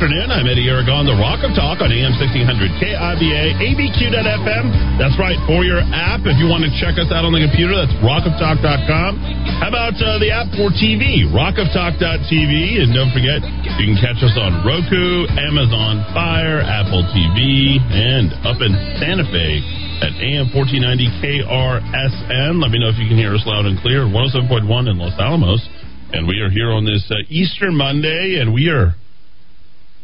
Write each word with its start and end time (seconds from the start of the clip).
On 0.00 0.08
afternoon. 0.08 0.32
I'm 0.32 0.48
Eddy 0.48 0.64
Aragon, 0.64 1.04
the 1.04 1.12
Rock 1.12 1.44
of 1.44 1.52
Talk 1.52 1.84
on 1.84 1.92
AM 1.92 2.16
1600 2.16 2.72
KIVA, 2.80 3.44
ABQ.FM. 3.60 4.96
That's 4.96 5.12
right, 5.20 5.36
for 5.44 5.60
your 5.60 5.84
app. 5.92 6.24
If 6.24 6.40
you 6.40 6.48
want 6.48 6.64
to 6.64 6.72
check 6.80 6.96
us 6.96 7.12
out 7.12 7.28
on 7.28 7.36
the 7.36 7.44
computer, 7.44 7.76
that's 7.76 7.92
rockoftalk.com. 8.00 9.12
How 9.60 9.68
about 9.68 10.00
uh, 10.00 10.16
the 10.16 10.32
app 10.32 10.48
for 10.56 10.72
TV, 10.72 11.28
rockoftalk.tv? 11.28 12.80
And 12.80 12.96
don't 12.96 13.12
forget, 13.12 13.44
you 13.76 13.92
can 13.92 14.00
catch 14.00 14.24
us 14.24 14.32
on 14.40 14.64
Roku, 14.64 15.28
Amazon 15.36 16.00
Fire, 16.16 16.64
Apple 16.64 17.04
TV, 17.12 17.76
and 17.92 18.32
up 18.48 18.56
in 18.64 18.72
Santa 19.04 19.28
Fe 19.28 19.60
at 20.00 20.16
AM 20.16 20.48
1490 20.48 21.12
KRSN. 21.20 22.56
Let 22.56 22.72
me 22.72 22.80
know 22.80 22.88
if 22.88 22.96
you 22.96 23.04
can 23.04 23.20
hear 23.20 23.36
us 23.36 23.44
loud 23.44 23.68
and 23.68 23.76
clear. 23.84 24.08
107.1 24.08 24.64
in 24.64 24.96
Los 24.96 25.12
Alamos. 25.20 25.60
And 26.16 26.24
we 26.24 26.40
are 26.40 26.48
here 26.48 26.72
on 26.72 26.88
this 26.88 27.04
uh, 27.12 27.20
Easter 27.28 27.68
Monday, 27.68 28.40
and 28.40 28.56
we 28.56 28.72
are 28.72 28.96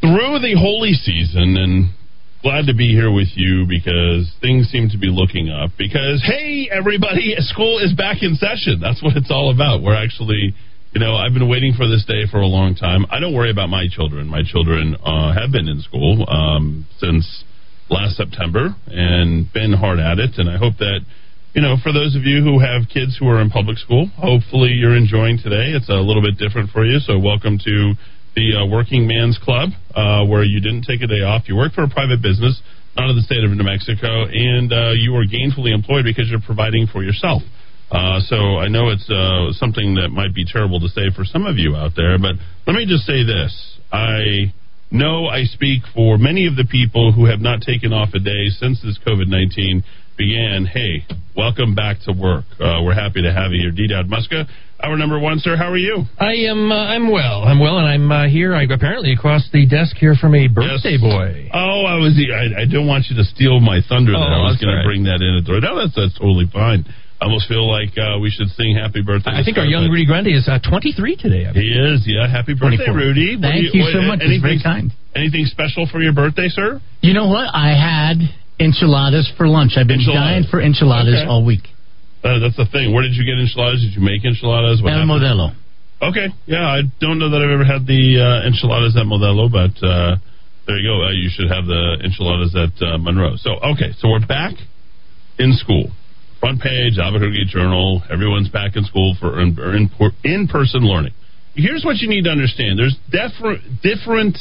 through 0.00 0.40
the 0.40 0.54
holy 0.58 0.92
season 0.92 1.56
and 1.56 1.90
glad 2.42 2.66
to 2.66 2.74
be 2.74 2.92
here 2.94 3.10
with 3.10 3.28
you 3.34 3.66
because 3.66 4.30
things 4.40 4.68
seem 4.68 4.88
to 4.90 4.98
be 4.98 5.08
looking 5.08 5.48
up. 5.48 5.70
Because, 5.78 6.22
hey, 6.24 6.68
everybody, 6.70 7.34
school 7.38 7.78
is 7.78 7.92
back 7.92 8.22
in 8.22 8.36
session. 8.36 8.80
That's 8.80 9.02
what 9.02 9.16
it's 9.16 9.30
all 9.30 9.50
about. 9.50 9.82
We're 9.82 9.96
actually, 9.96 10.54
you 10.92 11.00
know, 11.00 11.16
I've 11.16 11.32
been 11.32 11.48
waiting 11.48 11.74
for 11.74 11.88
this 11.88 12.04
day 12.04 12.24
for 12.30 12.38
a 12.38 12.46
long 12.46 12.74
time. 12.74 13.06
I 13.10 13.20
don't 13.20 13.34
worry 13.34 13.50
about 13.50 13.68
my 13.68 13.86
children. 13.90 14.28
My 14.28 14.42
children 14.44 14.96
uh, 15.02 15.34
have 15.34 15.50
been 15.50 15.68
in 15.68 15.80
school 15.80 16.24
um, 16.28 16.86
since 16.98 17.44
last 17.88 18.16
September 18.16 18.74
and 18.86 19.52
been 19.52 19.72
hard 19.72 19.98
at 19.98 20.18
it. 20.18 20.38
And 20.38 20.50
I 20.50 20.56
hope 20.56 20.78
that 20.78 21.00
you 21.56 21.62
know, 21.62 21.76
for 21.82 21.90
those 21.90 22.14
of 22.14 22.28
you 22.28 22.44
who 22.44 22.60
have 22.60 22.84
kids 22.92 23.16
who 23.18 23.26
are 23.28 23.40
in 23.40 23.48
public 23.48 23.78
school, 23.78 24.12
hopefully 24.20 24.76
you're 24.76 24.94
enjoying 24.94 25.38
today. 25.38 25.72
It's 25.72 25.88
a 25.88 26.04
little 26.04 26.20
bit 26.20 26.36
different 26.36 26.68
for 26.68 26.84
you. 26.84 27.00
So, 27.00 27.18
welcome 27.18 27.56
to 27.64 27.94
the 28.36 28.52
uh, 28.52 28.66
Working 28.68 29.08
Man's 29.08 29.40
Club, 29.40 29.70
uh, 29.96 30.24
where 30.28 30.44
you 30.44 30.60
didn't 30.60 30.84
take 30.84 31.00
a 31.00 31.08
day 31.08 31.24
off. 31.24 31.48
You 31.48 31.56
work 31.56 31.72
for 31.72 31.82
a 31.82 31.88
private 31.88 32.20
business, 32.20 32.60
not 32.94 33.08
in 33.08 33.16
the 33.16 33.24
state 33.24 33.42
of 33.42 33.50
New 33.50 33.64
Mexico, 33.64 34.28
and 34.28 34.68
uh, 34.70 34.92
you 34.92 35.16
are 35.16 35.24
gainfully 35.24 35.72
employed 35.72 36.04
because 36.04 36.28
you're 36.28 36.44
providing 36.44 36.86
for 36.86 37.02
yourself. 37.02 37.40
Uh, 37.90 38.20
so, 38.20 38.60
I 38.60 38.68
know 38.68 38.90
it's 38.90 39.08
uh, 39.08 39.56
something 39.56 39.94
that 39.96 40.10
might 40.12 40.34
be 40.34 40.44
terrible 40.44 40.80
to 40.80 40.88
say 40.88 41.08
for 41.16 41.24
some 41.24 41.46
of 41.46 41.56
you 41.56 41.74
out 41.74 41.92
there, 41.96 42.18
but 42.18 42.36
let 42.66 42.76
me 42.76 42.84
just 42.84 43.08
say 43.08 43.24
this. 43.24 43.78
I 43.90 44.52
know 44.90 45.26
I 45.26 45.44
speak 45.44 45.82
for 45.94 46.18
many 46.18 46.46
of 46.46 46.56
the 46.56 46.66
people 46.68 47.12
who 47.12 47.24
have 47.24 47.40
not 47.40 47.62
taken 47.62 47.92
off 47.92 48.10
a 48.12 48.20
day 48.20 48.52
since 48.52 48.82
this 48.82 48.98
COVID 49.06 49.28
19 49.28 49.82
began, 50.16 50.66
hey, 50.66 51.04
welcome 51.36 51.74
back 51.74 51.98
to 52.04 52.12
work. 52.12 52.44
Uh, 52.58 52.80
we're 52.82 52.94
happy 52.94 53.22
to 53.22 53.32
have 53.32 53.52
you 53.52 53.60
here, 53.60 53.70
D-Dowd 53.70 54.08
Muska. 54.08 54.48
Our 54.80 54.96
number 54.96 55.18
one, 55.18 55.38
sir. 55.38 55.56
How 55.56 55.72
are 55.72 55.80
you? 55.80 56.04
I 56.20 56.52
am. 56.52 56.70
Uh, 56.70 56.92
I'm 56.92 57.10
well. 57.10 57.44
I'm 57.44 57.58
well, 57.58 57.78
and 57.80 57.88
I'm 57.88 58.12
uh, 58.12 58.28
here. 58.28 58.54
I 58.54 58.64
apparently 58.68 59.12
across 59.12 59.48
the 59.50 59.64
desk 59.64 59.96
here 59.96 60.14
from 60.14 60.34
a 60.34 60.48
birthday 60.48 61.00
yes. 61.00 61.00
boy. 61.00 61.48
Oh, 61.48 61.88
I 61.88 61.96
was. 61.96 62.12
I, 62.20 62.60
I, 62.60 62.64
don't 62.68 62.86
want 62.86 63.08
you 63.08 63.16
to 63.16 63.24
steal 63.24 63.58
my 63.60 63.80
thunder. 63.88 64.12
Oh, 64.12 64.20
there. 64.20 64.36
I 64.36 64.44
was 64.44 64.60
going 64.60 64.76
right. 64.76 64.84
to 64.84 64.88
bring 64.88 65.08
that 65.08 65.24
in. 65.24 65.40
No, 65.48 65.80
that's 65.80 65.96
that's 65.96 66.12
totally 66.20 66.44
fine. 66.52 66.84
I 67.16 67.24
almost 67.24 67.48
feel 67.48 67.64
like 67.64 67.96
uh, 67.96 68.20
we 68.20 68.28
should 68.28 68.52
sing 68.52 68.76
happy 68.76 69.00
birthday. 69.00 69.32
I 69.32 69.40
think 69.40 69.56
our 69.56 69.64
young 69.64 69.88
Rudy 69.88 70.04
Grande 70.04 70.36
is 70.36 70.44
uh, 70.44 70.60
23 70.60 71.16
today. 71.16 71.48
He 71.56 71.72
is, 71.72 72.04
yeah. 72.04 72.28
Happy 72.28 72.52
birthday, 72.52 72.84
24. 72.84 72.92
Rudy. 72.92 73.40
Thank 73.40 73.72
you, 73.72 73.80
you 73.80 73.88
so 73.88 74.04
much. 74.04 74.20
It's 74.20 74.44
very 74.44 74.60
kind. 74.60 74.92
Anything 75.16 75.48
special 75.48 75.88
for 75.88 76.04
your 76.04 76.12
birthday, 76.12 76.52
sir? 76.52 76.84
You 77.00 77.16
know 77.16 77.32
what? 77.32 77.48
I 77.48 77.72
had 77.72 78.20
enchiladas 78.58 79.30
for 79.36 79.48
lunch. 79.48 79.72
I've 79.76 79.86
been 79.86 80.00
enchiladas. 80.00 80.22
dying 80.22 80.44
for 80.50 80.60
enchiladas 80.60 81.22
okay. 81.22 81.28
all 81.28 81.44
week. 81.44 81.68
Uh, 82.24 82.40
that's 82.40 82.56
the 82.56 82.66
thing. 82.66 82.92
Where 82.92 83.02
did 83.02 83.14
you 83.14 83.24
get 83.24 83.38
enchiladas? 83.38 83.80
Did 83.82 83.94
you 83.94 84.02
make 84.02 84.24
enchiladas? 84.24 84.82
What 84.82 84.92
El 84.92 85.06
happened? 85.06 85.22
Modelo. 85.22 85.54
Okay, 86.02 86.28
yeah, 86.44 86.66
I 86.66 86.84
don't 87.00 87.18
know 87.18 87.30
that 87.30 87.40
I've 87.40 87.56
ever 87.56 87.64
had 87.64 87.86
the 87.88 88.20
uh, 88.20 88.46
enchiladas 88.46 88.96
at 89.00 89.08
Modelo, 89.08 89.48
but 89.48 89.72
uh, 89.80 90.20
there 90.68 90.76
you 90.76 90.84
go. 90.84 91.08
Uh, 91.08 91.12
you 91.16 91.32
should 91.32 91.48
have 91.48 91.64
the 91.64 92.04
enchiladas 92.04 92.52
at 92.52 92.74
uh, 92.84 92.98
Monroe. 92.98 93.40
So, 93.40 93.56
okay, 93.72 93.96
so 93.96 94.12
we're 94.12 94.26
back 94.26 94.52
in 95.38 95.56
school. 95.56 95.88
Front 96.40 96.60
page, 96.60 96.98
Albuquerque 97.00 97.48
Journal. 97.48 98.02
Everyone's 98.12 98.50
back 98.50 98.76
in 98.76 98.84
school 98.84 99.16
for 99.18 99.40
in, 99.40 99.56
in 100.22 100.48
person 100.48 100.84
learning. 100.84 101.14
Here's 101.54 101.82
what 101.82 101.96
you 101.96 102.08
need 102.08 102.24
to 102.24 102.30
understand. 102.30 102.78
There's 102.78 102.96
different 103.80 104.36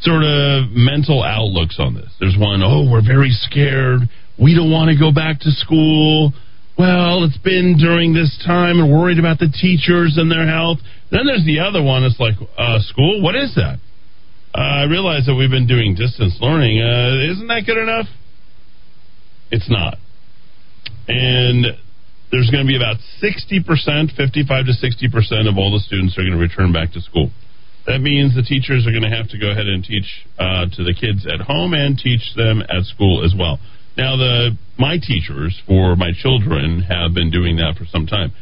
sort 0.00 0.22
of 0.22 0.70
mental 0.72 1.22
outlooks 1.22 1.76
on 1.78 1.94
this. 1.94 2.10
There's 2.20 2.36
one, 2.38 2.62
oh, 2.62 2.88
we're 2.90 3.04
very 3.04 3.30
scared. 3.30 4.00
We 4.38 4.54
don't 4.54 4.70
want 4.70 4.90
to 4.90 4.98
go 4.98 5.12
back 5.12 5.40
to 5.40 5.50
school. 5.50 6.32
Well, 6.78 7.24
it's 7.24 7.38
been 7.38 7.76
during 7.78 8.12
this 8.12 8.36
time 8.44 8.78
and 8.78 8.92
worried 8.92 9.18
about 9.18 9.38
the 9.38 9.48
teachers 9.48 10.18
and 10.20 10.30
their 10.30 10.46
health. 10.46 10.78
Then 11.10 11.24
there's 11.24 11.44
the 11.46 11.60
other 11.60 11.82
one. 11.82 12.04
It's 12.04 12.20
like, 12.20 12.34
uh, 12.58 12.78
school? 12.80 13.22
What 13.22 13.34
is 13.34 13.54
that? 13.56 13.78
Uh, 14.54 14.60
I 14.60 14.84
realize 14.84 15.24
that 15.26 15.34
we've 15.34 15.50
been 15.50 15.66
doing 15.66 15.94
distance 15.94 16.36
learning. 16.40 16.80
Uh, 16.80 17.32
isn't 17.32 17.48
that 17.48 17.64
good 17.64 17.78
enough? 17.78 18.06
It's 19.50 19.70
not. 19.70 19.96
And 21.08 21.66
there's 22.30 22.50
going 22.50 22.66
to 22.66 22.68
be 22.68 22.76
about 22.76 22.96
60%, 23.22 24.16
55 24.16 24.66
to 24.66 24.72
60% 24.72 25.48
of 25.48 25.56
all 25.56 25.72
the 25.72 25.80
students 25.80 26.18
are 26.18 26.22
going 26.22 26.32
to 26.32 26.38
return 26.38 26.72
back 26.72 26.92
to 26.92 27.00
school. 27.00 27.30
That 27.86 28.00
means 28.00 28.34
the 28.34 28.42
teachers 28.42 28.86
are 28.86 28.90
going 28.90 29.06
to 29.06 29.14
have 29.14 29.28
to 29.30 29.38
go 29.38 29.50
ahead 29.50 29.66
and 29.66 29.84
teach 29.84 30.26
uh, 30.38 30.66
to 30.74 30.82
the 30.82 30.92
kids 30.92 31.26
at 31.26 31.40
home 31.40 31.72
and 31.72 31.96
teach 31.96 32.34
them 32.34 32.60
at 32.62 32.82
school 32.84 33.24
as 33.24 33.32
well. 33.36 33.58
Now, 33.96 34.16
the 34.16 34.58
my 34.76 34.98
teachers 35.00 35.56
for 35.66 35.96
my 35.96 36.10
children 36.12 36.82
have 36.82 37.14
been 37.14 37.30
doing 37.30 37.56
that 37.56 37.76
for 37.78 37.86
some 37.86 38.06
time. 38.06 38.32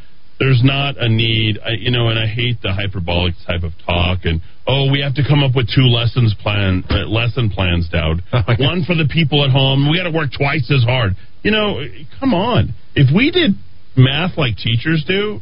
There's 0.41 0.63
not 0.65 0.99
a 0.99 1.09
need, 1.09 1.61
I, 1.65 1.79
you 1.79 1.93
know, 1.93 2.09
and 2.09 2.19
I 2.19 2.27
hate 2.27 2.61
the 2.61 2.73
hyperbolic 2.73 3.35
type 3.47 3.63
of 3.63 3.71
talk 3.87 4.25
and 4.25 4.41
oh, 4.67 4.91
we 4.91 5.01
have 5.01 5.15
to 5.15 5.23
come 5.23 5.45
up 5.45 5.55
with 5.55 5.69
two 5.71 5.87
lessons 5.87 6.35
plan 6.43 6.83
uh, 6.91 7.07
lesson 7.07 7.51
plans, 7.51 7.89
Dowd. 7.89 8.23
One 8.59 8.83
for 8.85 8.97
the 8.97 9.07
people 9.09 9.45
at 9.45 9.51
home. 9.51 9.89
We 9.91 9.99
got 9.99 10.11
to 10.11 10.17
work 10.17 10.31
twice 10.37 10.69
as 10.75 10.83
hard. 10.83 11.15
You 11.43 11.53
know, 11.53 11.85
come 12.19 12.35
on. 12.35 12.75
If 12.97 13.15
we 13.15 13.31
did 13.31 13.53
math 13.97 14.37
like 14.37 14.57
teachers 14.57 15.05
do, 15.07 15.41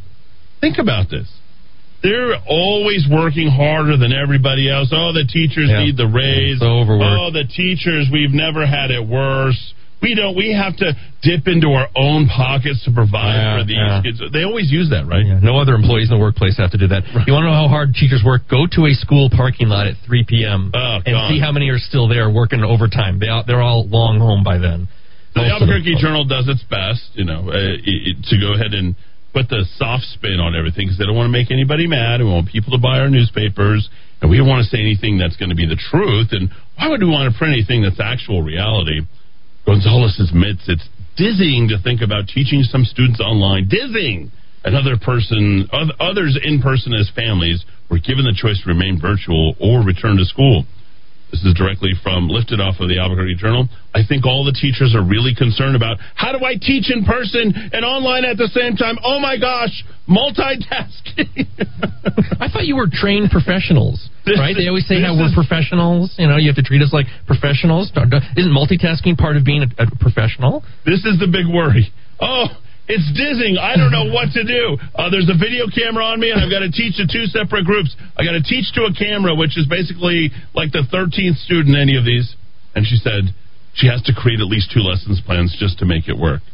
think 0.61 0.77
about 0.79 1.09
this. 1.09 1.31
They're 2.03 2.35
always 2.49 3.07
working 3.11 3.49
harder 3.49 3.97
than 3.97 4.13
everybody 4.13 4.69
else. 4.71 4.89
Oh, 4.93 5.13
the 5.13 5.25
teachers 5.25 5.71
Yeah. 5.71 5.85
need 5.85 5.97
the 5.97 6.07
raise. 6.09 6.59
So 6.59 6.67
overworked. 6.83 7.21
Oh, 7.21 7.31
the 7.31 7.45
teachers, 7.45 8.09
we've 8.13 8.33
never 8.35 8.67
had 8.67 8.91
it 8.91 9.05
worse. 9.07 9.75
We 10.03 10.17
don't. 10.17 10.35
We 10.35 10.51
have 10.53 10.75
to 10.79 10.97
dip 11.23 11.47
into 11.47 11.69
our 11.75 11.87
own 11.95 12.27
pockets 12.27 12.83
to 12.87 12.91
provide 12.91 13.37
Yeah, 13.39 13.59
for 13.61 13.65
these 13.65 13.77
yeah. 13.77 14.03
kids. 14.03 14.21
They 14.33 14.43
always 14.43 14.67
use 14.73 14.91
that, 14.91 15.07
right? 15.07 15.25
Yeah, 15.25 15.39
no 15.41 15.59
other 15.59 15.75
employees 15.77 16.11
in 16.11 16.17
the 16.19 16.21
workplace 16.21 16.57
have 16.59 16.73
to 16.73 16.79
do 16.79 16.89
that. 16.89 17.05
You 17.25 17.33
want 17.33 17.45
to 17.47 17.51
know 17.51 17.55
how 17.55 17.69
hard 17.69 17.95
teachers 17.95 18.25
work? 18.25 18.49
Go 18.49 18.67
to 18.67 18.87
a 18.87 18.95
school 18.95 19.31
parking 19.31 19.69
lot 19.69 19.87
at 19.87 19.95
3 20.05 20.25
p.m. 20.25 20.73
Oh, 20.75 20.99
and 21.07 21.15
God. 21.15 21.31
see 21.31 21.39
how 21.39 21.53
many 21.53 21.69
are 21.71 21.79
still 21.79 22.09
there 22.09 22.29
working 22.31 22.65
overtime. 22.65 23.21
They 23.21 23.29
all, 23.29 23.45
they're 23.47 23.63
all 23.63 23.87
long 23.87 24.19
home 24.19 24.43
by 24.43 24.59
then. 24.59 24.89
The 25.37 25.43
Most 25.43 25.53
of 25.53 25.61
them. 25.61 25.71
Albuquerque 25.71 25.97
Journal 26.03 26.25
does 26.25 26.49
its 26.49 26.65
best, 26.65 27.03
you 27.15 27.25
know, 27.25 27.49
uh, 27.49 27.55
i- 27.55 28.03
i- 28.11 28.17
to 28.29 28.39
go 28.39 28.55
ahead 28.55 28.75
and 28.75 28.97
put 29.33 29.49
the 29.49 29.65
soft 29.77 30.05
spin 30.13 30.41
on 30.41 30.55
everything 30.55 30.87
because 30.87 30.99
they 30.99 31.05
don't 31.05 31.17
want 31.17 31.27
to 31.29 31.33
make 31.33 31.51
anybody 31.51 31.87
mad. 31.87 32.21
We 32.21 32.29
want 32.29 32.49
people 32.49 32.73
to 32.73 32.81
buy 32.81 33.01
our 33.01 33.09
newspapers, 33.09 33.89
and 34.21 34.31
we 34.31 34.37
don't 34.37 34.49
want 34.49 34.65
to 34.65 34.69
say 34.69 34.81
anything 34.81 35.17
that's 35.19 35.37
going 35.37 35.49
to 35.49 35.57
be 35.57 35.67
the 35.67 35.81
truth. 35.91 36.29
And 36.33 36.53
why 36.77 36.89
would 36.89 37.01
we 37.01 37.09
want 37.09 37.33
to 37.33 37.39
print 37.39 37.57
anything 37.57 37.83
that's 37.83 38.01
actual 38.01 38.43
reality? 38.43 39.01
Gonzalez 39.65 40.21
admits 40.21 40.69
it's 40.69 40.87
dizzying 41.17 41.69
to 41.69 41.81
think 41.83 42.01
about 42.03 42.29
teaching 42.29 42.63
some 42.63 42.85
students 42.85 43.21
online. 43.21 43.69
Dizzying! 43.69 44.31
Another 44.65 44.97
person, 44.97 45.67
others 45.99 46.39
in 46.39 46.63
person 46.63 46.95
as 46.95 47.11
families 47.17 47.65
were 47.91 47.99
given 47.99 48.25
the 48.25 48.37
choice 48.37 48.63
to 48.63 48.69
remain 48.69 49.01
virtual 49.01 49.57
or 49.59 49.83
return 49.83 50.17
to 50.17 50.25
school. 50.25 50.65
This 51.33 51.43
is 51.49 51.55
directly 51.57 51.93
from 52.05 52.29
lifted 52.29 52.61
off 52.61 52.77
of 52.79 52.93
the 52.93 53.01
Albuquerque 53.01 53.37
Journal. 53.41 53.65
I 53.97 54.05
think 54.07 54.27
all 54.29 54.45
the 54.45 54.53
teachers 54.53 54.93
are 54.95 55.01
really 55.03 55.35
concerned 55.35 55.75
about 55.75 55.97
how 56.15 56.31
do 56.37 56.45
I 56.45 56.61
teach 56.61 56.93
in 56.93 57.05
person 57.09 57.57
and 57.73 57.85
online 57.89 58.25
at 58.29 58.37
the 58.37 58.49
same 58.53 58.77
time? 58.77 59.01
Oh 59.03 59.19
my 59.19 59.41
gosh, 59.41 59.73
multitasking. 60.05 61.49
I 62.41 62.53
thought 62.53 62.67
you 62.69 62.77
were 62.77 62.89
trained 62.91 63.31
professionals, 63.31 64.09
This 64.27 64.39
right? 64.39 64.55
They 64.57 64.69
always 64.69 64.87
say 64.87 65.01
how 65.01 65.17
we're 65.17 65.33
is- 65.33 65.35
professionals. 65.35 66.15
You 66.19 66.29
know, 66.29 66.37
you 66.37 66.49
have 66.53 66.57
to 66.61 66.63
treat 66.63 66.83
us 66.83 66.93
like 66.93 67.07
professionals. 67.27 67.89
Isn't 68.37 68.53
multitasking 68.53 69.17
part 69.17 69.37
of 69.37 69.45
being 69.45 69.65
a, 69.65 69.85
a 69.85 69.87
professional? 70.01 70.63
this 70.85 71.01
is 71.09 71.19
the 71.19 71.29
big 71.33 71.49
worry. 71.49 71.89
Oh, 72.21 72.47
it's 72.93 73.09
dizzying. 73.17 73.57
I 73.57 73.81
don't 73.81 73.91
know 73.91 74.13
what 74.13 74.37
to 74.37 74.45
do. 74.45 74.77
Uh, 74.93 75.09
there's 75.09 75.33
a 75.33 75.39
video 75.39 75.65
camera 75.73 76.05
on 76.13 76.21
me, 76.21 76.29
and 76.29 76.37
I've 76.37 76.53
got 76.53 76.61
to 76.61 76.69
teach 76.69 77.01
to 77.01 77.09
two 77.09 77.25
separate 77.33 77.65
groups. 77.65 77.97
I 78.17 78.25
got 78.25 78.37
to 78.37 78.45
teach 78.45 78.69
to 78.77 78.85
a 78.85 78.93
camera, 78.93 79.33
which 79.33 79.57
is 79.57 79.65
basically 79.65 80.29
like 80.53 80.77
the 80.77 80.85
13th 80.85 81.41
student 81.41 81.73
in 81.73 81.81
any 81.81 81.97
of 81.97 82.05
these. 82.05 82.37
And 82.77 82.85
she 82.85 83.01
said 83.01 83.33
she 83.73 83.89
has 83.89 84.05
to 84.05 84.13
create 84.13 84.41
at 84.41 84.49
least 84.49 84.73
two 84.73 84.85
lessons 84.85 85.21
plans 85.25 85.57
just 85.57 85.81
to 85.81 85.89
make 85.89 86.09
it 86.09 86.17
work. 86.17 86.45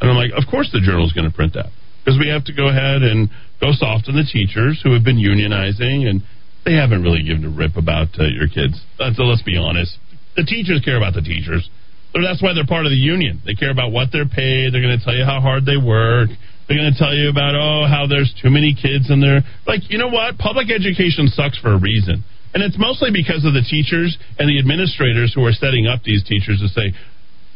And 0.00 0.10
I'm 0.10 0.16
like, 0.16 0.30
of 0.38 0.46
course 0.46 0.70
the 0.70 0.80
journal's 0.80 1.12
going 1.12 1.26
to 1.26 1.34
print 1.34 1.54
that 1.54 1.70
because 2.02 2.18
we 2.18 2.30
have 2.30 2.46
to 2.46 2.54
go 2.54 2.70
ahead 2.70 3.02
and 3.02 3.28
go 3.60 3.74
soft 3.74 4.06
on 4.06 4.14
the 4.14 4.26
teachers 4.26 4.80
who 4.82 4.94
have 4.94 5.02
been 5.02 5.18
unionizing 5.18 6.06
and 6.06 6.22
they 6.64 6.74
haven't 6.74 7.02
really 7.02 7.22
given 7.22 7.44
a 7.44 7.50
rip 7.50 7.76
about 7.76 8.14
uh, 8.18 8.30
your 8.30 8.46
kids. 8.46 8.78
Uh, 8.98 9.10
so 9.14 9.26
let's 9.26 9.42
be 9.42 9.58
honest. 9.58 9.98
The 10.36 10.44
teachers 10.44 10.80
care 10.84 10.96
about 10.96 11.14
the 11.14 11.22
teachers. 11.22 11.68
That's 12.14 12.42
why 12.42 12.54
they're 12.54 12.66
part 12.66 12.86
of 12.86 12.90
the 12.90 12.98
union. 12.98 13.42
They 13.44 13.54
care 13.54 13.70
about 13.70 13.92
what 13.92 14.08
they're 14.12 14.28
paid. 14.28 14.72
They're 14.72 14.82
going 14.82 14.98
to 14.98 15.04
tell 15.04 15.14
you 15.14 15.24
how 15.24 15.40
hard 15.40 15.66
they 15.66 15.76
work. 15.76 16.30
They're 16.66 16.76
going 16.76 16.92
to 16.92 16.98
tell 16.98 17.14
you 17.14 17.28
about, 17.28 17.56
oh, 17.56 17.88
how 17.88 18.06
there's 18.08 18.32
too 18.42 18.50
many 18.50 18.76
kids 18.76 19.08
in 19.10 19.20
there. 19.20 19.40
Like, 19.66 19.88
you 19.88 19.98
know 19.98 20.08
what? 20.08 20.36
Public 20.36 20.68
education 20.70 21.28
sucks 21.28 21.58
for 21.58 21.72
a 21.72 21.80
reason. 21.80 22.24
And 22.52 22.62
it's 22.62 22.76
mostly 22.78 23.10
because 23.12 23.44
of 23.44 23.52
the 23.52 23.64
teachers 23.64 24.16
and 24.38 24.48
the 24.48 24.58
administrators 24.58 25.32
who 25.34 25.44
are 25.44 25.52
setting 25.52 25.86
up 25.86 26.02
these 26.02 26.24
teachers 26.24 26.60
to 26.60 26.68
say, 26.68 26.92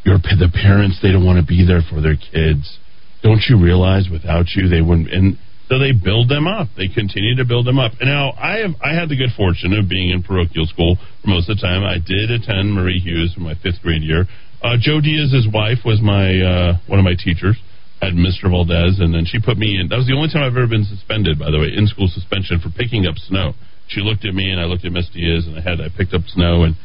your 0.04 0.18
the 0.18 0.50
parents 0.52 0.98
they 1.00 1.12
don't 1.12 1.24
want 1.24 1.38
to 1.38 1.46
be 1.46 1.64
there 1.64 1.80
for 1.82 2.00
their 2.00 2.16
kids. 2.16 2.78
Don't 3.22 3.40
you 3.48 3.56
realize 3.56 4.08
without 4.10 4.46
you 4.56 4.68
they 4.68 4.82
wouldn't 4.82 5.12
and 5.12 5.38
so 5.72 5.80
they 5.80 5.96
build 5.96 6.28
them 6.28 6.44
up. 6.44 6.68
They 6.76 6.92
continue 6.92 7.32
to 7.40 7.48
build 7.48 7.64
them 7.64 7.80
up. 7.80 7.96
And 7.96 8.04
now 8.04 8.36
I 8.36 8.60
have 8.60 8.76
I 8.84 8.92
had 8.92 9.08
the 9.08 9.16
good 9.16 9.32
fortune 9.32 9.72
of 9.72 9.88
being 9.88 10.12
in 10.12 10.20
parochial 10.20 10.68
school 10.68 11.00
for 11.24 11.28
most 11.32 11.48
of 11.48 11.56
the 11.56 11.62
time. 11.64 11.80
I 11.80 11.96
did 11.96 12.28
attend 12.28 12.76
Marie 12.76 13.00
Hughes 13.00 13.32
for 13.32 13.40
my 13.40 13.56
fifth 13.56 13.80
grade 13.80 14.04
year. 14.04 14.28
Uh, 14.60 14.76
Joe 14.76 15.00
Diaz's 15.00 15.48
wife 15.48 15.80
was 15.80 16.04
my 16.04 16.28
uh, 16.44 16.76
one 16.92 17.00
of 17.00 17.08
my 17.08 17.16
teachers 17.16 17.56
at 18.04 18.12
Mr. 18.12 18.52
Valdez, 18.52 19.00
and 19.00 19.16
then 19.16 19.24
she 19.24 19.40
put 19.40 19.56
me 19.56 19.80
in. 19.80 19.88
That 19.88 19.96
was 19.96 20.04
the 20.04 20.12
only 20.12 20.28
time 20.28 20.44
I've 20.44 20.52
ever 20.52 20.68
been 20.68 20.84
suspended, 20.84 21.38
by 21.40 21.48
the 21.48 21.56
way, 21.56 21.72
in 21.72 21.88
school 21.88 22.10
suspension 22.12 22.60
for 22.60 22.68
picking 22.68 23.08
up 23.08 23.16
snow. 23.16 23.56
She 23.88 24.04
looked 24.04 24.28
at 24.28 24.34
me, 24.36 24.52
and 24.52 24.60
I 24.60 24.68
looked 24.68 24.84
at 24.84 24.92
Miss 24.92 25.08
Diaz, 25.08 25.48
and 25.48 25.56
I 25.56 25.62
had 25.64 25.80
I 25.80 25.88
picked 25.88 26.12
up 26.12 26.28
snow, 26.28 26.68
and 26.68 26.76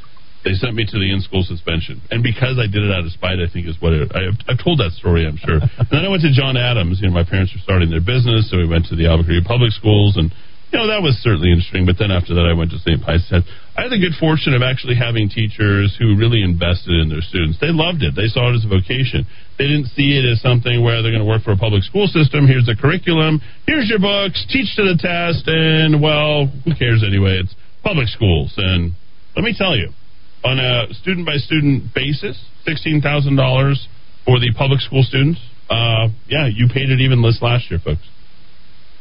they 0.47 0.55
sent 0.55 0.79
me 0.79 0.87
to 0.87 0.95
the 0.95 1.11
in-school 1.11 1.43
suspension, 1.43 1.99
and 2.07 2.23
because 2.23 2.55
I 2.55 2.71
did 2.71 2.79
it 2.79 2.87
out 2.87 3.03
of 3.03 3.11
spite, 3.11 3.43
I 3.43 3.51
think 3.51 3.67
is 3.67 3.75
what 3.83 3.91
it, 3.91 4.07
I 4.15 4.31
I've 4.47 4.63
told 4.63 4.79
that 4.79 4.95
story. 4.95 5.27
I'm 5.27 5.35
sure. 5.35 5.59
and 5.79 5.91
then 5.91 6.07
I 6.07 6.09
went 6.09 6.23
to 6.23 6.31
John 6.31 6.55
Adams. 6.55 7.03
You 7.03 7.11
know, 7.11 7.19
my 7.19 7.27
parents 7.27 7.51
were 7.51 7.59
starting 7.59 7.91
their 7.91 7.99
business, 7.99 8.47
so 8.47 8.55
we 8.55 8.63
went 8.63 8.87
to 8.87 8.95
the 8.95 9.11
Albuquerque 9.11 9.43
public 9.43 9.75
schools, 9.75 10.15
and 10.15 10.31
you 10.71 10.79
know 10.79 10.87
that 10.87 11.03
was 11.03 11.19
certainly 11.19 11.51
interesting. 11.51 11.83
But 11.83 11.99
then 11.99 12.15
after 12.15 12.31
that, 12.39 12.47
I 12.47 12.55
went 12.55 12.71
to 12.71 12.79
St. 12.79 12.95
Pius. 13.03 13.27
I 13.27 13.83
had 13.83 13.91
the 13.91 13.99
good 13.99 14.15
fortune 14.15 14.55
of 14.55 14.63
actually 14.63 14.95
having 14.95 15.27
teachers 15.27 15.99
who 15.99 16.15
really 16.15 16.39
invested 16.39 16.95
in 16.95 17.11
their 17.11 17.23
students. 17.27 17.59
They 17.59 17.75
loved 17.75 17.99
it. 17.99 18.15
They 18.15 18.31
saw 18.31 18.47
it 18.47 18.55
as 18.55 18.63
a 18.63 18.71
vocation. 18.71 19.27
They 19.59 19.67
didn't 19.67 19.91
see 19.99 20.15
it 20.15 20.23
as 20.23 20.39
something 20.39 20.79
where 20.79 21.03
they're 21.03 21.11
going 21.11 21.27
to 21.27 21.27
work 21.27 21.43
for 21.43 21.51
a 21.51 21.59
public 21.59 21.83
school 21.83 22.07
system. 22.07 22.47
Here's 22.47 22.71
the 22.71 22.79
curriculum. 22.79 23.43
Here's 23.67 23.91
your 23.91 23.99
books. 23.99 24.47
Teach 24.47 24.71
to 24.79 24.87
the 24.87 24.95
test, 24.95 25.43
and 25.51 25.99
well, 25.99 26.47
who 26.63 26.71
cares 26.71 27.03
anyway? 27.03 27.43
It's 27.43 27.51
public 27.83 28.07
schools, 28.07 28.55
and 28.55 28.95
let 29.35 29.43
me 29.43 29.51
tell 29.51 29.75
you 29.75 29.91
on 30.43 30.59
a 30.59 30.93
student 30.93 31.25
by 31.25 31.37
student 31.37 31.93
basis, 31.93 32.37
$16,000 32.67 33.01
for 34.25 34.39
the 34.39 34.53
public 34.57 34.79
school 34.81 35.03
students. 35.03 35.39
Uh, 35.69 36.09
yeah, 36.27 36.47
you 36.47 36.67
paid 36.73 36.89
it 36.89 36.99
even 37.01 37.21
less 37.21 37.41
last 37.41 37.69
year, 37.69 37.79
folks. 37.83 38.07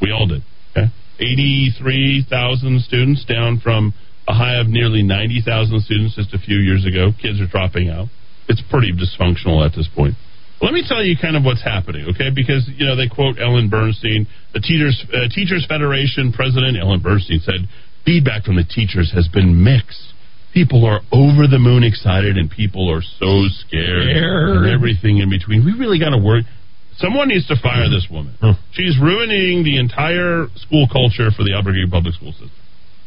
We 0.01 0.13
all 0.13 0.27
did. 0.27 0.43
Okay. 0.73 0.93
83,000 1.19 2.81
students 2.83 3.25
down 3.25 3.61
from 3.61 3.95
a 4.29 4.35
high 4.35 4.61
of 4.61 4.67
nearly 4.67 5.03
90,000 5.03 5.81
students 5.83 6.17
just 6.17 6.35
a 6.35 6.39
few 6.39 6.59
years 6.59 6.85
ago. 6.85 7.13
Kids 7.21 7.41
are 7.41 7.47
dropping 7.47 7.89
out. 7.89 8.09
It's 8.49 8.63
pretty 8.71 8.93
dysfunctional 8.93 9.65
at 9.65 9.75
this 9.75 9.89
point. 9.95 10.15
Let 10.61 10.73
me 10.73 10.83
tell 10.89 11.05
you 11.05 11.17
kind 11.21 11.37
of 11.37 11.45
what's 11.45 11.63
happening, 11.63 12.07
okay? 12.15 12.31
Because 12.35 12.65
you 12.77 12.87
know 12.87 12.97
they 12.97 13.09
quote 13.09 13.37
Ellen 13.39 13.69
Bernstein, 13.69 14.27
the 14.55 14.61
Teachers 14.61 15.05
uh, 15.13 15.29
Teachers 15.29 15.67
Federation 15.69 16.33
president. 16.33 16.79
Ellen 16.81 17.01
Bernstein 17.01 17.41
said 17.45 17.69
feedback 18.07 18.45
from 18.45 18.57
the 18.57 18.65
teachers 18.65 19.13
has 19.13 19.29
been 19.29 19.63
mixed 19.63 20.16
people 20.57 20.87
are 20.89 21.05
over 21.13 21.45
the 21.45 21.61
moon 21.61 21.85
excited 21.85 22.39
and 22.41 22.49
people 22.49 22.89
are 22.89 23.05
so 23.21 23.45
scared, 23.61 24.09
scared. 24.09 24.57
and 24.57 24.73
everything 24.73 25.19
in 25.19 25.29
between. 25.29 25.61
We 25.61 25.77
really 25.77 26.01
got 26.01 26.17
to 26.17 26.19
work. 26.19 26.49
Someone 26.97 27.29
needs 27.29 27.47
to 27.53 27.61
fire 27.61 27.93
this 27.93 28.09
woman. 28.11 28.33
Hmm. 28.41 28.57
She's 28.73 28.97
ruining 28.97 29.69
the 29.69 29.77
entire 29.77 30.49
school 30.57 30.89
culture 30.89 31.29
for 31.29 31.45
the 31.45 31.53
Albuquerque 31.53 31.93
public 31.93 32.15
school 32.17 32.33
system. 32.33 32.57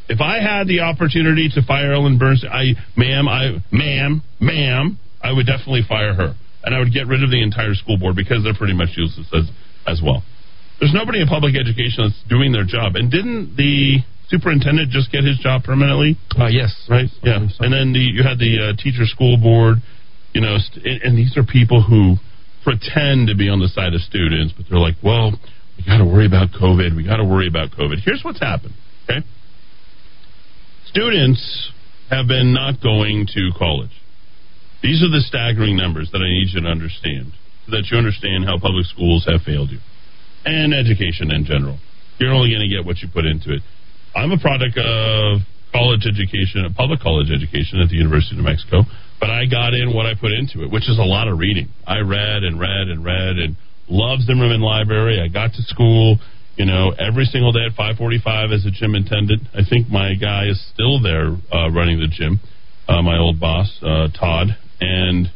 If 0.05 0.21
I 0.21 0.37
had 0.37 0.69
the 0.69 0.81
opportunity 0.85 1.49
to 1.57 1.65
fire 1.65 1.91
Ellen 1.93 2.19
Burns, 2.19 2.45
I, 2.45 2.77
ma'am, 2.93 3.27
I, 3.27 3.57
ma'am, 3.73 4.21
ma'am, 4.39 4.99
I 5.17 5.33
would 5.33 5.49
definitely 5.49 5.81
fire 5.89 6.13
her, 6.13 6.37
and 6.63 6.75
I 6.75 6.77
would 6.77 6.93
get 6.93 7.07
rid 7.09 7.23
of 7.23 7.33
the 7.33 7.41
entire 7.41 7.73
school 7.73 7.97
board 7.97 8.15
because 8.15 8.43
they're 8.45 8.57
pretty 8.57 8.77
much 8.77 8.89
useless 8.93 9.25
as, 9.33 9.49
as 9.89 10.01
well. 10.05 10.21
There's 10.79 10.93
nobody 10.93 11.21
in 11.21 11.27
public 11.27 11.57
education 11.57 12.13
that's 12.13 12.21
doing 12.29 12.53
their 12.53 12.63
job. 12.63 12.93
And 12.93 13.09
didn't 13.09 13.57
the 13.57 14.05
superintendent 14.29 14.89
just 14.91 15.11
get 15.11 15.23
his 15.23 15.37
job 15.39 15.63
permanently? 15.63 16.17
Uh, 16.37 16.47
yes. 16.47 16.71
Right? 16.89 17.09
Yeah. 17.23 17.45
And 17.59 17.73
then 17.73 17.93
the, 17.93 17.99
you 17.99 18.23
had 18.23 18.37
the 18.37 18.71
uh, 18.71 18.81
teacher 18.81 19.05
school 19.05 19.37
board, 19.37 19.77
you 20.33 20.41
know, 20.41 20.57
st- 20.57 21.03
and 21.03 21.17
these 21.17 21.35
are 21.37 21.43
people 21.43 21.81
who 21.81 22.15
pretend 22.63 23.27
to 23.27 23.35
be 23.35 23.49
on 23.49 23.59
the 23.59 23.67
side 23.67 23.93
of 23.93 24.01
students, 24.01 24.53
but 24.55 24.65
they're 24.69 24.79
like, 24.79 24.95
well, 25.03 25.33
we 25.77 25.85
got 25.85 25.97
to 25.97 26.05
worry 26.05 26.25
about 26.25 26.49
COVID. 26.51 26.95
We 26.95 27.03
got 27.03 27.17
to 27.17 27.25
worry 27.25 27.47
about 27.47 27.71
COVID. 27.71 28.03
Here's 28.03 28.21
what's 28.23 28.39
happened, 28.39 28.73
okay? 29.09 29.25
Students 30.85 31.71
have 32.09 32.27
been 32.27 32.53
not 32.53 32.81
going 32.81 33.27
to 33.33 33.49
college. 33.57 33.93
These 34.81 35.03
are 35.03 35.11
the 35.11 35.21
staggering 35.21 35.77
numbers 35.77 36.09
that 36.11 36.19
I 36.19 36.29
need 36.29 36.49
you 36.53 36.61
to 36.61 36.67
understand 36.67 37.33
so 37.65 37.71
that 37.71 37.87
you 37.91 37.97
understand 37.97 38.45
how 38.45 38.59
public 38.59 38.85
schools 38.85 39.25
have 39.29 39.41
failed 39.41 39.69
you 39.71 39.79
and 40.45 40.73
education 40.73 41.31
in 41.31 41.45
general. 41.45 41.77
You're 42.17 42.33
only 42.33 42.49
going 42.49 42.67
to 42.67 42.71
get 42.71 42.85
what 42.85 42.99
you 42.99 43.07
put 43.11 43.25
into 43.25 43.53
it. 43.53 43.61
I'm 44.19 44.33
a 44.33 44.37
product 44.37 44.75
of 44.75 45.39
college 45.71 46.03
education, 46.03 46.67
a 46.67 46.73
public 46.75 46.99
college 46.99 47.31
education 47.31 47.79
at 47.79 47.87
the 47.87 47.95
University 47.95 48.35
of 48.35 48.43
New 48.43 48.49
Mexico, 48.51 48.83
but 49.15 49.29
I 49.29 49.47
got 49.47 49.73
in 49.73 49.95
what 49.95 50.05
I 50.05 50.11
put 50.11 50.35
into 50.35 50.59
it, 50.67 50.69
which 50.69 50.91
is 50.91 50.99
a 50.99 51.07
lot 51.07 51.29
of 51.29 51.39
reading. 51.39 51.71
I 51.87 51.99
read 51.99 52.43
and 52.43 52.59
read 52.59 52.91
and 52.91 52.99
read 52.99 53.39
and 53.39 53.55
loved 53.87 54.23
Zimmerman 54.23 54.59
Library. 54.59 55.23
I 55.23 55.31
got 55.31 55.53
to 55.53 55.61
school, 55.63 56.19
you 56.57 56.65
know, 56.65 56.91
every 56.99 57.23
single 57.31 57.53
day 57.53 57.63
at 57.63 57.79
5:45 57.79 58.51
as 58.51 58.65
a 58.65 58.71
gym 58.71 58.93
attendant. 58.95 59.47
I 59.55 59.63
think 59.63 59.87
my 59.87 60.15
guy 60.15 60.51
is 60.51 60.59
still 60.67 60.99
there 60.99 61.31
uh, 61.55 61.71
running 61.71 62.03
the 62.03 62.11
gym, 62.11 62.41
uh, 62.89 63.01
my 63.01 63.17
old 63.17 63.39
boss, 63.39 63.71
uh, 63.81 64.09
Todd, 64.19 64.51
and 64.81 65.31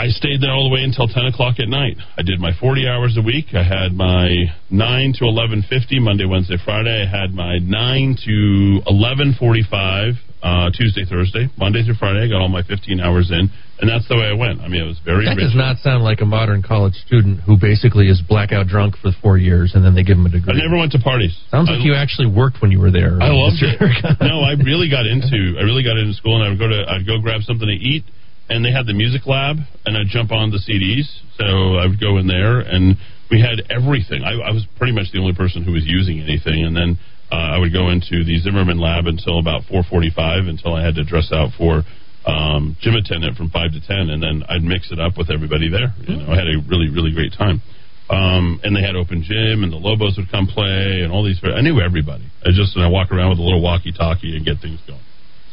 I 0.00 0.08
stayed 0.08 0.40
there 0.40 0.50
all 0.52 0.64
the 0.64 0.72
way 0.72 0.80
until 0.82 1.06
10 1.08 1.26
o'clock 1.26 1.60
at 1.60 1.68
night. 1.68 1.96
I 2.16 2.22
did 2.22 2.40
my 2.40 2.52
40 2.58 2.88
hours 2.88 3.16
a 3.18 3.22
week. 3.22 3.52
I 3.52 3.62
had 3.62 3.92
my 3.92 4.48
9 4.70 5.12
to 5.20 5.24
11.50 5.28 6.00
Monday, 6.00 6.24
Wednesday, 6.24 6.56
Friday. 6.64 7.04
I 7.04 7.08
had 7.20 7.32
my 7.36 7.58
9 7.58 8.16
to 8.24 8.80
11.45 8.88 10.16
uh, 10.42 10.70
Tuesday, 10.72 11.04
Thursday. 11.04 11.48
Monday 11.58 11.84
through 11.84 12.00
Friday, 12.00 12.24
I 12.24 12.28
got 12.28 12.40
all 12.40 12.48
my 12.48 12.62
15 12.62 12.98
hours 13.00 13.30
in. 13.30 13.50
And 13.80 13.88
that's 13.88 14.08
the 14.08 14.16
way 14.16 14.28
I 14.28 14.36
went. 14.36 14.60
I 14.60 14.68
mean, 14.68 14.80
it 14.84 14.88
was 14.88 15.00
very 15.04 15.24
That 15.24 15.36
rich. 15.36 15.52
does 15.52 15.56
not 15.56 15.76
sound 15.84 16.04
like 16.04 16.20
a 16.20 16.28
modern 16.28 16.62
college 16.62 16.96
student 17.04 17.40
who 17.44 17.56
basically 17.60 18.08
is 18.08 18.20
blackout 18.24 18.68
drunk 18.68 18.96
for 19.00 19.12
four 19.20 19.36
years 19.36 19.72
and 19.76 19.84
then 19.84 19.94
they 19.94 20.02
give 20.04 20.16
him 20.16 20.24
a 20.24 20.32
degree. 20.32 20.52
I 20.52 20.64
never 20.64 20.76
went 20.80 20.92
to 20.92 21.00
parties. 21.00 21.32
Sounds 21.52 21.68
like 21.68 21.80
I, 21.80 21.84
you 21.84 21.92
actually 21.96 22.28
worked 22.28 22.60
when 22.60 22.72
you 22.72 22.80
were 22.80 22.90
there. 22.92 23.16
I 23.20 23.32
loved 23.32 23.60
it. 23.60 23.76
no, 24.20 24.40
I 24.44 24.52
really 24.64 24.88
got 24.88 25.04
into. 25.12 25.56
I 25.60 25.64
really 25.64 25.84
got 25.84 25.96
into 25.96 26.12
school, 26.16 26.36
and 26.40 26.44
I 26.44 26.48
would 26.52 26.58
go 26.60 26.68
to. 26.68 26.84
I'd 26.88 27.04
go 27.08 27.20
grab 27.20 27.40
something 27.44 27.68
to 27.68 27.72
eat, 27.76 28.04
and 28.50 28.64
they 28.64 28.72
had 28.72 28.86
the 28.86 28.92
music 28.92 29.26
lab, 29.26 29.56
and 29.86 29.96
I'd 29.96 30.10
jump 30.10 30.32
on 30.32 30.50
the 30.50 30.58
CDs. 30.58 31.06
So 31.38 31.78
I 31.78 31.86
would 31.86 32.00
go 32.00 32.18
in 32.18 32.26
there, 32.26 32.58
and 32.58 32.98
we 33.30 33.40
had 33.40 33.62
everything. 33.70 34.26
I, 34.26 34.34
I 34.34 34.50
was 34.50 34.66
pretty 34.76 34.92
much 34.92 35.14
the 35.14 35.20
only 35.22 35.34
person 35.34 35.62
who 35.62 35.72
was 35.72 35.86
using 35.86 36.20
anything, 36.20 36.66
and 36.66 36.74
then 36.76 36.98
uh, 37.30 37.54
I 37.54 37.58
would 37.58 37.72
go 37.72 37.88
into 37.88 38.26
the 38.26 38.36
Zimmerman 38.42 38.78
lab 38.78 39.06
until 39.06 39.38
about 39.38 39.62
4:45, 39.70 40.50
until 40.50 40.74
I 40.74 40.84
had 40.84 40.96
to 40.96 41.04
dress 41.04 41.30
out 41.32 41.54
for 41.56 41.86
um, 42.26 42.76
gym 42.82 42.98
attendant 42.98 43.38
from 43.38 43.48
five 43.48 43.70
to 43.72 43.80
ten, 43.80 44.10
and 44.10 44.20
then 44.20 44.42
I'd 44.50 44.66
mix 44.66 44.90
it 44.90 44.98
up 44.98 45.16
with 45.16 45.30
everybody 45.30 45.70
there. 45.70 45.94
You 46.04 46.18
know, 46.18 46.34
I 46.34 46.36
had 46.36 46.50
a 46.50 46.58
really 46.68 46.90
really 46.90 47.14
great 47.14 47.32
time. 47.32 47.62
Um, 48.10 48.58
and 48.64 48.74
they 48.74 48.82
had 48.82 48.96
open 48.96 49.22
gym, 49.22 49.62
and 49.62 49.70
the 49.70 49.78
Lobos 49.78 50.18
would 50.18 50.28
come 50.34 50.48
play, 50.50 51.06
and 51.06 51.12
all 51.12 51.22
these. 51.22 51.38
I 51.46 51.62
knew 51.62 51.78
everybody. 51.78 52.26
I 52.42 52.50
just 52.50 52.74
and 52.74 52.84
I 52.84 52.90
walk 52.90 53.12
around 53.12 53.30
with 53.30 53.38
a 53.38 53.46
little 53.46 53.62
walkie-talkie 53.62 54.34
and 54.34 54.44
get 54.44 54.58
things 54.58 54.80
going. 54.82 54.98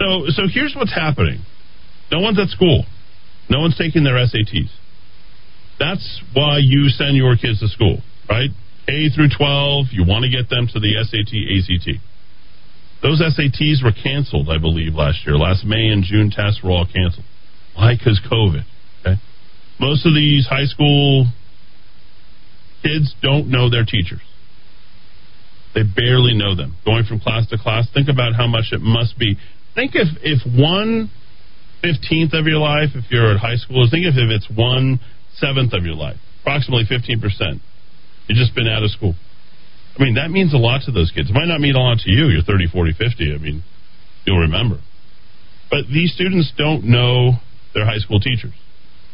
So, 0.02 0.26
so 0.34 0.50
here's 0.50 0.74
what's 0.74 0.94
happening. 0.94 1.46
No 2.12 2.20
one's 2.20 2.40
at 2.40 2.50
school. 2.50 2.86
No 3.50 3.60
one's 3.60 3.78
taking 3.78 4.04
their 4.04 4.16
SATs. 4.16 4.72
That's 5.80 6.22
why 6.34 6.60
you 6.60 6.90
send 6.90 7.16
your 7.16 7.36
kids 7.36 7.60
to 7.60 7.68
school, 7.68 8.02
right? 8.30 8.50
A 8.88 9.10
through 9.10 9.30
12, 9.38 9.88
you 9.92 10.06
want 10.06 10.24
to 10.24 10.30
get 10.30 10.50
them 10.50 10.68
to 10.74 10.80
the 10.80 10.96
SAT, 11.04 11.32
ACT. 11.32 12.02
Those 13.02 13.22
SATs 13.22 13.84
were 13.84 13.92
canceled, 13.92 14.50
I 14.50 14.58
believe, 14.58 14.96
last 14.96 15.26
year. 15.26 15.38
Last 15.38 15.66
May 15.66 15.90
and 15.90 16.04
June 16.04 16.32
tests 16.32 16.62
were 16.64 16.72
all 16.72 16.86
canceled. 16.86 17.26
Why? 17.76 17.94
Because 17.96 18.20
COVID. 18.32 18.66
Okay. 19.02 19.22
Most 19.80 20.06
of 20.06 20.16
these 20.16 20.48
high 20.48 20.66
school 20.66 21.28
kids 22.82 23.14
don't 23.22 23.50
know 23.50 23.70
their 23.70 23.86
teachers. 23.86 24.22
They 25.76 25.84
barely 25.84 26.34
know 26.34 26.56
them. 26.56 26.76
Going 26.86 27.06
from 27.06 27.20
class 27.20 27.48
to 27.50 27.58
class, 27.58 27.88
think 27.94 28.10
about 28.10 28.34
how 28.34 28.48
much 28.48 28.72
it 28.72 28.82
must 28.82 29.20
be. 29.20 29.38
Think 29.76 29.92
if 29.94 30.08
if 30.24 30.42
one 30.60 31.12
fifteenth 31.88 32.34
of 32.34 32.46
your 32.46 32.60
life, 32.60 32.90
if 32.96 33.06
you're 33.10 33.32
at 33.32 33.40
high 33.40 33.56
school, 33.56 33.88
think 33.90 34.06
of 34.06 34.20
if 34.20 34.28
it's 34.28 34.50
one 34.52 35.00
seventh 35.40 35.72
of 35.74 35.84
your 35.84 35.96
life, 35.96 36.18
approximately 36.42 36.84
fifteen 36.84 37.22
percent. 37.22 37.62
You've 38.28 38.38
just 38.38 38.54
been 38.56 38.68
out 38.68 38.84
of 38.84 38.92
school. 38.92 39.16
I 39.98 40.04
mean, 40.04 40.16
that 40.16 40.30
means 40.30 40.54
a 40.54 40.58
lot 40.58 40.82
to 40.86 40.92
those 40.92 41.12
kids. 41.16 41.30
It 41.30 41.34
might 41.34 41.48
not 41.48 41.60
mean 41.60 41.76
a 41.76 41.80
lot 41.80 42.00
to 42.00 42.12
you. 42.12 42.28
You're 42.28 42.44
30, 42.44 42.68
40, 42.68 42.94
50. 42.94 43.34
I 43.34 43.38
mean, 43.42 43.64
you'll 44.26 44.46
remember. 44.46 44.78
But 45.72 45.88
these 45.92 46.14
students 46.14 46.54
don't 46.56 46.84
know 46.84 47.40
their 47.74 47.86
high 47.86 47.98
school 47.98 48.20
teachers. 48.20 48.54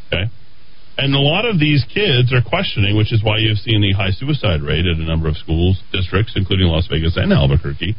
Okay? 0.07 0.27
And 0.97 1.15
a 1.15 1.19
lot 1.19 1.45
of 1.45 1.57
these 1.57 1.85
kids 1.87 2.33
are 2.33 2.43
questioning, 2.43 2.97
which 2.97 3.13
is 3.13 3.23
why 3.23 3.39
you've 3.39 3.57
seen 3.57 3.81
the 3.81 3.93
high 3.93 4.11
suicide 4.11 4.61
rate 4.61 4.85
at 4.85 4.99
a 4.99 5.05
number 5.05 5.27
of 5.27 5.37
schools, 5.37 5.81
districts, 5.91 6.33
including 6.35 6.67
Las 6.67 6.85
Vegas 6.91 7.17
and 7.17 7.33
Albuquerque, 7.33 7.95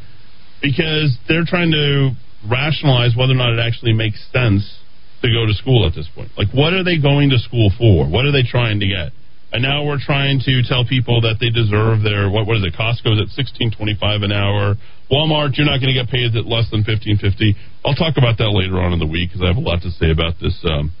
because 0.61 1.17
they're 1.27 1.43
trying 1.43 1.71
to 1.71 2.11
rationalize 2.49 3.15
whether 3.15 3.33
or 3.33 3.41
not 3.41 3.53
it 3.53 3.59
actually 3.59 3.93
makes 3.93 4.19
sense 4.31 4.79
to 5.21 5.27
go 5.31 5.45
to 5.45 5.53
school 5.53 5.87
at 5.87 5.95
this 5.95 6.07
point. 6.13 6.29
Like, 6.37 6.49
what 6.53 6.73
are 6.73 6.83
they 6.83 6.97
going 6.97 7.29
to 7.31 7.39
school 7.39 7.71
for? 7.77 8.07
What 8.07 8.25
are 8.25 8.31
they 8.31 8.43
trying 8.43 8.79
to 8.79 8.87
get? 8.87 9.11
And 9.53 9.63
now 9.63 9.85
we're 9.85 10.01
trying 10.01 10.41
to 10.43 10.63
tell 10.67 10.83
people 10.83 11.21
that 11.21 11.39
they 11.39 11.47
deserve 11.47 12.03
their 12.03 12.27
what? 12.29 12.45
What 12.45 12.57
is 12.57 12.65
it? 12.67 12.75
Costco's 12.75 13.21
at 13.23 13.31
sixteen 13.31 13.71
twenty 13.71 13.95
five 13.95 14.21
an 14.21 14.33
hour. 14.33 14.75
Walmart, 15.07 15.55
you're 15.55 15.69
not 15.69 15.79
going 15.79 15.93
to 15.93 15.97
get 15.97 16.11
paid 16.11 16.35
at 16.35 16.45
less 16.45 16.67
than 16.71 16.83
fifteen 16.83 17.15
fifty. 17.15 17.55
I'll 17.85 17.95
talk 17.95 18.17
about 18.17 18.37
that 18.43 18.51
later 18.51 18.81
on 18.81 18.91
in 18.91 18.99
the 18.99 19.07
week 19.07 19.29
because 19.31 19.41
I 19.45 19.47
have 19.47 19.55
a 19.55 19.63
lot 19.63 19.79
to 19.87 19.91
say 19.95 20.11
about 20.11 20.41
this 20.41 20.59
um, 20.67 20.91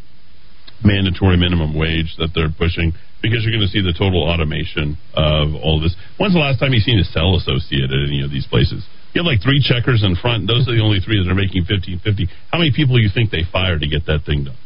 mandatory 0.85 1.35
minimum 1.35 1.75
wage 1.75 2.15
that 2.17 2.31
they're 2.31 2.53
pushing 2.53 2.93
because 3.19 3.43
you're 3.43 3.51
going 3.51 3.65
to 3.65 3.73
see 3.73 3.81
the 3.81 3.91
total 3.97 4.23
automation 4.23 4.95
of 5.17 5.51
all 5.59 5.81
this. 5.81 5.97
When's 6.15 6.33
the 6.33 6.39
last 6.39 6.61
time 6.61 6.71
you've 6.71 6.87
seen 6.87 7.01
a 7.01 7.07
cell 7.11 7.35
associate 7.35 7.91
at 7.91 8.01
any 8.07 8.23
of 8.23 8.31
these 8.31 8.47
places? 8.47 8.85
You 9.15 9.23
have 9.23 9.31
like 9.31 9.39
three 9.41 9.63
checkers 9.63 10.03
in 10.03 10.19
front. 10.19 10.43
Those 10.45 10.67
are 10.67 10.75
the 10.75 10.83
only 10.83 10.99
three 10.99 11.15
that 11.23 11.31
are 11.31 11.39
making 11.39 11.63
fifteen 11.63 12.03
fifty. 12.03 12.27
How 12.51 12.59
many 12.59 12.75
people 12.75 12.99
do 12.99 13.01
you 13.01 13.07
think 13.07 13.31
they 13.31 13.47
fire 13.47 13.79
to 13.79 13.87
get 13.87 14.05
that 14.11 14.27
thing 14.27 14.43
done? 14.43 14.59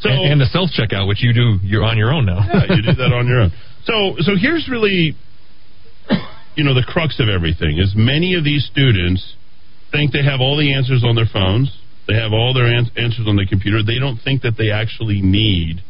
So, 0.00 0.08
and, 0.08 0.32
and 0.32 0.40
the 0.40 0.48
self 0.48 0.72
checkout, 0.72 1.06
which 1.06 1.22
you 1.22 1.36
do, 1.36 1.60
you're 1.62 1.84
on 1.84 2.00
your 2.00 2.10
own 2.10 2.24
now. 2.24 2.40
yeah, 2.40 2.72
you 2.74 2.80
do 2.82 2.96
that 2.96 3.12
on 3.12 3.28
your 3.28 3.46
own. 3.46 3.52
So, 3.84 4.14
so 4.20 4.38
here's 4.40 4.68
really, 4.70 5.16
you 6.54 6.62
know, 6.62 6.72
the 6.72 6.86
crux 6.86 7.18
of 7.18 7.28
everything 7.28 7.78
is 7.78 7.94
many 7.96 8.36
of 8.36 8.44
these 8.44 8.64
students 8.70 9.34
think 9.90 10.12
they 10.12 10.22
have 10.22 10.40
all 10.40 10.56
the 10.56 10.72
answers 10.72 11.02
on 11.02 11.16
their 11.16 11.26
phones. 11.26 11.76
They 12.06 12.14
have 12.14 12.30
all 12.32 12.54
their 12.54 12.66
an- 12.66 12.92
answers 12.96 13.26
on 13.26 13.34
the 13.34 13.44
computer. 13.44 13.82
They 13.82 13.98
don't 13.98 14.18
think 14.22 14.42
that 14.42 14.54
they 14.56 14.70
actually 14.70 15.20
need 15.20 15.82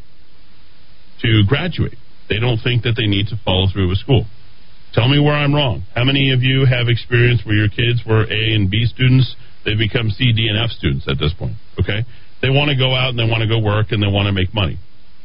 to 1.21 1.43
graduate. 1.47 1.99
They 2.31 2.39
don't 2.39 2.59
think 2.65 2.83
that 2.85 2.95
they 2.97 3.07
need 3.07 3.27
to 3.29 3.37
follow 3.45 3.67
through 3.71 3.89
with 3.91 3.99
school. 3.99 4.25
Tell 4.93 5.09
me 5.09 5.19
where 5.19 5.35
I'm 5.35 5.55
wrong. 5.55 5.85
How 5.95 6.05
many 6.05 6.33
of 6.33 6.43
you 6.43 6.67
have 6.67 6.89
experience 6.89 7.41
where 7.45 7.57
your 7.57 7.69
kids 7.69 8.05
were 8.07 8.25
A 8.29 8.55
and 8.55 8.71
B 8.71 8.85
students? 8.85 9.37
They 9.65 9.75
become 9.75 10.11
C, 10.11 10.33
D, 10.33 10.49
and 10.49 10.59
F 10.59 10.71
students 10.71 11.09
at 11.09 11.19
this 11.19 11.33
point. 11.33 11.57
Okay, 11.81 12.05
they 12.43 12.51
want 12.51 12.69
to 12.69 12.77
go 12.77 12.95
out 12.95 13.11
and 13.11 13.19
they 13.19 13.25
want 13.25 13.41
to 13.41 13.49
go 13.49 13.59
work 13.59 13.89
and 13.91 14.03
they 14.03 14.11
want 14.11 14.27
to 14.27 14.33
make 14.33 14.53
money. 14.53 14.77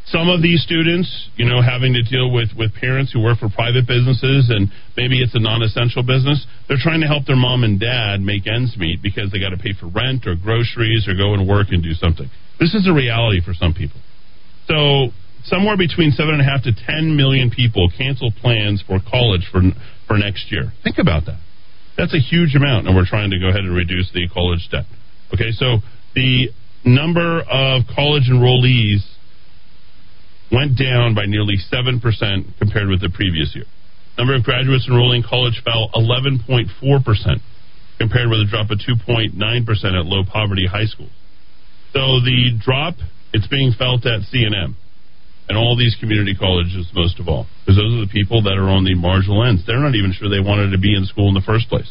Some 0.07 0.29
of 0.29 0.41
these 0.41 0.63
students, 0.63 1.11
you 1.35 1.43
know, 1.43 1.59
having 1.59 1.91
to 1.91 2.01
deal 2.01 2.31
with, 2.31 2.55
with 2.55 2.71
parents 2.79 3.11
who 3.11 3.19
work 3.19 3.39
for 3.43 3.49
private 3.51 3.83
businesses 3.83 4.47
and 4.47 4.71
maybe 4.95 5.19
it's 5.19 5.35
a 5.35 5.39
non 5.39 5.61
essential 5.61 5.99
business, 5.99 6.47
they're 6.69 6.79
trying 6.79 7.01
to 7.01 7.07
help 7.07 7.27
their 7.27 7.35
mom 7.35 7.65
and 7.67 7.75
dad 7.75 8.21
make 8.23 8.47
ends 8.47 8.77
meet 8.79 9.03
because 9.03 9.35
they 9.35 9.39
got 9.39 9.51
to 9.51 9.59
pay 9.59 9.75
for 9.75 9.91
rent 9.91 10.23
or 10.23 10.39
groceries 10.39 11.11
or 11.11 11.13
go 11.13 11.35
and 11.35 11.43
work 11.43 11.75
and 11.75 11.83
do 11.83 11.91
something. 11.91 12.31
This 12.57 12.73
is 12.73 12.87
a 12.87 12.93
reality 12.93 13.43
for 13.43 13.53
some 13.53 13.73
people. 13.73 13.99
So, 14.71 15.11
somewhere 15.47 15.77
between 15.77 16.11
seven 16.11 16.35
and 16.35 16.41
a 16.41 16.45
half 16.45 16.63
to 16.63 16.71
ten 16.71 17.15
million 17.15 17.49
people 17.49 17.89
cancel 17.97 18.31
plans 18.31 18.83
for 18.85 18.99
college 18.99 19.47
for 19.51 19.61
for 20.07 20.17
next 20.17 20.51
year. 20.51 20.71
Think 20.83 20.97
about 20.99 21.25
that. 21.25 21.39
That's 21.97 22.13
a 22.13 22.19
huge 22.19 22.55
amount, 22.55 22.87
and 22.87 22.95
we're 22.95 23.09
trying 23.09 23.31
to 23.31 23.39
go 23.39 23.49
ahead 23.49 23.65
and 23.65 23.75
reduce 23.75 24.11
the 24.13 24.27
college 24.29 24.67
debt. 24.71 24.85
Okay, 25.33 25.51
so 25.51 25.79
the 26.13 26.49
number 26.85 27.41
of 27.41 27.83
college 27.93 28.29
enrollees 28.29 29.01
went 30.51 30.77
down 30.77 31.15
by 31.15 31.25
nearly 31.25 31.57
7% 31.57 31.99
compared 32.59 32.87
with 32.87 33.01
the 33.01 33.09
previous 33.09 33.53
year. 33.55 33.65
Number 34.17 34.35
of 34.35 34.43
graduates 34.43 34.87
enrolling 34.87 35.23
in 35.23 35.27
college 35.27 35.61
fell 35.65 35.89
11.4% 35.93 36.69
compared 37.99 38.29
with 38.29 38.39
a 38.39 38.47
drop 38.49 38.69
of 38.71 38.79
2.9% 38.79 39.35
at 39.35 40.05
low 40.05 40.23
poverty 40.23 40.67
high 40.67 40.85
schools. 40.85 41.11
So 41.93 42.21
the 42.21 42.53
drop, 42.63 42.95
it's 43.33 43.47
being 43.47 43.73
felt 43.77 44.05
at 44.05 44.21
CNM 44.33 44.75
and 45.47 45.57
all 45.57 45.77
these 45.77 45.95
community 45.99 46.35
colleges 46.35 46.91
most 46.93 47.19
of 47.19 47.27
all 47.27 47.47
because 47.63 47.79
those 47.79 47.93
are 47.95 48.03
the 48.03 48.11
people 48.11 48.43
that 48.43 48.59
are 48.59 48.67
on 48.67 48.83
the 48.83 48.95
marginal 48.95 49.43
ends. 49.43 49.63
They're 49.65 49.79
not 49.79 49.95
even 49.95 50.11
sure 50.11 50.29
they 50.29 50.43
wanted 50.43 50.71
to 50.71 50.79
be 50.79 50.95
in 50.95 51.05
school 51.05 51.27
in 51.29 51.35
the 51.35 51.45
first 51.45 51.69
place. 51.69 51.87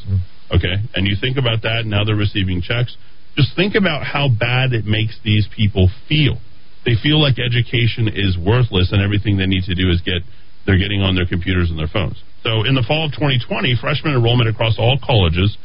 Okay? 0.53 0.77
And 0.95 1.07
you 1.07 1.17
think 1.21 1.37
about 1.37 1.63
that, 1.63 1.85
now 1.87 2.05
they're 2.05 2.17
receiving 2.17 2.61
checks. 2.61 2.97
Just 3.37 3.57
think 3.57 3.75
about 3.75 4.05
how 4.05 4.29
bad 4.29 4.73
it 4.73 4.85
makes 4.85 5.19
these 5.25 5.49
people 5.55 5.89
feel. 6.09 6.37
They 6.85 6.95
feel 7.01 7.21
like 7.21 7.41
education 7.41 8.09
is 8.09 8.39
worthless 8.39 8.93
and 8.93 9.03
everything 9.03 9.37
they 9.37 9.49
need 9.49 9.65
to 9.65 9.75
do 9.75 9.91
is 9.91 10.01
get 10.01 10.23
they're 10.67 10.79
getting 10.79 11.01
on 11.01 11.15
their 11.15 11.27
computers 11.27 11.71
and 11.71 11.79
their 11.79 11.91
phones. 11.91 12.19
So 12.43 12.67
in 12.67 12.75
the 12.75 12.83
fall 12.83 13.07
of 13.07 13.13
2020, 13.15 13.79
freshman 13.81 14.15
enrollment 14.15 14.51
across 14.51 14.79
all 14.79 14.99
colleges 14.99 15.57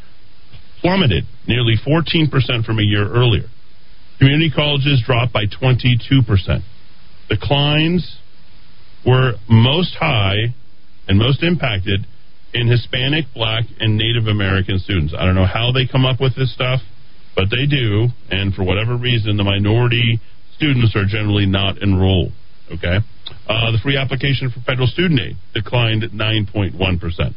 plummeted 0.80 1.24
nearly 1.46 1.74
14% 1.78 2.30
from 2.64 2.78
a 2.78 2.82
year 2.82 3.06
earlier. 3.06 3.46
Community 4.18 4.50
colleges 4.54 5.02
dropped 5.04 5.32
by 5.32 5.46
22%. 5.46 6.62
Declines 7.32 8.18
were 9.06 9.32
most 9.48 9.94
high 9.98 10.54
and 11.08 11.18
most 11.18 11.42
impacted 11.42 12.06
in 12.52 12.68
Hispanic, 12.68 13.24
Black, 13.34 13.64
and 13.80 13.96
Native 13.96 14.26
American 14.26 14.78
students. 14.78 15.14
I 15.16 15.24
don't 15.24 15.34
know 15.34 15.46
how 15.46 15.72
they 15.72 15.86
come 15.90 16.04
up 16.04 16.20
with 16.20 16.36
this 16.36 16.52
stuff 16.52 16.80
but 17.34 17.48
they 17.50 17.66
do, 17.66 18.08
and 18.30 18.54
for 18.54 18.62
whatever 18.62 18.96
reason, 18.96 19.36
the 19.36 19.44
minority 19.44 20.20
students 20.56 20.94
are 20.94 21.06
generally 21.06 21.46
not 21.46 21.82
enrolled. 21.82 22.32
Okay, 22.72 22.98
uh, 23.48 23.70
the 23.72 23.78
free 23.82 23.96
application 23.96 24.50
for 24.50 24.60
federal 24.60 24.86
student 24.86 25.20
aid 25.20 25.36
declined 25.54 26.02
9.1 26.02 27.00
percent 27.00 27.34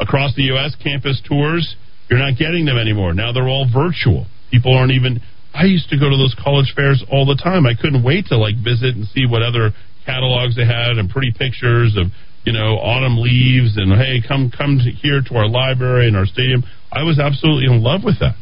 across 0.00 0.34
the 0.34 0.44
U.S. 0.54 0.76
Campus 0.82 1.20
tours, 1.26 1.76
you're 2.08 2.18
not 2.18 2.38
getting 2.38 2.64
them 2.64 2.78
anymore. 2.78 3.12
Now 3.12 3.32
they're 3.32 3.48
all 3.48 3.66
virtual. 3.66 4.26
People 4.50 4.76
aren't 4.76 4.92
even. 4.92 5.20
I 5.58 5.64
used 5.66 5.90
to 5.90 5.98
go 5.98 6.08
to 6.08 6.16
those 6.16 6.36
college 6.38 6.72
fairs 6.76 7.02
all 7.10 7.26
the 7.26 7.34
time. 7.34 7.66
I 7.66 7.74
couldn't 7.74 8.04
wait 8.06 8.26
to 8.30 8.38
like 8.38 8.54
visit 8.62 8.94
and 8.94 9.10
see 9.10 9.26
what 9.26 9.42
other 9.42 9.74
catalogs 10.06 10.54
they 10.54 10.64
had 10.64 10.96
and 10.96 11.10
pretty 11.10 11.34
pictures 11.34 11.98
of 11.98 12.14
you 12.46 12.52
know 12.54 12.78
autumn 12.78 13.18
leaves 13.18 13.76
and 13.76 13.90
hey 13.92 14.22
come 14.22 14.52
come 14.54 14.78
to 14.78 14.90
here 14.90 15.20
to 15.20 15.34
our 15.34 15.48
library 15.48 16.06
and 16.06 16.16
our 16.16 16.26
stadium. 16.26 16.62
I 16.92 17.02
was 17.02 17.18
absolutely 17.18 17.66
in 17.66 17.82
love 17.82 18.06
with 18.06 18.20
that 18.20 18.38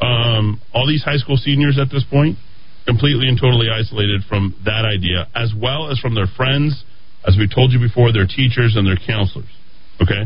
um, 0.00 0.60
all 0.72 0.86
these 0.86 1.02
high 1.02 1.16
school 1.16 1.36
seniors 1.36 1.78
at 1.78 1.90
this 1.90 2.04
point 2.04 2.38
completely 2.86 3.28
and 3.28 3.38
totally 3.38 3.68
isolated 3.68 4.22
from 4.28 4.56
that 4.64 4.84
idea, 4.84 5.28
as 5.34 5.52
well 5.54 5.90
as 5.90 5.98
from 5.98 6.14
their 6.14 6.26
friends, 6.36 6.84
as 7.26 7.36
we 7.36 7.48
told 7.48 7.72
you 7.72 7.78
before, 7.78 8.12
their 8.12 8.26
teachers 8.26 8.76
and 8.76 8.86
their 8.86 8.96
counselors. 8.96 9.50
Okay? 10.00 10.24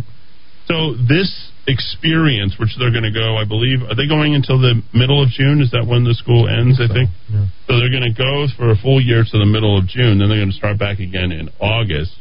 So 0.69 0.95
this 0.95 1.51
experience, 1.67 2.59
which 2.59 2.75
they're 2.79 2.91
going 2.91 3.07
to 3.07 3.15
go, 3.15 3.37
I 3.39 3.45
believe, 3.47 3.83
are 3.87 3.95
they 3.95 4.09
going 4.09 4.35
until 4.35 4.59
the 4.59 4.83
middle 4.93 5.23
of 5.23 5.31
June? 5.31 5.63
Is 5.63 5.71
that 5.71 5.87
when 5.87 6.03
the 6.03 6.15
school 6.15 6.51
ends? 6.51 6.81
I 6.83 6.91
think. 6.91 7.11
So, 7.31 7.35
yeah. 7.35 7.47
so 7.67 7.79
they're 7.79 7.95
going 7.95 8.07
to 8.07 8.17
go 8.17 8.47
for 8.59 8.71
a 8.71 8.77
full 8.77 9.01
year 9.01 9.23
to 9.23 9.37
the 9.39 9.47
middle 9.47 9.79
of 9.79 9.87
June. 9.87 10.19
Then 10.19 10.29
they're 10.29 10.43
going 10.43 10.51
to 10.51 10.59
start 10.59 10.79
back 10.79 10.99
again 10.99 11.31
in 11.31 11.51
August. 11.61 12.19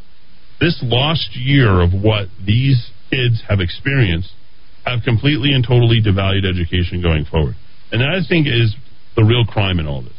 This 0.62 0.78
lost 0.86 1.34
year 1.34 1.82
of 1.82 1.90
what 1.90 2.30
these 2.38 2.78
kids 3.10 3.42
have 3.50 3.60
experienced 3.60 4.30
have 4.86 5.02
completely 5.04 5.54
and 5.54 5.66
totally 5.66 6.02
devalued 6.02 6.46
education 6.46 7.02
going 7.02 7.26
forward. 7.26 7.56
And 7.92 8.02
that, 8.02 8.14
I 8.14 8.22
think, 8.22 8.46
is 8.46 8.76
the 9.16 9.24
real 9.26 9.46
crime 9.46 9.80
in 9.80 9.88
all 9.88 10.02
this. 10.02 10.18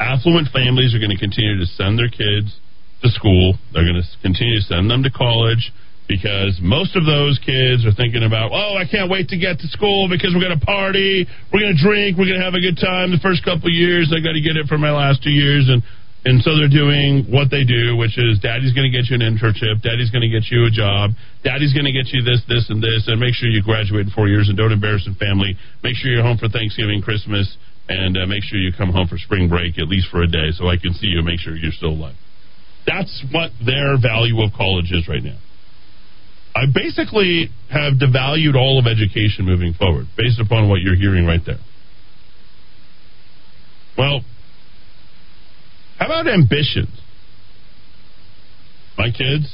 Affluent 0.00 0.48
families 0.52 0.94
are 0.94 0.98
going 0.98 1.12
to 1.12 1.20
continue 1.20 1.60
to 1.60 1.66
send 1.66 1.98
their 1.98 2.08
kids 2.08 2.56
to 3.02 3.08
school. 3.08 3.56
They're 3.72 3.84
going 3.84 4.00
to 4.00 4.08
continue 4.20 4.56
to 4.56 4.64
send 4.64 4.90
them 4.90 5.02
to 5.04 5.10
college 5.10 5.72
because 6.06 6.58
most 6.62 6.94
of 6.94 7.02
those 7.04 7.38
kids 7.42 7.82
are 7.82 7.94
thinking 7.94 8.22
about, 8.22 8.54
oh, 8.54 8.78
I 8.78 8.86
can't 8.86 9.10
wait 9.10 9.28
to 9.34 9.38
get 9.38 9.58
to 9.58 9.68
school 9.68 10.06
because 10.06 10.30
we're 10.34 10.42
going 10.42 10.58
to 10.58 10.64
party, 10.64 11.26
we're 11.52 11.60
going 11.60 11.74
to 11.74 11.82
drink, 11.82 12.14
we're 12.14 12.30
going 12.30 12.38
to 12.38 12.46
have 12.46 12.54
a 12.54 12.62
good 12.62 12.78
time 12.78 13.10
the 13.10 13.22
first 13.22 13.42
couple 13.42 13.66
years. 13.70 14.14
I 14.14 14.22
got 14.22 14.38
to 14.38 14.42
get 14.42 14.54
it 14.54 14.70
for 14.70 14.78
my 14.78 14.94
last 14.94 15.22
two 15.22 15.34
years, 15.34 15.66
and 15.66 15.82
and 16.26 16.42
so 16.42 16.58
they're 16.58 16.66
doing 16.66 17.22
what 17.30 17.54
they 17.54 17.62
do, 17.62 17.94
which 17.94 18.18
is 18.18 18.42
daddy's 18.42 18.74
going 18.74 18.90
to 18.90 18.90
get 18.90 19.06
you 19.06 19.14
an 19.14 19.22
internship, 19.22 19.78
daddy's 19.78 20.10
going 20.10 20.26
to 20.26 20.32
get 20.32 20.50
you 20.50 20.66
a 20.66 20.72
job, 20.74 21.14
daddy's 21.46 21.70
going 21.70 21.86
to 21.86 21.94
get 21.94 22.10
you 22.10 22.18
this, 22.26 22.42
this, 22.50 22.66
and 22.66 22.82
this, 22.82 23.06
and 23.06 23.22
make 23.22 23.30
sure 23.38 23.46
you 23.46 23.62
graduate 23.62 24.10
in 24.10 24.12
four 24.14 24.26
years 24.26 24.50
and 24.50 24.58
don't 24.58 24.74
embarrass 24.74 25.06
the 25.06 25.14
family. 25.22 25.54
Make 25.86 25.94
sure 25.94 26.10
you're 26.10 26.26
home 26.26 26.34
for 26.34 26.50
Thanksgiving, 26.50 26.98
Christmas, 26.98 27.46
and 27.86 28.18
uh, 28.18 28.26
make 28.26 28.42
sure 28.42 28.58
you 28.58 28.74
come 28.74 28.90
home 28.90 29.06
for 29.06 29.18
spring 29.22 29.46
break 29.46 29.78
at 29.78 29.86
least 29.86 30.10
for 30.10 30.22
a 30.22 30.26
day 30.26 30.50
so 30.50 30.66
I 30.66 30.74
can 30.74 30.98
see 30.98 31.14
you 31.14 31.22
and 31.22 31.26
make 31.30 31.38
sure 31.38 31.54
you're 31.54 31.70
still 31.70 31.94
alive. 31.94 32.18
That's 32.90 33.22
what 33.30 33.54
their 33.62 33.94
value 33.94 34.42
of 34.42 34.50
college 34.50 34.90
is 34.90 35.06
right 35.06 35.22
now. 35.22 35.38
I 36.56 36.64
basically 36.72 37.50
have 37.70 37.94
devalued 38.00 38.56
all 38.56 38.78
of 38.78 38.86
education 38.86 39.44
moving 39.44 39.74
forward 39.74 40.06
based 40.16 40.40
upon 40.40 40.70
what 40.70 40.80
you're 40.80 40.96
hearing 40.96 41.26
right 41.26 41.44
there. 41.44 41.58
Well, 43.98 44.22
how 45.98 46.06
about 46.06 46.26
ambitions? 46.28 46.98
My 48.96 49.10
kids, 49.10 49.52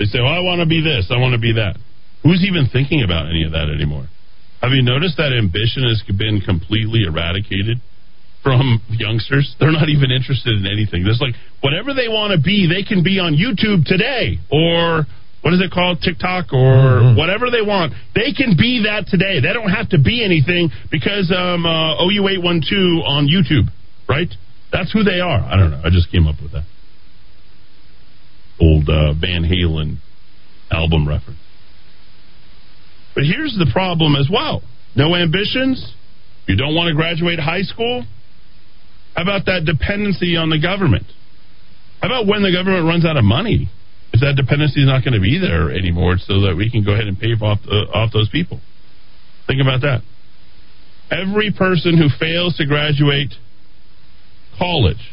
they 0.00 0.06
say, 0.06 0.18
"Oh, 0.18 0.26
I 0.26 0.40
want 0.40 0.60
to 0.60 0.66
be 0.66 0.80
this, 0.80 1.06
I 1.10 1.16
want 1.18 1.34
to 1.34 1.38
be 1.38 1.52
that." 1.52 1.76
Who's 2.24 2.44
even 2.44 2.66
thinking 2.66 3.04
about 3.04 3.28
any 3.30 3.44
of 3.44 3.52
that 3.52 3.70
anymore? 3.70 4.08
Have 4.62 4.72
you 4.72 4.82
noticed 4.82 5.16
that 5.18 5.32
ambition 5.32 5.84
has 5.84 6.02
been 6.16 6.40
completely 6.40 7.04
eradicated 7.04 7.80
from 8.42 8.82
youngsters? 8.90 9.54
They're 9.60 9.70
not 9.70 9.88
even 9.88 10.10
interested 10.10 10.58
in 10.58 10.66
anything. 10.66 11.04
There's 11.04 11.20
like 11.20 11.36
whatever 11.60 11.94
they 11.94 12.08
want 12.08 12.32
to 12.32 12.38
be, 12.42 12.66
they 12.66 12.82
can 12.82 13.04
be 13.04 13.20
on 13.20 13.36
YouTube 13.36 13.84
today 13.86 14.40
or 14.50 15.06
what 15.42 15.54
is 15.54 15.60
it 15.60 15.70
called 15.70 16.00
TikTok 16.02 16.52
or 16.52 16.74
mm-hmm. 16.74 17.18
whatever 17.18 17.50
they 17.50 17.62
want. 17.62 17.92
They 18.14 18.32
can 18.32 18.56
be 18.58 18.84
that 18.90 19.06
today. 19.06 19.40
They 19.40 19.52
don't 19.52 19.70
have 19.70 19.90
to 19.90 19.98
be 19.98 20.24
anything 20.24 20.70
because 20.90 21.30
um 21.30 21.64
uh, 21.64 22.02
OU812 22.02 23.06
on 23.06 23.28
YouTube, 23.28 23.70
right? 24.08 24.32
That's 24.72 24.92
who 24.92 25.04
they 25.04 25.20
are. 25.20 25.38
I 25.38 25.56
don't 25.56 25.70
know. 25.70 25.82
I 25.84 25.90
just 25.90 26.10
came 26.10 26.26
up 26.26 26.36
with 26.42 26.52
that. 26.52 26.64
old 28.60 28.88
uh, 28.88 29.14
Van 29.14 29.44
Halen 29.44 29.98
album 30.70 31.06
reference. 31.06 31.38
But 33.14 33.24
here's 33.24 33.56
the 33.58 33.70
problem 33.72 34.16
as 34.16 34.28
well 34.30 34.62
no 34.96 35.14
ambitions. 35.14 35.94
You 36.48 36.56
don't 36.56 36.74
want 36.74 36.88
to 36.88 36.94
graduate 36.94 37.38
high 37.38 37.62
school. 37.62 38.04
How 39.14 39.22
about 39.22 39.46
that 39.46 39.64
dependency 39.64 40.36
on 40.36 40.50
the 40.50 40.60
government? 40.60 41.06
How 42.00 42.08
about 42.08 42.26
when 42.26 42.42
the 42.42 42.52
government 42.52 42.86
runs 42.86 43.04
out 43.04 43.16
of 43.16 43.24
money? 43.24 43.70
If 44.16 44.20
that 44.24 44.40
dependency 44.40 44.80
is 44.80 44.88
not 44.88 45.04
going 45.04 45.12
to 45.12 45.20
be 45.20 45.36
there 45.36 45.68
anymore, 45.70 46.16
so 46.16 46.48
that 46.48 46.56
we 46.56 46.70
can 46.70 46.82
go 46.84 46.92
ahead 46.92 47.06
and 47.06 47.20
pay 47.20 47.36
off 47.36 47.60
uh, 47.68 47.92
off 47.92 48.12
those 48.12 48.30
people. 48.30 48.60
Think 49.46 49.60
about 49.60 49.82
that. 49.82 50.00
Every 51.12 51.52
person 51.52 51.98
who 52.00 52.08
fails 52.18 52.56
to 52.56 52.64
graduate 52.64 53.34
college 54.58 55.12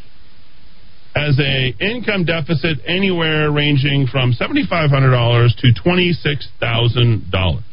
has 1.14 1.38
a 1.38 1.76
income 1.84 2.24
deficit 2.24 2.80
anywhere 2.88 3.52
ranging 3.52 4.08
from 4.08 4.32
seventy 4.32 4.64
five 4.66 4.90
hundred 4.90 5.12
dollars 5.12 5.54
to 5.60 5.74
twenty 5.74 6.14
six 6.14 6.48
thousand 6.62 7.30
dollars. 7.30 7.64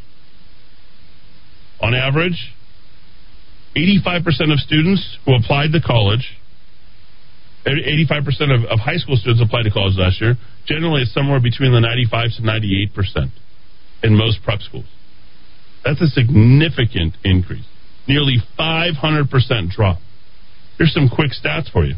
On 1.80 1.94
average, 1.94 2.52
eighty 3.76 4.00
five 4.02 4.24
percent 4.24 4.50
of 4.50 4.58
students 4.58 5.16
who 5.24 5.34
applied 5.36 5.70
to 5.72 5.80
college 5.80 6.39
85% 7.76 8.54
of, 8.54 8.64
of 8.70 8.78
high 8.78 8.96
school 8.96 9.16
students 9.16 9.42
applied 9.42 9.64
to 9.64 9.70
college 9.70 9.94
last 9.96 10.20
year. 10.20 10.34
Generally, 10.66 11.02
it's 11.02 11.14
somewhere 11.14 11.40
between 11.40 11.72
the 11.72 11.80
95 11.80 12.38
to 12.38 12.42
98% 12.42 13.30
in 14.02 14.16
most 14.16 14.42
prep 14.42 14.60
schools. 14.60 14.88
That's 15.84 16.00
a 16.00 16.08
significant 16.08 17.16
increase. 17.24 17.66
Nearly 18.08 18.38
500% 18.58 19.70
drop. 19.70 19.98
Here's 20.78 20.92
some 20.92 21.08
quick 21.08 21.32
stats 21.32 21.70
for 21.70 21.84
you. 21.84 21.94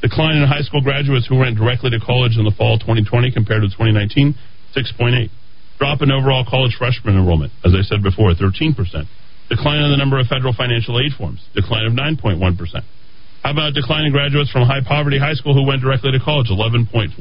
Decline 0.00 0.36
in 0.36 0.48
high 0.48 0.62
school 0.62 0.82
graduates 0.82 1.28
who 1.28 1.36
went 1.36 1.56
directly 1.56 1.90
to 1.90 2.00
college 2.00 2.36
in 2.36 2.44
the 2.44 2.50
fall 2.56 2.78
2020 2.78 3.30
compared 3.30 3.62
to 3.62 3.68
2019, 3.68 4.34
6.8. 4.74 5.30
Drop 5.78 6.02
in 6.02 6.10
overall 6.10 6.44
college 6.48 6.74
freshman 6.78 7.16
enrollment, 7.16 7.52
as 7.64 7.72
I 7.74 7.82
said 7.82 8.02
before, 8.02 8.34
13%. 8.34 8.74
Decline 9.48 9.82
in 9.84 9.90
the 9.90 9.96
number 9.96 10.18
of 10.18 10.26
federal 10.26 10.52
financial 10.52 10.98
aid 10.98 11.12
forms, 11.16 11.44
decline 11.54 11.86
of 11.86 11.92
9.1%. 11.92 12.38
How 13.42 13.50
about 13.50 13.74
declining 13.74 14.12
graduates 14.12 14.50
from 14.50 14.62
high 14.66 14.86
poverty 14.86 15.18
high 15.18 15.34
school 15.34 15.54
who 15.54 15.66
went 15.66 15.82
directly 15.82 16.12
to 16.12 16.20
college? 16.22 16.46
11.4%. 16.46 17.18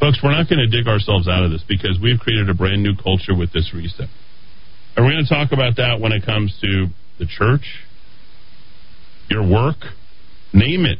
Folks, 0.00 0.18
we're 0.22 0.30
not 0.30 0.48
going 0.48 0.58
to 0.58 0.66
dig 0.66 0.86
ourselves 0.86 1.28
out 1.28 1.44
of 1.44 1.50
this 1.50 1.64
because 1.66 1.98
we've 2.02 2.18
created 2.18 2.50
a 2.50 2.54
brand 2.54 2.82
new 2.82 2.94
culture 2.94 3.34
with 3.34 3.52
this 3.52 3.72
reset. 3.74 4.08
And 4.96 5.06
we're 5.06 5.12
going 5.12 5.26
to 5.26 5.30
talk 5.30 5.52
about 5.52 5.76
that 5.76 6.00
when 6.00 6.12
it 6.12 6.26
comes 6.26 6.56
to 6.60 6.86
the 7.18 7.26
church, 7.26 7.86
your 9.30 9.46
work, 9.46 9.78
name 10.52 10.86
it. 10.86 10.98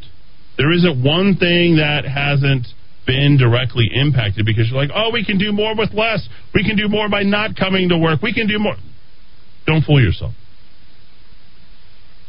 There 0.57 0.73
isn't 0.73 1.03
one 1.03 1.37
thing 1.37 1.77
that 1.77 2.05
hasn't 2.05 2.67
been 3.07 3.38
directly 3.38 3.88
impacted 3.93 4.45
because 4.45 4.69
you're 4.71 4.79
like, 4.81 4.91
oh, 4.95 5.11
we 5.12 5.25
can 5.25 5.38
do 5.38 5.50
more 5.50 5.75
with 5.75 5.95
less. 5.95 6.29
We 6.55 6.62
can 6.62 6.77
do 6.77 6.88
more 6.88 7.09
by 7.09 7.23
not 7.23 7.57
coming 7.57 7.88
to 7.88 7.99
work. 7.99 8.23
We 8.23 8.35
can 8.35 8.47
do 8.47 8.59
more. 8.59 8.77
Don't 9.67 9.83
fool 9.83 10.03
yourself. 10.03 10.35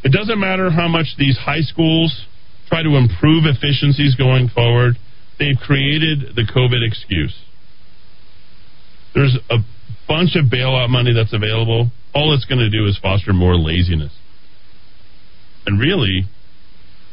It 0.03 0.12
doesn't 0.12 0.39
matter 0.39 0.72
how 0.72 0.88
much 0.88 1.08
these 1.18 1.38
high 1.38 1.62
schools 1.62 2.25
try 2.70 2.84
to 2.84 2.96
improve 2.96 3.44
efficiencies 3.46 4.15
going 4.15 4.48
forward, 4.50 4.96
they've 5.39 5.58
created 5.58 6.36
the 6.36 6.44
COVID 6.44 6.88
excuse. 6.88 7.36
There's 9.15 9.38
a 9.50 9.58
bunch 10.08 10.36
of 10.36 10.46
bailout 10.46 10.89
money 10.89 11.13
that's 11.13 11.34
available. 11.34 11.89
All 12.13 12.34
it's 12.34 12.46
going 12.46 12.60
to 12.60 12.70
do 12.70 12.86
is 12.86 12.98
foster 13.01 13.34
more 13.34 13.56
laziness. 13.58 14.13
And 15.65 15.79
really, 15.79 16.24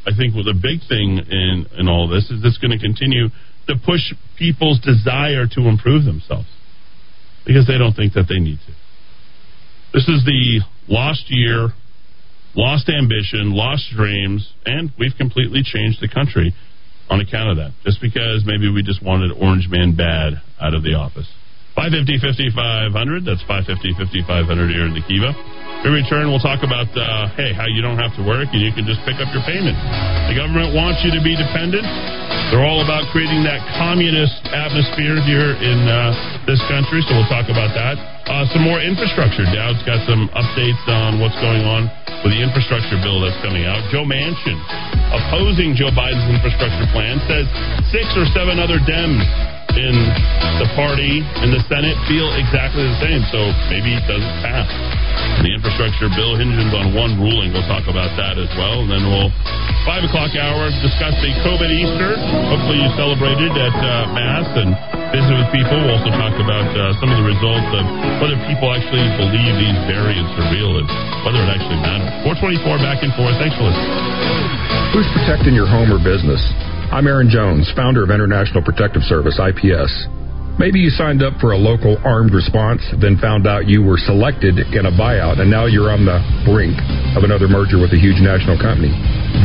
I 0.07 0.11
think 0.17 0.35
well, 0.35 0.45
the 0.45 0.55
big 0.55 0.81
thing 0.89 1.19
in, 1.19 1.67
in 1.79 1.89
all 1.89 2.09
this 2.09 2.31
is 2.31 2.45
it's 2.45 2.59
going 2.59 2.71
to 2.71 2.79
continue 2.79 3.29
to 3.67 3.75
push 3.85 4.13
people's 4.39 4.79
desire 4.81 5.47
to 5.51 5.61
improve 5.69 6.05
themselves 6.05 6.47
because 7.45 7.67
they 7.67 7.79
don't 7.79 7.95
think 7.95 8.13
that 8.15 8.27
they 8.29 8.39
need 8.39 8.59
to. 8.67 8.73
This 9.93 10.09
is 10.09 10.25
the 10.25 10.61
lost 10.89 11.25
year 11.29 11.71
lost 12.57 12.89
ambition, 12.89 13.53
lost 13.53 13.93
dreams, 13.95 14.53
and 14.65 14.91
we've 14.99 15.15
completely 15.17 15.63
changed 15.63 16.01
the 16.01 16.09
country 16.09 16.53
on 17.09 17.21
account 17.21 17.51
of 17.53 17.57
that. 17.57 17.71
Just 17.85 18.01
because 18.01 18.43
maybe 18.45 18.73
we 18.73 18.83
just 18.83 19.05
wanted 19.05 19.31
Orange 19.37 19.69
Man 19.71 19.95
bad 19.95 20.41
out 20.61 20.75
of 20.75 20.83
the 20.83 20.97
office. 20.97 21.29
550 21.77 22.25
5500. 22.25 23.29
That's 23.29 23.45
550 23.45 24.01
5500 24.01 24.73
here 24.73 24.89
in 24.89 24.97
the 24.97 25.05
Kiva. 25.05 25.37
In 25.85 25.93
return, 25.93 26.33
we'll 26.33 26.43
talk 26.43 26.65
about, 26.65 26.89
uh, 26.97 27.29
hey, 27.37 27.53
how 27.53 27.69
you 27.69 27.85
don't 27.85 28.01
have 28.01 28.17
to 28.17 28.25
work 28.25 28.49
and 28.51 28.65
you 28.65 28.73
can 28.73 28.89
just 28.89 29.05
pick 29.05 29.21
up 29.21 29.29
your 29.31 29.45
payment. 29.45 29.77
The 30.33 30.35
government 30.35 30.73
wants 30.73 31.05
you 31.05 31.13
to 31.13 31.21
be 31.21 31.37
dependent. 31.37 31.85
They're 32.51 32.63
all 32.63 32.79
about 32.79 33.11
creating 33.11 33.43
that 33.43 33.59
communist 33.75 34.47
atmosphere 34.55 35.19
here 35.27 35.59
in 35.59 35.79
uh, 35.91 36.15
this 36.47 36.63
country, 36.71 37.03
so 37.03 37.19
we'll 37.19 37.27
talk 37.27 37.51
about 37.51 37.75
that. 37.75 37.99
Uh, 38.31 38.47
some 38.55 38.63
more 38.63 38.79
infrastructure. 38.79 39.43
Dowd's 39.51 39.83
got 39.83 39.99
some 40.07 40.31
updates 40.31 40.83
on 40.87 41.19
what's 41.19 41.39
going 41.43 41.67
on 41.67 41.91
with 42.23 42.31
the 42.35 42.41
infrastructure 42.43 42.99
bill 43.03 43.19
that's 43.19 43.39
coming 43.43 43.67
out. 43.67 43.83
Joe 43.91 44.07
Manchin, 44.07 44.59
opposing 45.11 45.75
Joe 45.75 45.91
Biden's 45.91 46.27
infrastructure 46.31 46.87
plan, 46.95 47.19
says 47.27 47.51
six 47.91 48.15
or 48.15 48.27
seven 48.31 48.63
other 48.63 48.79
Dems 48.79 49.56
in 49.77 49.95
the 50.59 50.69
party 50.73 51.21
and 51.45 51.53
the 51.53 51.61
Senate 51.69 51.97
feel 52.09 52.33
exactly 52.41 52.83
the 52.83 52.99
same, 53.01 53.21
so 53.29 53.41
maybe 53.69 53.93
it 53.93 54.05
doesn't 54.09 54.37
pass. 54.41 54.69
The 55.45 55.53
infrastructure 55.53 56.09
bill 56.17 56.37
hinges 56.37 56.73
on 56.73 56.97
one 56.97 57.21
ruling. 57.21 57.53
We'll 57.53 57.69
talk 57.69 57.89
about 57.89 58.13
that 58.17 58.41
as 58.41 58.49
well. 58.57 58.85
And 58.85 58.89
then 58.89 59.05
we'll, 59.05 59.29
5 59.85 60.09
o'clock 60.09 60.33
hour, 60.37 60.69
discuss 60.81 61.13
the 61.21 61.33
COVID 61.45 61.71
Easter. 61.73 62.17
Hopefully 62.53 62.81
you 62.81 62.89
celebrated 62.97 63.53
at 63.53 63.77
uh, 63.77 64.17
Mass 64.17 64.49
and 64.57 64.73
visit 65.13 65.35
with 65.37 65.51
people. 65.53 65.77
We'll 65.77 66.01
also 66.01 66.13
talk 66.17 66.37
about 66.41 66.69
uh, 66.73 66.97
some 67.01 67.13
of 67.13 67.17
the 67.21 67.27
results 67.29 67.71
of 67.77 67.85
whether 68.25 68.37
people 68.49 68.73
actually 68.73 69.05
believe 69.21 69.53
these 69.61 69.81
variants 69.89 70.33
are 70.41 70.49
real 70.53 70.81
and 70.81 70.89
whether 71.25 71.41
it 71.41 71.51
actually 71.53 71.81
matters. 71.85 72.13
424 72.25 72.81
back 72.81 73.01
and 73.05 73.13
forth. 73.17 73.37
Thanks 73.37 73.57
for 73.57 73.69
listening. 73.69 73.93
Who's 74.97 75.09
protecting 75.13 75.53
your 75.53 75.69
home 75.69 75.93
or 75.93 76.01
business? 76.01 76.41
I'm 76.87 77.07
Aaron 77.11 77.29
Jones, 77.29 77.67
founder 77.75 78.07
of 78.07 78.15
International 78.15 78.63
Protective 78.63 79.03
Service, 79.11 79.43
IPS. 79.43 79.91
Maybe 80.57 80.81
you 80.81 80.89
signed 80.89 81.21
up 81.21 81.37
for 81.37 81.53
a 81.53 81.59
local 81.59 82.01
armed 82.01 82.33
response, 82.33 82.81
then 83.03 83.19
found 83.21 83.45
out 83.45 83.69
you 83.69 83.83
were 83.83 83.99
selected 83.99 84.57
in 84.73 84.87
a 84.87 84.95
buyout, 84.95 85.43
and 85.43 85.51
now 85.51 85.67
you're 85.67 85.93
on 85.93 86.09
the 86.09 86.23
brink 86.49 86.79
of 87.13 87.29
another 87.29 87.51
merger 87.51 87.77
with 87.77 87.93
a 87.93 88.01
huge 88.01 88.23
national 88.25 88.57
company. 88.57 88.89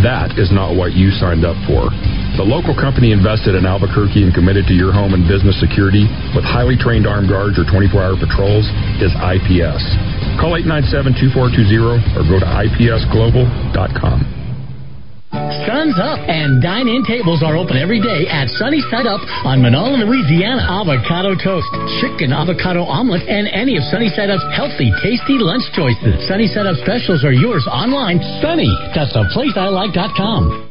That 0.05 0.39
is 0.39 0.53
not 0.55 0.77
what 0.77 0.93
you 0.95 1.11
signed 1.19 1.43
up 1.43 1.59
for. 1.67 1.91
The 2.39 2.47
local 2.47 2.71
company 2.71 3.11
invested 3.11 3.59
in 3.59 3.67
Albuquerque 3.67 4.23
and 4.23 4.31
committed 4.31 4.63
to 4.71 4.75
your 4.77 4.95
home 4.95 5.11
and 5.11 5.27
business 5.27 5.59
security 5.59 6.07
with 6.31 6.47
highly 6.47 6.79
trained 6.79 7.03
armed 7.03 7.27
guards 7.27 7.59
or 7.59 7.67
24 7.67 7.91
hour 7.99 8.15
patrols 8.15 8.63
is 9.03 9.11
IPS. 9.11 9.83
Call 10.39 10.55
897 10.55 11.19
2420 11.19 12.15
or 12.15 12.23
go 12.23 12.39
to 12.39 12.47
ipsglobal.com. 12.47 14.40
Sun's 15.31 15.95
up, 15.95 16.19
and 16.27 16.61
dine-in 16.61 17.03
tables 17.07 17.43
are 17.43 17.55
open 17.55 17.77
every 17.77 18.01
day 18.01 18.27
at 18.27 18.49
Sunny 18.59 18.81
Side 18.91 19.07
Up 19.07 19.21
on 19.47 19.63
Menaul, 19.63 19.95
Louisiana. 20.03 20.59
Avocado 20.67 21.35
toast, 21.35 21.67
chicken 22.01 22.33
avocado 22.33 22.83
omelet, 22.83 23.23
and 23.27 23.47
any 23.47 23.77
of 23.77 23.83
Sunny 23.91 24.09
Side 24.09 24.29
Up's 24.29 24.43
healthy, 24.55 24.91
tasty 24.99 25.39
lunch 25.39 25.63
choices. 25.71 26.27
Sunny 26.27 26.47
Side 26.47 26.67
Up 26.67 26.75
specials 26.83 27.23
are 27.23 27.31
yours 27.31 27.67
online. 27.71 28.19
Sunny, 28.41 28.71
that's 28.93 29.15
a 29.15 29.23
place 29.31 29.55
I 29.55 29.67
like.com. 29.69 30.70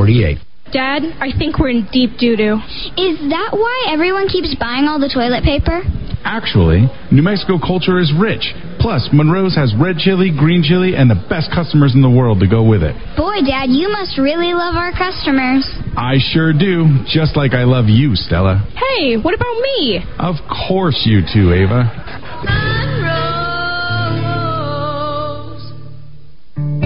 Dad, 0.71 1.03
I 1.19 1.35
think 1.37 1.59
we're 1.59 1.69
in 1.69 1.87
deep 1.91 2.17
doo 2.17 2.35
doo. 2.37 2.55
Is 2.95 3.19
that 3.27 3.51
why 3.51 3.91
everyone 3.91 4.29
keeps 4.29 4.55
buying 4.55 4.87
all 4.87 4.99
the 4.99 5.11
toilet 5.11 5.43
paper? 5.43 5.83
Actually, 6.23 6.87
New 7.11 7.21
Mexico 7.21 7.57
culture 7.59 7.99
is 7.99 8.13
rich. 8.15 8.53
Plus, 8.79 9.09
Monroe's 9.11 9.55
has 9.55 9.73
red 9.75 9.97
chili, 9.97 10.31
green 10.31 10.63
chili, 10.63 10.95
and 10.95 11.09
the 11.09 11.19
best 11.27 11.51
customers 11.51 11.93
in 11.93 12.01
the 12.01 12.09
world 12.09 12.39
to 12.39 12.47
go 12.47 12.63
with 12.63 12.83
it. 12.83 12.95
Boy, 13.17 13.41
Dad, 13.43 13.67
you 13.69 13.89
must 13.89 14.17
really 14.17 14.53
love 14.53 14.75
our 14.75 14.91
customers. 14.93 15.67
I 15.97 16.17
sure 16.31 16.53
do, 16.53 17.03
just 17.09 17.35
like 17.35 17.53
I 17.53 17.65
love 17.65 17.85
you, 17.89 18.15
Stella. 18.15 18.63
Hey, 18.77 19.17
what 19.17 19.33
about 19.33 19.57
me? 19.59 19.99
Of 20.19 20.35
course 20.69 21.03
you 21.05 21.21
too, 21.21 21.51
Ava. 21.51 22.70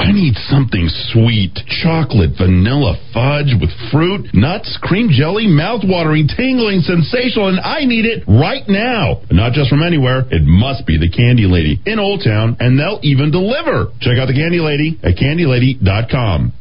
I 0.00 0.12
need 0.12 0.34
something 0.48 0.88
sweet. 1.12 1.52
Chocolate, 1.84 2.30
vanilla, 2.38 2.96
fudge 3.12 3.52
with 3.60 3.68
fruit, 3.92 4.32
nuts, 4.32 4.78
cream 4.80 5.08
jelly, 5.12 5.46
mouth-watering, 5.46 6.26
tingling, 6.26 6.80
sensational, 6.80 7.48
and 7.48 7.60
I 7.60 7.84
need 7.84 8.06
it 8.06 8.24
right 8.26 8.66
now. 8.66 9.20
And 9.28 9.36
not 9.36 9.52
just 9.52 9.68
from 9.68 9.82
anywhere. 9.82 10.24
It 10.30 10.42
must 10.42 10.86
be 10.86 10.96
the 10.96 11.10
Candy 11.10 11.44
Lady 11.44 11.80
in 11.84 11.98
Old 11.98 12.24
Town, 12.24 12.56
and 12.60 12.78
they'll 12.78 13.00
even 13.02 13.30
deliver. 13.30 13.92
Check 14.00 14.16
out 14.16 14.26
the 14.26 14.34
Candy 14.34 14.60
Lady 14.60 14.98
at 15.02 15.16
candylady.com. 15.16 16.54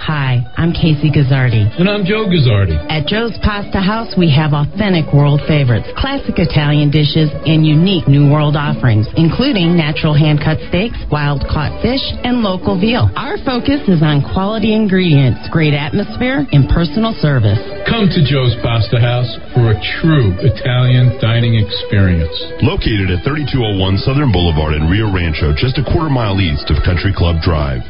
Hi, 0.00 0.40
I'm 0.56 0.72
Casey 0.72 1.12
Guzzardi. 1.12 1.60
And 1.76 1.84
I'm 1.84 2.08
Joe 2.08 2.24
Guzzardi. 2.24 2.72
At 2.88 3.04
Joe's 3.04 3.36
Pasta 3.44 3.84
House, 3.84 4.16
we 4.16 4.32
have 4.32 4.56
authentic 4.56 5.12
world 5.12 5.44
favorites, 5.44 5.92
classic 6.00 6.40
Italian 6.40 6.88
dishes, 6.88 7.28
and 7.44 7.68
unique 7.68 8.08
New 8.08 8.32
World 8.32 8.56
offerings, 8.56 9.04
including 9.20 9.76
natural 9.76 10.16
hand 10.16 10.40
cut 10.40 10.56
steaks, 10.72 10.96
wild 11.12 11.44
caught 11.44 11.76
fish, 11.84 12.00
and 12.24 12.40
local 12.40 12.80
veal. 12.80 13.12
Our 13.12 13.36
focus 13.44 13.84
is 13.92 14.00
on 14.00 14.24
quality 14.24 14.72
ingredients, 14.72 15.44
great 15.52 15.76
atmosphere, 15.76 16.48
and 16.48 16.64
personal 16.72 17.12
service. 17.20 17.60
Come 17.84 18.08
to 18.08 18.20
Joe's 18.24 18.56
Pasta 18.64 18.96
House 18.96 19.28
for 19.52 19.76
a 19.76 19.80
true 20.00 20.32
Italian 20.40 21.20
dining 21.20 21.60
experience. 21.60 22.32
Located 22.64 23.12
at 23.12 23.20
3201 23.28 24.00
Southern 24.00 24.32
Boulevard 24.32 24.72
in 24.80 24.88
Rio 24.88 25.12
Rancho, 25.12 25.52
just 25.52 25.76
a 25.76 25.84
quarter 25.84 26.08
mile 26.08 26.40
east 26.40 26.72
of 26.72 26.80
Country 26.88 27.12
Club 27.12 27.44
Drive. 27.44 27.84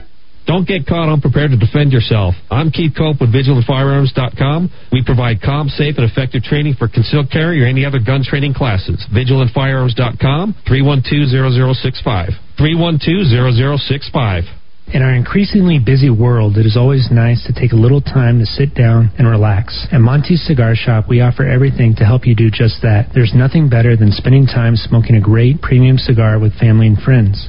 Don't 0.47 0.67
get 0.67 0.87
caught 0.87 1.09
unprepared 1.09 1.51
to 1.53 1.57
defend 1.57 1.93
yourself. 1.93 2.35
I'm 2.51 2.71
Keith 2.71 2.93
Cope 2.97 3.21
with 3.21 3.33
VigilantFirearms.com. 3.33 4.71
We 4.91 5.05
provide 5.05 5.41
calm, 5.43 5.69
safe, 5.69 5.97
and 5.99 6.11
effective 6.11 6.43
training 6.43 6.75
for 6.75 6.89
concealed 6.89 7.31
carry 7.31 7.63
or 7.63 7.67
any 7.67 7.85
other 7.85 8.01
gun 8.01 8.23
training 8.25 8.55
classes. 8.55 9.07
VigilantFirearms.com, 9.15 10.55
312-0065. 10.67 12.31
312-0065. 12.59 14.57
In 14.93 15.03
our 15.03 15.15
increasingly 15.15 15.79
busy 15.79 16.11
world, 16.11 16.59
it 16.59 16.67
is 16.67 16.77
always 16.77 17.13
nice 17.13 17.47
to 17.47 17.53
take 17.53 17.71
a 17.71 17.77
little 17.77 18.01
time 18.01 18.41
to 18.41 18.47
sit 18.47 18.75
down 18.75 19.13
and 19.19 19.29
relax. 19.29 19.87
At 19.93 20.01
Monty's 20.01 20.43
Cigar 20.45 20.75
Shop, 20.75 21.05
we 21.09 21.21
offer 21.21 21.45
everything 21.45 21.95
to 21.97 22.05
help 22.05 22.27
you 22.27 22.35
do 22.35 22.51
just 22.51 22.83
that. 22.83 23.11
There's 23.15 23.33
nothing 23.33 23.69
better 23.69 23.95
than 23.95 24.11
spending 24.11 24.47
time 24.47 24.75
smoking 24.75 25.15
a 25.15 25.21
great 25.21 25.63
premium 25.63 25.97
cigar 25.97 26.41
with 26.41 26.59
family 26.59 26.89
and 26.89 26.99
friends. 26.99 27.49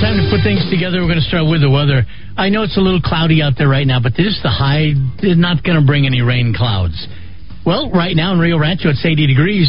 time 0.00 0.16
to 0.16 0.32
put 0.32 0.40
things 0.40 0.64
together. 0.72 1.04
We're 1.04 1.12
going 1.12 1.20
to 1.20 1.28
start 1.28 1.44
with 1.44 1.60
the 1.60 1.68
weather. 1.68 2.08
I 2.32 2.48
know 2.48 2.64
it's 2.64 2.80
a 2.80 2.80
little 2.80 3.04
cloudy 3.04 3.44
out 3.44 3.60
there 3.60 3.68
right 3.68 3.84
now, 3.84 4.00
but 4.00 4.16
this 4.16 4.32
is 4.32 4.40
the 4.40 4.48
high. 4.48 4.96
They're 5.20 5.36
not 5.36 5.60
going 5.60 5.76
to 5.76 5.84
bring 5.84 6.08
any 6.08 6.24
rain 6.24 6.56
clouds. 6.56 6.96
Well, 7.68 7.92
right 7.92 8.16
now 8.16 8.32
in 8.32 8.40
Rio 8.40 8.56
Rancho, 8.56 8.88
it's 8.88 9.04
80 9.04 9.28
degrees. 9.28 9.68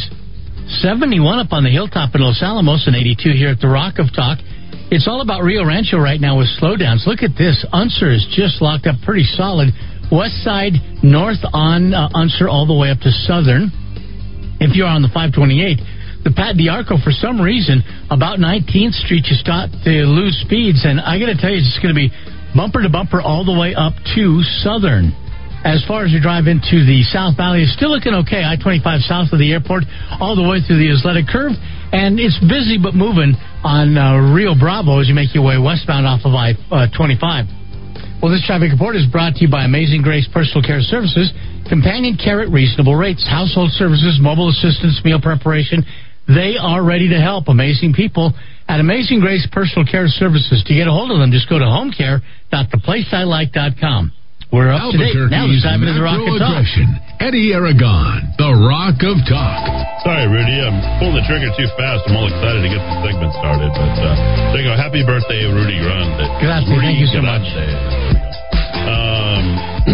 71 0.79 1.19
up 1.43 1.51
on 1.51 1.67
the 1.67 1.69
hilltop 1.69 2.15
in 2.15 2.23
Los 2.23 2.39
Alamos 2.39 2.87
and 2.87 2.95
82 2.95 3.35
here 3.35 3.51
at 3.51 3.59
the 3.59 3.67
Rock 3.67 3.99
of 3.99 4.07
Talk. 4.15 4.39
It's 4.87 5.03
all 5.03 5.19
about 5.19 5.43
Rio 5.43 5.67
Rancho 5.67 5.99
right 5.99 6.19
now 6.19 6.39
with 6.39 6.47
slowdowns. 6.63 7.03
Look 7.03 7.27
at 7.27 7.35
this. 7.35 7.59
Unser 7.75 8.07
is 8.07 8.23
just 8.31 8.63
locked 8.63 8.87
up 8.87 8.95
pretty 9.03 9.27
solid. 9.35 9.75
West 10.15 10.39
side, 10.47 10.79
north 11.03 11.43
on 11.51 11.91
uh, 11.91 12.07
Unser, 12.15 12.47
all 12.47 12.63
the 12.63 12.75
way 12.75 12.87
up 12.87 13.03
to 13.03 13.11
southern. 13.27 13.67
If 14.63 14.79
you're 14.79 14.87
on 14.87 15.03
the 15.03 15.11
528, 15.11 15.79
the 16.23 16.29
Pat 16.29 16.53
D'Arco, 16.53 17.01
for 17.01 17.09
some 17.09 17.41
reason, 17.41 17.81
about 18.13 18.37
19th 18.37 18.93
Street, 19.01 19.25
you 19.25 19.37
start 19.41 19.73
to 19.83 19.93
lose 20.05 20.37
speeds. 20.45 20.85
And 20.85 21.01
I 21.01 21.17
got 21.17 21.33
to 21.33 21.37
tell 21.37 21.49
you, 21.49 21.57
it's 21.57 21.81
going 21.81 21.93
to 21.93 21.97
be 21.97 22.13
bumper 22.53 22.85
to 22.85 22.89
bumper 22.89 23.21
all 23.21 23.41
the 23.41 23.57
way 23.57 23.73
up 23.73 23.97
to 24.13 24.23
Southern. 24.61 25.17
As 25.61 25.85
far 25.85 26.05
as 26.05 26.09
you 26.09 26.21
drive 26.21 26.49
into 26.49 26.85
the 26.85 27.05
South 27.09 27.37
Valley, 27.37 27.61
it's 27.61 27.73
still 27.77 27.93
looking 27.93 28.13
okay. 28.25 28.41
I 28.41 28.57
25 28.57 29.05
south 29.05 29.29
of 29.29 29.37
the 29.37 29.53
airport, 29.53 29.85
all 30.17 30.33
the 30.33 30.41
way 30.41 30.57
through 30.61 30.81
the 30.81 30.89
Isleta 30.89 31.21
Curve. 31.21 31.53
And 31.93 32.17
it's 32.17 32.37
busy 32.41 32.81
but 32.81 32.97
moving 32.97 33.37
on 33.61 33.93
uh, 33.93 34.33
Rio 34.33 34.57
Bravo 34.57 34.97
as 34.97 35.05
you 35.05 35.13
make 35.13 35.37
your 35.37 35.45
way 35.45 35.61
westbound 35.61 36.09
off 36.09 36.25
of 36.25 36.33
I 36.33 36.57
uh, 36.73 36.89
25. 36.97 37.45
Well, 38.21 38.29
this 38.29 38.45
traffic 38.45 38.73
report 38.73 38.93
is 38.97 39.05
brought 39.09 39.37
to 39.37 39.41
you 39.45 39.49
by 39.49 39.65
Amazing 39.65 40.01
Grace 40.05 40.29
Personal 40.29 40.61
Care 40.61 40.81
Services, 40.81 41.33
companion 41.69 42.17
care 42.17 42.41
at 42.41 42.49
reasonable 42.49 42.93
rates, 42.93 43.25
household 43.25 43.73
services, 43.73 44.21
mobile 44.21 44.49
assistance, 44.49 45.01
meal 45.01 45.21
preparation 45.21 45.81
they 46.27 46.55
are 46.59 46.83
ready 46.83 47.07
to 47.09 47.19
help 47.19 47.47
amazing 47.47 47.93
people 47.93 48.33
at 48.67 48.79
Amazing 48.79 49.19
Grace 49.19 49.47
Personal 49.51 49.85
Care 49.85 50.07
Services. 50.07 50.63
To 50.65 50.73
get 50.73 50.87
a 50.87 50.91
hold 50.91 51.11
of 51.11 51.19
them, 51.19 51.31
just 51.31 51.47
go 51.49 51.59
to 51.59 51.65
homecare.theplaceilike.com. 51.65 54.11
We're 54.51 54.67
up 54.67 54.91
to 54.91 54.99
date. 54.99 55.15
Now 55.31 55.47
it's 55.47 55.63
time 55.63 55.79
to 55.79 55.95
the 55.95 56.03
Rock 56.03 56.19
of 56.27 56.35
Talk. 56.35 56.67
Eddy 57.23 57.55
Aragon, 57.55 58.35
the 58.35 58.51
Rock 58.51 58.99
of 58.99 59.15
Talk. 59.23 59.63
Sorry, 60.03 60.27
Rudy, 60.27 60.59
I'm 60.59 60.75
pulling 60.99 61.15
the 61.15 61.23
trigger 61.23 61.47
too 61.55 61.71
fast. 61.79 62.03
I'm 62.11 62.19
all 62.19 62.27
excited 62.27 62.59
to 62.59 62.67
get 62.67 62.83
the 62.83 62.99
segment 62.99 63.31
started. 63.39 63.71
But 63.71 63.95
uh, 63.95 64.11
there 64.51 64.59
you 64.59 64.67
go. 64.67 64.75
Happy 64.75 65.07
birthday, 65.07 65.47
Rudy 65.47 65.79
Grund. 65.79 66.19
Gracias. 66.43 66.67
Thank 66.67 66.99
you 66.99 67.07
so 67.15 67.23
much. 67.23 67.47
Um, 68.83 69.55
So 69.87 69.90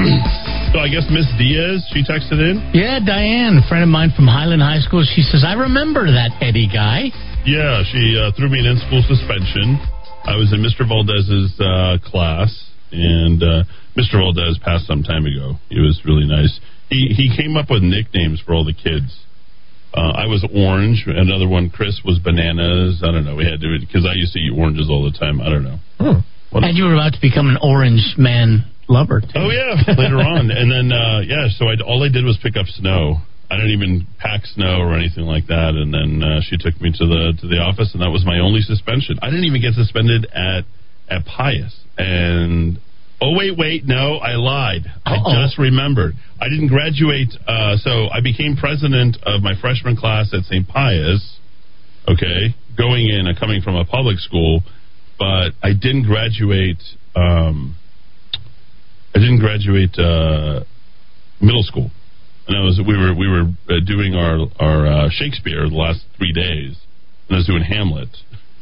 I 0.88 0.90
guess 0.90 1.04
Miss 1.12 1.28
Diaz, 1.36 1.84
she 1.92 2.00
texted 2.00 2.40
in? 2.40 2.64
Yeah, 2.72 3.04
Diane, 3.04 3.60
a 3.60 3.68
friend 3.68 3.84
of 3.84 3.92
mine 3.92 4.16
from 4.16 4.24
Highland 4.24 4.64
High 4.64 4.80
School. 4.80 5.04
She 5.04 5.20
says, 5.20 5.44
I 5.44 5.68
remember 5.68 6.08
that 6.08 6.32
Eddy 6.40 6.64
guy. 6.64 7.12
Yeah, 7.44 7.84
she 7.92 8.16
uh, 8.16 8.32
threw 8.40 8.48
me 8.48 8.64
an 8.64 8.72
in 8.72 8.80
school 8.88 9.04
suspension. 9.04 9.76
I 10.24 10.40
was 10.40 10.56
in 10.56 10.64
Mr. 10.64 10.88
Valdez's 10.88 11.52
uh, 11.60 12.00
class, 12.08 12.56
and 12.96 13.44
uh, 13.44 13.68
Mr. 14.00 14.16
Valdez 14.16 14.64
passed 14.64 14.88
some 14.88 15.04
time 15.04 15.28
ago. 15.28 15.60
He 15.68 15.84
was 15.84 16.00
really 16.08 16.24
nice. 16.24 16.56
He, 16.88 17.12
he 17.12 17.36
came 17.36 17.60
up 17.60 17.68
with 17.68 17.84
nicknames 17.84 18.40
for 18.40 18.56
all 18.56 18.64
the 18.64 18.72
kids. 18.72 19.12
Uh, 19.92 20.16
I 20.16 20.32
was 20.32 20.48
orange. 20.56 21.04
Another 21.04 21.52
one, 21.52 21.68
Chris, 21.68 22.00
was 22.08 22.16
bananas. 22.24 23.04
I 23.04 23.12
don't 23.12 23.28
know. 23.28 23.36
We 23.36 23.44
had 23.44 23.60
to 23.60 23.76
because 23.76 24.08
I 24.08 24.16
used 24.16 24.32
to 24.34 24.40
eat 24.40 24.56
oranges 24.56 24.88
all 24.88 25.04
the 25.04 25.12
time. 25.20 25.44
I 25.44 25.52
don't 25.52 25.68
know. 25.68 25.80
Hmm. 26.00 26.64
and 26.64 26.78
you 26.80 26.88
were 26.88 26.96
about 26.96 27.12
to 27.12 27.20
become 27.20 27.52
an 27.52 27.60
orange 27.60 28.16
man 28.16 28.64
lover. 28.88 29.22
Too. 29.22 29.28
Oh 29.36 29.50
yeah, 29.50 29.94
later 29.98 30.18
on, 30.18 30.52
and 30.60 30.72
then 30.72 30.92
uh, 30.92 31.22
yeah. 31.22 31.48
So 31.58 31.68
I, 31.68 31.76
all 31.86 32.04
I 32.04 32.10
did 32.10 32.26
was 32.26 32.38
pick 32.42 32.58
up 32.58 32.68
snow. 32.68 33.22
I 33.50 33.56
didn't 33.56 33.72
even 33.72 34.08
pack 34.20 34.46
snow 34.46 34.82
or 34.82 34.94
anything 34.94 35.24
like 35.24 35.48
that. 35.48 35.72
And 35.72 35.94
then 35.94 36.22
uh, 36.22 36.42
she 36.44 36.58
took 36.58 36.80
me 36.82 36.92
to 36.92 37.06
the 37.08 37.34
to 37.40 37.48
the 37.48 37.60
office, 37.60 37.92
and 37.94 38.02
that 38.02 38.10
was 38.10 38.26
my 38.26 38.40
only 38.40 38.60
suspension. 38.60 39.20
I 39.22 39.30
didn't 39.30 39.46
even 39.46 39.62
get 39.62 39.74
suspended 39.74 40.28
at 40.34 40.68
at 41.08 41.26
Pius. 41.26 41.74
And 41.98 42.80
oh 43.22 43.34
wait, 43.36 43.58
wait, 43.58 43.86
no, 43.86 44.18
I 44.18 44.36
lied. 44.36 44.84
Uh-oh. 45.06 45.32
I 45.32 45.46
just 45.46 45.58
remembered. 45.58 46.16
I 46.42 46.50
didn't 46.50 46.68
graduate. 46.68 47.32
Uh, 47.48 47.78
so 47.78 48.10
I 48.12 48.20
became 48.22 48.58
president 48.58 49.18
of 49.24 49.42
my 49.42 49.54
freshman 49.60 49.96
class 49.96 50.34
at 50.34 50.44
St. 50.44 50.68
Pius. 50.68 51.40
Okay, 52.08 52.56
going 52.78 53.08
in, 53.08 53.28
and 53.28 53.38
coming 53.38 53.62
from 53.62 53.76
a 53.76 53.84
public 53.84 54.18
school, 54.20 54.62
but 55.18 55.52
I 55.64 55.72
didn't 55.72 56.04
graduate. 56.04 56.84
Um, 57.16 57.76
I 59.18 59.20
didn't 59.20 59.40
graduate 59.40 59.98
uh, 59.98 60.62
middle 61.42 61.66
school, 61.66 61.90
and 62.46 62.54
I 62.54 62.62
was 62.62 62.78
we 62.78 62.94
were 62.94 63.18
we 63.18 63.26
were 63.26 63.50
uh, 63.66 63.82
doing 63.82 64.14
our 64.14 64.46
our 64.62 64.86
uh, 64.86 65.10
Shakespeare 65.10 65.66
the 65.66 65.74
last 65.74 66.06
three 66.22 66.30
days, 66.30 66.78
and 67.26 67.34
I 67.34 67.42
was 67.42 67.50
doing 67.50 67.66
Hamlet. 67.66 68.14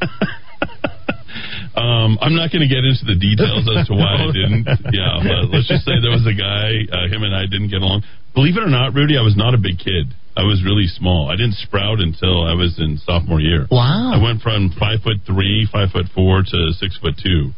um, 1.76 2.16
I'm 2.24 2.32
not 2.32 2.48
going 2.56 2.64
to 2.64 2.72
get 2.72 2.88
into 2.88 3.04
the 3.04 3.20
details 3.20 3.68
as 3.68 3.84
to 3.88 4.00
why 4.00 4.16
I 4.16 4.32
didn't. 4.32 4.64
Yeah, 4.96 5.20
but 5.20 5.52
let's 5.52 5.68
just 5.68 5.84
say 5.84 6.00
there 6.00 6.16
was 6.16 6.24
a 6.24 6.32
guy, 6.32 6.88
uh, 6.88 7.04
him 7.12 7.20
and 7.20 7.36
I 7.36 7.44
didn't 7.44 7.68
get 7.68 7.84
along. 7.84 8.08
Believe 8.32 8.56
it 8.56 8.64
or 8.64 8.72
not, 8.72 8.96
Rudy, 8.96 9.20
I 9.20 9.22
was 9.28 9.36
not 9.36 9.52
a 9.52 9.60
big 9.60 9.76
kid. 9.76 10.08
I 10.40 10.48
was 10.48 10.64
really 10.64 10.88
small. 10.88 11.28
I 11.28 11.36
didn't 11.36 11.60
sprout 11.60 12.00
until 12.00 12.48
I 12.48 12.56
was 12.56 12.80
in 12.80 12.96
sophomore 13.04 13.44
year. 13.44 13.68
Wow! 13.68 14.16
I 14.16 14.24
went 14.24 14.40
from 14.40 14.72
five 14.80 15.04
foot 15.04 15.20
three, 15.28 15.68
five 15.68 15.92
foot 15.92 16.08
four 16.16 16.40
to 16.40 16.72
six 16.80 16.96
foot 16.96 17.20
two 17.20 17.52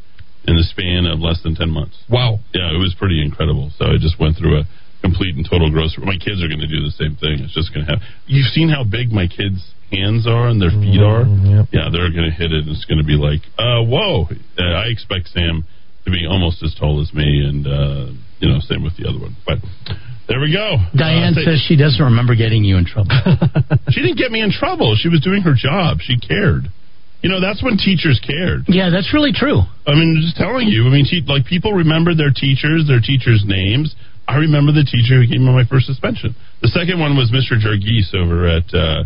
in 0.47 0.57
the 0.57 0.63
span 0.65 1.07
of 1.07 1.21
less 1.21 1.43
than 1.43 1.55
10 1.55 1.69
months. 1.71 1.97
Wow. 2.09 2.39
Yeah, 2.55 2.71
it 2.73 2.79
was 2.79 2.95
pretty 2.99 3.21
incredible. 3.23 3.71
So 3.77 3.87
I 3.87 3.97
just 4.01 4.19
went 4.21 4.37
through 4.39 4.61
a 4.61 4.65
complete 5.03 5.37
and 5.37 5.47
total 5.49 5.71
growth. 5.71 5.93
My 5.99 6.17
kids 6.17 6.43
are 6.43 6.49
going 6.49 6.61
to 6.65 6.71
do 6.71 6.81
the 6.83 6.95
same 6.97 7.17
thing. 7.17 7.45
It's 7.45 7.55
just 7.55 7.73
going 7.75 7.85
to 7.87 7.93
have. 7.93 8.01
You've 8.27 8.49
seen 8.53 8.69
how 8.69 8.83
big 8.85 9.13
my 9.13 9.27
kids' 9.29 9.61
hands 9.93 10.27
are 10.27 10.49
and 10.49 10.61
their 10.61 10.73
feet 10.73 11.01
are. 11.01 11.25
Yeah, 11.73 11.89
they're 11.93 12.11
going 12.13 12.29
to 12.31 12.35
hit 12.37 12.53
it. 12.53 12.65
and 12.67 12.73
It's 12.75 12.85
going 12.87 12.99
to 12.99 13.07
be 13.07 13.17
like, 13.17 13.43
uh, 13.59 13.85
whoa! 13.85 14.27
Uh, 14.59 14.63
I 14.63 14.89
expect 14.89 15.29
Sam 15.31 15.65
to 16.05 16.11
be 16.11 16.25
almost 16.27 16.63
as 16.63 16.75
tall 16.79 17.01
as 17.03 17.13
me, 17.13 17.45
and 17.45 17.67
uh, 17.67 18.07
you 18.41 18.49
know, 18.49 18.59
same 18.61 18.83
with 18.83 18.97
the 18.97 19.07
other 19.09 19.19
one. 19.21 19.37
But 19.47 19.59
there 20.29 20.41
we 20.41 20.53
go. 20.53 20.77
Diane 20.97 21.37
Uh, 21.37 21.45
says 21.45 21.61
she 21.67 21.77
doesn't 21.77 22.03
remember 22.03 22.35
getting 22.35 22.65
you 22.65 22.77
in 22.77 22.85
trouble. 22.87 23.11
she 23.91 24.01
didn't 24.03 24.19
get 24.19 24.33
me 24.33 24.41
in 24.41 24.51
trouble. 24.51 24.97
She 24.97 25.09
was 25.09 25.21
doing 25.21 25.43
her 25.43 25.55
job. 25.55 25.99
She 26.01 26.19
cared. 26.19 26.69
You 27.21 27.29
know, 27.29 27.41
that's 27.41 27.63
when 27.63 27.77
teachers 27.77 28.21
cared. 28.25 28.65
yeah, 28.69 28.91
that's 28.91 29.13
really 29.13 29.33
true. 29.33 29.59
I 29.87 29.95
mean, 29.95 30.23
just 30.23 30.37
telling 30.37 30.69
you. 30.69 30.87
I 30.87 30.91
mean, 30.91 31.05
te- 31.05 31.27
like 31.27 31.47
people 31.47 31.73
remember 31.73 32.15
their 32.15 32.31
teachers, 32.31 32.87
their 32.87 33.01
teachers' 33.01 33.43
names. 33.45 33.95
I 34.29 34.37
remember 34.37 34.71
the 34.71 34.85
teacher 34.85 35.19
who 35.19 35.27
gave 35.27 35.41
me 35.41 35.51
my 35.51 35.65
first 35.67 35.87
suspension. 35.87 36.37
The 36.63 36.69
second 36.69 37.01
one 37.01 37.17
was 37.17 37.33
Mr. 37.35 37.59
Jargis 37.59 38.15
over 38.15 38.47
at, 38.47 38.69
uh, 38.71 39.03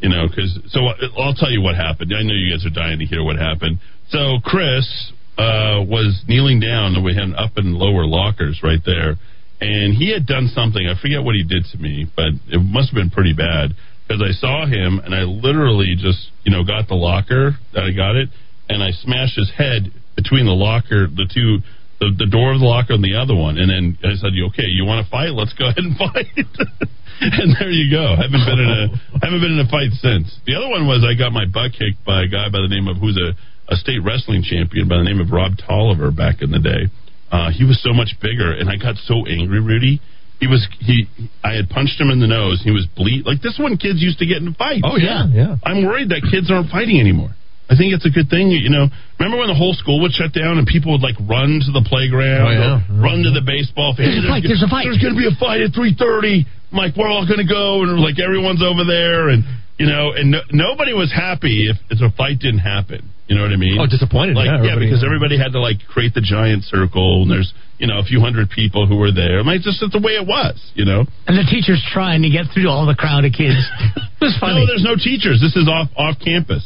you 0.00 0.08
know, 0.08 0.26
because 0.26 0.58
so 0.72 0.88
I'll 1.20 1.34
tell 1.34 1.50
you 1.52 1.60
what 1.60 1.76
happened. 1.76 2.10
I 2.16 2.22
know 2.24 2.34
you 2.34 2.50
guys 2.50 2.66
are 2.66 2.74
dying 2.74 2.98
to 2.98 3.06
hear 3.06 3.22
what 3.22 3.36
happened. 3.36 3.78
So 4.08 4.40
Chris 4.42 5.12
uh, 5.38 5.84
was 5.86 6.24
kneeling 6.26 6.58
down, 6.58 6.96
and 6.96 7.04
we 7.04 7.14
had 7.14 7.30
up 7.36 7.56
and 7.56 7.76
lower 7.76 8.06
lockers 8.06 8.60
right 8.64 8.80
there, 8.84 9.16
and 9.60 9.94
he 9.94 10.10
had 10.10 10.26
done 10.26 10.48
something. 10.52 10.82
I 10.82 10.98
forget 11.00 11.22
what 11.22 11.36
he 11.36 11.44
did 11.44 11.64
to 11.72 11.78
me, 11.78 12.10
but 12.16 12.34
it 12.48 12.58
must 12.58 12.90
have 12.90 12.96
been 12.96 13.10
pretty 13.10 13.34
bad 13.34 13.76
because 14.12 14.28
I 14.28 14.36
saw 14.36 14.66
him, 14.66 15.00
and 15.00 15.14
I 15.14 15.22
literally 15.24 15.96
just, 15.96 16.28
you 16.44 16.52
know, 16.52 16.64
got 16.64 16.88
the 16.88 16.94
locker 16.94 17.56
that 17.72 17.84
I 17.84 17.96
got 17.96 18.16
it, 18.16 18.28
and 18.68 18.82
I 18.82 18.90
smashed 18.92 19.36
his 19.36 19.50
head 19.56 19.88
between 20.16 20.44
the 20.44 20.52
locker, 20.52 21.08
the 21.08 21.24
two, 21.24 21.64
the, 21.96 22.12
the 22.12 22.28
door 22.28 22.52
of 22.52 22.60
the 22.60 22.68
locker 22.68 22.92
and 22.92 23.04
the 23.04 23.16
other 23.16 23.34
one, 23.34 23.56
and 23.56 23.72
then 23.72 23.96
I 24.04 24.12
said, 24.20 24.36
okay? 24.52 24.68
You 24.68 24.84
want 24.84 25.00
to 25.00 25.08
fight? 25.10 25.32
Let's 25.32 25.56
go 25.56 25.72
ahead 25.72 25.80
and 25.80 25.96
fight." 26.12 26.28
and 27.20 27.56
there 27.56 27.72
you 27.72 27.88
go. 27.88 28.04
I 28.04 28.28
haven't 28.28 28.44
been 28.44 28.60
in 28.60 28.68
a 28.68 28.84
I 29.16 29.24
haven't 29.24 29.40
been 29.40 29.56
in 29.56 29.64
a 29.64 29.70
fight 29.70 29.94
since. 29.96 30.28
The 30.44 30.58
other 30.60 30.68
one 30.68 30.84
was 30.90 31.06
I 31.06 31.16
got 31.16 31.32
my 31.32 31.46
butt 31.46 31.72
kicked 31.72 32.04
by 32.04 32.24
a 32.24 32.28
guy 32.28 32.50
by 32.50 32.60
the 32.60 32.68
name 32.68 32.88
of 32.88 32.98
who's 32.98 33.16
a 33.16 33.32
a 33.72 33.76
state 33.76 34.02
wrestling 34.02 34.42
champion 34.42 34.88
by 34.88 34.98
the 34.98 35.06
name 35.06 35.20
of 35.20 35.30
Rob 35.30 35.54
Tolliver 35.56 36.10
back 36.10 36.42
in 36.42 36.50
the 36.50 36.58
day. 36.58 36.90
Uh, 37.30 37.48
he 37.54 37.64
was 37.64 37.80
so 37.80 37.94
much 37.94 38.18
bigger, 38.20 38.52
and 38.52 38.68
I 38.68 38.76
got 38.76 38.96
so 39.06 39.24
angry, 39.24 39.62
Rudy. 39.62 40.02
He 40.42 40.50
was 40.50 40.66
he. 40.82 41.06
I 41.46 41.54
had 41.54 41.70
punched 41.70 42.00
him 42.02 42.10
in 42.10 42.18
the 42.18 42.26
nose. 42.26 42.58
He 42.66 42.74
was 42.74 42.82
bleed 42.98 43.22
like 43.24 43.38
this. 43.46 43.54
one 43.62 43.78
kids 43.78 44.02
used 44.02 44.18
to 44.18 44.26
get 44.26 44.42
in 44.42 44.50
fights. 44.58 44.82
Oh, 44.82 44.98
yeah, 44.98 45.30
yeah. 45.30 45.54
I'm 45.62 45.86
worried 45.86 46.10
that 46.10 46.26
kids 46.26 46.50
aren't 46.50 46.66
fighting 46.66 46.98
anymore. 46.98 47.30
I 47.70 47.78
think 47.78 47.94
it's 47.94 48.02
a 48.04 48.10
good 48.10 48.26
thing. 48.28 48.50
You 48.50 48.68
know, 48.68 48.90
remember 49.22 49.38
when 49.38 49.46
the 49.46 49.54
whole 49.54 49.72
school 49.72 50.02
would 50.02 50.10
shut 50.10 50.34
down 50.34 50.58
and 50.58 50.66
people 50.66 50.90
would 50.98 51.00
like 51.00 51.14
run 51.30 51.62
to 51.62 51.70
the 51.70 51.86
playground, 51.86 52.42
Oh, 52.42 52.82
yeah. 52.82 52.82
run 52.90 53.22
to 53.22 53.30
the 53.30 53.40
baseball 53.40 53.94
field. 53.94 54.10
There's 54.10 54.26
a 54.26 54.28
fight, 54.28 54.42
there's 54.42 54.66
a 54.66 54.68
fight. 54.68 54.84
There's 54.90 54.98
going 54.98 55.14
to 55.14 55.22
be 55.22 55.30
a 55.30 55.36
fight 55.38 55.62
at 55.62 55.70
three 55.70 55.94
thirty. 55.94 56.42
Mike, 56.74 56.98
we're 56.98 57.06
all 57.06 57.22
going 57.22 57.38
to 57.38 57.46
go, 57.46 57.86
and 57.86 58.02
like 58.02 58.18
everyone's 58.18 58.66
over 58.66 58.82
there, 58.82 59.30
and 59.30 59.46
you 59.78 59.86
know, 59.86 60.10
and 60.10 60.34
no, 60.34 60.42
nobody 60.50 60.90
was 60.92 61.14
happy 61.14 61.70
if, 61.70 61.78
if 61.86 62.02
a 62.02 62.10
fight 62.18 62.42
didn't 62.42 62.66
happen. 62.66 63.14
You 63.30 63.38
know 63.38 63.46
what 63.46 63.54
I 63.54 63.60
mean? 63.62 63.78
Oh, 63.78 63.86
disappointed. 63.86 64.34
Like, 64.36 64.50
yeah, 64.50 64.74
yeah, 64.74 64.78
because 64.82 65.00
everybody 65.06 65.38
had 65.38 65.54
to 65.54 65.60
like 65.62 65.78
create 65.88 66.12
the 66.18 66.20
giant 66.20 66.64
circle, 66.66 67.22
and 67.22 67.30
there's 67.30 67.54
you 67.82 67.90
know 67.90 67.98
a 67.98 68.06
few 68.06 68.22
hundred 68.22 68.48
people 68.48 68.86
who 68.86 68.94
were 68.94 69.10
there. 69.10 69.40
I 69.40 69.42
mean, 69.42 69.58
just 69.58 69.82
it's 69.82 69.90
the 69.90 69.98
way 69.98 70.14
it 70.14 70.22
was. 70.22 70.54
You 70.78 70.86
know. 70.86 71.02
And 71.26 71.34
the 71.34 71.42
teacher's 71.42 71.82
trying 71.90 72.22
to 72.22 72.30
get 72.30 72.46
through 72.54 72.70
all 72.70 72.86
the 72.86 72.94
crowd 72.94 73.26
of 73.26 73.34
kids. 73.34 73.58
It 74.22 74.30
was 74.30 74.38
funny. 74.38 74.62
No, 74.62 74.70
there's 74.70 74.86
no 74.86 74.94
teachers. 74.94 75.42
This 75.42 75.58
is 75.58 75.66
off 75.66 75.90
off 75.98 76.14
campus. 76.22 76.62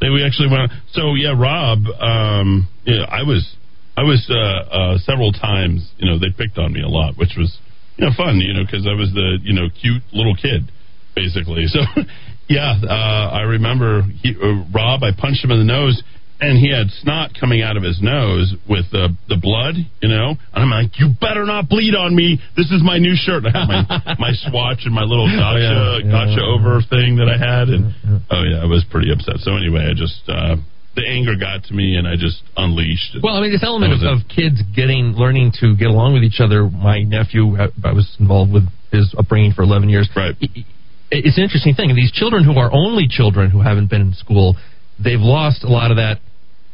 They 0.00 0.14
we 0.14 0.22
actually 0.22 0.46
went. 0.46 0.70
So 0.94 1.18
yeah, 1.18 1.34
Rob. 1.34 1.82
Um, 1.98 2.70
yeah, 2.86 3.02
I 3.02 3.26
was 3.26 3.42
I 3.98 4.06
was 4.06 4.22
uh, 4.30 4.38
uh, 4.38 4.98
several 5.02 5.32
times. 5.32 5.90
You 5.98 6.06
know, 6.06 6.22
they 6.22 6.30
picked 6.30 6.56
on 6.56 6.72
me 6.72 6.82
a 6.82 6.88
lot, 6.88 7.18
which 7.18 7.34
was 7.36 7.50
you 7.98 8.06
know 8.06 8.12
fun. 8.16 8.38
You 8.38 8.54
know, 8.54 8.62
because 8.62 8.86
I 8.86 8.94
was 8.94 9.10
the 9.10 9.42
you 9.42 9.52
know 9.58 9.66
cute 9.74 10.06
little 10.12 10.36
kid, 10.36 10.70
basically. 11.16 11.66
So 11.74 11.82
yeah, 12.46 12.78
uh, 12.82 13.30
I 13.30 13.42
remember 13.42 14.02
he, 14.22 14.34
uh, 14.34 14.70
Rob. 14.74 15.02
I 15.02 15.10
punched 15.10 15.42
him 15.42 15.50
in 15.50 15.58
the 15.58 15.66
nose. 15.66 16.02
And 16.40 16.56
he 16.56 16.72
had 16.72 16.88
snot 17.04 17.32
coming 17.38 17.60
out 17.60 17.76
of 17.76 17.82
his 17.82 18.00
nose 18.00 18.54
with 18.68 18.88
the 18.90 19.14
the 19.28 19.36
blood, 19.36 19.76
you 20.00 20.08
know. 20.08 20.32
And 20.54 20.60
I'm 20.64 20.70
like, 20.70 20.98
"You 20.98 21.12
better 21.20 21.44
not 21.44 21.68
bleed 21.68 21.94
on 21.94 22.16
me. 22.16 22.40
This 22.56 22.70
is 22.72 22.82
my 22.82 22.98
new 22.98 23.12
shirt." 23.14 23.44
I 23.48 23.52
had 23.52 23.68
my 23.68 23.84
my 24.18 24.32
swatch 24.48 24.88
and 24.88 24.94
my 24.94 25.04
little 25.04 25.28
gotcha 25.28 25.60
yeah, 25.60 26.00
yeah, 26.00 26.10
gotcha 26.10 26.40
yeah. 26.40 26.54
over 26.56 26.80
thing 26.88 27.20
that 27.20 27.28
I 27.28 27.36
had, 27.36 27.68
and 27.68 27.92
oh 28.32 28.42
yeah, 28.48 28.64
I 28.64 28.66
was 28.66 28.84
pretty 28.88 29.12
upset. 29.12 29.44
So 29.44 29.52
anyway, 29.56 29.84
I 29.84 29.92
just 29.92 30.24
uh, 30.28 30.56
the 30.96 31.06
anger 31.06 31.36
got 31.38 31.64
to 31.64 31.74
me, 31.74 31.96
and 31.96 32.06
I 32.06 32.16
just 32.16 32.42
unleashed. 32.56 33.16
Well, 33.22 33.34
I 33.36 33.40
mean, 33.40 33.52
this 33.52 33.62
element 33.62 33.94
of, 33.94 34.00
of 34.02 34.28
kids 34.28 34.60
getting, 34.74 35.14
learning 35.14 35.52
to 35.60 35.76
get 35.76 35.88
along 35.88 36.14
with 36.14 36.24
each 36.24 36.40
other. 36.40 36.68
My 36.68 37.02
nephew, 37.02 37.56
I, 37.56 37.68
I 37.84 37.92
was 37.92 38.16
involved 38.18 38.52
with 38.52 38.64
his 38.90 39.14
upbringing 39.16 39.52
for 39.52 39.62
11 39.62 39.88
years. 39.88 40.08
Right. 40.16 40.34
It's 41.10 41.38
an 41.38 41.44
interesting 41.44 41.74
thing. 41.74 41.94
These 41.94 42.12
children 42.12 42.44
who 42.44 42.58
are 42.58 42.70
only 42.72 43.06
children 43.08 43.50
who 43.50 43.60
haven't 43.60 43.90
been 43.90 44.00
in 44.00 44.14
school, 44.14 44.56
they've 44.98 45.20
lost 45.20 45.64
a 45.64 45.68
lot 45.68 45.90
of 45.90 45.96
that 45.96 46.18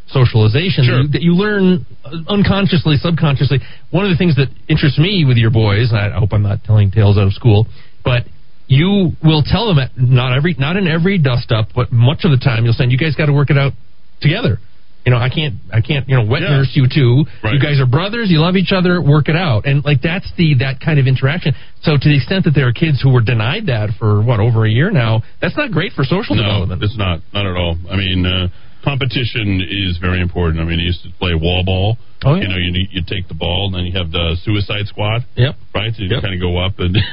socialization 0.08 0.84
Sure. 0.84 0.96
that, 0.98 1.02
you, 1.02 1.08
that 1.12 1.22
you 1.22 1.32
learn 1.34 1.86
uh, 2.04 2.10
unconsciously, 2.28 2.96
subconsciously. 2.96 3.58
One 3.90 4.04
of 4.04 4.10
the 4.10 4.16
things 4.16 4.36
that 4.36 4.48
interests 4.68 4.98
me 4.98 5.24
with 5.26 5.36
your 5.36 5.50
boys, 5.50 5.90
and 5.90 5.98
I 6.14 6.18
hope 6.18 6.32
I'm 6.32 6.42
not 6.42 6.64
telling 6.64 6.90
tales 6.90 7.18
out 7.18 7.26
of 7.26 7.32
school, 7.32 7.66
but 8.04 8.22
you 8.68 9.12
will 9.22 9.42
tell 9.44 9.66
them 9.68 9.78
at 9.78 9.90
not 9.96 10.36
every, 10.36 10.54
not 10.58 10.76
in 10.76 10.86
every 10.88 11.18
dust 11.18 11.52
up, 11.52 11.68
but 11.74 11.92
much 11.92 12.24
of 12.24 12.30
the 12.30 12.38
time 12.38 12.64
you'll 12.64 12.74
say, 12.74 12.86
"You 12.88 12.98
guys 12.98 13.14
got 13.14 13.26
to 13.26 13.32
work 13.32 13.50
it 13.50 13.58
out 13.58 13.72
together." 14.20 14.58
You 15.04 15.12
know, 15.12 15.18
I 15.18 15.28
can't, 15.28 15.54
I 15.72 15.82
can't, 15.82 16.08
you 16.08 16.16
know, 16.16 16.24
wet 16.26 16.42
Yeah. 16.42 16.48
nurse 16.48 16.70
you 16.74 16.88
two. 16.92 17.24
Right. 17.44 17.54
You 17.54 17.60
guys 17.60 17.78
are 17.78 17.86
brothers. 17.86 18.26
You 18.28 18.40
love 18.40 18.56
each 18.56 18.72
other. 18.74 19.00
Work 19.00 19.28
it 19.28 19.36
out, 19.36 19.64
and 19.64 19.84
like 19.84 20.02
that's 20.02 20.26
the 20.36 20.54
that 20.66 20.80
kind 20.80 20.98
of 20.98 21.06
interaction. 21.06 21.54
So 21.82 21.92
to 21.96 22.08
the 22.08 22.16
extent 22.16 22.44
that 22.46 22.54
there 22.56 22.66
are 22.66 22.72
kids 22.72 23.00
who 23.00 23.10
were 23.12 23.20
denied 23.22 23.66
that 23.66 23.90
for 24.00 24.20
what 24.20 24.40
over 24.40 24.64
a 24.66 24.70
year 24.70 24.90
now, 24.90 25.22
that's 25.40 25.56
not 25.56 25.70
great 25.70 25.92
for 25.92 26.02
social 26.02 26.34
no, 26.34 26.42
development. 26.42 26.82
it's 26.82 26.98
not, 26.98 27.20
not 27.32 27.46
at 27.46 27.54
all. 27.54 27.76
I 27.88 27.94
mean, 27.94 28.26
uh, 28.26 28.48
competition 28.86 29.58
is 29.66 29.98
very 29.98 30.20
important. 30.22 30.62
I 30.62 30.64
mean, 30.64 30.78
I 30.78 30.86
used 30.86 31.02
to 31.02 31.10
play 31.18 31.34
wall 31.34 31.64
ball. 31.66 31.98
Oh, 32.24 32.34
yeah. 32.34 32.42
You 32.42 32.48
know, 32.48 32.56
you 32.56 32.70
need, 32.72 32.88
you 32.94 33.02
take 33.02 33.26
the 33.26 33.34
ball, 33.34 33.66
and 33.66 33.74
then 33.74 33.84
you 33.84 33.98
have 33.98 34.10
the 34.14 34.36
suicide 34.46 34.86
squad. 34.86 35.26
Yep. 35.34 35.54
Right, 35.74 35.90
so 35.92 36.02
you 36.02 36.08
Yep. 36.14 36.22
kind 36.22 36.34
of 36.34 36.40
go 36.40 36.56
up 36.56 36.78
and. 36.78 36.96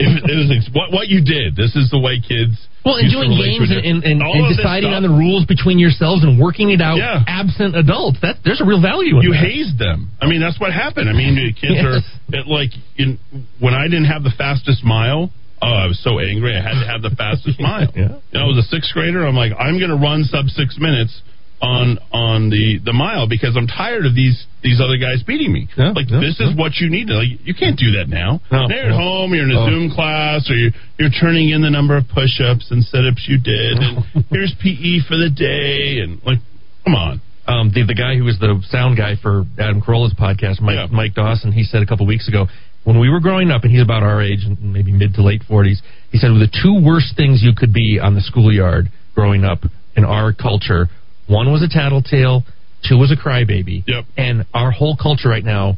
it, 0.00 0.12
it 0.24 0.36
was 0.36 0.50
ex- 0.52 0.68
what 0.74 0.92
what 0.92 1.08
you 1.08 1.24
did. 1.24 1.56
This 1.56 1.74
is 1.76 1.90
the 1.90 1.98
way 1.98 2.20
kids. 2.20 2.56
Well, 2.84 2.96
and 3.02 3.10
doing 3.10 3.34
games 3.34 3.66
and, 3.66 3.82
and, 3.82 3.98
and, 4.04 4.22
and 4.22 4.56
deciding 4.56 4.94
on 4.94 5.02
the 5.02 5.10
rules 5.10 5.42
between 5.44 5.76
yourselves 5.78 6.22
and 6.22 6.38
working 6.38 6.70
it 6.70 6.80
out 6.80 6.96
Yeah. 7.02 7.18
absent 7.26 7.74
adults. 7.74 8.18
That 8.22 8.36
there's 8.44 8.60
a 8.60 8.64
real 8.64 8.80
value 8.80 9.18
in 9.18 9.22
you 9.26 9.32
that. 9.34 9.42
hazed 9.42 9.76
them. 9.78 10.10
I 10.22 10.26
mean, 10.30 10.38
that's 10.40 10.60
what 10.60 10.70
happened. 10.72 11.10
I 11.10 11.12
mean, 11.12 11.34
kids 11.58 11.74
Yes. 11.82 11.84
are 11.84 11.98
it, 12.30 12.46
like 12.46 12.70
in, 12.96 13.18
when 13.58 13.74
I 13.74 13.84
didn't 13.90 14.06
have 14.06 14.22
the 14.22 14.30
fastest 14.38 14.84
mile. 14.84 15.30
Oh, 15.62 15.72
I 15.72 15.86
was 15.86 15.98
so 16.02 16.18
angry. 16.20 16.54
I 16.56 16.60
had 16.62 16.78
to 16.80 16.86
have 16.86 17.02
the 17.02 17.10
fastest 17.16 17.58
mile. 17.68 17.90
Yeah. 17.96 18.20
You 18.30 18.38
know, 18.38 18.44
I 18.44 18.46
was 18.46 18.58
a 18.58 18.68
sixth 18.68 18.92
grader. 18.92 19.26
I'm 19.26 19.36
like, 19.36 19.52
I'm 19.58 19.78
going 19.78 19.90
to 19.90 19.96
run 19.96 20.24
sub 20.24 20.46
six 20.52 20.76
minutes 20.78 21.22
on 21.62 21.96
on 22.12 22.50
the 22.50 22.76
the 22.84 22.92
mile 22.92 23.26
because 23.26 23.56
I'm 23.56 23.66
tired 23.66 24.04
of 24.04 24.14
these 24.14 24.36
these 24.62 24.76
other 24.78 24.98
guys 25.00 25.22
beating 25.24 25.50
me. 25.54 25.66
Yeah, 25.74 25.92
like 25.96 26.10
yeah, 26.12 26.20
this 26.20 26.36
is 26.38 26.52
yeah. 26.52 26.60
what 26.60 26.76
you 26.76 26.90
need. 26.90 27.08
to 27.08 27.14
Like 27.16 27.40
you 27.48 27.54
can't 27.56 27.78
do 27.80 27.92
that 27.96 28.12
now. 28.12 28.42
No, 28.52 28.68
you're 28.68 28.92
at 28.92 28.92
home. 28.92 29.32
You're 29.32 29.48
in 29.48 29.56
a 29.56 29.60
Oh. 29.64 29.70
Zoom 29.70 29.88
class, 29.90 30.44
or 30.50 30.54
you're 30.54 30.72
you're 31.00 31.08
turning 31.18 31.48
in 31.48 31.62
the 31.62 31.70
number 31.70 31.96
of 31.96 32.04
push-ups 32.12 32.68
and 32.70 32.84
sit-ups 32.84 33.24
you 33.26 33.40
did, 33.40 33.78
and 33.80 34.04
here's 34.30 34.52
PE 34.60 35.08
for 35.08 35.16
the 35.16 35.30
day, 35.32 36.00
and 36.04 36.20
like, 36.28 36.38
come 36.84 36.94
on. 36.94 37.22
um, 37.48 37.72
the 37.72 37.84
the 37.88 37.94
guy 37.96 38.16
who 38.20 38.24
was 38.24 38.36
the 38.38 38.60
sound 38.68 38.98
guy 38.98 39.14
for 39.16 39.44
Adam 39.58 39.80
Carolla's 39.80 40.12
podcast, 40.12 40.60
Mike. 40.60 40.92
Mike 40.92 41.14
Dawson, 41.14 41.52
he 41.52 41.64
said 41.64 41.80
a 41.80 41.86
couple 41.86 42.04
weeks 42.06 42.28
ago 42.28 42.48
when 42.86 43.00
we 43.00 43.10
were 43.10 43.18
growing 43.20 43.50
up, 43.50 43.64
and 43.64 43.72
he's 43.72 43.82
about 43.82 44.02
our 44.04 44.22
age, 44.22 44.46
maybe 44.60 44.92
mid 44.92 45.14
to 45.14 45.22
late 45.22 45.42
forties. 45.48 45.82
He 46.12 46.18
said 46.18 46.30
the 46.30 46.46
two 46.62 46.80
worst 46.86 47.16
things 47.16 47.42
you 47.42 47.50
could 47.54 47.72
be 47.74 47.98
on 48.00 48.14
the 48.14 48.20
schoolyard 48.22 48.86
growing 49.14 49.44
up 49.44 49.58
in 49.96 50.04
our 50.04 50.32
culture, 50.32 50.86
one 51.26 51.50
was 51.50 51.62
a 51.62 51.68
tattletale, 51.68 52.44
two 52.88 52.96
was 52.96 53.10
a 53.10 53.16
crybaby, 53.16 53.82
Yep. 53.86 54.04
and 54.16 54.46
our 54.54 54.70
whole 54.70 54.96
culture 54.96 55.28
right 55.28 55.44
now 55.44 55.76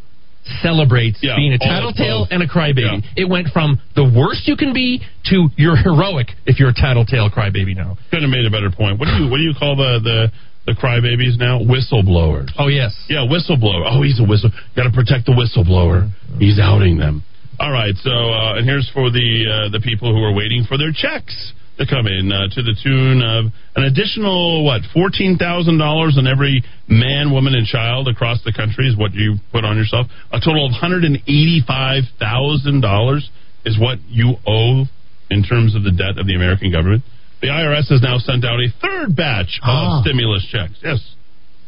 celebrates 0.62 1.18
Yeah, 1.23 1.37
being 1.37 1.53
a 1.53 1.59
tattletale 1.59 2.27
and 2.31 2.42
a 2.42 2.47
crybaby. 2.49 3.03
Yeah. 3.05 3.11
It 3.25 3.29
went 3.29 3.49
from 3.49 3.81
the 3.94 4.05
worst 4.05 4.49
you 4.49 4.57
can 4.57 4.73
be 4.73 5.01
to 5.27 5.49
you're 5.57 5.77
heroic 5.77 6.29
if 6.47 6.59
you're 6.59 6.71
a 6.71 6.75
tattletale 6.75 7.31
crybaby 7.31 7.77
now. 7.77 7.97
Couldn't 8.11 8.31
have 8.31 8.37
made 8.37 8.47
a 8.47 8.51
better 8.51 8.71
point. 8.71 8.99
What 8.99 9.07
do 9.09 9.14
you 9.25 9.31
what 9.31 9.37
do 9.38 9.42
you 9.44 9.55
call 9.59 9.77
the 9.77 10.01
the 10.03 10.33
the 10.69 10.77
crybabies 10.77 11.41
now? 11.41 11.65
Whistleblowers. 11.65 12.53
Oh 12.61 12.69
yes. 12.69 12.93
Yeah, 13.09 13.25
whistleblower. 13.25 13.89
Oh, 13.89 14.05
he's 14.05 14.21
a 14.21 14.29
whistle. 14.29 14.53
Got 14.77 14.85
to 14.85 14.93
protect 14.93 15.25
the 15.25 15.33
whistleblower. 15.33 16.13
He's 16.37 16.61
outing 16.61 16.99
them. 17.01 17.25
All 17.59 17.73
right. 17.73 17.97
So, 18.05 18.13
uh, 18.13 18.61
and 18.61 18.69
here's 18.69 18.89
for 18.93 19.11
the 19.11 19.29
uh, 19.49 19.73
the 19.73 19.81
people 19.81 20.13
who 20.13 20.23
are 20.23 20.37
waiting 20.37 20.69
for 20.69 20.77
their 20.77 20.93
checks 20.93 21.33
to 21.81 21.87
come 21.87 22.07
in 22.07 22.31
uh, 22.31 22.53
to 22.53 22.61
the 22.63 22.77
tune 22.85 23.23
of 23.25 23.51
an 23.75 23.85
additional 23.89 24.65
what 24.65 24.83
fourteen 24.93 25.39
thousand 25.39 25.79
dollars 25.79 26.21
on 26.21 26.29
every 26.29 26.63
man, 26.87 27.33
woman, 27.33 27.55
and 27.55 27.67
child 27.67 28.07
across 28.07 28.45
the 28.45 28.53
country 28.53 28.87
is 28.87 28.97
what 28.97 29.15
you 29.15 29.37
put 29.51 29.65
on 29.65 29.77
yourself. 29.77 30.07
A 30.31 30.39
total 30.39 30.67
of 30.67 30.73
hundred 30.77 31.05
and 31.05 31.17
eighty 31.25 31.65
five 31.67 32.05
thousand 32.21 32.83
dollars 32.83 33.31
is 33.65 33.79
what 33.81 33.99
you 34.07 34.37
owe 34.47 34.85
in 35.31 35.43
terms 35.43 35.75
of 35.75 35.83
the 35.83 35.93
debt 35.93 36.19
of 36.19 36.27
the 36.27 36.35
American 36.35 36.71
government. 36.71 37.03
The 37.40 37.46
IRS 37.48 37.88
has 37.90 38.03
now 38.03 38.18
sent 38.18 38.44
out 38.44 38.59
a 38.61 38.68
third 38.83 39.14
batch 39.14 39.61
Ah. 39.62 39.98
of 39.98 40.03
stimulus 40.05 40.44
checks. 40.51 40.74
Yes. 40.83 40.98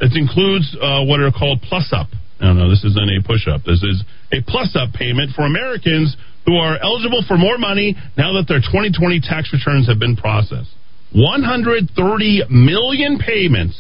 It 0.01 0.17
includes 0.17 0.75
uh, 0.81 1.05
what 1.05 1.21
are 1.21 1.31
called 1.31 1.63
plus 1.63 1.93
up. 1.93 2.09
No, 2.41 2.53
no, 2.55 2.71
this 2.71 2.83
isn't 2.85 3.11
a 3.11 3.21
push 3.23 3.47
up. 3.47 3.63
This 3.65 3.83
is 3.83 4.03
a 4.33 4.41
plus 4.43 4.75
up 4.75 4.93
payment 4.95 5.33
for 5.37 5.43
Americans 5.45 6.17
who 6.47 6.57
are 6.57 6.79
eligible 6.83 7.23
for 7.29 7.37
more 7.37 7.59
money 7.59 7.95
now 8.17 8.33
that 8.41 8.49
their 8.49 8.61
2020 8.61 9.21
tax 9.21 9.53
returns 9.53 9.87
have 9.89 9.99
been 9.99 10.17
processed. 10.17 10.71
130 11.13 12.43
million 12.49 13.19
payments 13.19 13.79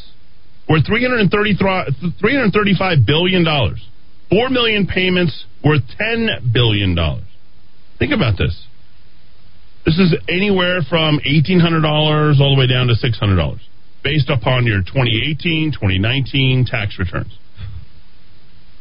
worth 0.68 0.84
335 0.86 3.06
billion 3.06 3.44
dollars. 3.44 3.82
4 4.30 4.50
million 4.50 4.86
payments 4.86 5.44
worth 5.64 5.82
10 5.98 6.50
billion 6.52 6.94
dollars. 6.94 7.24
Think 7.98 8.12
about 8.12 8.36
this. 8.38 8.66
This 9.84 9.98
is 9.98 10.14
anywhere 10.28 10.80
from 10.88 11.20
$1800 11.20 12.40
all 12.40 12.54
the 12.54 12.58
way 12.58 12.66
down 12.66 12.88
to 12.88 12.94
$600 12.94 13.58
based 14.04 14.30
upon 14.30 14.66
your 14.66 14.80
2018, 14.80 15.72
2019 15.72 16.66
tax 16.66 16.98
returns. 16.98 17.36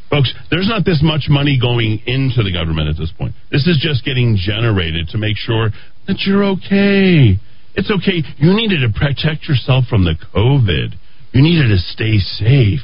Folks, 0.09 0.33
there's 0.49 0.67
not 0.67 0.85
this 0.85 1.01
much 1.03 1.27
money 1.29 1.59
going 1.61 2.01
into 2.07 2.41
the 2.41 2.51
government 2.51 2.89
at 2.89 2.97
this 2.97 3.13
point. 3.17 3.35
This 3.51 3.67
is 3.67 3.77
just 3.79 4.03
getting 4.03 4.37
generated 4.41 5.09
to 5.09 5.17
make 5.17 5.37
sure 5.37 5.69
that 6.07 6.17
you're 6.25 6.43
okay. 6.57 7.37
It's 7.75 7.91
okay. 7.91 8.25
You 8.37 8.57
needed 8.57 8.81
to 8.81 8.91
protect 8.91 9.47
yourself 9.47 9.85
from 9.85 10.03
the 10.03 10.17
COVID. 10.33 10.97
You 11.31 11.41
needed 11.41 11.69
to 11.69 11.77
stay 11.77 12.17
safe. 12.17 12.81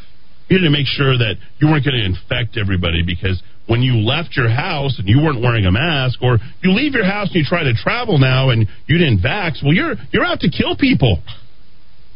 You 0.47 0.57
needed 0.61 0.69
to 0.69 0.71
make 0.71 0.85
sure 0.85 1.17
that 1.17 1.35
you 1.57 1.67
weren't 1.67 1.83
going 1.83 1.97
to 1.97 2.05
infect 2.05 2.57
everybody 2.61 3.01
because 3.01 3.41
when 3.67 3.81
you 3.81 3.97
left 3.97 4.35
your 4.37 4.49
house 4.49 4.99
and 4.99 5.07
you 5.07 5.21
weren't 5.21 5.41
wearing 5.41 5.65
a 5.65 5.71
mask, 5.71 6.19
or 6.21 6.37
you 6.61 6.71
leave 6.71 6.93
your 6.93 7.05
house 7.05 7.27
and 7.27 7.35
you 7.35 7.43
try 7.43 7.63
to 7.63 7.73
travel 7.73 8.17
now 8.19 8.49
and 8.49 8.67
you 8.87 8.97
didn't 8.97 9.21
vax, 9.21 9.63
well, 9.63 9.73
you're 9.73 9.95
you're 10.11 10.25
out 10.25 10.39
to 10.41 10.49
kill 10.49 10.75
people. 10.77 11.21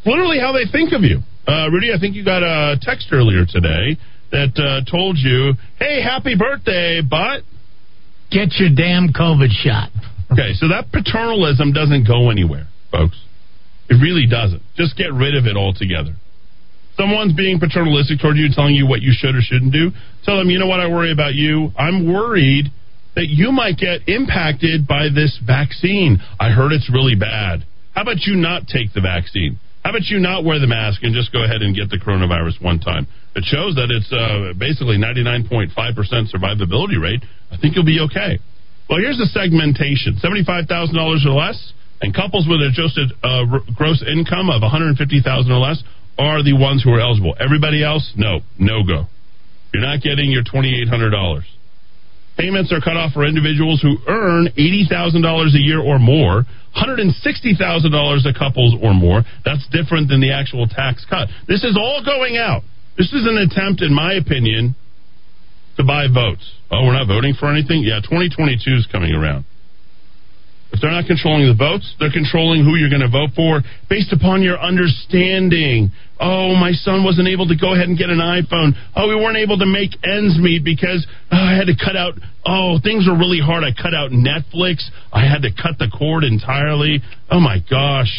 Literally, 0.05 0.39
how 0.39 0.53
they 0.53 0.69
think 0.71 0.93
of 0.93 1.01
you. 1.01 1.19
Uh, 1.47 1.69
Rudy, 1.69 1.91
I 1.93 1.99
think 1.99 2.15
you 2.15 2.23
got 2.23 2.43
a 2.43 2.77
text 2.81 3.09
earlier 3.11 3.45
today 3.45 3.97
that 4.31 4.53
uh, 4.57 4.89
told 4.89 5.17
you, 5.17 5.53
"Hey, 5.79 6.01
happy 6.01 6.35
birthday," 6.37 7.01
but 7.01 7.41
get 8.29 8.53
your 8.59 8.69
damn 8.69 9.09
COVID 9.09 9.49
shot. 9.49 9.89
okay, 10.31 10.53
so 10.53 10.67
that 10.67 10.91
paternalism 10.91 11.73
doesn't 11.73 12.05
go 12.05 12.29
anywhere, 12.29 12.67
folks. 12.91 13.17
It 13.89 13.95
really 13.95 14.27
doesn't. 14.27 14.61
Just 14.75 14.95
get 14.95 15.11
rid 15.11 15.35
of 15.35 15.47
it 15.47 15.57
altogether. 15.57 16.13
Someone's 16.99 17.31
being 17.31 17.63
paternalistic 17.63 18.19
toward 18.19 18.35
you, 18.35 18.51
telling 18.51 18.75
you 18.75 18.85
what 18.85 18.99
you 18.99 19.15
should 19.15 19.31
or 19.31 19.39
shouldn't 19.39 19.71
do. 19.71 19.91
Tell 20.27 20.35
them, 20.35 20.49
you 20.49 20.59
know 20.59 20.67
what, 20.67 20.81
I 20.83 20.87
worry 20.91 21.13
about 21.15 21.33
you. 21.33 21.71
I'm 21.79 22.11
worried 22.11 22.67
that 23.15 23.31
you 23.31 23.53
might 23.55 23.77
get 23.79 24.03
impacted 24.11 24.85
by 24.85 25.07
this 25.07 25.39
vaccine. 25.39 26.19
I 26.39 26.51
heard 26.51 26.73
it's 26.73 26.91
really 26.91 27.15
bad. 27.15 27.63
How 27.95 28.01
about 28.01 28.27
you 28.27 28.35
not 28.35 28.67
take 28.67 28.91
the 28.91 28.99
vaccine? 28.99 29.59
How 29.83 29.91
about 29.91 30.11
you 30.11 30.19
not 30.19 30.43
wear 30.43 30.59
the 30.59 30.67
mask 30.67 30.99
and 31.03 31.15
just 31.15 31.31
go 31.31 31.43
ahead 31.47 31.63
and 31.63 31.71
get 31.71 31.89
the 31.89 31.95
coronavirus 31.95 32.59
one 32.61 32.83
time? 32.83 33.07
It 33.31 33.47
shows 33.47 33.79
that 33.79 33.87
it's 33.87 34.11
uh, 34.11 34.51
basically 34.59 34.99
99.5% 34.99 35.71
survivability 35.71 36.99
rate. 36.99 37.23
I 37.47 37.55
think 37.55 37.79
you'll 37.79 37.87
be 37.87 38.03
okay. 38.11 38.43
Well, 38.89 38.99
here's 38.99 39.17
the 39.17 39.31
segmentation 39.31 40.19
$75,000 40.19 40.67
or 40.99 41.31
less, 41.31 41.55
and 42.01 42.13
couples 42.13 42.43
with 42.43 42.59
adjusted 42.59 43.15
uh, 43.23 43.47
gross 43.75 44.03
income 44.03 44.49
of 44.51 44.61
150000 44.63 45.47
or 45.47 45.59
less 45.59 45.79
are 46.19 46.43
the 46.43 46.53
ones 46.53 46.83
who 46.83 46.91
are 46.91 46.99
eligible. 46.99 47.33
Everybody 47.39 47.83
else, 47.83 48.13
no, 48.15 48.41
no 48.59 48.83
go. 48.83 49.07
You're 49.73 49.83
not 49.83 50.01
getting 50.01 50.29
your 50.29 50.43
$2,800. 50.43 51.41
Payments 52.37 52.71
are 52.71 52.79
cut 52.79 52.95
off 52.95 53.13
for 53.13 53.25
individuals 53.25 53.81
who 53.81 53.97
earn 54.07 54.47
$80,000 54.57 55.55
a 55.55 55.59
year 55.59 55.79
or 55.79 55.99
more, 55.99 56.45
$160,000 56.75 57.55
a 57.55 58.33
couples 58.37 58.75
or 58.81 58.93
more. 58.93 59.23
That's 59.43 59.67
different 59.71 60.07
than 60.09 60.21
the 60.21 60.31
actual 60.31 60.67
tax 60.67 61.05
cut. 61.09 61.27
This 61.47 61.63
is 61.63 61.75
all 61.75 62.03
going 62.03 62.37
out. 62.37 62.63
This 62.97 63.11
is 63.13 63.27
an 63.27 63.37
attempt, 63.37 63.81
in 63.81 63.93
my 63.93 64.13
opinion, 64.13 64.75
to 65.77 65.83
buy 65.83 66.07
votes. 66.07 66.43
Oh, 66.71 66.85
we're 66.85 66.93
not 66.93 67.07
voting 67.07 67.33
for 67.39 67.51
anything? 67.51 67.83
Yeah, 67.83 67.99
2022 68.03 68.59
is 68.75 68.87
coming 68.91 69.11
around. 69.11 69.45
If 70.71 70.81
they're 70.81 70.91
not 70.91 71.07
controlling 71.07 71.47
the 71.47 71.57
votes, 71.57 71.95
they're 71.99 72.11
controlling 72.11 72.63
who 72.63 72.75
you're 72.75 72.93
going 72.93 73.01
to 73.01 73.09
vote 73.09 73.31
for 73.35 73.61
based 73.89 74.13
upon 74.13 74.43
your 74.43 74.59
understanding. 74.59 75.91
Oh, 76.19 76.53
my 76.53 76.71
son 76.73 77.05
wasn't 77.05 77.29
able 77.29 77.47
to 77.47 77.55
go 77.55 77.73
ahead 77.73 77.87
and 77.87 77.97
get 77.97 78.09
an 78.09 78.19
iPhone. 78.19 78.73
Oh, 78.95 79.07
we 79.07 79.15
weren't 79.15 79.37
able 79.37 79.57
to 79.57 79.65
make 79.65 79.95
ends 80.03 80.37
meet 80.37 80.65
because 80.65 81.07
oh, 81.31 81.37
I 81.37 81.55
had 81.55 81.67
to 81.67 81.75
cut 81.75 81.95
out. 81.95 82.13
Oh, 82.45 82.77
things 82.83 83.07
were 83.07 83.17
really 83.17 83.39
hard. 83.39 83.63
I 83.63 83.71
cut 83.71 83.93
out 83.93 84.11
Netflix. 84.11 84.83
I 85.13 85.23
had 85.23 85.43
to 85.43 85.49
cut 85.55 85.79
the 85.79 85.87
cord 85.87 86.25
entirely. 86.25 87.01
Oh, 87.31 87.39
my 87.39 87.59
gosh. 87.69 88.11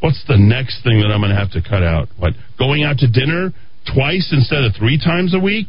What's 0.00 0.22
the 0.26 0.36
next 0.36 0.82
thing 0.82 1.00
that 1.00 1.10
I'm 1.14 1.20
going 1.20 1.30
to 1.30 1.38
have 1.38 1.52
to 1.52 1.62
cut 1.62 1.82
out? 1.82 2.08
What? 2.18 2.34
Going 2.58 2.82
out 2.82 2.98
to 2.98 3.08
dinner 3.08 3.52
twice 3.94 4.30
instead 4.32 4.64
of 4.64 4.74
three 4.76 4.98
times 4.98 5.34
a 5.34 5.40
week? 5.40 5.68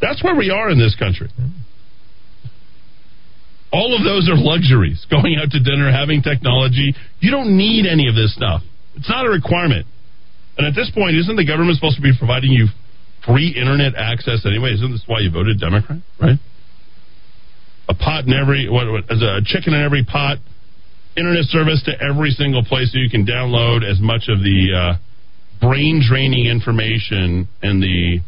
That's 0.00 0.22
where 0.22 0.34
we 0.34 0.50
are 0.50 0.68
in 0.70 0.78
this 0.78 0.96
country. 0.96 1.28
All 3.72 3.94
of 3.94 4.02
those 4.02 4.28
are 4.28 4.36
luxuries. 4.36 5.06
Going 5.10 5.38
out 5.40 5.50
to 5.52 5.60
dinner, 5.62 5.90
having 5.90 6.22
technology. 6.22 6.94
You 7.20 7.30
don't 7.30 7.56
need 7.56 7.86
any 7.86 8.08
of 8.08 8.14
this 8.14 8.34
stuff. 8.34 8.62
It's 8.96 9.08
not 9.08 9.24
a 9.24 9.30
requirement. 9.30 9.86
And 10.58 10.66
at 10.66 10.74
this 10.74 10.90
point, 10.90 11.16
isn't 11.16 11.36
the 11.36 11.46
government 11.46 11.76
supposed 11.76 11.96
to 11.96 12.02
be 12.02 12.12
providing 12.18 12.50
you 12.50 12.66
free 13.24 13.54
internet 13.54 13.94
access 13.94 14.44
anyway? 14.44 14.74
Isn't 14.74 14.90
this 14.90 15.04
why 15.06 15.20
you 15.20 15.30
voted 15.30 15.60
Democrat, 15.60 16.00
right? 16.20 16.38
A 17.88 17.94
pot 17.94 18.26
in 18.26 18.32
every, 18.34 18.68
what, 18.68 18.90
what, 18.90 19.04
as 19.10 19.22
a 19.22 19.40
chicken 19.44 19.74
in 19.74 19.82
every 19.82 20.04
pot, 20.04 20.38
internet 21.16 21.44
service 21.46 21.82
to 21.86 21.92
every 22.02 22.30
single 22.30 22.64
place 22.64 22.92
so 22.92 22.98
you 22.98 23.10
can 23.10 23.26
download 23.26 23.88
as 23.88 24.00
much 24.00 24.28
of 24.28 24.40
the 24.40 24.68
uh, 24.74 24.98
brain 25.60 26.02
draining 26.06 26.46
information 26.46 27.48
and 27.62 27.82
the 27.82 28.20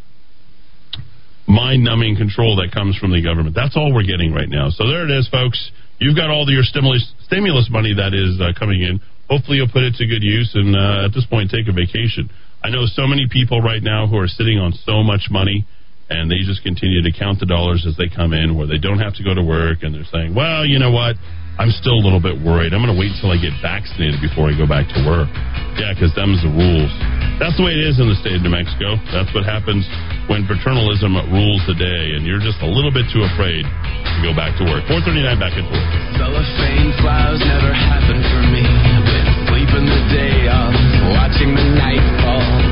mind 1.47 1.85
numbing 1.85 2.17
control 2.17 2.57
that 2.57 2.73
comes 2.73 2.97
from 2.97 3.11
the 3.11 3.23
government. 3.23 3.55
That's 3.55 3.77
all 3.77 3.93
we're 3.93 4.07
getting 4.07 4.33
right 4.33 4.49
now. 4.49 4.71
So 4.71 4.87
there 4.87 5.05
it 5.05 5.13
is, 5.13 5.29
folks. 5.29 5.59
You've 5.99 6.17
got 6.17 6.31
all 6.31 6.49
your 6.51 6.63
stimulus 6.63 7.07
stimulus 7.25 7.69
money 7.71 7.95
that 7.95 8.15
is 8.15 8.41
uh, 8.41 8.57
coming 8.59 8.83
in. 8.83 9.01
Hopefully, 9.31 9.59
you'll 9.59 9.71
put 9.71 9.83
it 9.83 9.95
to 9.97 10.07
good 10.07 10.23
use 10.23 10.51
and 10.55 10.75
uh, 10.75 11.07
at 11.07 11.15
this 11.15 11.27
point 11.27 11.51
take 11.51 11.69
a 11.69 11.73
vacation. 11.73 12.29
I 12.63 12.71
know 12.71 12.87
so 12.87 13.07
many 13.07 13.27
people 13.31 13.61
right 13.61 13.83
now 13.83 14.07
who 14.07 14.19
are 14.19 14.29
sitting 14.29 14.59
on 14.59 14.73
so 14.85 15.03
much 15.03 15.29
money 15.31 15.67
and 16.11 16.31
they 16.31 16.45
just 16.45 16.63
continue 16.63 17.03
to 17.03 17.13
count 17.13 17.41
the 17.41 17.47
dollars 17.47 17.87
as 17.89 17.97
they 17.97 18.09
come 18.09 18.33
in 18.33 18.57
where 18.57 18.67
they 18.67 18.79
don't 18.79 18.99
have 18.99 19.15
to 19.17 19.25
go 19.25 19.35
to 19.35 19.43
work 19.43 19.83
and 19.83 19.95
they're 19.95 20.09
saying, 20.13 20.35
well, 20.35 20.67
you 20.67 20.79
know 20.79 20.91
what? 20.91 21.17
I'm 21.61 21.71
still 21.71 22.01
a 22.01 22.03
little 22.03 22.23
bit 22.23 22.41
worried. 22.41 22.73
I'm 22.73 22.81
going 22.81 22.93
to 22.93 22.99
wait 22.99 23.13
until 23.13 23.29
I 23.29 23.39
get 23.39 23.53
vaccinated 23.61 24.25
before 24.25 24.49
I 24.49 24.57
go 24.57 24.65
back 24.65 24.89
to 24.97 24.99
work. 25.05 25.29
Yeah, 25.77 25.93
because 25.93 26.13
them's 26.17 26.41
the 26.41 26.53
rules. 26.53 26.93
That's 27.41 27.57
the 27.57 27.65
way 27.65 27.77
it 27.77 27.85
is 27.85 28.01
in 28.01 28.09
the 28.09 28.17
state 28.21 28.41
of 28.41 28.43
New 28.45 28.53
Mexico. 28.53 28.97
That's 29.13 29.29
what 29.37 29.45
happens 29.45 29.85
when 30.33 30.49
paternalism 30.49 31.13
rules 31.33 31.61
the 31.69 31.77
day, 31.77 32.17
and 32.17 32.25
you're 32.25 32.41
just 32.41 32.61
a 32.65 32.69
little 32.69 32.93
bit 32.93 33.09
too 33.13 33.25
afraid 33.25 33.65
to 33.65 34.19
go 34.25 34.33
back 34.33 34.57
to 34.61 34.65
work. 34.65 34.85
439 34.89 35.37
back 35.41 35.53
and 35.57 35.67
forth. 35.69 35.89
Cellophane 36.17 36.93
flowers 37.01 37.41
never 37.45 37.73
happened 37.73 38.25
for 38.33 38.43
me. 38.49 38.65
Been 39.05 39.31
sleeping 39.49 39.87
the 39.89 40.03
day 40.13 40.49
off, 40.49 40.77
watching 41.13 41.53
the 41.53 41.67
night 41.77 42.05
fall. 42.25 42.72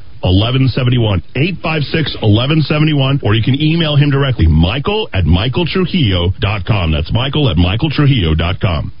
1171. 0.23 1.23
856 1.35 2.21
1171. 2.21 3.21
Or 3.23 3.33
you 3.35 3.43
can 3.43 3.59
email 3.59 3.95
him 3.95 4.09
directly, 4.09 4.47
Michael 4.47 5.09
at 5.13 5.25
MichaelTrujillo.com. 5.25 6.91
That's 6.91 7.11
Michael 7.11 7.49
at 7.49 7.57
MichaelTrujillo.com. 7.57 9.00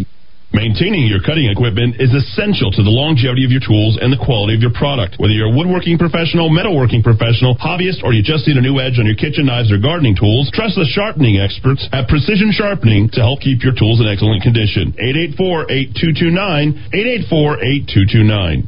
Maintaining 0.51 1.07
your 1.07 1.23
cutting 1.23 1.47
equipment 1.47 1.95
is 2.03 2.11
essential 2.11 2.75
to 2.75 2.83
the 2.83 2.91
longevity 2.91 3.47
of 3.47 3.55
your 3.55 3.63
tools 3.63 3.95
and 3.95 4.11
the 4.11 4.19
quality 4.19 4.51
of 4.51 4.59
your 4.59 4.75
product. 4.75 5.15
Whether 5.15 5.31
you're 5.31 5.47
a 5.47 5.55
woodworking 5.55 5.95
professional, 5.95 6.51
metalworking 6.51 6.99
professional, 7.07 7.55
hobbyist, 7.55 8.03
or 8.03 8.11
you 8.11 8.19
just 8.19 8.43
need 8.51 8.59
a 8.59 8.61
new 8.61 8.75
edge 8.83 8.99
on 8.99 9.07
your 9.07 9.15
kitchen 9.15 9.47
knives 9.47 9.71
or 9.71 9.79
gardening 9.79 10.19
tools, 10.19 10.51
trust 10.51 10.75
the 10.75 10.83
sharpening 10.91 11.39
experts 11.39 11.87
at 11.95 12.11
Precision 12.11 12.51
Sharpening 12.51 13.07
to 13.15 13.23
help 13.23 13.39
keep 13.39 13.63
your 13.63 13.71
tools 13.71 14.03
in 14.03 14.11
excellent 14.11 14.43
condition. 14.43 14.91
884-8229, 14.99 16.91
884-8229. 17.31 18.67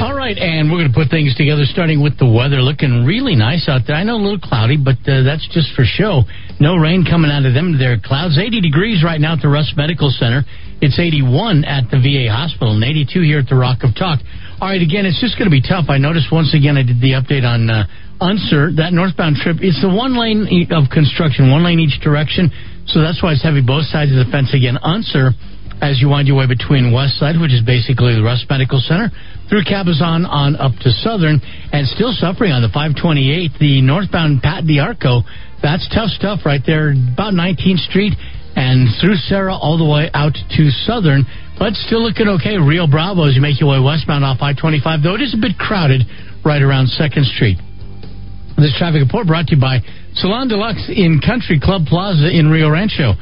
All 0.00 0.16
right, 0.16 0.38
and 0.40 0.72
we're 0.72 0.80
going 0.80 0.88
to 0.88 0.96
put 0.96 1.10
things 1.10 1.36
together, 1.36 1.68
starting 1.68 2.02
with 2.02 2.16
the 2.16 2.24
weather. 2.24 2.64
Looking 2.64 3.04
really 3.04 3.36
nice 3.36 3.68
out 3.68 3.82
there. 3.86 3.96
I 3.96 4.02
know 4.02 4.16
a 4.16 4.24
little 4.24 4.40
cloudy, 4.40 4.80
but 4.80 4.96
uh, 5.04 5.22
that's 5.28 5.46
just 5.52 5.76
for 5.76 5.84
show. 5.84 6.24
No 6.58 6.76
rain 6.76 7.04
coming 7.04 7.30
out 7.30 7.44
of 7.44 7.52
them. 7.52 7.76
There 7.78 8.00
clouds. 8.00 8.38
80 8.38 8.60
degrees 8.60 9.04
right 9.04 9.20
now 9.20 9.34
at 9.34 9.42
the 9.42 9.48
Rust 9.48 9.76
Medical 9.76 10.08
Center. 10.08 10.44
It's 10.80 10.98
81 10.98 11.64
at 11.64 11.88
the 11.90 12.00
VA 12.00 12.32
Hospital 12.32 12.72
and 12.72 12.84
82 12.84 13.20
here 13.20 13.40
at 13.40 13.48
the 13.48 13.56
Rock 13.56 13.84
of 13.84 13.92
Talk. 13.92 14.20
All 14.60 14.68
right, 14.68 14.80
again, 14.80 15.04
it's 15.04 15.20
just 15.20 15.36
going 15.36 15.48
to 15.48 15.52
be 15.52 15.60
tough. 15.60 15.92
I 15.92 15.98
noticed 16.00 16.32
once 16.32 16.56
again 16.56 16.80
I 16.80 16.84
did 16.84 17.00
the 17.00 17.12
update 17.12 17.44
on 17.44 17.68
uh, 17.68 17.84
Unser, 18.20 18.72
that 18.80 18.96
northbound 18.96 19.36
trip. 19.36 19.60
It's 19.60 19.80
the 19.84 19.92
one 19.92 20.16
lane 20.16 20.48
of 20.72 20.88
construction, 20.88 21.52
one 21.52 21.60
lane 21.60 21.76
each 21.76 22.00
direction. 22.00 22.48
So 22.88 23.04
that's 23.04 23.20
why 23.20 23.36
it's 23.36 23.44
heavy 23.44 23.60
both 23.60 23.84
sides 23.92 24.08
of 24.16 24.24
the 24.24 24.28
fence 24.32 24.56
again. 24.56 24.80
Unser 24.80 25.36
as 25.80 26.00
you 26.00 26.08
wind 26.08 26.26
your 26.26 26.36
way 26.36 26.48
between 26.48 26.92
West 26.92 27.20
Side, 27.20 27.36
which 27.36 27.52
is 27.52 27.60
basically 27.60 28.16
the 28.16 28.24
Rust 28.24 28.48
Medical 28.48 28.80
Center, 28.80 29.12
through 29.48 29.64
Cabezon 29.64 30.24
on 30.24 30.56
up 30.56 30.72
to 30.80 30.90
Southern, 31.04 31.40
and 31.72 31.86
still 31.88 32.12
suffering 32.16 32.52
on 32.52 32.62
the 32.62 32.72
528, 32.72 33.60
the 33.60 33.82
northbound 33.82 34.40
Pat 34.40 34.64
D'Arco. 34.64 35.20
That's 35.62 35.88
tough 35.92 36.10
stuff 36.10 36.40
right 36.44 36.62
there, 36.64 36.92
about 36.92 37.34
19th 37.34 37.82
Street 37.88 38.14
and 38.56 38.88
through 39.00 39.16
Sara 39.28 39.52
all 39.52 39.76
the 39.76 39.84
way 39.84 40.08
out 40.14 40.32
to 40.32 40.62
Southern, 40.88 41.26
but 41.58 41.74
still 41.74 42.00
looking 42.00 42.28
okay. 42.40 42.56
Rio 42.56 42.86
Bravo 42.86 43.28
as 43.28 43.36
you 43.36 43.42
make 43.42 43.60
your 43.60 43.70
way 43.72 43.80
westbound 43.80 44.24
off 44.24 44.40
I-25, 44.40 45.02
though 45.02 45.14
it 45.14 45.20
is 45.20 45.36
a 45.36 45.40
bit 45.40 45.60
crowded 45.60 46.08
right 46.44 46.62
around 46.62 46.88
2nd 46.88 47.24
Street. 47.36 47.58
This 48.56 48.72
traffic 48.80 49.04
report 49.04 49.26
brought 49.26 49.52
to 49.52 49.56
you 49.56 49.60
by 49.60 49.84
Salon 50.16 50.48
Deluxe 50.48 50.88
in 50.88 51.20
Country 51.20 51.60
Club 51.60 51.84
Plaza 51.84 52.32
in 52.32 52.48
Rio 52.48 52.72
Rancho. 52.72 53.12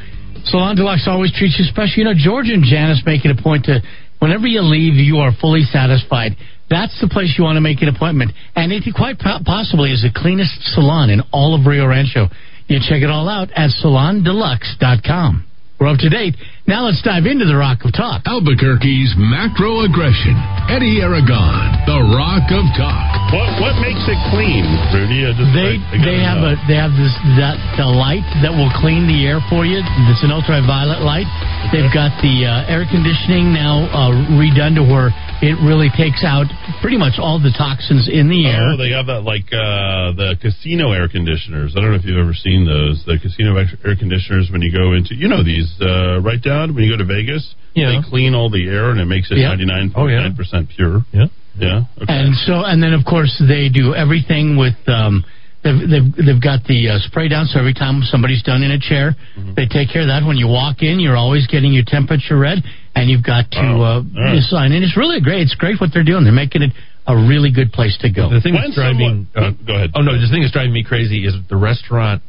Salon 0.46 0.76
Deluxe 0.76 1.08
always 1.10 1.34
treats 1.34 1.58
you 1.58 1.64
special. 1.66 1.98
You 1.98 2.04
know, 2.04 2.14
George 2.14 2.46
and 2.46 2.62
Janice 2.62 3.02
make 3.04 3.24
it 3.24 3.34
a 3.34 3.42
point 3.42 3.64
to, 3.66 3.82
whenever 4.20 4.46
you 4.46 4.62
leave, 4.62 4.94
you 4.94 5.18
are 5.18 5.32
fully 5.40 5.62
satisfied. 5.66 6.36
That's 6.70 6.98
the 7.00 7.08
place 7.08 7.34
you 7.38 7.44
want 7.44 7.56
to 7.56 7.60
make 7.60 7.82
an 7.82 7.88
appointment. 7.88 8.32
And 8.56 8.72
it 8.72 8.82
quite 8.94 9.18
possibly 9.18 9.92
is 9.92 10.02
the 10.02 10.10
cleanest 10.14 10.52
salon 10.74 11.10
in 11.10 11.20
all 11.32 11.54
of 11.54 11.66
Rio 11.66 11.86
Rancho. 11.86 12.28
You 12.68 12.78
check 12.80 13.02
it 13.02 13.10
all 13.10 13.28
out 13.28 13.50
at 13.54 13.70
salondeluxe.com. 13.84 15.46
We're 15.80 15.90
up 15.90 15.98
to 15.98 16.08
date. 16.08 16.38
Now 16.70 16.86
let's 16.86 17.02
dive 17.02 17.26
into 17.26 17.44
the 17.44 17.58
Rock 17.58 17.82
of 17.84 17.92
Talk. 17.92 18.22
Albuquerque's 18.30 19.12
macro 19.18 19.82
aggression. 19.84 20.32
Eddy 20.70 21.02
Aragon, 21.02 21.82
the 21.84 21.98
Rock 22.14 22.46
of 22.54 22.64
Talk. 22.78 23.10
What 23.34 23.50
what 23.60 23.74
makes 23.82 24.00
it 24.06 24.16
clean, 24.30 24.64
Rudy? 24.94 25.26
They 25.52 25.76
I- 25.76 25.82
I 25.92 25.98
they 26.00 26.18
have 26.22 26.40
know. 26.40 26.54
a 26.54 26.64
they 26.70 26.78
have 26.78 26.94
this 26.94 27.12
that 27.42 27.58
the 27.76 27.84
light 27.90 28.24
that 28.46 28.54
will 28.54 28.70
clean 28.80 29.10
the 29.10 29.26
air 29.26 29.42
for 29.50 29.66
you. 29.66 29.82
It's 30.08 30.22
an 30.22 30.30
ultraviolet 30.30 31.02
light. 31.02 31.26
They've 31.74 31.90
got 31.92 32.14
the 32.22 32.46
uh, 32.46 32.70
air 32.70 32.86
conditioning 32.88 33.50
now 33.52 33.84
uh, 33.90 34.14
redone 34.38 34.78
to 34.78 34.84
where 34.86 35.10
it 35.42 35.56
really 35.64 35.90
takes 35.96 36.22
out 36.22 36.46
pretty 36.80 36.96
much 36.96 37.18
all 37.18 37.38
the 37.42 37.50
toxins 37.56 38.08
in 38.12 38.28
the 38.28 38.46
air. 38.46 38.74
Oh, 38.74 38.76
they 38.76 38.90
have 38.94 39.06
that 39.06 39.22
like 39.26 39.48
uh, 39.50 40.14
the 40.14 40.36
casino 40.40 40.92
air 40.92 41.08
conditioners. 41.08 41.74
I 41.76 41.80
don't 41.80 41.90
know 41.90 41.98
if 41.98 42.04
you've 42.04 42.20
ever 42.20 42.34
seen 42.34 42.64
those. 42.64 43.02
The 43.06 43.18
casino 43.18 43.56
air 43.56 43.66
air 43.84 43.96
conditioners 43.96 44.48
when 44.52 44.62
you 44.62 44.70
go 44.70 44.94
into 44.94 45.14
you 45.14 45.28
know 45.28 45.42
these 45.42 45.68
uh, 45.80 46.20
right 46.22 46.40
down 46.40 46.74
when 46.74 46.84
you 46.84 46.92
go 46.92 46.98
to 46.98 47.08
Vegas. 47.08 47.42
Yeah. 47.74 47.98
They 47.98 48.08
clean 48.08 48.34
all 48.34 48.50
the 48.50 48.62
air 48.68 48.90
and 48.90 49.00
it 49.00 49.06
makes 49.10 49.30
it 49.30 49.38
ninety 49.42 49.66
nine 49.66 49.90
point 49.90 50.14
nine 50.14 50.36
percent 50.36 50.70
pure. 50.70 51.02
Yeah. 51.12 51.26
Yeah. 51.58 51.86
Okay. 52.02 52.06
And 52.10 52.34
so, 52.46 52.62
and 52.66 52.82
then 52.82 52.94
of 52.94 53.04
course 53.04 53.30
they 53.38 53.68
do 53.68 53.94
everything 53.94 54.56
with. 54.58 54.74
Um, 54.86 55.24
they've, 55.62 55.86
they've 55.86 56.10
they've 56.26 56.42
got 56.42 56.66
the 56.66 56.90
uh, 56.94 56.98
spray 57.06 57.28
down. 57.28 57.46
So 57.46 57.58
every 57.58 57.74
time 57.74 58.02
somebody's 58.02 58.42
done 58.42 58.62
in 58.62 58.70
a 58.70 58.78
chair, 58.78 59.14
Mm-hmm. 59.38 59.54
they 59.54 59.66
take 59.66 59.90
care 59.90 60.02
of 60.02 60.08
that. 60.14 60.22
When 60.26 60.36
you 60.36 60.46
walk 60.46 60.82
in, 60.82 60.98
you're 61.02 61.16
always 61.18 61.46
getting 61.50 61.72
your 61.72 61.82
temperature 61.86 62.38
read, 62.38 62.58
and 62.94 63.10
you've 63.10 63.24
got 63.24 63.50
to 63.50 63.58
uh, 63.60 64.02
right. 64.14 64.42
sign 64.42 64.72
in. 64.72 64.82
It's 64.82 64.96
really 64.96 65.20
great. 65.20 65.42
It's 65.42 65.54
great 65.54 65.80
what 65.80 65.90
they're 65.92 66.04
doing. 66.04 66.24
They're 66.24 66.32
making 66.32 66.62
it 66.62 66.72
a 67.06 67.14
really 67.16 67.52
good 67.52 67.72
place 67.72 67.98
to 68.00 68.10
go. 68.10 68.30
The 68.30 68.40
thing 68.40 68.54
that's 68.54 68.74
driving 68.74 69.28
uh, 69.34 69.50
go 69.66 69.74
ahead. 69.74 69.90
Oh 69.94 70.00
no, 70.00 70.14
the 70.14 70.28
thing 70.30 70.40
that's 70.42 70.52
driving 70.52 70.72
me 70.72 70.84
crazy 70.84 71.26
is 71.26 71.34
the 71.48 71.56
restaurant. 71.56 72.22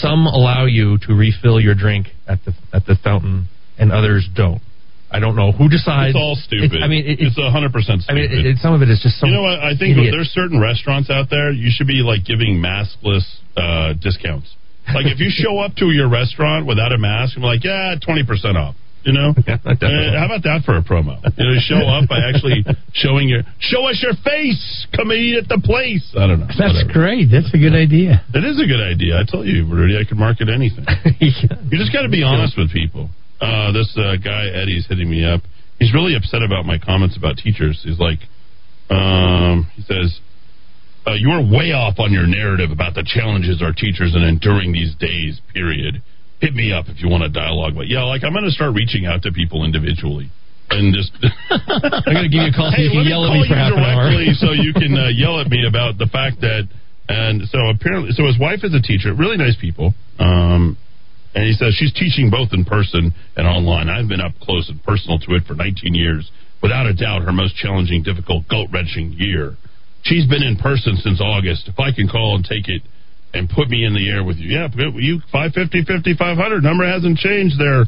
Some 0.00 0.26
allow 0.26 0.64
you 0.64 0.98
to 1.06 1.14
refill 1.14 1.60
your 1.60 1.74
drink 1.74 2.08
at 2.26 2.38
the 2.44 2.54
at 2.72 2.86
the 2.86 2.96
fountain, 3.02 3.48
and 3.78 3.92
others 3.92 4.28
don't. 4.34 4.62
I 5.10 5.20
don't 5.20 5.36
know 5.36 5.52
who 5.52 5.68
decides. 5.68 6.16
It's 6.16 6.18
all 6.18 6.34
stupid. 6.34 6.74
It- 6.74 6.82
I 6.82 6.88
mean, 6.88 7.06
it, 7.06 7.20
it's 7.20 7.38
a 7.38 7.50
hundred 7.50 7.72
percent 7.72 8.02
I 8.08 8.14
mean, 8.14 8.26
stupid. 8.26 8.46
it, 8.46 8.50
it- 8.56 8.58
some 8.58 8.74
of 8.74 8.82
it 8.82 8.90
is 8.90 8.98
just 9.02 9.20
some. 9.20 9.28
you 9.28 9.36
know 9.36 9.42
what? 9.42 9.60
I 9.60 9.76
think 9.76 9.96
idiot. 9.96 10.10
there's 10.10 10.30
certain 10.30 10.60
restaurants 10.60 11.10
out 11.10 11.30
there 11.30 11.52
you 11.52 11.70
should 11.70 11.86
be 11.86 12.02
like 12.02 12.24
giving 12.24 12.58
maskless 12.58 13.22
uh, 13.56 13.92
discounts. 14.00 14.50
Like 14.88 15.06
if 15.06 15.20
you 15.20 15.30
show 15.30 15.60
up 15.60 15.76
to 15.76 15.86
your 15.92 16.10
restaurant 16.10 16.66
without 16.66 16.92
a 16.92 16.98
mask, 16.98 17.36
I'm 17.36 17.42
like, 17.42 17.64
yeah, 17.64 17.94
twenty 18.04 18.24
percent 18.24 18.56
off. 18.56 18.74
You 19.04 19.12
know, 19.12 19.34
Uh, 19.46 20.16
how 20.16 20.26
about 20.26 20.42
that 20.48 20.62
for 20.64 20.76
a 20.76 20.82
promo? 20.82 21.20
You 21.36 21.44
know, 21.44 21.60
show 21.60 21.82
up 21.84 22.08
by 22.08 22.20
actually 22.24 22.64
showing 22.94 23.28
your 23.28 23.42
show 23.60 23.84
us 23.88 24.00
your 24.00 24.14
face. 24.24 24.86
Come 24.96 25.10
and 25.10 25.20
eat 25.20 25.36
at 25.36 25.48
the 25.48 25.60
place. 25.60 26.04
I 26.16 26.26
don't 26.26 26.40
know. 26.40 26.48
That's 26.48 26.72
Whatever. 26.72 26.92
great. 26.92 27.28
That's 27.28 27.52
a 27.52 27.58
good 27.60 27.74
idea. 27.76 28.24
It 28.32 28.44
is 28.44 28.56
a 28.56 28.66
good 28.66 28.80
idea. 28.80 29.20
I 29.20 29.24
tell 29.28 29.44
you, 29.44 29.66
Rudy, 29.68 30.00
I 30.00 30.08
could 30.08 30.16
market 30.16 30.48
anything. 30.48 30.84
You 31.20 31.76
just 31.78 31.92
got 31.92 32.02
to 32.02 32.08
be 32.12 32.22
honest 32.22 32.56
with 32.56 32.72
people. 32.72 33.10
Uh, 33.40 33.72
this 33.72 33.92
uh, 33.98 34.16
guy 34.22 34.46
Eddie's 34.48 34.86
hitting 34.88 35.10
me 35.10 35.24
up. 35.24 35.42
He's 35.78 35.92
really 35.92 36.14
upset 36.16 36.40
about 36.42 36.64
my 36.64 36.78
comments 36.78 37.16
about 37.16 37.36
teachers. 37.36 37.80
He's 37.84 37.98
like, 37.98 38.20
um, 38.90 39.68
he 39.74 39.82
says, 39.82 40.18
uh, 41.06 41.12
"You 41.14 41.30
are 41.30 41.42
way 41.42 41.72
off 41.72 41.98
on 41.98 42.12
your 42.12 42.26
narrative 42.26 42.70
about 42.70 42.94
the 42.94 43.02
challenges 43.04 43.60
our 43.60 43.72
teachers 43.72 44.14
are 44.14 44.24
enduring 44.26 44.72
these 44.72 44.94
days." 44.96 45.40
Period. 45.52 46.00
Hit 46.44 46.52
me 46.52 46.76
up 46.76 46.92
if 46.92 47.00
you 47.00 47.08
want 47.08 47.24
a 47.24 47.32
dialogue. 47.32 47.72
But 47.72 47.88
yeah, 47.88 48.04
like 48.04 48.20
I'm 48.20 48.36
going 48.36 48.44
to 48.44 48.52
start 48.52 48.76
reaching 48.76 49.08
out 49.08 49.24
to 49.24 49.32
people 49.32 49.64
individually. 49.64 50.28
And 50.68 50.92
just, 50.92 51.08
I'm 51.48 52.12
going 52.12 52.28
to 52.28 52.32
give 52.32 52.44
you 52.44 52.52
a 52.52 52.56
call 52.56 52.68
so 52.68 52.76
hey, 52.76 52.92
you 52.92 53.00
can 53.00 53.08
yell 53.08 53.24
at 53.24 53.32
me 53.32 53.48
for 53.48 53.56
half 53.56 53.72
an 53.72 53.80
hour. 53.80 54.12
so 54.36 54.52
you 54.52 54.76
can 54.76 54.92
uh, 54.92 55.08
yell 55.08 55.40
at 55.40 55.48
me 55.48 55.64
about 55.64 55.96
the 55.96 56.08
fact 56.12 56.44
that. 56.44 56.68
And 57.08 57.44
so 57.48 57.68
apparently, 57.68 58.12
so 58.12 58.24
his 58.24 58.40
wife 58.40 58.64
is 58.64 58.72
a 58.72 58.80
teacher, 58.80 59.12
really 59.12 59.36
nice 59.36 59.56
people. 59.60 59.92
Um, 60.18 60.76
and 61.34 61.44
he 61.44 61.52
says 61.52 61.74
she's 61.76 61.92
teaching 61.92 62.30
both 62.30 62.52
in 62.52 62.64
person 62.64 63.12
and 63.36 63.46
online. 63.46 63.88
I've 63.88 64.08
been 64.08 64.20
up 64.20 64.32
close 64.40 64.68
and 64.70 64.82
personal 64.84 65.18
to 65.20 65.34
it 65.34 65.44
for 65.44 65.54
19 65.54 65.94
years. 65.94 66.30
Without 66.62 66.86
a 66.86 66.94
doubt, 66.94 67.22
her 67.22 67.32
most 67.32 67.56
challenging, 67.56 68.02
difficult, 68.02 68.48
gut 68.48 68.68
wrenching 68.72 69.12
year. 69.18 69.56
She's 70.02 70.26
been 70.26 70.42
in 70.42 70.56
person 70.56 70.96
since 70.96 71.20
August. 71.20 71.68
If 71.68 71.78
I 71.78 71.92
can 71.92 72.08
call 72.08 72.36
and 72.36 72.44
take 72.44 72.68
it 72.68 72.82
and 73.34 73.50
put 73.50 73.68
me 73.68 73.84
in 73.84 73.94
the 73.94 74.08
air 74.08 74.22
with 74.24 74.38
you, 74.38 74.54
yeah, 74.54 74.68
you 74.72 75.20
550 75.32 75.84
5500 75.84 76.62
number 76.62 76.86
hasn't 76.86 77.18
changed 77.18 77.58
there, 77.58 77.84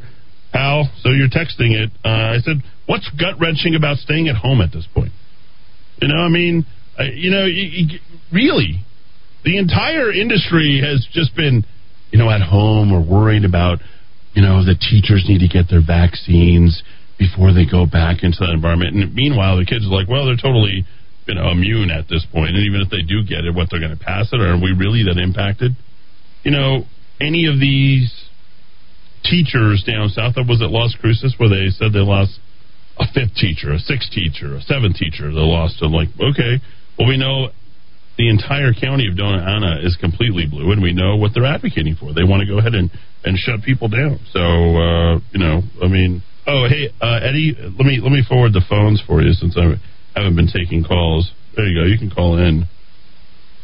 pal. 0.53 0.91
So 1.01 1.11
you're 1.11 1.31
texting 1.31 1.73
it. 1.73 1.91
Uh, 2.05 2.35
I 2.35 2.39
said, 2.43 2.63
what's 2.87 3.09
gut 3.15 3.39
wrenching 3.41 3.75
about 3.75 3.99
staying 3.99 4.29
at 4.29 4.37
home 4.37 4.61
at 4.61 4.73
this 4.73 4.87
point? 4.93 5.13
You 6.03 6.09
know, 6.09 6.19
I 6.19 6.29
mean, 6.29 6.67
uh, 6.99 7.05
you 7.15 7.31
know, 7.31 7.47
you, 7.47 7.65
you, 7.65 7.99
really, 8.33 8.85
the 9.45 9.59
entire 9.59 10.13
industry 10.13 10.83
has 10.83 11.07
just 11.13 11.35
been, 11.37 11.65
you 12.11 12.19
know, 12.19 12.31
at 12.31 12.43
home 12.43 12.93
or 12.93 13.01
worried 13.01 13.45
about, 13.45 13.79
you 14.35 14.43
know, 14.43 14.65
the 14.65 14.75
teachers 14.75 15.25
need 15.29 15.41
to 15.41 15.49
get 15.49 15.71
their 15.71 15.81
vaccines 15.81 16.83
before 17.19 17.53
they 17.55 17.65
go 17.65 17.87
back 17.87 18.23
into 18.23 18.39
that 18.41 18.53
environment. 18.53 18.95
And 18.95 19.15
meanwhile, 19.15 19.57
the 19.57 19.65
kids 19.65 19.87
are 19.87 19.95
like, 19.95 20.09
well, 20.09 20.27
they're 20.27 20.37
totally, 20.37 20.85
you 21.27 21.35
know, 21.35 21.51
immune 21.51 21.91
at 21.91 22.09
this 22.09 22.25
point. 22.33 22.55
And 22.55 22.65
even 22.65 22.81
if 22.81 22.91
they 22.91 23.03
do 23.03 23.25
get 23.27 23.45
it, 23.45 23.55
what 23.55 23.69
they're 23.71 23.81
going 23.81 23.97
to 23.97 24.03
pass 24.03 24.33
it? 24.33 24.41
Or 24.41 24.55
are 24.55 24.61
we 24.61 24.73
really 24.73 25.05
that 25.05 25.19
impacted? 25.19 25.73
You 26.43 26.53
know, 26.53 26.85
any 27.21 27.47
of 27.47 27.59
these 27.59 28.13
teachers 29.25 29.83
down 29.87 30.09
south, 30.11 30.35
was 30.37 30.63
it 30.63 30.71
Las 30.71 30.95
Cruces, 31.01 31.35
where 31.39 31.51
they 31.51 31.71
said 31.71 31.93
they 31.93 31.99
lost 31.99 32.39
a 32.99 33.05
fifth 33.13 33.35
teacher, 33.35 33.73
a 33.73 33.79
sixth 33.79 34.11
teacher, 34.13 34.55
a 34.55 34.63
seventh 34.63 34.97
teacher. 34.97 35.29
They 35.29 35.43
lost. 35.43 35.83
I'm 35.83 35.93
like, 35.93 36.09
okay, 36.15 36.63
well, 36.99 37.09
we 37.09 37.19
know 37.19 37.51
the 38.17 38.31
entire 38.31 38.73
county 38.73 39.09
of 39.09 39.17
Dona 39.17 39.43
Ana 39.43 39.81
is 39.83 39.97
completely 40.01 40.47
blue, 40.47 40.73
and 40.73 40.81
we 40.81 40.93
know 40.93 41.17
what 41.17 41.33
they're 41.35 41.45
advocating 41.45 41.97
for. 41.97 42.15
They 42.15 42.25
want 42.25 42.41
to 42.41 42.47
go 42.47 42.59
ahead 42.59 42.75
and 42.75 42.91
and 43.25 43.37
shut 43.37 43.63
people 43.63 43.89
down. 43.89 44.21
So 44.33 44.41
uh, 44.41 45.15
you 45.33 45.41
know, 45.41 45.63
I 45.83 45.89
mean, 45.89 46.23
oh 46.47 46.67
hey 46.69 46.89
uh, 47.01 47.21
Eddie, 47.23 47.55
let 47.59 47.85
me 47.85 48.01
let 48.01 48.13
me 48.13 48.23
forward 48.27 48.53
the 48.55 48.65
phones 48.69 49.03
for 49.07 49.21
you 49.21 49.33
since 49.33 49.57
I 49.59 49.77
haven't 50.21 50.37
been 50.37 50.49
taking 50.49 50.85
calls. 50.85 51.31
There 51.57 51.67
you 51.67 51.81
go. 51.81 51.87
You 51.87 51.99
can 51.99 52.11
call 52.11 52.39
in. 52.39 52.65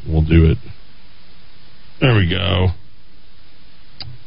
We'll 0.08 0.24
do 0.24 0.50
it. 0.50 0.58
There 2.00 2.14
we 2.14 2.28
go. 2.28 2.68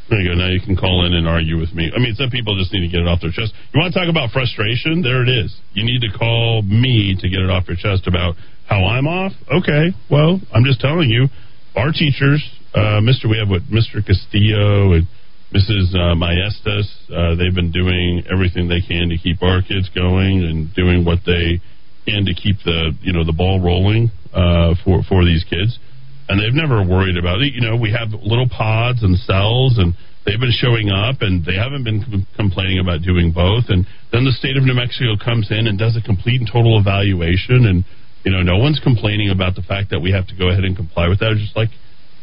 There 0.10 0.22
you 0.22 0.30
go. 0.30 0.36
Now 0.38 0.50
you 0.50 0.62
can 0.62 0.78
call 0.78 1.06
in 1.06 1.14
and 1.14 1.28
argue 1.28 1.60
with 1.60 1.74
me. 1.74 1.92
I 1.94 2.00
mean, 2.00 2.14
some 2.16 2.30
people 2.30 2.58
just 2.58 2.72
need 2.72 2.82
to 2.86 2.88
get 2.88 3.02
it 3.02 3.08
off 3.08 3.22
their 3.22 3.32
chest. 3.32 3.54
You 3.74 3.82
want 3.82 3.94
to 3.94 4.00
talk 4.00 4.10
about 4.10 4.32
frustration? 4.32 5.02
There 5.02 5.24
it 5.24 5.30
is. 5.30 5.56
You 5.74 5.84
need 5.84 6.02
to 6.02 6.18
call 6.18 6.62
me 6.62 7.18
to 7.20 7.30
get 7.30 7.40
it 7.40 7.50
off 7.50 7.68
your 7.68 7.78
chest 7.78 8.08
about 8.08 8.36
how 8.68 8.86
I'm 8.86 9.08
off. 9.08 9.34
Okay. 9.50 9.94
Well, 10.10 10.40
I'm 10.54 10.64
just 10.64 10.80
telling 10.80 11.10
you, 11.10 11.28
our 11.76 11.92
teachers, 11.92 12.42
uh, 12.74 13.02
Mr. 13.02 13.30
We 13.30 13.38
have 13.38 13.50
what 13.50 13.64
Mr. 13.64 14.06
Castillo 14.06 14.94
and 14.94 15.08
Mrs. 15.54 15.94
Uh, 15.94 16.14
Maestas. 16.16 16.88
Uh, 17.10 17.36
they've 17.36 17.54
been 17.54 17.72
doing 17.72 18.24
everything 18.32 18.70
they 18.70 18.82
can 18.82 19.10
to 19.10 19.18
keep 19.18 19.42
our 19.42 19.62
kids 19.62 19.90
going 19.94 20.44
and 20.44 20.74
doing 20.74 21.04
what 21.04 21.20
they 21.26 21.62
can 22.06 22.26
to 22.26 22.34
keep 22.34 22.58
the 22.64 22.94
you 23.02 23.14
know 23.14 23.24
the 23.24 23.34
ball 23.34 23.62
rolling 23.62 24.12
uh, 24.34 24.76
for 24.84 25.02
for 25.04 25.26
these 25.26 25.44
kids 25.50 25.80
and 26.28 26.42
they've 26.42 26.54
never 26.58 26.82
worried 26.82 27.18
about 27.18 27.42
it. 27.42 27.54
You 27.54 27.62
know, 27.62 27.76
we 27.76 27.92
have 27.94 28.10
little 28.14 28.50
pods 28.50 29.04
and 29.04 29.18
cells, 29.18 29.78
and 29.78 29.94
they've 30.26 30.40
been 30.40 30.56
showing 30.58 30.90
up, 30.90 31.22
and 31.22 31.46
they 31.46 31.54
haven't 31.54 31.84
been 31.84 32.02
com- 32.02 32.28
complaining 32.36 32.80
about 32.80 33.02
doing 33.02 33.32
both. 33.32 33.70
And 33.70 33.86
then 34.12 34.26
the 34.26 34.34
state 34.34 34.58
of 34.58 34.64
New 34.64 34.74
Mexico 34.74 35.18
comes 35.22 35.52
in 35.52 35.68
and 35.68 35.78
does 35.78 35.96
a 35.96 36.02
complete 36.02 36.42
and 36.42 36.50
total 36.50 36.80
evaluation, 36.80 37.70
and 37.70 37.86
you 38.26 38.32
know, 38.32 38.42
no 38.42 38.58
one's 38.58 38.82
complaining 38.82 39.30
about 39.30 39.54
the 39.54 39.62
fact 39.62 39.92
that 39.92 40.02
we 40.02 40.12
have 40.12 40.26
to 40.28 40.36
go 40.36 40.50
ahead 40.50 40.66
and 40.66 40.76
comply 40.76 41.08
with 41.08 41.20
that. 41.20 41.38
It's 41.38 41.46
just 41.46 41.56
like, 41.56 41.70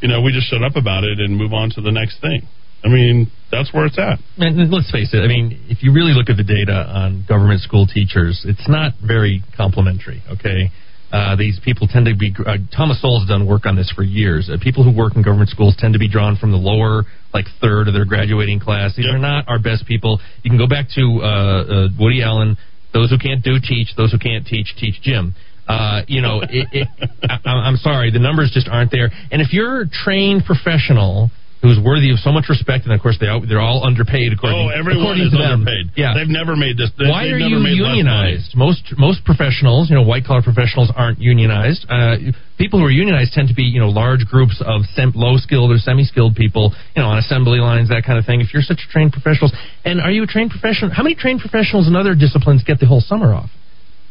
you 0.03 0.09
know, 0.09 0.21
we 0.21 0.33
just 0.35 0.51
shut 0.51 0.63
up 0.63 0.75
about 0.75 1.05
it 1.05 1.23
and 1.23 1.39
move 1.39 1.53
on 1.53 1.71
to 1.79 1.81
the 1.81 1.93
next 1.93 2.21
thing. 2.21 2.43
I 2.85 2.89
mean, 2.89 3.31
that's 3.51 3.73
where 3.73 3.87
it's 3.87 3.99
at. 3.99 4.19
And 4.39 4.71
let's 4.73 4.91
face 4.91 5.15
it. 5.15 5.19
I 5.19 5.29
mean, 5.29 5.67
if 5.69 5.83
you 5.83 5.93
really 5.93 6.13
look 6.13 6.29
at 6.31 6.37
the 6.37 6.45
data 6.45 6.73
on 6.73 7.25
government 7.29 7.61
school 7.61 7.87
teachers, 7.87 8.45
it's 8.49 8.69
not 8.69 8.95
very 9.05 9.43
complimentary. 9.57 10.23
Okay, 10.33 10.73
uh, 11.13 11.37
these 11.37 11.61
people 11.63 11.87
tend 11.87 12.07
to 12.07 12.17
be. 12.17 12.35
Uh, 12.35 12.57
Thomas 12.75 13.01
Sowell 13.01 13.21
has 13.21 13.29
done 13.29 13.47
work 13.47 13.67
on 13.67 13.77
this 13.77 13.93
for 13.95 14.03
years. 14.03 14.51
Uh, 14.51 14.57
people 14.61 14.83
who 14.83 14.91
work 14.91 15.15
in 15.15 15.23
government 15.23 15.51
schools 15.51 15.77
tend 15.79 15.93
to 15.93 16.01
be 16.01 16.09
drawn 16.09 16.37
from 16.37 16.51
the 16.51 16.59
lower, 16.59 17.05
like 17.35 17.47
third 17.61 17.87
of 17.87 17.95
their 17.95 18.07
graduating 18.07 18.59
class. 18.59 18.97
These 18.97 19.07
are 19.07 19.19
not 19.19 19.47
our 19.47 19.59
best 19.59 19.87
people. 19.87 20.19
You 20.43 20.51
can 20.51 20.59
go 20.59 20.67
back 20.67 20.87
to 20.97 21.21
uh, 21.23 21.27
uh, 21.27 21.89
Woody 22.01 22.23
Allen. 22.23 22.57
Those 22.95 23.11
who 23.11 23.19
can't 23.19 23.45
do 23.45 23.61
teach. 23.63 23.95
Those 23.97 24.11
who 24.11 24.19
can't 24.19 24.47
teach 24.47 24.75
teach 24.81 25.01
gym. 25.03 25.35
Uh, 25.69 26.03
you 26.09 26.21
know, 26.21 26.41
it, 26.43 26.67
it, 26.73 26.89
I, 27.45 27.51
I'm 27.51 27.77
sorry, 27.77 28.11
the 28.11 28.19
numbers 28.19 28.51
just 28.53 28.69
aren't 28.69 28.91
there. 28.91 29.11
And 29.31 29.41
if 29.41 29.53
you're 29.53 29.83
a 29.83 29.89
trained 29.89 30.45
professional 30.45 31.31
who's 31.63 31.79
worthy 31.79 32.11
of 32.11 32.19
so 32.19 32.35
much 32.35 32.51
respect, 32.51 32.85
and 32.85 32.93
of 32.93 32.99
course 33.01 33.17
they 33.23 33.31
all, 33.31 33.39
they're 33.41 33.63
all 33.63 33.87
underpaid 33.87 34.35
according, 34.35 34.59
oh, 34.59 34.75
everyone 34.75 35.15
according 35.15 35.31
is 35.31 35.33
to 35.33 35.39
them. 35.39 35.63
underpaid. 35.63 35.95
Yeah, 35.95 36.13
they've 36.19 36.29
never 36.29 36.59
made 36.59 36.75
this. 36.77 36.91
They, 36.99 37.07
why 37.07 37.31
are 37.31 37.39
never 37.39 37.63
you 37.71 37.87
unionized? 37.87 38.59
Most 38.59 38.83
most 38.99 39.25
professionals, 39.25 39.89
you 39.89 39.95
know, 39.95 40.03
white 40.03 40.27
collar 40.27 40.43
professionals 40.43 40.91
aren't 40.91 41.23
unionized. 41.23 41.87
Uh, 41.89 42.35
people 42.59 42.83
who 42.83 42.87
are 42.87 42.91
unionized 42.91 43.33
tend 43.33 43.47
to 43.49 43.55
be, 43.55 43.63
you 43.63 43.79
know, 43.79 43.89
large 43.89 44.27
groups 44.27 44.59
of 44.59 44.83
sem- 44.99 45.15
low 45.15 45.39
skilled 45.39 45.71
or 45.71 45.79
semi 45.79 46.03
skilled 46.03 46.35
people, 46.35 46.75
you 46.99 47.01
know, 47.03 47.09
on 47.09 47.19
assembly 47.23 47.63
lines, 47.63 47.89
that 47.95 48.03
kind 48.05 48.19
of 48.19 48.27
thing. 48.27 48.43
If 48.43 48.53
you're 48.53 48.67
such 48.67 48.83
a 48.83 48.89
trained 48.91 49.15
professionals, 49.15 49.55
and 49.87 50.03
are 50.03 50.11
you 50.11 50.25
a 50.25 50.27
trained 50.27 50.51
professional? 50.51 50.91
How 50.91 51.07
many 51.07 51.15
trained 51.15 51.41
professionals 51.41 51.87
in 51.87 51.95
other 51.95 52.15
disciplines 52.19 52.67
get 52.67 52.81
the 52.83 52.87
whole 52.91 53.01
summer 53.01 53.33
off? 53.33 53.51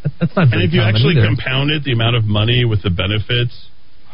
That, 0.03 0.11
that's 0.19 0.35
not 0.39 0.47
Very 0.49 0.63
And 0.63 0.71
if 0.71 0.73
you 0.73 0.81
actually 0.81 1.19
either. 1.19 1.27
compound 1.27 1.69
it, 1.69 1.83
the 1.83 1.91
amount 1.91 2.15
of 2.15 2.23
money 2.23 2.63
with 2.63 2.81
the 2.81 2.89
benefits, 2.89 3.53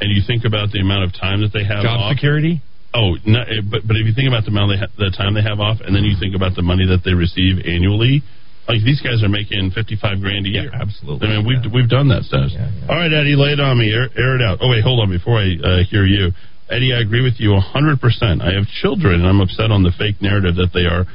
and 0.01 0.09
you 0.09 0.21
think 0.25 0.43
about 0.43 0.71
the 0.73 0.79
amount 0.81 1.05
of 1.05 1.13
time 1.13 1.41
that 1.41 1.53
they 1.53 1.63
have 1.63 1.85
Job 1.85 2.01
off, 2.01 2.13
security. 2.17 2.61
Oh, 2.97 3.13
no, 3.29 3.45
eh, 3.45 3.61
but 3.61 3.85
but 3.85 3.93
if 3.93 4.09
you 4.09 4.13
think 4.17 4.25
about 4.25 4.41
the 4.41 4.49
amount 4.49 4.73
they 4.73 4.81
ha- 4.81 4.89
the 4.97 5.13
time 5.13 5.37
they 5.37 5.45
have 5.45 5.61
off, 5.61 5.77
and 5.85 5.93
then 5.93 6.01
you 6.01 6.17
think 6.17 6.33
about 6.33 6.57
the 6.57 6.65
money 6.65 6.81
that 6.89 7.05
they 7.05 7.13
receive 7.13 7.61
annually, 7.61 8.25
like 8.65 8.81
these 8.81 8.97
guys 9.05 9.21
are 9.21 9.29
making 9.29 9.69
fifty 9.77 9.93
five 9.93 10.17
grand 10.17 10.49
a 10.49 10.51
year. 10.51 10.73
absolutely. 10.73 11.29
I 11.29 11.37
mean, 11.37 11.45
we've 11.45 11.61
we've 11.69 11.91
done 11.91 12.09
that 12.09 12.25
stuff. 12.25 12.49
All 12.89 12.97
right, 12.97 13.13
Eddie, 13.13 13.37
lay 13.37 13.53
it 13.53 13.61
on 13.61 13.77
me. 13.77 13.93
Air, 13.93 14.09
air 14.17 14.33
it 14.33 14.41
out. 14.41 14.57
Oh 14.65 14.73
wait, 14.73 14.81
hold 14.81 14.97
on 15.05 15.13
before 15.13 15.37
I 15.37 15.53
uh, 15.61 15.85
hear 15.85 16.09
you, 16.09 16.33
Eddie. 16.73 16.89
I 16.97 17.05
agree 17.05 17.21
with 17.21 17.37
you 17.37 17.53
hundred 17.61 18.01
percent. 18.01 18.41
I 18.41 18.57
have 18.57 18.65
children, 18.81 19.21
and 19.21 19.29
I'm 19.29 19.45
upset 19.45 19.69
on 19.69 19.85
the 19.85 19.93
fake 19.93 20.17
narrative 20.17 20.57
that 20.57 20.73
they 20.73 20.89
are 20.89 21.05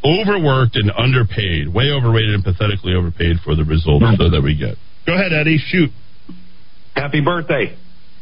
overworked 0.00 0.76
and 0.80 0.90
underpaid, 0.96 1.68
way 1.68 1.90
overrated 1.92 2.34
and 2.34 2.44
pathetically 2.44 2.94
overpaid 2.94 3.36
for 3.44 3.54
the 3.54 3.64
results 3.68 4.06
uh, 4.06 4.30
that 4.30 4.40
we 4.40 4.56
get. 4.56 4.80
Go 5.04 5.12
ahead, 5.12 5.32
Eddie. 5.36 5.58
Shoot. 5.60 5.90
Happy 6.94 7.20
birthday. 7.20 7.76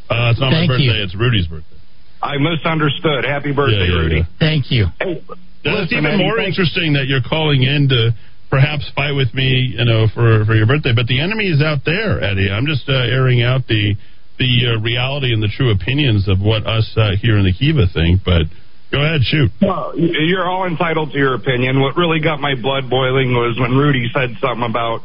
Uh, 0.09 0.31
it's 0.31 0.39
not 0.39 0.51
Thank 0.51 0.69
my 0.69 0.75
birthday. 0.75 0.97
you. 0.97 1.03
It's 1.03 1.15
Rudy's 1.15 1.47
birthday. 1.47 1.76
I 2.21 2.37
misunderstood. 2.37 3.25
Happy 3.25 3.53
birthday, 3.53 3.87
Yeah, 3.87 3.93
yeah, 3.93 4.01
Rudy. 4.01 4.23
Thank 4.39 4.71
you. 4.71 4.87
Hey, 4.99 5.21
That's 5.63 5.91
listen, 5.91 6.05
even 6.05 6.17
more 6.17 6.39
interesting 6.39 6.93
that 6.93 7.07
you're 7.07 7.25
calling 7.27 7.63
in 7.63 7.89
to 7.89 8.11
perhaps 8.49 8.89
fight 8.95 9.11
with 9.11 9.33
me, 9.33 9.75
you 9.77 9.85
know, 9.85 10.07
for 10.13 10.45
for 10.45 10.55
your 10.55 10.65
birthday. 10.65 10.93
But 10.95 11.07
the 11.07 11.19
enemy 11.19 11.47
is 11.47 11.61
out 11.61 11.85
there, 11.85 12.23
Eddie. 12.23 12.49
I'm 12.49 12.65
just 12.65 12.87
uh, 12.89 12.93
airing 12.93 13.43
out 13.43 13.67
the 13.67 13.95
the 14.39 14.77
uh, 14.77 14.81
reality 14.81 15.33
and 15.33 15.41
the 15.41 15.49
true 15.49 15.71
opinions 15.71 16.27
of 16.27 16.39
what 16.39 16.65
us 16.65 16.89
uh, 16.95 17.17
here 17.19 17.37
in 17.37 17.45
the 17.45 17.53
Kiva 17.53 17.85
think. 17.93 18.21
But 18.23 18.45
go 18.91 19.01
ahead, 19.01 19.21
shoot. 19.23 19.51
Well, 19.61 19.93
you're 19.97 20.47
all 20.47 20.65
entitled 20.65 21.11
to 21.11 21.17
your 21.17 21.33
opinion. 21.33 21.81
What 21.81 21.97
really 21.97 22.21
got 22.21 22.39
my 22.39 22.55
blood 22.55 22.89
boiling 22.89 23.33
was 23.33 23.57
when 23.59 23.71
Rudy 23.71 24.09
said 24.13 24.37
something 24.39 24.67
about 24.69 25.01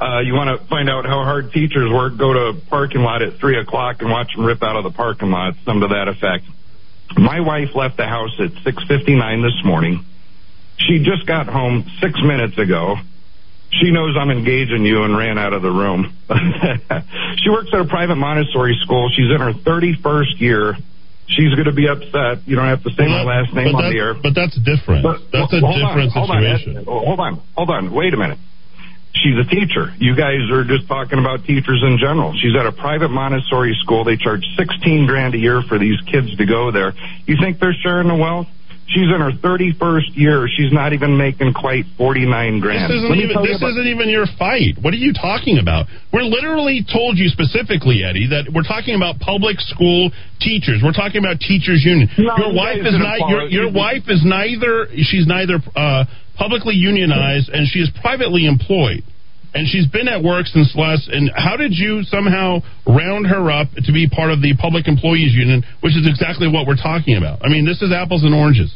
uh, 0.00 0.20
you 0.20 0.34
want 0.34 0.60
to 0.60 0.66
find 0.68 0.90
out 0.90 1.06
how 1.06 1.24
hard 1.24 1.52
teachers 1.52 1.90
work. 1.90 2.18
Go 2.18 2.32
to 2.32 2.40
a 2.52 2.54
parking 2.68 3.00
lot 3.00 3.22
at 3.22 3.38
three 3.40 3.58
o'clock 3.58 3.96
and 4.00 4.10
watch 4.10 4.34
them 4.34 4.44
rip 4.44 4.62
out 4.62 4.76
of 4.76 4.84
the 4.84 4.90
parking 4.90 5.30
lot. 5.30 5.54
Some 5.64 5.80
to 5.80 5.88
that 5.88 6.08
effect. 6.08 6.44
My 7.16 7.40
wife 7.40 7.74
left 7.74 7.96
the 7.96 8.06
house 8.06 8.34
at 8.38 8.50
six 8.62 8.82
fifty 8.88 9.14
nine 9.14 9.42
this 9.42 9.56
morning. 9.64 10.04
She 10.78 10.98
just 10.98 11.26
got 11.26 11.46
home 11.46 11.88
six 12.00 12.20
minutes 12.22 12.58
ago. 12.58 12.96
She 13.70 13.90
knows 13.90 14.16
I'm 14.18 14.30
engaging 14.30 14.84
you 14.84 15.02
and 15.02 15.16
ran 15.16 15.38
out 15.38 15.52
of 15.52 15.62
the 15.62 15.70
room. 15.70 16.14
she 17.42 17.50
works 17.50 17.70
at 17.72 17.80
a 17.80 17.84
private 17.88 18.16
Montessori 18.16 18.78
school. 18.82 19.10
She's 19.10 19.30
in 19.32 19.40
her 19.40 19.52
31st 19.52 20.40
year. 20.40 20.76
She's 21.28 21.52
going 21.54 21.66
to 21.66 21.72
be 21.72 21.88
upset. 21.88 22.46
You 22.46 22.54
don't 22.54 22.66
have 22.68 22.84
to 22.84 22.90
say 22.90 23.08
my 23.08 23.24
last 23.24 23.52
name 23.52 23.74
on 23.74 23.90
the 23.90 23.98
air. 23.98 24.14
But 24.14 24.34
that's 24.34 24.54
different. 24.62 25.02
that's 25.32 25.52
a 25.52 25.58
Hold 25.58 25.82
on, 25.82 25.98
different 25.98 26.12
hold 26.12 26.30
on, 26.30 26.42
situation. 26.42 26.84
Hold 26.84 27.20
on, 27.20 27.42
hold 27.56 27.70
on. 27.70 27.92
Wait 27.92 28.14
a 28.14 28.16
minute. 28.16 28.38
She's 29.22 29.38
a 29.40 29.48
teacher. 29.48 29.92
You 29.98 30.14
guys 30.14 30.44
are 30.52 30.64
just 30.64 30.86
talking 30.88 31.18
about 31.18 31.44
teachers 31.44 31.82
in 31.82 31.96
general. 31.98 32.34
She's 32.40 32.54
at 32.58 32.66
a 32.66 32.72
private 32.72 33.08
Montessori 33.08 33.74
school. 33.82 34.04
They 34.04 34.16
charge 34.16 34.44
16 34.58 35.06
grand 35.06 35.34
a 35.34 35.38
year 35.38 35.62
for 35.68 35.78
these 35.78 35.96
kids 36.10 36.36
to 36.36 36.44
go 36.46 36.70
there. 36.70 36.92
You 37.24 37.36
think 37.40 37.58
they're 37.58 37.76
sharing 37.82 38.08
the 38.08 38.14
wealth? 38.16 38.46
She's 38.88 39.10
in 39.10 39.18
her 39.18 39.32
31st 39.42 40.14
year. 40.14 40.46
She's 40.46 40.70
not 40.72 40.92
even 40.92 41.18
making 41.18 41.54
quite 41.54 41.86
49 41.98 42.60
grand. 42.60 42.88
This 42.88 43.02
isn't 43.02 43.18
even 43.18 43.42
this 43.42 43.56
about- 43.58 43.70
isn't 43.70 43.86
even 43.88 44.08
your 44.08 44.26
fight. 44.38 44.78
What 44.80 44.94
are 44.94 45.02
you 45.02 45.12
talking 45.12 45.58
about? 45.58 45.86
We're 46.12 46.22
literally 46.22 46.84
told 46.84 47.18
you 47.18 47.28
specifically, 47.28 48.04
Eddie, 48.04 48.28
that 48.28 48.46
we're 48.52 48.62
talking 48.62 48.94
about 48.94 49.18
public 49.18 49.58
school 49.60 50.12
teachers. 50.40 50.82
We're 50.84 50.92
talking 50.92 51.18
about 51.18 51.40
teachers 51.40 51.84
union. 51.84 52.08
No, 52.16 52.36
your 52.38 52.52
wife 52.54 52.78
is 52.78 52.92
didn't 52.94 53.28
your 53.28 53.48
your 53.48 53.72
wife 53.72 54.04
is 54.08 54.22
neither 54.24 54.86
she's 55.02 55.26
neither 55.26 55.58
uh, 55.74 56.04
publicly 56.36 56.74
unionized 56.74 57.48
and 57.48 57.66
she 57.68 57.80
is 57.80 57.90
privately 58.00 58.46
employed. 58.46 59.02
And 59.54 59.66
she's 59.66 59.86
been 59.88 60.06
at 60.06 60.22
work 60.22 60.44
since 60.46 60.74
last. 60.76 61.08
And 61.08 61.30
how 61.34 61.56
did 61.56 61.72
you 61.72 62.02
somehow 62.04 62.60
round 62.86 63.26
her 63.26 63.50
up 63.50 63.68
to 63.84 63.92
be 63.92 64.06
part 64.06 64.30
of 64.30 64.42
the 64.42 64.54
public 64.60 64.86
employees 64.86 65.32
union, 65.32 65.64
which 65.80 65.96
is 65.96 66.06
exactly 66.06 66.46
what 66.46 66.66
we're 66.66 66.76
talking 66.76 67.16
about? 67.16 67.40
I 67.42 67.48
mean, 67.48 67.64
this 67.64 67.80
is 67.80 67.90
apples 67.90 68.22
and 68.22 68.34
oranges. 68.34 68.74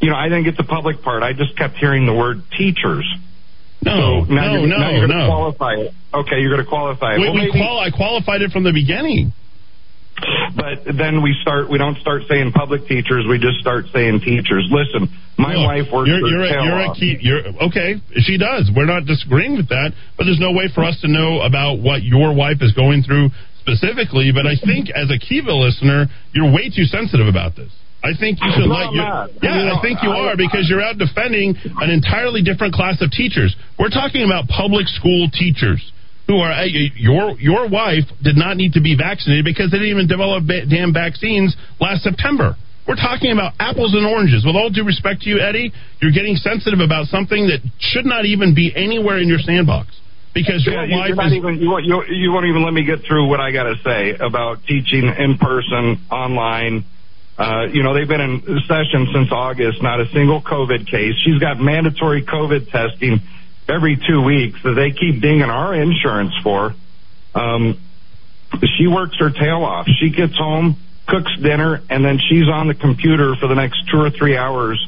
You 0.00 0.10
know, 0.10 0.16
I 0.16 0.28
didn't 0.28 0.44
get 0.44 0.56
the 0.58 0.64
public 0.68 1.00
part. 1.02 1.22
I 1.22 1.32
just 1.32 1.56
kept 1.56 1.76
hearing 1.76 2.04
the 2.04 2.12
word 2.12 2.42
teachers. 2.58 3.06
No, 3.84 4.26
so 4.28 4.32
now 4.32 4.52
no, 4.52 4.58
you're, 4.60 4.68
no, 4.68 4.76
now 4.78 4.90
you're 4.90 5.06
going 5.06 5.10
to 5.18 5.26
no. 5.26 5.30
qualify 5.30 5.72
it. 5.74 5.94
Okay, 6.12 6.36
you're 6.38 6.52
going 6.52 6.62
to 6.64 6.68
qualify 6.68 7.14
it. 7.14 7.18
We, 7.18 7.24
Well, 7.24 7.34
we 7.34 7.40
maybe- 7.46 7.52
qual- 7.58 7.78
I 7.80 7.90
qualified 7.90 8.42
it 8.42 8.50
from 8.52 8.64
the 8.64 8.72
beginning. 8.72 9.32
But 10.54 10.84
then 10.96 11.22
we 11.22 11.34
start. 11.42 11.70
We 11.70 11.78
don't 11.78 11.96
start 11.98 12.22
saying 12.28 12.52
public 12.52 12.86
teachers. 12.86 13.24
We 13.28 13.38
just 13.38 13.58
start 13.60 13.86
saying 13.92 14.20
teachers. 14.20 14.68
Listen, 14.70 15.08
my 15.38 15.56
wife 15.56 15.88
works 15.92 16.08
You're, 16.08 16.20
you're, 16.28 16.44
a, 16.44 16.64
you're 16.64 16.82
a 16.86 16.94
key. 16.94 17.16
You're 17.20 17.42
okay. 17.68 17.96
She 18.20 18.36
does. 18.38 18.70
We're 18.74 18.86
not 18.86 19.06
disagreeing 19.06 19.56
with 19.56 19.68
that, 19.70 19.92
but 20.16 20.24
there's 20.24 20.40
no 20.40 20.52
way 20.52 20.68
for 20.74 20.84
us 20.84 21.00
to 21.00 21.08
know 21.08 21.40
about 21.42 21.80
what 21.80 22.02
your 22.02 22.34
wife 22.34 22.58
is 22.60 22.72
going 22.72 23.02
through 23.02 23.30
specifically. 23.60 24.30
But 24.32 24.46
I 24.46 24.54
think 24.60 24.90
as 24.94 25.10
a 25.10 25.18
Kiva 25.18 25.52
listener, 25.52 26.06
you're 26.32 26.52
way 26.52 26.68
too 26.68 26.84
sensitive 26.84 27.26
about 27.26 27.56
this. 27.56 27.72
I 28.04 28.18
think 28.18 28.38
you 28.42 28.50
should 28.52 28.66
No, 28.66 28.74
let 28.74 28.92
you. 28.92 29.00
Yeah, 29.00 29.26
You 29.42 29.64
know, 29.70 29.78
I 29.78 29.82
think 29.82 30.02
you 30.02 30.10
I- 30.10 30.34
are 30.34 30.36
because 30.36 30.66
you're 30.68 30.82
out 30.82 30.98
defending 30.98 31.54
an 31.80 31.88
entirely 31.90 32.42
different 32.42 32.74
class 32.74 33.00
of 33.00 33.10
teachers. 33.12 33.54
We're 33.78 33.94
talking 33.94 34.24
about 34.26 34.48
public 34.48 34.86
school 34.88 35.30
teachers 35.32 35.80
who 36.26 36.38
are 36.38 36.64
your 36.66 37.38
your 37.38 37.68
wife 37.68 38.04
did 38.22 38.36
not 38.36 38.56
need 38.56 38.72
to 38.74 38.80
be 38.80 38.96
vaccinated 38.96 39.44
because 39.44 39.70
they 39.70 39.78
didn't 39.78 39.90
even 39.92 40.06
develop 40.06 40.44
damn 40.46 40.92
vaccines 40.92 41.56
last 41.80 42.02
September. 42.02 42.56
We're 42.86 42.96
talking 42.96 43.30
about 43.30 43.52
apples 43.60 43.94
and 43.94 44.04
oranges. 44.06 44.44
With 44.44 44.56
all 44.56 44.68
due 44.70 44.82
respect 44.84 45.22
to 45.22 45.30
you, 45.30 45.38
Eddie, 45.38 45.72
you're 46.00 46.10
getting 46.10 46.34
sensitive 46.34 46.80
about 46.80 47.06
something 47.06 47.46
that 47.46 47.60
should 47.78 48.06
not 48.06 48.24
even 48.24 48.54
be 48.54 48.72
anywhere 48.74 49.18
in 49.18 49.28
your 49.28 49.38
sandbox 49.38 49.86
because 50.34 50.66
your 50.66 50.84
Yeah, 50.86 51.06
you, 51.06 51.14
wife 51.16 51.26
is. 51.30 51.32
even, 51.34 51.60
you, 51.62 51.70
won't- 51.70 51.84
you, 51.86 52.02
you 52.10 52.32
won't 52.32 52.46
even 52.46 52.64
let 52.64 52.74
me 52.74 52.84
get 52.84 53.06
through 53.06 53.28
what 53.28 53.38
I 53.38 53.52
got 53.52 53.64
to 53.64 53.76
say 53.84 54.14
about 54.18 54.64
teaching 54.66 55.06
in 55.06 55.38
person, 55.38 56.00
online. 56.10 56.84
Uh, 57.38 57.66
you 57.72 57.82
know, 57.84 57.94
they've 57.94 58.08
been 58.08 58.20
in 58.20 58.42
session 58.66 59.06
since 59.14 59.28
August, 59.30 59.80
not 59.82 60.00
a 60.00 60.06
single 60.12 60.42
COVID 60.42 60.86
case. 60.90 61.14
She's 61.24 61.38
got 61.38 61.58
mandatory 61.60 62.24
COVID 62.24 62.68
testing 62.70 63.20
every 63.74 63.96
two 63.96 64.22
weeks 64.22 64.58
that 64.62 64.74
they 64.74 64.90
keep 64.90 65.20
dinging 65.20 65.42
our 65.50 65.74
insurance 65.74 66.32
for. 66.42 66.74
Um, 67.34 67.80
she 68.76 68.86
works 68.86 69.16
her 69.18 69.30
tail 69.30 69.64
off. 69.64 69.86
She 70.00 70.10
gets 70.10 70.36
home, 70.36 70.76
cooks 71.08 71.32
dinner, 71.42 71.80
and 71.88 72.04
then 72.04 72.18
she's 72.18 72.48
on 72.48 72.68
the 72.68 72.74
computer 72.74 73.34
for 73.40 73.48
the 73.48 73.54
next 73.54 73.88
two 73.90 73.98
or 73.98 74.10
three 74.10 74.36
hours 74.36 74.78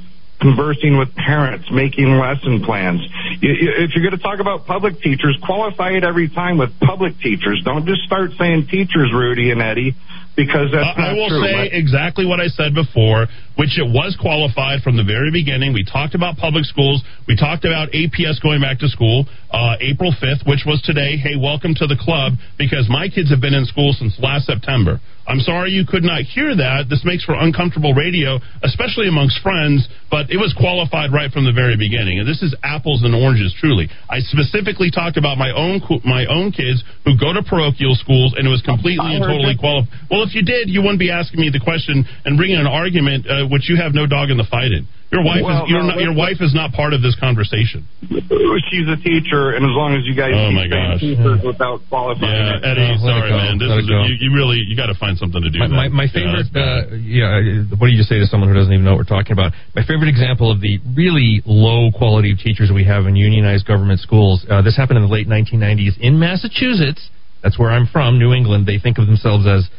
conversing 0.41 0.99
with 0.99 1.14
parents, 1.14 1.64
making 1.72 2.18
lesson 2.18 2.62
plans. 2.62 3.01
If 3.41 3.95
you're 3.95 4.05
going 4.05 4.16
to 4.16 4.22
talk 4.22 4.41
about 4.41 4.66
public 4.66 5.01
teachers, 5.01 5.39
qualify 5.43 5.93
it 5.93 6.05
every 6.05 6.28
time 6.28 6.59
with 6.59 6.78
public 6.80 7.18
teachers. 7.20 7.62
Don't 7.64 7.87
just 7.87 8.03
start 8.03 8.32
saying 8.39 8.66
teachers, 8.70 9.11
Rudy 9.14 9.51
and 9.53 9.62
Eddie, 9.62 9.95
because 10.37 10.68
that's 10.70 10.99
I 10.99 11.01
not 11.01 11.11
I 11.11 11.12
will 11.14 11.28
true. 11.28 11.43
say 11.43 11.70
exactly 11.72 12.26
what 12.26 12.41
I 12.41 12.49
said 12.49 12.74
before, 12.74 13.26
which 13.57 13.78
it 13.78 13.86
was 13.86 14.16
qualified 14.20 14.82
from 14.82 14.96
the 14.96 15.05
very 15.05 15.30
beginning. 15.30 15.72
We 15.72 15.84
talked 15.84 16.14
about 16.14 16.36
public 16.36 16.64
schools. 16.64 17.02
We 17.26 17.36
talked 17.36 17.64
about 17.64 17.90
APS 17.92 18.42
going 18.42 18.61
back 18.61 18.78
to 18.80 18.88
school 18.88 19.26
uh, 19.55 19.78
April 19.80 20.11
5th, 20.11 20.42
which 20.50 20.66
was 20.66 20.82
today. 20.82 21.16
Hey, 21.16 21.38
welcome 21.38 21.74
to 21.78 21.86
the 21.86 21.94
club 21.94 22.34
because 22.59 22.90
my 22.90 23.07
kids 23.07 23.30
have 23.30 23.40
been 23.40 23.55
in 23.55 23.64
school 23.66 23.94
since 23.94 24.18
last 24.18 24.46
September. 24.50 24.98
I'm 25.24 25.40
sorry 25.40 25.72
you 25.72 25.88
could 25.88 26.05
not 26.05 26.20
hear 26.28 26.52
that. 26.52 26.92
This 26.92 27.00
makes 27.00 27.24
for 27.24 27.32
uncomfortable 27.32 27.96
radio, 27.96 28.36
especially 28.61 29.09
amongst 29.09 29.40
friends, 29.40 29.88
but 30.12 30.28
it 30.28 30.36
was 30.36 30.52
qualified 30.52 31.16
right 31.16 31.32
from 31.32 31.48
the 31.48 31.55
very 31.55 31.80
beginning. 31.80 32.20
And 32.20 32.28
this 32.28 32.44
is 32.44 32.52
apples 32.61 33.00
and 33.09 33.16
oranges, 33.16 33.57
truly. 33.57 33.88
I 34.11 34.20
specifically 34.20 34.92
talked 34.92 35.16
about 35.16 35.40
my 35.40 35.48
own 35.48 35.80
my 36.05 36.28
own 36.28 36.52
kids 36.52 36.84
who 37.09 37.16
go 37.16 37.32
to 37.32 37.40
parochial 37.40 37.96
schools, 37.96 38.36
and 38.36 38.44
it 38.44 38.52
was 38.52 38.61
completely 38.61 39.16
and 39.16 39.24
totally 39.24 39.57
qualified. 39.57 39.88
Well, 40.12 40.28
if 40.28 40.36
you 40.36 40.44
did, 40.44 40.68
you 40.68 40.84
wouldn't 40.84 41.00
be 41.00 41.09
asking 41.09 41.40
me 41.40 41.48
the 41.48 41.62
question 41.62 42.05
and 42.28 42.36
bringing 42.36 42.61
an 42.61 42.68
argument 42.68 43.24
uh, 43.24 43.43
which 43.51 43.68
you 43.68 43.76
have 43.76 43.95
no 43.95 44.07
dog 44.07 44.30
in 44.30 44.36
the 44.36 44.49
fight 44.49 44.72
in. 44.72 44.86
Your 45.12 45.22
wife 45.22 45.47
Well, 45.47 45.62
is 45.64 45.70
you're 45.70 45.82
no, 45.86 45.95
not, 45.95 46.01
your 46.03 46.16
wife 46.16 46.42
is 46.42 46.51
not 46.59 46.72
part 46.74 46.90
of 46.90 46.99
this 47.01 47.14
conversation. 47.22 47.86
She's 48.03 48.88
a 48.90 48.99
teacher, 48.99 49.55
and 49.55 49.62
as 49.62 49.70
long 49.78 49.95
as 49.95 50.03
you 50.03 50.14
guys 50.16 50.34
Oh, 50.34 50.51
keep 50.51 50.59
my 50.59 50.66
saying 50.66 50.90
gosh. 50.90 51.01
teachers 51.01 51.40
without 51.47 51.78
qualifying 51.86 52.34
Yeah, 52.34 52.59
it. 52.59 52.66
Eddie, 52.66 52.99
Oh, 52.99 52.99
let 52.99 53.14
it 53.14 53.22
sorry, 53.22 53.30
man. 53.30 53.55
This 53.62 53.70
is 53.70 53.86
you, 53.86 54.14
you 54.18 54.30
really 54.34 54.59
you 54.66 54.74
got 54.74 54.90
to 54.90 54.99
find 54.99 55.14
something 55.14 55.38
to 55.38 55.51
do. 55.55 55.59
My, 55.62 55.86
my, 55.86 55.88
my 55.88 56.07
favorite, 56.11 56.51
that's 56.51 56.51
bad. 56.51 56.90
uh, 56.90 56.99
yeah, 56.99 57.62
what 57.78 57.86
do 57.86 57.95
you 57.95 58.03
say 58.03 58.18
to 58.18 58.26
someone 58.26 58.51
who 58.51 58.57
doesn't 58.59 58.72
even 58.74 58.82
know 58.82 58.99
what 58.99 59.07
we're 59.07 59.14
talking 59.14 59.32
about? 59.38 59.53
My 59.78 59.86
favorite 59.86 60.11
example 60.11 60.51
of 60.51 60.59
the 60.59 60.82
really 60.99 61.42
low 61.47 61.95
quality 61.95 62.34
of 62.34 62.42
teachers 62.42 62.74
we 62.74 62.82
have 62.84 63.07
in 63.07 63.14
unionized 63.14 63.70
government 63.70 64.01
schools. 64.03 64.42
Uh, 64.51 64.62
this 64.66 64.74
happened 64.74 64.99
in 64.99 65.07
the 65.07 65.12
late 65.14 65.28
1990s 65.30 65.95
in 66.03 66.18
Massachusetts. 66.18 67.07
That's 67.45 67.55
where 67.59 67.70
I'm 67.70 67.86
from, 67.86 68.18
New 68.18 68.32
England. 68.34 68.66
They 68.66 68.80
think 68.82 68.99
of 68.99 69.07
themselves 69.07 69.47
as, 69.47 69.68
uh, 69.68 69.70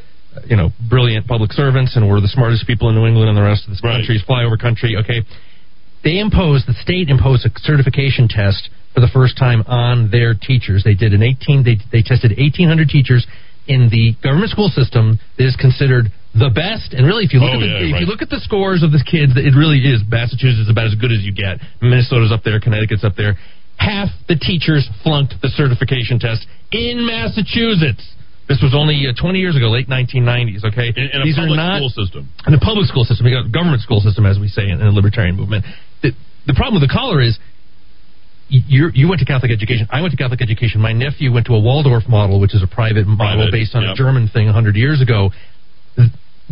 you 0.47 0.55
know, 0.55 0.71
brilliant 0.89 1.27
public 1.27 1.51
servants, 1.53 1.95
and 1.95 2.07
we're 2.07 2.19
the 2.21 2.27
smartest 2.27 2.65
people 2.67 2.89
in 2.89 2.95
New 2.95 3.05
England, 3.05 3.29
and 3.29 3.37
the 3.37 3.41
rest 3.43 3.63
of 3.65 3.69
this 3.71 3.81
Right. 3.83 3.97
country 3.97 4.15
is 4.15 4.23
flyover 4.23 4.57
country. 4.59 4.95
Okay, 4.97 5.21
they 6.03 6.19
imposed 6.19 6.67
the 6.67 6.73
state 6.81 7.09
imposed 7.09 7.45
a 7.45 7.51
certification 7.61 8.27
test 8.27 8.69
for 8.93 9.01
the 9.01 9.07
first 9.09 9.37
time 9.37 9.63
on 9.67 10.09
their 10.11 10.33
teachers. 10.33 10.83
They 10.83 10.93
did 10.93 11.13
an 11.13 11.23
18. 11.23 11.63
They 11.63 11.77
they 11.91 12.01
tested 12.01 12.31
1,800 12.37 12.89
teachers 12.89 13.25
in 13.67 13.89
the 13.89 14.13
government 14.21 14.51
school 14.51 14.69
system 14.69 15.17
that 15.37 15.45
is 15.45 15.55
considered 15.55 16.11
the 16.35 16.49
best. 16.53 16.93
And 16.93 17.07
really, 17.07 17.23
if 17.25 17.33
you 17.33 17.39
look 17.39 17.51
Oh, 17.51 17.55
at 17.57 17.59
the, 17.61 17.65
yeah, 17.65 17.77
if 17.87 17.93
right. 17.93 18.01
you 18.01 18.05
look 18.07 18.21
at 18.21 18.29
the 18.29 18.39
scores 18.41 18.83
of 18.83 18.91
the 18.91 19.01
kids, 19.03 19.33
it 19.35 19.55
really 19.57 19.79
is 19.79 20.03
Massachusetts 20.07 20.59
is 20.59 20.69
about 20.69 20.85
as 20.85 20.95
good 20.95 21.11
as 21.11 21.23
you 21.23 21.31
get. 21.33 21.57
Minnesota's 21.81 22.31
up 22.31 22.43
there, 22.43 22.59
Connecticut's 22.59 23.03
up 23.03 23.15
there. 23.15 23.35
Half 23.77 24.09
the 24.27 24.35
teachers 24.35 24.87
flunked 25.03 25.35
the 25.41 25.49
certification 25.49 26.19
test 26.19 26.45
in 26.71 27.05
Massachusetts. 27.05 28.05
This 28.47 28.61
was 28.61 28.77
only 28.77 29.09
uh, 29.09 29.13
20 29.17 29.39
years 29.39 29.57
ago, 29.57 29.73
late 29.73 29.89
1990s. 29.89 30.63
Okay, 30.69 30.93
in, 30.93 31.09
in 31.09 31.21
a 31.21 31.25
these 31.25 31.35
public 31.35 31.57
are 31.57 31.81
not 31.81 31.81
school 31.81 31.89
system. 31.89 32.29
in 32.45 32.53
the 32.53 32.61
public 32.61 32.85
school 32.85 33.03
system, 33.03 33.25
we 33.25 33.33
got 33.33 33.49
government 33.49 33.81
school 33.81 33.99
system, 33.99 34.25
as 34.25 34.37
we 34.37 34.47
say 34.47 34.69
in, 34.69 34.77
in 34.77 34.85
the 34.85 34.93
libertarian 34.93 35.35
movement. 35.35 35.65
The, 36.05 36.13
the 36.45 36.53
problem 36.53 36.77
with 36.77 36.85
the 36.85 36.93
collar 36.93 37.21
is 37.21 37.41
you 38.49 38.91
you 38.93 39.09
went 39.09 39.19
to 39.19 39.25
Catholic 39.25 39.51
education. 39.51 39.87
I 39.89 40.01
went 40.01 40.11
to 40.11 40.17
Catholic 40.17 40.41
education. 40.41 40.79
My 40.79 40.93
nephew 40.93 41.33
went 41.33 41.47
to 41.47 41.53
a 41.57 41.59
Waldorf 41.59 42.07
model, 42.07 42.39
which 42.39 42.53
is 42.53 42.61
a 42.61 42.69
private 42.69 43.07
model 43.07 43.49
Private, 43.49 43.51
based 43.51 43.73
on 43.73 43.81
yep. 43.81 43.93
a 43.93 43.95
German 43.95 44.29
thing 44.29 44.45
100 44.45 44.75
years 44.75 45.01
ago. 45.01 45.31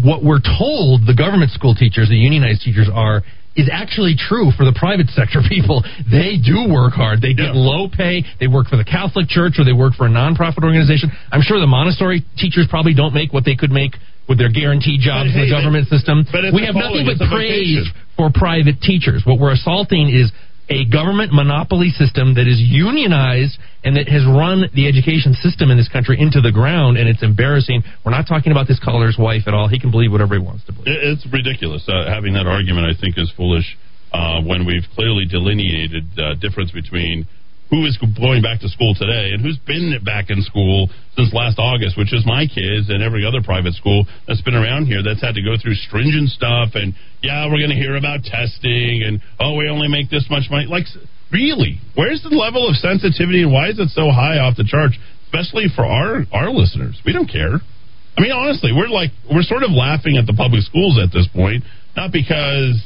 What 0.01 0.25
we're 0.25 0.41
told 0.41 1.05
the 1.05 1.13
government 1.13 1.51
school 1.51 1.75
teachers, 1.75 2.09
the 2.09 2.17
unionized 2.17 2.61
teachers, 2.61 2.89
are 2.91 3.21
is 3.55 3.69
actually 3.71 4.15
true 4.17 4.49
for 4.57 4.65
the 4.65 4.73
private 4.73 5.07
sector 5.13 5.41
people. 5.49 5.83
They 6.09 6.41
do 6.41 6.65
work 6.71 6.93
hard. 6.93 7.21
They 7.21 7.33
get 7.33 7.53
low 7.53 7.87
pay. 7.87 8.23
They 8.39 8.47
work 8.47 8.67
for 8.67 8.77
the 8.77 8.85
Catholic 8.85 9.27
Church 9.29 9.61
or 9.61 9.63
they 9.65 9.73
work 9.77 9.93
for 9.93 10.05
a 10.07 10.09
nonprofit 10.09 10.63
organization. 10.65 11.11
I'm 11.31 11.41
sure 11.41 11.59
the 11.59 11.69
Montessori 11.69 12.25
teachers 12.37 12.65
probably 12.69 12.93
don't 12.93 13.13
make 13.13 13.31
what 13.31 13.45
they 13.45 13.55
could 13.55 13.69
make 13.71 13.93
with 14.27 14.37
their 14.39 14.49
guaranteed 14.49 15.01
jobs 15.01 15.29
But 15.29 15.35
in 15.35 15.45
the 15.45 15.51
hey, 15.51 15.53
government 15.53 15.85
system. 15.91 16.25
but 16.31 16.49
we 16.55 16.65
have 16.65 16.73
nothing 16.79 17.05
but 17.05 17.19
praise 17.29 17.85
for 18.15 18.31
private 18.33 18.79
teachers. 18.81 19.21
What 19.27 19.37
we're 19.37 19.51
assaulting 19.53 20.09
is 20.09 20.31
a 20.69 20.85
government 20.85 21.33
monopoly 21.33 21.89
system 21.89 22.35
that 22.35 22.47
is 22.47 22.59
unionized 22.59 23.59
and 23.83 23.97
that 23.97 24.07
has 24.07 24.23
run 24.23 24.69
the 24.73 24.87
education 24.87 25.33
system 25.33 25.69
in 25.69 25.77
this 25.77 25.89
country 25.89 26.15
into 26.19 26.39
the 26.39 26.51
ground, 26.51 26.97
and 26.97 27.09
it's 27.09 27.21
embarrassing. 27.21 27.83
We're 28.05 28.15
not 28.15 28.27
talking 28.27 28.51
about 28.51 28.67
this 28.67 28.79
caller's 28.79 29.17
wife 29.19 29.43
at 29.47 29.53
all. 29.53 29.67
He 29.67 29.79
can 29.79 29.91
believe 29.91 30.11
whatever 30.11 30.35
he 30.35 30.43
wants 30.43 30.63
to 30.65 30.71
believe. 30.71 30.87
It's 30.87 31.27
ridiculous. 31.27 31.83
Uh, 31.87 32.07
having 32.07 32.33
that 32.33 32.47
argument, 32.47 32.87
I 32.87 32.99
think, 32.99 33.17
is 33.17 33.31
foolish 33.35 33.77
uh, 34.13 34.41
when 34.41 34.65
we've 34.65 34.87
clearly 34.95 35.25
delineated 35.25 36.05
uh, 36.17 36.35
difference 36.35 36.71
between 36.71 37.27
who 37.73 37.89
is 37.89 37.97
going 37.97 38.45
back 38.45 38.61
to 38.61 38.69
school 38.69 38.93
today 38.93 39.33
and 39.33 39.41
who's 39.41 39.57
been 39.65 39.97
back 40.05 40.29
in 40.29 40.45
school 40.45 40.93
since 41.17 41.33
last 41.33 41.57
August, 41.57 41.97
which 41.97 42.13
is 42.13 42.21
my 42.21 42.45
kids 42.45 42.93
and 42.93 43.01
every 43.01 43.25
other 43.25 43.41
private 43.41 43.73
school 43.73 44.05
that's 44.29 44.45
been 44.45 44.53
around 44.53 44.85
here 44.85 45.01
that's 45.01 45.25
had 45.25 45.33
to 45.33 45.41
go 45.41 45.57
through 45.57 45.73
stringent 45.73 46.29
stuff. 46.29 46.77
And 46.77 46.93
yeah, 47.25 47.49
we're 47.49 47.57
going 47.57 47.73
to 47.73 47.81
hear 47.81 47.97
about 47.97 48.21
testing 48.21 49.01
and 49.01 49.17
oh, 49.41 49.57
we 49.57 49.65
only 49.73 49.89
make 49.89 50.13
this 50.13 50.29
much 50.29 50.53
money. 50.53 50.69
Like, 50.69 50.85
really, 51.33 51.81
where's 51.97 52.21
the 52.21 52.29
level 52.29 52.69
of 52.69 52.77
sensitivity 52.77 53.41
and 53.41 53.49
why 53.49 53.73
is 53.73 53.81
it 53.81 53.89
so 53.89 54.13
high 54.13 54.37
off 54.37 54.53
the 54.53 54.69
charts, 54.69 54.93
especially 55.25 55.65
for 55.73 55.81
our 55.81 56.29
our 56.29 56.53
listeners? 56.53 57.01
We 57.01 57.09
don't 57.09 57.25
care. 57.25 57.57
I 57.57 58.21
mean, 58.21 58.37
honestly, 58.37 58.69
we're 58.69 58.93
like 58.93 59.09
we're 59.25 59.49
sort 59.49 59.65
of 59.65 59.73
laughing 59.73 60.21
at 60.21 60.29
the 60.29 60.37
public 60.37 60.61
schools 60.61 61.01
at 61.01 61.09
this 61.09 61.25
point, 61.33 61.65
not 61.97 62.13
because 62.13 62.77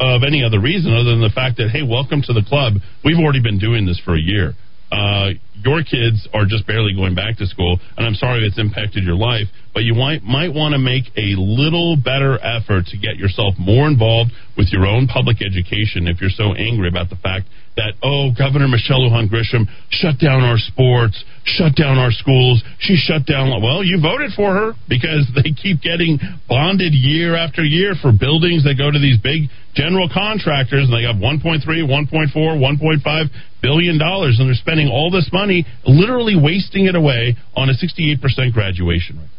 of 0.00 0.22
any 0.26 0.44
other 0.44 0.60
reason 0.60 0.94
other 0.94 1.10
than 1.10 1.20
the 1.20 1.34
fact 1.34 1.58
that 1.58 1.70
hey, 1.70 1.82
welcome 1.82 2.22
to 2.22 2.32
the 2.32 2.42
club. 2.42 2.74
We've 3.04 3.18
already 3.18 3.42
been 3.42 3.58
doing 3.58 3.86
this 3.86 4.00
for 4.04 4.14
a 4.14 4.20
year. 4.20 4.54
Uh, 4.90 5.36
your 5.60 5.82
kids 5.82 6.26
are 6.32 6.46
just 6.46 6.66
barely 6.66 6.94
going 6.94 7.14
back 7.14 7.36
to 7.36 7.46
school, 7.46 7.78
and 7.96 8.06
I'm 8.06 8.14
sorry 8.14 8.46
it's 8.46 8.58
impacted 8.58 9.04
your 9.04 9.16
life, 9.16 9.46
but 9.74 9.84
you 9.84 9.94
might 9.94 10.22
might 10.22 10.54
want 10.54 10.72
to 10.72 10.78
make 10.78 11.04
a 11.16 11.36
little 11.36 11.96
better 11.96 12.38
effort 12.40 12.86
to 12.86 12.96
get 12.96 13.16
yourself 13.16 13.54
more 13.58 13.86
involved 13.86 14.30
with 14.56 14.68
your 14.72 14.86
own 14.86 15.06
public 15.06 15.38
education 15.44 16.08
if 16.08 16.20
you're 16.20 16.34
so 16.34 16.54
angry 16.54 16.88
about 16.88 17.10
the 17.10 17.16
fact 17.16 17.46
that 17.76 17.94
oh 18.02 18.34
governor 18.34 18.66
michelle 18.66 19.06
lujan 19.06 19.30
grisham 19.30 19.70
shut 19.90 20.18
down 20.18 20.42
our 20.42 20.58
sports 20.58 21.22
shut 21.44 21.76
down 21.76 21.96
our 21.96 22.10
schools 22.10 22.62
she 22.80 22.96
shut 22.96 23.24
down 23.24 23.54
well 23.62 23.84
you 23.84 24.02
voted 24.02 24.32
for 24.34 24.50
her 24.52 24.72
because 24.88 25.30
they 25.38 25.54
keep 25.54 25.80
getting 25.80 26.18
bonded 26.48 26.92
year 26.92 27.36
after 27.36 27.62
year 27.62 27.94
for 28.02 28.10
buildings 28.10 28.64
that 28.64 28.74
go 28.74 28.90
to 28.90 28.98
these 28.98 29.18
big 29.22 29.46
general 29.78 30.10
contractors 30.10 30.90
and 30.90 30.92
they 30.92 31.06
have 31.06 31.22
1.3 31.22 31.62
1.4 31.62 32.34
1.5 32.34 33.24
billion 33.62 33.98
dollars 33.98 34.36
and 34.38 34.50
they're 34.50 34.58
spending 34.58 34.90
all 34.90 35.10
this 35.10 35.30
money 35.32 35.64
literally 35.86 36.34
wasting 36.34 36.86
it 36.86 36.96
away 36.96 37.36
on 37.54 37.70
a 37.70 37.74
68% 37.78 38.18
graduation 38.52 39.18
rate. 39.18 39.30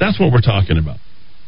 That's 0.00 0.18
what 0.18 0.32
we're 0.32 0.40
talking 0.40 0.78
about. 0.78 0.96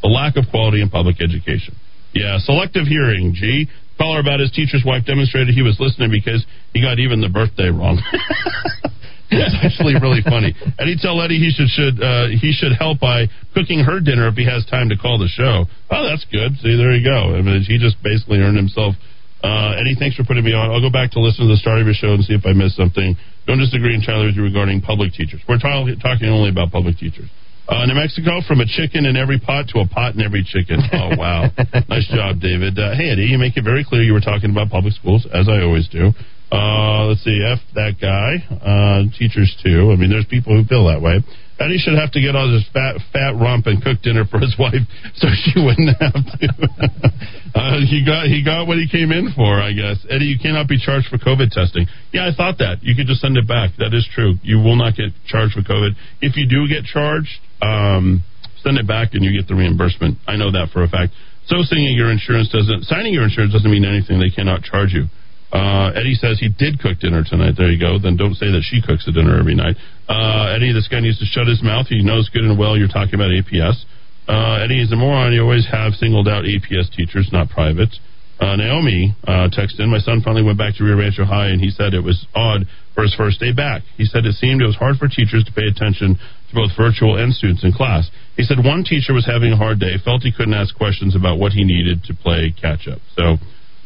The 0.03 0.09
lack 0.09 0.37
of 0.37 0.45
quality 0.51 0.83
in 0.83 0.91
public 0.91 1.17
education. 1.25 1.75
Yeah 2.13 2.37
selective 2.39 2.87
hearing 2.87 3.33
G. 3.33 3.69
Caller 3.97 4.21
about 4.21 4.39
his 4.39 4.53
teacher's 4.53 4.85
wife 4.85 5.05
demonstrated 5.07 5.55
he 5.55 5.63
was 5.63 5.81
listening 5.81 6.13
because 6.13 6.45
he 6.73 6.81
got 6.81 7.01
even 7.01 7.21
the 7.21 7.29
birthday 7.29 7.69
wrong. 7.69 7.99
It's 9.39 9.57
actually 9.61 9.95
really 10.01 10.25
funny. 10.25 10.57
And 10.79 10.89
he 10.89 10.97
tell 10.97 11.21
Eddie 11.21 11.37
he 11.39 11.53
should 11.53 11.69
should 11.69 12.01
uh, 12.01 12.33
he 12.33 12.53
should 12.57 12.73
help 12.73 12.99
by 12.99 13.29
cooking 13.53 13.85
her 13.85 14.01
dinner 14.01 14.29
if 14.29 14.35
he 14.41 14.45
has 14.49 14.65
time 14.67 14.89
to 14.89 14.97
call 14.97 15.19
the 15.21 15.29
show. 15.29 15.69
Oh, 15.93 16.03
that's 16.09 16.25
good. 16.33 16.57
See, 16.65 16.77
there 16.77 16.97
you 16.97 17.05
go. 17.05 17.37
I 17.37 17.43
mean, 17.45 17.61
he 17.61 17.77
just 17.77 18.01
basically 18.03 18.41
earned 18.41 18.57
himself. 18.57 18.97
Uh, 19.45 19.79
Eddie, 19.79 19.95
thanks 19.95 20.17
for 20.17 20.25
putting 20.25 20.43
me 20.43 20.53
on. 20.57 20.73
I'll 20.73 20.81
go 20.83 20.91
back 20.91 21.13
to 21.13 21.21
listen 21.21 21.47
to 21.47 21.53
the 21.53 21.61
start 21.61 21.79
of 21.79 21.87
your 21.87 21.95
show 21.95 22.17
and 22.17 22.25
see 22.25 22.35
if 22.35 22.43
I 22.45 22.53
missed 22.57 22.75
something. 22.75 23.15
Don't 23.47 23.61
disagree 23.61 23.95
entirely 23.95 24.27
with 24.27 24.37
you 24.37 24.43
regarding 24.43 24.81
public 24.81 25.13
teachers. 25.13 25.41
We're 25.47 25.61
ta- 25.63 25.87
talking 26.03 26.29
only 26.29 26.51
about 26.51 26.73
public 26.73 26.99
teachers. 26.99 27.31
Uh, 27.69 27.85
New 27.85 27.95
Mexico, 27.95 28.41
from 28.49 28.61
a 28.61 28.67
chicken 28.67 29.05
in 29.05 29.15
every 29.15 29.39
pot 29.39 29.69
to 29.69 29.81
a 29.81 29.87
pot 29.87 30.17
in 30.17 30.23
every 30.25 30.43
chicken. 30.43 30.81
Oh, 30.91 31.13
wow. 31.21 31.53
nice 31.89 32.09
job, 32.09 32.41
David. 32.41 32.79
Uh, 32.81 32.97
hey, 32.97 33.13
Eddie, 33.13 33.29
you 33.29 33.37
make 33.37 33.57
it 33.61 33.63
very 33.63 33.85
clear 33.85 34.03
you 34.03 34.15
were 34.17 34.25
talking 34.25 34.51
about 34.51 34.71
public 34.71 34.95
schools, 34.95 35.29
as 35.33 35.49
I 35.49 35.61
always 35.63 35.87
do. 35.87 36.11
Uh, 36.51 37.07
let's 37.07 37.25
see, 37.25 37.45
F 37.45 37.59
that 37.75 38.01
guy. 38.01 38.41
Uh, 38.49 39.11
teachers, 39.19 39.55
too. 39.63 39.93
I 39.93 39.97
mean, 39.97 40.11
there's 40.11 40.27
people 40.27 40.57
who 40.57 40.65
feel 40.65 40.87
that 40.89 41.03
way. 41.03 41.21
Eddie 41.59 41.79
should 41.79 41.99
have 41.99 42.13
to 42.15 42.21
get 42.23 42.37
all 42.39 42.47
his 42.47 42.65
fat, 42.73 43.03
fat 43.13 43.35
rump 43.35 43.67
and 43.67 43.83
cook 43.83 43.99
dinner 44.03 44.25
for 44.25 44.39
his 44.39 44.55
wife 44.63 44.87
so 45.19 45.27
she 45.27 45.59
wouldn't 45.59 45.91
have 45.99 46.15
to. 46.15 46.47
uh, 47.59 47.83
he 47.83 48.07
got 48.07 48.31
he 48.31 48.45
got 48.47 48.67
what 48.67 48.79
he 48.79 48.87
came 48.87 49.11
in 49.11 49.35
for, 49.35 49.59
I 49.59 49.75
guess. 49.75 49.99
Eddie, 50.09 50.31
you 50.31 50.39
cannot 50.39 50.69
be 50.69 50.79
charged 50.79 51.11
for 51.11 51.19
COVID 51.19 51.51
testing. 51.51 51.87
Yeah, 52.13 52.31
I 52.31 52.33
thought 52.35 52.59
that. 52.59 52.79
You 52.83 52.95
could 52.95 53.11
just 53.11 53.21
send 53.21 53.37
it 53.37 53.49
back. 53.49 53.75
That 53.79 53.93
is 53.93 54.07
true. 54.15 54.39
You 54.43 54.59
will 54.63 54.77
not 54.77 54.95
get 54.95 55.11
charged 55.27 55.55
for 55.55 55.63
COVID. 55.67 55.99
If 56.23 56.39
you 56.39 56.47
do 56.47 56.71
get 56.71 56.87
charged, 56.87 57.35
um, 57.61 58.23
send 58.63 58.79
it 58.79 58.87
back 58.87 59.15
and 59.15 59.25
you 59.25 59.35
get 59.35 59.49
the 59.49 59.59
reimbursement. 59.59 60.19
I 60.27 60.37
know 60.37 60.53
that 60.53 60.71
for 60.73 60.85
a 60.85 60.89
fact. 60.89 61.13
So 61.47 61.57
signing 61.63 61.97
your 61.97 62.13
insurance 62.13 62.51
doesn't 62.53 62.85
signing 62.85 63.13
your 63.13 63.25
insurance 63.25 63.53
doesn't 63.53 63.71
mean 63.71 63.85
anything. 63.85 64.21
They 64.21 64.31
cannot 64.31 64.63
charge 64.63 64.93
you. 64.93 65.11
Uh, 65.53 65.93
Eddie 65.97 66.15
says 66.15 66.39
he 66.39 66.49
did 66.49 66.79
cook 66.79 66.99
dinner 67.01 67.25
tonight. 67.25 67.55
There 67.57 67.71
you 67.71 67.81
go. 67.81 67.99
Then 67.99 68.17
don't 68.17 68.35
say 68.35 68.53
that 68.53 68.65
she 68.69 68.83
cooks 68.85 69.07
the 69.07 69.13
dinner 69.13 69.39
every 69.39 69.55
night. 69.55 69.77
Uh, 70.09 70.53
Eddie, 70.55 70.73
this 70.73 70.89
guy 70.89 71.01
needs 71.01 71.19
to 71.21 71.25
shut 71.25 71.47
his 71.47 71.63
mouth. 71.63 71.87
He 71.89 72.03
knows 72.03 72.29
good 72.29 72.45
and 72.45 72.59
well 72.59 72.77
you're 72.77 72.93
talking 72.93 73.15
about 73.17 73.33
APS. 73.33 73.85
Uh, 74.29 74.61
Eddie 74.61 74.83
is 74.83 74.93
a 74.93 74.97
moron. 74.97 75.33
You 75.33 75.43
always 75.43 75.67
have 75.73 75.95
singled 75.95 76.29
out 76.29 76.45
APS 76.45 76.93
teachers, 76.93 77.31
not 77.33 77.49
private. 77.49 77.97
Uh, 78.39 78.55
Naomi 78.55 79.17
uh, 79.27 79.49
texted 79.51 79.81
in. 79.81 79.91
My 79.91 79.99
son 79.99 80.21
finally 80.23 80.45
went 80.45 80.59
back 80.59 80.77
to 80.77 80.85
Rio 80.85 80.97
Rancho 80.97 81.25
High, 81.25 81.49
and 81.49 81.61
he 81.61 81.71
said 81.71 81.93
it 81.93 82.05
was 82.05 82.25
odd 82.37 82.69
for 82.95 83.03
his 83.03 83.15
first 83.15 83.41
day 83.41 83.53
back. 83.53 83.83
He 83.97 84.05
said 84.05 84.27
it 84.27 84.35
seemed 84.35 84.63
it 84.63 84.67
was 84.67 84.77
hard 84.77 84.97
for 84.97 85.09
teachers 85.09 85.43
to 85.45 85.53
pay 85.53 85.67
attention 85.67 86.15
to 86.15 86.55
both 86.55 86.71
virtual 86.77 87.17
and 87.17 87.33
students 87.35 87.65
in 87.65 87.73
class. 87.73 88.11
He 88.37 88.45
said 88.45 88.59
one 88.63 88.85
teacher 88.85 89.13
was 89.13 89.27
having 89.27 89.53
a 89.53 89.57
hard 89.57 89.81
day, 89.81 89.97
felt 90.05 90.23
he 90.23 90.31
couldn't 90.31 90.55
ask 90.55 90.77
questions 90.77 91.17
about 91.17 91.39
what 91.41 91.51
he 91.53 91.65
needed 91.65 92.05
to 92.05 92.15
play 92.15 92.55
catch 92.55 92.87
up. 92.87 93.01
So, 93.17 93.39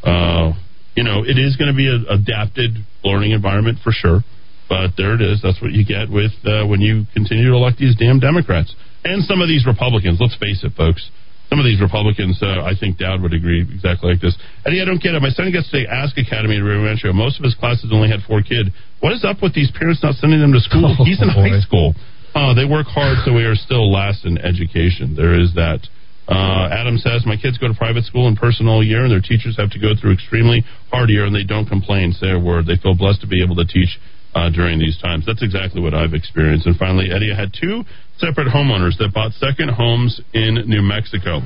uh, 0.04 0.52
you 0.94 1.04
know, 1.04 1.24
it 1.24 1.38
is 1.38 1.56
going 1.56 1.70
to 1.72 1.76
be 1.76 1.88
an 1.88 2.04
adapted 2.08 2.76
learning 3.04 3.32
environment 3.32 3.78
for 3.82 3.92
sure. 3.92 4.20
But 4.68 4.96
there 4.96 5.14
it 5.14 5.20
is. 5.20 5.40
That's 5.42 5.60
what 5.60 5.72
you 5.72 5.84
get 5.84 6.08
with 6.08 6.32
uh, 6.48 6.64
when 6.66 6.80
you 6.80 7.04
continue 7.12 7.48
to 7.50 7.54
elect 7.56 7.76
these 7.78 7.94
damn 7.96 8.20
Democrats 8.20 8.74
and 9.04 9.22
some 9.24 9.40
of 9.42 9.48
these 9.48 9.66
Republicans. 9.66 10.16
Let's 10.20 10.36
face 10.40 10.64
it, 10.64 10.72
folks. 10.76 11.10
Some 11.52 11.60
of 11.60 11.66
these 11.68 11.82
Republicans, 11.84 12.40
uh, 12.40 12.64
I 12.64 12.72
think 12.72 12.96
Dowd 12.96 13.20
would 13.20 13.34
agree 13.36 13.60
exactly 13.60 14.12
like 14.16 14.22
this. 14.24 14.32
Eddie, 14.64 14.80
I 14.80 14.86
don't 14.88 15.02
get 15.02 15.12
it. 15.12 15.20
My 15.20 15.28
son 15.28 15.52
gets 15.52 15.68
to 15.70 15.84
the 15.84 15.86
Ask 15.92 16.16
Academy 16.16 16.56
at 16.56 16.64
Rio 16.64 16.80
Rancho. 16.80 17.12
Most 17.12 17.36
of 17.36 17.44
his 17.44 17.52
classes 17.54 17.92
only 17.92 18.08
had 18.08 18.24
four 18.24 18.40
kids. 18.40 18.70
What 19.04 19.12
is 19.12 19.20
up 19.22 19.42
with 19.44 19.52
these 19.52 19.68
parents 19.76 20.00
not 20.02 20.14
sending 20.16 20.40
them 20.40 20.52
to 20.56 20.60
school? 20.64 20.88
Oh, 20.98 21.04
He's 21.04 21.20
in 21.20 21.28
boy. 21.28 21.52
high 21.52 21.60
school. 21.60 21.92
Uh, 22.32 22.54
they 22.56 22.64
work 22.64 22.86
hard, 22.88 23.18
so 23.28 23.34
we 23.36 23.44
are 23.44 23.54
still 23.54 23.92
last 23.92 24.24
in 24.24 24.38
education. 24.40 25.12
There 25.12 25.36
is 25.38 25.52
that. 25.60 25.84
Uh, 26.28 26.68
Adam 26.70 26.98
says, 26.98 27.26
My 27.26 27.36
kids 27.36 27.58
go 27.58 27.68
to 27.68 27.74
private 27.74 28.04
school 28.04 28.28
in 28.28 28.36
person 28.36 28.68
all 28.68 28.84
year, 28.84 29.02
and 29.04 29.10
their 29.10 29.20
teachers 29.20 29.56
have 29.58 29.70
to 29.70 29.78
go 29.78 29.94
through 29.98 30.12
extremely 30.12 30.64
hard 30.90 31.10
year, 31.10 31.24
and 31.24 31.34
they 31.34 31.44
don't 31.44 31.66
complain, 31.66 32.12
say 32.12 32.30
a 32.30 32.38
word. 32.38 32.66
They 32.66 32.76
feel 32.76 32.94
blessed 32.94 33.20
to 33.22 33.26
be 33.26 33.42
able 33.42 33.56
to 33.56 33.66
teach 33.66 33.98
uh, 34.34 34.50
during 34.50 34.78
these 34.78 34.98
times. 34.98 35.26
That's 35.26 35.42
exactly 35.42 35.82
what 35.82 35.94
I've 35.94 36.14
experienced. 36.14 36.66
And 36.66 36.76
finally, 36.76 37.10
Eddie, 37.12 37.34
had 37.34 37.52
two 37.52 37.84
separate 38.18 38.48
homeowners 38.48 38.96
that 38.98 39.12
bought 39.12 39.32
second 39.32 39.70
homes 39.70 40.20
in 40.32 40.62
New 40.66 40.82
Mexico 40.82 41.40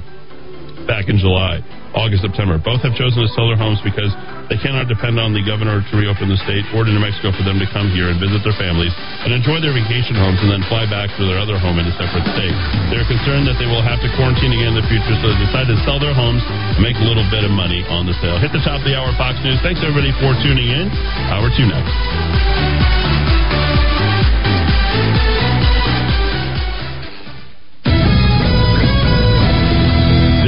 back 0.86 1.10
in 1.10 1.18
July, 1.18 1.60
August, 1.92 2.22
September. 2.22 2.56
Both 2.56 2.80
have 2.86 2.94
chosen 2.94 3.20
to 3.20 3.28
sell 3.34 3.50
their 3.50 3.58
homes 3.58 3.82
because 3.82 4.10
they 4.48 4.56
cannot 4.62 4.86
depend 4.86 5.18
on 5.18 5.34
the 5.34 5.42
governor 5.42 5.82
to 5.82 5.92
reopen 5.98 6.30
the 6.30 6.38
state 6.46 6.62
or 6.72 6.86
to 6.86 6.90
New 6.90 7.02
Mexico 7.02 7.34
for 7.34 7.42
them 7.42 7.58
to 7.58 7.66
come 7.74 7.90
here 7.90 8.08
and 8.08 8.16
visit 8.22 8.40
their 8.46 8.54
families 8.54 8.94
and 9.26 9.34
enjoy 9.34 9.58
their 9.58 9.74
vacation 9.74 10.14
homes 10.14 10.38
and 10.40 10.48
then 10.48 10.62
fly 10.70 10.86
back 10.86 11.10
to 11.18 11.22
their 11.26 11.42
other 11.42 11.58
home 11.58 11.82
in 11.82 11.84
a 11.90 11.94
separate 11.98 12.24
state. 12.32 12.56
They're 12.94 13.06
concerned 13.10 13.50
that 13.50 13.58
they 13.58 13.68
will 13.68 13.82
have 13.82 13.98
to 14.00 14.08
quarantine 14.14 14.54
again 14.54 14.72
in 14.72 14.78
the 14.78 14.88
future, 14.88 15.14
so 15.18 15.34
they 15.34 15.40
decided 15.50 15.74
to 15.74 15.80
sell 15.82 15.98
their 15.98 16.14
homes 16.14 16.40
and 16.46 16.80
make 16.80 16.96
a 16.96 17.06
little 17.06 17.26
bit 17.28 17.42
of 17.42 17.52
money 17.52 17.82
on 17.90 18.06
the 18.06 18.14
sale. 18.22 18.38
Hit 18.38 18.54
the 18.54 18.62
top 18.62 18.80
of 18.80 18.86
the 18.86 18.94
hour, 18.94 19.10
Fox 19.18 19.36
News. 19.42 19.58
Thanks, 19.66 19.82
everybody, 19.82 20.14
for 20.22 20.32
tuning 20.40 20.70
in. 20.70 20.86
Hour 21.28 21.50
two 21.52 21.66
next. 21.66 22.95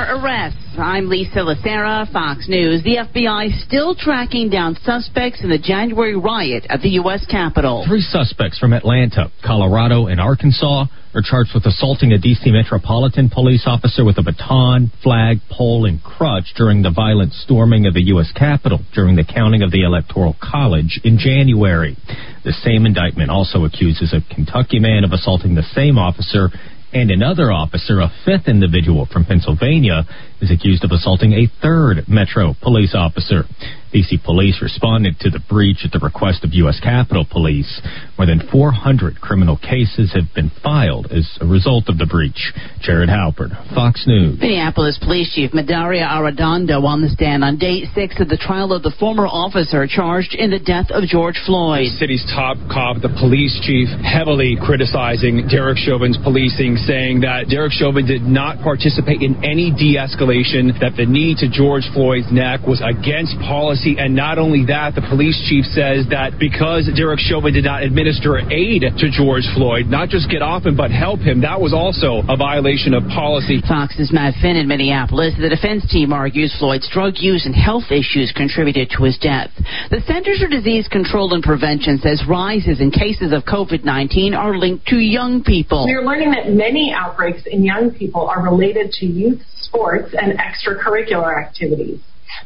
More 0.00 0.16
arrests. 0.16 0.78
I'm 0.78 1.10
Lisa 1.10 1.40
Lacera, 1.40 2.10
Fox 2.10 2.48
News. 2.48 2.82
The 2.84 3.04
FBI 3.04 3.50
still 3.66 3.94
tracking 3.94 4.48
down 4.48 4.78
suspects 4.82 5.42
in 5.42 5.50
the 5.50 5.58
January 5.58 6.16
riot 6.16 6.64
at 6.70 6.80
the 6.80 6.88
U.S. 7.04 7.26
Capitol. 7.30 7.84
Three 7.86 8.00
suspects 8.00 8.58
from 8.58 8.72
Atlanta, 8.72 9.30
Colorado, 9.44 10.06
and 10.06 10.18
Arkansas 10.18 10.86
are 11.12 11.22
charged 11.22 11.50
with 11.52 11.66
assaulting 11.66 12.12
a 12.12 12.18
D.C. 12.18 12.50
Metropolitan 12.50 13.28
Police 13.28 13.64
officer 13.66 14.02
with 14.02 14.16
a 14.16 14.22
baton, 14.22 14.90
flag, 15.02 15.36
pole, 15.50 15.84
and 15.84 16.02
crutch 16.02 16.54
during 16.56 16.80
the 16.80 16.90
violent 16.90 17.34
storming 17.34 17.84
of 17.84 17.92
the 17.92 18.04
U.S. 18.16 18.32
Capitol 18.34 18.78
during 18.94 19.16
the 19.16 19.24
counting 19.24 19.60
of 19.60 19.70
the 19.70 19.82
Electoral 19.82 20.34
College 20.40 20.98
in 21.04 21.18
January. 21.18 21.94
The 22.42 22.56
same 22.64 22.86
indictment 22.86 23.28
also 23.28 23.66
accuses 23.66 24.14
a 24.14 24.34
Kentucky 24.34 24.78
man 24.78 25.04
of 25.04 25.12
assaulting 25.12 25.56
the 25.56 25.68
same 25.74 25.98
officer 25.98 26.48
and 26.92 27.10
another 27.10 27.52
officer, 27.52 28.00
a 28.00 28.10
fifth 28.24 28.48
individual 28.48 29.06
from 29.10 29.24
Pennsylvania, 29.24 30.04
is 30.40 30.50
accused 30.50 30.84
of 30.84 30.90
assaulting 30.90 31.32
a 31.32 31.46
third 31.62 32.08
Metro 32.08 32.54
police 32.60 32.94
officer. 32.94 33.44
DC 33.92 34.22
police 34.22 34.62
responded 34.62 35.18
to 35.20 35.30
the 35.30 35.40
breach 35.48 35.82
at 35.84 35.90
the 35.90 35.98
request 35.98 36.44
of 36.44 36.54
U.S. 36.54 36.78
Capitol 36.78 37.26
Police. 37.28 37.82
More 38.16 38.26
than 38.26 38.40
400 38.52 39.20
criminal 39.20 39.58
cases 39.58 40.14
have 40.14 40.30
been 40.34 40.50
filed 40.62 41.10
as 41.10 41.26
a 41.40 41.46
result 41.46 41.88
of 41.88 41.98
the 41.98 42.06
breach. 42.06 42.52
Jared 42.80 43.08
Halpern, 43.08 43.50
Fox 43.74 44.04
News. 44.06 44.38
Minneapolis 44.38 44.98
Police 45.02 45.34
Chief 45.34 45.50
Medaria 45.50 46.06
Arradondo 46.06 46.84
on 46.84 47.02
the 47.02 47.08
stand 47.08 47.42
on 47.42 47.58
day 47.58 47.82
six 47.94 48.20
of 48.20 48.28
the 48.28 48.36
trial 48.36 48.72
of 48.72 48.82
the 48.82 48.94
former 49.00 49.26
officer 49.26 49.86
charged 49.90 50.34
in 50.34 50.50
the 50.50 50.60
death 50.60 50.86
of 50.90 51.02
George 51.08 51.40
Floyd. 51.44 51.90
The 51.90 51.98
city's 51.98 52.24
top 52.30 52.58
cop, 52.70 53.02
the 53.02 53.10
police 53.18 53.58
chief, 53.66 53.88
heavily 54.06 54.54
criticizing 54.60 55.48
Derek 55.48 55.78
Chauvin's 55.78 56.18
policing, 56.22 56.76
saying 56.86 57.26
that 57.26 57.50
Derek 57.50 57.72
Chauvin 57.72 58.06
did 58.06 58.22
not 58.22 58.62
participate 58.62 59.22
in 59.22 59.42
any 59.42 59.74
de 59.74 59.98
escalation, 59.98 60.78
that 60.78 60.94
the 60.94 61.06
knee 61.06 61.34
to 61.42 61.48
George 61.50 61.88
Floyd's 61.90 62.30
neck 62.30 62.62
was 62.68 62.78
against 62.84 63.34
policy. 63.42 63.79
And 63.86 64.14
not 64.14 64.38
only 64.38 64.66
that, 64.66 64.94
the 64.94 65.00
police 65.00 65.38
chief 65.48 65.64
says 65.64 66.04
that 66.10 66.38
because 66.38 66.88
Derek 66.94 67.20
Chauvin 67.20 67.52
did 67.52 67.64
not 67.64 67.82
administer 67.82 68.38
aid 68.38 68.84
to 68.84 69.06
George 69.10 69.48
Floyd, 69.56 69.86
not 69.86 70.08
just 70.08 70.28
get 70.28 70.42
off 70.42 70.66
him, 70.66 70.76
but 70.76 70.90
help 70.90 71.20
him, 71.20 71.40
that 71.42 71.60
was 71.60 71.72
also 71.72 72.20
a 72.28 72.36
violation 72.36 72.92
of 72.92 73.04
policy. 73.08 73.62
Fox's 73.66 74.12
Matt 74.12 74.34
Finn 74.40 74.56
in 74.56 74.68
Minneapolis. 74.68 75.34
The 75.40 75.48
defense 75.48 75.88
team 75.88 76.12
argues 76.12 76.54
Floyd's 76.58 76.88
drug 76.92 77.14
use 77.16 77.46
and 77.46 77.54
health 77.54 77.88
issues 77.90 78.32
contributed 78.36 78.90
to 78.96 79.04
his 79.04 79.16
death. 79.18 79.50
The 79.90 80.04
Centers 80.04 80.40
for 80.40 80.48
Disease 80.48 80.88
Control 80.88 81.32
and 81.32 81.42
Prevention 81.42 81.98
says 81.98 82.22
rises 82.28 82.80
in 82.80 82.90
cases 82.90 83.32
of 83.32 83.44
COVID 83.44 83.84
19 83.84 84.34
are 84.34 84.56
linked 84.56 84.86
to 84.88 84.96
young 84.96 85.42
people. 85.42 85.86
We 85.86 85.94
are 85.94 86.04
learning 86.04 86.32
that 86.32 86.52
many 86.52 86.92
outbreaks 86.92 87.42
in 87.46 87.64
young 87.64 87.90
people 87.90 88.28
are 88.28 88.42
related 88.42 88.92
to 89.00 89.06
youth 89.06 89.40
sports 89.60 90.14
and 90.20 90.38
extracurricular 90.38 91.40
activities. 91.40 92.00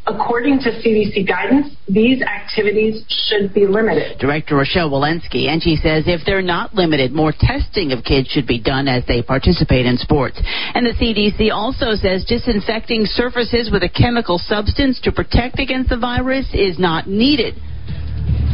According 0.06 0.60
to 0.60 0.70
CDC 0.70 1.26
guidance, 1.26 1.74
these 1.88 2.22
activities 2.22 3.04
should 3.08 3.54
be 3.54 3.66
limited. 3.66 4.18
Director 4.18 4.56
Rochelle 4.56 4.90
Walensky, 4.90 5.48
and 5.48 5.62
she 5.62 5.76
says 5.76 6.04
if 6.06 6.20
they're 6.26 6.42
not 6.42 6.74
limited, 6.74 7.12
more 7.12 7.32
testing 7.32 7.92
of 7.92 8.04
kids 8.04 8.28
should 8.28 8.46
be 8.46 8.60
done 8.60 8.86
as 8.86 9.04
they 9.06 9.22
participate 9.22 9.86
in 9.86 9.96
sports. 9.96 10.40
And 10.74 10.84
the 10.84 10.92
CDC 10.92 11.50
also 11.52 11.94
says 11.94 12.24
disinfecting 12.24 13.06
surfaces 13.06 13.70
with 13.72 13.82
a 13.82 13.88
chemical 13.88 14.38
substance 14.38 15.00
to 15.02 15.12
protect 15.12 15.58
against 15.58 15.90
the 15.90 15.98
virus 15.98 16.46
is 16.52 16.78
not 16.78 17.08
needed. 17.08 17.54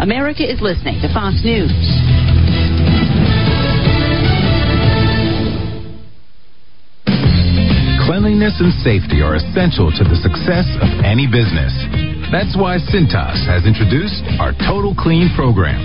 America 0.01 0.43
is 0.43 0.61
listening 0.61 1.01
to 1.03 1.13
Fox 1.13 1.43
News. 1.45 2.40
Cleanliness 8.21 8.61
and 8.61 8.69
safety 8.85 9.25
are 9.25 9.41
essential 9.41 9.89
to 9.89 10.05
the 10.05 10.21
success 10.21 10.69
of 10.85 10.93
any 11.09 11.25
business. 11.25 11.73
That's 12.29 12.53
why 12.53 12.77
Cintas 12.77 13.41
has 13.49 13.65
introduced 13.65 14.21
our 14.37 14.53
Total 14.69 14.93
Clean 14.93 15.33
program, 15.33 15.81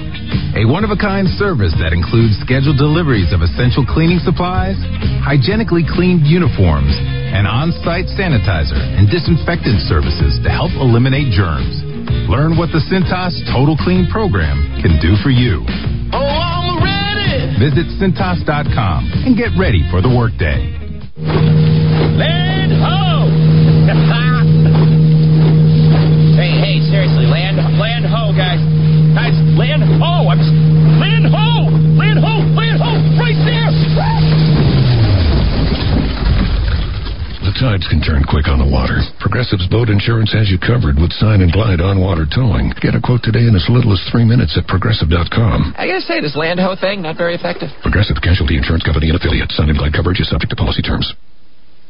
a 0.60 0.68
one 0.68 0.84
of 0.84 0.92
a 0.92 1.00
kind 1.00 1.32
service 1.40 1.72
that 1.80 1.96
includes 1.96 2.36
scheduled 2.44 2.76
deliveries 2.76 3.32
of 3.32 3.40
essential 3.40 3.88
cleaning 3.88 4.20
supplies, 4.20 4.76
hygienically 5.24 5.88
cleaned 5.88 6.28
uniforms, 6.28 6.92
and 6.92 7.48
on 7.48 7.72
site 7.88 8.12
sanitizer 8.20 8.84
and 8.84 9.08
disinfectant 9.08 9.80
services 9.88 10.36
to 10.44 10.52
help 10.52 10.76
eliminate 10.76 11.32
germs. 11.32 11.88
Learn 12.28 12.60
what 12.60 12.68
the 12.76 12.84
Cintas 12.92 13.32
Total 13.48 13.80
Clean 13.80 14.12
program 14.12 14.60
can 14.84 15.00
do 15.00 15.16
for 15.24 15.32
you. 15.32 15.64
Oh, 16.12 16.20
I'm 16.20 16.84
ready. 16.84 17.64
Visit 17.64 17.88
Cintas.com 17.96 19.24
and 19.24 19.40
get 19.40 19.56
ready 19.56 19.88
for 19.88 20.04
the 20.04 20.12
workday. 20.12 20.84
Land 22.20 22.72
ho! 22.76 23.32
hey, 26.39 26.52
hey, 26.60 26.80
seriously, 26.89 27.26
land, 27.26 27.58
land 27.80 28.06
ho, 28.06 28.32
guys, 28.36 28.60
guys, 29.16 29.34
land 29.56 29.84
ho! 29.84 30.28
I'm 30.30 30.38
just, 30.39 30.52
land 31.00 31.26
ho, 31.28 31.70
land 31.96 32.20
ho, 32.20 32.39
land 32.56 32.82
ho, 32.82 32.91
right 33.20 33.36
there. 33.48 33.72
The 37.46 37.54
tides 37.62 37.86
can 37.88 38.02
turn 38.02 38.26
quick 38.26 38.50
on 38.50 38.58
the 38.60 38.66
water. 38.66 39.00
Progressive's 39.22 39.68
boat 39.70 39.88
insurance 39.88 40.34
has 40.34 40.50
you 40.50 40.58
covered 40.58 40.98
with 40.98 41.14
sign 41.14 41.41
and 41.46 41.54
glide 41.54 41.78
on 41.80 42.02
water 42.02 42.26
towing. 42.26 42.74
Get 42.82 42.98
a 42.98 43.02
quote 43.02 43.22
today 43.24 43.46
in 43.46 43.54
as 43.56 43.70
little 43.70 43.93
as 43.93 44.02
three 44.12 44.26
minutes 44.26 44.58
at 44.58 44.66
progressive.com. 44.68 45.76
I 45.78 45.86
gotta 45.88 46.02
say, 46.04 46.20
this 46.20 46.36
land 46.36 46.60
ho 46.60 46.76
thing 46.76 47.04
not 47.06 47.18
very 47.22 47.36
effective. 47.38 47.70
Progressive 47.86 48.18
Casualty 48.20 48.58
Insurance 48.58 48.84
Company 48.84 49.14
and 49.14 49.16
affiliates. 49.16 49.56
Sign 49.56 49.70
and 49.70 49.78
glide 49.78 49.93
coverage 49.93 50.20
is 50.20 50.28
subject 50.28 50.50
to 50.52 50.58
policy 50.58 50.82
terms. 50.82 51.06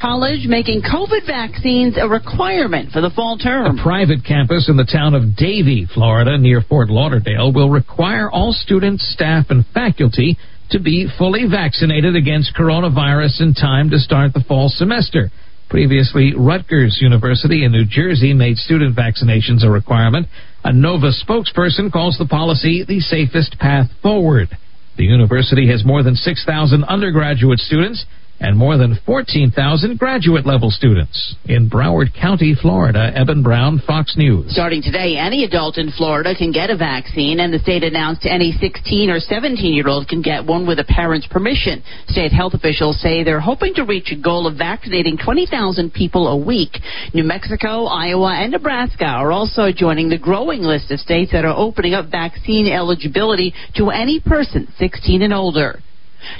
College 0.01 0.45
making 0.47 0.81
COVID 0.81 1.25
vaccines 1.25 1.95
a 1.97 2.07
requirement 2.07 2.91
for 2.91 2.99
the 2.99 3.09
fall 3.09 3.37
term. 3.37 3.79
A 3.79 3.83
private 3.83 4.25
campus 4.25 4.67
in 4.67 4.75
the 4.75 4.83
town 4.83 5.13
of 5.15 5.37
Davie, 5.37 5.87
Florida, 5.93 6.37
near 6.37 6.61
Fort 6.61 6.89
Lauderdale, 6.89 7.53
will 7.53 7.69
require 7.69 8.29
all 8.29 8.51
students, 8.51 9.07
staff, 9.13 9.45
and 9.49 9.65
faculty 9.73 10.37
to 10.71 10.79
be 10.79 11.07
fully 11.17 11.47
vaccinated 11.49 12.15
against 12.15 12.55
coronavirus 12.55 13.39
in 13.41 13.53
time 13.53 13.89
to 13.89 13.97
start 13.97 14.33
the 14.33 14.43
fall 14.47 14.67
semester. 14.67 15.31
Previously, 15.69 16.33
Rutgers 16.37 16.99
University 17.01 17.63
in 17.63 17.71
New 17.71 17.85
Jersey 17.85 18.33
made 18.33 18.57
student 18.57 18.95
vaccinations 18.95 19.63
a 19.63 19.69
requirement. 19.69 20.27
A 20.63 20.73
NOVA 20.73 21.11
spokesperson 21.25 21.91
calls 21.91 22.17
the 22.17 22.27
policy 22.27 22.83
the 22.85 22.99
safest 22.99 23.57
path 23.59 23.87
forward. 24.03 24.49
The 24.97 25.05
university 25.05 25.69
has 25.69 25.85
more 25.85 26.03
than 26.03 26.15
6,000 26.15 26.83
undergraduate 26.83 27.59
students 27.59 28.05
and 28.39 28.57
more 28.57 28.77
than 28.77 28.97
14,000 29.05 29.97
graduate 29.97 30.45
level 30.45 30.69
students. 30.69 31.35
In 31.45 31.69
Broward 31.69 32.13
County, 32.13 32.55
Florida, 32.59 33.11
Evan 33.15 33.43
Brown, 33.43 33.81
Fox 33.85 34.15
News. 34.17 34.51
Starting 34.51 34.81
today, 34.81 35.17
any 35.17 35.43
adult 35.43 35.77
in 35.77 35.91
Florida 35.91 36.35
can 36.35 36.51
get 36.51 36.69
a 36.69 36.77
vaccine, 36.77 37.39
and 37.39 37.53
the 37.53 37.59
state 37.59 37.83
announced 37.83 38.25
any 38.25 38.51
16 38.51 39.09
or 39.09 39.19
17 39.19 39.73
year 39.73 39.87
old 39.87 40.07
can 40.07 40.21
get 40.21 40.45
one 40.45 40.67
with 40.67 40.79
a 40.79 40.83
parent's 40.83 41.27
permission. 41.27 41.83
State 42.07 42.31
health 42.31 42.53
officials 42.53 42.99
say 43.01 43.23
they're 43.23 43.39
hoping 43.39 43.73
to 43.73 43.83
reach 43.83 44.11
a 44.11 44.21
goal 44.21 44.47
of 44.47 44.57
vaccinating 44.57 45.17
20,000 45.17 45.93
people 45.93 46.27
a 46.27 46.37
week. 46.37 46.77
New 47.13 47.23
Mexico, 47.23 47.85
Iowa, 47.85 48.35
and 48.35 48.51
Nebraska 48.51 49.05
are 49.05 49.31
also 49.31 49.71
joining 49.75 50.09
the 50.09 50.17
growing 50.17 50.61
list 50.61 50.91
of 50.91 50.99
states 50.99 51.31
that 51.31 51.45
are 51.45 51.55
opening 51.55 51.93
up 51.93 52.11
vaccine 52.11 52.67
eligibility 52.67 53.53
to 53.75 53.89
any 53.89 54.19
person 54.19 54.67
16 54.77 55.21
and 55.21 55.33
older. 55.33 55.79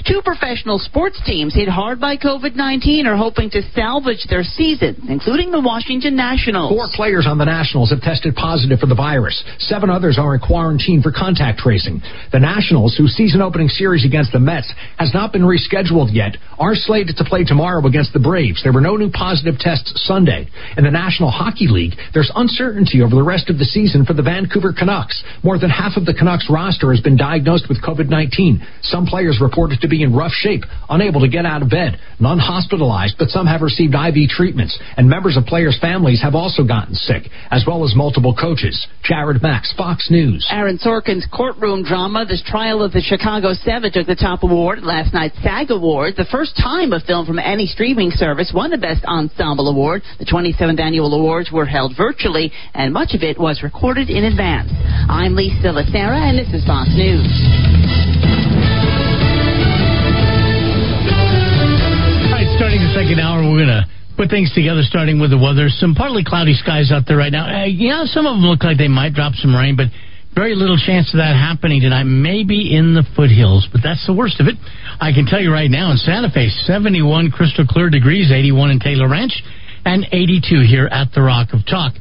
Two 0.06 0.22
professional 0.24 0.78
sports 0.78 1.20
teams 1.24 1.54
hit 1.54 1.68
hard 1.68 2.00
by 2.00 2.16
COVID 2.16 2.54
19 2.54 3.06
are 3.06 3.16
hoping 3.16 3.50
to 3.50 3.62
salvage 3.74 4.26
their 4.28 4.42
season, 4.42 4.96
including 5.08 5.50
the 5.50 5.60
Washington 5.60 6.16
Nationals. 6.16 6.70
Four 6.70 6.88
players 6.94 7.26
on 7.26 7.38
the 7.38 7.44
Nationals 7.44 7.90
have 7.90 8.00
tested 8.00 8.34
positive 8.34 8.78
for 8.78 8.86
the 8.86 8.94
virus. 8.94 9.42
Seven 9.58 9.90
others 9.90 10.18
are 10.18 10.34
in 10.34 10.40
quarantine 10.40 11.02
for 11.02 11.12
contact 11.12 11.58
tracing. 11.58 12.00
The 12.32 12.40
Nationals, 12.40 12.96
whose 12.96 13.14
season 13.14 13.40
opening 13.40 13.68
series 13.68 14.04
against 14.04 14.32
the 14.32 14.40
Mets 14.40 14.72
has 14.98 15.12
not 15.14 15.32
been 15.32 15.42
rescheduled 15.42 16.12
yet, 16.12 16.36
are 16.58 16.74
slated 16.74 17.16
to 17.16 17.24
play 17.24 17.44
tomorrow 17.44 17.84
against 17.86 18.12
the 18.12 18.20
Braves. 18.20 18.62
There 18.62 18.72
were 18.72 18.80
no 18.80 18.96
new 18.96 19.10
positive 19.10 19.58
tests 19.58 19.92
Sunday. 20.06 20.48
In 20.76 20.84
the 20.84 20.90
National 20.90 21.30
Hockey 21.30 21.68
League, 21.68 21.94
there's 22.14 22.30
uncertainty 22.34 23.02
over 23.02 23.14
the 23.14 23.22
rest 23.22 23.50
of 23.50 23.58
the 23.58 23.64
season 23.64 24.04
for 24.04 24.14
the 24.14 24.22
Vancouver 24.22 24.72
Canucks. 24.72 25.22
More 25.42 25.58
than 25.58 25.70
half 25.70 25.96
of 25.96 26.06
the 26.06 26.14
Canucks 26.14 26.48
roster 26.50 26.90
has 26.90 27.00
been 27.00 27.16
diagnosed 27.16 27.68
with 27.68 27.82
COVID 27.82 28.08
19. 28.08 28.64
Some 28.82 29.06
players 29.06 29.38
reported 29.40 29.75
to 29.80 29.88
be 29.88 30.02
in 30.02 30.14
rough 30.14 30.32
shape, 30.32 30.62
unable 30.88 31.20
to 31.20 31.28
get 31.28 31.46
out 31.46 31.62
of 31.62 31.70
bed. 31.70 31.98
None 32.20 32.38
hospitalized, 32.38 33.16
but 33.18 33.28
some 33.28 33.46
have 33.46 33.62
received 33.62 33.94
IV 33.94 34.28
treatments, 34.30 34.78
and 34.96 35.08
members 35.08 35.36
of 35.36 35.44
players' 35.44 35.78
families 35.80 36.22
have 36.22 36.34
also 36.34 36.64
gotten 36.64 36.94
sick, 36.94 37.24
as 37.50 37.64
well 37.66 37.84
as 37.84 37.94
multiple 37.94 38.34
coaches. 38.34 38.86
Jared 39.02 39.42
Max, 39.42 39.72
Fox 39.76 40.08
News. 40.10 40.46
Aaron 40.50 40.78
Sorkin's 40.78 41.26
courtroom 41.32 41.84
drama, 41.84 42.24
The 42.24 42.42
Trial 42.46 42.82
of 42.82 42.92
the 42.92 43.00
Chicago 43.00 43.52
Seven, 43.52 43.92
took 43.92 44.06
the 44.06 44.16
top 44.16 44.42
award 44.42 44.78
at 44.78 44.84
last 44.84 45.12
night's 45.12 45.36
SAG 45.42 45.70
Awards. 45.70 46.16
The 46.16 46.26
first 46.30 46.56
time 46.56 46.92
a 46.92 47.00
film 47.00 47.26
from 47.26 47.38
any 47.38 47.66
streaming 47.66 48.10
service 48.10 48.52
won 48.54 48.70
the 48.70 48.78
Best 48.78 49.04
Ensemble 49.04 49.68
Award. 49.68 50.02
The 50.18 50.24
27th 50.24 50.80
annual 50.80 51.12
awards 51.14 51.50
were 51.52 51.66
held 51.66 51.94
virtually, 51.96 52.52
and 52.74 52.92
much 52.92 53.14
of 53.14 53.22
it 53.22 53.38
was 53.38 53.62
recorded 53.62 54.10
in 54.10 54.24
advance. 54.24 54.70
I'm 55.08 55.34
Lisa 55.34 55.68
Lacera, 55.68 56.28
and 56.28 56.38
this 56.38 56.52
is 56.52 56.66
Fox 56.66 56.88
News. 56.94 58.35
Second 62.96 63.20
hour, 63.20 63.44
we're 63.44 63.60
going 63.60 63.76
to 63.76 63.84
put 64.16 64.32
things 64.32 64.48
together, 64.56 64.80
starting 64.80 65.20
with 65.20 65.28
the 65.28 65.36
weather. 65.36 65.68
Some 65.68 65.92
partly 65.92 66.24
cloudy 66.24 66.56
skies 66.56 66.88
out 66.88 67.04
there 67.04 67.20
right 67.20 67.30
now. 67.30 67.44
Uh, 67.44 67.68
yeah, 67.68 68.08
some 68.08 68.24
of 68.24 68.40
them 68.40 68.44
look 68.48 68.64
like 68.64 68.80
they 68.80 68.88
might 68.88 69.12
drop 69.12 69.36
some 69.36 69.52
rain, 69.52 69.76
but 69.76 69.92
very 70.32 70.56
little 70.56 70.80
chance 70.80 71.12
of 71.12 71.20
that 71.20 71.36
happening 71.36 71.84
tonight. 71.84 72.08
Maybe 72.08 72.72
in 72.72 72.96
the 72.96 73.04
foothills, 73.12 73.68
but 73.68 73.84
that's 73.84 74.00
the 74.08 74.16
worst 74.16 74.40
of 74.40 74.48
it. 74.48 74.56
I 74.96 75.12
can 75.12 75.28
tell 75.28 75.44
you 75.44 75.52
right 75.52 75.68
now 75.68 75.92
in 75.92 76.00
Santa 76.00 76.32
Fe, 76.32 76.48
71 76.48 77.36
crystal 77.36 77.68
clear 77.68 77.92
degrees, 77.92 78.32
81 78.32 78.70
in 78.70 78.80
Taylor 78.80 79.12
Ranch, 79.12 79.44
and 79.84 80.08
82 80.08 80.64
here 80.64 80.88
at 80.88 81.12
the 81.12 81.20
Rock 81.20 81.52
of 81.52 81.68
Talk. 81.68 82.00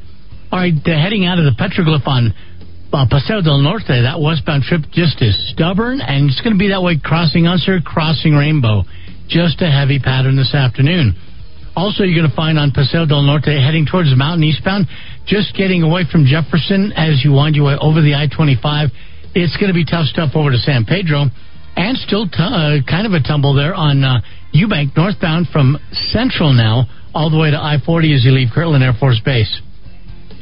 All 0.56 0.64
right, 0.64 0.72
heading 0.80 1.28
out 1.28 1.40
of 1.40 1.44
the 1.44 1.60
petroglyph 1.60 2.08
on 2.08 2.32
uh, 2.96 3.04
Paseo 3.12 3.44
del 3.44 3.60
Norte, 3.60 3.92
that 4.08 4.24
westbound 4.24 4.64
trip 4.64 4.88
just 4.96 5.20
is 5.20 5.36
stubborn, 5.52 6.00
and 6.00 6.32
it's 6.32 6.40
going 6.40 6.56
to 6.56 6.60
be 6.60 6.72
that 6.72 6.80
way 6.80 6.96
crossing 6.96 7.52
Unser, 7.52 7.84
crossing 7.84 8.32
Rainbow. 8.32 8.88
Just 9.28 9.62
a 9.62 9.70
heavy 9.70 10.00
pattern 10.00 10.36
this 10.36 10.54
afternoon. 10.54 11.16
Also, 11.76 12.04
you're 12.04 12.16
going 12.16 12.30
to 12.30 12.36
find 12.36 12.58
on 12.58 12.72
Paseo 12.72 13.06
del 13.06 13.24
Norte 13.24 13.52
heading 13.52 13.86
towards 13.86 14.10
the 14.10 14.16
mountain 14.16 14.44
eastbound, 14.44 14.88
just 15.28 15.56
getting 15.58 15.84
away 15.84 16.04
from 16.10 16.24
Jefferson 16.24 16.94
as 16.96 17.20
you 17.24 17.34
wind 17.34 17.56
your 17.56 17.66
way 17.66 17.76
over 17.82 18.00
the 18.00 18.16
I 18.16 18.28
25. 18.32 18.90
It's 19.36 19.58
going 19.58 19.68
to 19.68 19.76
be 19.76 19.84
tough 19.84 20.08
stuff 20.08 20.32
over 20.36 20.52
to 20.52 20.58
San 20.58 20.86
Pedro, 20.86 21.28
and 21.76 21.98
still 21.98 22.30
t- 22.32 22.40
uh, 22.40 22.80
kind 22.88 23.04
of 23.04 23.12
a 23.12 23.20
tumble 23.20 23.54
there 23.54 23.76
on 23.76 24.04
uh, 24.04 24.22
Eubank 24.56 24.96
northbound 24.96 25.52
from 25.52 25.76
Central 26.16 26.54
now 26.54 26.88
all 27.14 27.30
the 27.30 27.40
way 27.40 27.52
to 27.52 27.58
I 27.58 27.76
40 27.84 28.16
as 28.16 28.24
you 28.24 28.32
leave 28.32 28.50
Kirtland 28.56 28.84
Air 28.84 28.96
Force 29.00 29.20
Base. 29.24 29.52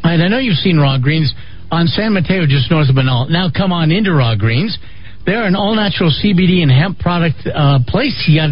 And 0.04 0.22
I 0.22 0.28
know 0.28 0.38
you've 0.38 0.62
seen 0.62 0.78
Raw 0.78 0.98
Greens 0.98 1.34
on 1.72 1.88
San 1.88 2.14
Mateo 2.14 2.46
just 2.46 2.70
north 2.70 2.90
of 2.90 2.96
Menaul. 2.96 3.30
Now 3.30 3.50
come 3.50 3.72
on 3.72 3.90
into 3.90 4.14
Raw 4.14 4.36
Greens. 4.36 4.78
They're 5.26 5.46
an 5.46 5.56
all 5.56 5.74
natural 5.74 6.12
CBD 6.12 6.62
and 6.62 6.70
hemp 6.70 7.00
product 7.00 7.48
uh, 7.48 7.80
place. 7.88 8.14
You 8.28 8.38
got 8.42 8.50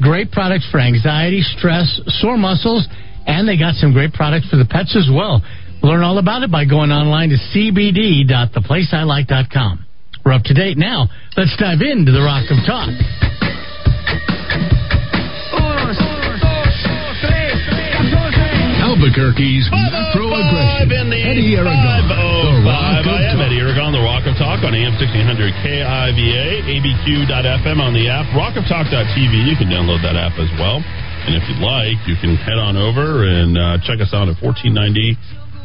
great 0.00 0.32
products 0.32 0.66
for 0.70 0.80
anxiety, 0.80 1.42
stress, 1.42 2.00
sore 2.20 2.36
muscles, 2.36 2.86
and 3.26 3.48
they 3.48 3.56
got 3.58 3.74
some 3.76 3.92
great 3.92 4.12
products 4.12 4.48
for 4.48 4.56
the 4.56 4.66
pets 4.66 4.96
as 4.96 5.08
well. 5.12 5.40
Learn 5.82 6.02
all 6.02 6.18
about 6.18 6.42
it 6.42 6.50
by 6.50 6.64
going 6.64 6.90
online 6.90 7.28
to 7.30 7.36
cbd.theplaceilike.com. 7.52 9.84
We're 10.24 10.32
up 10.32 10.42
to 10.44 10.54
date 10.54 10.78
now. 10.78 11.08
Let's 11.36 11.54
dive 11.58 11.82
into 11.82 12.12
the 12.12 12.22
Rock 12.22 12.48
of 12.48 12.56
Talk. 12.64 12.88
Albuquerque's 18.80 19.68
Metro 19.70 20.32
Aggression. 20.32 21.12
Eddy 21.12 21.56
Aragon. 21.56 22.23
The 23.54 23.62
Rock 23.62 23.78
505. 23.78 23.94
of 23.94 23.94
I 23.94 23.94
am 23.94 23.94
Talk. 23.94 23.94
Eddy 23.94 23.94
Aragon, 23.94 23.94
the 23.94 24.02
Rock 24.02 24.26
of 24.26 24.34
Talk 24.34 24.66
on 24.66 24.74
AM 24.74 24.98
1600 24.98 25.54
KIVA, 25.62 26.66
ABQ.FM 26.74 27.78
on 27.78 27.94
the 27.94 28.10
app, 28.10 28.26
rockoftalk.tv. 28.34 29.34
You 29.46 29.54
can 29.54 29.70
download 29.70 30.02
that 30.02 30.18
app 30.18 30.34
as 30.42 30.50
well. 30.58 30.82
And 30.82 31.38
if 31.38 31.46
you'd 31.46 31.62
like, 31.62 32.02
you 32.10 32.18
can 32.18 32.34
head 32.34 32.58
on 32.58 32.74
over 32.74 33.22
and 33.22 33.54
uh, 33.54 33.78
check 33.86 34.02
us 34.02 34.10
out 34.10 34.26
at 34.26 34.42
1490 34.42 35.14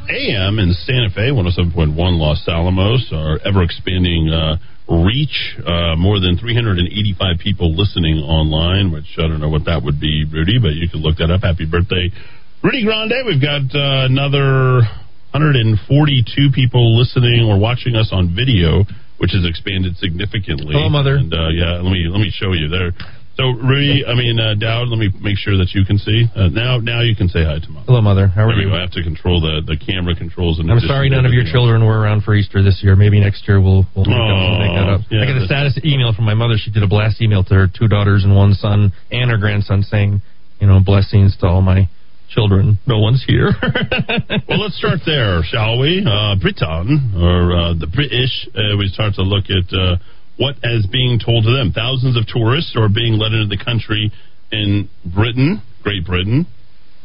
AM 0.06 0.62
in 0.62 0.70
Santa 0.86 1.10
Fe, 1.10 1.34
107.1 1.34 1.98
Los 1.98 2.46
Alamos, 2.46 3.10
our 3.10 3.42
ever 3.42 3.66
expanding 3.66 4.30
uh, 4.30 4.62
reach. 4.86 5.58
Uh, 5.58 5.98
more 5.98 6.22
than 6.22 6.38
385 6.38 7.42
people 7.42 7.74
listening 7.74 8.22
online, 8.22 8.94
which 8.94 9.18
I 9.18 9.26
don't 9.26 9.42
know 9.42 9.50
what 9.50 9.66
that 9.66 9.82
would 9.82 9.98
be, 9.98 10.30
Rudy, 10.30 10.62
but 10.62 10.78
you 10.78 10.90
can 10.94 11.02
look 11.02 11.18
that 11.18 11.34
up. 11.34 11.42
Happy 11.42 11.66
birthday, 11.66 12.14
Rudy 12.62 12.86
Grande. 12.86 13.26
We've 13.26 13.42
got 13.42 13.66
uh, 13.74 14.06
another 14.06 14.86
142 15.32 16.50
people 16.54 16.98
listening 16.98 17.46
or 17.46 17.60
watching 17.60 17.96
us 17.96 18.10
on 18.12 18.34
video, 18.34 18.86
which 19.18 19.32
has 19.32 19.46
expanded 19.46 19.96
significantly. 19.98 20.74
Hello, 20.74 20.90
Mother. 20.90 21.16
And 21.18 21.34
uh, 21.34 21.50
yeah, 21.50 21.82
let 21.82 21.92
me 21.92 22.08
let 22.10 22.20
me 22.20 22.32
show 22.34 22.54
you 22.54 22.68
there. 22.68 22.92
So, 23.40 23.56
Rudy, 23.56 24.04
I 24.04 24.20
mean 24.20 24.36
uh, 24.36 24.60
Dowd, 24.60 24.92
let 24.92 25.00
me 25.00 25.08
make 25.24 25.40
sure 25.40 25.56
that 25.64 25.72
you 25.72 25.86
can 25.88 25.96
see. 25.96 26.28
Uh, 26.36 26.52
now, 26.52 26.76
now 26.76 27.00
you 27.00 27.16
can 27.16 27.30
say 27.32 27.40
hi 27.48 27.56
to 27.64 27.70
Mom. 27.72 27.86
Hello, 27.88 28.02
Mother. 28.02 28.28
How 28.28 28.44
are 28.44 28.52
there 28.52 28.68
you? 28.68 28.76
I 28.76 28.82
have 28.82 28.92
to 29.00 29.04
control 29.04 29.40
the, 29.40 29.64
the 29.64 29.80
camera 29.80 30.12
controls. 30.12 30.60
I'm 30.60 30.68
sorry 30.84 31.08
none 31.08 31.24
of 31.24 31.32
your 31.32 31.48
else. 31.48 31.54
children 31.56 31.86
were 31.86 31.96
around 32.04 32.28
for 32.28 32.36
Easter 32.36 32.60
this 32.62 32.84
year. 32.84 32.98
Maybe 32.98 33.16
next 33.22 33.48
year 33.48 33.62
we'll, 33.64 33.88
we'll 33.96 34.04
make, 34.04 34.20
make 34.60 34.76
that 34.76 34.92
up. 34.92 35.02
yeah, 35.08 35.24
I 35.24 35.26
got 35.32 35.40
a 35.40 35.46
status 35.48 35.80
email 35.88 36.12
from 36.12 36.26
my 36.26 36.34
mother. 36.36 36.60
She 36.60 36.68
did 36.68 36.84
a 36.84 36.88
blast 36.92 37.22
email 37.22 37.46
to 37.46 37.54
her 37.54 37.68
two 37.72 37.88
daughters 37.88 38.26
and 38.26 38.36
one 38.36 38.60
son 38.60 38.92
and 39.10 39.32
her 39.32 39.38
grandson 39.38 39.84
saying, 39.88 40.20
you 40.60 40.68
know, 40.68 40.84
blessings 40.84 41.38
to 41.40 41.48
all 41.48 41.62
my 41.62 41.88
children. 42.30 42.80
No 42.86 43.00
one's 43.00 43.24
here. 43.28 43.52
well, 44.48 44.60
let's 44.60 44.78
start 44.78 45.00
there, 45.06 45.42
shall 45.44 45.80
we? 45.80 46.06
Uh, 46.06 46.36
Britain, 46.40 47.14
or 47.16 47.52
uh, 47.52 47.74
the 47.74 47.88
British, 47.88 48.48
uh, 48.56 48.78
we 48.78 48.88
start 48.88 49.16
to 49.16 49.24
look 49.24 49.46
at 49.50 49.68
uh, 49.74 49.98
what 50.38 50.56
is 50.64 50.86
being 50.92 51.20
told 51.20 51.44
to 51.46 51.52
them. 51.52 51.72
Thousands 51.74 52.18
of 52.18 52.26
tourists 52.28 52.76
are 52.76 52.90
being 52.90 53.18
let 53.18 53.34
into 53.34 53.48
the 53.48 53.62
country 53.62 54.12
in 54.52 54.90
Britain, 55.06 55.62
Great 55.84 56.06
Britain, 56.06 56.48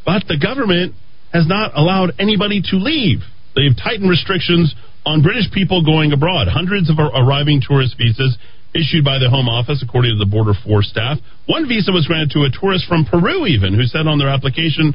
but 0.04 0.24
the 0.28 0.38
government 0.38 0.94
has 1.32 1.48
not 1.48 1.72
allowed 1.74 2.12
anybody 2.18 2.62
to 2.70 2.76
leave. 2.76 3.20
They've 3.56 3.74
tightened 3.74 4.10
restrictions 4.10 4.74
on 5.06 5.22
British 5.22 5.50
people 5.52 5.84
going 5.84 6.12
abroad. 6.12 6.48
Hundreds 6.48 6.90
of 6.90 6.96
arriving 6.98 7.60
tourist 7.60 7.96
visas 7.98 8.38
issued 8.74 9.04
by 9.04 9.18
the 9.18 9.30
Home 9.30 9.48
Office, 9.48 9.82
according 9.86 10.18
to 10.18 10.18
the 10.18 10.28
Border 10.28 10.52
Force 10.66 10.90
staff. 10.90 11.18
One 11.46 11.68
visa 11.68 11.92
was 11.92 12.06
granted 12.06 12.34
to 12.34 12.42
a 12.44 12.50
tourist 12.50 12.86
from 12.90 13.06
Peru, 13.06 13.46
even, 13.46 13.74
who 13.74 13.84
said 13.84 14.06
on 14.06 14.18
their 14.18 14.28
application 14.28 14.94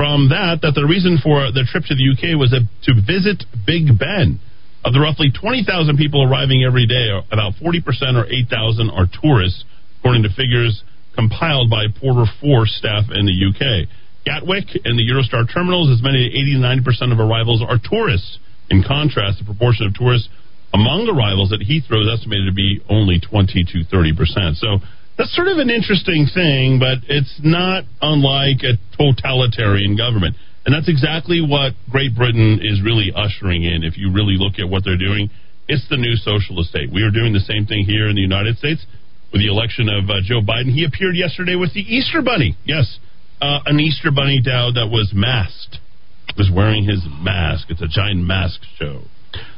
from 0.00 0.32
that 0.32 0.64
that 0.64 0.72
the 0.72 0.88
reason 0.88 1.20
for 1.20 1.52
the 1.52 1.60
trip 1.68 1.84
to 1.84 1.92
the 1.92 2.08
UK 2.08 2.32
was 2.32 2.56
to 2.56 2.92
visit 3.04 3.44
Big 3.68 3.92
Ben. 4.00 4.40
Of 4.80 4.96
the 4.96 5.00
roughly 5.04 5.28
20,000 5.28 5.68
people 6.00 6.24
arriving 6.24 6.64
every 6.64 6.88
day, 6.88 7.12
about 7.28 7.60
40% 7.60 7.84
or 8.16 8.24
8,000 8.24 8.88
are 8.88 9.04
tourists, 9.12 9.68
according 10.00 10.24
to 10.24 10.32
figures 10.32 10.80
compiled 11.12 11.68
by 11.68 11.92
Border 12.00 12.24
Force 12.40 12.72
staff 12.80 13.12
in 13.12 13.28
the 13.28 13.36
UK. 13.44 13.92
Gatwick 14.24 14.72
and 14.88 14.96
the 14.96 15.04
Eurostar 15.04 15.44
terminals, 15.52 15.92
as 15.92 16.00
many 16.00 16.24
as 16.24 16.32
80 16.32 16.64
to 16.64 16.64
90 16.64 16.80
percent 16.80 17.12
of 17.12 17.20
arrivals 17.20 17.60
are 17.60 17.76
tourists. 17.76 18.40
In 18.72 18.80
contrast, 18.80 19.36
the 19.36 19.44
proportion 19.44 19.84
of 19.84 19.92
tourists 19.92 20.32
among 20.72 21.12
arrivals 21.12 21.52
at 21.52 21.60
Heathrow 21.60 22.00
is 22.00 22.08
estimated 22.08 22.48
to 22.48 22.56
be 22.56 22.80
only 22.88 23.20
20 23.20 23.68
to 23.68 23.84
30 23.84 24.16
percent. 24.16 24.56
So 24.56 24.80
that's 25.20 25.36
sort 25.36 25.48
of 25.48 25.58
an 25.58 25.68
interesting 25.68 26.24
thing, 26.32 26.80
but 26.80 27.04
it's 27.04 27.44
not 27.44 27.84
unlike 28.00 28.64
a 28.64 28.80
totalitarian 28.96 29.92
government. 29.92 30.34
And 30.64 30.72
that's 30.72 30.88
exactly 30.88 31.44
what 31.44 31.76
Great 31.92 32.16
Britain 32.16 32.56
is 32.64 32.80
really 32.80 33.12
ushering 33.12 33.64
in. 33.64 33.84
If 33.84 33.98
you 34.00 34.08
really 34.08 34.40
look 34.40 34.56
at 34.56 34.64
what 34.64 34.80
they're 34.80 34.96
doing, 34.96 35.28
it's 35.68 35.84
the 35.92 36.00
new 36.00 36.16
socialist 36.16 36.70
state. 36.70 36.88
We 36.88 37.02
are 37.04 37.12
doing 37.12 37.36
the 37.36 37.44
same 37.44 37.66
thing 37.66 37.84
here 37.84 38.08
in 38.08 38.16
the 38.16 38.24
United 38.24 38.56
States 38.56 38.80
with 39.28 39.44
the 39.44 39.48
election 39.52 39.92
of 39.92 40.08
uh, 40.08 40.24
Joe 40.24 40.40
Biden. 40.40 40.72
He 40.72 40.88
appeared 40.88 41.16
yesterday 41.16 41.54
with 41.54 41.74
the 41.76 41.84
Easter 41.84 42.22
Bunny. 42.22 42.56
Yes, 42.64 42.88
uh, 43.42 43.60
an 43.66 43.78
Easter 43.78 44.08
Bunny 44.10 44.40
Dow 44.40 44.72
that 44.72 44.88
was 44.88 45.12
masked. 45.12 45.84
Was 46.38 46.48
wearing 46.48 46.84
his 46.84 47.04
mask. 47.20 47.68
It's 47.68 47.82
a 47.82 47.88
giant 47.88 48.24
mask 48.24 48.62
show. 48.78 49.02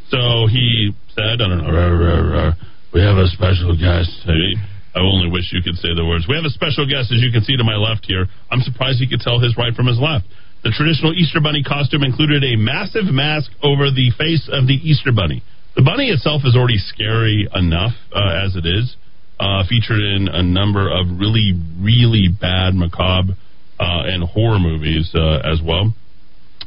So 0.08 0.48
he 0.50 0.90
said, 1.14 1.38
I 1.38 1.46
don't 1.46 1.62
know, 1.62 1.70
"Rah, 1.70 1.86
rah, 1.86 2.18
rah. 2.18 2.52
we 2.92 3.00
have 3.00 3.18
a 3.18 3.28
special 3.28 3.78
guest. 3.78 4.26
I 4.94 5.00
only 5.00 5.30
wish 5.30 5.52
you 5.52 5.62
could 5.62 5.76
say 5.76 5.94
the 5.96 6.04
words. 6.04 6.28
We 6.28 6.36
have 6.36 6.44
a 6.44 6.52
special 6.52 6.84
guest, 6.84 7.12
as 7.12 7.20
you 7.24 7.32
can 7.32 7.42
see 7.42 7.56
to 7.56 7.64
my 7.64 7.76
left 7.76 8.04
here. 8.04 8.28
I'm 8.50 8.60
surprised 8.60 9.00
he 9.00 9.08
could 9.08 9.24
tell 9.24 9.40
his 9.40 9.56
right 9.56 9.72
from 9.72 9.86
his 9.86 9.98
left. 9.98 10.26
The 10.64 10.70
traditional 10.70 11.14
Easter 11.14 11.40
Bunny 11.40 11.64
costume 11.64 12.04
included 12.04 12.44
a 12.44 12.56
massive 12.56 13.10
mask 13.10 13.50
over 13.62 13.90
the 13.90 14.12
face 14.16 14.48
of 14.52 14.68
the 14.68 14.78
Easter 14.78 15.10
Bunny. 15.10 15.42
The 15.74 15.82
bunny 15.82 16.12
itself 16.12 16.42
is 16.44 16.54
already 16.54 16.78
scary 16.78 17.48
enough 17.54 17.96
uh, 18.12 18.44
as 18.44 18.54
it 18.54 18.66
is, 18.68 18.94
uh, 19.40 19.64
featured 19.66 19.98
in 19.98 20.28
a 20.28 20.42
number 20.42 20.86
of 20.86 21.08
really, 21.18 21.56
really 21.80 22.28
bad, 22.28 22.74
macabre, 22.74 23.32
uh, 23.80 24.04
and 24.06 24.22
horror 24.22 24.60
movies 24.60 25.10
uh, 25.14 25.40
as 25.42 25.60
well. 25.64 25.94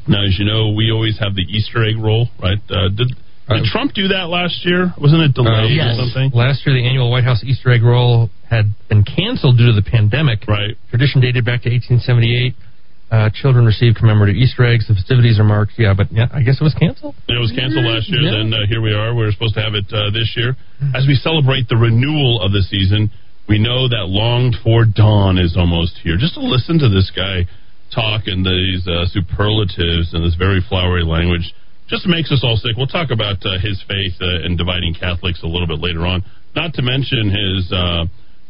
Now, 0.08 0.26
as 0.26 0.38
you 0.38 0.46
know, 0.46 0.74
we 0.76 0.92
always 0.92 1.18
have 1.20 1.36
the 1.36 1.46
Easter 1.46 1.86
egg 1.86 1.98
roll, 1.98 2.28
right? 2.42 2.60
Uh, 2.70 2.90
did, 2.90 3.16
did 3.50 3.66
Trump 3.66 3.94
do 3.94 4.10
that 4.10 4.28
last 4.34 4.66
year? 4.66 4.94
Wasn't 4.98 5.22
it 5.22 5.34
delayed 5.34 5.78
or 5.78 5.94
something? 5.94 6.34
Uh, 6.34 6.38
Last 6.50 6.66
year, 6.66 6.74
the 6.74 6.86
annual 6.86 7.12
White 7.12 7.24
House 7.24 7.44
Easter 7.44 7.70
egg 7.72 7.84
roll 7.84 8.30
had 8.50 8.74
been 8.90 9.04
canceled 9.04 9.58
due 9.58 9.68
to 9.68 9.74
the 9.74 9.86
pandemic. 9.86 10.48
Right. 10.48 10.74
Tradition 10.90 11.22
dated 11.22 11.46
back 11.46 11.62
to 11.64 11.70
1878. 11.70 12.56
Uh, 13.12 13.30
children 13.30 13.66
received 13.66 13.98
commemorative 13.98 14.36
Easter 14.36 14.66
eggs. 14.66 14.88
The 14.90 14.96
festivities 14.98 15.38
are 15.38 15.46
marked. 15.46 15.74
Yeah, 15.78 15.94
but 15.94 16.12
yeah, 16.12 16.26
I 16.34 16.42
guess 16.42 16.58
it 16.60 16.66
was 16.66 16.74
canceled. 16.74 17.14
It 17.30 17.38
was 17.38 17.54
canceled 17.54 17.86
last 17.86 18.10
year. 18.10 18.26
Yeah. 18.26 18.42
Then 18.42 18.50
uh, 18.50 18.66
here 18.68 18.82
we 18.82 18.94
are. 18.98 19.14
We 19.14 19.30
are 19.30 19.32
supposed 19.32 19.54
to 19.56 19.62
have 19.62 19.78
it 19.78 19.86
uh, 19.94 20.10
this 20.10 20.34
year. 20.36 20.58
As 20.98 21.06
we 21.06 21.14
celebrate 21.14 21.70
the 21.70 21.78
renewal 21.78 22.42
of 22.42 22.52
the 22.52 22.66
season, 22.66 23.14
we 23.48 23.62
know 23.62 23.88
that 23.88 24.10
longed 24.10 24.58
for 24.66 24.86
dawn 24.90 25.38
is 25.38 25.54
almost 25.56 26.02
here. 26.02 26.18
Just 26.18 26.34
to 26.34 26.42
listen 26.42 26.82
to 26.82 26.90
this 26.90 27.14
guy 27.14 27.46
talk 27.94 28.26
in 28.26 28.42
these 28.42 28.82
uh, 28.90 29.06
superlatives 29.14 30.12
and 30.18 30.26
this 30.26 30.34
very 30.34 30.66
flowery 30.68 31.06
language 31.06 31.54
just 31.88 32.08
makes 32.08 32.32
us 32.32 32.42
all 32.44 32.58
sick. 32.58 32.76
We'll 32.78 32.88
talk 32.88 33.12
about 33.12 33.38
uh, 33.46 33.60
his 33.62 33.84
faith 33.88 34.14
uh, 34.22 34.46
and 34.46 34.58
dividing 34.58 34.96
Catholics 34.96 35.44
a 35.44 35.48
little 35.48 35.68
bit 35.68 35.80
later 35.80 36.06
on. 36.06 36.24
Not 36.56 36.74
to 36.76 36.82
mention 36.82 37.30
his 37.30 37.72
uh, 37.72 38.06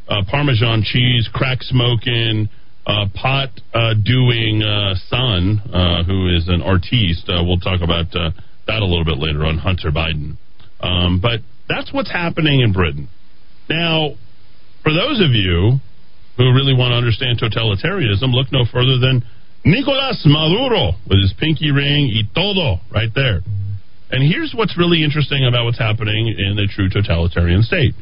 uh, 0.07 0.21
Parmesan 0.29 0.83
cheese, 0.83 1.29
crack 1.33 1.61
smoking, 1.61 2.47
uh, 2.85 3.07
pot 3.13 3.49
uh, 3.73 3.93
doing 4.03 4.61
son, 5.09 5.57
who 6.05 6.35
is 6.35 6.47
an 6.47 6.61
artiste. 6.61 7.27
We'll 7.27 7.59
talk 7.59 7.81
about 7.81 8.11
that 8.13 8.81
a 8.81 8.85
little 8.85 9.05
bit 9.05 9.17
later 9.17 9.45
on, 9.45 9.57
Hunter 9.57 9.91
Biden. 9.91 10.37
Um, 10.79 11.19
but 11.19 11.41
that's 11.67 11.91
what's 11.91 12.11
happening 12.11 12.61
in 12.61 12.73
Britain. 12.73 13.09
Now, 13.69 14.13
for 14.83 14.93
those 14.93 15.19
of 15.19 15.31
you 15.31 15.81
who 16.37 16.53
really 16.53 16.75
want 16.77 16.91
to 16.91 16.97
understand 16.97 17.39
totalitarianism, 17.39 18.31
look 18.33 18.51
no 18.51 18.65
further 18.71 18.99
than 18.99 19.25
Nicolas 19.65 20.21
Maduro 20.25 20.93
with 21.09 21.19
his 21.19 21.33
pinky 21.39 21.71
ring 21.71 22.13
y 22.13 22.21
todo 22.37 22.79
right 22.93 23.09
there. 23.15 23.41
And 24.11 24.21
here's 24.21 24.53
what's 24.53 24.77
really 24.77 25.03
interesting 25.03 25.43
about 25.43 25.65
what's 25.65 25.81
happening 25.81 26.29
in 26.29 26.53
a 26.59 26.67
true 26.69 26.87
totalitarian 26.87 27.63
state. 27.63 27.95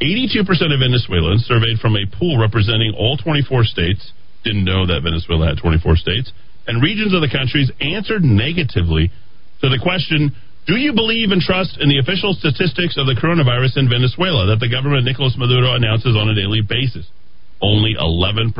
82% 0.00 0.48
of 0.48 0.80
Venezuelans 0.80 1.44
surveyed 1.44 1.76
from 1.78 1.94
a 1.94 2.08
pool 2.08 2.40
representing 2.40 2.96
all 2.96 3.18
24 3.18 3.64
states 3.64 4.12
didn't 4.44 4.64
know 4.64 4.86
that 4.86 5.04
Venezuela 5.04 5.52
had 5.52 5.60
24 5.60 5.96
states 5.96 6.32
and 6.66 6.82
regions 6.82 7.12
of 7.12 7.20
the 7.20 7.28
countries 7.28 7.70
answered 7.84 8.24
negatively 8.24 9.12
to 9.60 9.68
the 9.68 9.78
question 9.82 10.32
do 10.66 10.76
you 10.76 10.92
believe 10.92 11.32
and 11.32 11.40
trust 11.40 11.76
in 11.80 11.88
the 11.88 11.98
official 11.98 12.32
statistics 12.32 12.96
of 12.96 13.04
the 13.04 13.16
coronavirus 13.20 13.76
in 13.76 13.88
Venezuela 13.88 14.46
that 14.46 14.60
the 14.60 14.68
government 14.68 15.04
Nicolas 15.04 15.36
Maduro 15.36 15.74
announces 15.74 16.16
on 16.16 16.28
a 16.28 16.34
daily 16.34 16.60
basis? 16.60 17.08
Only 17.60 17.96
11% 17.98 18.54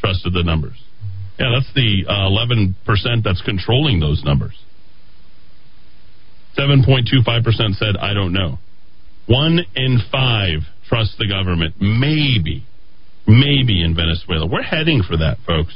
trusted 0.00 0.32
the 0.32 0.42
numbers. 0.42 0.76
Yeah, 1.42 1.58
that's 1.58 1.74
the 1.74 2.06
uh, 2.06 2.30
11% 2.30 3.24
that's 3.24 3.42
controlling 3.42 3.98
those 3.98 4.22
numbers. 4.22 4.54
7.25% 6.56 7.74
said, 7.74 7.96
I 7.98 8.14
don't 8.14 8.32
know. 8.32 8.58
One 9.26 9.58
in 9.74 9.98
five 10.12 10.60
trust 10.88 11.18
the 11.18 11.26
government. 11.26 11.74
Maybe. 11.80 12.62
Maybe 13.26 13.82
in 13.82 13.96
Venezuela. 13.96 14.46
We're 14.46 14.62
heading 14.62 15.02
for 15.02 15.16
that, 15.16 15.38
folks. 15.44 15.74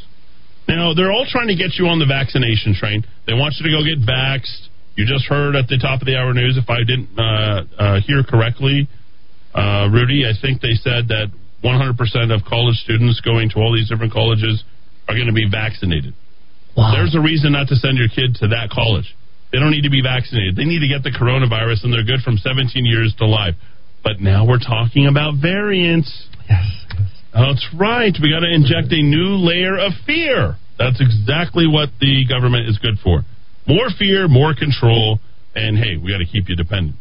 Now, 0.68 0.94
they're 0.94 1.10
all 1.10 1.26
trying 1.28 1.48
to 1.48 1.56
get 1.56 1.74
you 1.78 1.86
on 1.86 1.98
the 1.98 2.06
vaccination 2.06 2.74
train. 2.78 3.04
They 3.26 3.34
want 3.34 3.54
you 3.58 3.66
to 3.66 3.74
go 3.74 3.82
get 3.82 4.06
vaxxed. 4.06 4.70
You 4.94 5.04
just 5.04 5.26
heard 5.26 5.56
at 5.56 5.66
the 5.66 5.78
top 5.78 6.00
of 6.00 6.06
the 6.06 6.14
hour 6.14 6.32
news, 6.32 6.56
if 6.56 6.70
I 6.70 6.86
didn't 6.86 7.10
uh, 7.18 7.64
uh, 7.76 8.00
hear 8.06 8.22
correctly, 8.22 8.86
uh, 9.52 9.88
Rudy, 9.90 10.26
I 10.26 10.34
think 10.40 10.60
they 10.60 10.74
said 10.78 11.08
that 11.08 11.26
100% 11.64 11.98
of 12.30 12.44
college 12.46 12.76
students 12.76 13.20
going 13.20 13.50
to 13.50 13.56
all 13.58 13.74
these 13.74 13.88
different 13.88 14.12
colleges 14.12 14.62
are 15.08 15.14
going 15.14 15.28
to 15.28 15.36
be 15.36 15.48
vaccinated. 15.50 16.14
Wow. 16.76 16.92
There's 16.92 17.14
a 17.14 17.20
reason 17.20 17.52
not 17.52 17.68
to 17.68 17.76
send 17.76 17.96
your 17.96 18.08
kid 18.08 18.36
to 18.40 18.48
that 18.48 18.68
college. 18.70 19.14
They 19.52 19.58
don't 19.58 19.70
need 19.70 19.88
to 19.88 19.90
be 19.90 20.02
vaccinated. 20.02 20.56
They 20.56 20.64
need 20.64 20.80
to 20.80 20.88
get 20.88 21.02
the 21.02 21.14
coronavirus, 21.14 21.84
and 21.84 21.92
they're 21.92 22.04
good 22.04 22.20
from 22.20 22.36
17 22.36 22.84
years 22.84 23.14
to 23.18 23.26
life. 23.26 23.54
But 24.02 24.20
now 24.20 24.46
we're 24.46 24.60
talking 24.60 25.06
about 25.06 25.40
variants. 25.40 26.10
Yes. 26.48 26.66
That's 27.32 27.66
right. 27.78 28.12
We 28.20 28.30
got 28.30 28.40
to 28.40 28.52
inject 28.52 28.92
a 28.92 29.02
new 29.02 29.36
layer 29.40 29.78
of 29.78 29.92
fear. 30.04 30.56
That's 30.78 31.00
exactly 31.00 31.66
what 31.66 31.90
the 32.00 32.24
government 32.28 32.68
is 32.68 32.78
good 32.78 32.98
for. 33.02 33.22
More 33.66 33.88
fear, 33.98 34.28
more 34.28 34.54
control, 34.54 35.18
and 35.54 35.76
hey, 35.76 35.96
we 35.96 36.12
got 36.12 36.18
to 36.18 36.26
keep 36.26 36.48
you 36.48 36.56
dependent. 36.56 36.96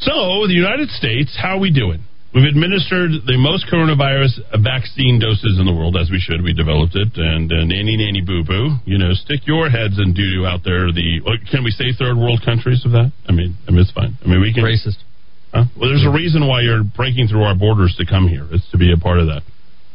So, 0.00 0.46
the 0.46 0.54
United 0.54 0.88
States, 0.90 1.36
how 1.40 1.56
are 1.56 1.60
we 1.60 1.72
doing? 1.72 2.04
We've 2.32 2.48
administered 2.48 3.28
the 3.28 3.36
most 3.36 3.68
coronavirus 3.68 4.40
vaccine 4.64 5.20
doses 5.20 5.60
in 5.60 5.68
the 5.68 5.72
world, 5.76 6.00
as 6.00 6.08
we 6.08 6.16
should. 6.16 6.40
We 6.40 6.56
developed 6.56 6.96
it, 6.96 7.12
and 7.20 7.52
uh, 7.52 7.60
nanny 7.68 8.00
nanny 8.00 8.24
boo 8.24 8.40
boo. 8.40 8.80
You 8.88 8.96
know, 8.96 9.12
stick 9.12 9.44
your 9.44 9.68
heads 9.68 10.00
and 10.00 10.16
doo 10.16 10.40
doo 10.40 10.48
out 10.48 10.64
there. 10.64 10.88
The 10.96 11.20
can 11.52 11.60
we 11.60 11.68
say 11.68 11.92
third 11.92 12.16
world 12.16 12.40
countries 12.40 12.88
of 12.88 12.96
that? 12.96 13.12
I 13.28 13.36
mean, 13.36 13.60
I 13.68 13.76
mean 13.76 13.84
it's 13.84 13.92
fine. 13.92 14.16
I 14.24 14.32
mean 14.32 14.40
we 14.40 14.48
can 14.56 14.64
racist. 14.64 14.96
Huh? 15.52 15.68
Well, 15.76 15.92
there's 15.92 16.08
a 16.08 16.14
reason 16.14 16.48
why 16.48 16.64
you're 16.64 16.80
breaking 16.80 17.28
through 17.28 17.44
our 17.44 17.52
borders 17.52 17.92
to 18.00 18.08
come 18.08 18.32
here. 18.32 18.48
It's 18.48 18.64
to 18.72 18.80
be 18.80 18.88
a 18.88 18.96
part 18.96 19.20
of 19.20 19.28
that. 19.28 19.44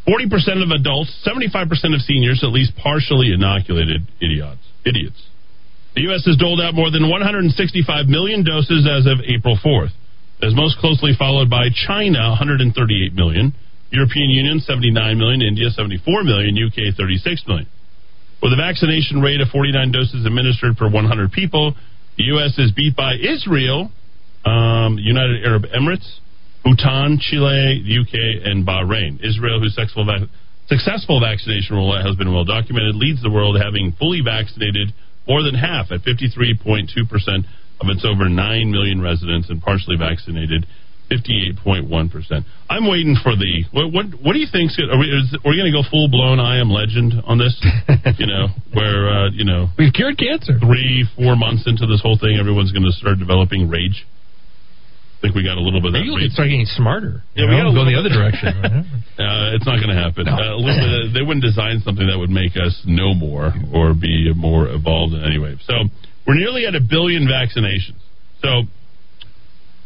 Forty 0.05 0.29
percent 0.29 0.61
of 0.61 0.69
adults, 0.69 1.09
seventy-five 1.25 1.65
percent 1.65 1.97
of 1.97 2.05
seniors, 2.05 2.45
at 2.45 2.53
least 2.53 2.77
partially 2.77 3.33
inoculated 3.33 4.05
idiots. 4.21 4.61
Idiots. 4.85 5.17
The 5.97 6.05
U.S. 6.13 6.21
has 6.29 6.37
doled 6.37 6.61
out 6.61 6.77
more 6.77 6.93
than 6.93 7.09
165 7.09 8.05
million 8.05 8.45
doses 8.45 8.85
as 8.85 9.09
of 9.09 9.25
April 9.25 9.57
4th 9.57 9.89
is 10.41 10.53
most 10.55 10.77
closely 10.77 11.13
followed 11.17 11.49
by 11.49 11.69
China, 11.73 12.29
138 12.37 13.13
million, 13.13 13.53
European 13.89 14.29
Union, 14.29 14.59
79 14.59 15.17
million, 15.17 15.41
India, 15.41 15.69
74 15.69 16.23
million, 16.23 16.55
UK, 16.57 16.93
36 16.95 17.43
million. 17.47 17.67
With 18.41 18.53
a 18.53 18.59
vaccination 18.59 19.21
rate 19.21 19.41
of 19.41 19.49
49 19.49 19.91
doses 19.91 20.25
administered 20.25 20.77
per 20.77 20.89
100 20.89 21.31
people, 21.31 21.73
the 22.17 22.25
U.S. 22.37 22.57
is 22.57 22.71
beat 22.71 22.95
by 22.95 23.15
Israel, 23.15 23.89
um, 24.45 24.97
United 24.99 25.43
Arab 25.43 25.65
Emirates, 25.73 26.05
Bhutan, 26.63 27.17
Chile, 27.19 27.81
the 27.81 27.97
UK, 28.01 28.45
and 28.45 28.65
Bahrain. 28.65 29.23
Israel, 29.25 29.59
whose 29.59 29.73
successful, 29.73 30.05
vac- 30.05 30.29
successful 30.67 31.19
vaccination 31.19 31.75
rollout 31.75 32.05
has 32.05 32.15
been 32.15 32.33
well 32.33 32.45
documented, 32.45 32.95
leads 32.95 33.23
the 33.23 33.31
world 33.31 33.57
having 33.57 33.93
fully 33.97 34.21
vaccinated 34.21 34.93
more 35.27 35.41
than 35.41 35.55
half 35.55 35.91
at 35.91 36.01
53.2 36.01 37.09
percent 37.09 37.45
of 37.79 37.87
its 37.89 38.05
over 38.05 38.29
9 38.29 38.71
million 38.71 39.01
residents 39.01 39.49
and 39.49 39.61
partially 39.61 39.97
vaccinated 39.97 40.65
58.1%. 41.11 41.87
I'm 42.69 42.87
waiting 42.87 43.15
for 43.23 43.31
the 43.35 43.63
what 43.71 43.95
what, 43.95 44.05
what 44.19 44.33
do 44.35 44.39
you 44.43 44.49
think 44.51 44.75
are 44.75 44.99
we, 44.99 45.07
is, 45.07 45.31
are 45.39 45.47
we 45.47 45.55
going 45.55 45.71
to 45.71 45.75
go 45.75 45.87
full 45.87 46.11
blown 46.11 46.39
I 46.39 46.59
am 46.59 46.67
legend 46.69 47.15
on 47.23 47.39
this? 47.39 47.55
you 48.19 48.27
know, 48.27 48.51
where 48.75 49.07
uh, 49.07 49.29
you 49.31 49.45
know, 49.47 49.71
we've 49.79 49.93
cured 49.93 50.19
cancer. 50.19 50.59
3 50.59 51.07
4 51.15 51.35
months 51.39 51.63
into 51.63 51.87
this 51.87 52.03
whole 52.03 52.19
thing 52.19 52.35
everyone's 52.35 52.75
going 52.75 52.83
to 52.83 52.91
start 52.91 53.19
developing 53.19 53.69
rage. 53.71 54.03
I 54.03 55.19
think 55.21 55.33
we 55.33 55.41
got 55.41 55.57
a 55.57 55.63
little 55.63 55.81
bit 55.81 55.95
of 55.95 55.97
that. 55.97 56.05
You 56.05 56.13
rage. 56.13 56.35
start 56.35 56.51
getting 56.51 56.69
smarter. 56.69 57.23
Yeah, 57.33 57.49
we 57.49 57.57
got 57.57 57.65
to 57.65 57.73
go 57.73 57.81
in 57.81 57.89
the 57.89 57.97
other 57.97 58.13
direction. 58.13 58.53
uh, 59.17 59.57
it's 59.57 59.65
not 59.65 59.81
going 59.81 59.89
to 59.89 59.97
happen. 59.97 60.29
No. 60.29 60.37
Uh, 60.37 60.61
listen, 60.61 61.09
they 61.09 61.25
wouldn't 61.25 61.41
design 61.41 61.81
something 61.81 62.05
that 62.05 62.19
would 62.19 62.29
make 62.29 62.53
us 62.53 62.85
know 62.85 63.17
more 63.17 63.49
or 63.73 63.97
be 63.97 64.29
more 64.37 64.69
evolved 64.69 65.17
in 65.17 65.25
any 65.25 65.39
way. 65.41 65.57
So 65.65 65.89
we're 66.27 66.35
nearly 66.35 66.65
at 66.67 66.75
a 66.75 66.81
billion 66.81 67.25
vaccinations. 67.25 68.03
So, 68.43 68.63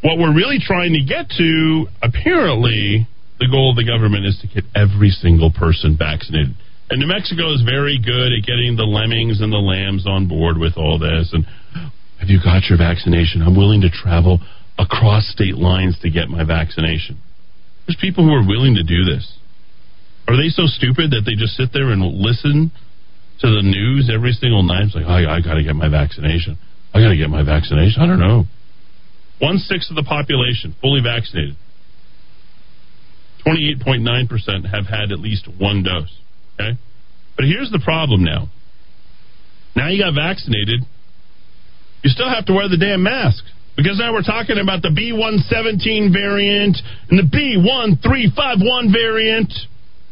what 0.02 0.18
we're 0.18 0.34
really 0.34 0.58
trying 0.60 0.94
to 0.94 1.06
get 1.06 1.30
to, 1.38 1.86
apparently, 2.02 3.08
the 3.40 3.48
goal 3.48 3.70
of 3.70 3.78
the 3.78 3.86
government 3.86 4.26
is 4.26 4.38
to 4.42 4.48
get 4.48 4.66
every 4.74 5.10
single 5.10 5.52
person 5.54 5.96
vaccinated. 5.96 6.58
And 6.90 7.00
New 7.00 7.08
Mexico 7.08 7.54
is 7.54 7.62
very 7.62 8.02
good 8.02 8.34
at 8.34 8.44
getting 8.44 8.76
the 8.76 8.90
lemmings 8.90 9.40
and 9.40 9.54
the 9.54 9.62
lambs 9.62 10.06
on 10.06 10.28
board 10.28 10.58
with 10.58 10.74
all 10.76 10.98
this. 10.98 11.30
And 11.32 11.46
have 12.20 12.28
you 12.28 12.42
got 12.44 12.66
your 12.68 12.78
vaccination? 12.78 13.42
I'm 13.42 13.56
willing 13.56 13.82
to 13.82 13.90
travel 13.90 14.42
across 14.78 15.30
state 15.30 15.56
lines 15.56 15.98
to 16.02 16.10
get 16.10 16.28
my 16.28 16.44
vaccination. 16.44 17.22
There's 17.86 17.98
people 18.02 18.26
who 18.26 18.34
are 18.34 18.46
willing 18.46 18.76
to 18.76 18.84
do 18.84 19.06
this. 19.06 19.38
Are 20.28 20.36
they 20.36 20.50
so 20.50 20.66
stupid 20.66 21.12
that 21.12 21.24
they 21.26 21.34
just 21.38 21.54
sit 21.54 21.70
there 21.74 21.90
and 21.92 22.02
listen 22.02 22.72
to 23.42 23.48
the 23.48 23.62
news 23.62 24.10
every 24.14 24.32
single 24.34 24.64
night. 24.64 24.86
It's 24.86 24.96
like, 24.96 25.06
oh, 25.06 25.12
I 25.12 25.42
got 25.42 25.56
to 25.56 25.64
get 25.64 25.76
my 25.76 25.90
vaccination. 25.90 26.58
I 26.94 27.02
got 27.02 27.10
to 27.10 27.18
get 27.18 27.30
my 27.30 27.44
vaccination. 27.44 28.02
I 28.02 28.08
don't 28.08 28.20
know. 28.20 28.46
One 29.40 29.58
sixth 29.58 29.90
of 29.90 29.96
the 29.96 30.04
population 30.04 30.76
fully 30.82 31.02
vaccinated. 31.02 31.56
28.9% 33.46 34.70
have 34.70 34.86
had 34.86 35.12
at 35.12 35.20
least 35.20 35.48
one 35.58 35.82
dose. 35.82 36.14
Okay? 36.56 36.78
But 37.36 37.46
here's 37.46 37.72
the 37.72 37.82
problem 37.84 38.24
now. 38.24 38.50
Now 39.76 39.90
you 39.90 39.98
got 39.98 40.14
vaccinated, 40.14 40.86
you 42.04 42.10
still 42.10 42.30
have 42.30 42.46
to 42.46 42.54
wear 42.54 42.70
the 42.70 42.78
damn 42.78 43.02
mask. 43.02 43.44
Because 43.76 43.98
now 43.98 44.12
we're 44.12 44.22
talking 44.22 44.60
about 44.62 44.82
the 44.84 44.92
B117 44.92 46.12
variant 46.12 46.78
and 47.10 47.18
the 47.18 47.26
B1351 47.26 48.92
variant 48.92 49.54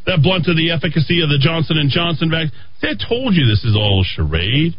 that 0.08 0.24
blunted 0.24 0.56
the 0.56 0.72
efficacy 0.72 1.22
of 1.22 1.30
the 1.30 1.38
Johnson 1.38 1.78
and 1.78 1.92
Johnson 1.92 2.32
vaccine. 2.32 2.56
I 2.82 2.94
told 2.96 3.36
you 3.36 3.46
this 3.46 3.64
is 3.64 3.76
all 3.76 4.02
a 4.02 4.06
charade. 4.06 4.76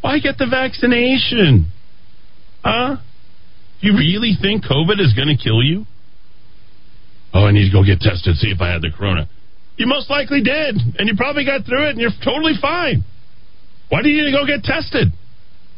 Why 0.00 0.18
get 0.18 0.38
the 0.38 0.46
vaccination? 0.46 1.70
Huh? 2.64 2.96
You 3.80 3.92
really 3.92 4.36
think 4.40 4.64
COVID 4.64 4.98
is 5.00 5.14
going 5.14 5.28
to 5.28 5.42
kill 5.42 5.62
you? 5.62 5.84
Oh, 7.32 7.44
I 7.44 7.52
need 7.52 7.70
to 7.70 7.72
go 7.72 7.84
get 7.84 8.00
tested, 8.00 8.36
see 8.36 8.48
if 8.50 8.60
I 8.60 8.72
had 8.72 8.82
the 8.82 8.90
corona. 8.90 9.28
You 9.76 9.86
most 9.86 10.08
likely 10.08 10.42
did, 10.42 10.76
and 10.98 11.06
you 11.06 11.14
probably 11.16 11.44
got 11.44 11.66
through 11.66 11.88
it, 11.88 11.90
and 11.90 12.00
you're 12.00 12.16
totally 12.24 12.54
fine. 12.60 13.04
Why 13.88 14.02
do 14.02 14.08
you 14.08 14.24
need 14.24 14.32
to 14.32 14.36
go 14.36 14.46
get 14.46 14.64
tested? 14.64 15.12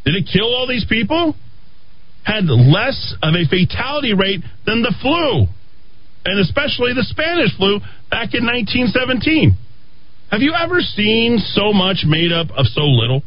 Did 0.05 0.15
it 0.15 0.31
kill 0.33 0.55
all 0.55 0.67
these 0.67 0.87
people? 0.89 1.35
Had 2.23 2.45
less 2.47 3.15
of 3.23 3.35
a 3.35 3.45
fatality 3.49 4.15
rate 4.15 4.41
than 4.67 4.83
the 4.83 4.95
flu, 5.03 5.47
and 6.25 6.41
especially 6.41 6.95
the 6.95 7.05
Spanish 7.05 7.57
flu 7.57 7.81
back 8.11 8.35
in 8.35 8.47
1917. 8.47 9.57
Have 10.31 10.43
you 10.43 10.53
ever 10.53 10.81
seen 10.81 11.39
so 11.39 11.73
much 11.73 12.05
made 12.07 12.33
up 12.33 12.49
of 12.51 12.67
so 12.67 12.83
little? 12.83 13.23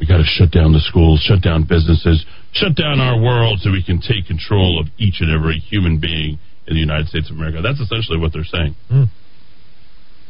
We 0.00 0.06
got 0.06 0.18
to 0.18 0.26
shut 0.26 0.50
down 0.50 0.72
the 0.72 0.82
schools, 0.82 1.22
shut 1.22 1.42
down 1.42 1.62
businesses, 1.62 2.26
shut 2.52 2.74
down 2.74 2.98
our 2.98 3.22
world 3.22 3.60
so 3.62 3.70
we 3.70 3.84
can 3.84 4.00
take 4.00 4.26
control 4.26 4.80
of 4.80 4.88
each 4.98 5.20
and 5.20 5.30
every 5.30 5.58
human 5.62 6.00
being 6.00 6.40
in 6.66 6.74
the 6.74 6.80
United 6.80 7.06
States 7.06 7.30
of 7.30 7.36
America. 7.36 7.62
That's 7.62 7.78
essentially 7.78 8.18
what 8.18 8.32
they're 8.32 8.42
saying. 8.42 8.74
Mm. 8.90 9.06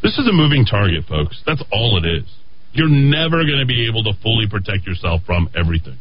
This 0.03 0.18
is 0.18 0.29
a 0.29 0.33
moving 0.33 0.66
target, 0.66 1.05
folks. 1.09 1.41
That's 1.47 1.62
all 1.73 1.97
it 1.97 2.05
is. 2.05 2.29
You're 2.75 2.93
never 2.93 3.44
going 3.49 3.61
to 3.61 3.66
be 3.66 3.89
able 3.89 4.05
to 4.05 4.12
fully 4.20 4.44
protect 4.51 4.86
yourself 4.86 5.23
from 5.24 5.49
everything. 5.57 5.97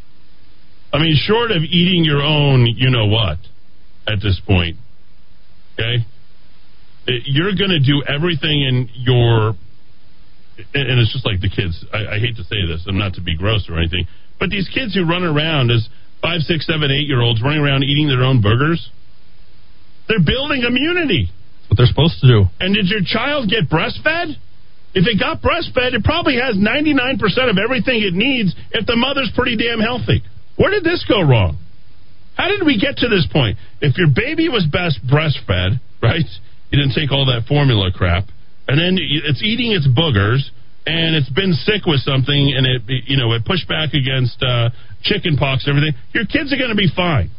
I 0.91 0.99
mean, 0.99 1.15
short 1.15 1.51
of 1.51 1.63
eating 1.63 2.03
your 2.03 2.21
own, 2.21 2.65
you 2.67 2.89
know 2.89 3.07
what, 3.07 3.39
at 4.07 4.19
this 4.21 4.41
point, 4.45 4.75
okay? 5.79 6.03
You're 7.07 7.55
going 7.55 7.71
to 7.71 7.79
do 7.79 8.03
everything 8.07 8.61
in 8.61 8.89
your 8.93 9.55
and 10.73 10.99
it's 10.99 11.11
just 11.11 11.25
like 11.25 11.41
the 11.41 11.49
kids. 11.49 11.83
I, 11.93 12.15
I 12.15 12.19
hate 12.19 12.35
to 12.37 12.43
say 12.43 12.61
this, 12.67 12.83
and 12.85 12.97
not 12.97 13.15
to 13.15 13.21
be 13.21 13.35
gross 13.35 13.67
or 13.69 13.79
anything, 13.79 14.05
but 14.39 14.49
these 14.49 14.69
kids 14.69 14.93
who 14.93 15.07
run 15.07 15.23
around 15.23 15.71
as 15.71 15.87
five, 16.21 16.41
six, 16.41 16.67
seven, 16.67 16.91
eight 16.91 17.07
year 17.07 17.21
olds 17.21 17.41
running 17.41 17.61
around 17.61 17.83
eating 17.83 18.07
their 18.07 18.21
own 18.21 18.41
burgers, 18.41 18.89
they're 20.07 20.23
building 20.23 20.63
immunity. 20.63 21.29
What 21.67 21.77
they're 21.77 21.87
supposed 21.89 22.19
to 22.21 22.27
do. 22.27 22.39
And 22.59 22.75
did 22.75 22.87
your 22.87 23.01
child 23.05 23.49
get 23.49 23.69
breastfed? 23.71 24.35
If 24.93 25.07
it 25.07 25.17
got 25.17 25.41
breastfed, 25.41 25.95
it 25.95 26.03
probably 26.03 26.35
has 26.35 26.59
99% 26.59 27.15
of 27.49 27.55
everything 27.57 28.03
it 28.03 28.13
needs 28.13 28.53
if 28.71 28.85
the 28.85 28.97
mother's 28.97 29.31
pretty 29.33 29.55
damn 29.55 29.79
healthy. 29.79 30.21
Where 30.57 30.69
did 30.69 30.83
this 30.83 31.05
go 31.07 31.21
wrong? 31.21 31.57
How 32.35 32.49
did 32.49 32.65
we 32.65 32.77
get 32.77 32.97
to 32.97 33.07
this 33.07 33.25
point? 33.31 33.57
If 33.79 33.97
your 33.97 34.09
baby 34.13 34.49
was 34.49 34.67
best 34.67 34.99
breastfed, 35.07 35.79
right? 36.03 36.27
You 36.71 36.79
didn't 36.79 36.95
take 36.95 37.11
all 37.11 37.25
that 37.27 37.45
formula 37.47 37.91
crap, 37.93 38.25
and 38.67 38.79
then 38.79 38.97
it's 38.97 39.43
eating 39.43 39.71
its 39.73 39.87
boogers, 39.87 40.39
and 40.87 41.15
it's 41.15 41.29
been 41.29 41.53
sick 41.53 41.85
with 41.85 41.99
something, 42.01 42.53
and 42.55 42.65
it 42.65 42.81
you 43.07 43.17
know 43.17 43.33
it 43.33 43.43
pushed 43.45 43.67
back 43.67 43.93
against 43.93 44.41
uh, 44.41 44.69
chicken 45.03 45.35
pox 45.37 45.67
and 45.67 45.75
everything. 45.77 45.99
Your 46.13 46.25
kids 46.25 46.53
are 46.53 46.57
going 46.57 46.71
to 46.71 46.79
be 46.79 46.87
fine. 46.95 47.29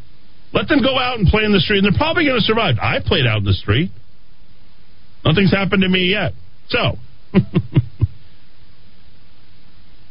Let 0.53 0.69
them 0.69 0.83
go 0.83 0.99
out 0.99 1.19
and 1.19 1.27
play 1.29 1.45
in 1.45 1.53
the 1.53 1.61
street, 1.61 1.79
and 1.83 1.87
they're 1.89 1.97
probably 1.99 2.25
going 2.27 2.37
to 2.39 2.45
survive. 2.45 2.77
I 2.81 2.99
played 3.05 3.27
out 3.27 3.39
in 3.39 3.45
the 3.45 3.55
street. 3.57 3.91
Nothing's 5.25 5.51
happened 5.51 5.81
to 5.81 5.89
me 5.89 6.11
yet. 6.11 6.33
So, 6.69 6.99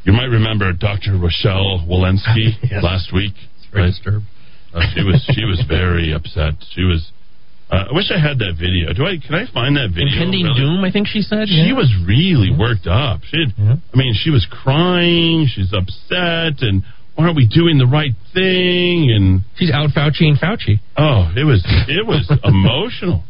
you 0.03 0.13
might 0.13 0.25
remember 0.33 0.73
Dr. 0.73 1.17
Rochelle 1.17 1.85
Walensky 1.87 2.57
Yes. 2.63 2.83
last 2.83 3.13
week. 3.13 3.33
very 3.71 3.83
right? 3.85 3.89
disturbed. 3.91 4.25
Uh, 4.73 4.81
she 4.95 5.03
was 5.03 5.21
she 5.35 5.45
was 5.45 5.63
very 5.67 6.11
upset. 6.13 6.53
She 6.73 6.83
was. 6.83 7.11
Uh, 7.71 7.87
I 7.87 7.95
wish 7.95 8.11
I 8.11 8.19
had 8.19 8.37
that 8.43 8.59
video. 8.59 8.91
Do 8.91 9.07
I? 9.07 9.15
Can 9.15 9.31
I 9.31 9.47
find 9.47 9.79
that 9.79 9.95
video? 9.95 10.11
Impending 10.11 10.43
really? 10.43 10.59
doom, 10.59 10.83
I 10.83 10.91
think 10.91 11.07
she 11.07 11.23
said. 11.23 11.47
She 11.47 11.71
yeah. 11.71 11.79
was 11.79 11.87
really 12.03 12.51
worked 12.51 12.83
up. 12.83 13.23
She, 13.23 13.39
had, 13.39 13.55
I 13.55 13.95
mean, 13.95 14.11
she 14.11 14.29
was 14.29 14.43
crying. 14.43 15.47
She's 15.47 15.71
upset, 15.71 16.59
and 16.67 16.83
why 17.15 17.31
aren't 17.31 17.39
we 17.39 17.47
doing 17.47 17.79
the 17.79 17.87
right 17.87 18.11
thing? 18.35 19.15
And 19.15 19.47
she's 19.55 19.71
out 19.71 19.95
Fauci 19.95 20.27
and 20.27 20.35
Fauci. 20.35 20.83
Oh, 20.99 21.31
it 21.31 21.47
was 21.47 21.63
it 21.87 22.03
was 22.03 22.27
emotional. 22.43 23.23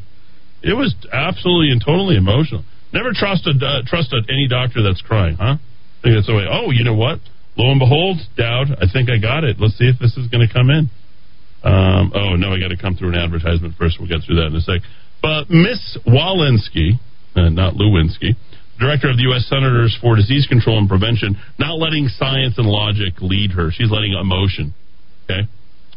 It 0.66 0.74
was 0.74 0.90
absolutely 1.14 1.70
and 1.70 1.78
totally 1.78 2.18
emotional. 2.18 2.66
Never 2.90 3.14
trusted 3.14 3.62
uh, 3.62 3.86
trusted 3.86 4.26
any 4.26 4.50
doctor 4.50 4.82
that's 4.82 5.06
crying, 5.06 5.38
huh? 5.38 5.62
I 5.62 6.02
think 6.02 6.18
that's 6.18 6.26
the 6.26 6.34
way. 6.34 6.50
Oh, 6.50 6.72
you 6.72 6.84
know 6.84 6.98
what? 6.98 7.22
Lo 7.58 7.70
and 7.70 7.80
behold, 7.80 8.18
Dowd. 8.38 8.74
I 8.82 8.90
think 8.92 9.10
I 9.10 9.22
got 9.22 9.44
it. 9.44 9.58
Let's 9.60 9.78
see 9.78 9.86
if 9.86 10.00
this 10.00 10.18
is 10.18 10.28
going 10.34 10.42
to 10.42 10.52
come 10.52 10.70
in. 10.70 10.90
Um, 11.64 12.12
oh 12.16 12.36
no, 12.36 12.54
I 12.54 12.60
got 12.60 12.70
to 12.70 12.78
come 12.78 12.96
through 12.96 13.10
an 13.10 13.16
advertisement 13.16 13.76
first. 13.78 13.98
We'll 14.00 14.10
get 14.10 14.26
through 14.26 14.38
that 14.38 14.48
in 14.48 14.56
a 14.56 14.62
sec. 14.62 14.82
But 15.22 15.50
Miss 15.50 15.98
Walensky, 16.08 16.98
uh, 17.36 17.50
not 17.50 17.76
Lewinsky, 17.76 18.34
director 18.80 19.10
of 19.10 19.18
the 19.18 19.30
U.S. 19.30 19.46
Centers 19.48 19.96
for 20.02 20.16
Disease 20.16 20.48
Control 20.50 20.80
and 20.80 20.90
Prevention, 20.90 21.38
not 21.60 21.78
letting 21.78 22.08
science 22.08 22.58
and 22.58 22.66
logic 22.66 23.22
lead 23.22 23.52
her. 23.52 23.70
She's 23.72 23.92
letting 23.92 24.14
emotion. 24.14 24.74
Okay, 25.30 25.46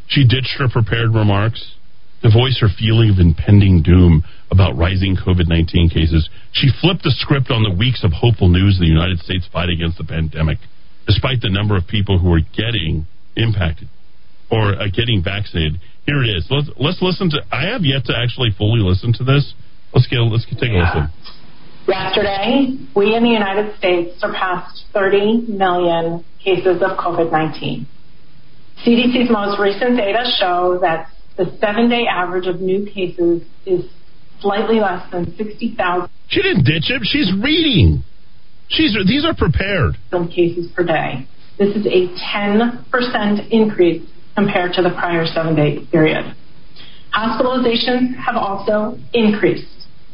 she 0.08 0.28
ditched 0.28 0.60
her 0.60 0.68
prepared 0.68 1.14
remarks 1.14 1.76
to 2.22 2.28
voice 2.28 2.60
her 2.60 2.68
feeling 2.68 3.08
of 3.08 3.18
impending 3.18 3.82
doom 3.82 4.22
about 4.50 4.76
rising 4.76 5.16
COVID 5.16 5.48
19 5.48 5.88
cases. 5.88 6.28
She 6.52 6.68
flipped 6.80 7.04
the 7.04 7.16
script 7.16 7.50
on 7.50 7.64
the 7.64 7.72
weeks 7.72 8.04
of 8.04 8.12
hopeful 8.12 8.48
news 8.48 8.76
the 8.78 8.86
United 8.86 9.20
States 9.20 9.48
fight 9.50 9.70
against 9.70 9.96
the 9.96 10.04
pandemic, 10.04 10.58
despite 11.06 11.40
the 11.40 11.48
number 11.48 11.74
of 11.74 11.88
people 11.88 12.18
who 12.18 12.30
are 12.34 12.44
getting 12.52 13.06
impacted 13.34 13.88
or 14.54 14.78
uh, 14.78 14.86
getting 14.94 15.22
vaccinated. 15.22 15.80
Here 16.06 16.22
it 16.22 16.28
is. 16.30 16.46
Let's 16.50 16.70
let's 16.78 17.02
listen 17.02 17.30
to. 17.30 17.42
I 17.50 17.66
have 17.72 17.82
yet 17.82 18.04
to 18.06 18.14
actually 18.16 18.50
fully 18.56 18.80
listen 18.80 19.12
to 19.14 19.24
this. 19.24 19.54
Let's 19.92 20.06
get 20.06 20.20
let's 20.20 20.46
take 20.46 20.70
a 20.70 20.78
listen. 20.78 21.10
Yesterday, 21.88 22.78
we 22.94 23.14
in 23.14 23.24
the 23.24 23.30
United 23.30 23.76
States 23.76 24.18
surpassed 24.18 24.84
30 24.94 25.46
million 25.48 26.24
cases 26.42 26.80
of 26.80 26.96
COVID 26.96 27.30
19. 27.32 27.86
CDC's 28.86 29.30
most 29.30 29.58
recent 29.60 29.96
data 29.96 30.24
show 30.38 30.78
that 30.80 31.08
the 31.36 31.56
seven 31.60 31.88
day 31.88 32.06
average 32.06 32.46
of 32.46 32.60
new 32.60 32.86
cases 32.86 33.42
is 33.66 33.84
slightly 34.40 34.78
less 34.80 35.10
than 35.10 35.34
60,000 35.36 36.08
She 36.28 36.42
didn't 36.42 36.64
ditch 36.64 36.90
him. 36.90 37.00
She's 37.02 37.32
reading. 37.42 38.04
She's 38.68 38.96
these 39.06 39.24
are 39.24 39.34
prepared. 39.34 39.96
cases 40.30 40.70
per 40.74 40.84
day. 40.84 41.26
This 41.58 41.76
is 41.76 41.86
a 41.86 42.08
10% 42.34 43.50
increase 43.50 44.02
compared 44.34 44.72
to 44.74 44.82
the 44.82 44.90
prior 44.90 45.26
seven 45.26 45.54
day 45.54 45.86
period. 45.90 46.34
Hospitalizations 47.14 48.16
have 48.16 48.36
also 48.36 48.98
increased. 49.12 49.68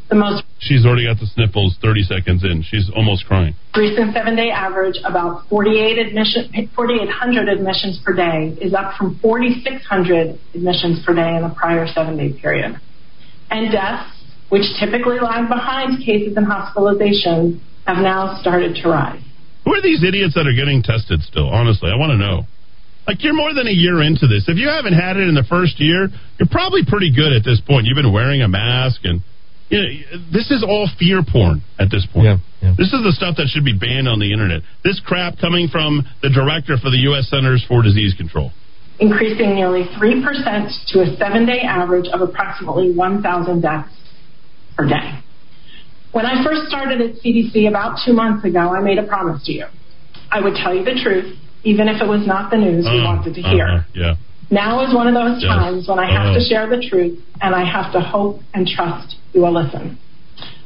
The 0.08 0.16
most 0.16 0.44
She's 0.60 0.84
already 0.84 1.06
got 1.06 1.18
the 1.18 1.26
sniffles 1.26 1.78
30 1.80 2.02
seconds 2.02 2.44
in. 2.44 2.62
She's 2.62 2.90
almost 2.94 3.24
crying. 3.24 3.54
recent 3.74 4.12
seven 4.12 4.36
day 4.36 4.50
average, 4.50 4.96
about 5.04 5.48
48 5.48 5.98
admission, 5.98 6.52
4,800 6.76 7.48
admissions 7.48 7.98
per 8.04 8.12
day, 8.12 8.54
is 8.60 8.74
up 8.74 8.92
from 8.98 9.18
4,600 9.22 10.38
admissions 10.54 11.02
per 11.06 11.14
day 11.14 11.36
in 11.36 11.42
the 11.42 11.54
prior 11.56 11.86
seven 11.88 12.18
day 12.18 12.32
period. 12.38 12.78
And 13.50 13.72
deaths, 13.72 14.12
which 14.50 14.68
typically 14.78 15.18
lag 15.18 15.48
behind 15.48 16.04
cases 16.04 16.36
and 16.36 16.46
hospitalizations, 16.46 17.58
have 17.86 18.04
now 18.04 18.38
started 18.40 18.76
to 18.82 18.88
rise. 18.88 19.22
Who 19.64 19.74
are 19.74 19.82
these 19.82 20.04
idiots 20.04 20.34
that 20.34 20.46
are 20.46 20.54
getting 20.54 20.82
tested 20.82 21.22
still? 21.22 21.48
Honestly, 21.48 21.88
I 21.90 21.96
want 21.96 22.10
to 22.12 22.18
know. 22.18 22.44
Like, 23.06 23.24
you're 23.24 23.34
more 23.34 23.52
than 23.54 23.66
a 23.66 23.74
year 23.74 24.02
into 24.02 24.26
this. 24.26 24.44
If 24.46 24.56
you 24.56 24.68
haven't 24.68 24.94
had 24.94 25.16
it 25.16 25.26
in 25.26 25.34
the 25.34 25.44
first 25.48 25.80
year, 25.80 26.08
you're 26.38 26.50
probably 26.50 26.82
pretty 26.86 27.10
good 27.14 27.32
at 27.32 27.42
this 27.44 27.60
point. 27.66 27.86
You've 27.86 27.96
been 27.96 28.12
wearing 28.12 28.42
a 28.42 28.48
mask, 28.48 29.00
and 29.04 29.20
you 29.68 29.78
know, 29.78 29.88
this 30.32 30.50
is 30.50 30.62
all 30.62 30.88
fear 30.98 31.22
porn 31.26 31.62
at 31.78 31.90
this 31.90 32.06
point. 32.12 32.24
This 32.76 32.92
is 32.92 33.02
the 33.02 33.12
stuff 33.16 33.36
that 33.38 33.48
should 33.48 33.64
be 33.64 33.72
banned 33.76 34.06
on 34.06 34.18
the 34.20 34.30
internet. 34.32 34.62
This 34.84 35.00
crap 35.04 35.38
coming 35.40 35.68
from 35.68 36.06
the 36.22 36.28
director 36.30 36.76
for 36.76 36.90
the 36.90 36.98
U.S. 37.10 37.28
Centers 37.30 37.64
for 37.66 37.82
Disease 37.82 38.14
Control. 38.14 38.52
increasing 39.00 39.54
nearly 39.54 39.84
3% 39.96 40.20
to 40.92 41.00
a 41.00 41.16
seven 41.16 41.46
day 41.46 41.60
average 41.62 42.06
of 42.12 42.20
approximately 42.20 42.92
1,000 42.92 43.60
deaths 43.62 43.88
per 44.76 44.86
day. 44.86 45.18
When 46.12 46.26
I 46.26 46.44
first 46.44 46.68
started 46.68 47.00
at 47.00 47.16
CDC 47.22 47.66
about 47.68 47.98
two 48.04 48.12
months 48.12 48.44
ago, 48.44 48.74
I 48.76 48.80
made 48.82 48.98
a 48.98 49.06
promise 49.06 49.42
to 49.46 49.52
you. 49.52 49.66
I 50.30 50.40
would 50.40 50.54
tell 50.54 50.74
you 50.74 50.84
the 50.84 51.00
truth, 51.02 51.38
even 51.64 51.88
if 51.88 52.00
it 52.00 52.08
was 52.08 52.26
not 52.26 52.50
the 52.50 52.56
news 52.56 52.84
we 52.84 53.00
Uh, 53.00 53.04
wanted 53.04 53.34
to 53.34 53.42
hear. 53.42 53.66
uh-huh, 53.66 53.82
yeah. 53.94 54.14
Now 54.50 54.80
is 54.84 54.92
one 54.94 55.06
of 55.06 55.14
those 55.14 55.42
Yes. 55.42 55.50
times 55.52 55.88
when 55.88 55.98
I 55.98 56.10
have 56.10 56.28
Uh. 56.30 56.34
to 56.38 56.40
share 56.44 56.66
the 56.68 56.82
truth 56.88 57.18
and 57.40 57.54
I 57.54 57.64
have 57.64 57.92
to 57.92 58.00
hope 58.00 58.42
and 58.54 58.66
trust 58.66 59.16
you 59.32 59.42
will 59.42 59.52
listen. 59.52 59.96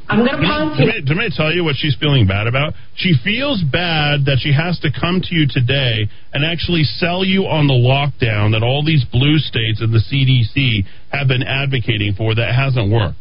I'm 0.07 0.19
going 0.19 0.29
to 0.39 0.47
pause 0.47 0.79
I, 0.79 0.99
did 1.03 1.17
I 1.17 1.29
tell 1.29 1.51
you 1.51 1.63
what 1.63 1.75
she's 1.77 1.95
feeling 1.95 2.27
bad 2.27 2.45
about? 2.45 2.75
She 2.93 3.13
feels 3.15 3.63
bad 3.63 4.25
that 4.25 4.39
she 4.39 4.51
has 4.51 4.77
to 4.81 4.91
come 4.91 5.19
to 5.21 5.33
you 5.35 5.47
today 5.47 6.07
and 6.31 6.45
actually 6.45 6.83
sell 6.83 7.23
you 7.25 7.47
on 7.47 7.65
the 7.65 7.73
lockdown 7.73 8.51
that 8.51 8.61
all 8.61 8.83
these 8.83 9.03
blue 9.05 9.39
states 9.39 9.81
and 9.81 9.91
the 9.91 9.99
CDC 9.99 10.85
have 11.09 11.27
been 11.27 11.41
advocating 11.41 12.13
for 12.13 12.35
that 12.35 12.53
hasn't 12.53 12.91
worked. 12.91 13.15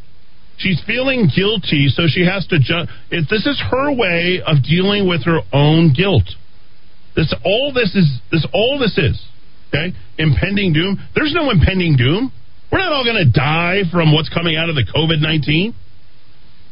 She's 0.58 0.78
feeling 0.86 1.30
guilty, 1.34 1.88
so 1.88 2.06
she 2.06 2.24
has 2.26 2.46
to. 2.48 2.58
Ju- 2.58 2.86
if 3.10 3.28
this 3.28 3.46
is 3.46 3.58
her 3.60 3.90
way 3.92 4.42
of 4.46 4.62
dealing 4.62 5.08
with 5.08 5.24
her 5.24 5.40
own 5.54 5.92
guilt. 5.94 6.36
This 7.16 7.34
all 7.44 7.72
this 7.72 7.94
is. 7.94 8.20
This 8.30 8.46
all 8.52 8.78
this 8.78 8.98
is. 8.98 9.20
Okay, 9.68 9.96
impending 10.18 10.72
doom. 10.72 10.98
There's 11.14 11.32
no 11.34 11.50
impending 11.50 11.96
doom. 11.96 12.32
We're 12.70 12.78
not 12.78 12.92
all 12.92 13.04
going 13.04 13.22
to 13.22 13.30
die 13.30 13.82
from 13.90 14.12
what's 14.12 14.28
coming 14.28 14.56
out 14.56 14.68
of 14.68 14.74
the 14.74 14.84
COVID 14.84 15.20
nineteen 15.20 15.74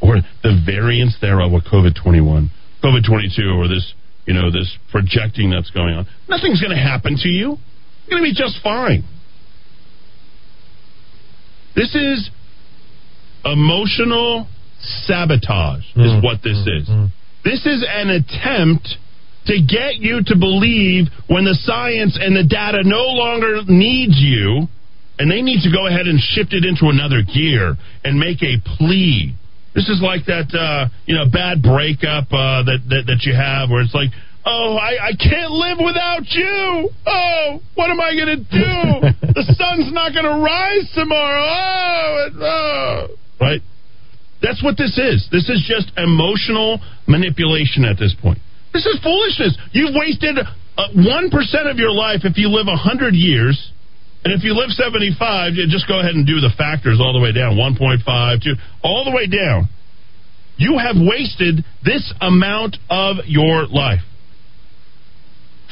or 0.02 0.16
the 0.42 0.62
variants 0.66 1.16
thereof 1.20 1.52
with 1.52 1.64
COVID 1.64 1.94
21, 2.02 2.50
COVID 2.82 3.06
22, 3.06 3.42
or 3.56 3.68
this, 3.68 3.94
you 4.26 4.34
know, 4.34 4.50
this 4.50 4.76
projecting 4.90 5.50
that's 5.50 5.70
going 5.70 5.94
on. 5.94 6.06
Nothing's 6.28 6.60
going 6.60 6.76
to 6.76 6.82
happen 6.82 7.16
to 7.22 7.28
you. 7.28 7.56
You're 8.06 8.18
going 8.18 8.22
to 8.22 8.28
be 8.28 8.34
just 8.34 8.60
fine. 8.62 9.04
This 11.76 11.94
is 11.94 12.30
emotional 13.44 14.48
sabotage, 14.80 15.84
is 15.94 15.96
mm-hmm. 15.96 16.24
what 16.24 16.42
this 16.42 16.58
is. 16.58 16.88
Mm-hmm. 16.88 17.06
This 17.44 17.64
is 17.64 17.86
an 17.88 18.10
attempt 18.10 18.98
to 19.46 19.54
get 19.60 19.96
you 19.96 20.22
to 20.26 20.36
believe 20.38 21.06
when 21.28 21.44
the 21.44 21.58
science 21.62 22.18
and 22.20 22.36
the 22.36 22.44
data 22.44 22.82
no 22.84 23.10
longer 23.10 23.62
needs 23.66 24.14
you, 24.16 24.68
and 25.18 25.30
they 25.30 25.42
need 25.42 25.62
to 25.62 25.70
go 25.70 25.86
ahead 25.86 26.06
and 26.06 26.18
shift 26.18 26.52
it 26.52 26.64
into 26.64 26.86
another 26.86 27.22
gear 27.22 27.76
and 28.04 28.18
make 28.18 28.42
a 28.42 28.58
plea. 28.78 29.34
This 29.74 29.88
is 29.88 30.00
like 30.02 30.26
that, 30.26 30.52
uh, 30.52 30.88
you 31.06 31.14
know, 31.14 31.24
bad 31.30 31.62
breakup 31.62 32.28
uh, 32.30 32.62
that, 32.68 32.80
that 32.88 33.02
that 33.06 33.20
you 33.24 33.34
have, 33.34 33.70
where 33.70 33.80
it's 33.80 33.94
like, 33.94 34.10
oh, 34.44 34.76
I, 34.76 35.08
I 35.08 35.12
can't 35.16 35.50
live 35.50 35.78
without 35.78 36.28
you. 36.28 36.90
Oh, 37.06 37.60
what 37.74 37.90
am 37.90 38.00
I 38.00 38.12
going 38.14 38.36
to 38.36 38.44
do? 38.44 39.26
the 39.32 39.44
sun's 39.56 39.92
not 39.92 40.12
going 40.12 40.26
to 40.26 40.38
rise 40.42 40.90
tomorrow. 40.94 41.42
Oh, 41.42 42.28
oh, 42.40 43.06
right. 43.40 43.60
That's 44.42 44.62
what 44.62 44.76
this 44.76 44.98
is. 44.98 45.28
This 45.30 45.48
is 45.48 45.64
just 45.66 45.92
emotional 45.96 46.80
manipulation 47.06 47.84
at 47.84 47.98
this 47.98 48.14
point. 48.20 48.38
This 48.72 48.86
is 48.86 48.98
foolishness. 49.02 49.56
You've 49.72 49.94
wasted 49.94 50.38
uh, 50.38 50.88
one 50.96 51.28
of 51.28 51.76
your 51.76 51.92
life 51.92 52.24
if 52.24 52.36
you 52.36 52.48
live 52.48 52.66
hundred 52.68 53.14
years. 53.14 53.72
And 54.24 54.32
if 54.32 54.44
you 54.44 54.54
live 54.54 54.70
75, 54.70 55.54
you 55.54 55.66
just 55.66 55.88
go 55.88 55.98
ahead 55.98 56.14
and 56.14 56.24
do 56.24 56.38
the 56.38 56.54
factors 56.56 57.02
all 57.02 57.12
the 57.12 57.18
way 57.18 57.32
down 57.32 57.58
1.5, 57.58 58.06
2, 58.06 58.50
all 58.84 59.04
the 59.04 59.10
way 59.10 59.26
down. 59.26 59.68
You 60.56 60.78
have 60.78 60.94
wasted 60.94 61.64
this 61.82 62.14
amount 62.20 62.76
of 62.88 63.16
your 63.26 63.66
life 63.66 64.06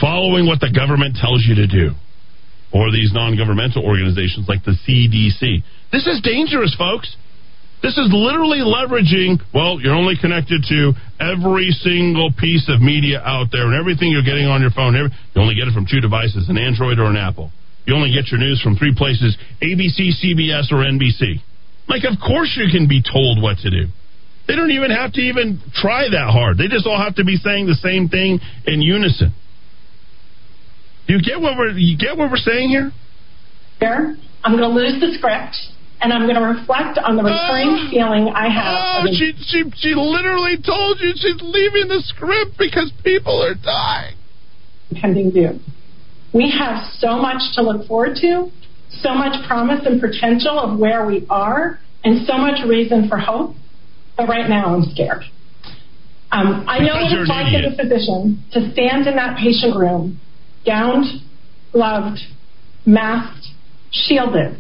following 0.01 0.47
what 0.47 0.59
the 0.59 0.72
government 0.74 1.14
tells 1.20 1.44
you 1.47 1.55
to 1.62 1.68
do, 1.68 1.94
or 2.72 2.90
these 2.90 3.12
non 3.12 3.36
governmental 3.36 3.85
organizations 3.85 4.48
like 4.48 4.64
the 4.64 4.74
CDC. 4.82 5.62
This 5.93 6.06
is 6.09 6.20
dangerous, 6.22 6.74
folks. 6.74 7.14
This 7.82 7.97
is 7.97 8.12
literally 8.12 8.61
leveraging, 8.61 9.40
well, 9.55 9.81
you're 9.81 9.97
only 9.97 10.15
connected 10.20 10.65
to 10.69 10.93
every 11.19 11.70
single 11.70 12.31
piece 12.36 12.69
of 12.69 12.81
media 12.81 13.20
out 13.24 13.48
there 13.52 13.65
and 13.65 13.74
everything 13.74 14.12
you're 14.12 14.27
getting 14.27 14.44
on 14.44 14.61
your 14.61 14.70
phone. 14.70 14.93
You 14.93 15.09
only 15.40 15.55
get 15.55 15.65
it 15.66 15.73
from 15.73 15.86
two 15.89 16.01
devices, 16.01 16.48
an 16.48 16.59
Android 16.59 16.98
or 16.98 17.09
an 17.09 17.16
Apple. 17.16 17.51
You 17.86 17.97
only 17.97 18.12
get 18.12 18.28
your 18.28 18.39
news 18.39 18.61
from 18.61 18.77
three 18.77 18.94
places 18.94 19.36
ABC, 19.62 20.12
CBS, 20.20 20.70
or 20.70 20.85
NBC. 20.85 21.40
Like, 21.89 22.05
of 22.05 22.20
course 22.20 22.52
you 22.61 22.69
can 22.70 22.86
be 22.86 23.02
told 23.02 23.40
what 23.40 23.59
to 23.65 23.70
do. 23.70 23.89
They 24.47 24.57
don't 24.57 24.70
even 24.70 24.90
have 24.90 25.12
to 25.15 25.20
even 25.20 25.61
try 25.74 26.09
that 26.11 26.31
hard. 26.31 26.59
They 26.59 26.69
just 26.69 26.86
all 26.86 26.98
have 26.98 27.16
to 27.16 27.24
be 27.24 27.36
saying 27.36 27.66
the 27.66 27.81
same 27.81 28.09
thing 28.09 28.40
in 28.66 28.82
unison. 28.82 29.32
You 31.07 31.20
get 31.23 31.40
what 31.40 31.57
we're 31.57 31.73
you 31.78 31.97
get 31.97 32.16
what 32.16 32.31
we're 32.31 32.36
saying 32.36 32.69
here? 32.69 32.93
Here, 33.81 34.16
I'm 34.44 34.57
going 34.57 34.62
to 34.62 34.74
lose 34.74 35.01
the 35.01 35.16
script, 35.19 35.57
and 36.01 36.12
I'm 36.12 36.22
going 36.22 36.36
to 36.40 36.47
reflect 36.60 36.98
on 36.98 37.16
the 37.16 37.22
recurring 37.22 37.68
Ah. 37.70 37.89
feeling 37.90 38.28
I 38.35 38.48
have. 38.48 39.05
Oh, 39.05 39.06
she 39.12 39.32
she 39.44 39.64
she 39.77 39.94
literally 39.94 40.56
told 40.56 41.01
you 41.01 41.12
she's 41.14 41.40
leaving 41.43 41.89
the 41.89 42.02
script 42.06 42.56
because 42.59 42.90
people 43.05 43.43
are 43.43 43.55
dying. 43.55 44.16
impending 44.90 45.31
doom. 45.31 45.62
We 46.32 46.51
have 46.51 46.85
so 46.98 47.16
much 47.16 47.43
to 47.55 47.62
look 47.62 47.86
forward 47.86 48.16
to, 48.22 48.51
so 49.02 49.14
much 49.14 49.35
promise 49.47 49.81
and 49.86 50.01
potential 50.01 50.59
of 50.59 50.78
where 50.78 51.05
we 51.06 51.27
are, 51.31 51.78
and 52.05 52.27
so 52.27 52.39
much 52.39 52.64
reason 52.66 53.09
for 53.09 53.18
hope. 53.18 53.55
But 54.16 54.28
right 54.28 54.48
now, 54.48 54.74
I'm 54.74 54.85
scared. 54.90 55.24
Um, 56.32 56.64
I 56.68 56.78
know 56.78 56.94
what 56.94 57.12
it's 57.12 57.28
like 57.28 57.52
as 57.55 57.72
a 57.72 57.77
physician 57.77 58.44
to 58.52 58.70
stand 58.72 59.06
in 59.09 59.16
that 59.16 59.36
patient 59.39 59.74
room, 59.77 60.20
gowned, 60.64 61.06
gloved, 61.72 62.20
masked, 62.86 63.47
shielded, 63.90 64.56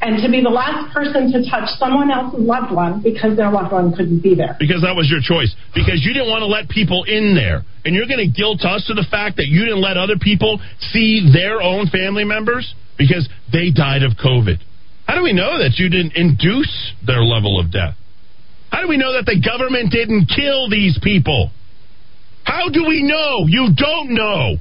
and 0.00 0.22
to 0.22 0.28
be 0.30 0.42
the 0.42 0.52
last 0.52 0.92
person 0.92 1.32
to 1.32 1.48
touch 1.48 1.68
someone 1.78 2.10
else's 2.10 2.40
loved 2.40 2.72
one 2.72 3.02
because 3.02 3.36
their 3.36 3.50
loved 3.50 3.72
one 3.72 3.94
couldn't 3.96 4.20
be 4.20 4.34
there. 4.34 4.56
Because 4.58 4.82
that 4.82 4.94
was 4.94 5.08
your 5.08 5.20
choice. 5.24 5.54
Because 5.74 6.04
you 6.04 6.12
didn't 6.12 6.28
want 6.28 6.42
to 6.42 6.46
let 6.46 6.68
people 6.68 7.04
in 7.04 7.34
there. 7.34 7.64
And 7.84 7.94
you're 7.94 8.06
going 8.06 8.20
to 8.20 8.28
guilt 8.28 8.60
us 8.64 8.84
to 8.88 8.94
the 8.94 9.06
fact 9.10 9.36
that 9.36 9.48
you 9.48 9.64
didn't 9.64 9.80
let 9.80 9.96
other 9.96 10.18
people 10.20 10.60
see 10.92 11.30
their 11.32 11.62
own 11.62 11.88
family 11.88 12.24
members 12.24 12.74
because 12.98 13.28
they 13.52 13.70
died 13.70 14.02
of 14.02 14.12
COVID. 14.20 14.60
How 15.06 15.14
do 15.14 15.22
we 15.22 15.32
know 15.32 15.58
that 15.58 15.78
you 15.78 15.88
didn't 15.88 16.16
induce 16.16 16.92
their 17.06 17.22
level 17.22 17.58
of 17.58 17.72
death? 17.72 17.94
How 18.70 18.82
do 18.82 18.88
we 18.88 18.96
know 18.98 19.14
that 19.14 19.24
the 19.24 19.40
government 19.40 19.92
didn't 19.92 20.28
kill 20.28 20.68
these 20.68 20.98
people? 21.00 21.50
How 22.44 22.68
do 22.68 22.84
we 22.86 23.02
know? 23.02 23.46
You 23.46 23.70
don't 23.74 24.10
know. 24.10 24.56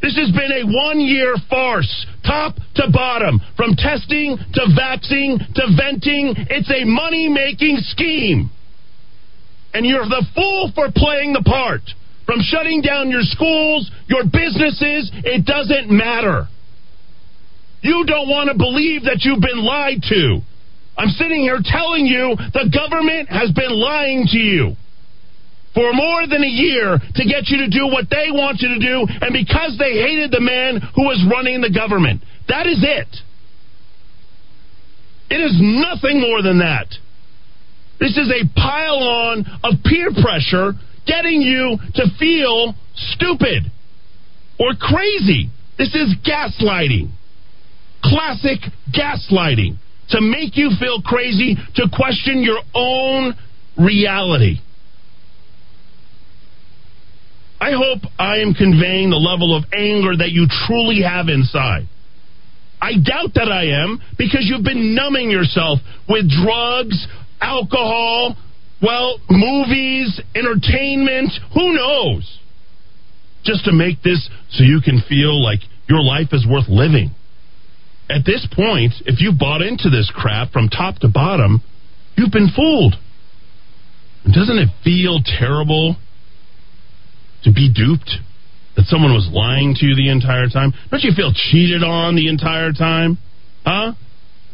This 0.00 0.16
has 0.16 0.30
been 0.30 0.52
a 0.52 0.64
one 0.64 1.00
year 1.00 1.34
farce, 1.50 2.06
top 2.24 2.54
to 2.76 2.90
bottom, 2.92 3.40
from 3.56 3.74
testing 3.74 4.38
to 4.54 4.62
vaccine 4.74 5.38
to 5.38 5.64
venting. 5.74 6.34
It's 6.50 6.70
a 6.70 6.84
money 6.84 7.28
making 7.28 7.78
scheme. 7.80 8.50
And 9.74 9.84
you're 9.84 10.06
the 10.06 10.24
fool 10.34 10.70
for 10.74 10.88
playing 10.94 11.32
the 11.32 11.42
part. 11.42 11.82
From 12.26 12.40
shutting 12.40 12.80
down 12.80 13.10
your 13.10 13.22
schools, 13.22 13.90
your 14.06 14.22
businesses, 14.24 15.10
it 15.24 15.44
doesn't 15.44 15.90
matter. 15.90 16.46
You 17.80 18.04
don't 18.06 18.28
want 18.28 18.50
to 18.50 18.56
believe 18.56 19.04
that 19.04 19.22
you've 19.22 19.40
been 19.40 19.64
lied 19.64 20.02
to. 20.10 20.40
I'm 20.96 21.10
sitting 21.10 21.40
here 21.40 21.60
telling 21.62 22.06
you 22.06 22.36
the 22.52 22.70
government 22.70 23.30
has 23.30 23.50
been 23.52 23.70
lying 23.70 24.26
to 24.30 24.38
you 24.38 24.76
for 25.78 25.92
more 25.92 26.26
than 26.26 26.42
a 26.42 26.50
year 26.50 26.98
to 26.98 27.22
get 27.22 27.46
you 27.46 27.58
to 27.58 27.70
do 27.70 27.86
what 27.86 28.10
they 28.10 28.34
want 28.34 28.58
you 28.58 28.74
to 28.74 28.80
do, 28.82 29.06
and 29.22 29.30
because 29.30 29.78
they 29.78 30.02
hated 30.02 30.32
the 30.32 30.40
man 30.40 30.82
who 30.96 31.06
was 31.06 31.22
running 31.30 31.60
the 31.60 31.70
government. 31.70 32.20
That 32.48 32.66
is 32.66 32.82
it. 32.82 33.06
It 35.30 35.38
is 35.38 35.54
nothing 35.62 36.20
more 36.20 36.42
than 36.42 36.58
that. 36.58 36.90
This 38.00 38.18
is 38.18 38.26
a 38.26 38.42
pile 38.58 38.98
on 38.98 39.46
of 39.62 39.74
peer 39.84 40.10
pressure 40.20 40.72
getting 41.06 41.42
you 41.42 41.78
to 41.94 42.04
feel 42.18 42.74
stupid 43.14 43.70
or 44.58 44.74
crazy. 44.74 45.48
This 45.78 45.94
is 45.94 46.16
gaslighting. 46.26 47.10
Classic 48.02 48.58
gaslighting. 48.90 49.78
To 50.10 50.20
make 50.20 50.56
you 50.56 50.70
feel 50.80 51.02
crazy, 51.02 51.54
to 51.76 51.86
question 51.92 52.42
your 52.42 52.58
own 52.74 53.36
reality. 53.76 54.58
I 57.60 57.72
hope 57.72 58.02
I 58.18 58.38
am 58.38 58.54
conveying 58.54 59.10
the 59.10 59.16
level 59.16 59.56
of 59.56 59.64
anger 59.72 60.16
that 60.16 60.30
you 60.30 60.46
truly 60.66 61.02
have 61.02 61.28
inside. 61.28 61.88
I 62.80 62.92
doubt 62.94 63.34
that 63.34 63.50
I 63.50 63.82
am 63.82 64.00
because 64.16 64.46
you've 64.46 64.64
been 64.64 64.94
numbing 64.94 65.30
yourself 65.30 65.80
with 66.08 66.30
drugs, 66.30 67.06
alcohol, 67.40 68.36
well, 68.80 69.18
movies, 69.28 70.20
entertainment, 70.36 71.32
who 71.52 71.74
knows? 71.74 72.38
Just 73.44 73.64
to 73.64 73.72
make 73.72 74.02
this 74.02 74.28
so 74.50 74.62
you 74.62 74.80
can 74.84 75.02
feel 75.08 75.42
like 75.42 75.58
your 75.88 76.02
life 76.02 76.28
is 76.32 76.46
worth 76.48 76.68
living. 76.68 77.10
At 78.08 78.24
this 78.24 78.46
point, 78.54 78.94
if 79.04 79.20
you 79.20 79.32
bought 79.36 79.62
into 79.62 79.90
this 79.90 80.10
crap 80.14 80.52
from 80.52 80.68
top 80.68 80.98
to 81.00 81.08
bottom, 81.08 81.62
you've 82.16 82.32
been 82.32 82.50
fooled. 82.54 82.94
And 84.24 84.32
doesn't 84.32 84.58
it 84.58 84.68
feel 84.84 85.20
terrible 85.24 85.96
to 87.48 87.54
be 87.54 87.72
duped? 87.72 88.12
That 88.76 88.86
someone 88.86 89.10
was 89.10 89.26
lying 89.32 89.74
to 89.74 89.82
you 89.86 89.96
the 89.96 90.06
entire 90.06 90.46
time? 90.46 90.70
Don't 90.92 91.02
you 91.02 91.10
feel 91.10 91.34
cheated 91.34 91.82
on 91.82 92.14
the 92.14 92.28
entire 92.28 92.70
time? 92.70 93.18
Huh? 93.66 93.98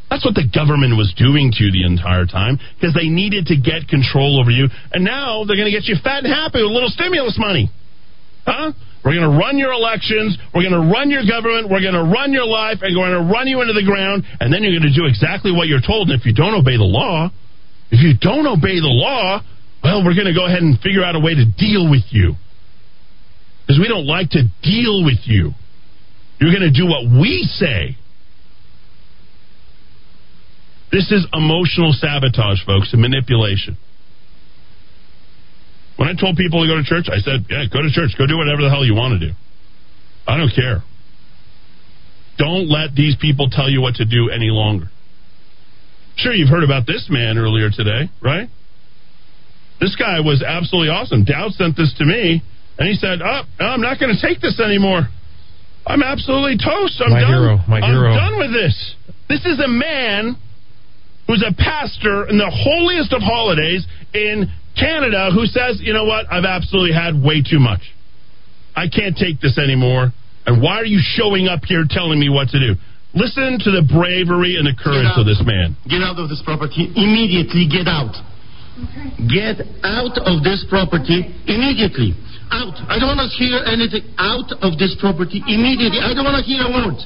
That's 0.09 0.25
what 0.25 0.39
the 0.39 0.47
government 0.47 0.97
was 0.97 1.13
doing 1.13 1.51
to 1.53 1.61
you 1.65 1.75
the 1.75 1.85
entire 1.85 2.25
time 2.25 2.63
because 2.79 2.95
they 2.95 3.11
needed 3.11 3.51
to 3.53 3.57
get 3.57 3.91
control 3.91 4.39
over 4.39 4.49
you. 4.49 4.71
And 4.93 5.05
now 5.05 5.45
they're 5.45 5.59
going 5.59 5.69
to 5.69 5.75
get 5.75 5.91
you 5.91 5.97
fat 5.99 6.25
and 6.25 6.31
happy 6.33 6.63
with 6.63 6.71
a 6.71 6.75
little 6.75 6.89
stimulus 6.89 7.37
money. 7.37 7.69
Huh? 8.47 8.73
We're 9.05 9.19
going 9.19 9.29
to 9.29 9.37
run 9.37 9.59
your 9.59 9.73
elections. 9.73 10.39
We're 10.55 10.65
going 10.65 10.77
to 10.77 10.87
run 10.89 11.11
your 11.11 11.27
government. 11.29 11.69
We're 11.69 11.85
going 11.85 11.99
to 11.99 12.09
run 12.09 12.33
your 12.33 12.47
life. 12.47 12.81
And 12.81 12.95
we're 12.97 13.11
going 13.11 13.21
to 13.21 13.29
run 13.29 13.49
you 13.49 13.61
into 13.61 13.75
the 13.77 13.85
ground. 13.85 14.25
And 14.41 14.53
then 14.53 14.63
you're 14.63 14.73
going 14.73 14.89
to 14.89 14.97
do 14.97 15.05
exactly 15.05 15.53
what 15.53 15.69
you're 15.69 15.85
told. 15.85 16.09
And 16.09 16.17
if 16.17 16.25
you 16.25 16.33
don't 16.33 16.55
obey 16.55 16.79
the 16.79 16.89
law, 16.89 17.29
if 17.91 18.01
you 18.01 18.17
don't 18.17 18.47
obey 18.47 18.81
the 18.81 18.93
law, 18.93 19.43
well, 19.83 20.01
we're 20.01 20.17
going 20.17 20.31
to 20.31 20.37
go 20.37 20.47
ahead 20.47 20.63
and 20.63 20.79
figure 20.81 21.05
out 21.05 21.17
a 21.17 21.21
way 21.21 21.35
to 21.35 21.45
deal 21.45 21.91
with 21.91 22.09
you. 22.15 22.39
Because 23.67 23.81
we 23.81 23.89
don't 23.89 24.07
like 24.07 24.31
to 24.31 24.45
deal 24.63 25.05
with 25.05 25.25
you. 25.25 25.53
You're 26.39 26.53
going 26.53 26.71
to 26.71 26.73
do 26.73 26.87
what 26.87 27.05
we 27.09 27.49
say. 27.49 27.97
This 30.93 31.11
is 31.11 31.27
emotional 31.33 31.93
sabotage, 31.93 32.65
folks, 32.65 32.93
and 32.93 33.01
manipulation. 33.01 33.77
When 35.97 36.09
I 36.09 36.15
told 36.21 36.37
people 36.37 36.63
to 36.63 36.69
go 36.69 36.77
to 36.77 36.85
church, 36.85 37.07
I 37.11 37.19
said, 37.19 37.47
yeah, 37.49 37.65
go 37.73 37.81
to 37.81 37.91
church. 37.91 38.13
Go 38.19 38.27
do 38.27 38.37
whatever 38.37 38.63
the 38.63 38.71
hell 38.71 38.85
you 38.85 38.95
want 38.95 39.19
to 39.19 39.29
do. 39.29 39.35
I 40.27 40.37
don't 40.37 40.53
care. 40.55 40.83
Don't 42.37 42.69
let 42.69 42.95
these 42.95 43.17
people 43.21 43.49
tell 43.51 43.71
you 43.71 43.81
what 43.81 43.95
to 43.97 44.05
do 44.05 44.29
any 44.31 44.51
longer. 44.51 44.87
Sure, 46.17 46.33
you've 46.33 46.49
heard 46.49 46.65
about 46.65 46.87
this 46.87 47.07
man 47.11 47.39
earlier 47.39 47.71
today, 47.71 48.11
right? 48.23 48.49
This 49.81 49.97
guy 49.97 50.21
was 50.21 50.43
absolutely 50.47 50.91
awesome. 50.91 51.25
Dowd 51.25 51.53
sent 51.53 51.77
this 51.77 51.95
to 51.99 52.05
me, 52.05 52.43
and 52.79 52.89
he 52.89 52.95
said, 52.95 53.21
oh, 53.23 53.43
I'm 53.61 53.81
not 53.81 53.99
going 54.01 54.15
to 54.15 54.21
take 54.21 54.41
this 54.41 54.61
anymore. 54.61 55.09
I'm 55.87 56.03
absolutely 56.03 56.57
toast. 56.57 57.01
I'm 57.05 57.13
My 57.13 57.21
done. 57.21 57.31
hero, 57.31 57.57
my 57.69 57.79
I'm 57.81 57.93
hero. 57.93 58.15
done 58.15 58.39
with 58.39 58.53
this. 58.53 58.75
This 59.29 59.45
is 59.45 59.61
a 59.61 59.69
man 59.69 60.37
who's 61.27 61.45
a 61.47 61.53
pastor 61.55 62.27
in 62.29 62.37
the 62.39 62.51
holiest 62.51 63.13
of 63.13 63.23
holidays 63.23 63.87
in 64.13 64.49
Canada 64.79 65.31
who 65.33 65.47
says, 65.47 65.81
you 65.81 65.93
know 65.93 66.05
what, 66.05 66.27
I've 66.33 66.45
absolutely 66.45 66.93
had 66.93 67.15
way 67.15 67.43
too 67.43 67.61
much. 67.61 67.81
I 68.75 68.89
can't 68.89 69.17
take 69.17 69.41
this 69.41 69.57
anymore. 69.59 70.13
And 70.47 70.61
why 70.61 70.77
are 70.77 70.85
you 70.85 71.01
showing 71.01 71.49
up 71.49 71.65
here 71.65 71.85
telling 71.89 72.19
me 72.19 72.29
what 72.29 72.49
to 72.49 72.59
do? 72.59 72.75
Listen 73.15 73.57
to 73.63 73.71
the 73.71 73.87
bravery 73.87 74.57
and 74.59 74.67
the 74.67 74.75
courage 74.75 75.09
of 75.17 75.25
this 75.25 75.41
man. 75.47 75.77
Get 75.89 76.03
out 76.03 76.19
of 76.19 76.29
this 76.29 76.43
property 76.45 76.91
immediately. 76.97 77.71
Get 77.71 77.87
out. 77.87 78.13
Get 79.31 79.63
out 79.87 80.19
of 80.19 80.43
this 80.43 80.67
property 80.69 81.23
immediately. 81.47 82.13
Out. 82.55 82.79
I 82.87 83.03
don't 83.03 83.11
want 83.11 83.27
to 83.27 83.31
hear 83.35 83.59
anything. 83.67 84.15
Out 84.15 84.47
of 84.63 84.79
this 84.79 84.95
property 85.03 85.43
immediately. 85.43 85.99
I 85.99 86.15
don't 86.15 86.23
want 86.23 86.39
to 86.39 86.47
hear 86.47 86.63
a 86.63 86.71
word. 86.71 86.99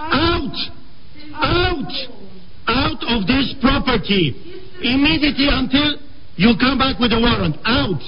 Out. 0.00 0.56
Out. 1.36 1.92
Out 2.64 3.00
of 3.04 3.28
this 3.28 3.52
property 3.60 4.32
immediately 4.80 5.52
until 5.52 6.00
you 6.36 6.56
come 6.56 6.80
back 6.80 6.96
with 6.96 7.12
a 7.12 7.20
warrant. 7.20 7.60
Out. 7.68 8.00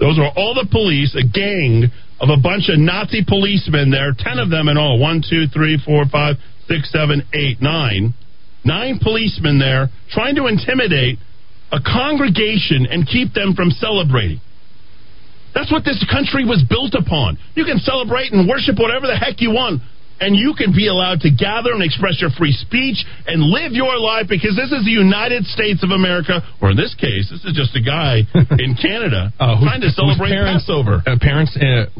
Those 0.00 0.18
are 0.18 0.32
all 0.34 0.56
the 0.56 0.66
police, 0.72 1.14
a 1.14 1.22
gang 1.22 1.92
of 2.18 2.28
a 2.32 2.40
bunch 2.40 2.72
of 2.72 2.78
Nazi 2.78 3.22
policemen 3.26 3.90
there, 3.90 4.16
ten 4.16 4.38
of 4.38 4.48
them 4.48 4.68
in 4.68 4.78
all. 4.78 4.98
One, 4.98 5.22
two, 5.22 5.46
three, 5.52 5.78
four, 5.84 6.04
five, 6.10 6.36
six, 6.66 6.90
seven, 6.90 7.22
eight, 7.34 7.60
nine. 7.60 8.14
Nine 8.64 9.00
policemen 9.02 9.58
there 9.58 9.90
trying 10.10 10.36
to 10.36 10.46
intimidate 10.46 11.18
a 11.72 11.78
congregation 11.80 12.86
and 12.88 13.06
keep 13.06 13.34
them 13.34 13.54
from 13.54 13.70
celebrating. 13.70 14.40
That's 15.54 15.70
what 15.70 15.84
this 15.84 16.00
country 16.10 16.44
was 16.44 16.64
built 16.68 16.94
upon. 16.94 17.38
You 17.54 17.64
can 17.64 17.78
celebrate 17.78 18.32
and 18.32 18.48
worship 18.48 18.78
whatever 18.78 19.06
the 19.06 19.16
heck 19.16 19.40
you 19.40 19.50
want. 19.52 19.82
and 20.22 20.36
you 20.36 20.54
can 20.56 20.70
be 20.70 20.86
allowed 20.86 21.18
to 21.26 21.30
gather 21.34 21.72
and 21.74 21.82
express 21.82 22.20
your 22.22 22.30
free 22.38 22.52
speech 22.52 23.02
and 23.26 23.42
live 23.42 23.72
your 23.72 23.98
life 23.98 24.26
because 24.30 24.54
this 24.54 24.70
is 24.70 24.84
the 24.86 24.94
United 24.94 25.42
States 25.46 25.82
of 25.82 25.90
America, 25.90 26.38
or 26.62 26.70
in 26.70 26.76
this 26.76 26.94
case, 26.94 27.26
this 27.28 27.42
is 27.44 27.52
just 27.58 27.74
a 27.74 27.82
guy 27.82 28.22
in 28.62 28.76
Canada 28.78 29.32
Uh, 29.40 29.58
trying 29.58 29.80
to 29.80 29.90
celebrate 29.90 30.30
parents, 30.30 30.62
Passover. 30.62 31.02
Uh, 31.04 31.18
parents 31.20 31.50
uh, 31.58 31.90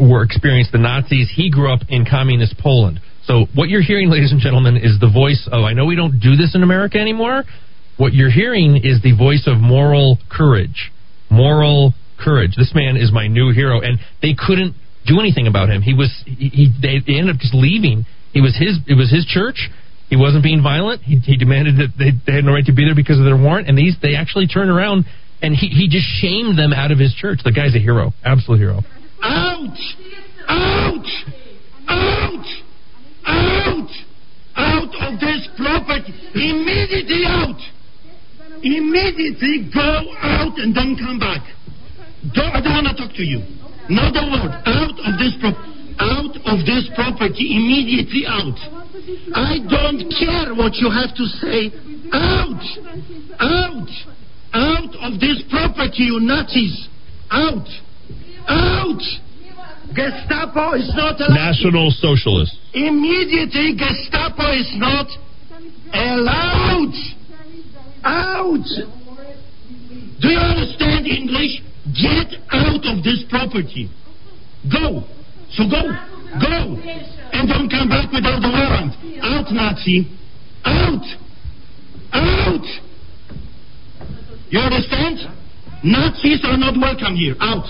were 0.00 0.22
experienced 0.22 0.72
the 0.72 0.78
Nazis. 0.78 1.28
He 1.34 1.50
grew 1.50 1.70
up 1.70 1.80
in 1.90 2.06
communist 2.08 2.56
Poland. 2.56 3.00
So 3.24 3.46
what 3.54 3.68
you're 3.68 3.82
hearing, 3.84 4.08
ladies 4.08 4.32
and 4.32 4.40
gentlemen, 4.40 4.78
is 4.78 4.98
the 4.98 5.10
voice 5.12 5.46
of. 5.52 5.62
I 5.62 5.74
know 5.74 5.84
we 5.84 5.96
don't 5.96 6.20
do 6.20 6.36
this 6.36 6.54
in 6.54 6.62
America 6.62 6.96
anymore. 6.98 7.44
What 7.98 8.14
you're 8.14 8.30
hearing 8.32 8.80
is 8.82 9.02
the 9.02 9.12
voice 9.14 9.44
of 9.46 9.58
moral 9.58 10.18
courage. 10.30 10.90
Moral 11.30 11.92
courage. 12.22 12.54
This 12.56 12.72
man 12.74 12.96
is 12.96 13.10
my 13.12 13.26
new 13.26 13.52
hero, 13.52 13.80
and 13.80 13.98
they 14.22 14.34
couldn't 14.38 14.74
do 15.06 15.18
anything 15.18 15.46
about 15.46 15.68
him. 15.68 15.82
He 15.82 15.94
was. 15.94 16.10
He. 16.26 16.48
he 16.48 16.64
they, 16.80 17.00
they 17.04 17.18
ended 17.18 17.36
up 17.36 17.40
just 17.40 17.54
leaving. 17.54 18.06
He 18.32 18.40
was 18.40 18.56
his. 18.56 18.78
It 18.86 18.94
was 18.94 19.10
his 19.10 19.26
church. 19.26 19.70
He 20.08 20.16
wasn't 20.16 20.44
being 20.44 20.62
violent. 20.62 21.02
He, 21.02 21.18
he 21.18 21.36
demanded 21.36 21.76
that 21.76 21.96
they, 21.98 22.12
they 22.26 22.36
had 22.36 22.44
no 22.44 22.52
right 22.52 22.66
to 22.66 22.72
be 22.72 22.84
there 22.84 22.94
because 22.94 23.18
of 23.18 23.24
their 23.24 23.36
warrant, 23.36 23.68
and 23.68 23.76
these 23.76 23.96
they 24.02 24.14
actually 24.14 24.46
turned 24.46 24.70
around 24.70 25.06
and 25.42 25.56
he, 25.56 25.66
he 25.68 25.88
just 25.88 26.06
shamed 26.22 26.56
them 26.56 26.72
out 26.72 26.92
of 26.92 26.98
his 26.98 27.12
church. 27.14 27.40
The 27.44 27.52
guy's 27.52 27.74
a 27.74 27.78
hero, 27.78 28.14
absolute 28.24 28.58
hero. 28.58 28.80
Out! 29.22 29.76
Out! 30.48 31.06
Out! 31.88 32.46
Out! 33.26 33.90
Out 34.54 35.12
of 35.12 35.20
this 35.20 35.48
property! 35.56 36.14
Immediately 36.34 37.24
out! 37.26 37.60
Immediately 38.62 39.70
go 39.74 40.14
out 40.22 40.58
and 40.58 40.72
don't 40.74 40.96
come 40.96 41.18
back. 41.18 41.42
Don't, 42.30 42.54
I 42.54 42.60
don't 42.62 42.84
want 42.84 42.96
to 42.96 43.02
talk 43.02 43.14
to 43.16 43.24
you. 43.24 43.42
Not 43.90 44.14
a 44.14 44.24
word. 44.30 44.52
Out 44.62 44.94
of 44.94 45.18
this 45.18 45.34
pro- 45.42 45.58
out 45.98 46.34
of 46.46 46.64
this 46.64 46.88
property 46.94 47.56
immediately 47.56 48.24
out. 48.26 48.56
I 49.34 49.58
don't 49.58 50.06
care 50.14 50.54
what 50.54 50.74
you 50.76 50.90
have 50.90 51.14
to 51.14 51.24
say. 51.42 51.70
Out! 52.12 52.62
Out! 53.38 53.88
Out 54.54 54.94
of 55.02 55.20
this 55.20 55.42
property, 55.50 56.04
you 56.04 56.20
Nazis! 56.20 56.88
Out! 57.30 57.66
Out! 58.48 59.02
Gestapo 59.94 60.72
is 60.74 60.90
not 60.94 61.20
allowed. 61.20 61.34
National 61.34 61.90
Socialist. 61.90 62.56
Immediately, 62.72 63.76
Gestapo 63.76 64.52
is 64.52 64.70
not 64.76 65.06
allowed. 65.92 66.94
Out. 68.04 68.64
Do 70.20 70.28
you 70.28 70.38
understand 70.38 71.06
English? 71.06 71.62
Get 71.90 72.38
out 72.50 72.86
of 72.86 73.02
this 73.02 73.24
property. 73.28 73.90
Go. 74.70 75.02
So 75.50 75.64
go. 75.66 75.82
Go. 76.38 76.78
And 77.32 77.48
don't 77.48 77.68
come 77.68 77.88
back 77.88 78.12
without 78.12 78.38
the 78.38 78.48
warrant. 78.48 78.94
Out, 79.22 79.50
Nazi. 79.50 80.06
Out. 80.64 81.04
Out. 82.12 82.66
You 84.48 84.60
understand? 84.60 85.18
Nazis 85.82 86.44
are 86.44 86.56
not 86.56 86.78
welcome 86.78 87.16
here. 87.16 87.34
Out. 87.40 87.66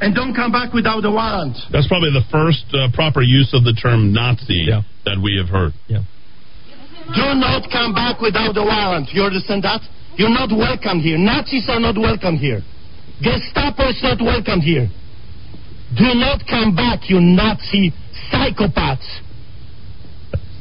And 0.00 0.14
don't 0.14 0.32
come 0.34 0.50
back 0.50 0.72
without 0.72 1.04
a 1.04 1.10
warrant. 1.10 1.58
That's 1.70 1.88
probably 1.88 2.10
the 2.10 2.24
first 2.32 2.64
uh, 2.72 2.88
proper 2.94 3.20
use 3.20 3.52
of 3.52 3.64
the 3.64 3.74
term 3.74 4.12
Nazi 4.14 4.70
that 5.04 5.20
we 5.20 5.36
have 5.36 5.50
heard. 5.50 5.72
Yeah. 5.88 6.06
Do 7.14 7.34
not 7.36 7.68
come 7.70 7.92
back 7.92 8.20
without 8.20 8.56
a 8.56 8.62
warrant. 8.62 9.10
You 9.12 9.22
understand 9.22 9.64
that? 9.64 9.82
You're 10.16 10.32
not 10.32 10.50
welcome 10.50 11.00
here. 11.00 11.18
Nazis 11.18 11.68
are 11.68 11.80
not 11.80 11.96
welcome 11.98 12.36
here. 12.36 12.62
Gestapo 13.22 13.88
is 13.88 14.00
not 14.02 14.20
welcome 14.20 14.60
here. 14.60 14.88
Do 15.96 16.14
not 16.14 16.42
come 16.46 16.76
back, 16.76 17.08
you 17.08 17.20
Nazi 17.20 17.92
psychopaths. 18.30 19.24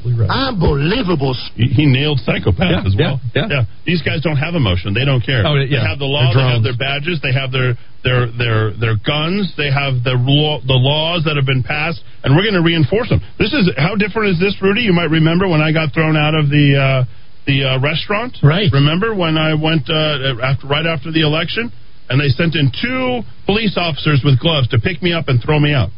Unbelievable. 0.07 1.35
He, 1.55 1.67
he 1.67 1.85
nailed 1.85 2.19
psychopaths 2.23 2.88
as 2.88 2.95
well. 2.97 3.19
yeah. 3.35 3.43
yeah. 3.43 3.47
yeah, 3.49 3.63
These 3.85 4.01
guys 4.01 4.21
don't 4.21 4.38
have 4.38 4.55
emotion. 4.55 4.93
They 4.93 5.03
don't 5.03 5.19
care. 5.19 5.43
Oh, 5.45 5.55
yeah. 5.55 5.84
They 5.84 5.84
have 5.84 5.99
the 5.99 6.07
law. 6.07 6.31
They're 6.31 6.47
have 6.47 6.63
their 6.63 6.77
badges. 6.77 7.19
They 7.21 7.34
have 7.34 7.51
their 7.51 7.75
their 8.03 8.31
their 8.31 8.71
their 8.77 8.95
guns. 8.95 9.51
They 9.57 9.67
have 9.67 10.07
the 10.07 10.15
law, 10.15 10.61
the 10.63 10.79
laws 10.79 11.23
that 11.25 11.35
have 11.35 11.45
been 11.45 11.63
passed, 11.63 11.99
and 12.23 12.35
we're 12.35 12.43
going 12.47 12.55
to 12.55 12.63
reinforce 12.63 13.09
them. 13.09 13.19
This 13.38 13.51
is 13.51 13.67
how 13.75 13.95
different 13.99 14.38
is 14.38 14.39
this, 14.39 14.55
Rudy? 14.61 14.88
You 14.88 14.93
might 14.93 15.11
remember 15.11 15.47
when 15.47 15.59
I 15.59 15.73
got 15.73 15.91
thrown 15.91 16.15
out 16.15 16.35
of 16.35 16.47
the 16.47 16.79
uh, 16.79 17.03
the 17.45 17.67
uh, 17.67 17.79
restaurant. 17.84 18.38
Right. 18.39 18.71
Remember 18.71 19.11
when 19.11 19.35
I 19.35 19.59
went 19.59 19.89
uh, 19.91 20.39
after 20.39 20.67
right 20.67 20.85
after 20.88 21.11
the 21.11 21.27
election, 21.27 21.71
and 22.09 22.19
they 22.19 22.29
sent 22.29 22.55
in 22.55 22.71
two 22.71 23.21
police 23.45 23.77
officers 23.77 24.21
with 24.23 24.39
gloves 24.39 24.67
to 24.69 24.79
pick 24.79 25.01
me 25.01 25.13
up 25.13 25.27
and 25.27 25.41
throw 25.43 25.59
me 25.59 25.73
out. 25.73 25.89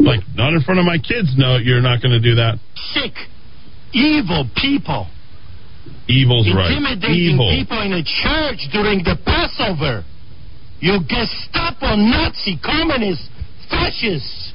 Like 0.00 0.20
not 0.34 0.52
in 0.52 0.62
front 0.62 0.78
of 0.78 0.86
my 0.86 0.98
kids. 0.98 1.34
No, 1.36 1.56
you're 1.56 1.82
not 1.82 2.02
going 2.02 2.12
to 2.12 2.20
do 2.20 2.36
that. 2.36 2.58
Sick, 2.94 3.14
evil 3.92 4.48
people. 4.54 5.06
Evil's 6.08 6.48
right. 6.54 6.72
Intimidating 6.72 7.34
Evil. 7.34 7.50
people 7.50 7.82
in 7.82 7.92
a 7.92 8.02
church 8.02 8.68
during 8.72 9.04
the 9.04 9.16
Passover. 9.24 10.04
You 10.80 11.00
Gestapo, 11.06 11.96
Nazi, 11.96 12.58
communist, 12.64 13.28
fascists. 13.68 14.52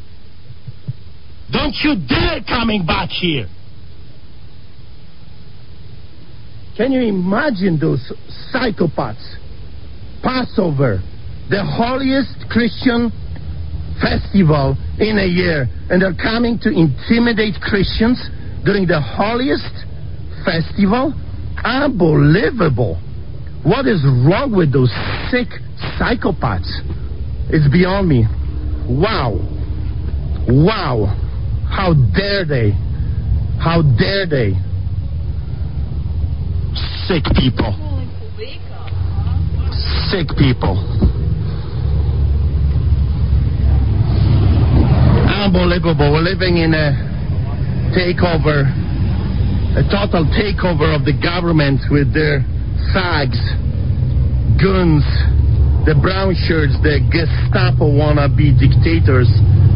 Don't 1.51 1.75
you 1.83 1.95
dare 2.07 2.41
coming 2.47 2.85
back 2.85 3.09
here. 3.09 3.47
Can 6.75 6.91
you 6.91 7.01
imagine 7.01 7.77
those 7.79 8.11
psychopaths? 8.51 9.35
Passover, 10.23 11.03
the 11.49 11.63
holiest 11.63 12.49
Christian 12.49 13.11
festival 14.01 14.75
in 14.97 15.19
a 15.19 15.27
year, 15.27 15.67
and 15.89 16.01
they're 16.01 16.15
coming 16.15 16.57
to 16.59 16.69
intimidate 16.71 17.59
Christians 17.61 18.17
during 18.63 18.87
the 18.87 18.99
holiest 18.99 19.69
festival? 20.45 21.13
Unbelievable. 21.63 22.95
What 23.63 23.87
is 23.87 24.03
wrong 24.03 24.53
with 24.55 24.73
those 24.73 24.91
sick 25.29 25.47
psychopaths? 25.99 26.71
It's 27.49 27.69
beyond 27.71 28.07
me. 28.07 28.25
Wow. 28.87 29.39
Wow. 30.47 31.19
How 31.69 31.93
dare 31.93 32.45
they? 32.45 32.71
How 33.59 33.81
dare 33.81 34.27
they? 34.27 34.53
Sick 37.07 37.23
people. 37.35 37.92
Sick 40.09 40.27
people. 40.37 40.79
Unbelievable. 45.27 46.13
We're 46.13 46.23
living 46.23 46.57
in 46.57 46.73
a 46.73 46.95
takeover, 47.91 48.63
a 49.75 49.83
total 49.91 50.25
takeover 50.31 50.95
of 50.95 51.05
the 51.05 51.13
government 51.13 51.81
with 51.91 52.13
their 52.13 52.41
thugs, 52.93 53.39
guns, 54.55 55.03
the 55.85 55.99
brown 55.99 56.33
shirts, 56.47 56.73
the 56.79 57.03
Gestapo 57.11 57.91
wannabe 57.91 58.55
dictators 58.55 59.27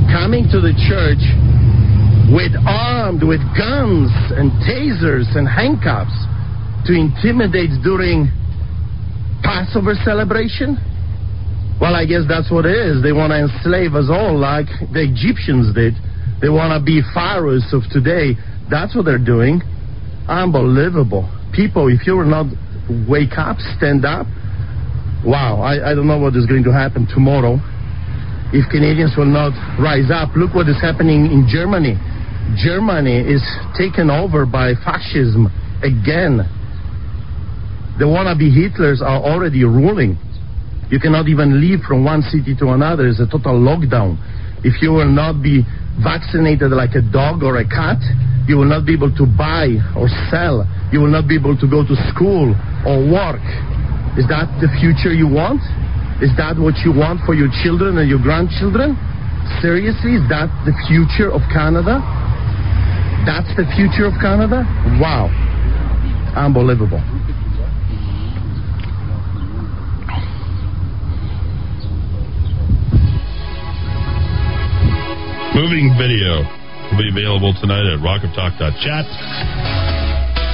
coming 0.08 0.48
to 0.48 0.64
the 0.64 0.72
church 0.88 1.20
with 2.32 2.56
armed 2.64 3.24
with 3.24 3.44
guns 3.56 4.12
and 4.36 4.52
tasers 4.64 5.28
and 5.36 5.48
handcuffs 5.48 6.16
to 6.88 6.96
intimidate 6.96 7.72
during 7.84 8.32
Passover 9.48 9.96
celebration? 10.04 10.76
Well, 11.80 11.96
I 11.96 12.04
guess 12.04 12.28
that's 12.28 12.52
what 12.52 12.66
it 12.68 12.76
is. 12.76 13.00
They 13.00 13.16
want 13.16 13.32
to 13.32 13.48
enslave 13.48 13.96
us 13.96 14.12
all 14.12 14.36
like 14.36 14.68
the 14.92 15.08
Egyptians 15.08 15.72
did. 15.72 15.96
They 16.44 16.52
want 16.52 16.76
to 16.76 16.84
be 16.84 17.00
pharaohs 17.16 17.64
of 17.72 17.88
today. 17.88 18.36
That's 18.68 18.92
what 18.92 19.08
they're 19.08 19.24
doing. 19.24 19.64
Unbelievable. 20.28 21.32
People, 21.56 21.88
if 21.88 22.04
you 22.04 22.20
will 22.20 22.28
not 22.28 22.52
wake 23.08 23.40
up, 23.40 23.56
stand 23.80 24.04
up, 24.04 24.28
wow, 25.24 25.64
I, 25.64 25.92
I 25.92 25.96
don't 25.96 26.12
know 26.12 26.20
what 26.20 26.36
is 26.36 26.46
going 26.46 26.68
to 26.68 26.74
happen 26.76 27.08
tomorrow. 27.08 27.56
If 28.52 28.68
Canadians 28.68 29.16
will 29.16 29.32
not 29.32 29.56
rise 29.80 30.12
up, 30.12 30.36
look 30.36 30.52
what 30.60 30.68
is 30.68 30.80
happening 30.84 31.32
in 31.32 31.48
Germany. 31.48 31.96
Germany 32.60 33.24
is 33.24 33.44
taken 33.80 34.12
over 34.12 34.46
by 34.46 34.76
fascism 34.84 35.48
again. 35.80 36.44
The 37.98 38.06
wannabe 38.06 38.46
Hitlers 38.54 39.02
are 39.02 39.18
already 39.18 39.64
ruling. 39.64 40.18
You 40.90 41.00
cannot 41.00 41.28
even 41.28 41.60
leave 41.60 41.82
from 41.82 42.06
one 42.06 42.22
city 42.22 42.56
to 42.62 42.70
another. 42.70 43.08
It's 43.08 43.20
a 43.20 43.26
total 43.26 43.58
lockdown. 43.58 44.22
If 44.64 44.82
you 44.82 44.94
will 44.94 45.10
not 45.10 45.42
be 45.42 45.66
vaccinated 46.02 46.72
like 46.72 46.94
a 46.94 47.02
dog 47.02 47.42
or 47.42 47.58
a 47.58 47.66
cat, 47.66 47.98
you 48.48 48.56
will 48.56 48.70
not 48.70 48.86
be 48.86 48.94
able 48.94 49.10
to 49.18 49.26
buy 49.26 49.76
or 49.98 50.08
sell. 50.30 50.62
You 50.94 51.02
will 51.02 51.12
not 51.12 51.28
be 51.28 51.36
able 51.36 51.58
to 51.58 51.68
go 51.68 51.82
to 51.82 51.96
school 52.14 52.54
or 52.86 53.02
work. 53.02 53.44
Is 54.16 54.30
that 54.30 54.48
the 54.62 54.70
future 54.80 55.12
you 55.12 55.28
want? 55.28 55.60
Is 56.24 56.32
that 56.38 56.58
what 56.58 56.80
you 56.82 56.94
want 56.94 57.22
for 57.26 57.34
your 57.34 57.50
children 57.66 57.98
and 57.98 58.08
your 58.10 58.22
grandchildren? 58.22 58.96
Seriously, 59.62 60.18
is 60.18 60.26
that 60.30 60.50
the 60.66 60.74
future 60.88 61.30
of 61.30 61.42
Canada? 61.50 62.02
That's 63.28 63.52
the 63.60 63.68
future 63.76 64.08
of 64.08 64.16
Canada? 64.22 64.64
Wow. 65.02 65.30
Unbelievable. 66.38 67.04
Moving 75.58 75.90
video. 75.98 76.46
will 76.92 77.02
be 77.02 77.10
available 77.10 77.52
tonight 77.60 77.90
at 77.90 77.98
rockoftalk.chat. 77.98 79.97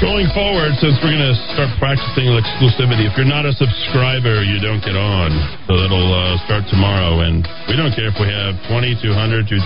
Going 0.04 0.28
forward, 0.36 0.76
since 0.84 1.00
we're 1.00 1.16
going 1.16 1.32
to 1.32 1.40
start 1.56 1.72
practicing 1.80 2.28
exclusivity, 2.36 3.08
if 3.08 3.16
you're 3.16 3.24
not 3.24 3.48
a 3.48 3.56
subscriber, 3.56 4.44
you 4.44 4.60
don't 4.60 4.84
get 4.84 5.00
on. 5.00 5.32
So 5.64 5.80
that'll 5.80 6.12
uh, 6.12 6.44
start 6.44 6.68
tomorrow. 6.68 7.24
And 7.24 7.48
we 7.72 7.80
don't 7.80 7.96
care 7.96 8.12
if 8.12 8.20
we 8.20 8.28
have 8.28 8.60
20, 8.68 9.00
200, 9.00 9.48
2,000. 9.48 9.64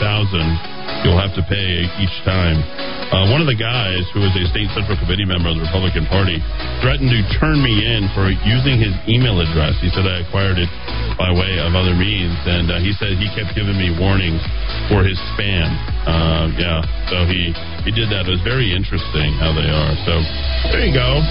You'll 1.02 1.18
have 1.18 1.34
to 1.42 1.44
pay 1.50 1.90
each 1.98 2.14
time. 2.22 2.62
Uh, 3.10 3.34
one 3.34 3.42
of 3.42 3.50
the 3.50 3.58
guys 3.58 4.06
who 4.14 4.22
is 4.22 4.30
a 4.38 4.46
state 4.54 4.70
central 4.78 4.94
committee 5.02 5.26
member 5.26 5.50
of 5.50 5.58
the 5.58 5.66
Republican 5.66 6.06
Party 6.06 6.38
threatened 6.86 7.10
to 7.10 7.22
turn 7.42 7.58
me 7.58 7.74
in 7.82 8.06
for 8.14 8.30
using 8.30 8.78
his 8.78 8.94
email 9.10 9.42
address. 9.42 9.74
He 9.82 9.90
said 9.90 10.06
I 10.06 10.22
acquired 10.22 10.62
it 10.62 10.70
by 11.18 11.34
way 11.34 11.58
of 11.58 11.74
other 11.74 11.98
means. 11.98 12.38
And 12.46 12.70
uh, 12.70 12.78
he 12.78 12.94
said 13.02 13.18
he 13.18 13.26
kept 13.34 13.58
giving 13.58 13.74
me 13.74 13.90
warnings 13.98 14.44
for 14.86 15.02
his 15.02 15.18
spam. 15.34 15.72
Uh, 16.06 16.52
yeah, 16.56 16.80
so 17.10 17.26
he, 17.28 17.52
he 17.84 17.92
did 17.92 18.08
that. 18.14 18.30
It 18.30 18.34
was 18.38 18.44
very 18.46 18.72
interesting 18.72 19.36
how 19.40 19.52
they 19.52 19.68
are. 19.68 19.92
So 20.08 20.27
there 20.72 20.86
you 20.86 20.94
go. 20.94 21.22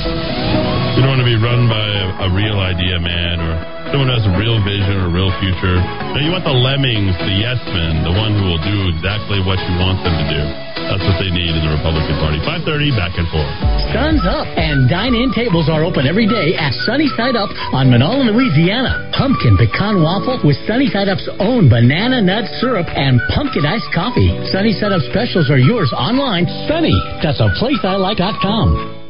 You 0.97 1.03
don't 1.03 1.13
want 1.13 1.21
to 1.21 1.29
be 1.29 1.37
run 1.37 1.69
by 1.69 1.85
a, 1.85 2.29
a 2.29 2.35
real 2.35 2.59
idea 2.59 2.99
man 2.99 3.41
or 3.41 3.86
someone 3.91 4.11
who 4.11 4.17
has 4.19 4.27
a 4.27 4.35
real 4.35 4.59
vision 4.63 4.95
or 4.99 5.07
a 5.09 5.13
real 5.13 5.33
future. 5.39 5.79
No, 6.15 6.19
you 6.19 6.33
want 6.35 6.45
the 6.45 6.55
lemmings, 6.55 7.15
the 7.23 7.35
yes 7.39 7.61
men, 7.71 8.03
the 8.03 8.15
one 8.15 8.35
who 8.35 8.45
will 8.47 8.63
do 8.63 8.91
exactly 8.91 9.39
what 9.45 9.59
you 9.63 9.75
want 9.79 10.03
them 10.03 10.15
to 10.15 10.27
do. 10.27 10.43
That's 10.87 11.03
what 11.03 11.19
they 11.19 11.35
need 11.35 11.51
in 11.51 11.63
the 11.67 11.75
Republican 11.75 12.15
Party. 12.23 12.39
530, 12.47 12.95
back 12.95 13.15
and 13.19 13.27
forth. 13.31 13.51
Sun's 13.91 14.23
up, 14.23 14.47
and 14.55 14.87
dine-in 14.87 15.35
tables 15.35 15.67
are 15.67 15.83
open 15.83 16.07
every 16.07 16.31
day 16.31 16.55
at 16.55 16.71
Sunny 16.87 17.11
Side 17.19 17.35
Up 17.35 17.51
on 17.75 17.91
Manola, 17.91 18.31
Louisiana. 18.31 19.11
Pumpkin 19.11 19.59
pecan 19.59 19.99
waffle 20.03 20.39
with 20.47 20.55
Sunny 20.67 20.87
Side 20.87 21.11
Up's 21.11 21.27
own 21.43 21.67
banana 21.67 22.23
nut 22.23 22.47
syrup 22.63 22.87
and 22.95 23.19
pumpkin 23.35 23.67
iced 23.67 23.91
coffee. 23.91 24.31
Sunny 24.55 24.75
Side 24.79 24.95
Up 24.95 25.03
specials 25.11 25.51
are 25.51 25.59
yours 25.59 25.91
online. 25.91 26.47
Sunny, 26.71 26.95
that's 27.23 27.43
a 27.43 27.51
place 27.59 27.83
I 27.83 27.99
like.com. 27.99 29.06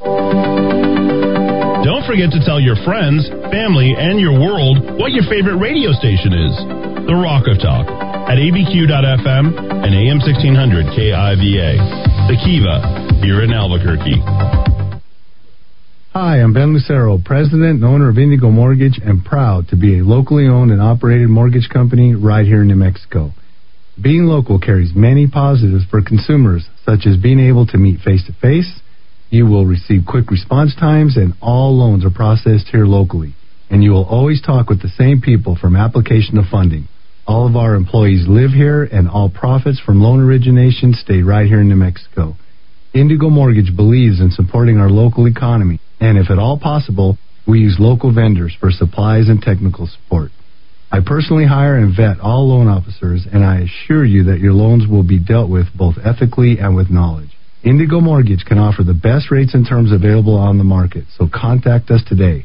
Don't 0.00 1.92
forget 2.04 2.28
to 2.32 2.40
tell 2.44 2.60
your 2.60 2.76
friends, 2.84 3.26
family, 3.50 3.94
and 3.96 4.20
your 4.20 4.32
world 4.32 4.98
what 4.98 5.12
your 5.12 5.24
favorite 5.24 5.56
radio 5.56 5.92
station 5.92 6.34
is. 6.36 6.52
The 7.08 7.14
Rock 7.16 7.48
of 7.48 7.56
Talk 7.62 7.88
at 8.28 8.36
abq.fm 8.36 9.56
and 9.56 9.94
AM 9.94 10.18
1600 10.18 10.86
KIVA. 10.92 11.78
The 12.28 12.36
Kiva 12.44 13.24
here 13.24 13.40
in 13.42 13.52
Albuquerque. 13.52 14.20
Hi, 16.12 16.40
I'm 16.40 16.52
Ben 16.52 16.74
Lucero, 16.74 17.18
president 17.24 17.76
and 17.76 17.84
owner 17.84 18.08
of 18.08 18.18
Indigo 18.18 18.50
Mortgage, 18.50 18.98
and 19.02 19.24
proud 19.24 19.68
to 19.68 19.76
be 19.76 20.00
a 20.00 20.04
locally 20.04 20.46
owned 20.46 20.72
and 20.72 20.82
operated 20.82 21.28
mortgage 21.28 21.68
company 21.72 22.14
right 22.14 22.44
here 22.44 22.60
in 22.62 22.68
New 22.68 22.76
Mexico. 22.76 23.32
Being 24.02 24.24
local 24.24 24.58
carries 24.58 24.92
many 24.94 25.26
positives 25.26 25.84
for 25.90 26.02
consumers, 26.02 26.66
such 26.84 27.06
as 27.06 27.16
being 27.16 27.40
able 27.40 27.66
to 27.68 27.78
meet 27.78 28.00
face 28.00 28.24
to 28.26 28.34
face 28.34 28.80
you 29.30 29.46
will 29.46 29.66
receive 29.66 30.02
quick 30.06 30.30
response 30.30 30.74
times, 30.74 31.16
and 31.16 31.34
all 31.40 31.76
loans 31.76 32.04
are 32.04 32.10
processed 32.10 32.68
here 32.70 32.86
locally. 32.86 33.34
And 33.70 33.82
you 33.82 33.90
will 33.90 34.04
always 34.04 34.40
talk 34.40 34.68
with 34.68 34.82
the 34.82 34.88
same 34.88 35.20
people 35.20 35.56
from 35.60 35.76
application 35.76 36.36
to 36.36 36.48
funding. 36.48 36.88
All 37.26 37.48
of 37.48 37.56
our 37.56 37.74
employees 37.74 38.26
live 38.28 38.50
here, 38.50 38.84
and 38.84 39.08
all 39.08 39.28
profits 39.28 39.80
from 39.84 40.00
loan 40.00 40.20
origination 40.20 40.94
stay 40.94 41.22
right 41.22 41.46
here 41.46 41.60
in 41.60 41.68
New 41.68 41.76
Mexico. 41.76 42.36
Indigo 42.94 43.28
Mortgage 43.28 43.74
believes 43.76 44.20
in 44.20 44.30
supporting 44.30 44.78
our 44.78 44.88
local 44.88 45.26
economy, 45.26 45.80
and 46.00 46.16
if 46.16 46.30
at 46.30 46.38
all 46.38 46.58
possible, 46.58 47.18
we 47.46 47.58
use 47.58 47.76
local 47.78 48.12
vendors 48.14 48.56
for 48.58 48.70
supplies 48.70 49.28
and 49.28 49.42
technical 49.42 49.86
support. 49.86 50.30
I 50.90 51.00
personally 51.04 51.46
hire 51.46 51.76
and 51.76 51.94
vet 51.94 52.20
all 52.20 52.48
loan 52.48 52.68
officers, 52.68 53.26
and 53.30 53.44
I 53.44 53.60
assure 53.60 54.04
you 54.04 54.24
that 54.24 54.38
your 54.38 54.52
loans 54.52 54.86
will 54.88 55.02
be 55.02 55.18
dealt 55.18 55.50
with 55.50 55.66
both 55.76 55.96
ethically 56.02 56.58
and 56.58 56.76
with 56.76 56.90
knowledge. 56.90 57.35
Indigo 57.64 58.00
Mortgage 58.00 58.44
can 58.44 58.58
offer 58.58 58.82
the 58.82 58.94
best 58.94 59.30
rates 59.30 59.54
and 59.54 59.66
terms 59.66 59.92
available 59.92 60.36
on 60.36 60.58
the 60.58 60.64
market, 60.64 61.04
so 61.16 61.28
contact 61.32 61.90
us 61.90 62.02
today 62.06 62.44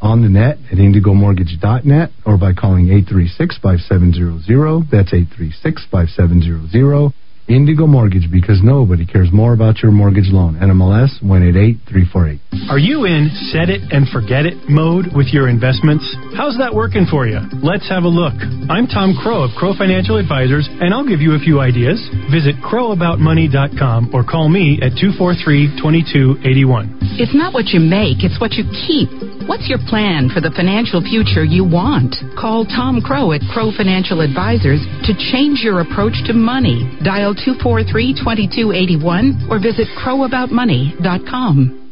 on 0.00 0.22
the 0.22 0.28
net 0.28 0.58
at 0.70 0.78
indigomortgage.net 0.78 2.10
or 2.24 2.36
by 2.36 2.52
calling 2.52 2.86
836-5700. 2.86 4.90
That's 4.90 5.12
836-5700. 5.12 7.12
Indigo 7.48 7.86
Mortgage 7.86 8.26
because 8.30 8.58
nobody 8.62 9.06
cares 9.06 9.30
more 9.32 9.52
about 9.52 9.78
your 9.78 9.92
mortgage 9.92 10.34
loan. 10.34 10.58
NMLS 10.58 11.22
188348. 11.22 12.70
Are 12.70 12.78
you 12.78 13.06
in 13.06 13.30
set 13.54 13.70
it 13.70 13.86
and 13.94 14.08
forget 14.10 14.46
it 14.46 14.58
mode 14.68 15.14
with 15.14 15.30
your 15.30 15.46
investments? 15.48 16.02
How's 16.34 16.58
that 16.58 16.74
working 16.74 17.06
for 17.06 17.26
you? 17.26 17.38
Let's 17.62 17.86
have 17.88 18.02
a 18.02 18.10
look. 18.10 18.34
I'm 18.66 18.90
Tom 18.90 19.14
Crow 19.22 19.46
of 19.46 19.54
Crow 19.54 19.78
Financial 19.78 20.18
Advisors, 20.18 20.66
and 20.66 20.90
I'll 20.90 21.06
give 21.06 21.22
you 21.22 21.38
a 21.38 21.38
few 21.38 21.60
ideas. 21.62 22.02
Visit 22.34 22.58
crowaboutmoney.com 22.66 24.10
or 24.10 24.26
call 24.26 24.48
me 24.50 24.82
at 24.82 24.98
243 24.98 25.78
2281. 25.78 26.98
It's 27.22 27.34
not 27.34 27.54
what 27.54 27.70
you 27.70 27.78
make, 27.78 28.26
it's 28.26 28.42
what 28.42 28.58
you 28.58 28.66
keep. 28.88 29.06
What's 29.46 29.70
your 29.70 29.78
plan 29.86 30.26
for 30.34 30.42
the 30.42 30.50
financial 30.50 30.98
future 30.98 31.46
you 31.46 31.62
want? 31.62 32.18
Call 32.34 32.66
Tom 32.66 32.98
Crow 32.98 33.30
at 33.30 33.38
Crow 33.54 33.70
Financial 33.70 34.18
Advisors 34.18 34.82
to 35.06 35.14
change 35.30 35.62
your 35.62 35.86
approach 35.86 36.18
to 36.26 36.34
money. 36.34 36.82
Dial 37.06 37.35
243 37.36 38.14
2281 38.14 39.48
or 39.50 39.58
visit 39.60 39.88
crowaboutmoney.com. 39.98 41.86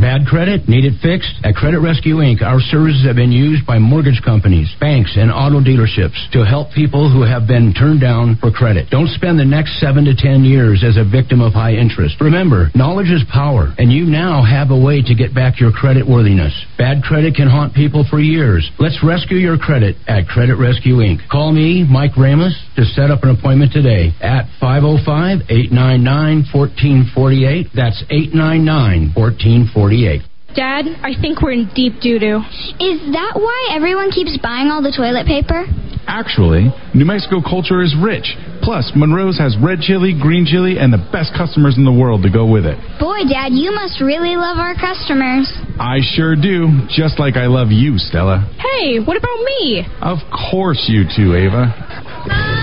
Bad 0.00 0.24
credit? 0.24 0.66
Need 0.66 0.86
it 0.88 0.96
fixed? 1.04 1.28
At 1.44 1.54
Credit 1.60 1.78
Rescue 1.78 2.24
Inc., 2.24 2.40
our 2.40 2.58
services 2.72 3.04
have 3.04 3.16
been 3.16 3.30
used 3.30 3.66
by 3.66 3.78
mortgage 3.78 4.22
companies, 4.24 4.72
banks, 4.80 5.12
and 5.20 5.30
auto 5.30 5.60
dealerships 5.60 6.16
to 6.32 6.40
help 6.40 6.72
people 6.72 7.12
who 7.12 7.20
have 7.20 7.46
been 7.46 7.74
turned 7.76 8.00
down 8.00 8.40
for 8.40 8.50
credit. 8.50 8.88
Don't 8.88 9.12
spend 9.12 9.38
the 9.38 9.44
next 9.44 9.78
seven 9.78 10.06
to 10.06 10.16
ten 10.16 10.40
years 10.40 10.82
as 10.82 10.96
a 10.96 11.04
victim 11.04 11.42
of 11.42 11.52
high 11.52 11.76
interest. 11.76 12.16
Remember, 12.18 12.72
knowledge 12.74 13.12
is 13.12 13.20
power, 13.30 13.76
and 13.76 13.92
you 13.92 14.06
now 14.06 14.40
have 14.40 14.70
a 14.70 14.80
way 14.80 15.02
to 15.04 15.14
get 15.14 15.34
back 15.34 15.60
your 15.60 15.70
credit 15.70 16.08
worthiness. 16.08 16.56
Bad 16.78 17.02
credit 17.02 17.36
can 17.36 17.46
haunt 17.46 17.74
people 17.74 18.06
for 18.08 18.20
years. 18.20 18.64
Let's 18.78 19.04
rescue 19.04 19.36
your 19.36 19.58
credit 19.58 19.96
at 20.08 20.28
Credit 20.28 20.56
Rescue 20.56 21.04
Inc. 21.04 21.28
Call 21.28 21.52
me, 21.52 21.84
Mike 21.84 22.16
Ramos, 22.16 22.56
to 22.76 22.84
set 22.84 23.10
up 23.10 23.22
an 23.22 23.30
appointment 23.30 23.72
today 23.72 24.12
at 24.20 24.46
505 24.60 25.48
899 25.48 26.46
1448. 26.52 27.66
That's 27.74 28.02
899 28.10 29.12
1448. 29.14 30.22
Dad, 30.54 30.86
I 31.06 31.14
think 31.14 31.42
we're 31.42 31.52
in 31.54 31.70
deep 31.74 32.02
doo 32.02 32.18
doo. 32.18 32.42
Is 32.82 32.98
that 33.14 33.38
why 33.38 33.70
everyone 33.70 34.10
keeps 34.10 34.36
buying 34.42 34.66
all 34.66 34.82
the 34.82 34.90
toilet 34.90 35.26
paper? 35.26 35.62
Actually, 36.10 36.74
New 36.92 37.04
Mexico 37.04 37.38
culture 37.38 37.82
is 37.82 37.94
rich. 38.02 38.34
Plus, 38.62 38.90
Monroe's 38.96 39.38
has 39.38 39.54
red 39.62 39.78
chili, 39.78 40.10
green 40.10 40.44
chili, 40.44 40.74
and 40.78 40.92
the 40.92 40.98
best 41.12 41.30
customers 41.38 41.78
in 41.78 41.84
the 41.84 41.92
world 41.92 42.22
to 42.22 42.30
go 42.30 42.50
with 42.50 42.66
it. 42.66 42.74
Boy, 42.98 43.22
Dad, 43.30 43.54
you 43.54 43.70
must 43.70 44.00
really 44.00 44.34
love 44.34 44.58
our 44.58 44.74
customers. 44.74 45.46
I 45.78 46.02
sure 46.02 46.34
do, 46.34 46.82
just 46.90 47.20
like 47.20 47.36
I 47.36 47.46
love 47.46 47.70
you, 47.70 47.94
Stella. 47.98 48.42
Hey, 48.58 48.98
what 48.98 49.16
about 49.16 49.38
me? 49.44 49.86
Of 50.02 50.18
course 50.50 50.82
you 50.90 51.04
too, 51.04 51.36
Ava. 51.38 52.59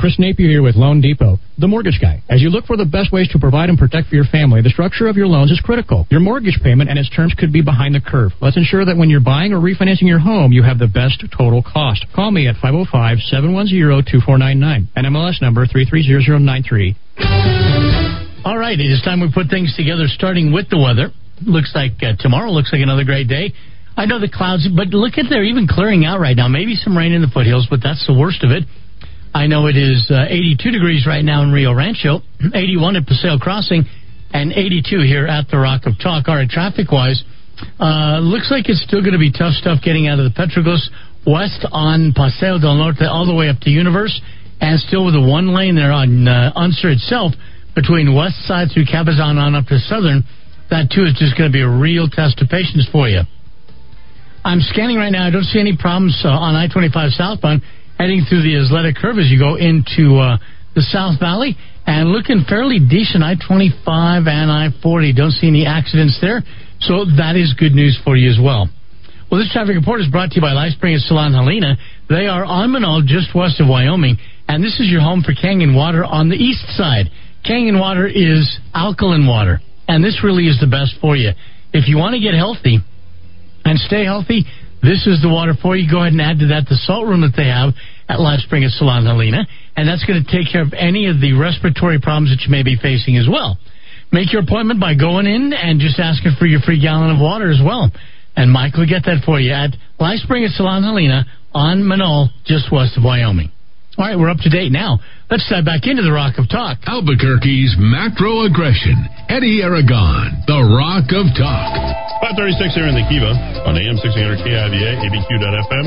Chris 0.00 0.18
Napier 0.18 0.48
here 0.48 0.62
with 0.62 0.76
Loan 0.76 1.02
Depot, 1.02 1.38
the 1.58 1.68
mortgage 1.68 2.00
guy. 2.00 2.22
As 2.30 2.40
you 2.40 2.48
look 2.48 2.64
for 2.64 2.78
the 2.78 2.86
best 2.86 3.12
ways 3.12 3.28
to 3.36 3.38
provide 3.38 3.68
and 3.68 3.76
protect 3.76 4.08
for 4.08 4.14
your 4.14 4.24
family, 4.24 4.62
the 4.62 4.70
structure 4.70 5.08
of 5.08 5.16
your 5.18 5.26
loans 5.26 5.50
is 5.50 5.60
critical. 5.60 6.06
Your 6.08 6.20
mortgage 6.20 6.58
payment 6.64 6.88
and 6.88 6.98
its 6.98 7.10
terms 7.10 7.34
could 7.36 7.52
be 7.52 7.60
behind 7.60 7.94
the 7.94 8.00
curve. 8.00 8.32
Let's 8.40 8.56
ensure 8.56 8.86
that 8.86 8.96
when 8.96 9.10
you're 9.10 9.20
buying 9.20 9.52
or 9.52 9.60
refinancing 9.60 10.08
your 10.08 10.18
home, 10.18 10.52
you 10.52 10.62
have 10.62 10.78
the 10.78 10.86
best 10.86 11.22
total 11.36 11.62
cost. 11.62 12.06
Call 12.16 12.30
me 12.30 12.48
at 12.48 12.56
505-710-2499. 12.64 14.88
NMLS 14.96 15.42
number 15.42 15.66
330093. 15.66 16.96
All 18.46 18.56
right, 18.56 18.80
it 18.80 18.88
is 18.88 19.02
time 19.04 19.20
we 19.20 19.30
put 19.30 19.50
things 19.50 19.76
together, 19.76 20.08
starting 20.08 20.50
with 20.50 20.70
the 20.70 20.78
weather. 20.80 21.12
Looks 21.44 21.72
like 21.74 22.00
uh, 22.00 22.16
tomorrow 22.18 22.48
looks 22.48 22.72
like 22.72 22.80
another 22.80 23.04
great 23.04 23.28
day. 23.28 23.52
I 23.98 24.06
know 24.06 24.18
the 24.18 24.30
clouds, 24.32 24.66
but 24.74 24.88
look 24.88 25.18
at 25.18 25.26
they're 25.28 25.44
even 25.44 25.68
clearing 25.68 26.06
out 26.06 26.20
right 26.20 26.36
now. 26.36 26.48
Maybe 26.48 26.74
some 26.74 26.96
rain 26.96 27.12
in 27.12 27.20
the 27.20 27.28
foothills, 27.28 27.66
but 27.68 27.80
that's 27.82 28.06
the 28.06 28.14
worst 28.16 28.42
of 28.42 28.50
it. 28.50 28.64
I 29.32 29.46
know 29.46 29.66
it 29.66 29.76
is 29.76 30.10
uh, 30.10 30.26
82 30.26 30.70
degrees 30.70 31.06
right 31.06 31.24
now 31.24 31.42
in 31.42 31.52
Rio 31.52 31.72
Rancho, 31.72 32.20
81 32.54 32.96
at 32.96 33.06
Paseo 33.06 33.38
Crossing, 33.38 33.84
and 34.32 34.52
82 34.52 35.02
here 35.06 35.26
at 35.26 35.46
the 35.48 35.58
Rock 35.58 35.86
of 35.86 35.94
Talk. 36.02 36.26
All 36.26 36.34
right, 36.34 36.48
traffic 36.48 36.90
wise, 36.90 37.22
uh, 37.78 38.18
looks 38.18 38.50
like 38.50 38.68
it's 38.68 38.82
still 38.82 39.00
going 39.00 39.14
to 39.14 39.22
be 39.22 39.30
tough 39.30 39.54
stuff 39.54 39.78
getting 39.82 40.08
out 40.08 40.18
of 40.18 40.26
the 40.26 40.34
Petroglyphs 40.34 40.90
west 41.26 41.62
on 41.70 42.12
Paseo 42.14 42.58
del 42.58 42.74
Norte 42.74 43.06
all 43.06 43.26
the 43.26 43.34
way 43.34 43.48
up 43.48 43.60
to 43.62 43.70
Universe, 43.70 44.20
and 44.60 44.80
still 44.80 45.06
with 45.06 45.14
a 45.14 45.22
one 45.22 45.54
lane 45.54 45.76
there 45.76 45.92
on 45.92 46.26
uh, 46.26 46.50
Unser 46.56 46.90
itself 46.90 47.32
between 47.74 48.14
west 48.14 48.42
side 48.50 48.68
through 48.74 48.86
Cabezon 48.86 49.38
on 49.38 49.54
up 49.54 49.66
to 49.66 49.78
Southern. 49.78 50.26
That 50.70 50.90
too 50.90 51.06
is 51.06 51.14
just 51.14 51.38
going 51.38 51.50
to 51.50 51.54
be 51.54 51.62
a 51.62 51.70
real 51.70 52.10
test 52.10 52.42
of 52.42 52.48
patience 52.48 52.88
for 52.90 53.08
you. 53.08 53.22
I'm 54.44 54.60
scanning 54.60 54.96
right 54.96 55.10
now. 55.10 55.26
I 55.26 55.30
don't 55.30 55.44
see 55.44 55.60
any 55.60 55.76
problems 55.76 56.18
uh, 56.24 56.30
on 56.30 56.56
I 56.56 56.66
25 56.66 57.10
southbound 57.12 57.62
heading 58.00 58.24
through 58.24 58.40
the 58.40 58.56
Isleta 58.56 58.96
curve 58.96 59.20
as 59.20 59.28
you 59.28 59.36
go 59.36 59.60
into 59.60 60.16
uh, 60.16 60.40
the 60.72 60.80
South 60.88 61.20
Valley 61.20 61.52
and 61.84 62.08
looking 62.08 62.48
fairly 62.48 62.80
decent. 62.80 63.20
I 63.20 63.36
25 63.36 64.24
and 64.24 64.48
I 64.48 64.72
40. 64.80 65.12
Don't 65.12 65.36
see 65.36 65.52
any 65.52 65.68
accidents 65.68 66.16
there. 66.24 66.40
So 66.80 67.04
that 67.20 67.36
is 67.36 67.52
good 67.60 67.76
news 67.76 68.00
for 68.00 68.16
you 68.16 68.32
as 68.32 68.40
well. 68.40 68.72
Well, 69.28 69.36
this 69.38 69.52
traffic 69.52 69.76
report 69.76 70.00
is 70.00 70.08
brought 70.08 70.32
to 70.32 70.36
you 70.36 70.40
by 70.40 70.56
LifeSpring 70.56 70.96
and 70.96 71.04
Salon 71.04 71.36
Helena. 71.36 71.76
They 72.08 72.24
are 72.24 72.42
on 72.42 72.72
Menaul, 72.72 73.04
just 73.04 73.36
west 73.36 73.60
of 73.60 73.68
Wyoming, 73.68 74.16
and 74.48 74.64
this 74.64 74.80
is 74.80 74.88
your 74.88 75.04
home 75.04 75.22
for 75.22 75.36
Canyon 75.36 75.76
water 75.76 76.02
on 76.02 76.30
the 76.30 76.40
east 76.40 76.64
side. 76.80 77.12
Canyon 77.44 77.78
water 77.78 78.08
is 78.08 78.58
alkaline 78.74 79.28
water, 79.28 79.60
and 79.86 80.02
this 80.02 80.24
really 80.24 80.48
is 80.48 80.58
the 80.58 80.66
best 80.66 80.96
for 81.00 81.14
you. 81.14 81.30
If 81.72 81.86
you 81.86 81.98
want 81.98 82.14
to 82.14 82.20
get 82.20 82.34
healthy 82.34 82.80
and 83.64 83.78
stay 83.78 84.04
healthy, 84.04 84.48
this 84.82 85.06
is 85.06 85.20
the 85.20 85.28
water 85.28 85.52
for 85.60 85.76
you. 85.76 85.84
Go 85.88 86.00
ahead 86.00 86.12
and 86.12 86.20
add 86.20 86.40
to 86.40 86.48
that 86.56 86.64
the 86.66 86.80
salt 86.88 87.06
room 87.06 87.20
that 87.20 87.36
they 87.36 87.46
have 87.52 87.76
at 88.10 88.18
LifeSpring 88.18 88.66
at 88.66 88.74
Salon 88.74 89.06
Helena, 89.06 89.46
and 89.76 89.86
that's 89.86 90.04
going 90.04 90.18
to 90.18 90.26
take 90.26 90.50
care 90.50 90.62
of 90.62 90.74
any 90.74 91.06
of 91.06 91.22
the 91.22 91.32
respiratory 91.38 92.00
problems 92.02 92.34
that 92.34 92.42
you 92.42 92.50
may 92.50 92.66
be 92.66 92.74
facing 92.74 93.16
as 93.16 93.30
well. 93.30 93.56
Make 94.10 94.32
your 94.32 94.42
appointment 94.42 94.80
by 94.80 94.98
going 94.98 95.30
in 95.30 95.54
and 95.54 95.78
just 95.78 96.00
asking 96.00 96.34
for 96.34 96.46
your 96.46 96.58
free 96.66 96.82
gallon 96.82 97.14
of 97.14 97.22
water 97.22 97.48
as 97.50 97.62
well. 97.62 97.86
And 98.34 98.50
Mike 98.50 98.74
will 98.74 98.90
get 98.90 99.06
that 99.06 99.22
for 99.24 99.38
you 99.38 99.54
at 99.54 99.70
LifeSpring 100.00 100.42
at 100.42 100.50
Salon 100.58 100.82
Helena 100.82 101.24
on 101.54 101.86
Menaul, 101.86 102.30
just 102.44 102.72
west 102.72 102.98
of 102.98 103.04
Wyoming. 103.04 103.52
All 103.98 104.06
right, 104.06 104.18
we're 104.18 104.30
up 104.30 104.42
to 104.42 104.50
date 104.50 104.72
now. 104.72 104.98
Let's 105.30 105.46
dive 105.48 105.64
back 105.64 105.86
into 105.86 106.02
the 106.02 106.10
Rock 106.10 106.38
of 106.38 106.48
Talk. 106.48 106.78
Albuquerque's 106.86 107.76
macro 107.78 108.42
aggression. 108.42 109.06
Eddy 109.28 109.62
Aragon, 109.62 110.42
the 110.46 110.58
Rock 110.58 111.14
of 111.14 111.26
Talk. 111.38 112.09
536 112.20 112.76
here 112.76 112.84
in 112.84 112.92
the 112.92 113.00
Kiva 113.08 113.32
on 113.64 113.80
AM 113.80 113.96
1600 113.96 114.44
KIVA, 114.44 115.08
ABQ.FM, 115.08 115.86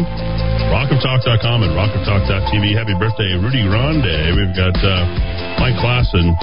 rockoftalk.com, 0.74 1.62
and 1.62 1.72
rockoftalk.tv. 1.78 2.74
Happy 2.74 2.98
birthday, 2.98 3.38
Rudy 3.38 3.62
Grande. 3.70 4.34
We've 4.34 4.56
got 4.58 4.74
uh, 4.82 5.06
Mike 5.62 5.78
Klassen. 5.78 6.34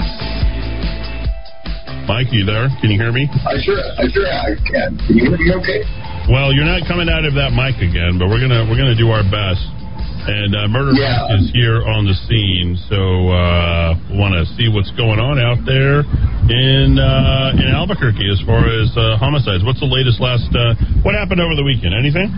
Mike, 2.07 2.31
you 2.31 2.47
there? 2.47 2.71
Can 2.79 2.87
you 2.87 2.95
hear 2.95 3.11
me? 3.11 3.27
I 3.43 3.59
sure, 3.59 3.83
I 3.99 4.07
sure 4.07 4.27
I 4.31 4.55
can. 4.63 4.95
Can 4.95 5.11
you 5.11 5.27
hear 5.27 5.35
me 5.35 5.51
okay? 5.59 5.83
Well, 6.31 6.55
you're 6.55 6.63
not 6.63 6.87
coming 6.87 7.11
out 7.11 7.27
of 7.27 7.35
that 7.35 7.51
mic 7.51 7.75
again, 7.83 8.15
but 8.15 8.31
we're 8.31 8.39
gonna 8.39 8.63
we're 8.71 8.79
gonna 8.79 8.95
do 8.95 9.11
our 9.11 9.27
best. 9.27 9.59
And 10.21 10.53
uh, 10.53 10.67
Murder 10.69 10.93
Yeah. 10.93 11.33
Is 11.41 11.49
here 11.49 11.81
on 11.81 12.05
the 12.05 12.13
scene, 12.29 12.77
so 12.85 12.99
uh, 13.33 13.97
want 14.13 14.37
to 14.37 14.45
see 14.53 14.69
what's 14.69 14.93
going 14.93 15.17
on 15.17 15.41
out 15.41 15.57
there 15.65 16.05
in 16.45 17.01
uh, 17.01 17.57
in 17.57 17.65
Albuquerque 17.73 18.29
as 18.29 18.37
far 18.45 18.61
as 18.69 18.93
uh, 18.93 19.17
homicides. 19.17 19.65
What's 19.65 19.81
the 19.81 19.89
latest? 19.89 20.21
Last 20.21 20.45
uh, 20.53 20.77
what 21.01 21.17
happened 21.17 21.41
over 21.41 21.57
the 21.57 21.65
weekend? 21.65 21.97
Anything? 21.97 22.29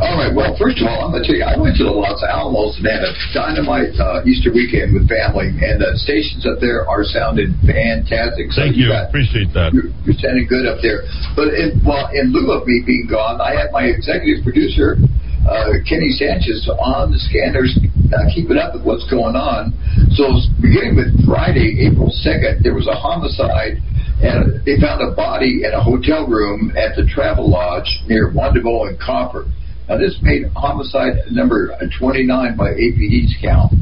All 0.00 0.16
right. 0.16 0.32
Well, 0.32 0.56
first 0.56 0.80
of 0.80 0.88
all, 0.88 1.04
I'm 1.04 1.12
going 1.12 1.20
to 1.20 1.28
tell 1.28 1.36
you, 1.36 1.44
I 1.44 1.60
went 1.60 1.76
to 1.76 1.84
the 1.84 1.92
Los 1.92 2.24
Alamos 2.24 2.80
and 2.80 2.88
had 2.88 3.04
a 3.04 3.12
dynamite 3.36 3.92
uh, 4.00 4.24
Easter 4.24 4.48
weekend 4.48 4.96
with 4.96 5.04
family, 5.04 5.52
and 5.52 5.76
the 5.76 5.92
stations 6.00 6.48
up 6.48 6.56
there 6.64 6.88
are 6.88 7.04
sounding 7.04 7.52
fantastic. 7.68 8.48
So 8.56 8.64
Thank 8.64 8.80
you. 8.80 8.88
got- 8.96 9.12
Appreciate 9.12 9.52
that. 9.52 9.76
You're, 9.76 9.92
you're 10.08 10.16
sounding 10.16 10.48
good 10.48 10.64
up 10.64 10.80
there. 10.80 11.04
But 11.36 11.52
in, 11.52 11.84
well, 11.84 12.08
in 12.16 12.32
lieu 12.32 12.48
of 12.56 12.64
me 12.64 12.80
being 12.86 13.04
gone, 13.12 13.44
I 13.44 13.52
had 13.60 13.68
my 13.76 13.84
executive 13.92 14.40
producer, 14.42 14.96
uh, 15.46 15.80
Kenny 15.88 16.10
Sanchez, 16.12 16.68
on 16.68 17.12
the 17.12 17.18
scanners, 17.18 17.72
uh, 18.12 18.28
keeping 18.34 18.56
up 18.56 18.74
with 18.74 18.84
what's 18.84 19.08
going 19.08 19.36
on. 19.36 19.72
So 20.12 20.26
beginning 20.60 20.96
with 20.96 21.12
Friday, 21.24 21.86
April 21.88 22.12
2nd, 22.12 22.62
there 22.62 22.74
was 22.74 22.86
a 22.86 22.96
homicide. 22.96 23.80
And 24.20 24.60
they 24.68 24.76
found 24.76 25.00
a 25.00 25.16
body 25.16 25.64
in 25.64 25.72
a 25.72 25.82
hotel 25.82 26.28
room 26.28 26.76
at 26.76 26.94
the 26.94 27.08
Travel 27.08 27.48
Lodge 27.48 27.88
near 28.06 28.30
Juan 28.30 28.52
Tabo 28.52 28.88
and 28.88 29.00
Copper. 29.00 29.46
Now, 29.88 29.96
this 29.96 30.18
made 30.22 30.44
homicide 30.54 31.14
number 31.32 31.74
29 31.98 32.28
by 32.56 32.70
APD's 32.70 33.34
count. 33.42 33.72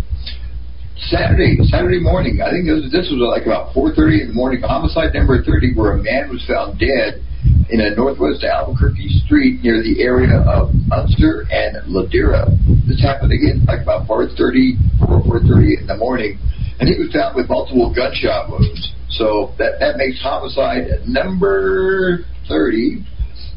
Saturday, 1.07 1.57
Saturday 1.71 2.01
morning, 2.01 2.43
I 2.43 2.51
think 2.51 2.67
this, 2.67 2.91
this 2.91 3.07
was 3.11 3.23
like 3.23 3.47
about 3.47 3.73
4:30 3.73 4.23
in 4.23 4.29
the 4.29 4.35
morning. 4.35 4.61
Homicide 4.63 5.15
number 5.15 5.43
30, 5.43 5.75
where 5.75 5.93
a 5.93 6.03
man 6.03 6.29
was 6.29 6.45
found 6.45 6.79
dead 6.79 7.23
in 7.71 7.81
a 7.81 7.95
northwest 7.95 8.43
Albuquerque 8.43 9.23
street 9.25 9.63
near 9.63 9.83
the 9.83 10.03
area 10.03 10.43
of 10.43 10.75
Unser 10.91 11.47
and 11.51 11.79
Ladera. 11.87 12.51
This 12.87 13.01
happened 13.01 13.33
again 13.33 13.65
like 13.67 13.83
about 13.83 14.09
4:30, 14.09 14.75
4:30 14.99 15.81
in 15.81 15.87
the 15.87 15.97
morning, 15.97 16.39
and 16.81 16.89
he 16.89 16.99
was 16.99 17.13
found 17.13 17.37
with 17.37 17.49
multiple 17.49 17.95
gunshot 17.95 18.51
wounds. 18.51 18.93
So 19.11 19.55
that 19.59 19.79
that 19.79 19.97
makes 19.97 20.21
homicide 20.21 21.07
number 21.07 22.27
30. 22.49 23.05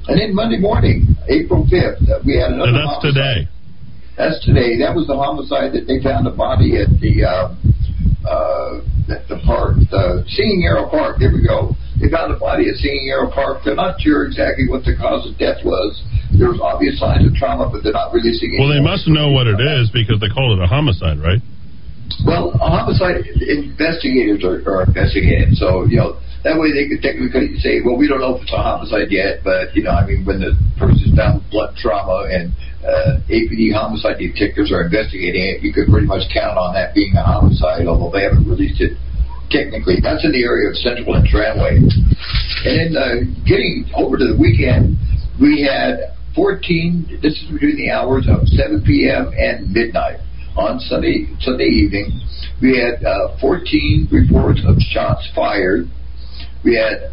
And 0.08 0.20
then 0.20 0.34
Monday 0.34 0.58
morning, 0.58 1.16
April 1.30 1.66
5th, 1.66 2.10
uh, 2.10 2.20
we 2.26 2.38
had 2.38 2.52
another. 2.52 2.70
And 2.70 2.78
that's 2.78 3.02
homicide. 3.02 3.14
today. 3.14 3.61
That's 4.22 4.38
today. 4.46 4.78
That 4.78 4.94
was 4.94 5.10
the 5.10 5.18
homicide 5.18 5.74
that 5.74 5.90
they 5.90 5.98
found 5.98 6.30
a 6.30 6.36
body 6.38 6.78
at 6.78 6.94
the 7.02 7.26
uh, 7.26 7.58
uh, 8.22 8.86
at 9.10 9.26
the 9.26 9.42
park, 9.42 9.82
the 9.90 10.22
Singing 10.30 10.62
Arrow 10.62 10.86
Park. 10.86 11.18
There 11.18 11.34
we 11.34 11.42
go. 11.42 11.74
They 11.98 12.06
found 12.06 12.30
a 12.30 12.38
body 12.38 12.70
at 12.70 12.78
Singing 12.78 13.10
Arrow 13.10 13.34
Park. 13.34 13.66
They're 13.66 13.74
not 13.74 13.98
sure 13.98 14.30
exactly 14.30 14.70
what 14.70 14.86
the 14.86 14.94
cause 14.94 15.26
of 15.26 15.42
death 15.42 15.66
was. 15.66 15.98
There 16.38 16.54
was 16.54 16.62
obvious 16.62 17.02
signs 17.02 17.26
of 17.26 17.34
trauma, 17.34 17.74
but 17.74 17.82
they're 17.82 17.98
not 17.98 18.14
releasing. 18.14 18.62
Well, 18.62 18.70
they 18.70 18.78
must 18.78 19.10
know 19.10 19.34
what 19.34 19.50
it 19.50 19.58
is 19.58 19.90
because 19.90 20.22
they 20.22 20.30
called 20.30 20.54
it 20.54 20.62
a 20.62 20.70
homicide, 20.70 21.18
right? 21.18 21.42
Well, 22.22 22.54
a 22.62 22.70
homicide 22.70 23.26
investigators 23.26 24.46
are, 24.46 24.62
are 24.70 24.86
investigating. 24.86 25.58
So, 25.58 25.90
you 25.90 25.98
know, 25.98 26.22
that 26.46 26.62
way 26.62 26.70
they 26.74 26.86
could 26.86 27.02
technically 27.02 27.58
say, 27.58 27.82
well, 27.82 27.98
we 27.98 28.06
don't 28.06 28.22
know 28.22 28.38
if 28.38 28.46
it's 28.46 28.54
a 28.54 28.62
homicide 28.62 29.10
yet, 29.10 29.42
but, 29.42 29.74
you 29.74 29.82
know, 29.82 29.98
I 29.98 30.06
mean, 30.06 30.26
when 30.30 30.46
the 30.46 30.54
person's 30.78 31.18
found 31.18 31.42
with 31.42 31.50
blood 31.50 31.74
trauma 31.78 32.30
and 32.30 32.54
uh, 32.84 33.22
APD 33.30 33.74
homicide 33.74 34.18
detectives 34.18 34.72
are 34.72 34.84
investigating 34.84 35.56
it, 35.56 35.62
you 35.62 35.74
could 35.74 35.88
pretty 35.88 36.08
much 36.08 36.26
count 36.34 36.58
on 36.58 36.74
that 36.74 36.94
being 36.94 37.14
a 37.16 37.24
homicide, 37.24 37.88
although 37.88 38.12
they 38.12 38.24
haven't 38.24 38.48
released 38.48 38.82
it 38.82 38.98
technically. 39.50 39.98
That's 40.02 40.24
in 40.24 40.32
the 40.32 40.44
area 40.44 40.70
of 40.70 40.76
Central 40.78 41.16
and 41.16 41.28
Tramway. 41.28 41.78
And 41.78 42.74
then 42.74 42.92
uh, 42.96 43.26
getting 43.46 43.90
over 43.96 44.18
to 44.18 44.26
the 44.26 44.38
weekend, 44.38 44.98
we 45.40 45.62
had 45.62 46.16
14, 46.36 47.20
this 47.22 47.34
is 47.34 47.52
between 47.52 47.78
the 47.78 47.92
hours 47.92 48.28
of 48.30 48.48
7 48.48 48.84
p.m. 48.86 49.34
and 49.38 49.72
midnight 49.72 50.20
on 50.56 50.80
Sunday 50.80 51.28
Sunday 51.40 51.66
evening. 51.66 52.22
We 52.62 52.78
had 52.78 53.04
uh, 53.04 53.38
14 53.40 54.10
reports 54.12 54.62
of 54.66 54.76
shots 54.80 55.28
fired. 55.36 55.88
We 56.64 56.76
had 56.76 57.12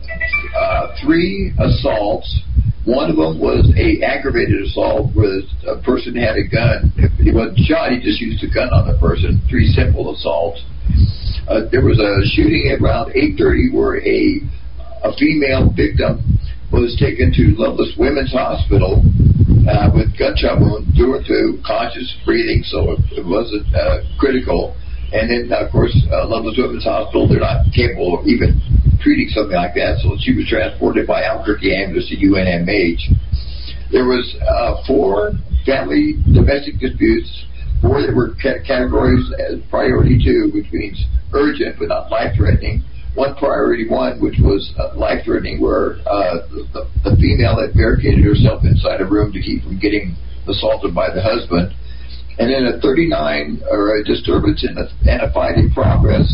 uh, 0.54 0.94
three 1.02 1.52
assaults. 1.58 2.42
One 2.88 3.12
of 3.12 3.20
them 3.20 3.36
was 3.36 3.68
a 3.76 4.00
aggravated 4.00 4.64
assault 4.64 5.12
where 5.12 5.44
a 5.68 5.76
person 5.84 6.16
had 6.16 6.40
a 6.40 6.48
gun. 6.48 6.88
If 6.96 7.12
he 7.20 7.28
wasn't 7.28 7.60
shot, 7.68 7.92
he 7.92 8.00
just 8.00 8.16
used 8.16 8.40
a 8.40 8.48
gun 8.48 8.72
on 8.72 8.88
the 8.88 8.96
person. 8.96 9.44
Three 9.44 9.68
simple 9.76 10.08
assaults. 10.16 10.64
Uh, 11.44 11.68
there 11.68 11.84
was 11.84 12.00
a 12.00 12.24
shooting 12.32 12.72
at 12.72 12.80
around 12.80 13.12
8:30 13.12 13.76
where 13.76 14.00
a 14.00 14.40
a 15.04 15.12
female 15.20 15.68
victim 15.68 16.40
was 16.72 16.96
taken 16.96 17.28
to 17.36 17.52
Lovelace 17.60 17.92
Women's 18.00 18.32
Hospital 18.32 19.04
uh, 19.68 19.92
with 19.92 20.16
gunshot 20.16 20.56
wounds 20.56 20.88
due 20.96 21.12
to 21.12 21.60
conscious 21.60 22.08
breathing, 22.24 22.64
so 22.64 22.96
it, 22.96 23.20
it 23.20 23.24
wasn't 23.26 23.68
uh, 23.76 24.00
critical. 24.16 24.72
And 25.12 25.28
then, 25.28 25.52
of 25.52 25.70
course, 25.72 25.92
uh, 26.08 26.24
Lovelace 26.24 26.56
Women's 26.56 26.84
Hospital, 26.84 27.28
they're 27.28 27.40
not 27.40 27.68
capable 27.76 28.18
of 28.18 28.26
even 28.26 28.60
treating 29.00 29.28
something 29.28 29.56
like 29.56 29.74
that, 29.74 29.98
so 30.02 30.16
she 30.20 30.34
was 30.34 30.46
transported 30.48 31.06
by 31.06 31.22
Albuquerque 31.22 31.74
ambulance 31.74 32.08
to 32.08 32.16
UNMH. 32.16 33.00
There 33.90 34.04
was 34.04 34.24
uh, 34.42 34.82
four 34.86 35.32
family 35.64 36.16
domestic 36.32 36.78
disputes, 36.78 37.28
four 37.80 38.02
that 38.02 38.14
were 38.14 38.34
ca- 38.40 38.60
categories 38.66 39.24
as 39.38 39.60
priority 39.70 40.18
two, 40.22 40.50
which 40.52 40.70
means 40.72 40.98
urgent 41.32 41.78
but 41.78 41.88
not 41.88 42.10
life-threatening. 42.10 42.82
One 43.14 43.34
priority 43.34 43.88
one, 43.88 44.20
which 44.20 44.38
was 44.38 44.72
uh, 44.78 44.94
life-threatening, 44.96 45.60
where 45.60 45.98
uh, 46.06 46.46
the, 46.72 46.86
the 47.02 47.16
female 47.16 47.58
had 47.58 47.74
barricaded 47.74 48.22
herself 48.22 48.62
inside 48.64 49.00
a 49.00 49.06
room 49.06 49.32
to 49.32 49.40
keep 49.40 49.62
from 49.62 49.78
getting 49.78 50.14
assaulted 50.46 50.94
by 50.94 51.12
the 51.12 51.22
husband. 51.22 51.74
And 52.38 52.46
then 52.52 52.70
a 52.70 52.78
39 52.80 53.62
or 53.68 53.98
a 53.98 54.04
disturbance 54.04 54.62
in 54.62 54.78
a, 54.78 54.86
and 55.10 55.22
a 55.22 55.32
fight 55.32 55.58
in 55.58 55.72
progress. 55.72 56.30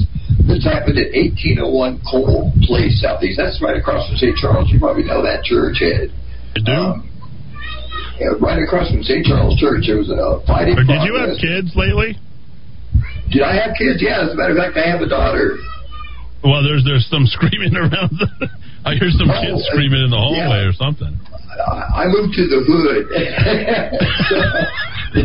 This 0.47 0.65
happened 0.65 0.98
at 0.98 1.15
1801 1.15 2.02
Cole 2.11 2.52
Place 2.66 3.01
Southeast. 3.01 3.39
That's 3.39 3.61
right 3.62 3.77
across 3.78 4.06
from 4.09 4.16
St. 4.19 4.36
Charles. 4.36 4.69
You 4.70 4.78
probably 4.78 5.05
know 5.05 5.23
that 5.23 5.44
church, 5.44 5.81
Ed. 5.81 6.11
I 6.56 6.61
do. 6.61 6.73
Um, 6.73 7.11
uh, 8.20 8.39
right 8.39 8.62
across 8.62 8.90
from 8.90 9.02
St. 9.02 9.24
Charles 9.27 9.59
Church. 9.59 9.85
There 9.86 9.98
was 9.98 10.11
a 10.11 10.43
fight 10.47 10.69
in 10.69 10.78
Or 10.78 10.85
did 10.85 11.02
you 11.02 11.15
have 11.19 11.35
kids 11.40 11.73
lately? 11.74 12.19
Did 13.32 13.43
I 13.43 13.55
have 13.56 13.74
kids? 13.78 13.98
Yeah, 14.02 14.23
as 14.27 14.32
a 14.32 14.36
matter 14.36 14.52
of 14.55 14.59
fact, 14.61 14.77
I 14.77 14.86
have 14.90 15.01
a 15.01 15.09
daughter. 15.09 15.59
Well, 16.44 16.62
there's 16.62 16.85
there's 16.85 17.06
some 17.11 17.24
screaming 17.27 17.74
around. 17.81 18.12
The, 18.20 18.48
I 18.85 18.94
hear 18.94 19.09
some 19.11 19.31
Oh, 19.31 19.40
kids 19.40 19.65
screaming 19.73 20.05
in 20.05 20.11
the 20.11 20.20
hallway 20.20 20.61
yeah. 20.62 20.69
or 20.69 20.73
something. 20.77 21.19
I 21.61 22.05
I 22.05 22.07
moved 22.09 22.35
to 22.35 22.45
the 22.49 22.61
hood. 22.67 23.07
I, 25.15 25.21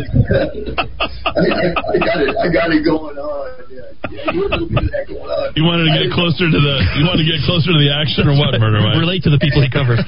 I, 1.26 1.74
I 1.74 1.98
got 1.98 2.18
it. 2.22 2.36
I 2.38 2.46
got 2.52 2.70
it 2.70 2.84
going 2.84 3.18
on. 3.18 3.50
Yeah, 3.66 3.90
yeah, 4.10 4.32
you 4.32 4.42
had 4.46 4.54
a 4.54 4.62
little 4.62 4.70
bit 4.70 4.86
of 4.86 4.90
that 4.94 5.06
going 5.10 5.26
on. 5.26 5.52
You 5.58 5.64
wanted 5.66 5.90
to 5.90 5.94
get 5.98 6.14
closer 6.14 6.46
to 6.46 6.60
the 6.60 6.74
you 6.98 7.04
wanted 7.06 7.26
to 7.26 7.28
get 7.28 7.42
closer 7.42 7.74
to 7.74 7.78
the 7.78 7.90
action 7.90 8.30
or 8.30 8.38
what, 8.38 8.54
Murder 8.58 8.78
Mike? 8.78 8.98
Relate 9.02 9.22
to 9.26 9.32
the 9.34 9.38
people 9.42 9.62
he 9.62 9.70
covers. 9.70 9.98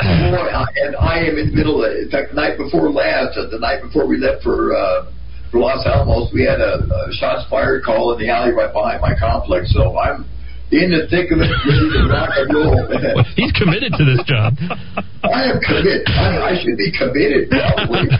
Boy, 0.00 0.48
I, 0.48 0.66
and 0.88 0.96
I 0.96 1.22
am 1.28 1.36
in 1.36 1.52
the 1.52 1.56
middle 1.56 1.84
of 1.84 1.92
it. 1.92 2.08
In 2.08 2.10
fact, 2.10 2.32
the 2.32 2.38
night 2.40 2.56
before 2.56 2.90
last, 2.90 3.36
uh, 3.36 3.46
the 3.52 3.60
night 3.60 3.84
before 3.84 4.08
we 4.08 4.16
left 4.16 4.42
for 4.42 4.72
uh, 4.74 5.12
for 5.52 5.60
Los 5.60 5.84
Alamos, 5.84 6.32
we 6.32 6.44
had 6.44 6.60
a, 6.60 6.84
a 6.84 7.12
shots 7.12 7.44
fired 7.48 7.84
call 7.84 8.12
in 8.12 8.18
the 8.18 8.28
alley 8.32 8.52
right 8.52 8.72
behind 8.72 9.00
my 9.00 9.12
complex. 9.16 9.72
So 9.72 9.98
I'm 9.98 10.24
in 10.70 10.92
the 10.92 11.08
thick 11.08 11.32
of 11.32 11.40
it, 11.40 11.48
ready 11.48 11.88
to 11.96 12.00
rock 12.12 12.28
and 12.36 12.48
roll. 12.52 12.76
He's 13.40 13.52
committed 13.56 13.92
to 13.96 14.04
this 14.04 14.20
job. 14.28 14.52
I 15.24 15.50
am 15.50 15.58
committed. 15.64 16.04
I, 16.06 16.52
I 16.52 16.60
should 16.60 16.76
be 16.76 16.92
committed 16.94 17.50
probably. 17.50 18.06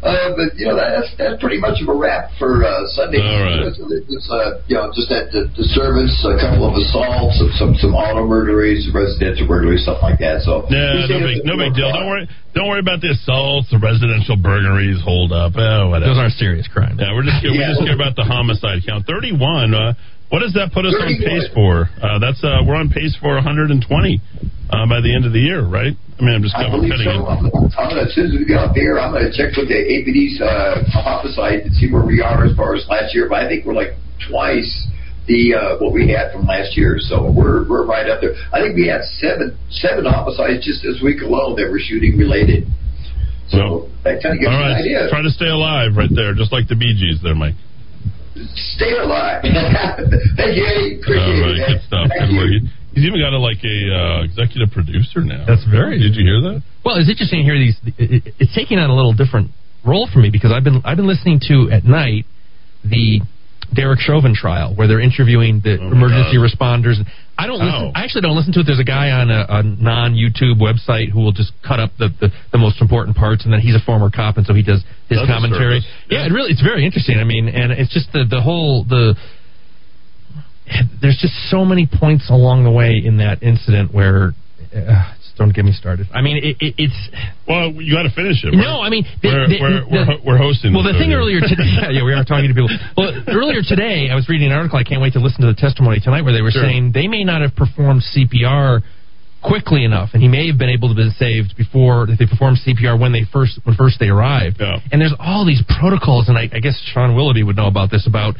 uh, 0.00 0.30
but 0.38 0.54
you 0.56 0.70
know 0.70 0.78
that's 0.78 1.10
that's 1.18 1.36
pretty 1.42 1.58
much 1.58 1.82
of 1.82 1.90
a 1.90 1.96
wrap 1.96 2.30
for 2.38 2.64
uh, 2.64 2.86
Sunday. 2.94 3.20
All 3.20 3.42
right. 3.42 3.68
Uh, 3.68 4.62
you 4.70 4.78
know 4.78 4.88
just 4.94 5.10
that 5.10 5.34
the, 5.34 5.50
the 5.58 5.66
service, 5.74 6.14
a 6.24 6.38
couple 6.40 6.64
of 6.64 6.78
assaults, 6.78 7.36
some 7.42 7.52
some, 7.58 7.74
some 7.90 7.92
auto 7.92 8.24
burglaries, 8.24 8.88
residential 8.94 9.46
burglaries, 9.46 9.82
stuff 9.82 10.00
like 10.00 10.18
that. 10.22 10.40
So 10.46 10.64
Yeah, 10.70 11.10
no 11.10 11.20
big, 11.20 11.44
no 11.44 11.58
big 11.58 11.74
deal. 11.74 11.92
Don't 11.92 12.08
worry, 12.08 12.24
don't 12.54 12.68
worry 12.68 12.80
about 12.84 13.00
the 13.00 13.16
assaults, 13.16 13.72
the 13.72 13.80
residential 13.80 14.36
burglaries, 14.36 15.00
hold 15.00 15.32
up, 15.32 15.56
oh, 15.56 15.88
whatever. 15.88 16.12
Those 16.12 16.20
aren't 16.20 16.36
serious 16.36 16.68
crimes. 16.68 17.00
Yeah, 17.00 17.16
we're 17.16 17.24
just 17.24 17.40
we 17.40 17.56
just 17.56 17.80
care 17.80 17.96
about 17.96 18.16
the 18.16 18.24
homicide 18.28 18.84
count. 18.84 19.08
Thirty-one. 19.08 19.72
Uh, 19.72 19.94
what 20.32 20.40
does 20.40 20.56
that 20.56 20.72
put 20.72 20.88
us 20.88 20.96
on 20.96 21.12
pace 21.20 21.44
for? 21.52 21.92
Uh, 22.00 22.16
that's 22.16 22.40
uh, 22.40 22.64
we're 22.64 22.80
on 22.80 22.88
pace 22.88 23.12
for 23.20 23.36
120 23.36 23.76
uh, 23.84 24.88
by 24.88 25.04
the 25.04 25.12
end 25.12 25.28
of 25.28 25.36
the 25.36 25.44
year, 25.44 25.60
right? 25.60 25.92
I 25.92 26.20
mean, 26.24 26.32
I'm 26.32 26.40
just 26.40 26.56
kind 26.56 26.72
of 26.72 26.80
cutting 26.80 27.04
so. 27.04 27.12
it. 27.12 27.28
I'm, 27.28 27.44
I'm 27.52 27.88
gonna, 27.92 28.08
as 28.08 28.16
soon 28.16 28.32
as 28.32 28.40
we 28.40 28.48
get 28.48 28.56
out 28.56 28.72
there, 28.72 28.96
I'm 28.96 29.12
going 29.12 29.28
to 29.28 29.34
check 29.36 29.52
with 29.60 29.68
the 29.68 29.76
APD's 29.76 30.40
uh, 30.40 30.88
homicide 30.88 31.68
and 31.68 31.72
see 31.76 31.92
where 31.92 32.00
we 32.00 32.24
are 32.24 32.48
as 32.48 32.56
far 32.56 32.72
as 32.72 32.88
last 32.88 33.12
year. 33.12 33.28
But 33.28 33.44
I 33.44 33.48
think 33.48 33.68
we're 33.68 33.76
like 33.76 33.92
twice 34.24 34.88
the 35.26 35.54
uh, 35.54 35.76
what 35.78 35.92
we 35.92 36.08
had 36.10 36.32
from 36.32 36.46
last 36.46 36.76
year. 36.76 36.96
So 36.98 37.30
we're 37.30 37.68
we're 37.68 37.86
right 37.86 38.08
up 38.10 38.20
there. 38.20 38.34
I 38.52 38.60
think 38.60 38.74
we 38.76 38.86
had 38.88 39.02
seven 39.22 39.56
seven 39.70 40.04
homicides 40.04 40.64
just 40.64 40.82
this 40.82 41.00
week 41.02 41.22
alone 41.22 41.56
that 41.56 41.70
were 41.70 41.80
shooting 41.80 42.16
related. 42.18 42.66
So 43.48 43.88
that 44.04 44.22
kind 44.22 44.34
of 44.34 44.40
gives 44.40 44.48
All 44.50 44.58
you 44.58 44.72
an 44.72 44.80
idea. 44.80 45.08
try 45.10 45.22
to 45.22 45.30
stay 45.30 45.48
alive 45.52 45.92
right 45.96 46.08
there, 46.12 46.32
just 46.34 46.52
like 46.52 46.68
the 46.68 46.74
Bee 46.76 46.96
Gees 46.96 47.20
there, 47.22 47.34
Mike. 47.34 47.54
Stay 48.76 48.96
alive. 48.96 49.42
Thank 50.40 50.56
you, 50.56 50.64
Eddy. 50.64 50.96
Appreciate 50.98 51.20
All 51.20 51.52
right, 51.52 51.60
it. 51.60 51.68
good 51.68 51.82
stuff. 51.86 52.08
Thank 52.08 52.32
Good 52.32 52.36
work. 52.36 52.50
you. 52.50 52.60
He's 52.96 53.04
even 53.04 53.20
got 53.20 53.32
a 53.32 53.38
like 53.40 53.60
a 53.64 53.76
uh, 53.92 54.24
executive 54.24 54.72
producer 54.72 55.20
now. 55.20 55.44
That's 55.46 55.64
very. 55.68 55.98
Did 56.00 56.16
you 56.16 56.24
hear 56.24 56.40
that? 56.52 56.62
Well, 56.84 56.96
it's 56.96 57.08
interesting 57.08 57.40
to 57.40 57.44
hear 57.44 57.58
these. 57.60 57.76
It, 57.98 58.24
it- 58.26 58.34
it's 58.40 58.54
taking 58.54 58.78
on 58.78 58.88
a 58.90 58.96
little 58.96 59.12
different 59.12 59.50
role 59.84 60.08
for 60.12 60.18
me 60.20 60.30
because 60.30 60.50
I've 60.52 60.64
been 60.64 60.80
I've 60.84 60.96
been 60.96 61.06
listening 61.08 61.40
to 61.48 61.68
at 61.72 61.84
night 61.84 62.24
the 62.84 63.20
Derek 63.74 64.00
Chauvin 64.00 64.34
trial 64.34 64.74
where 64.74 64.86
they're 64.88 65.00
interviewing 65.00 65.60
the 65.64 65.78
Oh, 65.80 65.90
emergency 65.92 66.36
God. 66.36 66.46
responders. 66.48 66.96
I 67.38 67.46
don't 67.46 67.58
listen. 67.58 67.92
I 67.94 68.04
actually 68.04 68.20
don't 68.22 68.36
listen 68.36 68.52
to 68.54 68.60
it. 68.60 68.66
There's 68.66 68.78
a 68.78 68.84
guy 68.84 69.10
on 69.10 69.30
a, 69.30 69.46
a 69.48 69.62
non 69.62 70.14
YouTube 70.14 70.60
website 70.60 71.10
who 71.10 71.20
will 71.20 71.32
just 71.32 71.52
cut 71.66 71.80
up 71.80 71.90
the, 71.98 72.08
the 72.20 72.28
the 72.52 72.58
most 72.58 72.80
important 72.80 73.16
parts, 73.16 73.44
and 73.44 73.52
then 73.52 73.60
he's 73.60 73.74
a 73.74 73.80
former 73.84 74.10
cop, 74.10 74.36
and 74.36 74.46
so 74.46 74.52
he 74.54 74.62
does 74.62 74.84
his 75.08 75.18
That's 75.18 75.26
commentary. 75.30 75.80
service. 75.80 75.86
Yeah, 76.10 76.26
it 76.26 76.30
really 76.32 76.52
it's 76.52 76.62
very 76.62 76.84
interesting. 76.84 77.18
I 77.18 77.24
mean, 77.24 77.48
and 77.48 77.72
it's 77.72 77.92
just 77.92 78.12
the 78.12 78.24
the 78.28 78.40
whole 78.42 78.84
the 78.84 79.16
there's 81.00 81.18
just 81.20 81.34
so 81.50 81.64
many 81.64 81.88
points 81.90 82.30
along 82.30 82.64
the 82.64 82.70
way 82.70 83.00
in 83.04 83.18
that 83.18 83.42
incident 83.42 83.92
where 83.92 84.32
uh, 84.74 85.12
don't 85.38 85.54
get 85.54 85.64
me 85.64 85.72
started. 85.72 86.06
I 86.12 86.20
mean, 86.20 86.36
it, 86.38 86.56
it, 86.60 86.74
it's 86.78 86.98
Well, 87.48 87.72
you 87.72 87.94
got 87.94 88.04
to 88.04 88.12
finish 88.14 88.44
it. 88.44 88.52
no, 88.54 88.80
I 88.80 88.90
mean, 88.90 89.04
the, 89.22 89.28
we're 89.28 89.48
the- 89.48 89.58
we're, 89.60 89.74
the- 89.80 89.86
we're, 90.24 90.34
we're 90.34 90.38
hosting. 90.38 90.72
well, 90.74 90.84
the 90.84 90.92
thing 90.98 91.12
earlier 91.12 91.40
today, 91.40 91.64
yeah, 91.80 91.90
yeah, 91.90 92.04
we 92.04 92.12
are 92.12 92.24
talking 92.24 92.48
to 92.48 92.54
people. 92.54 92.68
Well, 92.96 93.12
earlier 93.28 93.62
today, 93.64 94.08
I 94.10 94.14
was 94.14 94.28
reading 94.28 94.52
an 94.52 94.56
article. 94.56 94.78
I 94.78 94.84
can't 94.84 95.00
wait 95.00 95.12
to 95.14 95.20
listen 95.20 95.40
to 95.42 95.50
the 95.52 95.58
testimony 95.58 96.00
tonight, 96.00 96.22
where 96.22 96.32
they 96.32 96.42
were 96.42 96.50
Sure. 96.52 96.62
saying 96.62 96.92
they 96.92 97.08
may 97.08 97.24
not 97.24 97.40
have 97.40 97.56
performed 97.56 98.02
CPR 98.04 98.82
quickly 99.42 99.82
enough, 99.84 100.10
and 100.14 100.22
he 100.22 100.28
may 100.28 100.46
have 100.46 100.56
been 100.58 100.70
able 100.70 100.86
to 100.88 100.94
be 100.94 101.08
saved 101.18 101.56
before 101.56 102.06
they 102.06 102.26
performed 102.30 102.58
CPR 102.62 102.94
when 103.00 103.10
they 103.10 103.24
first 103.32 103.58
when 103.64 103.74
first 103.74 103.98
they 103.98 104.06
arrived. 104.08 104.58
Yeah. 104.60 104.78
And 104.92 105.00
there's 105.00 105.14
all 105.18 105.44
these 105.44 105.62
protocols, 105.80 106.28
and 106.28 106.38
I, 106.38 106.46
I 106.52 106.60
guess 106.60 106.78
Sean 106.92 107.16
Willoughby 107.16 107.42
would 107.42 107.56
know 107.56 107.66
about 107.66 107.90
this 107.90 108.06
about 108.06 108.36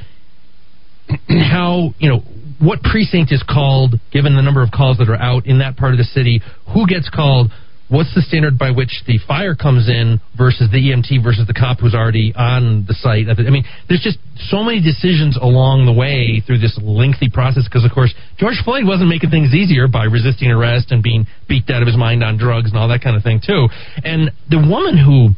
how 1.28 1.92
you 1.98 2.08
know 2.08 2.22
what 2.60 2.82
precinct 2.82 3.32
is 3.32 3.42
called 3.42 3.94
given 4.12 4.36
the 4.36 4.42
number 4.42 4.62
of 4.62 4.70
calls 4.70 4.98
that 4.98 5.08
are 5.08 5.16
out 5.16 5.46
in 5.46 5.58
that 5.58 5.76
part 5.76 5.92
of 5.92 5.98
the 5.98 6.04
city 6.04 6.40
who 6.72 6.86
gets 6.86 7.08
called 7.08 7.50
what's 7.92 8.14
the 8.14 8.22
standard 8.22 8.56
by 8.56 8.70
which 8.70 9.04
the 9.06 9.20
fire 9.28 9.54
comes 9.54 9.86
in 9.86 10.18
versus 10.36 10.72
the 10.72 10.80
EMT 10.80 11.22
versus 11.22 11.46
the 11.46 11.52
cop 11.52 11.78
who's 11.78 11.94
already 11.94 12.32
on 12.34 12.88
the 12.88 12.94
site? 12.94 13.28
I 13.28 13.36
mean 13.52 13.64
there's 13.86 14.00
just 14.00 14.16
so 14.48 14.64
many 14.64 14.80
decisions 14.80 15.36
along 15.36 15.84
the 15.84 15.92
way 15.92 16.40
through 16.40 16.58
this 16.58 16.72
lengthy 16.80 17.28
process 17.28 17.68
because 17.68 17.84
of 17.84 17.92
course 17.92 18.14
George 18.40 18.56
Floyd 18.64 18.88
wasn't 18.88 19.12
making 19.12 19.28
things 19.28 19.52
easier 19.52 19.86
by 19.88 20.04
resisting 20.04 20.50
arrest 20.50 20.90
and 20.90 21.02
being 21.02 21.26
beat 21.48 21.68
out 21.68 21.84
of 21.84 21.86
his 21.86 21.96
mind 21.96 22.24
on 22.24 22.38
drugs 22.40 22.72
and 22.72 22.80
all 22.80 22.88
that 22.88 23.04
kind 23.04 23.14
of 23.14 23.22
thing 23.22 23.40
too. 23.44 23.68
And 24.02 24.32
the 24.48 24.58
woman 24.58 24.96
who 24.96 25.36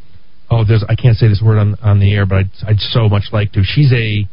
oh 0.49 0.63
there's 0.63 0.83
I 0.87 0.95
can't 0.95 1.19
say 1.19 1.27
this 1.27 1.43
word 1.43 1.59
on 1.59 1.75
on 1.83 1.99
the 1.99 2.15
air 2.15 2.25
but 2.25 2.47
I'd, 2.47 2.79
I'd 2.79 2.79
so 2.79 3.09
much 3.11 3.35
like 3.35 3.51
to. 3.53 3.67
She's 3.67 3.91
a 3.91 4.23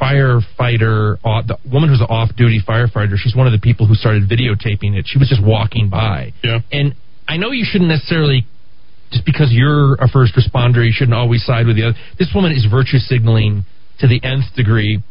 firefighter, 0.00 1.18
uh, 1.24 1.42
the 1.42 1.58
woman 1.70 1.88
who's 1.90 2.00
an 2.00 2.06
off-duty 2.08 2.60
firefighter. 2.66 3.14
She's 3.16 3.34
one 3.34 3.46
of 3.46 3.52
the 3.52 3.58
people 3.58 3.86
who 3.86 3.94
started 3.94 4.28
videotaping 4.28 4.94
it. 4.96 5.06
She 5.06 5.18
was 5.18 5.28
just 5.28 5.42
walking 5.44 5.88
by, 5.88 6.32
Yeah. 6.42 6.60
and 6.72 6.94
I 7.26 7.36
know 7.36 7.50
you 7.50 7.64
shouldn't 7.64 7.90
necessarily. 7.90 8.46
Just 9.10 9.24
because 9.24 9.50
you're 9.50 9.94
a 9.94 10.08
first 10.08 10.34
responder, 10.34 10.84
you 10.84 10.92
shouldn't 10.92 11.14
always 11.16 11.42
side 11.42 11.66
with 11.66 11.76
the 11.76 11.84
other. 11.88 11.96
This 12.18 12.28
woman 12.34 12.52
is 12.52 12.66
virtue 12.70 12.98
signaling 12.98 13.64
to 14.00 14.06
the 14.06 14.20
nth 14.22 14.54
degree. 14.54 15.02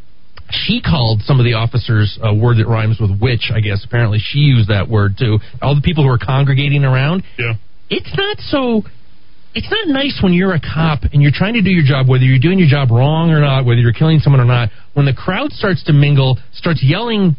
She 0.50 0.80
called 0.80 1.22
some 1.22 1.40
of 1.40 1.44
the 1.44 1.54
officers 1.54 2.16
a 2.22 2.32
word 2.32 2.58
that 2.58 2.68
rhymes 2.68 3.00
with 3.00 3.10
witch, 3.20 3.50
I 3.52 3.58
guess. 3.58 3.84
Apparently, 3.84 4.18
she 4.20 4.38
used 4.38 4.68
that 4.68 4.88
word 4.88 5.18
too. 5.18 5.40
All 5.60 5.74
the 5.74 5.80
people 5.80 6.04
who 6.04 6.10
are 6.10 6.18
congregating 6.18 6.84
around. 6.84 7.24
Yeah. 7.38 7.54
It's 7.90 8.16
not 8.16 8.38
so 8.38 8.84
it's 9.54 9.70
not 9.70 9.88
nice 9.88 10.20
when 10.22 10.32
you're 10.32 10.54
a 10.54 10.60
cop 10.60 11.00
and 11.12 11.22
you're 11.22 11.32
trying 11.34 11.54
to 11.54 11.62
do 11.62 11.70
your 11.70 11.84
job, 11.84 12.08
whether 12.08 12.24
you're 12.24 12.38
doing 12.38 12.58
your 12.58 12.68
job 12.68 12.90
wrong 12.90 13.30
or 13.30 13.40
not, 13.40 13.64
whether 13.64 13.80
you're 13.80 13.92
killing 13.92 14.18
someone 14.20 14.40
or 14.40 14.44
not, 14.44 14.68
when 14.94 15.06
the 15.06 15.14
crowd 15.14 15.52
starts 15.52 15.82
to 15.84 15.92
mingle, 15.92 16.38
starts 16.52 16.82
yelling 16.82 17.36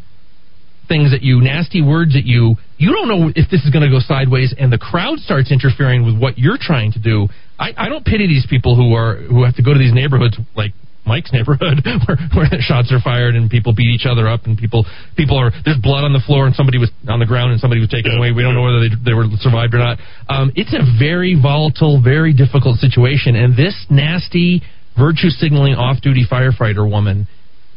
things 0.88 1.14
at 1.14 1.22
you, 1.22 1.40
nasty 1.40 1.80
words 1.80 2.16
at 2.16 2.24
you, 2.24 2.56
you 2.76 2.92
don't 2.92 3.06
know 3.06 3.30
if 3.36 3.48
this 3.48 3.62
is 3.64 3.70
going 3.70 3.84
to 3.84 3.90
go 3.90 4.00
sideways, 4.00 4.52
and 4.58 4.72
the 4.72 4.78
crowd 4.78 5.18
starts 5.20 5.52
interfering 5.52 6.04
with 6.04 6.18
what 6.18 6.36
you're 6.36 6.58
trying 6.60 6.90
to 6.92 6.98
do. 6.98 7.28
I, 7.58 7.72
I 7.76 7.88
don't 7.88 8.04
pity 8.04 8.26
these 8.26 8.46
people 8.50 8.74
who 8.74 8.94
are 8.94 9.16
who 9.16 9.44
have 9.44 9.54
to 9.56 9.62
go 9.62 9.72
to 9.72 9.78
these 9.78 9.94
neighborhoods 9.94 10.36
like 10.56 10.72
Mike's 11.06 11.32
neighborhood 11.32 11.80
where, 12.06 12.18
where 12.34 12.48
shots 12.60 12.92
are 12.92 13.00
fired 13.00 13.34
and 13.34 13.50
people 13.50 13.74
beat 13.74 13.88
each 13.88 14.06
other 14.06 14.28
up 14.28 14.44
and 14.44 14.56
people 14.58 14.84
people 15.16 15.36
are 15.38 15.50
there's 15.64 15.78
blood 15.78 16.04
on 16.04 16.12
the 16.12 16.22
floor 16.26 16.46
and 16.46 16.54
somebody 16.54 16.78
was 16.78 16.90
on 17.08 17.18
the 17.18 17.26
ground 17.26 17.52
and 17.52 17.60
somebody 17.60 17.80
was 17.80 17.88
taken 17.90 18.12
Yeah, 18.12 18.18
away. 18.18 18.32
We 18.32 18.42
don't 18.42 18.54
yeah. 18.54 18.60
know 18.60 18.66
whether 18.66 18.80
they 18.84 18.94
they 19.10 19.14
were 19.14 19.26
survived 19.40 19.74
or 19.74 19.78
not. 19.78 19.98
Um, 20.28 20.52
it's 20.54 20.72
a 20.74 20.84
very 20.98 21.36
volatile, 21.40 22.00
very 22.02 22.32
difficult 22.32 22.78
situation, 22.78 23.36
and 23.36 23.56
this 23.56 23.74
nasty 23.90 24.62
virtue 24.98 25.30
signaling 25.30 25.74
off 25.74 26.00
duty 26.02 26.26
firefighter 26.28 26.88
woman 26.88 27.26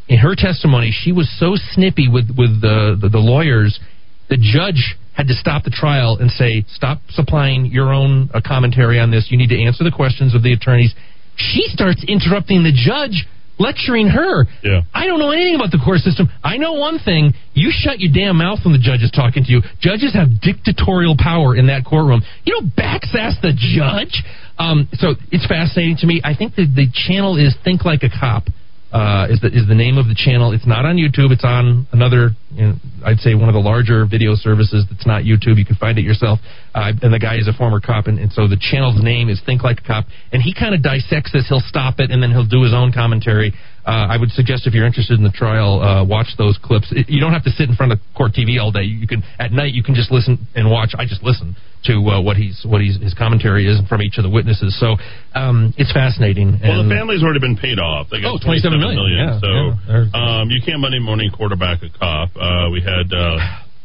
in 0.07 0.17
her 0.19 0.35
testimony, 0.35 0.91
she 0.91 1.11
was 1.11 1.31
so 1.39 1.53
snippy 1.55 2.07
with 2.07 2.29
with 2.37 2.61
the, 2.61 2.97
the 2.99 3.09
the 3.09 3.19
lawyers. 3.19 3.79
The 4.29 4.37
judge 4.37 4.95
had 5.13 5.27
to 5.27 5.33
stop 5.33 5.63
the 5.63 5.69
trial 5.69 6.17
and 6.19 6.29
say, 6.31 6.65
"Stop 6.67 6.99
supplying 7.09 7.67
your 7.67 7.93
own 7.93 8.29
uh, 8.33 8.41
commentary 8.45 8.99
on 8.99 9.11
this. 9.11 9.27
You 9.29 9.37
need 9.37 9.49
to 9.49 9.61
answer 9.61 9.83
the 9.83 9.91
questions 9.91 10.35
of 10.35 10.43
the 10.43 10.53
attorneys." 10.53 10.93
She 11.35 11.63
starts 11.67 12.03
interrupting 12.07 12.63
the 12.63 12.71
judge, 12.73 13.25
lecturing 13.59 14.07
her. 14.07 14.45
Yeah. 14.63 14.81
I 14.93 15.05
don't 15.05 15.19
know 15.19 15.31
anything 15.31 15.55
about 15.55 15.71
the 15.71 15.81
court 15.83 15.99
system. 15.99 16.29
I 16.43 16.57
know 16.57 16.73
one 16.73 16.99
thing: 16.99 17.33
you 17.53 17.71
shut 17.71 17.99
your 17.99 18.11
damn 18.13 18.37
mouth 18.37 18.59
when 18.63 18.73
the 18.73 18.81
judge 18.81 19.01
is 19.01 19.11
talking 19.11 19.43
to 19.43 19.51
you. 19.51 19.61
Judges 19.81 20.13
have 20.13 20.41
dictatorial 20.41 21.15
power 21.17 21.55
in 21.55 21.67
that 21.67 21.85
courtroom. 21.85 22.21
You 22.45 22.59
don't 22.59 22.75
backsass 22.75 23.41
the 23.41 23.53
judge. 23.53 24.23
Um, 24.57 24.87
so 24.93 25.15
it's 25.31 25.47
fascinating 25.47 25.97
to 25.97 26.07
me. 26.07 26.21
I 26.23 26.35
think 26.35 26.55
that 26.55 26.71
the 26.75 26.87
channel 26.93 27.37
is 27.37 27.55
Think 27.63 27.85
Like 27.85 28.03
a 28.03 28.09
Cop 28.09 28.45
uh, 28.93 29.25
is 29.29 29.41
the 29.41 29.47
is 29.47 29.67
the 29.67 29.73
name 29.73 29.97
of 29.97 30.05
the 30.05 30.13
channel. 30.13 30.53
It's 30.53 30.67
not 30.67 30.85
on 30.85 31.01
YouTube. 31.01 31.33
It's 31.33 31.43
on 31.43 31.87
another, 31.91 32.29
you 32.53 32.61
know, 32.61 32.73
I'd 33.03 33.17
say 33.17 33.33
one 33.33 33.49
of 33.49 33.57
the 33.57 33.59
larger 33.59 34.05
video 34.05 34.35
services 34.35 34.85
that's 34.87 35.07
not 35.07 35.23
YouTube. 35.23 35.57
You 35.57 35.65
can 35.65 35.75
find 35.75 35.97
it 35.97 36.05
yourself. 36.05 36.37
Uh, 36.75 36.93
and 37.01 37.11
the 37.11 37.17
guy 37.17 37.37
is 37.41 37.47
a 37.47 37.53
former 37.53 37.81
cop, 37.81 38.05
and, 38.05 38.19
and 38.19 38.31
so 38.31 38.47
the 38.47 38.57
channel's 38.61 39.01
name 39.01 39.29
is 39.29 39.41
Think 39.45 39.63
Like 39.63 39.79
a 39.79 39.87
Cop. 39.87 40.05
And 40.31 40.43
he 40.43 40.53
kind 40.53 40.75
of 40.75 40.83
dissects 40.83 41.33
this. 41.33 41.49
He'll 41.49 41.65
stop 41.65 41.99
it, 41.99 42.11
and 42.11 42.21
then 42.21 42.29
he'll 42.29 42.45
do 42.45 42.61
his 42.61 42.73
own 42.73 42.93
commentary. 42.93 43.53
Uh, 43.85 44.07
I 44.13 44.17
would 44.17 44.31
suggest 44.31 44.65
if 44.65 44.73
you're 44.73 44.85
interested 44.87 45.17
in 45.17 45.23
the 45.23 45.31
trial, 45.35 45.81
uh, 45.81 46.05
watch 46.05 46.27
those 46.37 46.57
clips. 46.61 46.87
It, 46.91 47.09
you 47.09 47.19
don't 47.19 47.33
have 47.33 47.43
to 47.43 47.51
sit 47.51 47.67
in 47.69 47.75
front 47.75 47.91
of 47.91 47.99
court 48.15 48.31
TV 48.31 48.59
all 48.61 48.71
day. 48.71 48.83
You 48.83 49.07
can 49.07 49.23
at 49.39 49.51
night 49.51 49.73
you 49.73 49.83
can 49.83 49.93
just 49.95 50.11
listen 50.11 50.39
and 50.55 50.71
watch. 50.71 50.95
I 50.97 51.03
just 51.05 51.21
listen 51.23 51.55
to 51.85 51.93
uh, 52.07 52.21
what 52.21 52.37
he's 52.37 52.63
what 52.63 52.79
he's 52.79 52.95
his 53.01 53.13
commentary 53.13 53.67
is 53.67 53.79
from 53.89 54.01
each 54.01 54.15
of 54.17 54.23
the 54.23 54.29
witnesses. 54.29 54.71
So 54.79 54.95
um, 55.35 55.73
it's 55.77 55.91
fascinating. 55.91 56.59
Well, 56.63 56.79
and 56.79 56.89
the 56.89 56.95
family's 56.95 57.23
already 57.23 57.39
been 57.43 57.57
paid 57.57 57.77
off. 57.79 58.07
They 58.09 58.21
got 58.21 58.35
Oh, 58.35 58.39
27 58.39 58.79
million. 58.79 59.03
Yeah, 59.19 59.39
so 59.43 59.51
yeah. 59.91 60.07
um, 60.15 60.49
you 60.49 60.61
can't 60.63 60.79
Monday 60.79 60.99
morning 60.99 61.29
quarterback 61.35 61.83
a 61.83 61.89
cop. 61.91 62.29
Uh, 62.39 62.69
we 62.71 62.79
had 62.79 63.11
uh, 63.11 63.35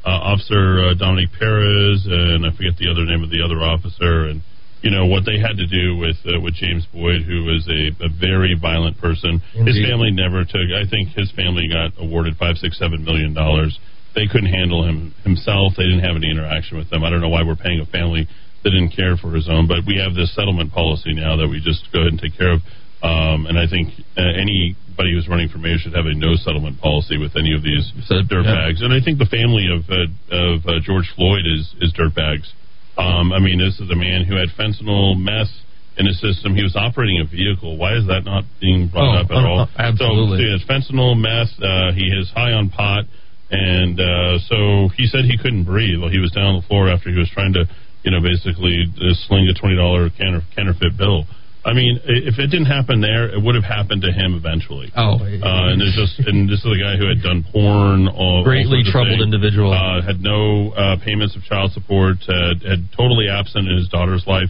uh, 0.07 0.31
Officer 0.31 0.79
uh, 0.89 0.95
Dominic 0.95 1.31
Perez, 1.39 2.07
and 2.07 2.47
I 2.47 2.55
forget 2.55 2.79
the 2.79 2.87
other 2.89 3.03
name 3.05 3.25
of 3.27 3.31
the 3.35 3.43
other 3.43 3.59
officer, 3.67 4.31
and 4.31 4.43
you 4.83 4.91
know 4.91 5.07
what 5.07 5.25
they 5.27 5.39
had 5.39 5.57
to 5.59 5.67
do 5.67 5.97
with 5.97 6.17
uh, 6.27 6.41
with 6.41 6.55
James 6.55 6.87
Boyd, 6.93 7.23
who 7.23 7.45
was 7.45 7.67
a, 7.67 7.91
a 8.05 8.09
very 8.09 8.55
violent 8.55 8.99
person. 8.99 9.41
His 9.67 9.79
family 9.91 10.11
never 10.11 10.45
took. 10.45 10.71
I 10.71 10.89
think 10.89 11.11
his 11.17 11.31
family 11.33 11.69
got 11.69 11.99
awarded 11.99 12.37
five, 12.37 12.57
six, 12.57 12.79
seven 12.79 13.05
million 13.05 13.35
dollars. 13.35 13.79
They 14.15 14.27
couldn't 14.27 14.51
handle 14.51 14.87
him 14.87 15.15
himself. 15.23 15.75
They 15.77 15.85
didn't 15.85 16.07
have 16.07 16.17
any 16.17 16.31
interaction 16.31 16.79
with 16.79 16.91
them. 16.91 17.05
I 17.05 17.11
don't 17.11 17.21
know 17.21 17.29
why 17.29 17.43
we're 17.43 17.59
paying 17.59 17.81
a 17.81 17.87
family 17.87 18.27
that 18.65 18.71
didn't 18.71 18.91
care 18.91 19.17
for 19.17 19.35
his 19.35 19.49
own, 19.49 19.69
but 19.69 19.87
we 19.87 19.99
have 19.99 20.15
this 20.15 20.35
settlement 20.35 20.73
policy 20.73 21.15
now 21.15 21.37
that 21.37 21.47
we 21.47 21.61
just 21.63 21.87
go 21.93 22.01
ahead 22.03 22.13
and 22.13 22.21
take 22.21 22.37
care 22.37 22.53
of. 22.55 22.61
Um, 22.99 23.47
and 23.47 23.55
I 23.55 23.71
think 23.71 23.95
uh, 24.19 24.27
anybody 24.35 25.15
who's 25.15 25.29
running 25.31 25.49
for 25.49 25.59
mayor 25.59 25.79
should 25.79 25.95
have 25.95 26.07
a 26.07 26.15
no 26.15 26.35
settlement 26.35 26.81
policy 26.81 27.17
with 27.17 27.37
any 27.37 27.55
of 27.55 27.63
these 27.63 27.87
dirtbags. 28.11 28.83
And 28.83 28.91
I 28.91 28.99
think 28.99 29.19
the 29.19 29.31
family 29.31 29.71
of 29.71 29.87
uh, 29.87 30.11
of 30.35 30.67
uh, 30.67 30.83
George 30.83 31.07
Floyd 31.15 31.47
is 31.47 31.71
is 31.81 31.95
dirtbags. 31.95 32.51
Um, 32.99 33.33
I 33.33 33.39
mean, 33.39 33.59
this 33.59 33.79
is 33.81 33.89
a 33.91 33.97
man 33.97 34.25
who 34.25 34.35
had 34.35 34.49
fentanyl 34.59 35.17
meth 35.17 35.55
in 35.97 36.07
his 36.07 36.21
system. 36.21 36.55
He 36.55 36.63
was 36.63 36.75
operating 36.75 37.21
a 37.21 37.25
vehicle. 37.25 37.77
Why 37.79 37.95
is 37.97 38.07
that 38.07 38.25
not 38.25 38.45
being 38.61 38.89
brought 38.89 39.17
Oh, 39.17 39.21
up 39.23 39.31
at 39.31 39.45
all? 39.47 39.61
uh, 39.61 39.67
absolutely. 39.79 40.39
So, 40.39 40.43
he 40.43 40.51
has 40.53 40.63
fentanyl, 40.67 41.15
meth. 41.15 41.55
Uh, 41.63 41.93
he 41.95 42.11
is 42.11 42.29
high 42.35 42.53
on 42.53 42.71
pot, 42.71 43.05
and 43.51 43.99
uh, 44.01 44.39
so 44.51 44.89
he 44.99 45.07
said 45.07 45.25
he 45.25 45.39
couldn't 45.39 45.65
breathe 45.65 45.99
Well, 46.01 46.11
he 46.11 46.19
was 46.19 46.33
down 46.33 46.55
on 46.55 46.57
the 46.61 46.67
floor 46.67 46.89
after 46.91 47.11
he 47.11 47.17
was 47.19 47.31
trying 47.31 47.53
to, 47.55 47.65
you 48.03 48.11
know, 48.11 48.21
basically 48.21 48.85
uh, 48.99 49.15
sling 49.27 49.47
a 49.49 49.55
twenty 49.55 49.77
dollar 49.77 50.11
counterfeit 50.11 50.99
bill. 50.99 51.25
I 51.69 51.75
mean, 51.77 52.01
if 52.05 52.39
it 52.41 52.49
didn't 52.49 52.73
happen 52.73 53.01
there, 53.05 53.29
it 53.29 53.37
would 53.37 53.55
have 53.55 53.65
happened 53.69 54.01
to 54.03 54.11
him 54.11 54.33
eventually. 54.35 54.89
Oh, 54.97 55.21
Uh, 55.21 55.69
and 55.69 55.77
there's 55.77 55.93
just 55.95 56.17
and 56.27 56.49
this 56.49 56.65
is 56.65 56.71
a 56.73 56.81
guy 56.81 56.97
who 56.97 57.07
had 57.07 57.21
done 57.21 57.45
porn, 57.53 58.09
all, 58.09 58.41
all 58.41 58.45
Greatly 58.45 58.81
of 58.81 58.89
troubled 58.89 59.21
things. 59.21 59.29
individual. 59.29 59.73
Uh, 59.73 60.01
had 60.01 60.21
no 60.25 60.73
uh, 60.73 60.97
payments 61.05 61.37
of 61.37 61.45
child 61.45 61.73
support, 61.73 62.17
had, 62.25 62.65
had 62.65 62.89
totally 62.97 63.29
absent 63.29 63.69
in 63.69 63.77
his 63.77 63.89
daughter's 63.93 64.25
life, 64.27 64.49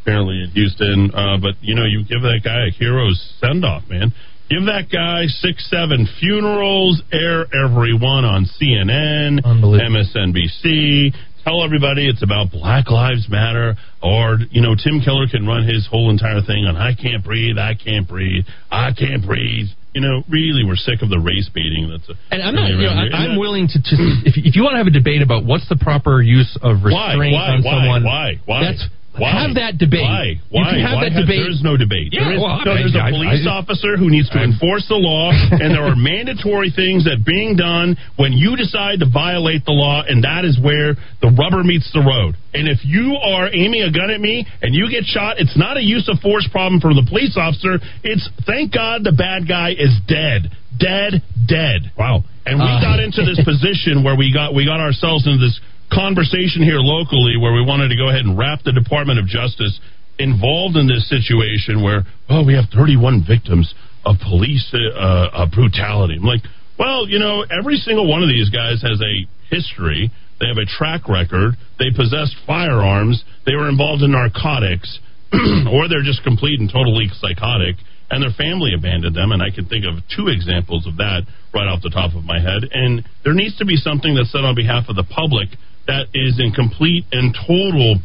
apparently 0.00 0.40
in 0.40 0.50
Houston. 0.56 1.12
Uh, 1.12 1.36
but 1.36 1.60
you 1.60 1.74
know, 1.76 1.84
you 1.84 2.00
give 2.08 2.22
that 2.24 2.40
guy 2.42 2.68
a 2.68 2.70
hero's 2.72 3.20
send 3.44 3.64
off, 3.64 3.84
man. 3.88 4.12
Give 4.48 4.64
that 4.66 4.92
guy 4.92 5.24
six, 5.26 5.68
seven 5.70 6.06
funerals, 6.20 7.00
air 7.12 7.46
everyone 7.64 8.24
on 8.24 8.44
CNN, 8.44 9.40
MSNBC. 9.80 11.14
Tell 11.44 11.62
everybody 11.62 12.08
it's 12.08 12.22
about 12.22 12.50
Black 12.50 12.90
Lives 12.90 13.28
Matter, 13.28 13.76
or 14.02 14.38
you 14.50 14.62
know, 14.62 14.74
Tim 14.74 15.00
Keller 15.04 15.28
can 15.30 15.46
run 15.46 15.68
his 15.68 15.86
whole 15.86 16.08
entire 16.08 16.40
thing 16.40 16.64
on 16.64 16.74
"I 16.76 16.94
can't 16.94 17.22
breathe, 17.22 17.58
I 17.58 17.74
can't 17.74 18.08
breathe, 18.08 18.46
I 18.70 18.92
can't 18.96 19.24
breathe." 19.24 19.68
You 19.92 20.00
know, 20.00 20.24
really, 20.28 20.64
we're 20.64 20.74
sick 20.74 21.02
of 21.02 21.10
the 21.10 21.20
race 21.20 21.48
baiting. 21.54 21.88
That's 21.92 22.08
a, 22.08 22.14
And 22.32 22.42
I'm 22.42 22.54
not. 22.54 22.70
You 22.70 22.78
know. 22.78 22.88
I, 22.88 23.28
I'm 23.28 23.38
willing 23.38 23.68
to. 23.68 23.78
to 23.78 23.94
if, 24.24 24.34
if 24.40 24.56
you 24.56 24.62
want 24.64 24.74
to 24.74 24.78
have 24.78 24.88
a 24.88 24.96
debate 24.96 25.22
about 25.22 25.44
what's 25.44 25.68
the 25.68 25.76
proper 25.76 26.22
use 26.22 26.58
of 26.62 26.82
Why? 26.82 27.12
restraint 27.12 27.34
Why? 27.34 27.48
on 27.52 27.62
Why? 27.62 27.70
someone, 27.70 28.04
Why? 28.04 28.32
Why? 28.46 28.60
That's 28.64 28.88
Why? 29.16 29.30
have 29.30 29.54
that 29.54 29.78
debate. 29.78 30.02
Why? 30.02 30.24
You 30.24 30.38
Why? 30.50 30.70
can 30.70 30.80
have 30.80 30.94
Why 30.96 31.04
that 31.04 31.12
have- 31.12 31.22
debate. 31.22 31.40
There 31.42 31.50
is 31.50 31.62
no 31.62 31.76
debate. 31.76 32.08
Yeah, 32.12 32.24
There 32.24 32.34
is- 32.34 32.40
well, 32.42 32.60
no, 32.64 32.72
I- 32.72 32.74
there's 32.78 32.96
I- 32.96 33.08
a 33.08 33.12
police 33.12 33.46
I- 33.46 33.50
officer 33.50 33.96
who 33.96 34.10
needs 34.10 34.28
to 34.30 34.42
enforce 34.42 34.86
the 34.88 34.96
law, 34.96 35.30
and 35.30 35.70
there 35.74 35.84
are 35.84 35.94
mandatory 35.94 36.70
things 36.70 37.04
that 37.04 37.24
being 37.24 37.54
done 37.56 37.96
when 38.16 38.32
you 38.32 38.56
decide 38.56 38.98
to 39.00 39.06
violate 39.06 39.64
the 39.64 39.72
law, 39.72 40.02
and 40.02 40.24
that 40.24 40.44
is 40.44 40.58
where 40.58 40.96
the 41.20 41.28
rubber 41.28 41.62
meets 41.62 41.90
the 41.92 42.00
road. 42.00 42.34
And 42.54 42.66
if 42.68 42.84
you 42.84 43.16
are 43.16 43.50
aiming 43.52 43.82
a 43.82 43.90
gun 43.90 44.10
at 44.10 44.20
me 44.20 44.46
and 44.62 44.74
you 44.74 44.88
get 44.90 45.06
shot, 45.06 45.38
it's 45.38 45.56
not 45.56 45.76
a 45.76 45.82
use 45.82 46.08
of 46.08 46.20
force 46.20 46.46
problem 46.48 46.80
for 46.80 46.92
the 46.94 47.02
police 47.02 47.36
officer. 47.36 47.80
It's 48.02 48.28
thank 48.46 48.72
God 48.72 49.04
the 49.04 49.12
bad 49.12 49.46
guy 49.48 49.70
is 49.78 49.94
dead, 50.06 50.50
dead, 50.78 51.22
dead. 51.46 51.90
Wow. 51.96 52.24
And 52.46 52.58
we 52.58 52.64
Uh. 52.64 52.80
got 52.80 53.00
into 53.00 53.22
this 53.22 53.40
position 53.44 54.02
where 54.02 54.16
we 54.16 54.30
got 54.32 54.54
we 54.54 54.64
got 54.64 54.78
ourselves 54.80 55.26
into 55.26 55.38
this 55.38 55.58
conversation 55.94 56.62
here 56.62 56.82
locally 56.82 57.38
where 57.38 57.54
we 57.54 57.62
wanted 57.62 57.88
to 57.88 57.96
go 57.96 58.10
ahead 58.10 58.26
and 58.26 58.36
wrap 58.36 58.60
the 58.64 58.72
Department 58.72 59.18
of 59.18 59.26
Justice 59.26 59.78
involved 60.18 60.76
in 60.76 60.86
this 60.86 61.08
situation 61.08 61.82
where 61.82 62.04
oh 62.28 62.44
we 62.44 62.54
have 62.54 62.66
31 62.74 63.24
victims 63.26 63.74
of 64.04 64.16
police 64.20 64.74
uh, 64.74 64.98
uh, 65.32 65.46
brutality. 65.48 66.16
I'm 66.18 66.26
like, 66.26 66.42
well, 66.78 67.08
you 67.08 67.18
know, 67.18 67.44
every 67.46 67.76
single 67.76 68.08
one 68.08 68.22
of 68.22 68.28
these 68.28 68.50
guys 68.50 68.82
has 68.82 69.00
a 69.00 69.14
history. 69.48 70.10
They 70.40 70.46
have 70.46 70.58
a 70.58 70.66
track 70.66 71.08
record. 71.08 71.54
They 71.78 71.90
possessed 71.94 72.36
firearms. 72.46 73.24
They 73.46 73.54
were 73.54 73.68
involved 73.68 74.02
in 74.02 74.12
narcotics, 74.12 74.98
or 75.70 75.88
they're 75.88 76.04
just 76.04 76.22
complete 76.24 76.60
and 76.60 76.68
totally 76.70 77.08
psychotic. 77.16 77.76
And 78.10 78.22
their 78.22 78.34
family 78.36 78.74
abandoned 78.76 79.16
them. 79.16 79.32
And 79.32 79.42
I 79.42 79.50
can 79.54 79.66
think 79.66 79.86
of 79.86 80.02
two 80.14 80.28
examples 80.28 80.86
of 80.86 80.98
that 80.98 81.24
right 81.54 81.66
off 81.66 81.80
the 81.82 81.90
top 81.90 82.14
of 82.14 82.24
my 82.24 82.38
head. 82.38 82.68
And 82.70 83.02
there 83.24 83.32
needs 83.32 83.56
to 83.58 83.64
be 83.64 83.76
something 83.76 84.14
that's 84.14 84.30
said 84.30 84.44
on 84.44 84.54
behalf 84.54 84.90
of 84.90 84.96
the 84.96 85.08
public 85.08 85.48
that 85.86 86.06
is 86.14 86.40
in 86.40 86.52
complete 86.52 87.04
and 87.12 87.34
total 87.34 87.96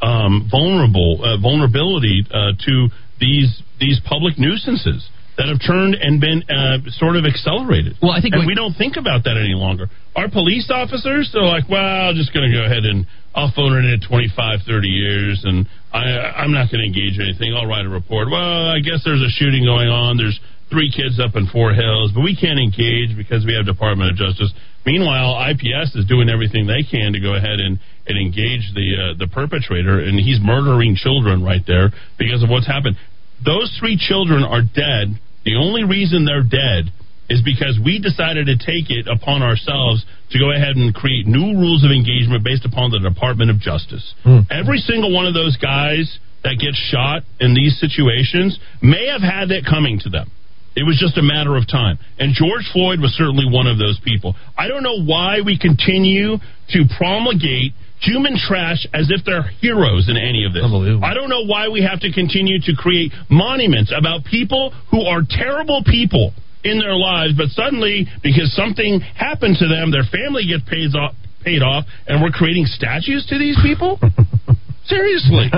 um, 0.00 0.48
vulnerable 0.50 1.20
uh, 1.22 1.38
vulnerability 1.40 2.24
uh, 2.30 2.52
to 2.66 2.88
these 3.20 3.62
these 3.78 4.00
public 4.04 4.38
nuisances 4.38 5.08
that 5.38 5.48
have 5.48 5.58
turned 5.64 5.94
and 5.94 6.20
been 6.20 6.44
uh, 6.50 6.78
sort 7.00 7.16
of 7.16 7.24
accelerated. 7.24 7.96
Well, 8.02 8.12
I 8.12 8.20
think 8.20 8.36
we 8.44 8.54
don't 8.54 8.74
think 8.76 9.00
about 9.00 9.24
that 9.24 9.40
any 9.40 9.56
longer. 9.56 9.88
Our 10.14 10.28
police 10.28 10.68
officers, 10.68 11.30
they're 11.32 11.42
like, 11.42 11.64
well, 11.72 12.12
I'm 12.12 12.16
just 12.16 12.34
going 12.36 12.50
to 12.50 12.52
go 12.52 12.64
ahead 12.68 12.84
and 12.84 13.08
I'll 13.34 13.50
phone 13.56 13.72
it 13.72 13.88
in 13.88 14.00
25, 14.04 14.60
30 14.68 14.88
years, 14.88 15.40
and 15.44 15.64
I, 15.88 16.44
I'm 16.44 16.52
not 16.52 16.68
going 16.68 16.84
to 16.84 16.88
engage 16.88 17.16
in 17.16 17.32
anything. 17.32 17.56
I'll 17.56 17.66
write 17.66 17.86
a 17.86 17.88
report. 17.88 18.28
Well, 18.28 18.68
I 18.68 18.84
guess 18.84 19.00
there's 19.08 19.24
a 19.24 19.32
shooting 19.32 19.64
going 19.64 19.88
on. 19.88 20.20
There's 20.20 20.36
three 20.72 20.90
kids 20.90 21.20
up 21.20 21.36
in 21.36 21.46
Fort 21.52 21.76
Hills, 21.76 22.10
but 22.16 22.24
we 22.24 22.34
can't 22.34 22.58
engage 22.58 23.12
because 23.14 23.44
we 23.44 23.52
have 23.52 23.68
Department 23.68 24.10
of 24.10 24.16
Justice. 24.16 24.50
Meanwhile, 24.88 25.36
IPS 25.52 25.94
is 25.94 26.08
doing 26.08 26.32
everything 26.32 26.66
they 26.66 26.82
can 26.82 27.12
to 27.12 27.20
go 27.20 27.36
ahead 27.36 27.60
and, 27.60 27.78
and 28.08 28.16
engage 28.16 28.72
the 28.74 28.88
uh, 28.96 29.18
the 29.20 29.28
perpetrator, 29.28 30.00
and 30.00 30.18
he's 30.18 30.40
murdering 30.40 30.96
children 30.96 31.44
right 31.44 31.62
there 31.68 31.92
because 32.18 32.42
of 32.42 32.48
what's 32.48 32.66
happened. 32.66 32.96
Those 33.44 33.70
three 33.78 34.00
children 34.00 34.42
are 34.42 34.62
dead. 34.62 35.20
The 35.44 35.60
only 35.60 35.84
reason 35.84 36.24
they're 36.24 36.42
dead 36.42 36.90
is 37.28 37.42
because 37.42 37.78
we 37.78 37.98
decided 37.98 38.46
to 38.46 38.56
take 38.58 38.90
it 38.90 39.06
upon 39.06 39.42
ourselves 39.42 40.04
to 40.30 40.38
go 40.38 40.50
ahead 40.50 40.74
and 40.76 40.94
create 40.94 41.26
new 41.26 41.54
rules 41.54 41.84
of 41.84 41.90
engagement 41.90 42.42
based 42.44 42.64
upon 42.64 42.90
the 42.90 42.98
Department 42.98 43.50
of 43.50 43.60
Justice. 43.60 44.14
Every 44.50 44.78
single 44.78 45.12
one 45.12 45.26
of 45.26 45.34
those 45.34 45.56
guys 45.56 46.18
that 46.42 46.58
gets 46.58 46.76
shot 46.90 47.22
in 47.38 47.54
these 47.54 47.78
situations 47.78 48.58
may 48.82 49.06
have 49.06 49.22
had 49.22 49.48
that 49.50 49.62
coming 49.68 50.00
to 50.00 50.10
them. 50.10 50.30
It 50.74 50.84
was 50.84 50.96
just 50.98 51.18
a 51.18 51.22
matter 51.22 51.56
of 51.56 51.68
time. 51.68 51.98
And 52.18 52.34
George 52.34 52.64
Floyd 52.72 53.00
was 53.00 53.12
certainly 53.12 53.44
one 53.44 53.66
of 53.66 53.78
those 53.78 54.00
people. 54.04 54.34
I 54.56 54.68
don't 54.68 54.82
know 54.82 55.04
why 55.04 55.40
we 55.44 55.58
continue 55.58 56.38
to 56.70 56.78
promulgate 56.96 57.72
human 58.00 58.36
trash 58.36 58.86
as 58.92 59.10
if 59.10 59.24
they're 59.24 59.46
heroes 59.60 60.08
in 60.08 60.16
any 60.16 60.44
of 60.44 60.52
this. 60.52 60.62
I 61.02 61.14
don't 61.14 61.28
know 61.28 61.44
why 61.44 61.68
we 61.68 61.82
have 61.82 62.00
to 62.00 62.12
continue 62.12 62.58
to 62.60 62.72
create 62.74 63.12
monuments 63.30 63.92
about 63.96 64.24
people 64.24 64.72
who 64.90 65.02
are 65.02 65.22
terrible 65.28 65.84
people 65.84 66.32
in 66.64 66.78
their 66.78 66.96
lives, 66.96 67.34
but 67.36 67.48
suddenly, 67.50 68.06
because 68.22 68.54
something 68.54 69.00
happened 69.00 69.56
to 69.58 69.68
them, 69.68 69.90
their 69.90 70.06
family 70.10 70.46
gets 70.46 70.62
paid 70.68 70.94
off, 70.96 71.14
paid 71.44 71.62
off 71.62 71.84
and 72.06 72.22
we're 72.22 72.30
creating 72.30 72.66
statues 72.66 73.26
to 73.28 73.38
these 73.38 73.58
people? 73.62 73.98
Seriously. 74.86 75.50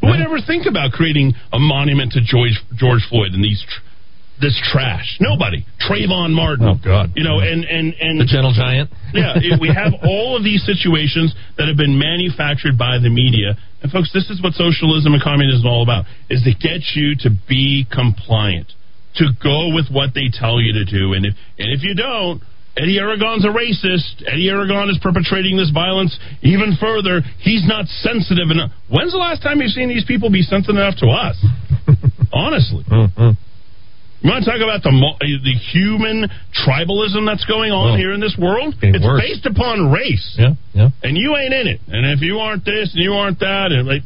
Who 0.00 0.06
would 0.08 0.20
ever 0.20 0.38
think 0.46 0.66
about 0.66 0.92
creating 0.92 1.34
a 1.52 1.58
monument 1.58 2.12
to 2.12 2.20
George, 2.24 2.56
George 2.76 3.04
Floyd 3.10 3.32
and 3.32 3.44
these 3.44 3.62
tr- 3.68 3.80
this 4.40 4.58
trash? 4.72 5.18
Nobody. 5.20 5.64
Trayvon 5.80 6.30
Martin. 6.30 6.66
Oh, 6.66 6.78
God. 6.82 7.12
You 7.14 7.24
know, 7.24 7.40
and 7.40 7.64
and 7.64 7.94
and 7.94 8.20
The 8.20 8.24
gentle 8.24 8.52
giant. 8.52 8.90
yeah, 9.14 9.60
we 9.60 9.68
have 9.68 9.92
all 10.02 10.36
of 10.36 10.42
these 10.44 10.64
situations 10.64 11.34
that 11.58 11.68
have 11.68 11.76
been 11.76 11.98
manufactured 11.98 12.78
by 12.78 12.98
the 12.98 13.10
media. 13.10 13.56
And 13.82 13.90
folks, 13.90 14.12
this 14.12 14.28
is 14.30 14.42
what 14.42 14.54
socialism 14.54 15.14
and 15.14 15.22
communism 15.22 15.60
is 15.60 15.66
all 15.66 15.82
about: 15.82 16.04
is 16.28 16.42
to 16.44 16.52
get 16.52 16.82
you 16.94 17.16
to 17.24 17.30
be 17.48 17.86
compliant, 17.90 18.72
to 19.16 19.32
go 19.42 19.74
with 19.74 19.88
what 19.90 20.14
they 20.14 20.28
tell 20.32 20.60
you 20.60 20.72
to 20.72 20.84
do. 20.84 21.12
And 21.12 21.24
if 21.26 21.34
and 21.58 21.68
if 21.72 21.82
you 21.82 21.94
don't, 21.94 22.42
Eddy 22.76 22.98
Aragon's 22.98 23.44
a 23.44 23.52
racist. 23.52 24.22
Eddy 24.26 24.48
Aragon 24.48 24.90
is 24.90 24.98
perpetrating 25.02 25.56
this 25.56 25.70
violence 25.70 26.16
even 26.42 26.76
further. 26.80 27.20
He's 27.40 27.66
not 27.66 27.86
sensitive 27.86 28.50
enough. 28.50 28.70
When's 28.88 29.12
the 29.12 29.18
last 29.18 29.42
time 29.42 29.60
you've 29.60 29.72
seen 29.72 29.88
these 29.88 30.04
people 30.04 30.30
be 30.30 30.42
sensitive 30.42 30.76
enough 30.76 30.96
to 30.98 31.08
us? 31.08 31.36
Honestly. 32.32 32.84
Mm-hmm. 32.84 33.49
You 34.20 34.28
want 34.30 34.44
to 34.44 34.50
talk 34.50 34.60
about 34.60 34.82
the 34.84 34.92
the 34.92 35.56
human 35.72 36.28
tribalism 36.52 37.24
that's 37.24 37.44
going 37.48 37.72
on 37.72 37.94
Oh. 37.94 37.96
here 37.96 38.12
in 38.12 38.20
this 38.20 38.36
world? 38.38 38.74
It's 38.82 39.00
based 39.20 39.46
upon 39.46 39.90
race. 39.90 40.36
Yeah, 40.38 40.54
yeah. 40.74 40.90
And 41.02 41.16
you 41.16 41.36
ain't 41.36 41.54
in 41.54 41.66
it. 41.66 41.80
And 41.88 42.04
if 42.12 42.20
you 42.20 42.38
aren't 42.38 42.64
this 42.64 42.92
and 42.92 43.02
you 43.02 43.14
aren't 43.14 43.38
that, 43.40 43.72
and 43.72 43.88
like, 43.88 44.02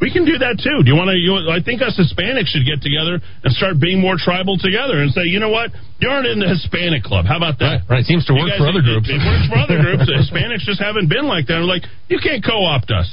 We 0.00 0.14
can 0.14 0.22
do 0.24 0.38
that 0.38 0.62
too. 0.62 0.86
Do 0.86 0.88
you 0.88 0.94
want 0.96 1.10
to? 1.10 1.18
You, 1.18 1.50
I 1.50 1.58
think 1.60 1.82
us 1.82 1.98
Hispanics 1.98 2.54
should 2.54 2.62
get 2.64 2.80
together 2.80 3.18
and 3.18 3.50
start 3.52 3.76
being 3.82 3.98
more 4.00 4.14
tribal 4.16 4.54
together 4.56 5.02
and 5.02 5.10
say, 5.10 5.26
you 5.26 5.42
know 5.42 5.50
what, 5.50 5.74
you 5.98 6.06
aren't 6.08 6.30
in 6.30 6.38
the 6.38 6.46
Hispanic 6.46 7.02
club. 7.02 7.26
How 7.26 7.34
about 7.36 7.58
that? 7.58 7.82
Right, 7.90 7.98
right. 7.98 8.04
Seems 8.06 8.22
to 8.30 8.32
work 8.32 8.46
guys- 8.54 8.62
for 8.62 8.70
other 8.70 8.80
groups. 8.80 9.10
It, 9.10 9.18
it 9.18 9.26
works 9.26 9.46
for 9.50 9.58
other 9.58 9.82
groups. 9.82 10.06
The 10.08 10.22
Hispanics 10.22 10.62
just 10.64 10.78
haven't 10.80 11.10
been 11.10 11.26
like 11.26 11.50
that. 11.50 11.58
We're 11.58 11.66
like, 11.68 11.82
you 12.06 12.22
can't 12.22 12.40
co-opt 12.46 12.94
us. 12.94 13.10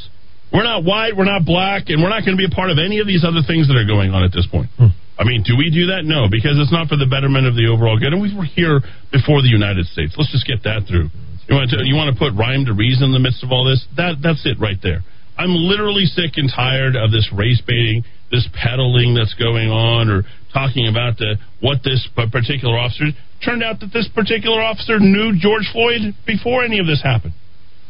We're 0.54 0.64
not 0.64 0.86
white. 0.86 1.18
We're 1.18 1.26
not 1.26 1.44
black, 1.44 1.90
and 1.90 2.00
we're 2.06 2.14
not 2.14 2.22
going 2.24 2.38
to 2.38 2.40
be 2.40 2.46
a 2.46 2.54
part 2.54 2.70
of 2.70 2.78
any 2.78 3.02
of 3.02 3.08
these 3.10 3.26
other 3.26 3.42
things 3.42 3.66
that 3.68 3.76
are 3.76 3.90
going 3.90 4.14
on 4.14 4.22
at 4.24 4.32
this 4.32 4.46
point. 4.46 4.70
Hmm. 4.78 4.94
I 5.18 5.24
mean, 5.24 5.44
do 5.48 5.56
we 5.56 5.72
do 5.72 5.96
that? 5.96 6.04
No, 6.04 6.28
because 6.28 6.60
it's 6.60 6.76
not 6.76 6.92
for 6.92 7.00
the 7.00 7.08
betterment 7.08 7.48
of 7.48 7.56
the 7.56 7.72
overall 7.72 7.96
good. 7.96 8.12
And 8.12 8.20
we 8.20 8.36
were 8.36 8.44
here 8.44 8.84
before 9.16 9.40
the 9.40 9.48
United 9.48 9.88
States. 9.88 10.12
Let's 10.20 10.32
just 10.32 10.44
get 10.44 10.64
that 10.68 10.88
through. 10.92 11.08
You 11.48 11.56
want 11.56 11.72
to 11.72 11.80
you 11.86 11.96
want 11.96 12.12
to 12.12 12.18
put 12.20 12.36
rhyme 12.36 12.66
to 12.66 12.74
reason 12.74 13.12
in 13.12 13.14
the 13.16 13.24
midst 13.24 13.44
of 13.44 13.52
all 13.52 13.64
this? 13.64 13.86
That 13.96 14.20
that's 14.20 14.44
it 14.44 14.60
right 14.60 14.78
there. 14.82 15.06
I'm 15.38 15.52
literally 15.52 16.06
sick 16.06 16.36
and 16.36 16.52
tired 16.52 16.96
of 16.96 17.12
this 17.12 17.28
race 17.32 17.62
baiting, 17.64 18.04
this 18.32 18.48
peddling 18.56 19.14
that's 19.14 19.36
going 19.36 19.70
on, 19.70 20.10
or 20.10 20.24
talking 20.52 20.88
about 20.88 21.18
the 21.18 21.38
what 21.62 21.80
this 21.84 22.08
particular 22.16 22.76
officer. 22.76 23.12
Turned 23.44 23.64
out 23.64 23.80
that 23.82 23.92
this 23.94 24.10
particular 24.16 24.60
officer 24.60 25.00
knew 25.00 25.38
George 25.38 25.68
Floyd 25.72 26.16
before 26.26 26.64
any 26.64 26.80
of 26.80 26.88
this 26.88 27.04
happened. 27.04 27.34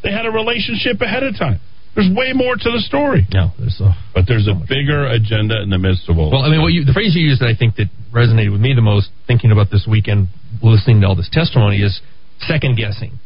They 0.04 0.12
had 0.12 0.26
a 0.26 0.32
relationship 0.32 1.02
ahead 1.02 1.24
of 1.24 1.38
time. 1.38 1.62
There's 1.96 2.12
way 2.12 2.34
more 2.34 2.56
to 2.56 2.70
the 2.72 2.80
story. 2.80 3.26
No, 3.32 3.52
there's 3.58 3.78
so. 3.78 3.92
But 4.14 4.26
there's 4.28 4.48
a 4.48 4.54
bigger 4.54 5.08
agenda 5.08 5.62
in 5.62 5.70
the 5.70 5.78
midst 5.78 6.10
of 6.10 6.18
all. 6.18 6.30
Well, 6.30 6.42
I 6.42 6.50
mean, 6.50 6.62
what 6.62 6.74
you, 6.74 6.84
the 6.84 6.92
phrase 6.94 7.16
you 7.16 7.24
used 7.24 7.42
that 7.42 7.48
I 7.48 7.56
think 7.56 7.76
that 7.78 7.88
resonated 8.12 8.52
with 8.52 8.60
me 8.60 8.74
the 8.76 8.82
most, 8.82 9.10
thinking 9.28 9.52
about 9.52 9.72
this 9.72 9.88
weekend, 9.90 10.28
listening 10.62 11.02
to 11.02 11.08
all 11.08 11.16
this 11.16 11.30
testimony, 11.32 11.82
is 11.82 12.02
second 12.40 12.76
guessing. 12.76 13.20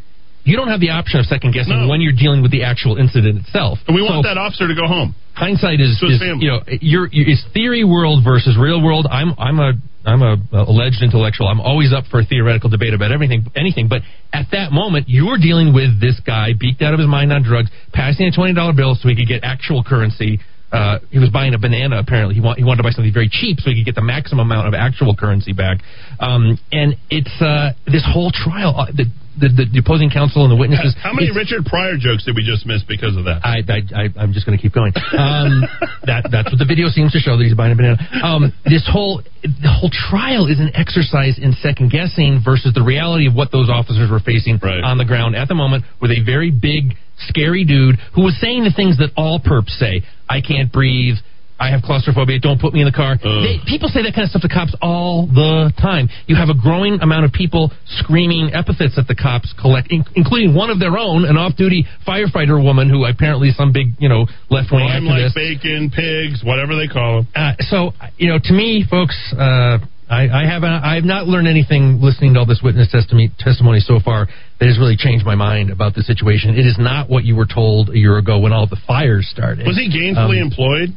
You 0.49 0.57
don't 0.57 0.67
have 0.69 0.79
the 0.81 0.89
option 0.89 1.19
of 1.19 1.25
second 1.27 1.53
guessing 1.53 1.87
when 1.87 2.01
you're 2.01 2.17
dealing 2.17 2.41
with 2.41 2.51
the 2.51 2.63
actual 2.63 2.97
incident 2.97 3.37
itself. 3.45 3.77
And 3.87 3.95
we 3.95 4.01
want 4.01 4.25
So- 4.25 4.29
that 4.29 4.37
officer 4.37 4.67
to 4.67 4.75
go 4.75 4.87
home. 4.87 5.13
hindsight 5.35 5.79
is, 5.79 5.91
is 6.03 6.19
you 6.43 6.49
know 6.51 6.59
you're, 6.81 7.07
is 7.07 7.39
theory 7.53 7.83
world 7.85 8.23
versus 8.23 8.57
real 8.57 8.81
world. 8.81 9.07
I'm 9.09 9.33
I'm 9.37 9.59
a 9.59 9.71
I'm 10.05 10.21
a, 10.21 10.35
a 10.51 10.63
alleged 10.71 11.01
intellectual. 11.03 11.47
I'm 11.47 11.61
always 11.61 11.93
up 11.93 12.05
for 12.11 12.19
a 12.19 12.25
theoretical 12.25 12.69
debate 12.69 12.93
about 12.93 13.11
everything 13.11 13.45
anything. 13.55 13.87
But 13.87 14.01
at 14.33 14.47
that 14.51 14.71
moment, 14.71 15.05
you're 15.07 15.37
dealing 15.37 15.73
with 15.73 16.01
this 16.01 16.19
guy 16.25 16.53
beaked 16.59 16.81
out 16.81 16.93
of 16.93 16.99
his 16.99 17.07
mind 17.07 17.31
on 17.31 17.43
drugs, 17.43 17.69
passing 17.93 18.25
a 18.27 18.31
twenty 18.31 18.53
dollar 18.53 18.73
bill 18.73 18.95
so 18.95 19.07
he 19.07 19.15
could 19.15 19.27
get 19.27 19.43
actual 19.43 19.83
currency. 19.83 20.39
Uh, 20.71 20.99
he 21.09 21.17
was 21.19 21.29
buying 21.29 21.53
a 21.55 21.57
banana. 21.57 21.97
Apparently, 21.97 22.35
he, 22.35 22.41
want, 22.41 22.59
he 22.59 22.63
wanted 22.63 22.77
to 22.77 22.83
buy 22.83 22.91
something 22.91 23.11
very 23.11 23.27
cheap 23.27 23.59
so 23.59 23.71
he 23.71 23.75
could 23.81 23.85
get 23.89 23.95
the 23.95 24.03
maximum 24.05 24.45
amount 24.51 24.67
of 24.67 24.75
actual 24.75 25.15
currency 25.15 25.51
back. 25.51 25.79
Um, 26.19 26.59
and 26.71 26.95
it's 27.09 27.41
uh, 27.41 27.71
this 27.87 28.05
whole 28.05 28.29
trial. 28.31 28.75
Uh, 28.77 28.85
the, 28.93 29.05
the 29.39 29.65
the 29.71 29.79
opposing 29.79 30.11
counsel 30.11 30.43
and 30.43 30.51
the 30.51 30.59
witnesses. 30.59 30.95
How 30.99 31.13
many 31.13 31.31
it's- 31.31 31.37
Richard 31.39 31.65
Pryor 31.65 31.95
jokes 31.95 32.25
did 32.27 32.35
we 32.35 32.43
just 32.43 32.65
miss 32.67 32.83
because 32.83 33.15
of 33.15 33.23
that? 33.25 33.39
I, 33.43 33.63
I, 33.63 33.79
I 33.95 34.03
I'm 34.19 34.33
just 34.35 34.45
going 34.45 34.57
to 34.57 34.61
keep 34.61 34.73
going. 34.75 34.91
Um, 35.15 35.63
that 36.09 36.27
that's 36.31 36.51
what 36.51 36.59
the 36.59 36.67
video 36.67 36.89
seems 36.89 37.11
to 37.13 37.19
show 37.19 37.37
that 37.37 37.43
he's 37.43 37.55
buying 37.55 37.71
a 37.71 37.75
banana. 37.79 37.97
Um, 38.21 38.51
this 38.65 38.83
whole 38.85 39.23
the 39.43 39.71
whole 39.71 39.89
trial 39.89 40.45
is 40.51 40.59
an 40.59 40.71
exercise 40.75 41.39
in 41.39 41.53
second 41.63 41.91
guessing 41.91 42.41
versus 42.43 42.73
the 42.75 42.83
reality 42.83 43.27
of 43.27 43.33
what 43.33 43.51
those 43.51 43.69
officers 43.69 44.11
were 44.11 44.19
facing 44.19 44.59
on 44.83 44.97
the 44.97 45.05
ground 45.05 45.35
at 45.35 45.47
the 45.47 45.55
moment 45.55 45.85
with 46.01 46.11
a 46.11 46.19
very 46.23 46.51
big, 46.51 46.99
scary 47.31 47.63
dude 47.63 47.95
who 48.15 48.23
was 48.23 48.35
saying 48.41 48.63
the 48.63 48.73
things 48.75 48.97
that 48.97 49.11
all 49.15 49.39
perps 49.39 49.71
say. 49.79 50.03
I 50.27 50.41
can't 50.41 50.71
breathe. 50.71 51.15
I 51.59 51.69
have 51.71 51.81
claustrophobia. 51.83 52.39
Don't 52.39 52.59
put 52.59 52.73
me 52.73 52.79
in 52.81 52.85
the 52.87 52.95
car. 52.95 53.17
They, 53.21 53.59
people 53.67 53.89
say 53.89 54.01
that 54.03 54.15
kind 54.15 54.23
of 54.23 54.29
stuff 54.31 54.41
to 54.43 54.49
cops 54.49 54.73
all 54.81 55.27
the 55.27 55.73
time. 55.77 56.07
You 56.27 56.35
have 56.35 56.47
a 56.49 56.55
growing 56.55 56.99
amount 57.01 57.25
of 57.25 57.33
people 57.33 57.71
screaming 57.99 58.51
epithets 58.53 58.97
at 58.97 59.07
the 59.07 59.15
cops, 59.15 59.53
collect, 59.59 59.91
in, 59.91 60.05
including 60.15 60.55
one 60.55 60.69
of 60.69 60.79
their 60.79 60.97
own, 60.97 61.25
an 61.25 61.35
off-duty 61.37 61.85
firefighter 62.07 62.63
woman 62.63 62.89
who 62.89 63.05
apparently 63.05 63.49
is 63.49 63.57
some 63.57 63.71
big, 63.73 63.87
you 63.99 64.07
know, 64.07 64.25
left-wing 64.49 64.87
activist. 64.87 65.35
like 65.35 65.35
bacon, 65.35 65.91
pigs, 65.93 66.41
whatever 66.43 66.75
they 66.75 66.87
call 66.87 67.23
them. 67.23 67.27
Uh, 67.35 67.53
so, 67.67 67.91
you 68.17 68.29
know, 68.29 68.39
to 68.41 68.53
me, 68.53 68.85
folks, 68.89 69.15
uh, 69.37 69.77
I, 70.09 70.25
I 70.27 70.43
haven't. 70.49 70.71
I 70.71 70.95
have 70.95 71.03
not 71.03 71.27
learned 71.27 71.47
anything 71.47 71.99
listening 72.01 72.33
to 72.33 72.39
all 72.39 72.45
this 72.47 72.61
witness 72.63 72.89
testimony, 72.91 73.29
testimony 73.37 73.79
so 73.79 73.99
far 73.99 74.25
that 74.59 74.65
has 74.65 74.79
really 74.79 74.97
changed 74.97 75.23
my 75.23 75.35
mind 75.35 75.69
about 75.69 75.93
the 75.93 76.01
situation. 76.01 76.57
It 76.57 76.65
is 76.65 76.77
not 76.79 77.09
what 77.11 77.25
you 77.25 77.35
were 77.35 77.45
told 77.45 77.89
a 77.89 77.97
year 77.97 78.17
ago 78.17 78.39
when 78.39 78.51
all 78.51 78.65
the 78.65 78.79
fires 78.87 79.27
started. 79.29 79.67
Was 79.67 79.77
he 79.77 79.85
gainfully 79.87 80.41
Um, 80.41 80.47
employed? 80.49 80.89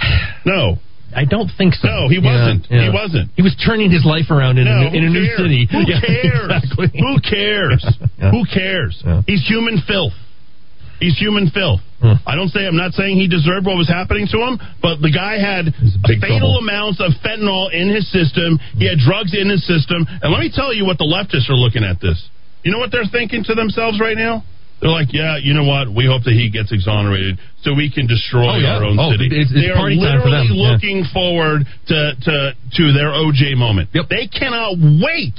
No. 0.46 0.76
I 1.14 1.24
don't 1.26 1.50
think 1.58 1.74
so. 1.74 1.88
No, 1.88 2.08
he 2.08 2.18
wasn't. 2.22 2.70
yeah. 2.70 2.86
He 2.86 2.90
wasn't. 2.94 3.30
He 3.34 3.42
was 3.42 3.50
turning 3.58 3.90
his 3.90 4.06
life 4.06 4.30
around 4.30 4.58
in, 4.58 4.64
No, 4.64 4.70
a, 4.86 4.90
new- 4.90 4.98
in 4.98 5.02
a 5.04 5.10
new 5.10 5.26
city. 5.36 5.66
Who 5.66 5.82
Yeah, 5.86 5.98
cares? 6.00 6.46
exactly. 6.62 6.86
Who 6.94 7.18
cares? 7.20 7.82
Who 8.30 8.42
cares? 8.46 9.02
He's 9.26 9.42
human 9.46 9.82
filth. 9.86 10.14
He's 11.00 11.18
human 11.18 11.50
filth. 11.50 11.80
Hmm. 12.00 12.14
I 12.24 12.36
don't 12.36 12.48
say 12.54 12.62
I'm 12.64 12.76
not 12.76 12.92
saying 12.92 13.16
he 13.18 13.26
deserved 13.26 13.66
what 13.66 13.76
was 13.76 13.88
happening 13.88 14.28
to 14.30 14.38
him, 14.38 14.60
but 14.80 15.00
the 15.02 15.10
guy 15.10 15.36
had 15.40 15.74
fatal 16.22 16.56
amounts 16.62 17.00
of 17.00 17.10
fentanyl 17.24 17.72
in 17.74 17.90
his 17.90 18.06
system. 18.12 18.60
He 18.78 18.86
had 18.86 18.98
drugs 19.02 19.34
in 19.34 19.50
his 19.50 19.66
system. 19.66 20.06
And 20.22 20.30
let 20.30 20.38
me 20.40 20.52
tell 20.54 20.72
you 20.72 20.84
what 20.86 20.96
the 20.98 21.08
leftists 21.10 21.50
are 21.50 21.58
looking 21.58 21.82
at 21.82 22.00
this. 22.00 22.20
You 22.62 22.70
know 22.70 22.78
what 22.78 22.92
they're 22.92 23.08
thinking 23.10 23.42
to 23.50 23.54
themselves 23.56 23.98
right 23.98 24.16
now? 24.16 24.44
They're 24.80 24.90
like, 24.90 25.12
yeah, 25.12 25.36
you 25.36 25.52
know 25.52 25.64
what? 25.64 25.92
We 25.92 26.06
hope 26.06 26.24
that 26.24 26.32
he 26.32 26.48
gets 26.50 26.72
exonerated 26.72 27.38
so 27.62 27.74
we 27.74 27.90
can 27.92 28.06
destroy 28.06 28.48
Oh, 28.48 28.56
yeah. 28.56 28.76
our 28.76 28.84
own 28.84 28.98
Oh, 28.98 29.12
city. 29.12 29.26
it's- 29.26 29.50
it's 29.50 29.52
they 29.52 29.68
are 29.68 29.76
time 29.76 29.98
for 29.98 30.28
literally 30.30 30.48
them. 30.48 30.56
Yeah. 30.56 30.70
looking 30.72 31.04
forward 31.12 31.66
to, 31.88 31.98
to 32.24 32.54
to 32.80 32.92
their 32.92 33.12
OJ 33.12 33.56
moment. 33.56 33.90
Yep. 33.92 34.08
They 34.08 34.26
cannot 34.26 34.78
wait 34.80 35.36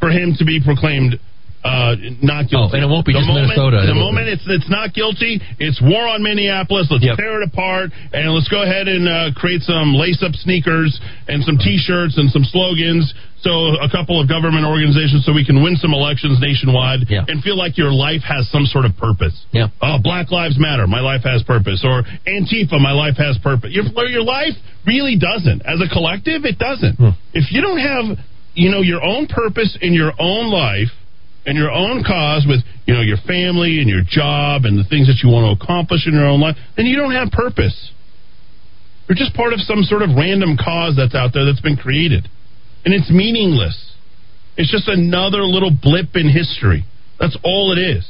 for 0.00 0.10
him 0.10 0.34
to 0.38 0.44
be 0.44 0.58
proclaimed 0.60 1.20
uh, 1.64 1.94
not 2.22 2.50
guilty. 2.50 2.74
Oh, 2.74 2.76
and 2.76 2.82
it 2.82 2.90
won't 2.90 3.06
be 3.06 3.14
the 3.14 3.22
just 3.22 3.30
moment, 3.30 3.54
Minnesota. 3.54 3.86
The 3.86 3.94
moment 3.94 4.26
it's 4.26 4.42
it's 4.50 4.70
not 4.70 4.90
guilty, 4.94 5.38
it's 5.62 5.78
war 5.78 6.10
on 6.10 6.22
Minneapolis. 6.22 6.90
Let's 6.90 7.06
tear 7.14 7.38
it 7.38 7.46
apart 7.46 7.94
and 8.12 8.34
let's 8.34 8.50
go 8.50 8.62
ahead 8.66 8.90
and 8.90 9.06
uh, 9.06 9.30
create 9.38 9.62
some 9.62 9.94
lace-up 9.94 10.34
sneakers 10.42 10.90
and 11.30 11.42
some 11.46 11.58
T-shirts 11.58 12.18
and 12.18 12.30
some 12.30 12.42
slogans. 12.42 13.14
So 13.42 13.74
a 13.82 13.90
couple 13.90 14.22
of 14.22 14.30
government 14.30 14.62
organizations, 14.62 15.26
so 15.26 15.34
we 15.34 15.42
can 15.42 15.62
win 15.66 15.74
some 15.74 15.90
elections 15.94 16.38
nationwide 16.38 17.10
and 17.26 17.42
feel 17.42 17.58
like 17.58 17.74
your 17.74 17.90
life 17.90 18.22
has 18.22 18.46
some 18.54 18.66
sort 18.70 18.86
of 18.86 18.94
purpose. 18.94 19.34
Yeah. 19.50 19.66
Oh, 19.82 19.98
Black 19.98 20.30
Lives 20.30 20.54
Matter, 20.58 20.86
my 20.86 21.02
life 21.02 21.26
has 21.26 21.42
purpose. 21.42 21.82
Or 21.82 22.06
Antifa, 22.22 22.78
my 22.78 22.94
life 22.94 23.18
has 23.18 23.38
purpose. 23.42 23.74
Your 23.74 23.82
your 24.06 24.22
life 24.22 24.54
really 24.86 25.18
doesn't. 25.18 25.62
As 25.66 25.82
a 25.82 25.90
collective, 25.90 26.44
it 26.46 26.58
doesn't. 26.58 26.98
If 27.34 27.50
you 27.50 27.62
don't 27.62 27.82
have, 27.82 28.18
you 28.54 28.70
know, 28.70 28.78
your 28.80 29.02
own 29.02 29.26
purpose 29.26 29.76
in 29.82 29.92
your 29.92 30.12
own 30.18 30.46
life 30.50 30.94
and 31.44 31.58
your 31.58 31.70
own 31.70 32.04
cause 32.04 32.46
with, 32.46 32.60
you 32.86 32.94
know, 32.94 33.00
your 33.00 33.18
family 33.26 33.80
and 33.80 33.88
your 33.88 34.02
job 34.06 34.64
and 34.64 34.78
the 34.78 34.86
things 34.88 35.08
that 35.08 35.18
you 35.22 35.28
want 35.28 35.46
to 35.46 35.64
accomplish 35.64 36.06
in 36.06 36.14
your 36.14 36.26
own 36.26 36.40
life, 36.40 36.56
then 36.76 36.86
you 36.86 36.96
don't 36.96 37.12
have 37.12 37.30
purpose. 37.30 37.90
You're 39.08 39.16
just 39.18 39.34
part 39.34 39.52
of 39.52 39.60
some 39.60 39.82
sort 39.82 40.02
of 40.02 40.10
random 40.16 40.56
cause 40.56 40.94
that's 40.96 41.14
out 41.14 41.34
there 41.34 41.44
that's 41.44 41.60
been 41.60 41.76
created. 41.76 42.28
And 42.84 42.94
it's 42.94 43.10
meaningless. 43.10 43.76
It's 44.56 44.70
just 44.70 44.88
another 44.88 45.42
little 45.42 45.70
blip 45.70 46.14
in 46.14 46.30
history. 46.30 46.84
That's 47.18 47.36
all 47.42 47.72
it 47.72 47.80
is. 47.80 48.06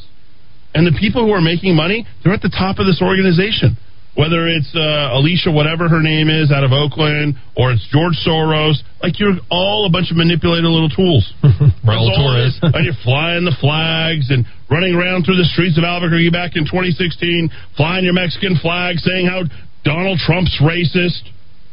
And 0.75 0.87
the 0.87 0.97
people 0.99 1.25
who 1.25 1.33
are 1.33 1.41
making 1.41 1.77
money, 1.77 2.07
they're 2.25 2.33
at 2.33 2.43
the 2.43 2.53
top 2.53 2.79
of 2.79 2.87
this 2.87 3.01
organization. 3.03 3.77
Whether 4.15 4.45
it's 4.47 4.69
uh, 4.77 5.17
Alicia, 5.17 5.49
whatever 5.51 5.89
her 5.89 6.03
name 6.05 6.29
is, 6.29 6.53
out 6.53 6.65
of 6.65 6.73
Oakland, 6.73 7.37
or 7.57 7.73
it's 7.73 7.81
George 7.89 8.13
Soros, 8.21 8.77
like 9.01 9.19
you're 9.19 9.41
all 9.51 9.87
a 9.89 9.91
bunch 9.91 10.11
of 10.13 10.21
manipulated 10.21 10.69
little 10.69 10.93
tools. 10.93 11.25
Raul 11.43 11.73
That's 11.81 12.13
all 12.21 12.37
it 12.37 12.53
Torrez. 12.61 12.77
and 12.77 12.85
you're 12.85 13.01
flying 13.03 13.49
the 13.49 13.57
flags 13.57 14.29
and 14.29 14.45
running 14.69 14.93
around 14.95 15.25
through 15.25 15.41
the 15.41 15.49
streets 15.57 15.79
of 15.81 15.85
Albuquerque 15.85 16.29
back 16.29 16.61
in 16.61 16.69
2016, 16.69 17.49
flying 17.77 18.05
your 18.05 18.13
Mexican 18.13 18.61
flag, 18.61 19.01
saying 19.01 19.25
how 19.25 19.49
Donald 19.83 20.21
Trump's 20.21 20.61
racist. 20.61 21.25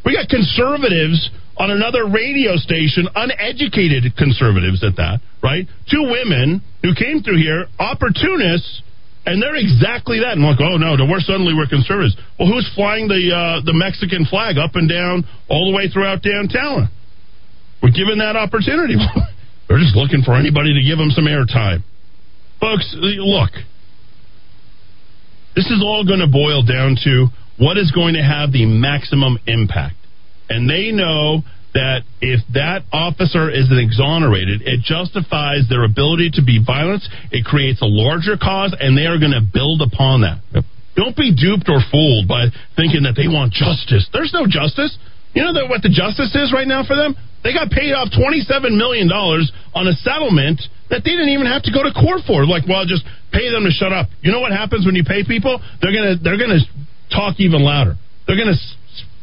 We 0.07 0.15
got 0.15 0.31
conservatives 0.31 1.29
on 1.59 1.71
another 1.71 2.07
radio 2.07 2.55
station, 2.55 3.03
uneducated 3.19 4.15
conservatives 4.15 4.79
at 4.79 4.95
that, 4.95 5.19
right? 5.43 5.67
Two 5.91 6.07
women 6.07 6.63
who 6.81 6.95
came 6.95 7.19
through 7.21 7.35
here, 7.37 7.67
opportunists, 7.77 8.81
and 9.25 9.41
they're 9.41 9.55
exactly 9.55 10.19
that. 10.21 10.33
And 10.33 10.43
like, 10.43 10.61
oh 10.61 10.77
no, 10.77 10.95
we're 11.05 11.19
suddenly 11.19 11.53
we're 11.53 11.67
conservatives. 11.67 12.15
Well, 12.37 12.47
who's 12.47 12.69
flying 12.75 13.07
the 13.07 13.29
uh, 13.31 13.65
the 13.65 13.73
Mexican 13.73 14.25
flag 14.25 14.57
up 14.57 14.75
and 14.75 14.89
down 14.89 15.27
all 15.49 15.69
the 15.71 15.75
way 15.75 15.89
throughout 15.89 16.23
downtown? 16.23 16.89
We're 17.81 17.95
given 17.95 18.19
that 18.19 18.35
opportunity. 18.35 18.95
They're 19.67 19.79
just 19.79 19.95
looking 19.95 20.23
for 20.23 20.35
anybody 20.35 20.73
to 20.73 20.83
give 20.83 20.97
them 20.97 21.11
some 21.11 21.25
airtime. 21.25 21.83
Folks, 22.59 22.89
look, 22.97 23.51
this 25.55 25.69
is 25.69 25.81
all 25.83 26.03
going 26.05 26.19
to 26.19 26.27
boil 26.27 26.63
down 26.63 26.97
to 27.05 27.27
what 27.57 27.77
is 27.77 27.91
going 27.91 28.15
to 28.15 28.23
have 28.23 28.51
the 28.51 28.65
maximum 28.65 29.37
impact. 29.45 29.95
And 30.49 30.69
they 30.69 30.91
know 30.91 31.43
that 31.73 32.01
if 32.21 32.41
that 32.53 32.81
officer 32.91 33.49
is 33.49 33.69
exonerated, 33.69 34.61
it 34.65 34.81
justifies 34.81 35.69
their 35.69 35.85
ability 35.85 36.31
to 36.33 36.41
be 36.41 36.57
violent. 36.57 37.03
It 37.31 37.45
creates 37.45 37.81
a 37.81 37.89
larger 37.89 38.37
cause, 38.37 38.73
and 38.73 38.97
they 38.97 39.05
are 39.05 39.19
going 39.21 39.37
to 39.37 39.45
build 39.45 39.81
upon 39.85 40.21
that. 40.25 40.41
Don't 40.97 41.15
be 41.15 41.31
duped 41.31 41.69
or 41.69 41.79
fooled 41.91 42.27
by 42.27 42.49
thinking 42.75 43.05
that 43.05 43.13
they 43.15 43.29
want 43.29 43.53
justice. 43.53 44.09
There's 44.11 44.33
no 44.33 44.49
justice. 44.49 44.97
You 45.37 45.45
know 45.45 45.53
that 45.53 45.69
what 45.69 45.85
the 45.85 45.93
justice 45.93 46.33
is 46.33 46.49
right 46.51 46.67
now 46.67 46.83
for 46.83 46.97
them? 46.97 47.13
They 47.45 47.53
got 47.53 47.69
paid 47.69 47.93
off 47.93 48.09
$27 48.11 48.75
million 48.75 49.07
on 49.07 49.85
a 49.87 49.95
settlement 50.01 50.59
that 50.89 51.05
they 51.05 51.13
didn't 51.13 51.31
even 51.31 51.47
have 51.47 51.63
to 51.69 51.71
go 51.71 51.85
to 51.85 51.93
court 51.93 52.25
for. 52.27 52.43
Like, 52.49 52.67
well, 52.67 52.83
just 52.83 53.05
pay 53.31 53.47
them 53.47 53.63
to 53.63 53.71
shut 53.71 53.93
up. 53.93 54.09
You 54.19 54.33
know 54.33 54.41
what 54.41 54.51
happens 54.51 54.83
when 54.83 54.97
you 54.97 55.05
pay 55.05 55.23
people? 55.23 55.61
They're 55.79 55.93
gonna 55.93 56.17
they're 56.19 56.41
gonna 56.41 56.65
talk 57.13 57.39
even 57.39 57.61
louder. 57.61 57.95
They're 58.29 58.37
going 58.37 58.53
to 58.53 58.61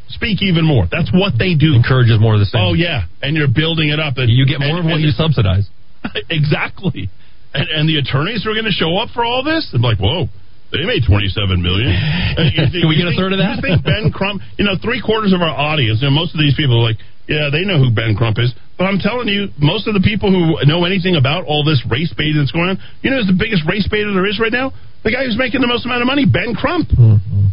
speak 0.08 0.42
even 0.42 0.64
more. 0.64 0.86
That's 0.90 1.10
what 1.12 1.34
they 1.38 1.54
do. 1.54 1.74
Encourages 1.74 2.18
more 2.20 2.34
of 2.34 2.40
the 2.40 2.46
same. 2.46 2.60
Oh 2.62 2.74
yeah, 2.74 3.04
and 3.22 3.36
you're 3.36 3.50
building 3.52 3.88
it 3.90 3.98
up. 4.00 4.18
And, 4.18 4.30
You 4.30 4.46
get 4.46 4.60
more 4.60 4.76
and- 4.76 4.78
of 4.80 4.84
what 4.86 4.94
and- 5.00 5.04
you 5.04 5.10
subsidize. 5.10 5.68
exactly. 6.30 7.10
And, 7.54 7.68
and 7.70 7.88
the 7.88 7.96
attorneys 7.98 8.44
who 8.44 8.50
are 8.50 8.54
going 8.58 8.68
to 8.68 8.74
show 8.74 8.96
up 8.98 9.10
for 9.10 9.24
all 9.24 9.42
this, 9.42 9.70
I'm 9.72 9.80
like, 9.82 9.98
whoa. 9.98 10.28
They 10.74 10.82
made 10.84 11.06
twenty-seven 11.06 11.62
million. 11.62 11.88
Think- 12.36 12.74
Can 12.82 12.88
we 12.90 12.98
get 12.98 13.06
a 13.06 13.14
think- 13.14 13.20
third 13.22 13.32
of 13.32 13.38
that? 13.38 13.62
You 13.62 13.62
think 13.62 13.84
Ben 13.86 14.10
Crump? 14.14 14.42
You 14.58 14.66
know, 14.66 14.74
three 14.82 14.98
quarters 15.00 15.32
of 15.32 15.40
our 15.40 15.54
audience. 15.54 16.02
You 16.02 16.10
know, 16.10 16.14
most 16.18 16.34
of 16.34 16.40
these 16.42 16.58
people 16.58 16.82
are 16.82 16.90
like, 16.90 16.98
yeah, 17.30 17.48
they 17.54 17.62
know 17.62 17.78
who 17.78 17.94
Ben 17.94 18.14
Crump 18.18 18.38
is. 18.42 18.50
But 18.76 18.84
I'm 18.90 18.98
telling 18.98 19.26
you, 19.30 19.48
most 19.62 19.86
of 19.86 19.94
the 19.94 20.02
people 20.02 20.28
who 20.30 20.58
know 20.66 20.84
anything 20.84 21.14
about 21.16 21.46
all 21.46 21.62
this 21.64 21.80
race 21.90 22.12
baiting 22.18 22.36
that's 22.42 22.50
going 22.52 22.74
on, 22.74 22.78
you 23.02 23.10
know, 23.14 23.22
who's 23.22 23.30
the 23.30 23.38
biggest 23.38 23.62
race 23.66 23.86
baiter 23.88 24.10
there 24.12 24.26
is 24.26 24.38
right 24.42 24.52
now? 24.52 24.74
The 25.06 25.14
guy 25.14 25.24
who's 25.24 25.38
making 25.38 25.62
the 25.62 25.70
most 25.70 25.86
amount 25.86 26.02
of 26.02 26.10
money, 26.10 26.26
Ben 26.26 26.52
Crump. 26.54 26.90
Mm-hmm. 26.90 27.45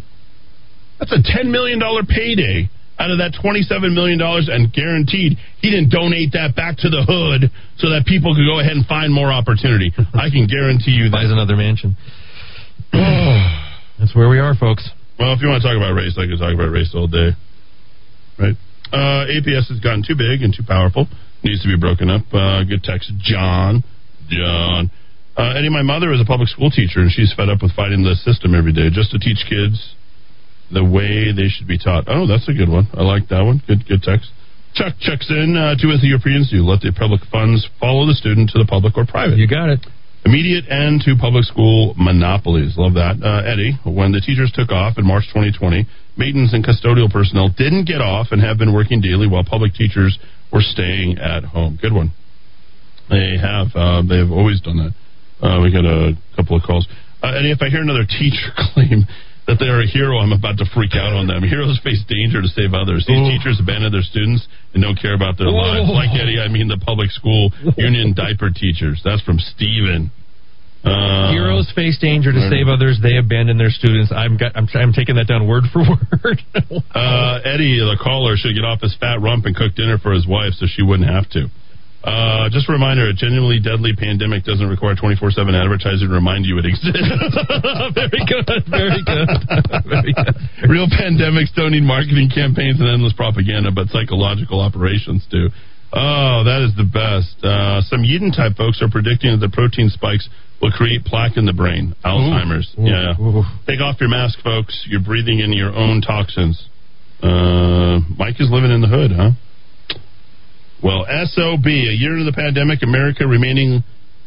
That's 0.98 1.12
a 1.12 1.22
ten 1.22 1.50
million 1.50 1.78
dollar 1.78 2.02
payday 2.02 2.68
out 2.98 3.10
of 3.10 3.18
that 3.18 3.34
twenty-seven 3.40 3.94
million 3.94 4.18
dollars, 4.18 4.48
and 4.50 4.72
guaranteed 4.72 5.36
he 5.58 5.70
didn't 5.70 5.90
donate 5.90 6.32
that 6.32 6.54
back 6.54 6.78
to 6.78 6.88
the 6.88 7.02
hood 7.02 7.50
so 7.78 7.90
that 7.90 8.06
people 8.06 8.34
could 8.34 8.46
go 8.46 8.60
ahead 8.60 8.78
and 8.78 8.86
find 8.86 9.12
more 9.12 9.32
opportunity. 9.32 9.90
I 10.14 10.30
can 10.30 10.46
guarantee 10.46 10.94
you 10.94 11.10
that. 11.10 11.24
Buys 11.24 11.30
another 11.30 11.56
mansion. 11.56 11.96
That's 13.98 14.14
where 14.14 14.28
we 14.28 14.38
are, 14.38 14.54
folks. 14.54 14.88
Well, 15.18 15.32
if 15.34 15.42
you 15.42 15.48
want 15.48 15.62
to 15.62 15.68
talk 15.68 15.76
about 15.76 15.94
race, 15.94 16.18
I 16.18 16.26
could 16.26 16.38
talk 16.38 16.54
about 16.54 16.70
race 16.70 16.90
all 16.94 17.06
day. 17.06 17.34
Right? 18.38 18.58
Uh, 18.90 19.30
APS 19.30 19.70
has 19.70 19.78
gotten 19.78 20.02
too 20.06 20.18
big 20.18 20.42
and 20.42 20.54
too 20.54 20.66
powerful. 20.66 21.06
Needs 21.42 21.62
to 21.62 21.68
be 21.70 21.78
broken 21.78 22.10
up. 22.10 22.22
Uh, 22.34 22.62
good 22.64 22.82
text, 22.82 23.12
John. 23.22 23.82
John. 24.28 24.90
Uh, 25.36 25.58
Eddy, 25.58 25.70
my 25.70 25.82
mother 25.82 26.12
is 26.12 26.20
a 26.20 26.24
public 26.24 26.48
school 26.48 26.70
teacher, 26.70 27.00
and 27.00 27.10
she's 27.10 27.34
fed 27.34 27.48
up 27.48 27.62
with 27.62 27.74
fighting 27.74 28.02
the 28.02 28.14
system 28.14 28.54
every 28.54 28.72
day 28.72 28.90
just 28.90 29.10
to 29.10 29.18
teach 29.18 29.46
kids 29.48 29.94
the 30.72 30.84
way 30.84 31.32
they 31.32 31.48
should 31.48 31.68
be 31.68 31.78
taught. 31.78 32.04
Oh, 32.06 32.26
that's 32.26 32.48
a 32.48 32.54
good 32.54 32.68
one. 32.68 32.88
I 32.94 33.02
like 33.02 33.28
that 33.28 33.42
one. 33.42 33.62
Good, 33.66 33.86
good 33.86 34.02
text. 34.02 34.30
Chuck 34.74 34.94
checks 34.98 35.30
in. 35.30 35.56
Uh, 35.56 35.74
do 35.78 35.90
as 35.92 36.00
the 36.00 36.08
Europeans 36.08 36.50
do. 36.50 36.66
Let 36.66 36.80
the 36.80 36.92
public 36.92 37.22
funds 37.30 37.66
follow 37.78 38.06
the 38.06 38.14
student 38.14 38.50
to 38.50 38.58
the 38.58 38.66
public 38.66 38.96
or 38.96 39.06
private. 39.06 39.38
You 39.38 39.46
got 39.46 39.68
it. 39.70 39.80
Immediate 40.24 40.64
end 40.72 41.02
to 41.04 41.14
public 41.20 41.44
school 41.44 41.94
monopolies. 41.96 42.74
Love 42.76 42.94
that. 42.94 43.20
Uh, 43.20 43.44
Eddy, 43.44 43.76
when 43.84 44.10
the 44.10 44.20
teachers 44.24 44.50
took 44.50 44.72
off 44.72 44.96
in 44.96 45.06
March 45.06 45.28
2020, 45.30 45.86
maintenance 46.16 46.54
and 46.54 46.64
custodial 46.64 47.12
personnel 47.12 47.52
didn't 47.52 47.84
get 47.84 48.00
off 48.00 48.28
and 48.32 48.40
have 48.40 48.56
been 48.56 48.72
working 48.72 49.00
daily 49.00 49.28
while 49.28 49.44
public 49.44 49.74
teachers 49.74 50.18
were 50.50 50.64
staying 50.64 51.18
at 51.18 51.44
home. 51.44 51.78
Good 51.80 51.92
one. 51.92 52.10
They 53.10 53.36
have. 53.36 53.68
Uh, 53.76 54.02
they 54.02 54.16
have 54.16 54.32
always 54.32 54.60
done 54.60 54.80
that. 54.80 54.94
Uh, 55.44 55.60
we 55.60 55.70
got 55.70 55.84
a 55.84 56.16
couple 56.36 56.56
of 56.56 56.62
calls. 56.62 56.88
Uh, 57.22 57.36
Eddy, 57.36 57.52
if 57.52 57.60
I 57.60 57.68
hear 57.68 57.82
another 57.82 58.08
teacher 58.08 58.48
claim 58.72 59.04
that 59.46 59.60
they're 59.60 59.80
a 59.80 59.86
hero, 59.86 60.18
I'm 60.18 60.32
about 60.32 60.56
to 60.58 60.66
freak 60.72 60.96
out 60.96 61.12
on 61.12 61.26
them. 61.26 61.42
Heroes 61.48 61.80
face 61.84 62.02
danger 62.08 62.40
to 62.40 62.48
save 62.48 62.72
others. 62.72 63.04
These 63.06 63.20
teachers 63.36 63.60
abandon 63.60 63.92
their 63.92 64.04
students 64.04 64.48
and 64.72 64.82
don't 64.82 64.96
care 64.96 65.14
about 65.14 65.36
their 65.36 65.52
lives. 65.52 65.88
Like 65.88 66.10
Eddy, 66.16 66.40
I 66.40 66.48
mean 66.48 66.68
the 66.68 66.80
public 66.80 67.10
school 67.10 67.52
union 67.76 68.14
diaper 68.14 68.50
teachers. 68.50 69.00
That's 69.04 69.22
from 69.22 69.38
Steven. 69.38 70.10
Uh, 70.84 71.32
Heroes 71.32 71.72
face 71.74 71.96
danger 71.98 72.30
to 72.30 72.48
save 72.52 72.68
others. 72.68 73.00
They 73.00 73.16
abandon 73.16 73.56
their 73.56 73.72
students. 73.72 74.12
I'm 74.12 74.36
got, 74.36 74.52
I'm, 74.54 74.68
I'm 74.74 74.92
taking 74.92 75.16
that 75.16 75.26
down 75.26 75.48
word 75.48 75.64
for 75.72 75.80
word. 76.24 76.40
Uh, 76.92 77.40
Eddy, 77.40 77.80
the 77.80 77.96
caller, 77.96 78.36
should 78.36 78.52
get 78.52 78.64
off 78.64 78.82
his 78.82 78.94
fat 79.00 79.16
rump 79.22 79.46
and 79.46 79.56
cook 79.56 79.74
dinner 79.74 79.96
for 79.96 80.12
his 80.12 80.28
wife 80.28 80.52
so 80.60 80.66
she 80.68 80.82
wouldn't 80.82 81.08
have 81.08 81.28
to. 81.30 81.48
Uh, 82.04 82.52
just 82.52 82.68
a 82.68 82.72
reminder, 82.72 83.08
a 83.08 83.16
genuinely 83.16 83.56
deadly 83.56 83.96
pandemic 83.96 84.44
doesn't 84.44 84.68
require 84.68 84.92
24-7 84.92 85.40
advertising 85.56 86.04
to 86.04 86.12
remind 86.12 86.44
you 86.44 86.60
it 86.60 86.68
exists. 86.68 87.00
very 87.96 88.20
good, 88.28 88.44
very 88.68 89.00
good, 89.08 89.28
very 89.88 90.12
good. 90.12 90.36
Real 90.68 90.84
pandemics 90.84 91.48
don't 91.56 91.72
need 91.72 91.82
marketing 91.82 92.28
campaigns 92.28 92.76
and 92.76 92.92
endless 92.92 93.16
propaganda, 93.16 93.72
but 93.72 93.88
psychological 93.88 94.60
operations 94.60 95.24
do. 95.32 95.48
Oh, 95.96 96.44
that 96.44 96.60
is 96.60 96.76
the 96.76 96.84
best. 96.84 97.40
Uh, 97.40 97.80
some 97.88 98.04
Eden 98.04 98.32
type 98.32 98.60
folks 98.60 98.82
are 98.82 98.90
predicting 98.90 99.32
that 99.32 99.40
the 99.40 99.48
protein 99.48 99.88
spikes 99.88 100.28
will 100.60 100.72
create 100.72 101.04
plaque 101.08 101.38
in 101.38 101.46
the 101.46 101.54
brain, 101.54 101.94
Alzheimer's. 102.04 102.68
Ooh. 102.76 102.84
Yeah. 102.84 103.16
Take 103.64 103.80
off 103.80 103.96
your 104.00 104.10
mask, 104.10 104.42
folks. 104.44 104.84
You're 104.90 105.00
breathing 105.00 105.38
in 105.38 105.52
your 105.54 105.72
own 105.72 106.02
toxins. 106.02 106.68
Uh, 107.22 108.00
Mike 108.18 108.36
is 108.40 108.50
living 108.50 108.70
in 108.70 108.82
the 108.82 108.88
hood, 108.88 109.12
huh? 109.12 109.30
Well, 110.84 111.06
SOB, 111.08 111.64
a 111.64 111.96
year 111.96 112.12
into 112.12 112.28
the 112.28 112.36
pandemic, 112.36 112.82
America 112.84 113.26
remaining 113.26 113.82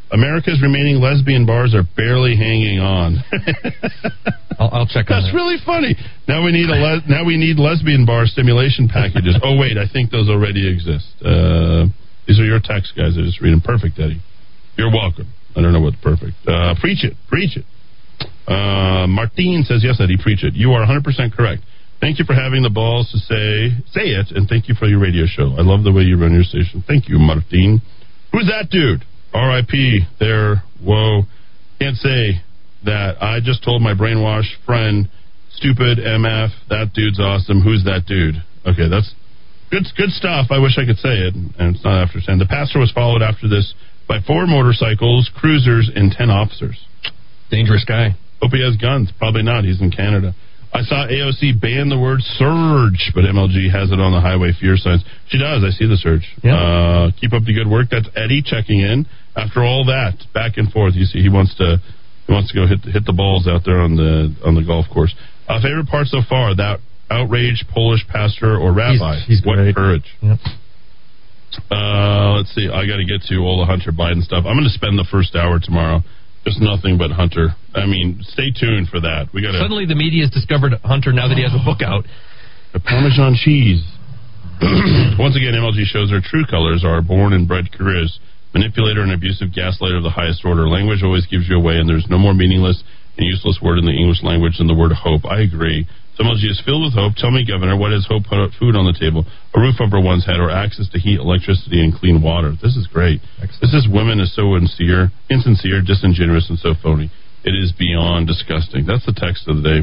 America's 0.10 0.62
remaining 0.62 0.98
lesbian 1.04 1.46
bars 1.46 1.76
are 1.76 1.84
barely 1.96 2.36
hanging 2.36 2.80
on. 2.80 3.20
I'll, 4.58 4.70
I'll 4.74 4.88
check 4.88 5.12
on 5.12 5.22
That's 5.22 5.30
that. 5.32 5.36
really 5.38 5.58
funny. 5.64 5.96
Now 6.28 6.44
we 6.44 6.52
need 6.52 6.70
a 6.70 6.80
le- 6.80 7.04
now 7.08 7.24
we 7.26 7.38
need 7.38 7.60
lesbian 7.60 8.06
bar 8.08 8.26
stimulation 8.26 8.88
packages. 8.88 9.38
oh 9.44 9.56
wait, 9.60 9.78
I 9.78 9.86
think 9.92 10.10
those 10.10 10.30
already 10.30 10.66
exist. 10.66 11.06
Uh, 11.22 11.86
these 12.26 12.40
are 12.40 12.46
your 12.48 12.60
texts, 12.64 12.94
guys. 12.98 13.14
I 13.20 13.22
just 13.22 13.40
read 13.40 13.52
them. 13.54 13.62
Perfect, 13.62 14.00
Eddy. 14.00 14.20
You're 14.78 14.92
welcome. 14.92 15.28
I 15.56 15.62
don't 15.62 15.74
know 15.74 15.82
what's 15.82 15.98
perfect. 16.02 16.34
Uh, 16.48 16.74
preach 16.80 17.04
it. 17.04 17.14
Preach 17.30 17.58
it. 17.58 17.66
Uh, 18.48 19.08
Martine 19.08 19.64
says, 19.64 19.82
yes, 19.84 20.00
Eddy, 20.00 20.18
preach 20.22 20.44
it. 20.44 20.54
You 20.54 20.72
are 20.74 20.86
100% 20.86 21.04
correct. 21.36 21.64
Thank 22.00 22.20
you 22.20 22.26
for 22.26 22.34
having 22.34 22.62
the 22.62 22.70
balls 22.70 23.10
to 23.12 23.18
say 23.18 23.74
say 23.90 24.14
it, 24.14 24.32
and 24.36 24.48
thank 24.48 24.70
you 24.70 24.76
for 24.76 24.88
your 24.88 25.00
radio 25.00 25.26
show. 25.26 25.56
I 25.58 25.62
love 25.62 25.84
the 25.84 25.92
way 25.92 26.04
you 26.04 26.18
run 26.20 26.34
your 26.34 26.44
station. 26.44 26.84
Thank 26.86 27.10
you, 27.10 27.18
Martin. 27.18 27.82
Who's 28.32 28.48
that 28.48 28.70
dude? 28.70 29.04
R.I.P. 29.34 30.02
There. 30.20 30.64
Whoa. 30.84 31.24
Can't 31.80 31.98
say 31.98 32.42
that. 32.86 33.22
I 33.22 33.40
just 33.42 33.64
told 33.64 33.82
my 33.82 33.94
brainwashed 33.94 34.62
friend, 34.66 35.10
stupid 35.52 35.98
MF, 35.98 36.50
that 36.70 36.94
dude's 36.94 37.20
awesome. 37.20 37.62
Who's 37.62 37.84
that 37.86 38.06
dude? 38.06 38.36
Okay, 38.66 38.90
that's 38.90 39.14
good 39.72 39.86
good 39.98 40.12
stuff. 40.12 40.48
I 40.50 40.60
wish 40.60 40.78
I 40.78 40.86
could 40.86 40.98
say 40.98 41.18
it, 41.26 41.34
and 41.34 41.76
it's 41.76 41.84
not 41.84 42.04
after 42.04 42.20
10. 42.22 42.38
The 42.38 42.46
pastor 42.46 42.80
was 42.80 42.92
followed 42.92 43.22
after 43.22 43.48
this 43.50 43.74
by 44.08 44.20
four 44.26 44.48
motorcycles, 44.48 45.30
cruisers, 45.36 45.90
and 45.94 46.12
10 46.12 46.30
officers. 46.30 46.78
Dangerous 47.50 47.86
guy. 47.86 48.16
Hope 48.42 48.52
he 48.52 48.64
has 48.64 48.78
guns. 48.78 49.12
Probably 49.18 49.44
not. 49.44 49.64
He's 49.64 49.82
in 49.82 49.92
Canada. 49.92 50.36
I 50.74 50.82
saw 50.84 51.08
AOC 51.08 51.60
ban 51.60 51.90
the 51.90 51.98
word 51.98 52.20
surge, 52.22 53.12
but 53.16 53.24
MLG 53.24 53.72
has 53.72 53.90
it 53.92 54.00
on 54.00 54.12
the 54.12 54.22
highway 54.22 54.52
fear 54.60 54.76
signs. 54.78 55.04
She 55.30 55.38
does. 55.40 55.64
I 55.64 55.72
see 55.72 55.88
the 55.88 55.98
surge. 55.98 56.28
Uh, 56.58 57.12
keep 57.20 57.34
up 57.34 57.44
the 57.46 57.54
good 57.54 57.68
work. 57.68 57.88
That's 57.90 58.08
Eddie 58.16 58.42
checking 58.44 58.82
in. 58.82 59.08
After 59.36 59.64
all 59.64 59.86
that, 59.86 60.18
back 60.34 60.58
and 60.58 60.72
forth. 60.72 60.94
You 60.96 61.06
see, 61.06 61.22
he 61.22 61.30
wants 61.30 61.56
to 61.58 61.78
he 62.28 62.34
wants 62.34 62.52
to 62.52 62.56
go 62.56 62.68
hit 62.68 62.82
hit 62.84 63.06
the 63.06 63.14
balls 63.14 63.48
out 63.48 63.62
there 63.66 63.80
on 63.80 63.96
the 63.96 64.36
on 64.46 64.56
the 64.56 64.64
golf 64.64 64.86
course. 64.94 65.16
Uh, 65.48 65.62
favorite 65.62 65.88
part 65.88 66.08
so 66.08 66.20
far: 66.28 66.54
that 66.56 66.80
outraged 67.10 67.66
Polish 67.74 68.06
pastor 68.08 68.58
or 68.58 68.74
rabbi. 68.74 69.16
He's- 69.24 69.40
he's 69.40 69.46
what 69.46 69.56
great. 69.56 69.76
courage. 69.76 70.06
Yep. 70.22 70.40
Uh, 71.72 72.34
let's 72.38 72.54
see. 72.54 72.68
I 72.68 72.86
got 72.86 72.98
to 72.98 73.06
get 73.06 73.24
to 73.30 73.38
all 73.40 73.60
the 73.60 73.66
Hunter 73.66 73.92
Biden 73.92 74.22
stuff. 74.22 74.44
I'm 74.46 74.56
going 74.60 74.68
to 74.68 74.74
spend 74.76 75.00
the 75.00 75.08
first 75.10 75.36
hour 75.36 75.60
tomorrow 75.60 76.04
just 76.48 76.64
nothing 76.64 76.96
but 76.98 77.12
Hunter. 77.12 77.52
I 77.76 77.86
mean, 77.86 78.24
stay 78.24 78.56
tuned 78.56 78.88
for 78.88 79.04
that. 79.04 79.28
We 79.36 79.44
got 79.44 79.52
Suddenly, 79.60 79.84
the 79.84 80.00
media 80.00 80.24
has 80.24 80.32
discovered 80.32 80.80
Hunter 80.88 81.12
now 81.12 81.28
that 81.28 81.36
he 81.36 81.44
has 81.44 81.52
a 81.52 81.60
book 81.60 81.84
out. 81.84 82.08
the 82.72 82.80
Parmesan 82.80 83.36
cheese. 83.36 83.84
Once 85.20 85.36
again, 85.36 85.52
MLG 85.52 85.84
shows 85.92 86.10
their 86.10 86.24
true 86.24 86.48
colors 86.48 86.88
are 86.88 87.04
born 87.04 87.36
and 87.36 87.48
bred 87.48 87.68
careers. 87.76 88.20
Manipulator 88.56 89.04
and 89.04 89.12
abusive 89.12 89.52
gaslighter 89.52 90.00
of 90.00 90.08
the 90.08 90.16
highest 90.16 90.48
order. 90.48 90.70
Language 90.72 91.04
always 91.04 91.28
gives 91.28 91.52
you 91.52 91.60
away, 91.60 91.78
and 91.78 91.88
there's 91.88 92.08
no 92.10 92.18
more 92.18 92.34
meaningless 92.34 92.82
and 93.18 93.28
useless 93.28 93.60
word 93.62 93.78
in 93.78 93.86
the 93.86 93.92
English 93.92 94.24
language 94.24 94.58
than 94.58 94.68
the 94.68 94.74
word 94.74 94.94
hope. 94.96 95.26
I 95.26 95.42
agree. 95.42 95.86
So 96.18 96.26
MLG 96.26 96.50
is 96.50 96.58
filled 96.66 96.82
with 96.82 96.98
hope. 96.98 97.14
Tell 97.14 97.30
me, 97.30 97.46
Governor, 97.46 97.78
what 97.78 97.94
is 97.94 98.10
hope? 98.10 98.26
Put 98.26 98.42
food 98.58 98.74
on 98.74 98.90
the 98.90 98.98
table, 98.98 99.22
a 99.54 99.60
roof 99.62 99.78
over 99.78 100.02
one's 100.02 100.26
head, 100.26 100.42
or 100.42 100.50
access 100.50 100.90
to 100.90 100.98
heat, 100.98 101.22
electricity, 101.22 101.78
and 101.86 101.94
clean 101.94 102.26
water. 102.26 102.58
This 102.58 102.74
is 102.74 102.90
great. 102.90 103.22
This 103.62 103.70
is 103.78 103.86
women 103.86 104.18
is 104.20 104.34
so 104.34 104.58
insincere, 104.58 105.14
insincere, 105.30 105.86
disingenuous, 105.86 106.50
and 106.50 106.58
so 106.58 106.74
phony. 106.82 107.14
It 107.46 107.54
is 107.54 107.70
beyond 107.78 108.26
disgusting. 108.26 108.90
That's 108.90 109.06
the 109.06 109.14
text 109.14 109.46
of 109.48 109.62
the 109.62 109.64
day. 109.64 109.82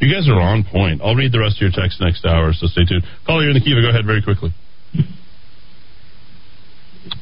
You 0.00 0.08
guys 0.08 0.24
are 0.32 0.40
on 0.40 0.64
point. 0.64 1.04
I'll 1.04 1.14
read 1.14 1.32
the 1.32 1.40
rest 1.44 1.60
of 1.60 1.68
your 1.68 1.76
text 1.76 2.00
next 2.00 2.24
hour, 2.24 2.56
so 2.56 2.66
stay 2.72 2.88
tuned. 2.88 3.04
Caller, 3.28 3.44
you're 3.44 3.52
in 3.52 3.60
the 3.60 3.64
Kiva. 3.64 3.84
Go 3.84 3.92
ahead 3.92 4.08
very 4.08 4.24
quickly. 4.24 4.56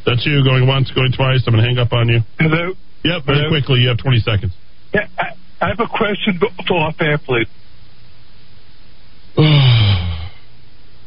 That's 0.06 0.22
you 0.26 0.42
going 0.46 0.66
once, 0.66 0.90
going 0.94 1.10
twice. 1.10 1.42
I'm 1.46 1.54
going 1.54 1.62
to 1.62 1.68
hang 1.68 1.78
up 1.82 1.92
on 1.92 2.06
you. 2.08 2.20
Hello. 2.38 2.72
Yep, 3.02 3.26
very 3.26 3.38
Hello? 3.38 3.50
quickly. 3.50 3.82
You 3.82 3.88
have 3.90 3.98
20 3.98 4.18
seconds. 4.22 4.52
Yeah, 4.94 5.10
I, 5.18 5.34
I 5.60 5.68
have 5.74 5.80
a 5.80 5.90
question 5.90 6.38
for 6.38 6.78
our 6.78 6.94
air, 7.00 7.18
please. 7.18 7.50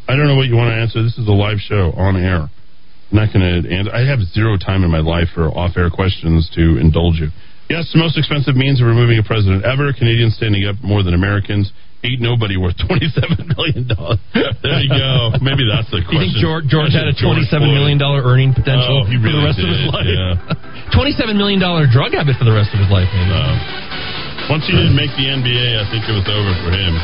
I 0.08 0.16
don't 0.16 0.28
know 0.28 0.36
what 0.36 0.48
you 0.48 0.56
want 0.56 0.72
to 0.72 0.78
answer. 0.80 1.04
This 1.04 1.18
is 1.18 1.28
a 1.28 1.36
live 1.36 1.60
show 1.60 1.92
on 1.96 2.16
air. 2.16 2.48
I'm 2.48 3.16
not 3.16 3.32
going 3.32 3.44
to. 3.44 3.64
answer. 3.72 3.92
I 3.92 4.04
have 4.08 4.20
zero 4.36 4.58
time 4.60 4.84
in 4.84 4.92
my 4.92 5.00
life 5.04 5.32
for 5.36 5.48
off-air 5.48 5.90
questions 5.90 6.50
to 6.56 6.76
indulge 6.80 7.20
you. 7.24 7.32
Yes, 7.72 7.92
the 7.92 8.00
most 8.00 8.16
expensive 8.20 8.56
means 8.56 8.80
of 8.80 8.88
removing 8.88 9.20
a 9.20 9.24
president 9.28 9.64
ever. 9.68 9.92
Canadians 9.92 10.36
standing 10.40 10.64
up 10.68 10.80
more 10.84 11.04
than 11.04 11.12
Americans. 11.16 11.72
Ain't 12.04 12.22
nobody 12.24 12.56
worth 12.56 12.78
twenty-seven 12.80 13.52
million 13.58 13.88
dollars. 13.92 14.20
There 14.32 14.80
you 14.80 14.88
go. 14.92 15.36
Maybe 15.44 15.68
that's 15.68 15.90
the 15.92 16.00
Do 16.06 16.08
you 16.16 16.20
think 16.24 16.38
George, 16.40 16.64
George 16.72 16.94
had 16.96 17.10
a 17.12 17.16
twenty-seven 17.18 17.68
million 17.68 17.98
dollar 18.00 18.24
earning 18.24 18.54
potential 18.56 19.04
Oh, 19.04 19.10
he 19.10 19.18
for 19.20 19.28
the 19.34 19.44
rest 19.44 19.60
of 19.60 19.68
his 19.68 19.84
life? 19.92 20.08
yeah. 20.08 20.38
Twenty-seven 20.96 21.36
million 21.36 21.60
dollar 21.60 21.84
drug 21.90 22.16
habit 22.16 22.40
for 22.40 22.48
the 22.48 22.54
rest 22.56 22.72
of 22.72 22.80
his 22.80 22.88
life. 22.88 23.10
Maybe. 23.12 23.28
Uh, 23.34 24.48
once 24.48 24.64
he 24.70 24.72
didn't 24.72 24.96
make 24.96 25.12
the 25.20 25.28
NBA, 25.28 25.68
I 25.76 25.84
think 25.92 26.08
it 26.08 26.16
was 26.16 26.24
over 26.32 26.54
for 26.64 26.72
him. 26.72 26.96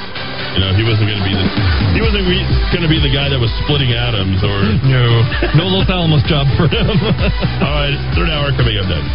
You 0.54 0.62
know, 0.62 0.72
he 0.78 0.86
wasn't 0.86 1.10
going 1.10 1.18
to 1.18 1.26
be 1.26 1.34
the 1.34 1.48
he 1.98 2.02
wasn't 2.02 2.30
going 2.70 2.86
to 2.86 2.92
be 2.92 3.02
the 3.02 3.10
guy 3.10 3.26
that 3.26 3.42
was 3.42 3.50
splitting 3.66 3.90
atoms 3.98 4.38
or 4.46 4.58
no 4.86 5.26
no 5.58 5.66
Los 5.66 5.90
Alamos 5.90 6.22
job 6.30 6.46
for 6.54 6.70
him. 6.70 6.94
All 7.66 7.74
right, 7.74 7.98
third 8.14 8.30
hour 8.30 8.54
coming 8.54 8.78
up 8.78 8.86
next. 8.86 9.10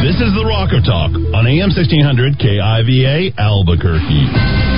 This 0.00 0.16
is 0.16 0.32
the 0.32 0.44
Rock 0.48 0.72
of 0.72 0.82
Talk 0.84 1.12
on 1.12 1.46
AM 1.46 1.68
1600 1.68 2.40
KIVA 2.40 3.36
Albuquerque. 3.36 4.69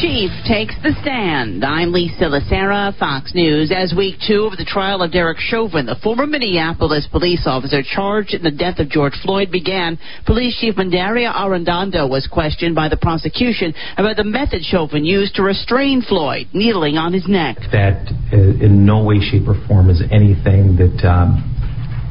Chief 0.00 0.30
takes 0.46 0.74
the 0.82 0.92
stand. 1.00 1.64
I'm 1.64 1.90
Lisa 1.90 2.24
Lacera, 2.24 2.92
Fox 2.98 3.32
News. 3.34 3.72
As 3.74 3.94
week 3.96 4.16
two 4.28 4.44
of 4.44 4.58
the 4.58 4.64
trial 4.64 5.00
of 5.00 5.10
Derek 5.10 5.38
Chauvin, 5.38 5.86
the 5.86 5.96
former 6.02 6.26
Minneapolis 6.26 7.08
police 7.10 7.46
officer 7.46 7.80
charged 7.82 8.34
in 8.34 8.42
the 8.42 8.50
death 8.50 8.78
of 8.78 8.90
George 8.90 9.14
Floyd, 9.22 9.50
began, 9.50 9.98
police 10.26 10.58
chief 10.60 10.74
Medaria 10.74 11.32
Arradondo 11.32 12.10
was 12.10 12.28
questioned 12.30 12.74
by 12.74 12.90
the 12.90 12.98
prosecution 12.98 13.72
about 13.96 14.16
the 14.16 14.24
method 14.24 14.62
Chauvin 14.64 15.06
used 15.06 15.36
to 15.36 15.42
restrain 15.42 16.02
Floyd, 16.02 16.48
needling 16.52 16.98
on 16.98 17.14
his 17.14 17.26
neck. 17.26 17.56
That 17.72 18.12
uh, 18.32 18.36
in 18.36 18.84
no 18.84 19.02
way, 19.02 19.20
shape, 19.20 19.48
or 19.48 19.56
form 19.66 19.88
is 19.88 20.02
anything 20.12 20.76
that 20.76 21.08
um, 21.08 21.40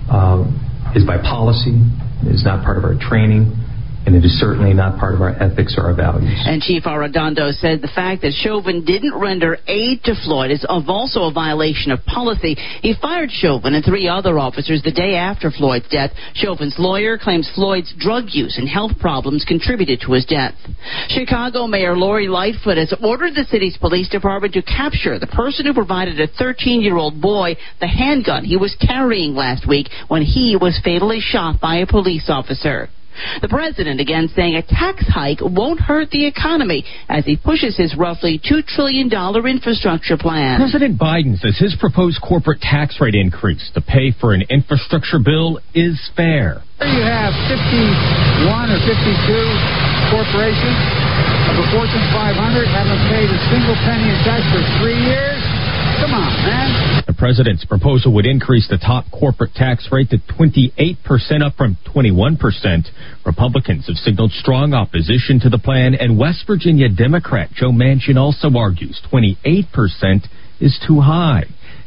uh, 0.10 0.42
is 0.96 1.06
by 1.06 1.18
policy, 1.20 1.78
is 2.26 2.44
not 2.44 2.66
part 2.66 2.80
of 2.80 2.84
our 2.84 2.98
training 2.98 3.65
and 4.06 4.16
it 4.16 4.24
is 4.24 4.32
certainly 4.40 4.74
not 4.74 5.00
part 5.00 5.16
of 5.16 5.22
our 5.22 5.32
ethics 5.42 5.76
or 5.78 5.90
our 5.90 5.96
values. 5.96 6.30
And 6.46 6.62
Chief 6.62 6.84
Arradondo 6.84 7.52
said 7.52 7.82
the 7.82 7.92
fact 7.94 8.22
that 8.22 8.34
Chauvin 8.34 8.86
didn't 8.86 9.18
render 9.18 9.58
aid 9.68 10.04
to 10.04 10.14
Floyd 10.24 10.52
is 10.52 10.66
also 10.70 11.24
a 11.24 11.34
violation 11.34 11.92
of 11.92 12.06
policy. 12.06 12.56
He 12.82 12.94
fired 13.02 13.32
Chauvin 13.32 13.74
and 13.74 13.84
three 13.84 14.08
other 14.08 14.38
officers 14.38 14.82
the 14.84 14.92
day 14.92 15.16
after 15.16 15.50
Floyd's 15.50 15.90
death. 15.90 16.12
Chauvin's 16.36 16.76
lawyer 16.78 17.18
claims 17.18 17.50
Floyd's 17.56 17.94
drug 17.98 18.26
use 18.30 18.58
and 18.58 18.70
health 18.70 18.92
problems 19.00 19.44
contributed 19.48 20.02
to 20.02 20.14
his 20.14 20.26
death. 20.26 20.54
Chicago 21.10 21.66
Mayor 21.66 21.98
Lori 21.98 22.28
Lightfoot 22.28 22.78
has 22.78 22.94
ordered 23.04 23.34
the 23.34 23.48
city's 23.50 23.78
police 23.78 24.10
department 24.10 24.54
to 24.54 24.62
capture 24.62 25.18
the 25.18 25.28
person 25.28 25.66
who 25.66 25.74
provided 25.74 26.20
a 26.20 26.28
13 26.28 26.82
year 26.82 26.98
old 26.98 27.20
boy 27.22 27.56
the 27.80 27.88
handgun 27.88 28.46
he 28.46 28.58
was 28.58 28.76
carrying 28.86 29.34
last 29.34 29.68
week 29.68 29.88
when 30.08 30.22
he 30.22 30.58
was 30.60 30.80
fatally 30.84 31.20
shot 31.20 31.60
by 31.60 31.78
a 31.78 31.88
police 31.88 32.30
officer. 32.30 32.90
The 33.42 33.50
president 33.50 34.00
again 34.00 34.30
saying 34.36 34.56
a 34.56 34.62
tax 34.62 35.06
hike 35.08 35.40
won't 35.42 35.80
hurt 35.80 36.10
the 36.12 36.26
economy 36.26 36.86
as 37.10 37.26
he 37.26 37.38
pushes 37.38 37.78
his 37.78 37.96
roughly 37.98 38.40
$2 38.40 38.66
trillion 38.66 39.08
infrastructure 39.08 40.18
plan. 40.18 40.60
President 40.60 41.00
Biden 41.00 41.38
says 41.40 41.58
his 41.58 41.76
proposed 41.80 42.22
corporate 42.22 42.62
tax 42.62 42.98
rate 43.00 43.16
increase 43.16 43.72
to 43.74 43.82
pay 43.82 44.12
for 44.20 44.34
an 44.34 44.44
infrastructure 44.50 45.20
bill 45.20 45.60
is 45.74 46.00
fair. 46.16 46.62
There 46.80 46.92
you 46.92 47.04
have 47.08 47.32
51 47.48 48.72
or 48.72 48.80
52 48.84 49.96
corporations 50.12 50.80
of 51.50 51.56
the 51.56 51.68
Fortune 51.72 52.06
500 52.12 52.68
haven't 52.68 53.04
paid 53.08 53.30
a 53.32 53.40
single 53.48 53.78
penny 53.88 54.12
in 54.12 54.18
tax 54.28 54.44
for 54.52 54.62
three 54.82 55.00
years. 55.00 55.35
Come 56.02 56.14
on, 56.14 56.34
man. 56.44 57.04
The 57.08 57.14
president's 57.14 57.64
proposal 57.66 58.14
would 58.16 58.26
increase 58.26 58.68
the 58.68 58.78
top 58.78 59.06
corporate 59.12 59.54
tax 59.54 59.88
rate 59.92 60.10
to 60.10 60.18
28% 60.18 61.42
up 61.42 61.56
from 61.56 61.78
21%. 61.86 62.38
Republicans 63.26 63.88
have 63.88 63.98
signaled 63.98 64.32
strong 64.32 64.74
opposition 64.74 65.40
to 65.42 65.50
the 65.50 65.60
plan, 65.60 65.96
and 65.96 66.20
West 66.20 66.44
Virginia 66.48 66.90
Democrat 66.90 67.50
Joe 67.54 67.72
Manchin 67.72 68.18
also 68.18 68.50
argues 68.58 69.02
28% 69.12 70.28
is 70.60 70.78
too 70.88 71.00
high. 71.02 71.44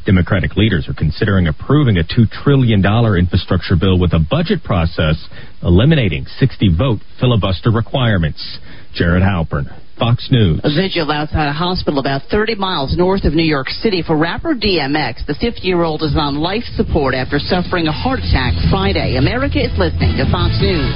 Democratic 0.06 0.56
leaders 0.56 0.89
are 0.89 0.94
considering 0.94 1.47
approving 1.47 1.98
a 1.98 2.02
$2 2.02 2.30
trillion 2.43 2.80
infrastructure 2.80 3.76
bill 3.76 3.98
with 3.98 4.14
a 4.14 4.18
budget 4.18 4.64
process 4.64 5.28
eliminating 5.62 6.24
60 6.39 6.70
vote 6.78 7.01
filibuster 7.20 7.70
requirements. 7.70 8.59
Jared 8.94 9.22
Halpern, 9.22 9.68
Fox 9.99 10.29
News. 10.31 10.61
A 10.62 10.70
vigil 10.70 11.11
outside 11.11 11.49
a 11.49 11.53
hospital 11.53 11.99
about 11.99 12.23
30 12.31 12.55
miles 12.55 12.97
north 12.97 13.25
of 13.25 13.35
New 13.35 13.47
York 13.47 13.69
City 13.69 14.03
for 14.03 14.16
rapper 14.16 14.55
DMX. 14.55 15.27
The 15.27 15.35
50 15.35 15.66
year 15.66 15.83
old 15.83 16.03
is 16.03 16.15
on 16.16 16.39
life 16.39 16.65
support 16.77 17.15
after 17.15 17.39
suffering 17.39 17.87
a 17.89 17.93
heart 17.93 18.20
attack 18.20 18.55
Friday. 18.70 19.16
America 19.16 19.59
is 19.59 19.75
listening 19.77 20.16
to 20.16 20.25
Fox 20.31 20.55
News. 20.62 20.95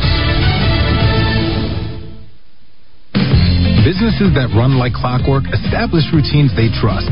Businesses 3.83 4.31
that 4.39 4.55
run 4.55 4.79
like 4.79 4.95
clockwork 4.95 5.43
establish 5.51 6.07
routines 6.15 6.55
they 6.55 6.71
trust. 6.71 7.11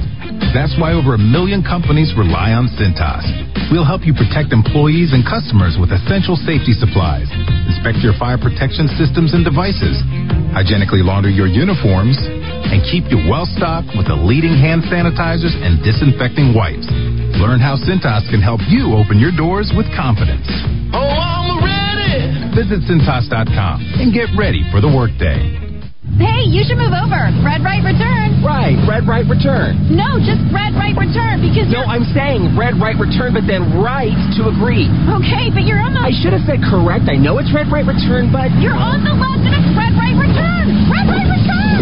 That's 0.51 0.75
why 0.81 0.93
over 0.97 1.15
a 1.15 1.21
million 1.21 1.63
companies 1.63 2.11
rely 2.19 2.57
on 2.57 2.67
Cintas. 2.75 3.23
We'll 3.71 3.87
help 3.87 4.03
you 4.03 4.11
protect 4.11 4.51
employees 4.51 5.15
and 5.15 5.23
customers 5.23 5.79
with 5.79 5.95
essential 5.95 6.35
safety 6.35 6.75
supplies, 6.75 7.31
inspect 7.71 8.03
your 8.03 8.19
fire 8.19 8.35
protection 8.35 8.91
systems 8.99 9.31
and 9.31 9.47
devices, 9.47 10.03
hygienically 10.51 11.07
launder 11.07 11.31
your 11.31 11.47
uniforms, 11.47 12.19
and 12.19 12.83
keep 12.83 13.07
you 13.15 13.23
well 13.31 13.47
stocked 13.47 13.95
with 13.95 14.11
the 14.11 14.19
leading 14.19 14.59
hand 14.59 14.83
sanitizers 14.91 15.55
and 15.55 15.79
disinfecting 15.87 16.51
wipes. 16.51 16.91
Learn 17.39 17.63
how 17.63 17.79
Cintas 17.79 18.27
can 18.27 18.43
help 18.43 18.59
you 18.67 18.99
open 18.99 19.23
your 19.23 19.31
doors 19.31 19.71
with 19.79 19.87
confidence. 19.95 20.51
Oh, 20.91 20.99
I'm 20.99 21.63
ready! 21.63 22.59
Visit 22.59 22.83
Cintas.com 22.91 24.03
and 24.03 24.11
get 24.11 24.35
ready 24.35 24.67
for 24.75 24.83
the 24.83 24.91
workday. 24.91 25.70
Hey, 26.19 26.49
you 26.49 26.65
should 26.67 26.77
move 26.81 26.93
over. 26.93 27.31
Red 27.47 27.63
Right 27.63 27.81
Return. 27.85 28.43
Right, 28.45 28.77
Red 28.89 29.05
Right 29.09 29.25
Return. 29.29 29.77
No, 29.93 30.17
just 30.21 30.41
Red 30.53 30.75
Right 30.77 30.97
Return 30.97 31.41
because 31.45 31.69
No, 31.71 31.85
I'm 31.87 32.05
saying 32.17 32.57
Red 32.57 32.77
Right 32.81 32.97
Return, 32.99 33.33
but 33.37 33.45
then 33.47 33.79
right 33.81 34.13
to 34.41 34.49
agree. 34.51 34.89
Okay, 35.09 35.49
but 35.53 35.65
you're 35.65 35.81
on 35.81 35.93
the 35.97 36.03
I 36.03 36.13
should 36.13 36.33
have 36.37 36.45
said 36.49 36.61
correct. 36.65 37.09
I 37.09 37.17
know 37.21 37.37
it's 37.41 37.53
Red 37.53 37.69
Right 37.73 37.85
Return, 37.87 38.33
but 38.33 38.49
You're 38.61 38.77
on 38.77 39.05
the 39.05 39.13
left 39.17 39.45
and 39.45 39.55
it's 39.55 39.71
Red 39.77 39.93
Right 39.97 40.17
Return. 40.17 40.65
Red 40.93 41.07
Right 41.09 41.29
Return. 41.29 41.81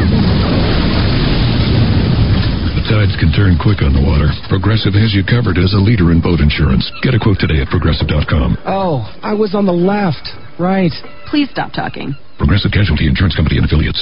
The 2.78 2.84
tides 2.86 3.14
can 3.18 3.30
turn 3.34 3.58
quick 3.58 3.82
on 3.82 3.90
the 3.94 4.02
water. 4.02 4.30
Progressive 4.46 4.94
has 4.94 5.10
you 5.14 5.22
covered 5.26 5.58
as 5.58 5.74
a 5.74 5.82
leader 5.82 6.10
in 6.14 6.22
boat 6.22 6.38
insurance. 6.38 6.86
Get 7.02 7.14
a 7.14 7.18
quote 7.18 7.38
today 7.42 7.58
at 7.62 7.68
progressive.com. 7.74 8.58
Oh, 8.66 9.02
I 9.22 9.34
was 9.34 9.54
on 9.54 9.66
the 9.66 9.74
left. 9.74 10.22
Right. 10.62 10.94
Please 11.30 11.50
stop 11.50 11.72
talking. 11.72 12.14
Progressive 12.38 12.70
Casualty 12.70 13.06
Insurance 13.06 13.34
Company 13.34 13.58
and 13.58 13.66
affiliates. 13.66 13.98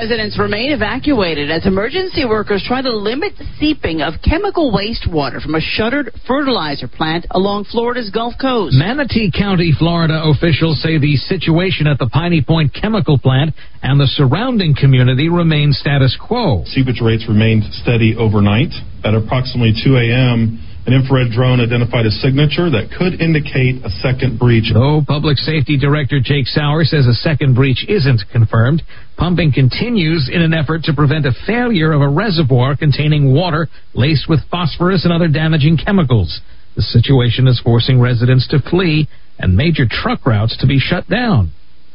Residents 0.00 0.38
remain 0.38 0.70
evacuated 0.70 1.50
as 1.50 1.66
emergency 1.66 2.24
workers 2.24 2.62
try 2.64 2.80
to 2.80 2.88
limit 2.88 3.32
the 3.36 3.44
seeping 3.58 4.00
of 4.00 4.14
chemical 4.22 4.70
wastewater 4.70 5.42
from 5.42 5.56
a 5.56 5.60
shuttered 5.60 6.12
fertilizer 6.24 6.86
plant 6.86 7.26
along 7.32 7.64
Florida's 7.64 8.08
Gulf 8.08 8.34
Coast. 8.40 8.76
Manatee 8.78 9.32
County, 9.36 9.74
Florida 9.76 10.22
officials 10.22 10.80
say 10.82 10.98
the 10.98 11.16
situation 11.16 11.88
at 11.88 11.98
the 11.98 12.06
Piney 12.06 12.42
Point 12.42 12.72
chemical 12.72 13.18
plant 13.18 13.56
and 13.82 13.98
the 13.98 14.06
surrounding 14.06 14.76
community 14.78 15.28
remain 15.28 15.72
status 15.72 16.16
quo. 16.16 16.62
Seepage 16.66 17.00
rates 17.02 17.26
remained 17.26 17.64
steady 17.82 18.14
overnight. 18.14 18.70
At 19.02 19.14
approximately 19.14 19.74
2 19.82 19.96
a.m., 19.96 20.62
an 20.86 20.94
infrared 20.94 21.30
drone 21.32 21.60
identified 21.60 22.06
a 22.06 22.10
signature 22.10 22.70
that 22.70 22.90
could 22.96 23.20
indicate 23.20 23.84
a 23.84 23.90
second 24.00 24.38
breach. 24.38 24.70
Though 24.72 25.02
Public 25.06 25.36
Safety 25.38 25.76
Director 25.76 26.20
Jake 26.22 26.46
Sauer 26.46 26.84
says 26.84 27.06
a 27.06 27.14
second 27.14 27.54
breach 27.54 27.84
isn't 27.88 28.22
confirmed, 28.32 28.82
pumping 29.16 29.52
continues 29.52 30.30
in 30.32 30.40
an 30.40 30.54
effort 30.54 30.84
to 30.84 30.94
prevent 30.94 31.26
a 31.26 31.36
failure 31.46 31.92
of 31.92 32.00
a 32.00 32.08
reservoir 32.08 32.76
containing 32.76 33.34
water 33.34 33.68
laced 33.94 34.28
with 34.28 34.40
phosphorus 34.50 35.04
and 35.04 35.12
other 35.12 35.28
damaging 35.28 35.76
chemicals. 35.76 36.40
The 36.76 36.82
situation 36.82 37.48
is 37.48 37.60
forcing 37.60 38.00
residents 38.00 38.46
to 38.48 38.60
flee 38.60 39.08
and 39.38 39.56
major 39.56 39.84
truck 39.88 40.24
routes 40.24 40.56
to 40.58 40.66
be 40.66 40.78
shut 40.78 41.08
down 41.08 41.52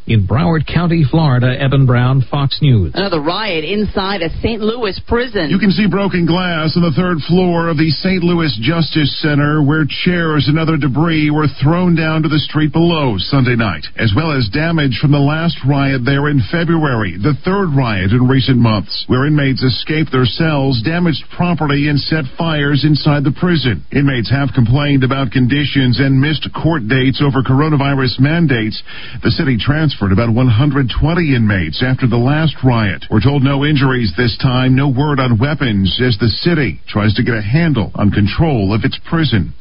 in 0.07 0.27
Broward 0.27 0.67
County, 0.67 1.03
Florida. 1.09 1.55
Evan 1.59 1.85
Brown, 1.85 2.23
Fox 2.29 2.59
News. 2.61 2.91
Another 2.93 3.21
riot 3.21 3.63
inside 3.63 4.21
a 4.21 4.29
St. 4.41 4.59
Louis 4.61 4.99
prison. 5.07 5.49
You 5.49 5.59
can 5.59 5.71
see 5.71 5.87
broken 5.87 6.25
glass 6.25 6.75
on 6.75 6.83
the 6.83 6.91
third 6.91 7.19
floor 7.27 7.69
of 7.69 7.77
the 7.77 7.89
St. 7.89 8.23
Louis 8.23 8.51
Justice 8.61 9.15
Center 9.21 9.63
where 9.63 9.85
chairs 9.87 10.45
and 10.47 10.59
other 10.59 10.77
debris 10.77 11.31
were 11.31 11.47
thrown 11.63 11.95
down 11.95 12.23
to 12.23 12.29
the 12.29 12.39
street 12.39 12.73
below 12.73 13.15
Sunday 13.17 13.55
night, 13.55 13.85
as 13.97 14.11
well 14.15 14.31
as 14.31 14.49
damage 14.51 14.99
from 14.99 15.11
the 15.11 15.23
last 15.23 15.55
riot 15.67 16.03
there 16.03 16.27
in 16.27 16.41
February, 16.51 17.15
the 17.15 17.37
third 17.47 17.71
riot 17.71 18.11
in 18.11 18.27
recent 18.27 18.57
months, 18.57 19.05
where 19.07 19.25
inmates 19.25 19.63
escaped 19.63 20.11
their 20.11 20.27
cells, 20.27 20.81
damaged 20.83 21.23
property, 21.35 21.87
and 21.87 21.99
set 21.99 22.25
fires 22.37 22.83
inside 22.83 23.23
the 23.23 23.35
prison. 23.39 23.85
Inmates 23.95 24.29
have 24.29 24.51
complained 24.53 25.03
about 25.03 25.31
conditions 25.31 25.99
and 25.99 26.19
missed 26.19 26.47
court 26.51 26.87
dates 26.87 27.23
over 27.23 27.41
coronavirus 27.41 28.19
mandates. 28.19 28.81
The 29.23 29.31
city 29.31 29.55
transferred 29.57 29.92
transferred 29.93 30.13
about 30.13 30.33
120 30.33 31.35
inmates 31.35 31.83
after 31.85 32.07
the 32.07 32.17
last 32.17 32.55
riot. 32.63 33.05
We're 33.11 33.21
told 33.21 33.43
no 33.43 33.65
injuries 33.65 34.13
this 34.17 34.37
time, 34.41 34.75
no 34.75 34.87
word 34.87 35.19
on 35.19 35.39
weapons 35.39 35.99
as 36.01 36.17
the 36.17 36.29
city 36.29 36.79
tries 36.87 37.13
to 37.15 37.23
get 37.23 37.35
a 37.35 37.41
handle 37.41 37.91
on 37.95 38.11
control 38.11 38.73
of 38.73 38.83
its 38.83 38.99
prison. 39.07 39.53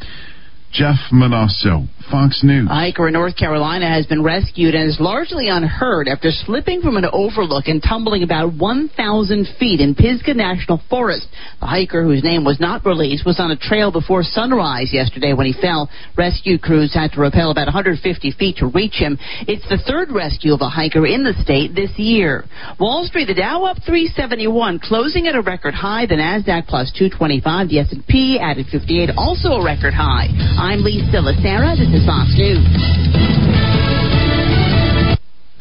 Jeff 0.73 0.97
Monosso, 1.13 1.87
Fox 2.11 2.41
News. 2.43 2.67
A 2.71 2.73
hiker 2.73 3.07
in 3.07 3.13
North 3.13 3.37
Carolina 3.37 3.87
has 3.87 4.07
been 4.07 4.23
rescued 4.25 4.75
and 4.75 4.89
is 4.89 4.97
largely 4.99 5.49
unhurt 5.49 6.09
after 6.09 6.31
slipping 6.31 6.81
from 6.81 6.97
an 6.97 7.05
overlook 7.13 7.69
and 7.69 7.83
tumbling 7.83 8.23
about 8.23 8.55
1,000 8.55 9.49
feet 9.61 9.81
in 9.81 9.95
Pisgah 9.95 10.33
National 10.33 10.81
Forest. 10.89 11.29
The 11.61 11.67
hiker, 11.67 12.03
whose 12.03 12.25
name 12.25 12.43
was 12.43 12.59
not 12.59 12.87
released, 12.87 13.27
was 13.27 13.39
on 13.39 13.51
a 13.51 13.57
trail 13.57 13.93
before 13.93 14.23
sunrise 14.23 14.95
yesterday 14.95 15.35
when 15.35 15.45
he 15.45 15.53
fell. 15.53 15.91
Rescue 16.17 16.59
crews 16.59 16.95
had 16.95 17.13
to 17.13 17.21
rappel 17.21 17.51
about 17.51 17.67
150 17.67 18.33
feet 18.33 18.57
to 18.57 18.69
reach 18.69 18.95
him. 18.95 19.19
It's 19.47 19.69
the 19.69 19.83
third 19.87 20.11
rescue 20.11 20.55
of 20.55 20.63
a 20.63 20.71
hiker 20.71 21.07
in 21.07 21.23
the 21.23 21.35
state 21.43 21.75
this 21.75 21.93
year. 21.99 22.45
Wall 22.81 23.05
Street, 23.05 23.27
the 23.27 23.35
Dow 23.35 23.65
up 23.65 23.77
371, 23.85 24.81
closing 24.81 25.27
at 25.27 25.35
a 25.35 25.43
record 25.43 25.75
high. 25.75 26.07
The 26.07 26.17
Nasdaq 26.17 26.67
plus 26.67 26.91
225. 26.97 27.69
The 27.69 27.81
S&P 27.81 28.39
added 28.41 28.67
58, 28.73 29.11
also 29.19 29.61
a 29.61 29.65
record 29.65 29.93
high. 29.93 30.33
I'm 30.63 30.85
Lisa 30.85 31.19
Lacera. 31.19 31.77
This 31.77 31.89
is 31.89 32.07
Fox 32.07 32.31
News. 32.39 33.32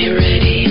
you 0.00 0.14
ready 0.16 0.69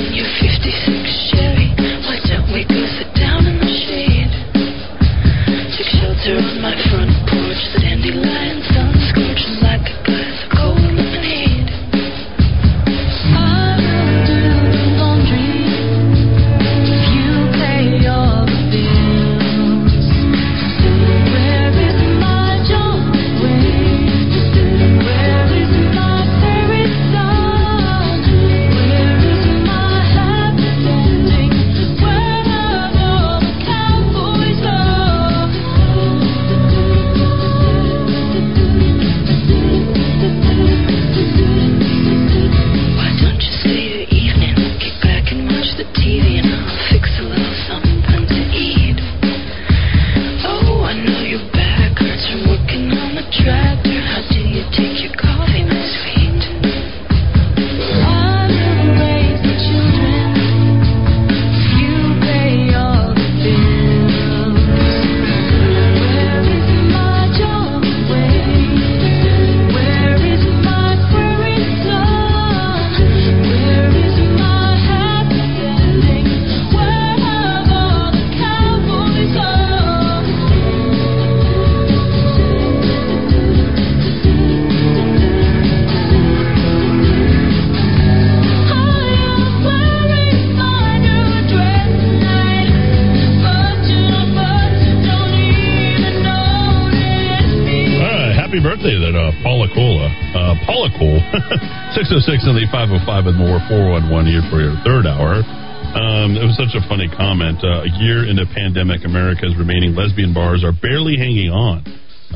505 102.79 103.35
and 103.35 103.35
more, 103.35 103.59
411 103.67 104.07
here 104.31 104.45
for 104.47 104.63
your 104.63 104.71
third 104.87 105.03
hour. 105.03 105.43
Um, 105.43 106.39
it 106.39 106.47
was 106.47 106.55
such 106.55 106.71
a 106.79 106.83
funny 106.87 107.11
comment. 107.11 107.59
Uh, 107.59 107.83
a 107.83 107.91
year 107.99 108.23
into 108.23 108.47
pandemic, 108.55 109.03
America's 109.03 109.51
remaining 109.59 109.99
lesbian 109.99 110.31
bars 110.31 110.63
are 110.63 110.71
barely 110.71 111.19
hanging 111.19 111.51
on. 111.51 111.83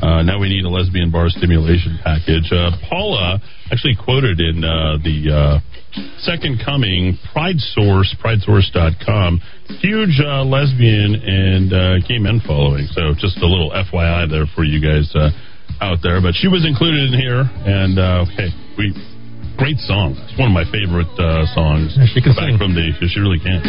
Uh, 0.04 0.20
now 0.20 0.36
we 0.36 0.52
need 0.52 0.60
a 0.60 0.68
lesbian 0.68 1.08
bar 1.08 1.32
stimulation 1.32 1.96
package. 2.04 2.52
Uh, 2.52 2.76
Paula 2.92 3.40
actually 3.72 3.96
quoted 3.96 4.36
in 4.36 4.60
uh, 4.60 5.00
the 5.00 5.32
uh, 5.32 5.56
Second 6.20 6.60
Coming 6.60 7.16
Pride 7.32 7.56
Source, 7.72 8.12
pridesource.com, 8.20 9.40
huge 9.80 10.20
uh, 10.20 10.44
lesbian 10.44 11.24
and 11.24 12.04
gay 12.04 12.20
men 12.20 12.44
following. 12.44 12.84
So 12.92 13.16
just 13.16 13.40
a 13.40 13.48
little 13.48 13.72
FYI 13.72 14.28
there 14.28 14.44
for 14.52 14.60
you 14.60 14.76
guys 14.76 15.08
out 15.80 16.04
there. 16.04 16.20
But 16.20 16.36
she 16.36 16.52
was 16.52 16.68
included 16.68 17.08
in 17.08 17.16
here, 17.16 17.48
and 17.48 17.96
hey, 18.36 18.52
we 18.76 18.92
great 19.56 19.78
song. 19.78 20.16
It's 20.28 20.38
one 20.38 20.50
of 20.50 20.56
my 20.56 20.64
favorite 20.70 21.10
uh, 21.18 21.46
songs. 21.54 21.94
she 22.12 22.20
can 22.22 22.34
back 22.34 22.50
sing. 22.54 22.58
from 22.58 22.74
the 22.74 22.90
she 23.06 23.20
really 23.20 23.38
can. 23.38 23.60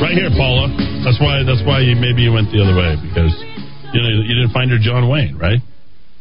Right 0.00 0.12
here, 0.16 0.30
Paula. 0.36 0.68
That's 1.04 1.18
why. 1.20 1.42
That's 1.44 1.62
why 1.64 1.80
you 1.80 1.96
maybe 1.96 2.22
you 2.22 2.32
went 2.32 2.52
the 2.52 2.60
other 2.60 2.76
way 2.76 2.96
because 3.00 3.32
you 3.92 4.00
know 4.02 4.10
you 4.24 4.34
didn't 4.36 4.52
find 4.52 4.68
your 4.70 4.80
John 4.80 5.08
Wayne, 5.08 5.36
right? 5.38 5.60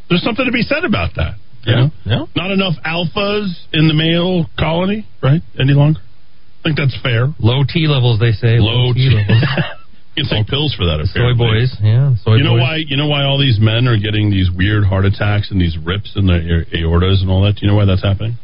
There's 0.10 0.24
something 0.24 0.46
to 0.46 0.52
be 0.52 0.62
said 0.62 0.86
about 0.86 1.16
that. 1.16 1.36
You 1.66 1.74
Yeah. 1.74 1.80
know? 1.82 1.90
Yeah. 2.06 2.24
Not 2.36 2.52
enough 2.52 2.76
alphas 2.86 3.50
in 3.74 3.88
the 3.88 3.94
male 3.96 4.46
colony, 4.60 5.08
right? 5.22 5.42
Any 5.60 5.74
longer? 5.74 6.00
I 6.00 6.64
think 6.64 6.78
that's 6.78 6.96
fair. 7.02 7.34
Low 7.40 7.64
T 7.68 7.88
levels, 7.88 8.20
they 8.20 8.32
say. 8.32 8.60
Low 8.60 8.94
T 8.94 9.10
T. 9.10 9.16
levels. 9.16 9.44
you 10.16 10.24
can 10.24 10.32
take 10.32 10.48
pills 10.48 10.74
for 10.74 10.86
that. 10.86 11.04
Apparently. 11.04 11.36
Soy 11.36 11.36
boys, 11.36 11.72
yeah. 11.84 12.16
Soy 12.24 12.36
you 12.40 12.44
know 12.44 12.56
boys. 12.56 12.62
why? 12.62 12.76
You 12.88 12.96
know 12.96 13.08
why 13.08 13.24
all 13.24 13.38
these 13.38 13.60
men 13.60 13.88
are 13.88 14.00
getting 14.00 14.32
these 14.32 14.50
weird 14.50 14.86
heart 14.86 15.04
attacks 15.04 15.52
and 15.52 15.60
these 15.60 15.78
rips 15.78 16.16
in 16.16 16.26
their 16.26 16.64
aortas 16.72 17.20
and 17.20 17.30
all 17.30 17.44
that? 17.44 17.60
Do 17.60 17.66
you 17.66 17.72
know 17.72 17.76
why 17.76 17.86
that's 17.86 18.04
happening? 18.04 18.40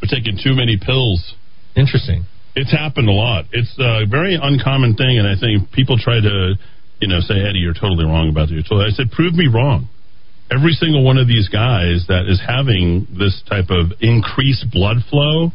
They're 0.00 0.12
taking 0.12 0.36
too 0.36 0.52
many 0.54 0.76
pills. 0.76 1.34
Interesting. 1.76 2.26
It's 2.54 2.70
happened 2.70 3.08
a 3.08 3.16
lot. 3.16 3.46
It's 3.52 3.72
a 3.78 4.04
very 4.04 4.36
uncommon 4.36 4.94
thing, 4.96 5.16
and 5.16 5.26
I 5.26 5.40
think 5.40 5.72
people 5.72 5.96
try 5.96 6.20
to, 6.20 6.54
you 7.00 7.08
know, 7.08 7.20
say, 7.20 7.40
Eddie, 7.40 7.60
you're 7.64 7.72
totally 7.72 8.04
wrong 8.04 8.28
about 8.28 8.48
that. 8.48 8.54
You're 8.54 8.82
I 8.82 8.90
said, 8.90 9.10
prove 9.10 9.32
me 9.32 9.48
wrong. 9.48 9.88
Every 10.50 10.72
single 10.72 11.02
one 11.02 11.16
of 11.16 11.26
these 11.26 11.48
guys 11.48 12.04
that 12.08 12.28
is 12.28 12.42
having 12.44 13.06
this 13.16 13.40
type 13.48 13.70
of 13.70 13.96
increased 14.00 14.68
blood 14.70 14.98
flow, 15.08 15.52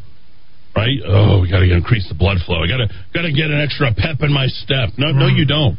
right? 0.78 1.02
Oh, 1.02 1.42
we 1.42 1.50
got 1.50 1.66
to 1.66 1.70
increase 1.74 2.06
the 2.08 2.14
blood 2.16 2.38
flow. 2.46 2.62
I 2.62 2.68
got 2.70 2.78
to 2.86 2.88
got 3.18 3.26
to 3.26 3.34
get 3.34 3.50
an 3.50 3.58
extra 3.60 3.90
pep 3.98 4.22
in 4.22 4.32
my 4.32 4.46
step. 4.48 4.94
No, 5.02 5.10
no, 5.10 5.26
you 5.26 5.46
don't. 5.50 5.78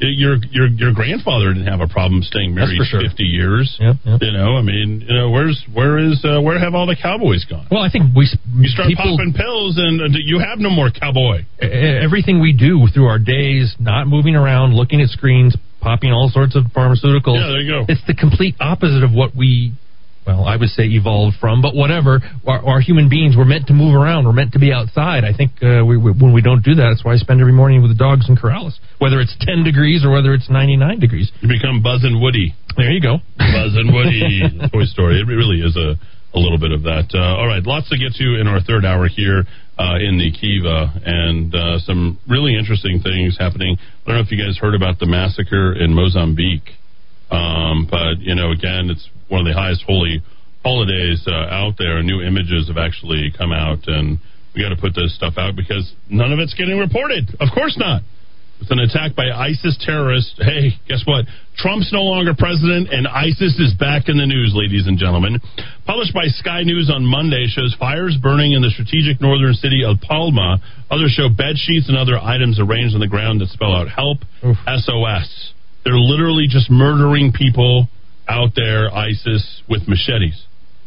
your 0.00 0.36
your 0.54 0.68
your 0.68 0.92
grandfather 0.94 1.52
didn't 1.52 1.66
have 1.66 1.80
a 1.82 1.90
problem 1.90 2.22
staying 2.22 2.54
married 2.54 2.78
sure. 2.86 3.02
fifty 3.02 3.24
years. 3.24 3.66
Yep, 3.80 3.96
yep. 4.06 4.18
You 4.22 4.32
know, 4.32 4.54
I 4.56 4.62
mean, 4.62 5.02
you 5.02 5.14
know, 5.14 5.30
where's 5.30 5.58
where 5.74 5.98
is 5.98 6.22
uh, 6.24 6.40
where 6.40 6.58
have 6.58 6.74
all 6.74 6.86
the 6.86 6.96
cowboys 6.96 7.44
gone? 7.44 7.66
Well, 7.70 7.82
I 7.82 7.90
think 7.90 8.14
we 8.14 8.30
You 8.54 8.68
start 8.70 8.88
people, 8.88 9.18
popping 9.18 9.34
pills, 9.34 9.74
and 9.76 10.00
uh, 10.00 10.18
you 10.22 10.38
have 10.38 10.58
no 10.58 10.70
more 10.70 10.90
cowboy. 10.94 11.42
everything 11.60 12.40
we 12.40 12.52
do 12.54 12.86
through 12.94 13.06
our 13.06 13.18
days, 13.18 13.74
not 13.78 14.06
moving 14.06 14.36
around, 14.36 14.74
looking 14.74 15.00
at 15.00 15.08
screens, 15.10 15.56
popping 15.80 16.12
all 16.12 16.30
sorts 16.30 16.54
of 16.54 16.64
pharmaceuticals. 16.70 17.38
Yeah, 17.42 17.48
there 17.50 17.60
you 17.60 17.70
go. 17.70 17.84
It's 17.88 18.02
the 18.06 18.14
complete 18.14 18.54
opposite 18.60 19.02
of 19.02 19.10
what 19.12 19.34
we, 19.34 19.72
well, 20.28 20.44
I 20.44 20.56
would 20.56 20.68
say 20.68 20.84
evolved 20.84 21.40
from, 21.40 21.62
but 21.62 21.74
whatever. 21.74 22.20
Our, 22.46 22.76
our 22.76 22.80
human 22.80 23.08
beings 23.08 23.32
were 23.32 23.48
meant 23.48 23.66
to 23.68 23.72
move 23.72 23.96
around. 23.96 24.26
We're 24.26 24.36
meant 24.36 24.52
to 24.52 24.58
be 24.60 24.72
outside. 24.72 25.24
I 25.24 25.32
think 25.32 25.56
uh, 25.64 25.80
we, 25.88 25.96
we, 25.96 26.12
when 26.12 26.36
we 26.36 26.44
don't 26.44 26.60
do 26.60 26.76
that, 26.76 26.92
that's 26.92 27.04
why 27.04 27.14
I 27.14 27.16
spend 27.16 27.40
every 27.40 27.56
morning 27.56 27.80
with 27.80 27.90
the 27.90 27.96
dogs 27.96 28.28
in 28.28 28.36
Corrales, 28.36 28.76
whether 29.00 29.20
it's 29.20 29.34
10 29.40 29.64
degrees 29.64 30.04
or 30.04 30.12
whether 30.12 30.34
it's 30.34 30.50
99 30.50 31.00
degrees. 31.00 31.32
You 31.40 31.48
become 31.48 31.82
Buzz 31.82 32.04
and 32.04 32.20
Woody. 32.20 32.52
There 32.76 32.92
you 32.92 33.00
go. 33.00 33.24
Buzz 33.38 33.72
and 33.72 33.88
Woody, 33.88 34.44
Toy 34.72 34.84
Story. 34.84 35.16
It 35.16 35.26
really 35.26 35.64
is 35.64 35.76
a, 35.80 35.96
a 36.36 36.38
little 36.38 36.60
bit 36.60 36.72
of 36.72 36.84
that. 36.84 37.08
Uh, 37.16 37.40
all 37.40 37.48
right, 37.48 37.64
lots 37.64 37.88
to 37.88 37.96
get 37.96 38.12
to 38.20 38.36
in 38.36 38.46
our 38.46 38.60
third 38.60 38.84
hour 38.84 39.08
here 39.08 39.48
uh, 39.80 39.96
in 39.96 40.20
the 40.20 40.28
Kiva, 40.28 40.92
and 41.08 41.54
uh, 41.54 41.78
some 41.80 42.18
really 42.28 42.52
interesting 42.52 43.00
things 43.00 43.36
happening. 43.40 43.78
I 43.80 44.04
don't 44.04 44.16
know 44.20 44.24
if 44.26 44.30
you 44.30 44.36
guys 44.36 44.58
heard 44.60 44.74
about 44.74 44.98
the 45.00 45.06
massacre 45.06 45.72
in 45.72 45.94
Mozambique, 45.94 46.76
um, 47.30 47.88
but 47.90 48.20
you 48.20 48.34
know, 48.34 48.52
again, 48.52 48.90
it's 48.90 49.08
one 49.28 49.40
of 49.40 49.46
the 49.46 49.54
highest 49.54 49.84
holy 49.86 50.22
holidays 50.64 51.22
uh, 51.26 51.32
out 51.32 51.74
there. 51.78 52.02
New 52.02 52.20
images 52.20 52.68
have 52.68 52.78
actually 52.78 53.32
come 53.36 53.52
out, 53.52 53.86
and 53.86 54.18
we 54.54 54.62
got 54.62 54.70
to 54.70 54.80
put 54.80 54.94
this 54.94 55.14
stuff 55.14 55.34
out 55.36 55.56
because 55.56 55.92
none 56.10 56.32
of 56.32 56.38
it's 56.38 56.54
getting 56.54 56.78
reported. 56.78 57.30
Of 57.40 57.48
course 57.54 57.76
not. 57.78 58.02
It's 58.60 58.70
an 58.72 58.80
attack 58.80 59.14
by 59.14 59.30
ISIS 59.30 59.78
terrorists. 59.86 60.34
Hey, 60.38 60.74
guess 60.88 61.06
what? 61.06 61.26
Trump's 61.56 61.92
no 61.92 62.02
longer 62.02 62.34
president, 62.34 62.90
and 62.90 63.06
ISIS 63.06 63.54
is 63.54 63.72
back 63.78 64.08
in 64.08 64.18
the 64.18 64.26
news, 64.26 64.50
ladies 64.54 64.86
and 64.86 64.98
gentlemen. 64.98 65.38
Published 65.86 66.12
by 66.12 66.26
Sky 66.26 66.62
News 66.64 66.90
on 66.90 67.06
Monday 67.06 67.46
shows 67.46 67.76
fires 67.78 68.18
burning 68.20 68.52
in 68.52 68.62
the 68.62 68.70
strategic 68.70 69.20
northern 69.20 69.54
city 69.54 69.86
of 69.86 70.00
Palma. 70.02 70.58
Others 70.90 71.14
show 71.14 71.28
bed 71.28 71.54
sheets 71.54 71.88
and 71.88 71.96
other 71.96 72.18
items 72.18 72.58
arranged 72.58 72.94
on 72.94 73.00
the 73.00 73.06
ground 73.06 73.40
that 73.40 73.48
spell 73.54 73.74
out 73.74 73.88
help, 73.88 74.18
SOS. 74.66 75.54
They're 75.84 75.94
literally 75.94 76.46
just 76.50 76.68
murdering 76.68 77.30
people 77.30 77.86
out 78.28 78.52
there, 78.54 78.92
ISIS, 78.94 79.62
with 79.68 79.88
machetes. 79.88 80.44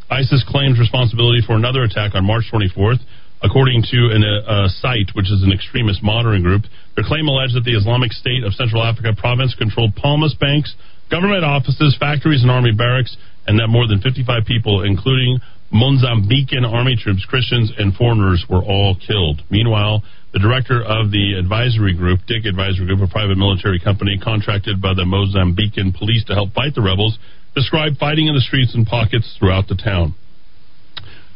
ISIS 0.09 0.43
claims 0.47 0.79
responsibility 0.79 1.41
for 1.45 1.55
another 1.55 1.83
attack 1.83 2.15
on 2.15 2.25
March 2.25 2.45
24th. 2.53 2.99
According 3.43 3.81
to 3.89 3.97
an, 4.13 4.21
a, 4.21 4.65
a 4.65 4.69
site, 4.69 5.09
which 5.13 5.25
is 5.25 5.41
an 5.41 5.51
extremist 5.51 6.03
monitoring 6.03 6.43
group, 6.43 6.61
their 6.95 7.03
claim 7.03 7.27
alleged 7.27 7.55
that 7.55 7.65
the 7.65 7.73
Islamic 7.73 8.11
State 8.11 8.43
of 8.43 8.53
Central 8.53 8.83
Africa 8.83 9.17
province 9.17 9.55
controlled 9.57 9.95
Palmas 9.95 10.35
banks, 10.39 10.75
government 11.09 11.43
offices, 11.43 11.97
factories, 11.99 12.43
and 12.43 12.51
army 12.51 12.71
barracks, 12.71 13.17
and 13.47 13.57
that 13.57 13.67
more 13.67 13.87
than 13.87 13.99
55 13.99 14.45
people, 14.45 14.83
including 14.83 15.39
Mozambican 15.73 16.67
army 16.69 16.95
troops, 17.01 17.25
Christians, 17.25 17.71
and 17.77 17.95
foreigners, 17.95 18.45
were 18.47 18.61
all 18.61 18.95
killed. 18.95 19.41
Meanwhile, 19.49 20.03
the 20.33 20.39
director 20.39 20.81
of 20.81 21.11
the 21.11 21.35
advisory 21.37 21.93
group, 21.93 22.21
Dyck 22.27 22.45
Advisory 22.45 22.87
Group, 22.87 23.01
a 23.03 23.11
private 23.11 23.37
military 23.37 23.79
company 23.79 24.17
contracted 24.17 24.81
by 24.81 24.93
the 24.93 25.03
Mozambican 25.03 25.95
police 25.97 26.23
to 26.25 26.33
help 26.33 26.53
fight 26.53 26.75
the 26.75 26.81
rebels, 26.81 27.19
described 27.55 27.97
fighting 27.97 28.27
in 28.27 28.35
the 28.35 28.41
streets 28.41 28.73
and 28.73 28.87
pockets 28.87 29.35
throughout 29.39 29.67
the 29.67 29.75
town 29.75 30.15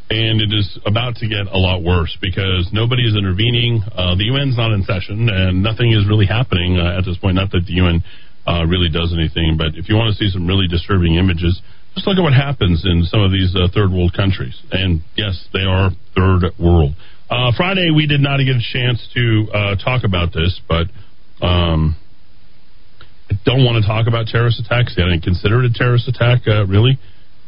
and 0.09 0.39
it 0.39 0.53
is 0.53 0.77
about 0.85 1.15
to 1.15 1.27
get 1.27 1.49
a 1.49 1.57
lot 1.57 1.81
worse 1.81 2.15
because 2.21 2.69
nobody 2.71 3.03
is 3.03 3.17
intervening. 3.17 3.81
Uh, 3.89 4.13
the 4.13 4.29
UN's 4.29 4.57
not 4.57 4.71
in 4.71 4.83
session, 4.83 5.29
and 5.29 5.63
nothing 5.63 5.91
is 5.91 6.05
really 6.07 6.27
happening 6.27 6.77
uh, 6.77 6.97
at 6.97 7.05
this 7.05 7.17
point. 7.17 7.35
Not 7.35 7.49
that 7.51 7.65
the 7.65 7.73
UN 7.81 8.03
uh, 8.45 8.65
really 8.69 8.89
does 8.89 9.13
anything, 9.17 9.57
but 9.57 9.73
if 9.73 9.89
you 9.89 9.95
want 9.95 10.13
to 10.13 10.17
see 10.17 10.29
some 10.29 10.45
really 10.45 10.67
disturbing 10.67 11.15
images, 11.15 11.57
just 11.95 12.05
look 12.05 12.17
at 12.17 12.21
what 12.21 12.37
happens 12.37 12.85
in 12.85 13.01
some 13.09 13.21
of 13.21 13.31
these 13.31 13.55
uh, 13.57 13.65
third 13.73 13.89
world 13.89 14.13
countries. 14.13 14.53
And 14.69 15.01
yes, 15.17 15.47
they 15.53 15.65
are 15.65 15.89
third 16.13 16.53
world. 16.61 16.93
Uh, 17.27 17.51
Friday, 17.57 17.89
we 17.89 18.05
did 18.05 18.21
not 18.21 18.37
get 18.37 18.55
a 18.55 18.61
chance 18.61 19.01
to 19.15 19.47
uh, 19.51 19.75
talk 19.77 20.03
about 20.03 20.31
this, 20.31 20.61
but 20.69 20.85
um, 21.41 21.95
I 23.31 23.33
don't 23.43 23.65
want 23.65 23.81
to 23.81 23.87
talk 23.87 24.05
about 24.07 24.27
terrorist 24.27 24.59
attacks. 24.59 24.93
I 24.97 25.09
didn't 25.09 25.23
consider 25.23 25.63
it 25.63 25.71
a 25.71 25.73
terrorist 25.73 26.07
attack, 26.07 26.41
uh, 26.47 26.67
really. 26.67 26.99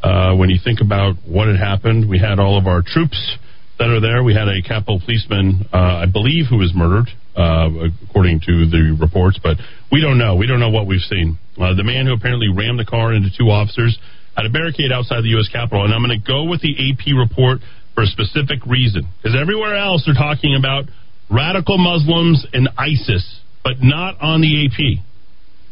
Uh, 0.01 0.35
when 0.35 0.49
you 0.49 0.57
think 0.63 0.81
about 0.81 1.17
what 1.27 1.47
had 1.47 1.57
happened, 1.57 2.09
we 2.09 2.17
had 2.17 2.39
all 2.39 2.57
of 2.57 2.65
our 2.65 2.81
troops 2.81 3.37
that 3.77 3.89
are 3.89 4.01
there. 4.01 4.23
We 4.23 4.33
had 4.33 4.47
a 4.47 4.63
Capitol 4.65 4.99
policeman, 4.99 5.69
uh, 5.71 6.01
I 6.01 6.05
believe, 6.11 6.45
who 6.49 6.57
was 6.57 6.73
murdered, 6.73 7.09
uh, 7.35 7.69
according 8.09 8.41
to 8.49 8.65
the 8.65 8.97
reports, 8.99 9.39
but 9.41 9.57
we 9.91 10.01
don't 10.01 10.17
know. 10.17 10.35
We 10.37 10.47
don't 10.47 10.59
know 10.59 10.73
what 10.73 10.87
we've 10.87 11.05
seen. 11.05 11.37
The 11.55 11.85
man 11.85 12.07
who 12.07 12.13
apparently 12.13 12.49
rammed 12.49 12.79
the 12.79 12.85
car 12.85 13.13
into 13.13 13.29
two 13.29 13.51
officers 13.53 13.97
had 14.35 14.45
a 14.45 14.49
barricade 14.49 14.91
outside 14.91 15.21
the 15.21 15.33
U.S. 15.37 15.49
Capitol, 15.53 15.85
and 15.85 15.93
I'm 15.93 16.01
going 16.01 16.19
to 16.19 16.25
go 16.25 16.45
with 16.45 16.61
the 16.61 16.73
AP 16.73 17.13
report 17.13 17.61
for 17.97 18.05
a 18.05 18.13
specific 18.13 18.61
reason, 18.69 19.09
because 19.17 19.33
everywhere 19.33 19.73
else 19.73 20.05
they're 20.05 20.13
talking 20.13 20.53
about 20.53 20.85
radical 21.33 21.81
Muslims 21.81 22.45
and 22.53 22.69
ISIS, 22.77 23.25
but 23.63 23.81
not 23.81 24.21
on 24.21 24.39
the 24.39 24.69
AP. 24.69 25.01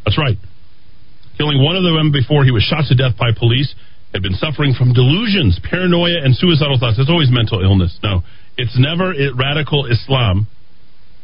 That's 0.03 0.17
right. 0.17 0.33
Killing 1.37 1.61
one 1.61 1.77
of 1.77 1.85
them 1.85 2.09
before 2.09 2.41
he 2.41 2.49
was 2.49 2.65
shot 2.65 2.89
to 2.89 2.97
death 2.97 3.13
by 3.13 3.29
police 3.29 3.69
had 4.09 4.25
been 4.25 4.33
suffering 4.41 4.73
from 4.73 4.89
delusions, 4.97 5.61
paranoia, 5.69 6.25
and 6.25 6.33
suicidal 6.33 6.81
thoughts. 6.81 6.97
It's 6.97 7.13
always 7.13 7.29
mental 7.29 7.61
illness. 7.61 7.93
No, 8.01 8.25
it's 8.57 8.73
never 8.73 9.13
it, 9.13 9.37
radical 9.37 9.85
Islam. 9.85 10.47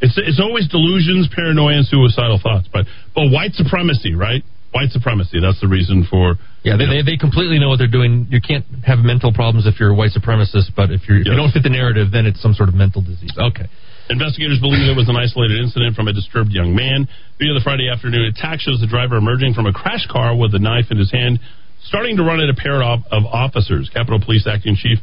It's 0.06 0.14
it's 0.22 0.38
always 0.38 0.70
delusions, 0.70 1.26
paranoia, 1.34 1.82
and 1.82 1.86
suicidal 1.90 2.38
thoughts. 2.38 2.70
But 2.70 2.86
but 3.18 3.34
white 3.34 3.58
supremacy, 3.58 4.14
right? 4.14 4.46
White 4.70 4.94
supremacy. 4.94 5.42
That's 5.42 5.62
the 5.66 5.68
reason 5.68 6.06
for 6.06 6.38
Yeah, 6.64 6.78
they, 6.78 6.86
they, 6.86 7.02
they 7.02 7.18
completely 7.18 7.58
know 7.58 7.70
what 7.70 7.82
they're 7.82 7.90
doing. 7.90 8.30
You 8.30 8.38
can't 8.38 8.66
have 8.86 9.02
mental 9.02 9.34
problems 9.34 9.66
if 9.66 9.80
you're 9.80 9.90
a 9.90 9.98
white 9.98 10.14
supremacist, 10.14 10.78
but 10.78 10.94
if, 10.94 11.10
you're, 11.10 11.22
if 11.22 11.26
you 11.26 11.34
don't 11.34 11.50
fit 11.50 11.64
the 11.66 11.74
narrative, 11.74 12.14
then 12.14 12.30
it's 12.30 12.42
some 12.42 12.54
sort 12.54 12.70
of 12.70 12.76
mental 12.76 13.02
disease. 13.02 13.34
Okay. 13.34 13.66
Investigators 14.10 14.60
believe 14.62 14.86
it 14.86 14.94
was 14.94 15.10
an 15.10 15.18
isolated 15.18 15.58
incident 15.58 15.96
from 15.96 16.08
a 16.08 16.14
disturbed 16.14 16.52
young 16.52 16.76
man. 16.76 17.10
Video 17.40 17.56
of 17.56 17.62
the 17.62 17.66
Friday 17.66 17.90
afternoon 17.90 18.30
attack 18.30 18.60
shows 18.60 18.78
the 18.78 18.86
driver 18.86 19.18
emerging 19.18 19.58
from 19.58 19.66
a 19.66 19.74
crash 19.74 20.06
car 20.06 20.38
with 20.38 20.54
a 20.54 20.60
knife 20.60 20.92
in 20.92 20.98
his 20.98 21.10
hand, 21.10 21.40
starting 21.82 22.18
to 22.18 22.24
run 22.24 22.38
at 22.38 22.50
a 22.50 22.54
pair 22.54 22.84
of, 22.84 23.02
of 23.10 23.26
officers. 23.26 23.90
Capitol 23.90 24.22
Police 24.22 24.46
Acting 24.46 24.78
Chief 24.78 25.00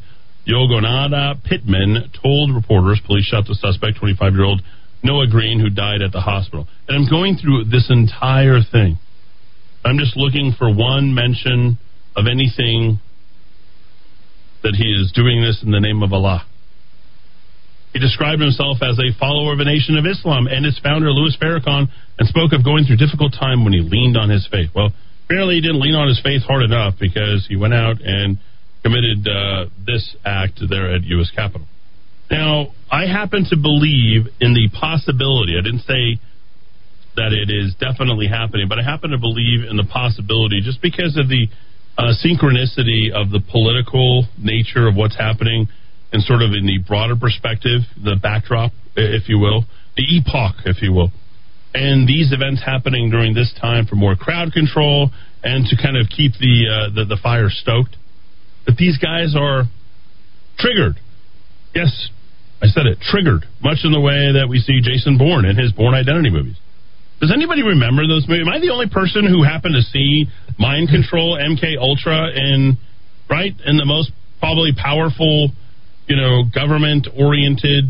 Yogananda 0.46 1.42
Pittman 1.42 2.10
told 2.22 2.54
reporters 2.54 3.00
police 3.04 3.26
shot 3.26 3.46
the 3.46 3.54
suspect, 3.54 3.98
25 3.98 4.32
year 4.32 4.44
old 4.44 4.62
Noah 5.02 5.26
Green, 5.26 5.58
who 5.58 5.70
died 5.70 6.02
at 6.02 6.12
the 6.12 6.20
hospital. 6.20 6.66
And 6.86 6.96
I'm 6.96 7.10
going 7.10 7.36
through 7.36 7.64
this 7.64 7.90
entire 7.90 8.60
thing. 8.62 8.98
I'm 9.84 9.98
just 9.98 10.16
looking 10.16 10.54
for 10.58 10.72
one 10.72 11.14
mention 11.14 11.78
of 12.16 12.26
anything 12.26 13.00
that 14.62 14.74
he 14.74 14.90
is 14.90 15.12
doing 15.14 15.40
this 15.40 15.62
in 15.62 15.70
the 15.70 15.80
name 15.80 16.02
of 16.02 16.12
Allah. 16.12 16.44
He 17.92 18.00
described 18.00 18.42
himself 18.42 18.78
as 18.82 18.98
a 18.98 19.16
follower 19.18 19.52
of 19.52 19.60
a 19.60 19.64
nation 19.64 19.96
of 19.96 20.04
Islam 20.04 20.46
and 20.46 20.66
its 20.66 20.78
founder, 20.78 21.10
Louis 21.10 21.36
Farrakhan, 21.40 21.88
and 22.18 22.28
spoke 22.28 22.52
of 22.52 22.64
going 22.64 22.84
through 22.84 22.96
difficult 22.96 23.32
time 23.32 23.64
when 23.64 23.72
he 23.72 23.80
leaned 23.80 24.16
on 24.16 24.28
his 24.28 24.46
faith. 24.50 24.70
Well, 24.74 24.92
apparently 25.24 25.56
he 25.56 25.60
didn't 25.62 25.80
lean 25.80 25.94
on 25.94 26.08
his 26.08 26.20
faith 26.20 26.42
hard 26.42 26.62
enough 26.62 26.94
because 27.00 27.46
he 27.48 27.56
went 27.56 27.72
out 27.72 28.00
and 28.02 28.38
committed 28.82 29.26
uh, 29.26 29.66
this 29.86 30.16
act 30.24 30.60
there 30.68 30.94
at 30.94 31.04
U.S. 31.04 31.30
Capitol. 31.34 31.66
Now, 32.30 32.74
I 32.90 33.06
happen 33.06 33.46
to 33.50 33.56
believe 33.56 34.28
in 34.40 34.52
the 34.52 34.68
possibility, 34.78 35.56
I 35.58 35.62
didn't 35.62 35.86
say 35.88 36.20
that 37.18 37.34
it 37.34 37.50
is 37.50 37.74
definitely 37.82 38.28
happening, 38.30 38.70
but 38.70 38.78
I 38.78 38.82
happen 38.86 39.10
to 39.10 39.18
believe 39.18 39.66
in 39.66 39.76
the 39.76 39.84
possibility 39.84 40.62
just 40.62 40.80
because 40.80 41.18
of 41.18 41.28
the 41.28 41.50
uh, 41.98 42.14
synchronicity 42.22 43.10
of 43.10 43.34
the 43.34 43.42
political 43.42 44.24
nature 44.38 44.86
of 44.86 44.94
what's 44.94 45.18
happening 45.18 45.66
and 46.12 46.22
sort 46.22 46.42
of 46.42 46.54
in 46.54 46.64
the 46.64 46.78
broader 46.86 47.16
perspective, 47.16 47.82
the 47.98 48.16
backdrop, 48.16 48.72
if 48.96 49.28
you 49.28 49.38
will, 49.38 49.66
the 49.96 50.06
epoch, 50.06 50.62
if 50.64 50.80
you 50.80 50.92
will. 50.92 51.10
And 51.74 52.08
these 52.08 52.32
events 52.32 52.62
happening 52.64 53.10
during 53.10 53.34
this 53.34 53.52
time 53.60 53.86
for 53.86 53.96
more 53.96 54.16
crowd 54.16 54.52
control 54.52 55.10
and 55.42 55.66
to 55.66 55.76
kind 55.76 55.96
of 55.96 56.08
keep 56.08 56.32
the, 56.40 56.64
uh, 56.70 56.94
the, 56.94 57.04
the 57.04 57.18
fire 57.20 57.50
stoked. 57.50 57.96
That 58.66 58.76
these 58.78 58.96
guys 58.96 59.34
are 59.36 59.64
triggered. 60.58 60.96
Yes, 61.74 62.08
I 62.62 62.66
said 62.66 62.86
it, 62.86 62.98
triggered, 63.00 63.44
much 63.60 63.78
in 63.84 63.92
the 63.92 64.00
way 64.00 64.32
that 64.38 64.48
we 64.48 64.58
see 64.58 64.80
Jason 64.80 65.18
Bourne 65.18 65.44
in 65.44 65.56
his 65.56 65.72
Bourne 65.72 65.94
Identity 65.94 66.30
movies. 66.30 66.56
Does 67.20 67.32
anybody 67.34 67.62
remember 67.62 68.06
those 68.06 68.26
movies? 68.28 68.46
Am 68.46 68.52
I 68.52 68.60
the 68.60 68.70
only 68.70 68.88
person 68.88 69.26
who 69.26 69.42
happened 69.42 69.74
to 69.74 69.82
see 69.82 70.26
Mind 70.58 70.88
Control, 70.88 71.36
MK 71.36 71.76
Ultra, 71.78 72.30
in 72.34 72.78
right 73.28 73.54
in 73.66 73.76
the 73.76 73.84
most 73.84 74.12
probably 74.38 74.70
powerful, 74.72 75.50
you 76.06 76.16
know, 76.16 76.44
government-oriented, 76.54 77.84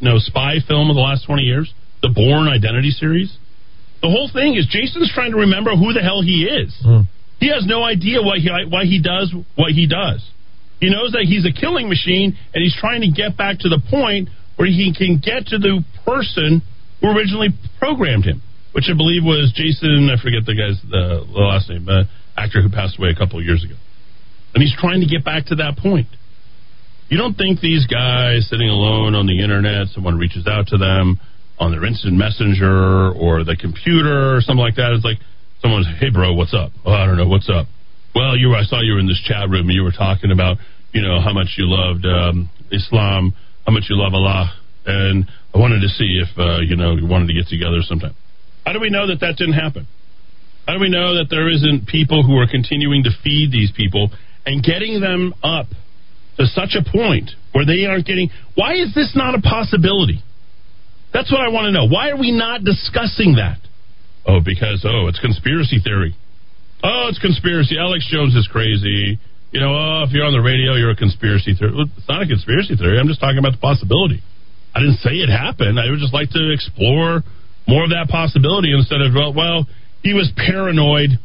you 0.00 0.08
know, 0.08 0.18
spy 0.18 0.56
film 0.66 0.88
of 0.88 0.96
the 0.96 1.02
last 1.02 1.26
twenty 1.26 1.42
years, 1.42 1.72
the 2.02 2.08
Bourne 2.08 2.48
Identity 2.48 2.90
series? 2.90 3.36
The 4.00 4.08
whole 4.08 4.30
thing 4.32 4.56
is 4.56 4.66
Jason's 4.70 5.12
trying 5.12 5.32
to 5.32 5.44
remember 5.44 5.76
who 5.76 5.92
the 5.92 6.00
hell 6.00 6.22
he 6.22 6.48
is. 6.48 6.74
Hmm. 6.80 7.04
He 7.38 7.48
has 7.48 7.66
no 7.66 7.84
idea 7.84 8.22
why 8.22 8.38
he 8.38 8.48
why 8.68 8.84
he 8.84 9.02
does 9.02 9.34
what 9.56 9.72
he 9.72 9.86
does. 9.86 10.24
He 10.80 10.88
knows 10.88 11.12
that 11.12 11.28
he's 11.28 11.44
a 11.44 11.52
killing 11.52 11.90
machine, 11.90 12.38
and 12.54 12.62
he's 12.64 12.76
trying 12.80 13.02
to 13.02 13.10
get 13.10 13.36
back 13.36 13.58
to 13.60 13.68
the 13.68 13.80
point 13.90 14.30
where 14.56 14.68
he 14.68 14.94
can 14.96 15.20
get 15.20 15.48
to 15.48 15.58
the 15.58 15.84
person 16.04 16.62
who 17.00 17.08
originally 17.08 17.48
programmed 17.78 18.24
him. 18.24 18.42
which 18.72 18.86
I 18.90 18.96
believe 18.96 19.22
was 19.24 19.52
Jason. 19.54 20.10
I 20.10 20.20
forget 20.20 20.46
the 20.46 20.54
guy's 20.54 20.78
the, 20.88 21.26
last 21.28 21.68
name, 21.68 21.88
uh, 21.88 22.04
actor 22.36 22.62
who 22.62 22.70
passed 22.70 22.98
away 22.98 23.10
a 23.10 23.18
couple 23.18 23.38
of 23.38 23.44
years 23.44 23.64
ago, 23.64 23.74
and 24.54 24.62
he's 24.62 24.74
trying 24.78 25.00
to 25.00 25.06
get 25.06 25.24
back 25.24 25.46
to 25.46 25.56
that 25.56 25.76
point. 25.76 26.06
You 27.08 27.18
don't 27.18 27.34
think 27.34 27.60
these 27.60 27.86
guys 27.86 28.46
sitting 28.48 28.68
alone 28.68 29.14
on 29.14 29.26
the 29.26 29.42
internet, 29.42 29.88
someone 29.88 30.16
reaches 30.16 30.46
out 30.46 30.68
to 30.68 30.78
them 30.78 31.18
on 31.58 31.72
their 31.72 31.84
instant 31.84 32.14
messenger 32.14 33.10
or 33.10 33.42
the 33.42 33.56
computer 33.56 34.36
or 34.36 34.40
something 34.40 34.62
like 34.62 34.76
that. 34.76 34.92
It's 34.94 35.04
like 35.04 35.18
someone's, 35.60 35.88
hey 35.98 36.10
bro, 36.10 36.32
what's 36.34 36.54
up? 36.54 36.70
Oh, 36.86 36.92
I 36.92 37.06
don't 37.06 37.16
know, 37.16 37.26
what's 37.26 37.50
up? 37.50 37.66
Well, 38.14 38.36
you, 38.36 38.54
I 38.54 38.62
saw 38.62 38.80
you 38.80 38.94
were 38.94 39.00
in 39.00 39.08
this 39.08 39.20
chat 39.26 39.50
room 39.50 39.66
and 39.66 39.74
you 39.74 39.82
were 39.82 39.92
talking 39.92 40.30
about, 40.30 40.58
you 40.92 41.02
know, 41.02 41.20
how 41.20 41.32
much 41.32 41.58
you 41.58 41.66
loved 41.66 42.06
um, 42.06 42.48
Islam, 42.70 43.34
how 43.66 43.72
much 43.72 43.84
you 43.90 43.96
love 43.98 44.14
Allah, 44.14 44.54
and 44.86 45.26
I 45.54 45.58
wanted 45.58 45.80
to 45.80 45.88
see 45.88 46.22
if, 46.22 46.38
uh, 46.38 46.60
you 46.60 46.76
know, 46.76 46.96
you 46.96 47.06
wanted 47.06 47.28
to 47.28 47.34
get 47.34 47.48
together 47.48 47.82
sometime. 47.82 48.14
How 48.64 48.72
do 48.72 48.80
we 48.80 48.90
know 48.90 49.08
that 49.08 49.20
that 49.20 49.36
didn't 49.36 49.54
happen? 49.54 49.88
How 50.66 50.74
do 50.74 50.80
we 50.80 50.90
know 50.90 51.16
that 51.16 51.26
there 51.30 51.48
isn't 51.48 51.88
people 51.88 52.22
who 52.22 52.36
are 52.36 52.46
continuing 52.46 53.02
to 53.04 53.10
feed 53.24 53.50
these 53.50 53.72
people 53.72 54.10
and 54.46 54.62
getting 54.62 55.00
them 55.00 55.34
up 55.42 55.66
to 56.40 56.46
such 56.46 56.72
a 56.72 56.82
point 56.82 57.30
where 57.52 57.66
they 57.66 57.84
aren't 57.84 58.06
getting. 58.06 58.30
Why 58.56 58.74
is 58.80 58.94
this 58.94 59.12
not 59.14 59.36
a 59.36 59.40
possibility? 59.44 60.24
That's 61.12 61.30
what 61.30 61.40
I 61.40 61.52
want 61.52 61.68
to 61.68 61.72
know. 61.72 61.86
Why 61.86 62.10
are 62.10 62.16
we 62.16 62.32
not 62.32 62.64
discussing 62.64 63.36
that? 63.36 63.60
Oh, 64.24 64.40
because, 64.40 64.86
oh, 64.88 65.08
it's 65.08 65.20
conspiracy 65.20 65.80
theory. 65.82 66.16
Oh, 66.82 67.08
it's 67.12 67.18
conspiracy. 67.18 67.76
Alex 67.76 68.08
Jones 68.08 68.34
is 68.36 68.48
crazy. 68.48 69.18
You 69.52 69.60
know, 69.60 69.74
oh, 69.74 70.04
if 70.06 70.12
you're 70.12 70.24
on 70.24 70.32
the 70.32 70.40
radio, 70.40 70.74
you're 70.80 70.94
a 70.94 70.96
conspiracy 70.96 71.52
theory. 71.52 71.74
It's 71.98 72.08
not 72.08 72.22
a 72.22 72.26
conspiracy 72.26 72.76
theory. 72.76 72.98
I'm 72.98 73.08
just 73.08 73.20
talking 73.20 73.38
about 73.38 73.52
the 73.52 73.60
possibility. 73.60 74.22
I 74.74 74.80
didn't 74.80 75.00
say 75.02 75.18
it 75.18 75.28
happened. 75.28 75.78
I 75.78 75.90
would 75.90 75.98
just 75.98 76.14
like 76.14 76.30
to 76.30 76.52
explore 76.52 77.22
more 77.66 77.84
of 77.84 77.90
that 77.90 78.08
possibility 78.08 78.72
instead 78.72 79.00
of, 79.00 79.14
well, 79.14 79.34
well 79.34 79.66
he 80.02 80.14
was 80.14 80.30
paranoid. 80.36 81.18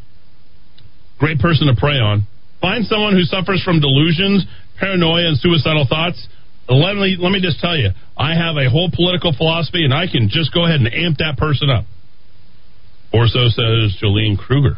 Great 1.19 1.39
person 1.39 1.67
to 1.67 1.76
prey 1.80 1.97
on. 1.97 2.27
Find 2.61 2.85
someone 2.85 3.13
who 3.13 3.23
suffers 3.23 3.61
from 3.63 3.80
delusions 3.80 4.45
paranoia 4.80 5.27
and 5.27 5.38
suicidal 5.38 5.85
thoughts, 5.88 6.27
let 6.67 6.95
me 6.95 7.17
let 7.19 7.31
me 7.31 7.41
just 7.41 7.59
tell 7.59 7.77
you, 7.77 7.89
I 8.17 8.34
have 8.34 8.57
a 8.57 8.69
whole 8.69 8.89
political 8.93 9.34
philosophy, 9.34 9.85
and 9.85 9.93
I 9.93 10.07
can 10.07 10.30
just 10.30 10.53
go 10.53 10.65
ahead 10.65 10.80
and 10.80 10.91
amp 10.91 11.17
that 11.19 11.38
person 11.38 11.69
up. 11.69 11.85
Or 13.13 13.27
so 13.27 13.47
says 13.49 13.95
Jolene 14.01 14.38
Kruger. 14.38 14.77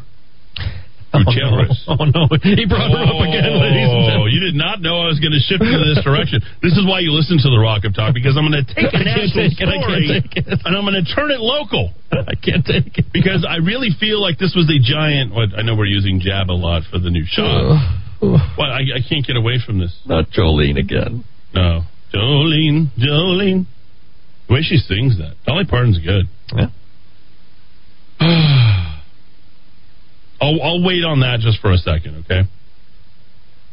Oh 1.28 1.34
no. 1.34 1.66
oh 1.98 2.06
no, 2.06 2.22
he 2.44 2.66
brought 2.68 2.92
her 2.94 3.04
up 3.08 3.20
again, 3.24 3.48
oh, 3.50 3.64
ladies 3.64 3.90
and 3.90 3.98
Oh, 3.98 4.08
gentlemen. 4.08 4.34
you 4.34 4.40
did 4.42 4.56
not 4.56 4.82
know 4.82 5.02
I 5.02 5.08
was 5.10 5.20
going 5.20 5.34
to 5.34 5.42
shift 5.42 5.64
into 5.64 5.84
this 5.88 6.04
direction. 6.04 6.42
This 6.62 6.74
is 6.78 6.84
why 6.86 7.00
you 7.02 7.12
listen 7.16 7.38
to 7.42 7.50
the 7.50 7.58
Rock 7.60 7.86
of 7.86 7.96
Talk 7.96 8.14
because 8.14 8.36
I'm 8.38 8.46
going 8.50 8.60
to 8.64 8.68
take 8.68 8.92
a 8.94 9.02
national 9.02 9.50
take 9.50 9.58
it, 9.60 9.68
I 9.68 9.78
can't 9.78 9.84
story 9.84 10.08
take 10.22 10.32
it. 10.38 10.46
and 10.66 10.72
I'm 10.76 10.86
going 10.86 11.00
to 11.00 11.08
turn 11.08 11.32
it 11.32 11.40
local. 11.42 11.94
I 12.12 12.36
can't 12.38 12.66
take 12.66 12.98
it 12.98 13.06
because 13.14 13.46
I 13.48 13.58
really 13.64 13.90
feel 14.00 14.22
like 14.22 14.38
this 14.38 14.54
was 14.56 14.68
a 14.70 14.80
giant. 14.80 15.34
What 15.34 15.56
I 15.58 15.62
know 15.64 15.76
we're 15.76 15.90
using 15.90 16.20
jab 16.20 16.50
a 16.50 16.58
lot 16.58 16.84
for 16.90 17.00
the 17.00 17.10
new 17.10 17.26
show. 17.26 17.78
Well, 18.22 18.70
I, 18.72 18.82
I 18.98 19.02
can't 19.08 19.26
get 19.26 19.38
away 19.38 19.60
from 19.64 19.78
this. 19.80 19.94
Not 20.06 20.30
Jolene 20.32 20.78
again. 20.80 21.24
No, 21.54 21.82
Jolene, 22.14 22.90
Jolene. 22.98 23.66
The 24.48 24.54
way 24.54 24.62
she 24.62 24.78
sings 24.78 25.18
that, 25.20 25.36
Dolly 25.46 25.66
Parton's 25.66 26.00
good. 26.00 26.26
Yeah. 26.56 26.68
I'll, 30.40 30.62
I'll 30.62 30.84
wait 30.84 31.04
on 31.04 31.22
that 31.22 31.40
just 31.40 31.60
for 31.60 31.72
a 31.72 31.78
second, 31.78 32.26
okay? 32.26 32.48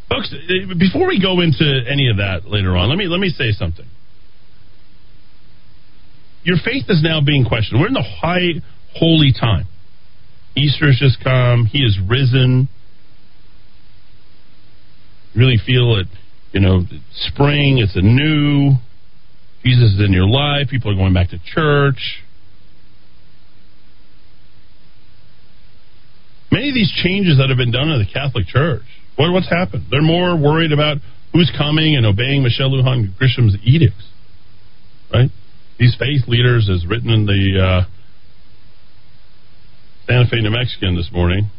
Folks, 0.09 0.32
eh, 0.32 0.73
before 0.78 1.07
we 1.09 1.20
go 1.20 1.41
into 1.41 1.65
any 1.65 2.09
of 2.09 2.19
that 2.19 2.47
later 2.47 2.77
on, 2.77 2.89
let 2.89 2.99
me 2.99 3.07
let 3.07 3.20
me 3.20 3.28
say 3.28 3.53
something. 3.53 3.86
Your 6.45 6.57
faith 6.62 6.85
is 6.89 7.03
now 7.03 7.20
being 7.24 7.45
questioned. 7.45 7.81
We're 7.81 7.89
in 7.89 7.95
the 7.95 8.03
high 8.03 8.61
holy 8.95 9.32
time. 9.32 9.66
Easter 10.57 10.86
has 10.86 10.99
just 10.99 11.23
come. 11.24 11.66
He 11.66 11.78
is 11.78 11.99
risen. 12.07 12.69
Really 15.35 15.57
feel 15.57 15.97
it, 15.99 16.07
you 16.53 16.61
know, 16.61 16.85
spring. 17.12 17.78
It's 17.78 17.97
a 17.97 18.03
new. 18.03 18.77
Jesus 19.65 19.95
is 19.95 20.01
in 20.01 20.12
your 20.12 20.28
life. 20.28 20.69
People 20.69 20.93
are 20.93 20.95
going 20.95 21.15
back 21.15 21.31
to 21.31 21.39
church. 21.45 22.23
Many 26.55 26.68
of 26.68 26.74
these 26.78 26.94
changes 27.02 27.39
that 27.39 27.51
have 27.51 27.59
been 27.59 27.74
done 27.74 27.90
in 27.90 27.98
the 27.98 28.06
Catholic 28.06 28.47
Church, 28.47 28.86
what, 29.16 29.32
what's 29.32 29.51
happened? 29.51 29.90
They're 29.90 30.06
more 30.06 30.39
worried 30.39 30.70
about 30.70 30.98
who's 31.32 31.51
coming 31.51 31.97
and 31.97 32.06
obeying 32.06 32.44
Michelle 32.44 32.70
Lujan 32.70 33.10
Grisham's 33.18 33.59
edicts, 33.64 34.06
right? 35.12 35.31
These 35.81 35.97
faith 35.98 36.28
leaders, 36.28 36.70
as 36.70 36.86
written 36.86 37.10
in 37.10 37.26
the 37.26 37.59
uh, 37.59 37.82
Santa 40.06 40.31
Fe 40.31 40.43
New 40.43 40.55
Mexican 40.55 40.94
this 40.94 41.10
morning, 41.10 41.51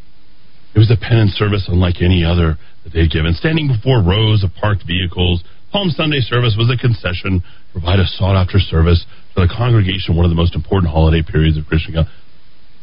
it 0.74 0.78
was 0.78 0.90
a 0.90 0.96
penance 0.96 1.32
service 1.32 1.68
unlike 1.68 2.00
any 2.00 2.24
other 2.24 2.56
that 2.84 2.94
they'd 2.94 3.12
given. 3.12 3.34
Standing 3.34 3.68
before 3.68 4.00
rows 4.00 4.42
of 4.44 4.56
parked 4.56 4.88
vehicles, 4.88 5.44
Palm 5.72 5.90
Sunday 5.90 6.24
service 6.24 6.56
was 6.56 6.72
a 6.72 6.80
concession, 6.80 7.44
provide 7.72 8.00
a 8.00 8.08
sought 8.16 8.32
after 8.32 8.56
service 8.58 9.04
for 9.34 9.44
the 9.44 9.52
congregation, 9.52 10.16
one 10.16 10.24
of 10.24 10.32
the 10.32 10.40
most 10.40 10.54
important 10.54 10.90
holiday 10.90 11.20
periods 11.20 11.58
of 11.58 11.66
Christian. 11.66 11.92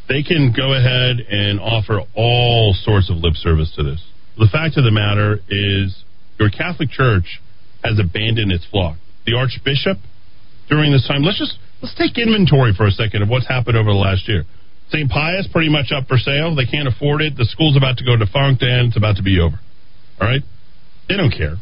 They 0.08 0.22
can 0.22 0.52
go 0.54 0.74
ahead 0.74 1.20
and 1.20 1.60
offer 1.60 2.00
all 2.14 2.74
sorts 2.74 3.10
of 3.10 3.16
lip 3.16 3.34
service 3.34 3.72
to 3.76 3.82
this. 3.82 4.04
The 4.36 4.48
fact 4.50 4.76
of 4.76 4.84
the 4.84 4.90
matter 4.90 5.38
is, 5.48 6.04
your 6.38 6.50
Catholic 6.50 6.90
Church 6.90 7.40
has 7.82 7.98
abandoned 7.98 8.52
its 8.52 8.66
flock. 8.66 8.96
The 9.26 9.34
Archbishop, 9.34 9.98
during 10.68 10.92
this 10.92 11.06
time, 11.06 11.22
let's 11.22 11.38
just 11.38 11.56
let's 11.80 11.94
take 11.94 12.18
inventory 12.18 12.74
for 12.76 12.86
a 12.86 12.90
second 12.90 13.22
of 13.22 13.28
what's 13.28 13.48
happened 13.48 13.76
over 13.76 13.90
the 13.90 13.98
last 13.98 14.28
year. 14.28 14.44
St. 14.90 15.10
Pius 15.10 15.48
pretty 15.50 15.70
much 15.70 15.92
up 15.96 16.06
for 16.08 16.18
sale. 16.18 16.54
They 16.54 16.66
can't 16.66 16.88
afford 16.88 17.22
it. 17.22 17.36
The 17.36 17.46
school's 17.46 17.76
about 17.76 17.96
to 17.98 18.04
go 18.04 18.16
defunct 18.16 18.62
and 18.62 18.88
it's 18.88 18.96
about 18.96 19.16
to 19.16 19.22
be 19.22 19.40
over. 19.40 19.58
All 20.20 20.28
right? 20.28 20.42
They 21.08 21.16
don't 21.16 21.32
care. 21.32 21.56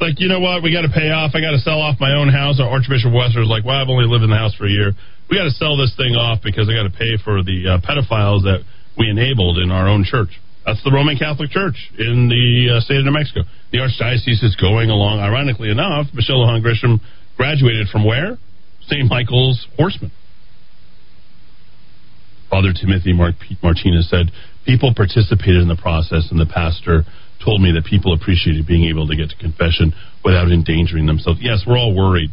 Like, 0.00 0.16
you 0.16 0.28
know 0.32 0.40
what? 0.40 0.64
We 0.64 0.72
got 0.72 0.88
to 0.88 0.92
pay 0.92 1.12
off. 1.12 1.36
I 1.36 1.44
got 1.44 1.52
to 1.52 1.60
sell 1.60 1.76
off 1.76 2.00
my 2.00 2.16
own 2.16 2.32
house. 2.32 2.56
Our 2.56 2.72
Archbishop 2.72 3.12
Wester 3.12 3.44
is 3.44 3.52
like, 3.52 3.68
well, 3.68 3.76
I've 3.76 3.92
only 3.92 4.08
lived 4.08 4.24
in 4.24 4.32
the 4.32 4.40
house 4.40 4.56
for 4.56 4.64
a 4.64 4.72
year. 4.72 4.96
We 5.28 5.36
got 5.36 5.44
to 5.44 5.52
sell 5.60 5.76
this 5.76 5.92
thing 5.94 6.16
off 6.16 6.40
because 6.42 6.72
I 6.72 6.74
got 6.74 6.88
to 6.88 6.96
pay 6.96 7.20
for 7.20 7.44
the 7.44 7.76
uh, 7.76 7.84
pedophiles 7.84 8.48
that 8.48 8.64
we 8.96 9.12
enabled 9.12 9.60
in 9.60 9.70
our 9.70 9.86
own 9.86 10.08
church. 10.08 10.32
That's 10.64 10.82
the 10.84 10.90
Roman 10.90 11.16
Catholic 11.20 11.50
Church 11.50 11.76
in 12.00 12.28
the 12.32 12.76
uh, 12.76 12.80
state 12.80 12.96
of 12.96 13.04
New 13.04 13.12
Mexico. 13.12 13.44
The 13.72 13.78
Archdiocese 13.84 14.40
is 14.40 14.56
going 14.56 14.88
along. 14.88 15.20
Ironically 15.20 15.70
enough, 15.70 16.08
Michelle 16.12 16.40
Lujan 16.40 16.64
Grisham 16.64 17.00
graduated 17.36 17.88
from 17.88 18.04
where? 18.04 18.38
St. 18.88 19.08
Michael's 19.08 19.66
Horseman. 19.76 20.12
Father 22.48 22.72
Timothy 22.72 23.12
Mark 23.12 23.36
Martinez 23.62 24.08
said, 24.10 24.32
People 24.66 24.92
participated 24.94 25.62
in 25.62 25.68
the 25.68 25.76
process, 25.80 26.28
and 26.30 26.38
the 26.38 26.46
pastor 26.46 27.04
told 27.44 27.60
me 27.60 27.72
that 27.72 27.84
people 27.84 28.12
appreciated 28.12 28.66
being 28.66 28.84
able 28.84 29.06
to 29.08 29.16
get 29.16 29.30
to 29.30 29.36
confession 29.36 29.92
without 30.24 30.50
endangering 30.50 31.06
themselves. 31.06 31.40
Yes, 31.42 31.64
we're 31.66 31.78
all 31.78 31.94
worried. 31.94 32.30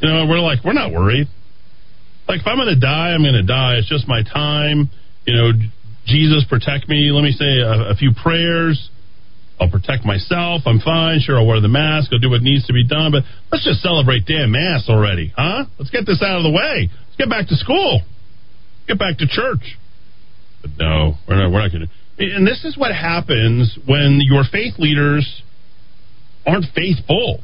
You 0.00 0.08
know, 0.08 0.26
we're 0.26 0.40
like, 0.40 0.64
we're 0.64 0.74
not 0.74 0.92
worried. 0.92 1.28
Like, 2.28 2.40
if 2.40 2.46
I'm 2.46 2.56
going 2.56 2.68
to 2.68 2.78
die, 2.78 3.14
I'm 3.14 3.22
going 3.22 3.34
to 3.34 3.46
die. 3.46 3.76
It's 3.78 3.88
just 3.88 4.06
my 4.06 4.22
time. 4.22 4.90
You 5.24 5.34
know, 5.34 5.50
Jesus, 6.06 6.44
protect 6.48 6.88
me. 6.88 7.10
Let 7.10 7.22
me 7.22 7.32
say 7.32 7.58
a, 7.60 7.92
a 7.92 7.94
few 7.94 8.12
prayers. 8.14 8.90
I'll 9.60 9.70
protect 9.70 10.04
myself. 10.04 10.62
I'm 10.66 10.78
fine. 10.78 11.18
Sure, 11.20 11.38
I'll 11.38 11.46
wear 11.46 11.60
the 11.60 11.68
mask. 11.68 12.12
I'll 12.12 12.20
do 12.20 12.30
what 12.30 12.42
needs 12.42 12.66
to 12.66 12.72
be 12.72 12.86
done. 12.86 13.10
But 13.10 13.24
let's 13.50 13.64
just 13.64 13.82
celebrate 13.82 14.24
damn 14.26 14.52
Mass 14.52 14.88
already, 14.88 15.32
huh? 15.36 15.64
Let's 15.78 15.90
get 15.90 16.06
this 16.06 16.22
out 16.22 16.36
of 16.36 16.44
the 16.44 16.50
way. 16.50 16.88
Let's 16.90 17.16
get 17.16 17.28
back 17.28 17.48
to 17.48 17.56
school. 17.56 18.02
Get 18.86 18.98
back 18.98 19.18
to 19.18 19.26
church. 19.26 19.76
But 20.62 20.70
no, 20.78 21.14
we're 21.26 21.36
not. 21.36 21.50
We're 21.50 21.60
not 21.60 21.72
going 21.72 21.86
to. 21.86 21.92
And 22.18 22.46
this 22.46 22.64
is 22.64 22.76
what 22.76 22.92
happens 22.92 23.78
when 23.86 24.20
your 24.20 24.42
faith 24.50 24.74
leaders 24.78 25.42
aren't 26.46 26.66
faithful. 26.74 27.40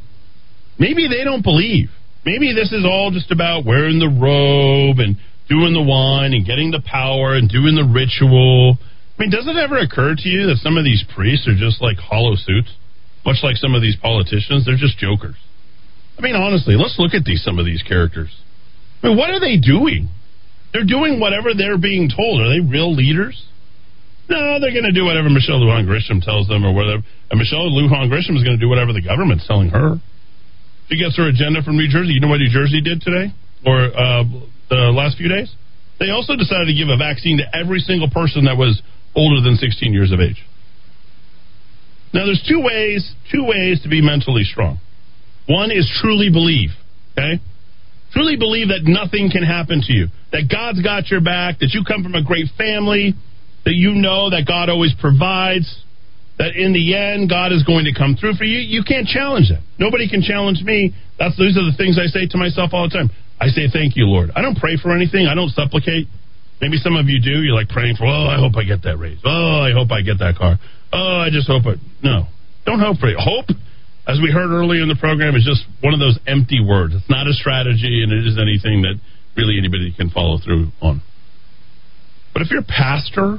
Maybe 0.79 1.07
they 1.09 1.23
don't 1.23 1.43
believe. 1.43 1.91
Maybe 2.25 2.53
this 2.55 2.73
is 2.73 2.85
all 2.85 3.11
just 3.13 3.31
about 3.31 3.65
wearing 3.65 3.99
the 3.99 4.09
robe 4.09 4.99
and 4.99 5.17
doing 5.49 5.75
the 5.75 5.83
wine 5.83 6.33
and 6.33 6.45
getting 6.45 6.71
the 6.71 6.83
power 6.83 7.35
and 7.35 7.49
doing 7.49 7.77
the 7.77 7.85
ritual. 7.85 8.79
I 8.81 9.17
mean, 9.23 9.31
does 9.31 9.47
it 9.47 9.57
ever 9.57 9.79
occur 9.79 10.17
to 10.17 10.29
you 10.29 10.47
that 10.49 10.59
some 10.59 10.77
of 10.77 10.85
these 10.85 11.05
priests 11.15 11.47
are 11.47 11.55
just 11.55 11.81
like 11.81 11.99
hollow 11.99 12.35
suits? 12.35 12.73
Much 13.25 13.39
like 13.43 13.57
some 13.57 13.75
of 13.75 13.83
these 13.83 13.97
politicians, 13.97 14.65
they're 14.67 14.81
just 14.81 14.99
jokers. 14.99 15.37
I 16.19 16.23
mean, 16.23 16.35
honestly, 16.35 16.75
let's 16.75 16.99
look 16.99 17.15
at 17.15 17.25
these 17.25 17.43
some 17.45 17.59
of 17.59 17.65
these 17.65 17.83
characters. 17.83 18.31
I 19.03 19.09
mean, 19.09 19.17
what 19.17 19.31
are 19.31 19.41
they 19.41 19.57
doing? 19.57 20.09
They're 20.73 20.85
doing 20.85 21.21
whatever 21.21 21.55
they're 21.55 21.79
being 21.79 22.11
told. 22.11 22.41
Are 22.41 22.49
they 22.49 22.61
real 22.61 22.93
leaders? 22.93 23.41
No, 24.29 24.59
they're 24.61 24.73
going 24.73 24.89
to 24.89 24.93
do 24.97 25.05
whatever 25.05 25.29
Michelle 25.29 25.61
Lujan 25.61 25.85
Grisham 25.85 26.25
tells 26.25 26.49
them, 26.49 26.65
or 26.65 26.73
whatever. 26.73 27.03
And 27.31 27.39
Michelle 27.39 27.69
Lujan 27.69 28.09
Grisham 28.09 28.37
is 28.37 28.43
going 28.43 28.57
to 28.57 28.63
do 28.63 28.69
whatever 28.69 28.93
the 28.93 29.03
government's 29.03 29.47
telling 29.47 29.69
her. 29.69 30.01
She 30.89 30.97
gets 30.97 31.17
her 31.17 31.29
agenda 31.29 31.63
from 31.63 31.77
New 31.77 31.89
Jersey. 31.89 32.13
You 32.13 32.21
know 32.21 32.29
what 32.29 32.41
New 32.41 32.53
Jersey 32.53 32.81
did 32.81 33.01
today, 33.01 33.33
or 33.65 33.85
uh, 33.93 34.25
the 34.69 34.93
last 34.93 35.17
few 35.17 35.29
days? 35.29 35.53
They 36.01 36.11
also 36.11 36.37
decided 36.37 36.67
to 36.67 36.75
give 36.75 36.89
a 36.89 36.97
vaccine 36.97 37.39
to 37.39 37.47
every 37.57 37.81
single 37.81 38.11
person 38.11 38.45
that 38.45 38.57
was 38.57 38.81
older 39.15 39.41
than 39.41 39.57
16 39.57 39.93
years 39.93 40.13
of 40.13 40.21
age. 40.21 40.43
Now, 42.13 42.27
there's 42.27 42.45
two 42.49 42.61
ways, 42.63 43.15
two 43.31 43.45
ways 43.45 43.83
to 43.83 43.89
be 43.89 44.01
mentally 44.01 44.45
strong. 44.45 44.81
One 45.49 45.71
is 45.71 45.91
truly 46.01 46.31
believe. 46.31 46.71
Okay, 47.17 47.41
truly 48.13 48.37
believe 48.37 48.69
that 48.69 48.83
nothing 48.85 49.31
can 49.31 49.43
happen 49.43 49.83
to 49.87 49.93
you, 49.93 50.09
that 50.33 50.49
God's 50.51 50.83
got 50.83 51.11
your 51.11 51.21
back, 51.21 51.59
that 51.61 51.71
you 51.75 51.85
come 51.87 52.03
from 52.03 52.15
a 52.15 52.25
great 52.25 52.47
family, 52.57 53.15
that 53.65 53.75
you 53.75 53.95
know 53.95 54.31
that 54.31 54.45
God 54.47 54.69
always 54.69 54.95
provides, 55.01 55.67
that 56.39 56.57
in 56.57 56.73
the 56.73 56.95
end 56.95 57.29
God 57.31 57.53
is 57.53 57.63
going 57.65 57.85
to 57.87 57.95
come 57.95 58.17
through 58.17 58.35
for 58.35 58.45
you, 58.45 58.59
you 58.59 58.85
can't 58.85 59.07
challenge 59.07 59.49
that. 59.49 59.63
Nobody 59.79 60.09
can 60.09 60.21
challenge 60.21 60.63
me. 60.63 60.95
That's 61.19 61.37
those 61.39 61.57
are 61.57 61.65
the 61.65 61.77
things 61.77 61.99
I 61.99 62.07
say 62.07 62.27
to 62.29 62.39
myself 62.39 62.71
all 62.73 62.89
the 62.89 62.95
time. 62.95 63.11
I 63.41 63.49
say 63.49 63.69
thank 63.73 63.97
you, 63.97 64.07
Lord. 64.07 64.31
I 64.37 64.43
don't 64.43 64.57
pray 64.57 64.77
for 64.77 64.95
anything. 64.95 65.27
I 65.27 65.35
don't 65.35 65.51
supplicate. 65.51 66.07
Maybe 66.61 66.77
some 66.79 66.97
of 66.97 67.07
you 67.09 67.21
do. 67.21 67.43
You're 67.43 67.55
like 67.55 67.69
praying 67.69 67.97
for, 67.97 68.07
oh, 68.07 68.27
I 68.31 68.39
hope 68.39 68.55
I 68.57 68.65
get 68.65 68.83
that 68.85 68.97
raise. 68.97 69.19
Oh, 69.25 69.61
I 69.61 69.73
hope 69.73 69.91
I 69.91 70.03
get 70.03 70.19
that 70.19 70.37
car. 70.37 70.59
Oh, 70.93 71.19
I 71.19 71.31
just 71.31 71.49
hope 71.49 71.67
it. 71.67 71.79
No, 72.03 72.27
don't 72.65 72.79
hope 72.79 72.99
for 72.99 73.09
it. 73.09 73.17
Hope, 73.19 73.51
as 74.07 74.21
we 74.23 74.31
heard 74.31 74.51
earlier 74.51 74.83
in 74.83 74.89
the 74.89 74.99
program, 74.99 75.35
is 75.35 75.45
just 75.45 75.67
one 75.83 75.95
of 75.95 76.01
those 76.01 76.19
empty 76.27 76.63
words. 76.63 76.95
It's 76.95 77.11
not 77.11 77.27
a 77.27 77.35
strategy, 77.35 78.03
and 78.03 78.13
it 78.13 78.27
isn't 78.27 78.41
anything 78.41 78.83
that 78.83 79.01
really 79.37 79.59
anybody 79.59 79.93
can 79.97 80.11
follow 80.11 80.39
through 80.39 80.71
on. 80.81 81.03
But 82.33 82.43
if 82.43 82.51
you're 82.51 82.61
a 82.61 82.65
pastor, 82.65 83.39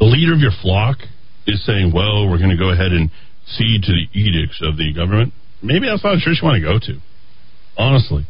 the 0.00 0.06
leader 0.06 0.32
of 0.32 0.40
your 0.40 0.56
flock 0.62 0.98
is 1.46 1.64
saying, 1.64 1.92
well, 1.94 2.28
we're 2.28 2.38
going 2.38 2.50
to 2.50 2.58
go 2.58 2.70
ahead 2.70 2.90
and 2.90 3.10
cede 3.46 3.82
to 3.82 3.92
the 3.92 4.08
edicts 4.18 4.60
of 4.62 4.76
the 4.76 4.92
government, 4.92 5.32
maybe 5.62 5.86
that's 5.86 6.02
not 6.02 6.14
a 6.14 6.20
church 6.20 6.40
you 6.42 6.48
want 6.48 6.60
to 6.60 6.66
go 6.66 6.78
to. 6.80 6.98
Honestly. 7.76 8.26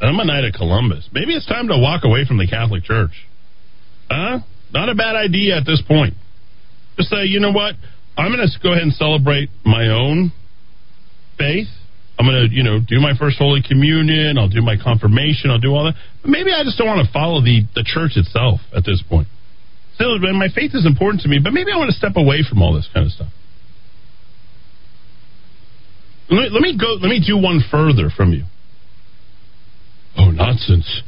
I'm 0.00 0.18
a 0.18 0.24
knight 0.24 0.44
of 0.44 0.54
Columbus. 0.54 1.08
Maybe 1.12 1.34
it's 1.34 1.46
time 1.46 1.68
to 1.68 1.76
walk 1.76 2.04
away 2.04 2.24
from 2.24 2.38
the 2.38 2.46
Catholic 2.46 2.84
Church. 2.84 3.12
Huh? 4.10 4.38
Not 4.72 4.88
a 4.88 4.94
bad 4.94 5.14
idea 5.14 5.58
at 5.58 5.66
this 5.66 5.82
point. 5.86 6.14
Just 6.96 7.10
say, 7.10 7.24
you 7.24 7.38
know 7.38 7.52
what? 7.52 7.74
I'm 8.16 8.32
going 8.32 8.40
to 8.40 8.58
go 8.62 8.72
ahead 8.72 8.82
and 8.82 8.92
celebrate 8.94 9.50
my 9.64 9.88
own 9.88 10.32
faith. 11.38 11.68
I'm 12.18 12.26
going 12.26 12.48
to, 12.48 12.54
you 12.54 12.62
know, 12.62 12.80
do 12.80 13.00
my 13.00 13.12
first 13.18 13.38
Holy 13.38 13.62
Communion. 13.66 14.38
I'll 14.38 14.48
do 14.48 14.62
my 14.62 14.76
confirmation. 14.82 15.50
I'll 15.50 15.60
do 15.60 15.72
all 15.72 15.84
that. 15.84 15.94
But 16.22 16.30
maybe 16.30 16.52
I 16.52 16.64
just 16.64 16.76
don't 16.76 16.88
want 16.88 17.06
to 17.06 17.12
follow 17.12 17.40
the, 17.40 17.64
the 17.74 17.84
church 17.84 18.16
itself 18.16 18.60
at 18.74 18.84
this 18.84 19.02
point. 19.08 19.28
Still, 20.00 20.18
my 20.32 20.48
faith 20.48 20.70
is 20.72 20.86
important 20.86 21.22
to 21.24 21.28
me, 21.28 21.40
but 21.44 21.52
maybe 21.52 21.70
I 21.70 21.76
want 21.76 21.90
to 21.90 21.96
step 21.96 22.16
away 22.16 22.42
from 22.48 22.62
all 22.62 22.72
this 22.72 22.88
kind 22.94 23.04
of 23.04 23.12
stuff. 23.12 23.28
Let 26.30 26.40
me, 26.40 26.48
let 26.50 26.62
me 26.62 26.78
go. 26.78 26.94
Let 26.94 27.10
me 27.10 27.22
do 27.24 27.36
one 27.36 27.60
further 27.70 28.08
from 28.08 28.32
you. 28.32 28.44
Oh, 30.16 30.30
not 30.30 30.56
since, 30.56 31.02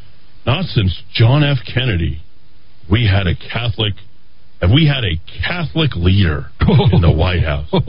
not 0.45 0.67
since 0.67 1.03
John 1.15 1.43
F. 1.43 1.59
Kennedy, 1.65 2.21
we 2.91 3.09
had 3.09 3.27
a 3.27 3.35
Catholic. 3.35 3.95
Have 4.61 4.71
we 4.71 4.87
had 4.87 5.05
a 5.05 5.17
Catholic 5.41 5.97
leader 5.97 6.51
in 6.93 7.01
the 7.01 7.13
White 7.13 7.43
House? 7.43 7.73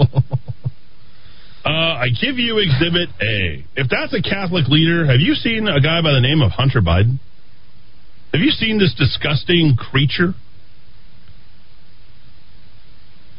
Uh, 1.65 1.95
I 1.95 2.07
give 2.09 2.39
you 2.39 2.57
Exhibit 2.57 3.07
A. 3.21 3.63
If 3.77 3.87
that's 3.89 4.13
a 4.13 4.21
Catholic 4.21 4.67
leader, 4.67 5.05
have 5.05 5.21
you 5.21 5.33
seen 5.33 5.65
a 5.69 5.79
guy 5.79 6.01
by 6.01 6.11
the 6.11 6.19
name 6.19 6.41
of 6.41 6.51
Hunter 6.51 6.81
Biden? 6.81 7.19
Have 8.33 8.41
you 8.41 8.51
seen 8.51 8.79
this 8.79 8.93
disgusting 8.93 9.77
creature? 9.77 10.33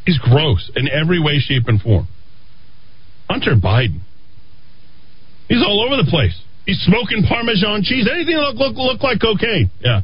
He's 0.04 0.18
gross 0.18 0.70
in 0.76 0.88
every 0.88 1.20
way, 1.20 1.38
shape, 1.38 1.64
and 1.66 1.80
form. 1.80 2.08
Hunter 3.28 3.54
Biden. 3.56 4.00
He's 5.48 5.62
all 5.62 5.84
over 5.84 5.96
the 6.02 6.08
place. 6.08 6.38
He's 6.66 6.80
smoking 6.80 7.24
Parmesan 7.28 7.82
cheese. 7.82 8.08
Anything 8.10 8.36
look 8.36 8.56
look 8.56 8.76
look 8.76 9.02
like 9.02 9.20
cocaine. 9.20 9.70
Yeah. 9.80 10.00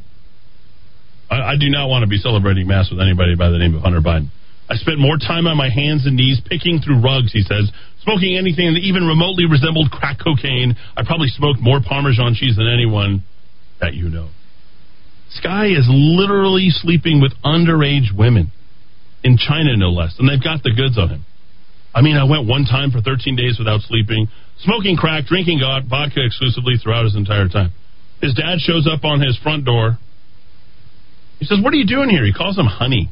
I, 1.29 1.53
I 1.53 1.55
do 1.59 1.69
not 1.69 1.87
want 1.87 2.03
to 2.03 2.09
be 2.09 2.17
celebrating 2.17 2.67
mass 2.67 2.89
with 2.91 2.99
anybody 2.99 3.35
by 3.35 3.49
the 3.49 3.57
name 3.57 3.75
of 3.75 3.81
Hunter 3.81 4.01
Biden. 4.01 4.29
I 4.69 4.75
spent 4.75 4.99
more 4.99 5.17
time 5.17 5.47
on 5.47 5.57
my 5.57 5.69
hands 5.69 6.05
and 6.05 6.15
knees 6.15 6.39
picking 6.47 6.79
through 6.79 7.01
rugs, 7.01 7.33
he 7.33 7.41
says, 7.41 7.69
smoking 8.03 8.37
anything 8.37 8.73
that 8.73 8.79
even 8.79 9.03
remotely 9.03 9.45
resembled 9.45 9.91
crack 9.91 10.17
cocaine. 10.23 10.77
I 10.95 11.03
probably 11.03 11.27
smoked 11.27 11.59
more 11.59 11.81
Parmesan 11.83 12.35
cheese 12.35 12.55
than 12.55 12.71
anyone 12.71 13.23
that 13.81 13.93
you 13.93 14.07
know. 14.07 14.29
Sky 15.31 15.67
is 15.67 15.87
literally 15.89 16.69
sleeping 16.69 17.21
with 17.21 17.33
underage 17.43 18.15
women 18.15 18.51
in 19.23 19.37
China, 19.37 19.77
no 19.77 19.89
less, 19.89 20.15
and 20.19 20.27
they've 20.27 20.43
got 20.43 20.63
the 20.63 20.73
goods 20.73 20.97
on 20.97 21.09
him. 21.09 21.25
I 21.93 22.01
mean, 22.01 22.15
I 22.15 22.23
went 22.23 22.47
one 22.47 22.65
time 22.65 22.91
for 22.91 23.01
13 23.01 23.35
days 23.35 23.57
without 23.59 23.81
sleeping, 23.81 24.27
smoking 24.59 24.95
crack, 24.95 25.25
drinking 25.25 25.59
vodka 25.59 26.23
exclusively 26.23 26.75
throughout 26.81 27.03
his 27.03 27.15
entire 27.15 27.49
time. 27.49 27.73
His 28.21 28.33
dad 28.33 28.59
shows 28.59 28.87
up 28.87 29.03
on 29.03 29.19
his 29.19 29.37
front 29.37 29.65
door. 29.65 29.97
He 31.39 31.45
says, 31.45 31.59
"What 31.59 31.73
are 31.73 31.77
you 31.77 31.87
doing 31.87 32.09
here?" 32.09 32.23
He 32.23 32.33
calls 32.33 32.57
him 32.57 32.67
honey. 32.67 33.09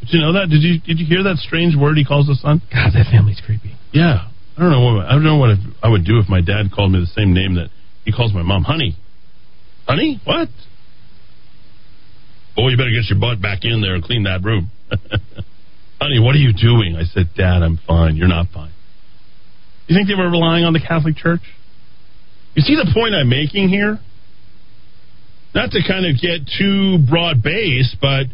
Did 0.00 0.14
you 0.14 0.20
know 0.20 0.32
that? 0.32 0.48
Did 0.48 0.62
you 0.62 0.80
did 0.80 0.98
you 0.98 1.06
hear 1.06 1.22
that 1.24 1.36
strange 1.36 1.76
word 1.76 1.96
he 1.96 2.04
calls 2.04 2.26
his 2.26 2.40
son? 2.40 2.62
God, 2.72 2.92
that 2.94 3.06
family's 3.12 3.40
creepy. 3.44 3.76
Yeah, 3.92 4.26
I 4.56 4.60
don't 4.60 4.70
know 4.70 4.80
what 4.80 5.06
I 5.06 5.12
don't 5.12 5.22
know 5.22 5.36
what 5.36 5.58
I 5.82 5.88
would 5.88 6.04
do 6.04 6.18
if 6.18 6.28
my 6.28 6.40
dad 6.40 6.72
called 6.74 6.92
me 6.92 7.00
the 7.00 7.06
same 7.06 7.34
name 7.34 7.54
that 7.54 7.68
he 8.04 8.10
calls 8.10 8.32
my 8.32 8.42
mom, 8.42 8.64
honey. 8.64 8.96
Honey, 9.86 10.20
what? 10.24 10.48
Boy, 12.56 12.68
you 12.68 12.76
better 12.76 12.90
get 12.90 13.08
your 13.08 13.18
butt 13.18 13.40
back 13.40 13.60
in 13.62 13.80
there 13.80 13.94
and 13.94 14.02
clean 14.02 14.24
that 14.24 14.42
room. 14.42 14.70
honey, 16.00 16.20
what 16.20 16.34
are 16.34 16.42
you 16.42 16.52
doing? 16.52 16.96
I 16.96 17.04
said, 17.04 17.30
Dad, 17.36 17.62
I'm 17.62 17.78
fine. 17.86 18.16
You're 18.16 18.28
not 18.28 18.48
fine. 18.52 18.72
You 19.86 19.96
think 19.96 20.08
they 20.08 20.14
were 20.14 20.30
relying 20.30 20.64
on 20.64 20.72
the 20.72 20.80
Catholic 20.80 21.16
Church? 21.16 21.42
You 22.54 22.62
see 22.62 22.74
the 22.74 22.90
point 22.92 23.14
I'm 23.14 23.28
making 23.28 23.68
here? 23.68 23.98
Not 25.54 25.70
to 25.72 25.80
kind 25.86 26.06
of 26.06 26.20
get 26.20 26.48
too 26.58 26.98
broad 27.08 27.42
based, 27.42 27.96
but 28.00 28.24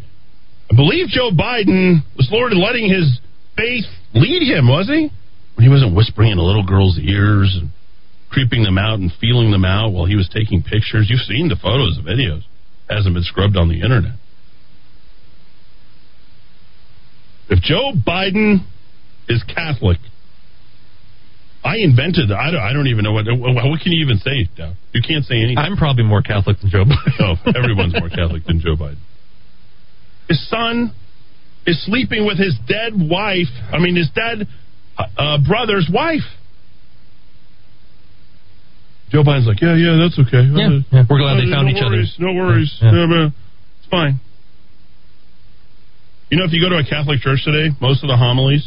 I 0.71 0.75
believe 0.77 1.09
Joe 1.09 1.31
Biden 1.31 2.03
was 2.17 2.29
Lord 2.31 2.53
letting 2.55 2.89
his 2.89 3.21
faith 3.57 3.87
lead 4.15 4.43
him, 4.43 4.69
was 4.69 4.87
he? 4.87 5.11
When 5.55 5.65
he 5.67 5.71
wasn't 5.71 5.97
whispering 5.97 6.31
in 6.31 6.39
a 6.39 6.43
little 6.43 6.65
girl's 6.65 6.99
ears 6.99 7.57
and 7.61 7.71
creeping 8.31 8.63
them 8.63 8.79
out 8.79 9.01
and 9.01 9.11
feeling 9.21 9.51
them 9.51 9.65
out 9.65 9.93
while 9.93 10.05
he 10.05 10.15
was 10.15 10.29
taking 10.29 10.63
pictures. 10.63 11.09
You've 11.09 11.27
seen 11.27 11.49
the 11.49 11.57
photos 11.57 11.99
and 11.99 12.07
videos. 12.07 12.43
hasn't 12.89 13.15
been 13.15 13.25
scrubbed 13.25 13.57
on 13.57 13.69
the 13.69 13.83
internet. 13.83 14.15
If 17.51 17.61
Joe 17.63 17.93
Biden 17.97 18.67
is 19.29 19.43
Catholic, 19.45 19.99
I 21.65 21.79
invented. 21.79 22.31
I 22.31 22.51
don't. 22.51 22.61
I 22.61 22.73
don't 22.73 22.87
even 22.87 23.05
know 23.05 23.13
what. 23.13 23.25
What 23.27 23.81
can 23.81 23.93
you 23.93 24.05
even 24.05 24.19
say? 24.19 24.49
You 24.93 25.03
can't 25.03 25.25
say 25.25 25.37
anything. 25.37 25.59
I'm 25.59 25.77
probably 25.77 26.05
more 26.05 26.23
Catholic 26.23 26.61
than 26.61 26.71
Joe 26.71 26.85
Biden. 26.85 27.19
no, 27.19 27.37
everyone's 27.59 27.95
more 27.99 28.09
Catholic 28.09 28.45
than 28.45 28.61
Joe 28.61 28.77
Biden. 28.77 28.99
His 30.29 30.49
son 30.49 30.93
is 31.67 31.85
sleeping 31.85 32.27
with 32.27 32.39
his 32.39 32.55
dead 32.67 32.93
wife. 32.95 33.53
I 33.73 33.79
mean, 33.79 33.97
his 33.97 34.11
dead 34.15 34.47
uh, 34.99 35.39
brother's 35.47 35.91
wife. 35.93 36.25
Joe 39.11 39.23
Biden's 39.23 39.47
like, 39.47 39.61
yeah, 39.63 39.75
yeah, 39.75 39.97
that's 39.97 40.19
okay. 40.21 40.45
Yeah, 40.45 40.85
yeah. 40.93 41.05
we're 41.09 41.19
glad 41.19 41.41
they 41.41 41.51
found 41.51 41.69
no 41.69 41.73
each 41.73 41.81
worries, 41.81 42.15
other. 42.21 42.29
No 42.29 42.33
worries. 42.37 42.79
Yeah. 42.81 42.93
Yeah, 42.93 43.31
it's 43.81 43.89
fine. 43.91 44.21
You 46.31 46.37
know, 46.37 46.45
if 46.45 46.53
you 46.53 46.61
go 46.61 46.69
to 46.69 46.77
a 46.77 46.85
Catholic 46.85 47.21
church 47.21 47.41
today, 47.45 47.73
most 47.81 48.05
of 48.05 48.09
the 48.09 48.17
homilies 48.17 48.65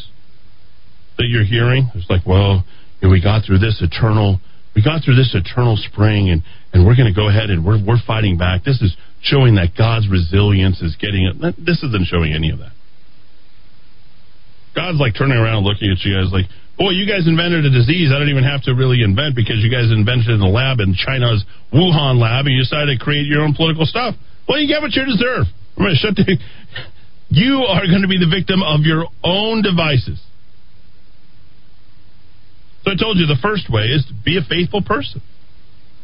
that 1.18 1.30
you're 1.30 1.46
hearing, 1.46 1.92
it's 1.94 2.10
like, 2.10 2.26
well, 2.26 2.66
you 3.00 3.08
know, 3.08 3.12
we 3.14 3.22
got 3.22 3.46
through 3.46 3.60
this 3.60 3.78
eternal, 3.86 4.42
we 4.74 4.82
got 4.82 5.06
through 5.06 5.16
this 5.16 5.38
eternal 5.38 5.78
spring, 5.78 6.30
and 6.30 6.42
and 6.74 6.86
we're 6.86 6.96
going 6.96 7.12
to 7.12 7.18
go 7.18 7.30
ahead 7.30 7.50
and 7.54 7.62
we're 7.62 7.78
we're 7.78 8.02
fighting 8.02 8.38
back. 8.38 8.64
This 8.64 8.82
is 8.82 8.98
showing 9.22 9.56
that 9.62 9.78
God's 9.78 10.10
resilience 10.10 10.82
is 10.82 10.98
getting 10.98 11.30
it. 11.30 11.38
This 11.62 11.86
isn't 11.86 12.10
showing 12.10 12.34
any 12.34 12.50
of 12.50 12.60
that. 12.60 12.74
God's 14.74 14.98
like 14.98 15.14
turning 15.14 15.38
around, 15.38 15.62
looking 15.68 15.92
at 15.92 16.00
you 16.02 16.16
guys 16.16 16.32
like, 16.32 16.50
boy, 16.80 16.96
you 16.96 17.06
guys 17.06 17.28
invented 17.28 17.68
a 17.68 17.70
disease 17.70 18.10
I 18.10 18.18
don't 18.18 18.32
even 18.32 18.48
have 18.48 18.64
to 18.66 18.74
really 18.74 19.04
invent 19.04 19.36
because 19.36 19.62
you 19.62 19.70
guys 19.70 19.92
invented 19.92 20.34
it 20.34 20.40
in 20.40 20.42
a 20.42 20.50
lab 20.50 20.80
in 20.80 20.96
China's 20.98 21.46
Wuhan 21.70 22.18
lab, 22.18 22.50
and 22.50 22.56
you 22.56 22.64
decided 22.66 22.98
to 22.98 23.00
create 23.04 23.28
your 23.28 23.46
own 23.46 23.54
political 23.54 23.86
stuff. 23.86 24.16
Well, 24.50 24.58
you 24.58 24.66
get 24.66 24.82
what 24.82 24.96
you 24.98 25.06
deserve. 25.06 25.46
I'm 25.78 25.84
going 25.86 25.94
to 25.94 26.02
shut 26.02 26.16
the. 26.18 26.42
You 27.32 27.64
are 27.64 27.88
going 27.88 28.02
to 28.02 28.10
be 28.10 28.20
the 28.20 28.30
victim 28.30 28.62
of 28.62 28.82
your 28.82 29.08
own 29.24 29.62
devices. 29.64 30.22
So 32.84 32.92
I 32.92 32.96
told 33.00 33.18
you 33.18 33.26
the 33.26 33.40
first 33.42 33.72
way 33.72 33.84
is 33.84 34.06
to 34.08 34.14
be 34.14 34.38
a 34.38 34.42
faithful 34.42 34.84
person. 34.84 35.22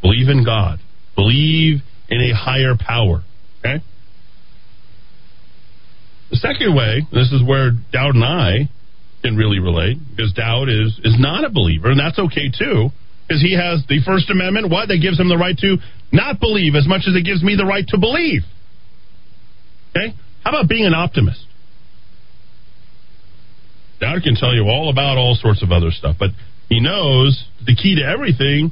Believe 0.01 0.29
in 0.29 0.45
God. 0.45 0.79
Believe 1.15 1.81
in 2.07 2.21
a 2.21 2.33
higher 2.33 2.75
power. 2.79 3.23
Okay? 3.59 3.83
The 6.29 6.37
second 6.37 6.75
way, 6.75 7.01
this 7.11 7.31
is 7.31 7.43
where 7.45 7.71
Dowd 7.91 8.15
and 8.15 8.23
I 8.23 8.69
can 9.21 9.35
really 9.35 9.59
relate, 9.59 9.97
because 10.11 10.31
Dowd 10.33 10.69
is 10.69 10.99
is 11.03 11.15
not 11.19 11.43
a 11.43 11.49
believer, 11.49 11.89
and 11.89 11.99
that's 11.99 12.19
okay 12.19 12.51
too, 12.51 12.89
because 13.27 13.41
he 13.41 13.57
has 13.57 13.83
the 13.89 13.99
First 14.05 14.29
Amendment, 14.29 14.69
what? 14.69 14.87
That 14.87 14.99
gives 15.01 15.19
him 15.19 15.27
the 15.27 15.37
right 15.37 15.57
to 15.57 15.77
not 16.11 16.39
believe 16.39 16.75
as 16.75 16.87
much 16.87 17.03
as 17.07 17.15
it 17.15 17.25
gives 17.25 17.43
me 17.43 17.55
the 17.57 17.65
right 17.65 17.85
to 17.87 17.97
believe. 17.97 18.43
Okay? 19.91 20.15
How 20.47 20.51
about 20.51 20.69
being 20.69 20.85
an 20.85 20.93
optimist? 20.93 21.43
Dowd 23.99 24.23
can 24.23 24.35
tell 24.35 24.55
you 24.55 24.63
all 24.63 24.89
about 24.89 25.17
all 25.17 25.35
sorts 25.35 25.61
of 25.61 25.73
other 25.73 25.91
stuff, 25.91 26.15
but 26.17 26.29
he 26.69 26.79
knows 26.79 27.43
the 27.65 27.75
key 27.75 27.99
to 27.99 28.07
everything 28.07 28.71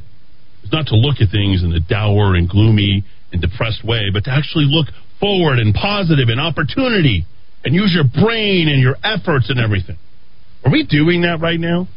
is 0.63 0.71
not 0.71 0.87
to 0.87 0.95
look 0.95 1.19
at 1.19 1.31
things 1.31 1.65
in 1.65 1.73
a 1.73 1.81
dour 1.81 2.33
and 2.35 2.47
gloomy 2.47 3.03
and 3.33 3.41
depressed 3.41 3.83
way, 3.83 4.07
but 4.13 4.23
to 4.23 4.31
actually 4.31 4.63
look 4.69 4.87
forward 5.19 5.59
and 5.59 5.73
positive 5.75 6.29
and 6.29 6.39
opportunity 6.39 7.25
and 7.65 7.75
use 7.75 7.91
your 7.93 8.07
brain 8.07 8.69
and 8.69 8.79
your 8.81 8.95
efforts 9.03 9.49
and 9.49 9.59
everything. 9.59 9.97
Are 10.63 10.71
we 10.71 10.87
doing 10.87 11.23
that 11.23 11.41
right 11.41 11.59
now? 11.59 11.89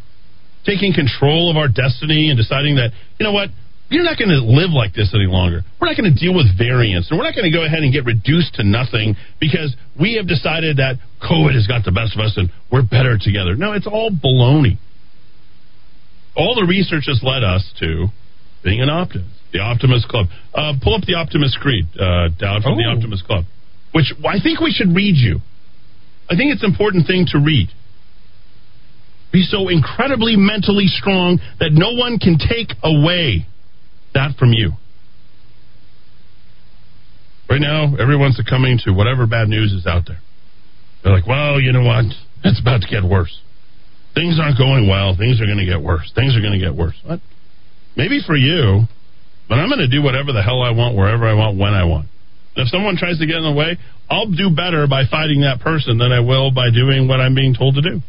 Taking 0.67 0.93
control 0.93 1.53
of 1.53 1.57
our 1.57 1.69
destiny 1.69 2.31
and 2.31 2.37
deciding 2.37 2.83
that, 2.83 2.91
you 3.21 3.23
know 3.23 3.33
what, 3.33 3.51
You're 3.91 4.05
not 4.05 4.19
going 4.19 4.29
to 4.29 4.45
live 4.45 4.71
like 4.71 4.93
this 4.93 5.13
any 5.15 5.25
longer. 5.25 5.63
We're 5.81 5.89
not 5.89 5.97
going 5.97 6.13
to 6.13 6.19
deal 6.19 6.35
with 6.35 6.53
variants, 6.59 7.09
and 7.11 7.19
we're 7.19 7.25
not 7.25 7.35
going 7.35 7.51
to 7.51 7.57
go 7.57 7.65
ahead 7.65 7.81
and 7.81 7.93
get 7.93 8.05
reduced 8.05 8.55
to 8.61 8.65
nothing 8.65 9.17
because 9.41 9.75
we 9.99 10.17
have 10.17 10.29
decided 10.29 10.77
that 10.77 10.97
COVID 11.25 11.55
has 11.55 11.67
got 11.67 11.85
the 11.85 11.93
best 11.93 12.13
of 12.15 12.21
us 12.21 12.37
and 12.37 12.51
we're 12.71 12.85
better 12.85 13.17
together. 13.17 13.57
No, 13.57 13.73
it's 13.73 13.87
all 13.87 14.11
baloney. 14.11 14.77
All 16.37 16.55
the 16.55 16.67
research 16.69 17.05
has 17.09 17.21
led 17.23 17.43
us 17.43 17.65
to 17.81 18.09
being 18.63 18.81
an 18.81 18.91
optimist. 18.91 19.31
The 19.53 19.61
Optimist 19.61 20.07
Club. 20.09 20.27
Uh, 20.55 20.75
pull 20.83 20.95
up 20.95 21.03
the 21.07 21.15
Optimist 21.15 21.59
Creed, 21.59 21.87
uh, 21.99 22.29
Dowd, 22.39 22.63
from 22.63 22.77
the 22.77 22.85
Oh. 22.85 22.93
Optimist 22.93 23.25
Club, 23.25 23.47
which 23.93 24.13
I 24.23 24.39
think 24.41 24.61
we 24.61 24.71
should 24.71 24.95
read 24.95 25.17
you. 25.17 25.41
I 26.31 26.37
think 26.37 26.53
it's 26.53 26.63
an 26.63 26.69
important 26.71 27.07
thing 27.07 27.25
to 27.33 27.39
read. 27.39 27.71
Be 29.33 29.43
so 29.43 29.69
incredibly 29.69 30.37
mentally 30.37 30.87
strong 30.87 31.41
that 31.61 31.73
no 31.73 31.93
one 31.93 32.19
can 32.19 32.37
take 32.37 32.75
away 32.83 33.47
that 34.19 34.37
from 34.37 34.53
you. 34.53 34.73
Right 37.49 37.63
now, 37.63 37.97
everyone's 37.97 38.37
succumbing 38.37 38.81
to 38.85 38.93
whatever 38.93 39.27
bad 39.27 39.49
news 39.49 39.73
is 39.73 39.87
out 39.87 40.05
there. 40.07 40.19
They're 41.03 41.15
like, 41.15 41.27
well, 41.27 41.61
you 41.61 41.73
know 41.73 41.85
what? 41.85 42.05
It's 42.45 42.61
about 42.61 42.83
to 42.83 42.89
get 42.91 43.03
worse. 43.07 43.33
Things 44.15 44.39
aren't 44.43 44.59
going 44.59 44.89
well. 44.89 45.17
Things 45.17 45.41
are 45.41 45.47
going 45.47 45.63
to 45.63 45.65
get 45.65 45.81
worse. 45.81 46.11
Things 46.15 46.37
are 46.37 46.43
going 46.43 46.59
to 46.59 46.61
get 46.61 46.75
worse. 46.75 46.99
What? 47.07 47.21
Maybe 47.97 48.21
for 48.27 48.37
you, 48.37 48.85
but 49.49 49.57
I'm 49.57 49.69
going 49.71 49.81
to 49.81 49.89
do 49.89 50.03
whatever 50.03 50.33
the 50.33 50.43
hell 50.43 50.61
I 50.61 50.71
want, 50.71 50.97
wherever 50.97 51.27
I 51.27 51.35
want, 51.35 51.57
when 51.57 51.73
I 51.73 51.85
want. 51.85 52.09
And 52.55 52.67
if 52.67 52.69
someone 52.69 52.97
tries 52.97 53.19
to 53.19 53.27
get 53.27 53.37
in 53.37 53.45
the 53.45 53.55
way, 53.55 53.79
I'll 54.11 54.31
do 54.31 54.51
better 54.51 54.87
by 54.87 55.07
fighting 55.07 55.41
that 55.43 55.61
person 55.61 55.99
than 55.99 56.13
I 56.13 56.21
will 56.21 56.51
by 56.51 56.71
doing 56.71 57.09
what 57.09 57.21
I'm 57.21 57.35
being 57.35 57.55
told 57.55 57.77
to 57.77 57.83
do. 57.83 58.03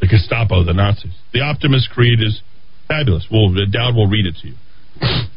The 0.00 0.08
Gestapo, 0.08 0.64
the 0.64 0.74
Nazis. 0.74 1.14
The 1.32 1.40
Optimist 1.40 1.90
Creed 1.90 2.20
is 2.20 2.42
fabulous. 2.86 3.26
Well, 3.30 3.54
Dowd 3.70 3.94
will 3.94 4.08
read 4.08 4.26
it 4.26 4.36
to 4.42 4.48
you. 4.48 4.54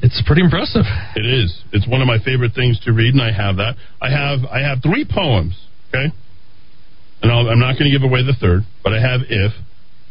It's 0.01 0.22
pretty 0.25 0.41
impressive. 0.41 0.83
It 1.15 1.25
is. 1.25 1.64
It's 1.72 1.88
one 1.88 2.01
of 2.01 2.07
my 2.07 2.17
favorite 2.19 2.53
things 2.53 2.80
to 2.85 2.93
read, 2.93 3.14
and 3.14 3.22
I 3.22 3.31
have 3.31 3.57
that. 3.57 3.75
I 4.01 4.09
have 4.09 4.45
I 4.49 4.59
have 4.59 4.81
three 4.81 5.06
poems. 5.06 5.56
Okay, 5.90 6.14
and 7.22 7.31
I'll, 7.31 7.49
I'm 7.49 7.59
not 7.59 7.77
going 7.77 7.91
to 7.91 7.98
give 7.98 8.03
away 8.03 8.23
the 8.23 8.35
third, 8.40 8.64
but 8.83 8.93
I 8.93 9.01
have 9.01 9.22
"If" 9.30 9.53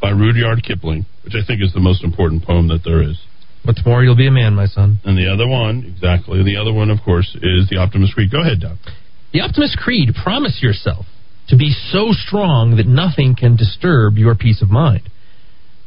by 0.00 0.10
Rudyard 0.10 0.62
Kipling, 0.62 1.06
which 1.24 1.34
I 1.34 1.44
think 1.46 1.62
is 1.62 1.72
the 1.72 1.80
most 1.80 2.04
important 2.04 2.44
poem 2.44 2.68
that 2.68 2.82
there 2.84 3.02
is. 3.02 3.18
But 3.64 3.76
tomorrow 3.76 4.00
you'll 4.00 4.16
be 4.16 4.28
a 4.28 4.32
man, 4.32 4.54
my 4.54 4.66
son. 4.66 5.00
And 5.04 5.18
the 5.18 5.30
other 5.30 5.46
one, 5.46 5.84
exactly. 5.84 6.42
The 6.42 6.56
other 6.56 6.72
one, 6.72 6.88
of 6.88 6.98
course, 7.04 7.36
is 7.42 7.68
the 7.68 7.76
Optimist 7.76 8.14
Creed. 8.14 8.30
Go 8.30 8.40
ahead, 8.40 8.60
Dowd. 8.60 8.78
The 9.32 9.42
Optimist 9.42 9.76
Creed 9.76 10.14
promise 10.22 10.60
yourself 10.62 11.04
to 11.48 11.56
be 11.56 11.70
so 11.90 12.08
strong 12.12 12.76
that 12.76 12.86
nothing 12.86 13.36
can 13.38 13.56
disturb 13.56 14.16
your 14.16 14.34
peace 14.34 14.62
of 14.62 14.70
mind. 14.70 15.02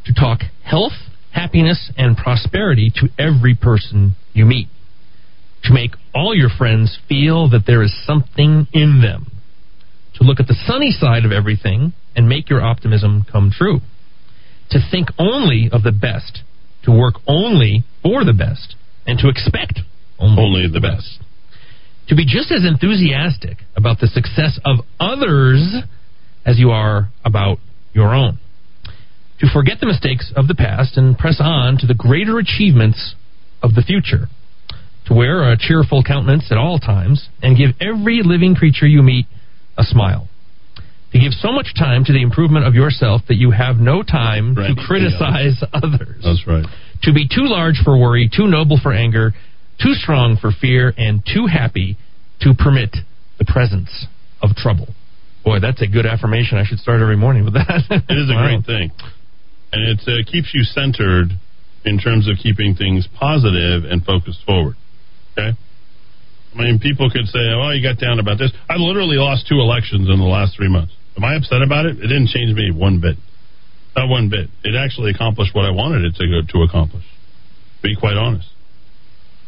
To 0.06 0.14
talk 0.14 0.42
health, 0.64 0.94
happiness, 1.34 1.92
and 1.98 2.16
prosperity 2.16 2.92
to 2.96 3.10
every 3.18 3.56
person 3.56 4.16
you 4.34 4.46
meet. 4.46 4.68
To 5.64 5.74
make 5.74 5.92
all 6.14 6.36
your 6.36 6.50
friends 6.50 6.98
feel 7.08 7.50
that 7.50 7.64
there 7.66 7.82
is 7.82 7.94
something 8.06 8.68
in 8.74 9.02
them. 9.02 9.32
To 10.16 10.24
look 10.24 10.40
at 10.40 10.48
the 10.48 10.58
sunny 10.68 10.92
side 10.92 11.26
of 11.26 11.32
everything 11.32 11.94
and 12.16 12.30
make 12.30 12.50
your 12.50 12.62
optimism 12.62 13.26
come 13.32 13.52
true. 13.52 13.80
To 14.72 14.80
think 14.92 15.10
only 15.18 15.70
of 15.72 15.84
the 15.84 15.92
best. 15.92 16.42
To 16.84 16.92
work 16.92 17.16
only 17.28 17.84
for 18.04 18.24
the 18.24 18.34
best. 18.34 18.76
And 19.08 19.18
to 19.20 19.30
expect 19.30 19.80
only, 20.20 20.42
Only 20.44 20.68
the 20.68 20.80
best. 20.80 21.20
to 22.08 22.16
be 22.16 22.26
just 22.26 22.52
as 22.52 22.66
enthusiastic 22.66 23.58
about 23.76 24.00
the 24.00 24.08
success 24.08 24.60
of 24.66 24.86
others 25.00 25.76
as 26.46 26.60
you 26.60 26.70
are 26.70 27.10
about 27.26 27.58
your 27.94 28.14
own. 28.14 28.38
To 29.44 29.50
forget 29.52 29.80
the 29.82 29.88
mistakes 29.88 30.32
of 30.38 30.48
the 30.48 30.56
past 30.56 30.96
and 30.96 31.18
press 31.18 31.38
on 31.44 31.78
to 31.80 31.86
the 31.86 31.94
greater 31.94 32.40
achievements 32.40 33.16
of 33.62 33.76
the 33.76 33.82
future. 33.82 34.28
To 35.08 35.14
wear 35.14 35.52
a 35.52 35.58
cheerful 35.60 36.02
countenance 36.02 36.48
at 36.50 36.58
all 36.58 36.80
times 36.80 37.28
and 37.42 37.58
give 37.58 37.72
every 37.82 38.22
living 38.24 38.56
creature 38.56 38.88
you 38.88 39.04
meet 39.04 39.26
a 39.78 39.84
smile. 39.84 40.30
To 41.12 41.20
give 41.20 41.34
so 41.34 41.52
much 41.52 41.76
time 41.78 42.06
to 42.06 42.14
the 42.14 42.22
improvement 42.22 42.66
of 42.66 42.74
yourself 42.74 43.22
that 43.28 43.36
you 43.36 43.52
have 43.52 43.78
no 43.78 44.02
time 44.02 44.56
Right. 44.56 44.74
to 44.74 44.82
criticize 44.88 45.62
others 45.74 46.24
That's 46.24 46.48
right. 46.48 46.66
to 47.04 47.12
be 47.14 47.28
too 47.28 47.44
large 47.46 47.80
for 47.84 47.98
worry, 47.98 48.30
too 48.34 48.48
noble 48.48 48.78
for 48.82 48.94
anger, 48.94 49.34
too 49.82 49.94
strong 49.94 50.38
for 50.38 50.52
fear, 50.52 50.94
and 50.98 51.22
too 51.26 51.48
happy 51.48 51.98
to 52.42 52.54
permit 52.54 52.96
the 53.40 53.46
presence 53.46 54.08
of 54.42 54.56
trouble. 54.56 54.88
Boy, 55.44 55.60
that's 55.60 55.82
a 55.82 55.88
good 55.88 56.06
affirmation. 56.06 56.58
I 56.58 56.64
should 56.64 56.80
start 56.80 57.02
every 57.02 57.18
morning 57.18 57.44
with 57.44 57.56
that. 57.56 57.84
It 58.08 58.18
is 58.18 58.30
a 58.30 58.34
Wow. 58.40 58.48
great 58.48 58.66
thing, 58.66 58.92
and 59.74 59.90
it 59.90 60.02
uh, 60.06 60.22
keeps 60.30 60.54
you 60.54 60.62
centered 60.64 61.34
in 61.84 61.98
terms 61.98 62.30
of 62.30 62.38
keeping 62.38 62.76
things 62.76 63.08
positive 63.20 63.84
and 63.84 64.06
focused 64.06 64.46
forward. 64.46 64.76
Okay. 65.34 65.58
I 66.54 66.56
mean, 66.56 66.80
people 66.80 67.10
could 67.10 67.26
say, 67.26 67.42
"Oh, 67.52 67.72
you 67.74 67.82
got 67.82 68.00
down 68.00 68.20
about 68.20 68.38
this." 68.38 68.52
I 68.70 68.78
literally 68.78 69.18
lost 69.18 69.48
two 69.50 69.60
elections 69.60 70.08
in 70.08 70.20
the 70.20 70.30
last 70.30 70.56
three 70.56 70.70
months. 70.70 70.94
Am 71.18 71.24
I 71.24 71.36
upset 71.36 71.62
about 71.62 71.86
it? 71.86 71.98
It 71.98 72.08
didn't 72.08 72.30
change 72.30 72.56
me 72.56 72.70
one 72.72 73.02
bit. 73.02 73.18
Not 73.98 74.08
one 74.10 74.30
bit. 74.30 74.50
It 74.64 74.78
actually 74.78 75.12
accomplished 75.12 75.56
what 75.56 75.66
I 75.66 75.72
wanted 75.72 76.06
it 76.06 76.16
to 76.22 76.26
to 76.46 76.62
accomplish. 76.62 77.04
Be 77.82 77.96
quite 77.98 78.16
honest, 78.16 78.48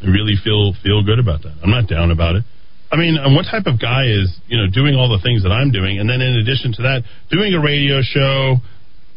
I 0.02 0.08
really 0.08 0.36
feel 0.44 0.74
feel 0.82 1.06
good 1.06 1.20
about 1.20 1.44
that. 1.44 1.54
I'm 1.62 1.70
not 1.70 1.88
down 1.88 2.10
about 2.10 2.36
it. 2.36 2.44
I 2.92 2.98
mean, 2.98 3.18
what 3.36 3.45
type 3.45 3.66
of 3.66 3.80
guy 3.80 4.10
is 4.10 4.34
you 4.48 4.58
know 4.58 4.66
doing 4.74 4.95
all 4.95 5.10
the 5.10 5.22
things 5.22 5.44
that 5.44 5.52
I'm 5.54 5.72
doing, 5.72 6.00
and 6.00 6.10
then 6.10 6.22
in 6.22 6.38
addition 6.42 6.74
to 6.74 6.82
that, 6.90 7.04
doing 7.30 7.54
a 7.54 7.62
radio 7.62 8.02
show? 8.02 8.58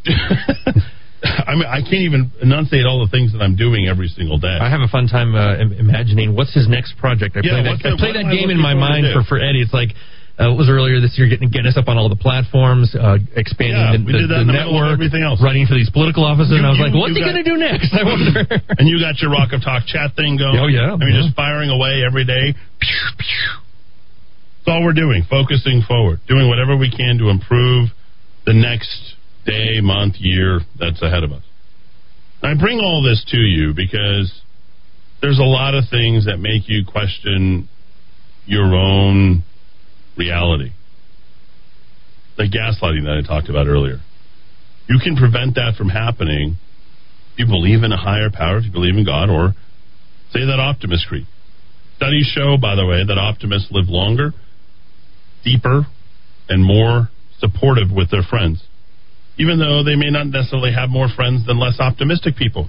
I 1.25 1.55
mean, 1.59 1.67
I 1.67 1.83
can't 1.83 2.07
even 2.07 2.31
enunciate 2.41 2.87
all 2.87 3.03
the 3.03 3.11
things 3.11 3.33
that 3.35 3.43
I'm 3.43 3.57
doing 3.57 3.89
every 3.91 4.07
single 4.07 4.39
day. 4.39 4.55
I 4.61 4.71
have 4.71 4.81
a 4.83 4.89
fun 4.89 5.09
time 5.11 5.35
uh, 5.35 5.59
imagining 5.59 6.37
what's 6.37 6.55
his 6.55 6.69
next 6.71 6.95
project. 6.99 7.35
I 7.35 7.41
Yeah, 7.43 7.59
play 7.59 7.63
that, 7.67 7.79
I 7.83 7.91
play 7.99 8.13
that 8.15 8.31
game 8.31 8.51
in 8.51 8.61
my 8.63 8.75
mind 8.75 9.07
for, 9.11 9.25
for 9.27 9.39
Eddie. 9.43 9.59
It's 9.67 9.75
like 9.75 9.99
uh, 10.39 10.55
it 10.55 10.57
was 10.57 10.71
earlier 10.71 11.03
this 11.03 11.19
year, 11.19 11.27
getting 11.27 11.51
getting 11.51 11.67
us 11.67 11.75
up 11.75 11.91
on 11.91 11.99
all 11.99 12.07
the 12.07 12.15
platforms, 12.23 12.95
uh, 12.95 13.19
expanding 13.35 13.75
Yeah, 13.75 13.99
the, 13.99 14.07
the, 14.07 14.13
did 14.15 14.31
that 14.31 14.47
in 14.47 14.47
the 14.47 14.55
the 14.55 14.63
network, 14.63 14.95
everything 14.95 15.27
else. 15.27 15.43
running 15.43 15.67
for 15.67 15.75
these 15.75 15.91
political 15.91 16.23
offices. 16.23 16.55
You- 16.55 16.63
and 16.63 16.67
I 16.67 16.71
was 16.71 16.79
you- 16.79 16.87
like, 16.87 16.95
what's 16.95 17.19
he 17.19 17.23
going 17.27 17.35
to 17.43 17.43
do 17.43 17.59
next? 17.59 17.91
I 17.91 18.07
wonder. 18.07 18.47
and 18.79 18.87
you 18.87 19.03
got 19.03 19.19
your 19.19 19.35
Rock 19.35 19.51
of 19.51 19.59
Talk 19.67 19.91
chat 19.91 20.15
thing 20.15 20.39
going. 20.39 20.55
Oh, 20.55 20.71
yeah, 20.71 20.95
I 20.95 20.97
mean, 21.03 21.11
yeah. 21.19 21.27
just 21.27 21.35
firing 21.35 21.75
away 21.75 22.07
every 22.07 22.23
day. 22.23 22.55
That's 24.63 24.71
all 24.71 24.85
we're 24.85 24.93
doing, 24.95 25.27
focusing 25.29 25.83
forward, 25.83 26.21
doing 26.29 26.47
whatever 26.49 26.77
we 26.77 26.91
can 26.95 27.19
to 27.19 27.31
improve 27.31 27.89
the 28.47 28.53
next 28.55 29.08
day, 29.49 29.81
month, 29.81 30.17
year 30.19 30.61
that's 30.79 31.01
ahead 31.01 31.25
of 31.25 31.33
us. 31.33 31.43
I 32.43 32.55
bring 32.55 32.79
all 32.79 33.03
this 33.03 33.25
to 33.31 33.39
you 33.39 33.73
because 33.75 34.33
there's 35.21 35.39
a 35.39 35.43
lot 35.43 35.75
of 35.75 35.85
things 35.91 36.27
that 36.27 36.39
make 36.39 36.69
you 36.69 36.85
question 36.87 37.69
your 38.47 38.75
own 38.75 39.43
reality. 40.17 40.71
The 42.37 42.45
gaslighting 42.45 43.05
that 43.05 43.23
I 43.25 43.27
talked 43.27 43.49
about 43.49 43.67
earlier. 43.67 43.99
You 44.89 44.99
can 45.03 45.17
prevent 45.17 45.57
that 45.57 45.75
from 45.77 45.89
happening 45.89 46.57
if 47.33 47.39
you 47.41 47.47
believe 47.47 47.83
in 47.83 47.93
a 47.93 47.97
higher 47.97 48.31
power, 48.33 48.59
if 48.59 48.67
you 48.67 48.73
believe 48.73 48.97
in 48.97 49.05
God, 49.05 49.29
or 49.29 49.55
say 50.33 50.41
that 50.47 50.61
optimist 50.61 51.07
creed. 51.09 51.27
Studies 51.97 52.31
show, 52.33 52.57
by 52.61 52.77
the 52.77 52.87
way, 52.87 53.05
that 53.05 53.19
optimists 53.19 53.69
live 53.73 53.89
longer, 53.89 54.33
deeper, 55.45 55.87
and 56.49 56.65
more 56.65 57.11
supportive 57.39 57.91
with 57.91 58.11
their 58.11 58.23
friends, 58.23 58.63
even 59.39 59.59
though 59.59 59.83
they 59.83 59.95
may 59.95 60.11
not 60.11 60.27
necessarily 60.27 60.73
have 60.73 60.91
more 60.91 61.09
friends 61.09 61.47
than 61.47 61.59
less 61.59 61.79
optimistic 61.79 62.37
people. 62.37 62.69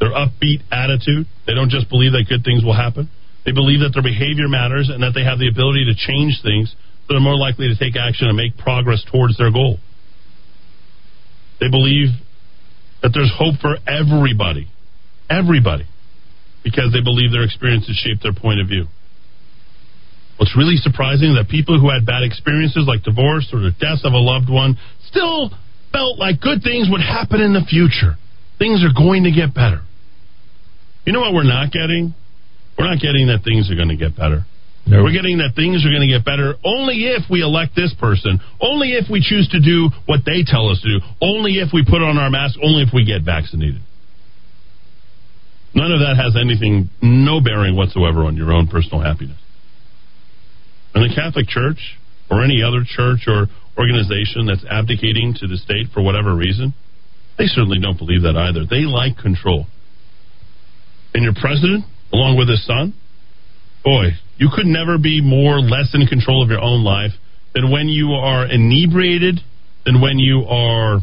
Their 0.00 0.10
upbeat 0.10 0.66
attitude, 0.70 1.26
they 1.46 1.54
don't 1.54 1.70
just 1.70 1.88
believe 1.88 2.12
that 2.12 2.26
good 2.28 2.44
things 2.44 2.64
will 2.64 2.74
happen. 2.74 3.08
They 3.46 3.52
believe 3.52 3.80
that 3.80 3.94
their 3.94 4.02
behavior 4.02 4.48
matters 4.48 4.90
and 4.90 5.02
that 5.02 5.12
they 5.14 5.22
have 5.22 5.38
the 5.38 5.48
ability 5.48 5.86
to 5.86 5.94
change 5.94 6.42
things, 6.42 6.74
so 7.06 7.14
they're 7.14 7.20
more 7.20 7.38
likely 7.38 7.68
to 7.68 7.76
take 7.78 7.94
action 7.94 8.26
and 8.26 8.36
make 8.36 8.58
progress 8.58 9.04
towards 9.10 9.38
their 9.38 9.52
goal. 9.52 9.78
They 11.60 11.70
believe 11.70 12.08
that 13.02 13.12
there's 13.14 13.30
hope 13.30 13.60
for 13.60 13.76
everybody. 13.86 14.66
Everybody. 15.30 15.86
Because 16.64 16.90
they 16.92 17.04
believe 17.04 17.30
their 17.30 17.44
experiences 17.44 17.94
shape 17.96 18.20
their 18.22 18.32
point 18.32 18.60
of 18.60 18.66
view. 18.66 18.88
What's 20.36 20.56
really 20.56 20.76
surprising 20.76 21.30
is 21.30 21.36
that 21.38 21.48
people 21.48 21.78
who 21.78 21.90
had 21.90 22.04
bad 22.04 22.22
experiences 22.22 22.84
like 22.86 23.02
divorce 23.02 23.48
or 23.52 23.60
the 23.60 23.70
death 23.78 24.02
of 24.02 24.12
a 24.12 24.18
loved 24.18 24.50
one 24.50 24.76
still 25.06 25.50
felt 25.92 26.18
like 26.18 26.40
good 26.40 26.62
things 26.62 26.90
would 26.90 27.00
happen 27.00 27.40
in 27.40 27.54
the 27.54 27.62
future. 27.62 28.18
Things 28.58 28.82
are 28.82 28.90
going 28.90 29.24
to 29.24 29.30
get 29.30 29.54
better. 29.54 29.82
You 31.06 31.12
know 31.12 31.20
what 31.20 31.34
we're 31.34 31.46
not 31.46 31.70
getting? 31.70 32.14
We're 32.78 32.90
not 32.90 32.98
getting 32.98 33.28
that 33.28 33.44
things 33.44 33.70
are 33.70 33.76
going 33.76 33.94
to 33.94 33.96
get 33.96 34.16
better. 34.16 34.42
We're 34.86 35.16
getting 35.16 35.38
that 35.38 35.56
things 35.56 35.86
are 35.86 35.88
going 35.88 36.04
to 36.04 36.12
get 36.12 36.26
better 36.26 36.60
only 36.60 37.08
if 37.08 37.24
we 37.30 37.40
elect 37.40 37.72
this 37.74 37.94
person, 37.98 38.40
only 38.60 38.92
if 38.92 39.08
we 39.08 39.24
choose 39.24 39.48
to 39.56 39.60
do 39.60 39.88
what 40.04 40.20
they 40.26 40.44
tell 40.44 40.68
us 40.68 40.80
to 40.82 40.98
do, 40.98 41.04
only 41.22 41.56
if 41.62 41.72
we 41.72 41.84
put 41.88 42.02
on 42.02 42.18
our 42.18 42.28
mask, 42.28 42.58
only 42.62 42.82
if 42.82 42.90
we 42.92 43.06
get 43.06 43.22
vaccinated. 43.24 43.80
None 45.74 45.90
of 45.90 46.00
that 46.00 46.20
has 46.20 46.36
anything, 46.36 46.90
no 47.00 47.40
bearing 47.40 47.76
whatsoever 47.76 48.24
on 48.24 48.36
your 48.36 48.52
own 48.52 48.66
personal 48.66 49.00
happiness. 49.00 49.38
And 50.94 51.10
the 51.10 51.14
Catholic 51.14 51.48
Church, 51.48 51.98
or 52.30 52.42
any 52.42 52.62
other 52.62 52.84
church 52.86 53.26
or 53.26 53.46
organization 53.76 54.46
that's 54.46 54.64
abdicating 54.70 55.34
to 55.40 55.46
the 55.46 55.56
state 55.56 55.88
for 55.92 56.02
whatever 56.02 56.34
reason, 56.34 56.72
they 57.36 57.46
certainly 57.46 57.80
don't 57.80 57.98
believe 57.98 58.22
that 58.22 58.36
either. 58.36 58.64
They 58.68 58.86
like 58.86 59.18
control. 59.18 59.66
and 61.12 61.22
your 61.22 61.34
president, 61.34 61.84
along 62.12 62.38
with 62.38 62.48
his 62.48 62.64
son, 62.66 62.94
boy, 63.84 64.10
you 64.36 64.50
could 64.54 64.66
never 64.66 64.98
be 64.98 65.20
more 65.20 65.60
less 65.60 65.94
in 65.94 66.06
control 66.06 66.42
of 66.42 66.50
your 66.50 66.60
own 66.60 66.82
life 66.82 67.12
than 67.54 67.70
when 67.70 67.88
you 67.88 68.12
are 68.12 68.46
inebriated, 68.46 69.40
than 69.84 70.00
when 70.00 70.18
you 70.18 70.44
are, 70.48 70.98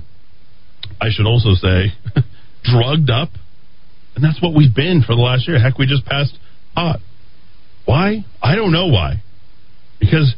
I 0.99 1.07
should 1.11 1.25
also 1.25 1.53
say, 1.53 1.93
drugged 2.63 3.09
up. 3.09 3.29
And 4.15 4.23
that's 4.23 4.41
what 4.41 4.53
we've 4.53 4.75
been 4.75 5.01
for 5.05 5.15
the 5.15 5.21
last 5.21 5.47
year. 5.47 5.59
Heck, 5.59 5.77
we 5.77 5.85
just 5.85 6.05
passed 6.05 6.37
pot. 6.75 6.99
Why? 7.85 8.25
I 8.41 8.55
don't 8.55 8.71
know 8.71 8.87
why. 8.87 9.23
Because 10.01 10.35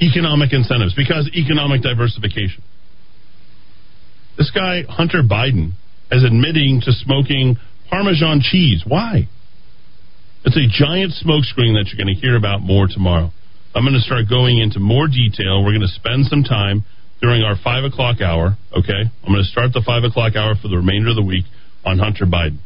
economic 0.00 0.54
incentives, 0.54 0.94
because 0.94 1.28
economic 1.34 1.82
diversification. 1.82 2.62
This 4.38 4.50
guy, 4.54 4.84
Hunter 4.88 5.22
Biden, 5.22 5.72
is 6.10 6.24
admitting 6.24 6.80
to 6.86 6.92
smoking 6.92 7.56
Parmesan 7.90 8.40
cheese. 8.40 8.84
Why? 8.86 9.28
It's 10.44 10.56
a 10.56 10.66
giant 10.66 11.12
smokescreen 11.20 11.76
that 11.76 11.90
you're 11.92 12.02
going 12.02 12.14
to 12.14 12.18
hear 12.18 12.36
about 12.36 12.62
more 12.62 12.88
tomorrow. 12.88 13.30
I'm 13.74 13.84
going 13.84 13.94
to 13.94 14.00
start 14.00 14.28
going 14.28 14.58
into 14.58 14.80
more 14.80 15.06
detail. 15.08 15.64
We're 15.64 15.76
going 15.76 15.86
to 15.86 15.94
spend 15.94 16.26
some 16.26 16.42
time 16.42 16.84
during 17.20 17.42
our 17.42 17.56
5 17.62 17.84
o'clock 17.84 18.20
hour, 18.20 18.56
okay? 18.76 19.02
I'm 19.22 19.32
going 19.32 19.44
to 19.44 19.50
start 19.50 19.72
the 19.72 19.82
5 19.84 20.04
o'clock 20.04 20.34
hour 20.36 20.54
for 20.60 20.68
the 20.68 20.76
remainder 20.76 21.10
of 21.10 21.16
the 21.16 21.22
week 21.22 21.44
on 21.84 21.98
Hunter 21.98 22.26
Biden. 22.26 22.58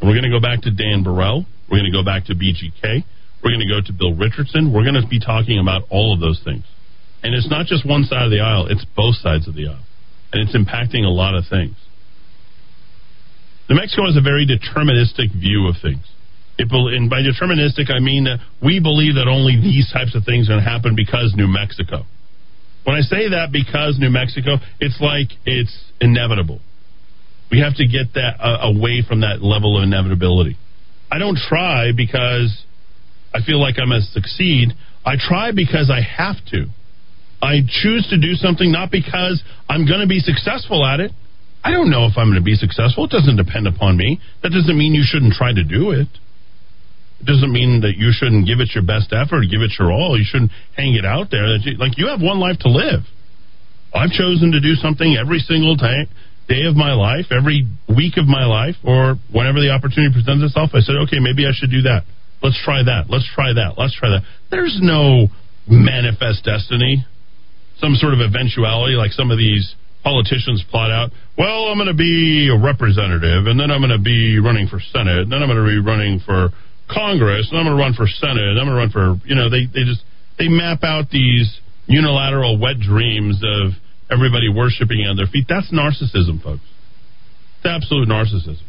And 0.00 0.08
we're 0.08 0.16
going 0.16 0.30
to 0.30 0.34
go 0.34 0.40
back 0.40 0.62
to 0.62 0.70
Dan 0.70 1.02
Burrell. 1.02 1.44
We're 1.70 1.78
going 1.78 1.92
to 1.92 1.96
go 1.96 2.04
back 2.04 2.26
to 2.26 2.34
BGK. 2.34 3.04
We're 3.42 3.50
going 3.50 3.66
to 3.66 3.70
go 3.70 3.80
to 3.84 3.92
Bill 3.92 4.14
Richardson. 4.14 4.72
We're 4.72 4.82
going 4.82 5.00
to 5.00 5.06
be 5.06 5.20
talking 5.20 5.58
about 5.58 5.82
all 5.90 6.12
of 6.12 6.20
those 6.20 6.40
things. 6.44 6.64
And 7.22 7.34
it's 7.34 7.48
not 7.50 7.66
just 7.66 7.86
one 7.86 8.04
side 8.04 8.24
of 8.26 8.30
the 8.30 8.40
aisle, 8.40 8.66
it's 8.70 8.84
both 8.96 9.16
sides 9.16 9.48
of 9.48 9.54
the 9.54 9.68
aisle. 9.68 9.84
And 10.32 10.42
it's 10.42 10.56
impacting 10.56 11.04
a 11.04 11.10
lot 11.10 11.34
of 11.34 11.44
things. 11.48 11.74
New 13.68 13.76
Mexico 13.76 14.06
has 14.06 14.16
a 14.16 14.24
very 14.24 14.46
deterministic 14.46 15.32
view 15.32 15.68
of 15.68 15.76
things. 15.80 16.04
It, 16.58 16.68
and 16.72 17.08
by 17.08 17.22
deterministic, 17.22 17.90
I 17.94 18.00
mean 18.00 18.24
that 18.24 18.40
we 18.62 18.80
believe 18.80 19.14
that 19.14 19.28
only 19.28 19.60
these 19.60 19.90
types 19.92 20.16
of 20.16 20.24
things 20.24 20.48
are 20.48 20.58
going 20.58 20.64
to 20.64 20.68
happen 20.68 20.96
because 20.96 21.32
New 21.36 21.46
Mexico. 21.46 22.04
When 22.84 22.96
I 22.96 23.02
say 23.02 23.30
that 23.30 23.52
because 23.52 23.98
New 23.98 24.10
Mexico, 24.10 24.56
it's 24.80 24.98
like 25.00 25.28
it's 25.44 25.74
inevitable. 26.00 26.60
We 27.50 27.60
have 27.60 27.76
to 27.76 27.86
get 27.86 28.14
that 28.14 28.40
uh, 28.40 28.72
away 28.74 29.04
from 29.06 29.20
that 29.20 29.40
level 29.40 29.78
of 29.78 29.84
inevitability. 29.84 30.56
I 31.10 31.18
don't 31.18 31.36
try 31.36 31.92
because 31.96 32.64
I 33.34 33.40
feel 33.44 33.60
like 33.60 33.76
I'm 33.78 33.88
going 33.88 34.00
to 34.00 34.06
succeed. 34.06 34.72
I 35.04 35.16
try 35.18 35.52
because 35.52 35.90
I 35.90 36.00
have 36.00 36.36
to. 36.52 36.66
I 37.40 37.60
choose 37.62 38.06
to 38.10 38.18
do 38.18 38.34
something 38.34 38.72
not 38.72 38.90
because 38.90 39.42
I'm 39.68 39.86
going 39.86 40.00
to 40.00 40.08
be 40.08 40.18
successful 40.18 40.84
at 40.84 41.00
it. 41.00 41.12
I 41.62 41.70
don't 41.70 41.90
know 41.90 42.06
if 42.06 42.16
I'm 42.16 42.28
going 42.28 42.40
to 42.40 42.44
be 42.44 42.54
successful. 42.54 43.04
It 43.04 43.10
doesn't 43.10 43.36
depend 43.36 43.66
upon 43.66 43.96
me. 43.96 44.20
That 44.42 44.50
doesn't 44.50 44.76
mean 44.76 44.94
you 44.94 45.04
shouldn't 45.04 45.34
try 45.34 45.52
to 45.52 45.64
do 45.64 45.90
it. 45.90 46.08
It 47.20 47.26
doesn't 47.26 47.52
mean 47.52 47.82
that 47.82 47.98
you 47.98 48.10
shouldn't 48.14 48.46
give 48.46 48.60
it 48.60 48.70
your 48.74 48.86
best 48.86 49.12
effort, 49.12 49.42
give 49.50 49.62
it 49.62 49.74
your 49.78 49.90
all. 49.90 50.16
You 50.16 50.24
shouldn't 50.26 50.52
hang 50.76 50.94
it 50.94 51.04
out 51.04 51.30
there. 51.30 51.58
Like 51.78 51.98
you 51.98 52.06
have 52.08 52.22
one 52.22 52.38
life 52.38 52.58
to 52.62 52.70
live. 52.70 53.02
I've 53.92 54.10
chosen 54.10 54.52
to 54.52 54.60
do 54.60 54.74
something 54.74 55.16
every 55.18 55.40
single 55.40 55.74
day, 55.74 56.06
day 56.48 56.62
of 56.66 56.76
my 56.76 56.92
life, 56.94 57.26
every 57.34 57.66
week 57.88 58.18
of 58.18 58.26
my 58.26 58.46
life, 58.46 58.76
or 58.84 59.16
whenever 59.32 59.58
the 59.58 59.70
opportunity 59.70 60.12
presents 60.12 60.44
itself. 60.44 60.70
I 60.74 60.80
said, 60.80 60.94
okay, 61.08 61.18
maybe 61.18 61.46
I 61.46 61.50
should 61.52 61.70
do 61.70 61.82
that. 61.82 62.04
Let's 62.42 62.58
try 62.64 62.82
that. 62.84 63.06
Let's 63.08 63.28
try 63.34 63.52
that. 63.52 63.74
Let's 63.76 63.94
try 63.94 64.10
that. 64.10 64.22
There's 64.50 64.78
no 64.80 65.28
manifest 65.66 66.44
destiny, 66.44 67.04
some 67.78 67.94
sort 67.96 68.14
of 68.14 68.20
eventuality 68.20 68.94
like 68.94 69.12
some 69.12 69.30
of 69.30 69.38
these 69.38 69.74
politicians 70.02 70.64
plot 70.70 70.90
out. 70.90 71.10
Well, 71.36 71.68
I'm 71.68 71.76
going 71.76 71.88
to 71.90 71.98
be 71.98 72.48
a 72.48 72.58
representative, 72.58 73.46
and 73.46 73.58
then 73.58 73.70
I'm 73.70 73.80
going 73.80 73.96
to 73.96 74.02
be 74.02 74.38
running 74.38 74.68
for 74.68 74.80
Senate, 74.80 75.26
and 75.26 75.32
then 75.32 75.42
I'm 75.42 75.48
going 75.48 75.60
to 75.60 75.68
be 75.68 75.82
running 75.82 76.20
for 76.24 76.50
Congress, 76.88 77.48
and 77.50 77.58
I'm 77.58 77.66
going 77.66 77.76
to 77.76 77.82
run 77.82 77.94
for 77.94 78.06
Senate, 78.06 78.54
and 78.54 78.58
I'm 78.58 78.66
going 78.66 78.78
to 78.78 78.82
run 78.86 78.90
for, 78.90 79.28
you 79.28 79.34
know, 79.34 79.50
they, 79.50 79.66
they 79.66 79.84
just, 79.84 80.02
they 80.38 80.48
map 80.48 80.82
out 80.82 81.10
these 81.10 81.60
unilateral 81.86 82.58
wet 82.58 82.80
dreams 82.80 83.42
of 83.42 83.72
everybody 84.10 84.48
worshiping 84.48 85.04
on 85.04 85.16
their 85.16 85.26
feet. 85.26 85.46
That's 85.48 85.70
narcissism, 85.72 86.42
folks. 86.42 86.64
It's 87.58 87.66
absolute 87.66 88.08
narcissism. 88.08 88.64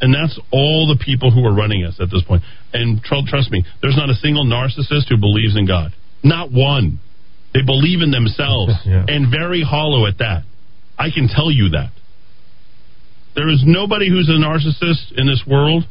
And 0.00 0.14
that's 0.14 0.38
all 0.52 0.86
the 0.86 1.02
people 1.02 1.30
who 1.30 1.44
are 1.46 1.54
running 1.54 1.84
us 1.84 1.96
at 2.00 2.10
this 2.10 2.22
point. 2.22 2.42
And 2.72 3.02
trust 3.02 3.50
me, 3.50 3.64
there's 3.80 3.96
not 3.96 4.10
a 4.10 4.14
single 4.14 4.44
narcissist 4.44 5.08
who 5.08 5.16
believes 5.16 5.56
in 5.56 5.66
God. 5.66 5.92
Not 6.22 6.52
one. 6.52 7.00
They 7.54 7.62
believe 7.64 8.02
in 8.02 8.10
themselves, 8.10 8.72
yeah. 8.84 9.04
and 9.08 9.30
very 9.30 9.62
hollow 9.62 10.06
at 10.06 10.18
that. 10.18 10.42
I 10.98 11.08
can 11.10 11.28
tell 11.28 11.50
you 11.50 11.70
that. 11.70 11.90
There 13.34 13.48
is 13.48 13.62
nobody 13.64 14.08
who's 14.08 14.28
a 14.28 14.36
narcissist 14.36 15.16
in 15.16 15.26
this 15.26 15.42
world 15.46 15.84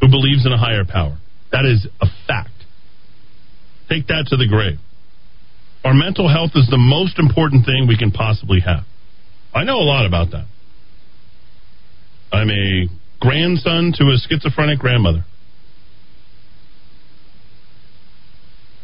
who 0.00 0.08
believes 0.08 0.46
in 0.46 0.52
a 0.52 0.58
higher 0.58 0.84
power. 0.84 1.18
That 1.52 1.64
is 1.64 1.86
a 2.00 2.06
fact. 2.26 2.50
Take 3.88 4.06
that 4.06 4.26
to 4.28 4.36
the 4.36 4.46
grave. 4.46 4.78
Our 5.84 5.94
mental 5.94 6.28
health 6.28 6.52
is 6.54 6.68
the 6.70 6.78
most 6.78 7.18
important 7.18 7.64
thing 7.64 7.86
we 7.88 7.98
can 7.98 8.12
possibly 8.12 8.60
have. 8.60 8.84
I 9.54 9.64
know 9.64 9.76
a 9.76 9.88
lot 9.88 10.06
about 10.06 10.30
that. 10.30 10.46
I'm 12.32 12.50
a 12.50 12.86
grandson 13.20 13.92
to 13.96 14.04
a 14.04 14.16
schizophrenic 14.16 14.78
grandmother. 14.78 15.24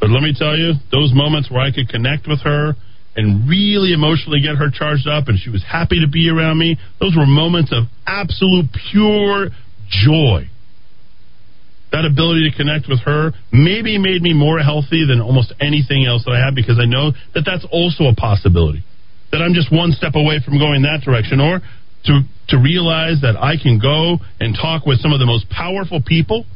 But 0.00 0.10
let 0.10 0.22
me 0.22 0.34
tell 0.36 0.56
you, 0.56 0.74
those 0.92 1.12
moments 1.14 1.50
where 1.50 1.60
I 1.60 1.72
could 1.72 1.88
connect 1.88 2.28
with 2.28 2.40
her 2.42 2.74
and 3.16 3.48
really 3.48 3.92
emotionally 3.92 4.40
get 4.40 4.56
her 4.56 4.70
charged 4.70 5.08
up 5.08 5.28
and 5.28 5.38
she 5.38 5.50
was 5.50 5.64
happy 5.64 6.00
to 6.00 6.08
be 6.08 6.28
around 6.28 6.58
me, 6.58 6.76
those 7.00 7.16
were 7.16 7.26
moments 7.26 7.72
of 7.72 7.84
absolute 8.06 8.66
pure 8.92 9.48
joy 9.88 10.48
that 11.96 12.04
ability 12.04 12.50
to 12.50 12.56
connect 12.56 12.88
with 12.88 13.00
her 13.08 13.32
maybe 13.52 13.96
made 13.96 14.20
me 14.20 14.34
more 14.34 14.58
healthy 14.58 15.06
than 15.06 15.20
almost 15.20 15.54
anything 15.60 16.04
else 16.04 16.24
that 16.24 16.32
I 16.32 16.44
have 16.44 16.54
because 16.54 16.78
I 16.78 16.84
know 16.84 17.12
that 17.34 17.46
that's 17.46 17.64
also 17.70 18.04
a 18.10 18.14
possibility. 18.14 18.84
That 19.32 19.40
I'm 19.40 19.54
just 19.54 19.72
one 19.72 19.92
step 19.92 20.14
away 20.14 20.44
from 20.44 20.58
going 20.58 20.82
that 20.82 21.02
direction, 21.04 21.40
or 21.40 21.60
to 22.06 22.22
to 22.48 22.58
realize 22.58 23.20
that 23.22 23.36
I 23.36 23.56
can 23.60 23.78
go 23.78 24.18
and 24.38 24.54
talk 24.54 24.86
with 24.86 25.00
some 25.00 25.12
of 25.12 25.18
the 25.18 25.26
most 25.26 25.50
powerful 25.50 26.00
people 26.04 26.46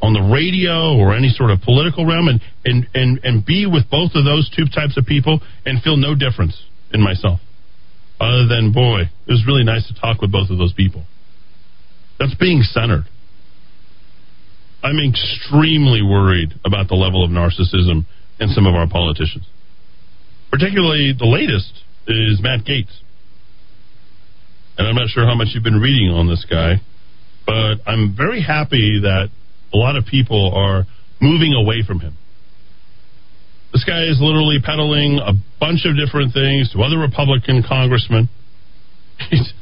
on 0.00 0.12
the 0.12 0.20
radio 0.20 0.96
or 0.96 1.14
any 1.14 1.28
sort 1.28 1.50
of 1.50 1.60
political 1.62 2.06
realm 2.06 2.28
and, 2.28 2.40
and, 2.64 2.86
and, 2.94 3.20
and 3.24 3.44
be 3.44 3.66
with 3.66 3.88
both 3.90 4.12
of 4.14 4.24
those 4.24 4.50
two 4.54 4.64
types 4.66 4.96
of 4.96 5.04
people 5.06 5.40
and 5.64 5.82
feel 5.82 5.96
no 5.96 6.14
difference 6.14 6.56
in 6.92 7.00
myself. 7.00 7.40
Other 8.20 8.46
than, 8.46 8.72
boy, 8.72 9.02
it 9.02 9.30
was 9.30 9.44
really 9.46 9.64
nice 9.64 9.86
to 9.88 9.94
talk 9.98 10.20
with 10.20 10.32
both 10.32 10.50
of 10.50 10.58
those 10.58 10.72
people. 10.72 11.04
That's 12.18 12.34
being 12.34 12.62
centered. 12.62 13.04
I'm 14.82 15.00
extremely 15.00 16.02
worried 16.02 16.54
about 16.64 16.88
the 16.88 16.94
level 16.94 17.24
of 17.24 17.30
narcissism 17.30 18.06
in 18.38 18.48
some 18.48 18.66
of 18.66 18.74
our 18.74 18.88
politicians. 18.88 19.44
Particularly 20.50 21.12
the 21.18 21.26
latest 21.26 21.72
is 22.06 22.40
Matt 22.40 22.64
Gaetz. 22.64 22.92
And 24.78 24.86
I'm 24.86 24.94
not 24.94 25.08
sure 25.08 25.24
how 25.24 25.34
much 25.34 25.48
you've 25.54 25.64
been 25.64 25.80
reading 25.80 26.10
on 26.10 26.28
this 26.28 26.44
guy, 26.48 26.76
but 27.46 27.76
I'm 27.86 28.14
very 28.16 28.42
happy 28.42 29.00
that 29.02 29.28
a 29.72 29.76
lot 29.76 29.96
of 29.96 30.04
people 30.04 30.52
are 30.54 30.84
moving 31.20 31.54
away 31.54 31.82
from 31.86 32.00
him. 32.00 32.16
This 33.72 33.84
guy 33.84 34.04
is 34.04 34.18
literally 34.20 34.58
peddling 34.62 35.18
a 35.18 35.32
bunch 35.60 35.84
of 35.84 35.96
different 35.96 36.32
things 36.32 36.72
to 36.72 36.82
other 36.82 36.98
Republican 36.98 37.62
congressmen. 37.66 38.28
He's, 39.30 39.52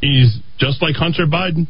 he's 0.00 0.38
just 0.58 0.80
like 0.80 0.96
Hunter 0.96 1.26
Biden, 1.26 1.68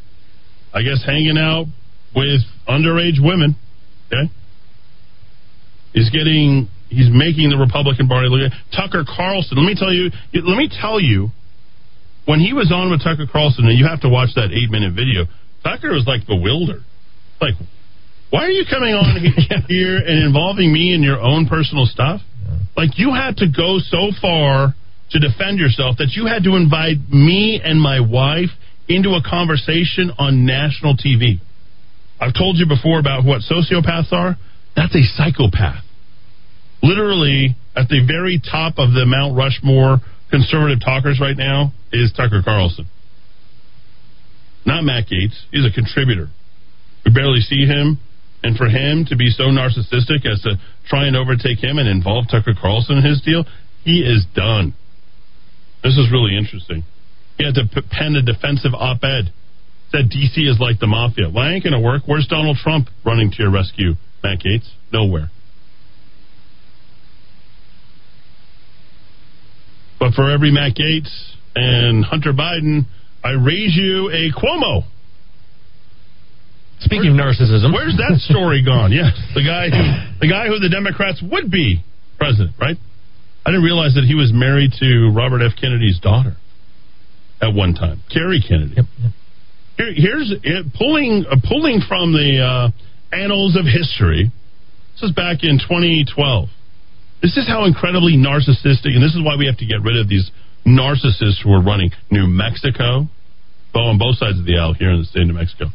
I 0.73 0.83
guess, 0.83 1.03
hanging 1.05 1.37
out 1.37 1.67
with 2.15 2.41
underage 2.69 3.19
women. 3.21 3.57
Okay, 4.07 4.31
is 5.95 6.11
getting 6.11 6.69
he's 6.89 7.09
making 7.11 7.51
the 7.51 7.57
Republican 7.57 8.09
Party 8.09 8.29
look. 8.29 8.53
Tucker 8.75 9.05
Carlson. 9.05 9.59
Let 9.59 9.67
me 9.67 9.75
tell 9.75 9.93
you. 9.93 10.11
Let 10.35 10.57
me 10.57 10.69
tell 10.69 11.01
you. 11.01 11.31
When 12.25 12.39
he 12.39 12.53
was 12.53 12.71
on 12.71 12.91
with 12.91 13.03
Tucker 13.03 13.27
Carlson, 13.31 13.67
and 13.67 13.79
you 13.79 13.87
have 13.87 14.01
to 14.03 14.09
watch 14.09 14.31
that 14.37 14.53
eight 14.53 14.71
minute 14.71 14.95
video, 14.95 15.27
Tucker 15.65 15.91
was 15.93 16.07
like 16.07 16.27
bewildered. 16.27 16.85
Like, 17.41 17.55
why 18.31 18.47
are 18.47 18.51
you 18.51 18.65
coming 18.69 18.95
on 18.95 19.19
here 19.69 19.97
and 19.97 20.25
involving 20.25 20.73
me 20.73 20.95
in 20.95 21.03
your 21.03 21.21
own 21.21 21.47
personal 21.47 21.87
stuff? 21.87 22.21
Like, 22.77 22.97
you 22.97 23.13
had 23.13 23.37
to 23.39 23.47
go 23.47 23.79
so 23.79 24.11
far 24.21 24.75
to 25.11 25.19
defend 25.19 25.59
yourself 25.59 25.97
that 25.99 26.13
you 26.17 26.27
had 26.27 26.45
to 26.45 26.57
invite 26.57 26.97
me 27.11 27.61
and 27.63 27.81
my 27.81 28.01
wife 28.01 28.51
into 28.89 29.11
a 29.11 29.23
conversation 29.23 30.11
on 30.19 30.47
national 30.47 30.97
TV. 30.97 31.41
I've 32.21 32.35
told 32.35 32.57
you 32.57 32.67
before 32.67 32.99
about 32.99 33.25
what 33.25 33.43
sociopaths 33.43 34.13
are. 34.13 34.37
That's 34.75 34.95
a 34.95 35.03
psychopath. 35.03 35.85
Literally, 36.83 37.57
at 37.77 37.89
the 37.89 38.05
very 38.07 38.41
top 38.41 38.79
of 38.79 38.93
the 38.93 39.05
Mount 39.07 39.37
Rushmore 39.37 39.99
conservative 40.33 40.81
talkers 40.81 41.21
right 41.21 41.37
now 41.37 41.73
is 41.93 42.11
Tucker 42.17 42.41
Carlson. 42.43 42.89
Not 44.65 44.83
Matt 44.83 45.05
Gaetz. 45.07 45.37
He's 45.53 45.67
a 45.69 45.71
contributor. 45.71 46.29
We 47.05 47.13
barely 47.13 47.41
see 47.41 47.67
him. 47.67 48.01
And 48.43 48.57
for 48.57 48.67
him 48.67 49.05
to 49.07 49.15
be 49.15 49.29
so 49.31 49.45
narcissistic 49.45 50.27
as 50.27 50.41
to 50.43 50.59
try 50.89 51.07
and 51.07 51.15
overtake 51.15 51.63
him 51.63 51.79
and 51.79 51.89
involve 51.89 52.27
Tucker 52.29 52.55
Carlson 52.61 52.99
in 52.99 53.05
his 53.05 53.21
deal, 53.21 53.45
he 53.85 54.01
is 54.01 54.27
done. 54.35 54.75
This 55.85 55.95
is 55.95 56.11
really 56.11 56.37
interesting. 56.37 56.83
He 57.39 57.45
had 57.45 57.55
to 57.55 57.83
pen 57.91 58.17
a 58.17 58.23
defensive 58.23 58.75
op 58.75 59.05
ed 59.05 59.33
said 59.91 60.09
DC 60.11 60.49
is 60.49 60.59
like 60.59 60.81
the 60.81 60.87
mafia. 60.87 61.29
Well, 61.29 61.45
that 61.45 61.53
ain't 61.53 61.65
going 61.65 61.77
to 61.77 61.81
work. 61.81 62.03
Where's 62.07 62.27
Donald 62.27 62.57
Trump 62.57 62.89
running 63.05 63.31
to 63.31 63.37
your 63.39 63.53
rescue, 63.53 63.95
Matt 64.25 64.41
Gaetz? 64.41 64.67
Nowhere. 64.91 65.31
But 70.03 70.15
for 70.15 70.29
every 70.29 70.51
Matt 70.51 70.75
Gaetz 70.75 71.07
and 71.55 72.05
Hunter 72.05 72.33
Biden, 72.33 72.87
I 73.23 73.39
raise 73.39 73.77
you 73.77 74.11
a 74.11 74.35
Cuomo. 74.35 74.83
Speaking 76.81 77.13
of 77.13 77.15
narcissism, 77.15 77.73
Where's 77.73 77.97
that 77.99 78.19
story 78.19 78.65
gone? 78.65 78.91
Yes, 78.91 79.15
the 79.37 79.45
guy, 79.47 79.71
who, 79.71 80.19
the 80.19 80.27
guy 80.27 80.49
who 80.49 80.59
the 80.59 80.69
Democrats 80.69 81.23
would 81.23 81.53
be 81.53 81.85
president, 82.19 82.57
right? 82.61 82.77
I 83.47 83.51
didn't 83.51 83.63
realize 83.63 83.95
that 83.95 84.03
he 84.03 84.17
was 84.17 84.33
married 84.35 84.73
to 84.81 85.13
Robert 85.15 85.41
F. 85.41 85.53
Kennedy's 85.55 86.01
daughter 86.01 86.35
at 87.41 87.55
one 87.55 87.75
time, 87.75 88.03
Kerry 88.13 88.43
Kennedy. 88.43 88.83
Here, 89.77 89.93
here's 89.95 90.35
it, 90.43 90.67
pulling 90.75 91.27
uh, 91.31 91.37
pulling 91.49 91.81
from 91.87 92.11
the 92.11 92.43
uh, 92.43 93.15
annals 93.15 93.55
of 93.55 93.67
history. 93.67 94.33
This 94.95 95.11
is 95.11 95.13
back 95.15 95.45
in 95.45 95.61
2012. 95.61 96.49
This 97.23 97.37
is 97.37 97.47
how 97.47 97.65
incredibly 97.65 98.15
narcissistic, 98.15 98.99
and 98.99 99.03
this 99.03 99.15
is 99.15 99.23
why 99.23 99.37
we 99.39 99.47
have 99.47 99.57
to 99.59 99.67
get 99.67 99.81
rid 99.81 99.97
of 99.97 100.09
these 100.09 100.29
narcissists 100.67 101.43
who 101.43 101.53
are 101.53 101.63
running 101.63 101.93
New 102.11 102.27
Mexico, 102.27 103.07
well, 103.73 103.85
on 103.85 103.99
both 103.99 104.17
sides 104.17 104.39
of 104.39 104.45
the 104.45 104.59
aisle 104.59 104.75
here 104.75 104.91
in 104.91 104.99
the 104.99 105.05
state 105.07 105.23
of 105.23 105.29
New 105.29 105.35
Mexico. 105.35 105.67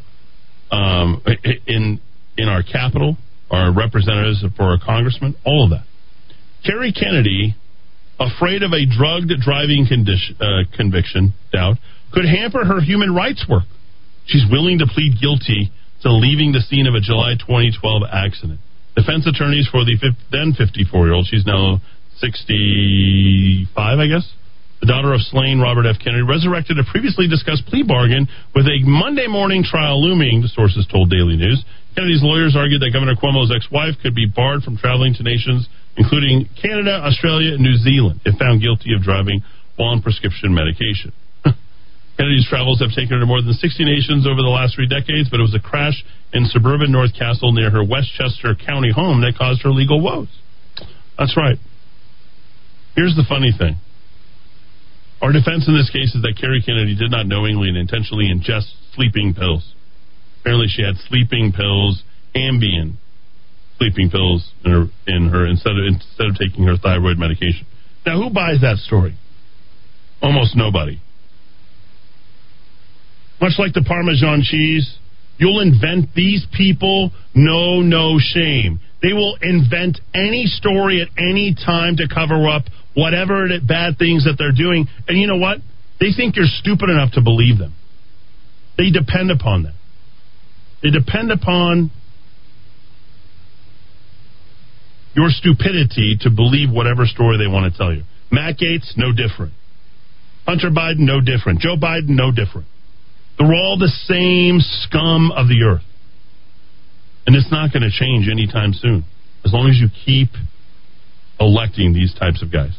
Um, 0.70 1.22
in 1.66 2.00
in 2.36 2.48
our 2.48 2.62
capital, 2.62 3.16
our 3.50 3.72
representatives 3.72 4.44
for 4.56 4.64
our 4.64 4.78
congressmen, 4.78 5.34
all 5.44 5.64
of 5.64 5.70
that. 5.70 5.84
Kerry 6.64 6.92
Kennedy, 6.92 7.56
afraid 8.20 8.62
of 8.62 8.72
a 8.72 8.84
drugged 8.84 9.32
driving 9.40 9.86
condition, 9.88 10.36
uh, 10.40 10.68
conviction, 10.76 11.32
doubt, 11.52 11.78
could 12.12 12.24
hamper 12.24 12.64
her 12.64 12.80
human 12.80 13.14
rights 13.14 13.46
work. 13.48 13.64
She's 14.26 14.44
willing 14.50 14.78
to 14.80 14.86
plead 14.86 15.18
guilty 15.20 15.72
to 16.02 16.12
leaving 16.12 16.52
the 16.52 16.60
scene 16.60 16.86
of 16.86 16.94
a 16.94 17.00
July 17.00 17.34
2012 17.40 18.02
accident. 18.12 18.60
Defense 19.08 19.24
attorneys 19.24 19.64
for 19.72 19.88
the 19.88 19.96
then 20.28 20.52
54 20.52 20.84
year 21.08 21.16
old, 21.16 21.24
she's 21.24 21.46
now 21.48 21.80
65, 22.20 23.64
I 23.80 24.04
guess, 24.04 24.28
the 24.84 24.86
daughter 24.86 25.16
of 25.16 25.24
slain 25.32 25.64
Robert 25.64 25.88
F. 25.88 25.96
Kennedy, 25.96 26.28
resurrected 26.28 26.76
a 26.76 26.84
previously 26.84 27.24
discussed 27.24 27.64
plea 27.72 27.82
bargain 27.88 28.28
with 28.54 28.68
a 28.68 28.84
Monday 28.84 29.26
morning 29.26 29.64
trial 29.64 29.96
looming, 29.96 30.44
the 30.44 30.52
sources 30.52 30.86
told 30.92 31.08
Daily 31.08 31.40
News. 31.40 31.64
Kennedy's 31.96 32.20
lawyers 32.20 32.52
argued 32.52 32.84
that 32.84 32.92
Governor 32.92 33.16
Cuomo's 33.16 33.48
ex 33.48 33.64
wife 33.72 33.96
could 34.04 34.14
be 34.14 34.28
barred 34.28 34.60
from 34.60 34.76
traveling 34.76 35.14
to 35.14 35.22
nations 35.24 35.66
including 35.98 36.48
Canada, 36.62 37.02
Australia, 37.02 37.54
and 37.54 37.60
New 37.60 37.76
Zealand, 37.76 38.20
if 38.24 38.38
found 38.38 38.62
guilty 38.62 38.94
of 38.94 39.02
driving 39.02 39.42
while 39.76 39.90
on 39.90 40.00
prescription 40.00 40.54
medication. 40.54 41.12
Kennedy's 42.18 42.48
travels 42.50 42.82
have 42.82 42.90
taken 42.90 43.14
her 43.14 43.20
to 43.20 43.26
more 43.26 43.40
than 43.40 43.54
60 43.54 43.84
nations 43.84 44.26
over 44.26 44.42
the 44.42 44.50
last 44.50 44.74
three 44.74 44.90
decades, 44.90 45.30
but 45.30 45.38
it 45.38 45.46
was 45.46 45.54
a 45.54 45.62
crash 45.62 46.02
in 46.34 46.46
suburban 46.50 46.90
North 46.90 47.14
Castle 47.14 47.52
near 47.52 47.70
her 47.70 47.84
Westchester 47.84 48.58
County 48.58 48.90
home 48.90 49.22
that 49.22 49.38
caused 49.38 49.62
her 49.62 49.70
legal 49.70 50.02
woes. 50.02 50.28
That's 51.16 51.36
right. 51.36 51.58
Here's 52.96 53.14
the 53.14 53.24
funny 53.28 53.54
thing. 53.56 53.78
Our 55.22 55.30
defense 55.30 55.66
in 55.70 55.74
this 55.78 55.90
case 55.90 56.14
is 56.14 56.22
that 56.22 56.34
Kerry 56.40 56.60
Kennedy 56.60 56.98
did 56.98 57.10
not 57.10 57.26
knowingly 57.26 57.68
and 57.68 57.78
intentionally 57.78 58.26
ingest 58.26 58.66
sleeping 58.94 59.34
pills. 59.34 59.74
Apparently, 60.40 60.66
she 60.68 60.82
had 60.82 60.94
sleeping 61.06 61.52
pills, 61.54 62.02
Ambien 62.34 62.98
sleeping 63.78 64.10
pills 64.10 64.52
in 64.64 64.70
her, 64.72 64.84
in 65.06 65.28
her 65.28 65.46
instead 65.46 65.78
of 65.78 65.86
instead 65.86 66.26
of 66.26 66.36
taking 66.36 66.64
her 66.64 66.76
thyroid 66.76 67.18
medication. 67.18 67.66
Now, 68.04 68.20
who 68.20 68.30
buys 68.30 68.60
that 68.62 68.78
story? 68.78 69.16
Almost 70.20 70.56
nobody. 70.56 71.00
Much 73.40 73.52
like 73.58 73.72
the 73.72 73.84
Parmesan 73.86 74.42
cheese, 74.42 74.98
you'll 75.38 75.60
invent 75.60 76.14
these 76.14 76.46
people 76.56 77.10
no 77.34 77.80
no 77.80 78.18
shame. 78.18 78.80
They 79.00 79.12
will 79.12 79.38
invent 79.40 80.00
any 80.14 80.46
story 80.46 81.00
at 81.00 81.08
any 81.16 81.54
time 81.54 81.96
to 81.96 82.08
cover 82.12 82.48
up 82.48 82.64
whatever 82.94 83.46
bad 83.66 83.96
things 83.98 84.24
that 84.24 84.34
they're 84.38 84.52
doing. 84.52 84.88
And 85.06 85.18
you 85.18 85.28
know 85.28 85.36
what? 85.36 85.58
They 86.00 86.12
think 86.16 86.36
you're 86.36 86.46
stupid 86.46 86.90
enough 86.90 87.12
to 87.12 87.22
believe 87.22 87.58
them. 87.58 87.74
They 88.76 88.90
depend 88.90 89.30
upon 89.30 89.64
that. 89.64 89.74
They 90.82 90.90
depend 90.90 91.30
upon 91.30 91.90
your 95.14 95.28
stupidity 95.30 96.16
to 96.20 96.30
believe 96.30 96.70
whatever 96.70 97.06
story 97.06 97.38
they 97.38 97.50
want 97.50 97.72
to 97.72 97.76
tell 97.76 97.92
you. 97.92 98.02
Matt 98.30 98.56
Gaetz, 98.58 98.96
no 98.96 99.12
different. 99.12 99.52
Hunter 100.46 100.70
Biden, 100.70 101.00
no 101.00 101.20
different. 101.20 101.60
Joe 101.60 101.76
Biden, 101.76 102.10
no 102.10 102.30
different. 102.30 102.66
They're 103.38 103.54
all 103.54 103.78
the 103.78 103.92
same 104.06 104.58
scum 104.60 105.30
of 105.32 105.46
the 105.48 105.62
earth. 105.62 105.86
And 107.26 107.36
it's 107.36 107.50
not 107.52 107.72
going 107.72 107.82
to 107.82 107.90
change 107.90 108.28
anytime 108.28 108.72
soon. 108.72 109.04
As 109.44 109.52
long 109.52 109.68
as 109.68 109.76
you 109.76 109.88
keep 110.04 110.30
electing 111.38 111.92
these 111.92 112.12
types 112.14 112.42
of 112.42 112.52
guys. 112.52 112.72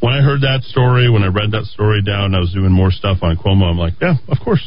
When 0.00 0.12
I 0.14 0.22
heard 0.22 0.40
that 0.40 0.62
story, 0.62 1.10
when 1.10 1.22
I 1.22 1.28
read 1.28 1.52
that 1.52 1.64
story 1.64 2.02
down, 2.02 2.34
I 2.34 2.40
was 2.40 2.52
doing 2.52 2.72
more 2.72 2.90
stuff 2.90 3.18
on 3.22 3.36
Cuomo. 3.36 3.70
I'm 3.70 3.78
like, 3.78 3.94
yeah, 4.00 4.14
of 4.28 4.38
course. 4.42 4.64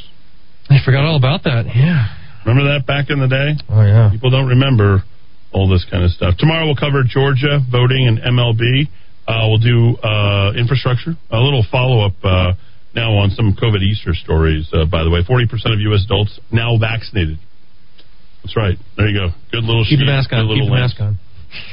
I 0.69 0.77
forgot 0.83 1.03
all 1.03 1.17
about 1.17 1.43
that. 1.43 1.65
Yeah. 1.75 2.07
Remember 2.45 2.71
that 2.73 2.85
back 2.85 3.09
in 3.09 3.19
the 3.19 3.27
day? 3.27 3.57
Oh 3.69 3.81
yeah. 3.81 4.09
People 4.11 4.29
don't 4.29 4.47
remember 4.47 5.03
all 5.51 5.67
this 5.67 5.85
kind 5.89 6.03
of 6.03 6.11
stuff. 6.11 6.35
Tomorrow 6.37 6.65
we'll 6.65 6.75
cover 6.75 7.03
Georgia 7.03 7.59
voting 7.71 8.07
and 8.07 8.19
MLB. 8.19 8.87
Uh, 9.27 9.49
we'll 9.49 9.57
do 9.57 9.97
uh, 9.97 10.53
infrastructure. 10.53 11.17
A 11.31 11.39
little 11.39 11.65
follow 11.71 12.05
up 12.05 12.13
uh, 12.23 12.53
now 12.95 13.13
on 13.19 13.29
some 13.31 13.53
COVID 13.53 13.83
Easter 13.83 14.13
stories. 14.13 14.69
Uh, 14.73 14.85
by 14.85 15.03
the 15.03 15.09
way, 15.09 15.21
forty 15.27 15.47
percent 15.47 15.73
of 15.73 15.79
U.S. 15.91 16.03
adults 16.05 16.39
now 16.51 16.77
vaccinated. 16.79 17.37
That's 18.43 18.55
right. 18.55 18.77
There 18.95 19.09
you 19.09 19.17
go. 19.19 19.27
Good 19.51 19.63
little 19.63 19.83
Keep 19.83 19.99
the 19.99 20.05
mask 20.05 20.31
on. 20.31 20.47
Keep 20.47 20.69
the 20.69 20.71
mask 20.71 21.01
on. 21.01 21.17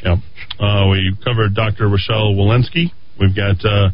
Yeah. 0.02 0.16
Uh, 0.58 0.88
we 0.88 1.14
covered 1.24 1.54
Dr. 1.54 1.88
Rochelle 1.88 2.32
Walensky. 2.32 2.88
We've 3.20 3.36
got 3.36 3.60
uh, 3.64 3.90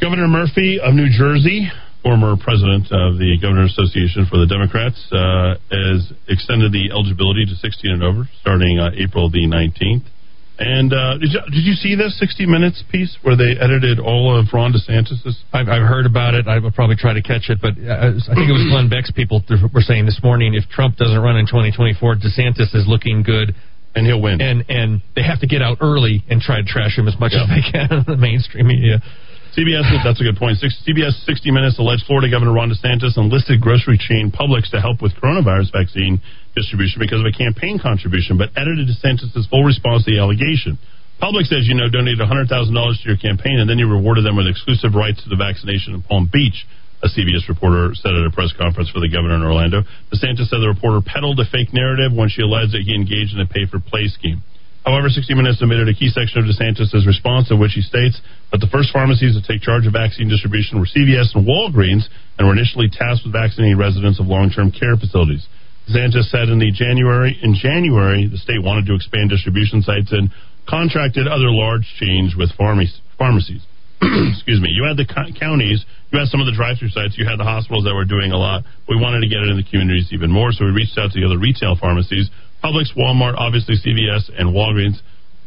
Governor 0.00 0.28
Murphy 0.28 0.78
of 0.78 0.94
New 0.94 1.10
Jersey, 1.10 1.66
former 2.02 2.36
president 2.36 2.92
of 2.92 3.18
the 3.18 3.38
Governor 3.40 3.64
Association 3.64 4.26
for 4.30 4.38
the 4.38 4.46
Democrats, 4.46 5.02
uh, 5.10 5.58
has 5.66 6.12
extended 6.28 6.70
the 6.70 6.90
eligibility 6.92 7.46
to 7.46 7.54
16 7.56 7.90
and 7.90 8.02
over 8.02 8.28
starting 8.40 8.78
uh, 8.78 8.90
April 8.94 9.30
the 9.30 9.46
19th. 9.46 10.06
And 10.56 10.92
uh, 10.92 11.18
did, 11.18 11.32
you, 11.32 11.40
did 11.50 11.64
you 11.66 11.74
see 11.74 11.96
this 11.96 12.16
60 12.18 12.46
Minutes 12.46 12.84
piece 12.90 13.18
where 13.22 13.34
they 13.34 13.58
edited 13.58 13.98
all 13.98 14.30
of 14.38 14.46
Ron 14.52 14.72
DeSantis's? 14.72 15.42
I've, 15.52 15.68
I've 15.68 15.82
heard 15.82 16.06
about 16.06 16.34
it. 16.34 16.46
I 16.46 16.60
will 16.60 16.70
probably 16.70 16.94
try 16.94 17.12
to 17.12 17.22
catch 17.22 17.50
it, 17.50 17.58
but 17.60 17.74
uh, 17.74 18.14
I 18.14 18.34
think 18.38 18.46
it 18.46 18.54
was 18.54 18.70
Glenn 18.70 18.88
Beck's 18.88 19.10
people 19.10 19.42
th- 19.42 19.60
were 19.74 19.82
saying 19.82 20.06
this 20.06 20.20
morning 20.22 20.54
if 20.54 20.68
Trump 20.70 20.96
doesn't 20.96 21.18
run 21.18 21.36
in 21.36 21.46
2024, 21.46 22.22
DeSantis 22.22 22.70
is 22.74 22.86
looking 22.86 23.24
good, 23.24 23.54
and 23.96 24.06
he'll 24.06 24.22
win. 24.22 24.40
And 24.40 24.64
and 24.68 25.02
they 25.16 25.22
have 25.22 25.40
to 25.40 25.46
get 25.46 25.62
out 25.62 25.78
early 25.80 26.22
and 26.30 26.40
try 26.40 26.62
to 26.62 26.66
trash 26.66 26.96
him 26.96 27.08
as 27.08 27.18
much 27.18 27.32
as 27.34 27.48
they 27.50 27.62
can 27.72 27.90
in 27.90 28.04
the 28.06 28.16
mainstream 28.16 28.68
media. 28.68 29.02
CBS, 29.54 29.86
that's 30.02 30.20
a 30.20 30.26
good 30.26 30.36
point. 30.36 30.58
Six- 30.58 30.82
CBS 30.82 31.14
60 31.24 31.50
Minutes 31.54 31.78
alleged 31.78 32.02
Florida 32.06 32.28
Governor 32.28 32.52
Ron 32.52 32.74
DeSantis 32.74 33.14
enlisted 33.16 33.60
grocery 33.60 33.98
chain 33.98 34.34
Publix 34.34 34.68
to 34.74 34.80
help 34.80 35.00
with 35.00 35.14
coronavirus 35.14 35.70
vaccine 35.70 36.20
distribution 36.58 36.98
because 36.98 37.20
of 37.22 37.26
a 37.26 37.30
campaign 37.30 37.78
contribution, 37.78 38.36
but 38.36 38.50
edited 38.58 38.90
DeSantis' 38.90 39.30
full 39.48 39.62
response 39.62 40.04
to 40.04 40.10
the 40.10 40.18
allegation. 40.18 40.74
Publix, 41.22 41.54
as 41.54 41.70
you 41.70 41.78
know, 41.78 41.86
donated 41.86 42.18
$100,000 42.18 42.50
to 42.50 43.04
your 43.06 43.16
campaign, 43.16 43.62
and 43.62 43.70
then 43.70 43.78
you 43.78 43.86
rewarded 43.86 44.26
them 44.26 44.34
with 44.34 44.50
exclusive 44.50 44.98
rights 44.98 45.22
to 45.22 45.30
the 45.30 45.38
vaccination 45.38 45.94
in 45.94 46.02
Palm 46.02 46.26
Beach. 46.26 46.66
A 47.04 47.08
CBS 47.08 47.46
reporter 47.46 47.94
said 47.94 48.10
at 48.10 48.26
a 48.26 48.34
press 48.34 48.50
conference 48.58 48.90
for 48.90 48.98
the 48.98 49.08
governor 49.08 49.36
in 49.36 49.42
Orlando. 49.42 49.82
DeSantis 50.10 50.50
said 50.50 50.58
the 50.58 50.72
reporter 50.72 50.98
peddled 50.98 51.38
a 51.38 51.46
fake 51.46 51.70
narrative 51.70 52.10
when 52.10 52.28
she 52.28 52.42
alleged 52.42 52.72
that 52.74 52.82
he 52.82 52.94
engaged 52.94 53.34
in 53.34 53.40
a 53.40 53.46
pay 53.46 53.70
for 53.70 53.78
play 53.78 54.08
scheme. 54.10 54.42
However, 54.84 55.08
60 55.08 55.32
Minutes 55.32 55.62
omitted 55.62 55.88
a 55.88 55.94
key 55.96 56.12
section 56.12 56.38
of 56.38 56.44
DeSantis' 56.44 57.06
response 57.06 57.50
in 57.50 57.58
which 57.58 57.72
he 57.72 57.80
states 57.80 58.20
that 58.52 58.60
the 58.60 58.68
first 58.68 58.92
pharmacies 58.92 59.32
to 59.32 59.40
take 59.40 59.64
charge 59.64 59.86
of 59.86 59.96
vaccine 59.96 60.28
distribution 60.28 60.78
were 60.78 60.84
CVS 60.84 61.32
and 61.34 61.48
Walgreens 61.48 62.04
and 62.36 62.46
were 62.46 62.52
initially 62.52 62.92
tasked 62.92 63.24
with 63.24 63.32
vaccinating 63.32 63.78
residents 63.78 64.20
of 64.20 64.26
long-term 64.26 64.72
care 64.72 64.96
facilities. 64.96 65.48
DeSantis 65.88 66.28
said 66.28 66.48
in 66.48 66.58
the 66.60 66.70
January 66.72 67.36
in 67.42 67.54
January 67.56 68.28
the 68.28 68.38
state 68.38 68.60
wanted 68.62 68.84
to 68.86 68.94
expand 68.94 69.30
distribution 69.30 69.80
sites 69.80 70.12
and 70.12 70.28
contracted 70.68 71.28
other 71.28 71.48
large 71.52 71.84
chains 72.00 72.36
with 72.36 72.52
pharmacies. 72.56 73.00
pharmacies. 73.18 73.64
Excuse 74.32 74.60
me. 74.60 74.68
You 74.72 74.84
had 74.84 74.96
the 74.96 75.04
co- 75.04 75.32
counties, 75.38 75.84
you 76.12 76.18
had 76.18 76.28
some 76.28 76.40
of 76.40 76.46
the 76.46 76.52
drive-through 76.56 76.92
sites, 76.92 77.16
you 77.16 77.24
had 77.28 77.38
the 77.38 77.44
hospitals 77.44 77.84
that 77.84 77.94
were 77.94 78.04
doing 78.04 78.32
a 78.32 78.36
lot. 78.36 78.64
We 78.88 78.96
wanted 78.96 79.20
to 79.24 79.28
get 79.28 79.40
it 79.40 79.48
in 79.48 79.56
the 79.56 79.64
communities 79.64 80.08
even 80.12 80.30
more, 80.32 80.52
so 80.52 80.64
we 80.64 80.72
reached 80.72 80.96
out 80.96 81.12
to 81.12 81.20
the 81.20 81.24
other 81.24 81.38
retail 81.38 81.76
pharmacies, 81.76 82.28
Publix, 82.64 82.96
Walmart, 82.96 83.36
obviously 83.36 83.76
CVS, 83.76 84.32
and 84.40 84.56
Walgreens 84.56 84.96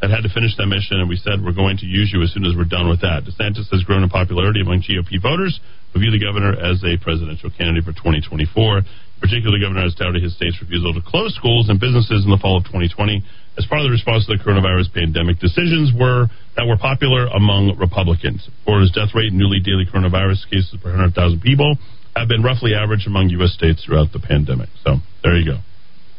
that 0.02 0.14
had 0.14 0.22
to 0.22 0.30
finish 0.30 0.54
that 0.62 0.70
mission, 0.70 1.02
and 1.02 1.10
we 1.10 1.18
said 1.18 1.42
we're 1.42 1.58
going 1.58 1.82
to 1.82 1.90
use 1.90 2.14
you 2.14 2.22
as 2.22 2.30
soon 2.30 2.46
as 2.46 2.54
we're 2.54 2.70
done 2.70 2.86
with 2.86 3.02
that. 3.02 3.26
DeSantis 3.26 3.66
has 3.74 3.82
grown 3.82 4.06
in 4.06 4.10
popularity 4.14 4.62
among 4.62 4.86
GOP 4.86 5.18
voters 5.18 5.58
who 5.90 5.98
view 5.98 6.14
the 6.14 6.22
governor 6.22 6.54
as 6.54 6.78
a 6.86 6.94
presidential 7.02 7.50
candidate 7.50 7.82
for 7.82 7.98
2024. 7.98 8.86
Particularly, 9.18 9.58
the 9.58 9.66
governor 9.66 9.82
has 9.82 9.98
touted 9.98 10.22
his 10.22 10.38
state's 10.38 10.62
refusal 10.62 10.94
to 10.94 11.02
close 11.02 11.34
schools 11.34 11.74
and 11.74 11.82
businesses 11.82 12.22
in 12.22 12.30
the 12.30 12.38
fall 12.38 12.62
of 12.62 12.70
2020 12.70 13.26
as 13.58 13.66
part 13.66 13.82
of 13.82 13.90
the 13.90 13.96
response 13.98 14.30
to 14.30 14.38
the 14.38 14.42
coronavirus 14.46 14.94
pandemic. 14.94 15.42
Decisions 15.42 15.90
were 15.90 16.30
that 16.54 16.70
were 16.70 16.78
popular 16.78 17.26
among 17.34 17.74
Republicans. 17.82 18.46
Florida's 18.62 18.94
death 18.94 19.18
rate 19.18 19.34
in 19.34 19.42
newly 19.42 19.58
daily 19.58 19.90
coronavirus 19.90 20.46
cases 20.54 20.78
per 20.78 20.94
100,000 20.94 21.18
people 21.42 21.82
have 22.14 22.30
been 22.30 22.46
roughly 22.46 22.78
average 22.78 23.10
among 23.10 23.34
U.S. 23.42 23.58
states 23.58 23.82
throughout 23.82 24.14
the 24.14 24.22
pandemic. 24.22 24.70
So 24.86 25.02
there 25.26 25.34
you 25.34 25.58
go. 25.58 25.66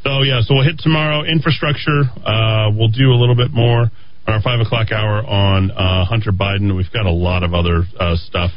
So 0.09 0.23
yeah, 0.25 0.41
so 0.41 0.55
we'll 0.57 0.65
hit 0.65 0.79
tomorrow 0.81 1.21
infrastructure. 1.29 2.09
Uh, 2.25 2.73
we'll 2.73 2.89
do 2.89 3.13
a 3.13 3.19
little 3.21 3.37
bit 3.37 3.53
more 3.53 3.93
on 4.25 4.31
our 4.33 4.41
five 4.41 4.59
o'clock 4.65 4.89
hour 4.91 5.21
on 5.21 5.71
uh, 5.71 6.07
Hunter 6.09 6.33
Biden. 6.33 6.75
We've 6.75 6.91
got 6.91 7.05
a 7.05 7.13
lot 7.13 7.43
of 7.45 7.53
other 7.53 7.85
uh, 8.01 8.17
stuff 8.17 8.51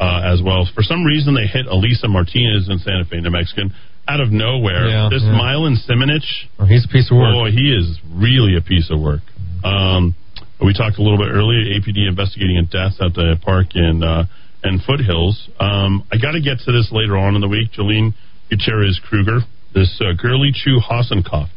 uh, 0.00 0.32
as 0.32 0.40
well. 0.40 0.64
For 0.74 0.80
some 0.82 1.04
reason, 1.04 1.34
they 1.34 1.44
hit 1.44 1.66
Elisa 1.66 2.08
Martinez 2.08 2.70
in 2.72 2.78
Santa 2.78 3.04
Fe, 3.04 3.20
New 3.20 3.30
Mexican, 3.30 3.74
out 4.08 4.20
of 4.20 4.32
nowhere. 4.32 4.88
Yeah, 4.88 5.08
this 5.12 5.20
yeah. 5.22 5.36
Milan 5.36 5.76
Simonich, 5.76 6.24
Oh, 6.58 6.64
he's 6.64 6.86
a 6.86 6.88
piece 6.88 7.10
of 7.12 7.18
work. 7.20 7.34
Boy, 7.36 7.50
he 7.52 7.68
is 7.68 8.00
really 8.08 8.56
a 8.56 8.62
piece 8.64 8.88
of 8.90 8.96
work. 8.98 9.20
Um, 9.62 10.14
we 10.64 10.72
talked 10.72 10.96
a 10.96 11.02
little 11.02 11.18
bit 11.18 11.28
earlier. 11.28 11.68
APD 11.68 12.08
investigating 12.08 12.56
a 12.56 12.64
death 12.64 12.96
at 13.04 13.12
the 13.12 13.36
park 13.44 13.76
in 13.76 14.00
uh, 14.02 14.24
in 14.64 14.80
Foothills. 14.80 15.36
Um, 15.60 16.08
I 16.08 16.16
got 16.16 16.32
to 16.32 16.40
get 16.40 16.64
to 16.64 16.72
this 16.72 16.88
later 16.92 17.18
on 17.20 17.34
in 17.34 17.42
the 17.44 17.48
week. 17.48 17.76
Joline 17.76 18.14
Gutierrez 18.48 19.00
Krueger, 19.04 19.40
this 19.74 20.00
uh, 20.00 20.12
girly 20.16 20.52
Chu 20.54 20.78
Hassenkoff, 20.80 21.48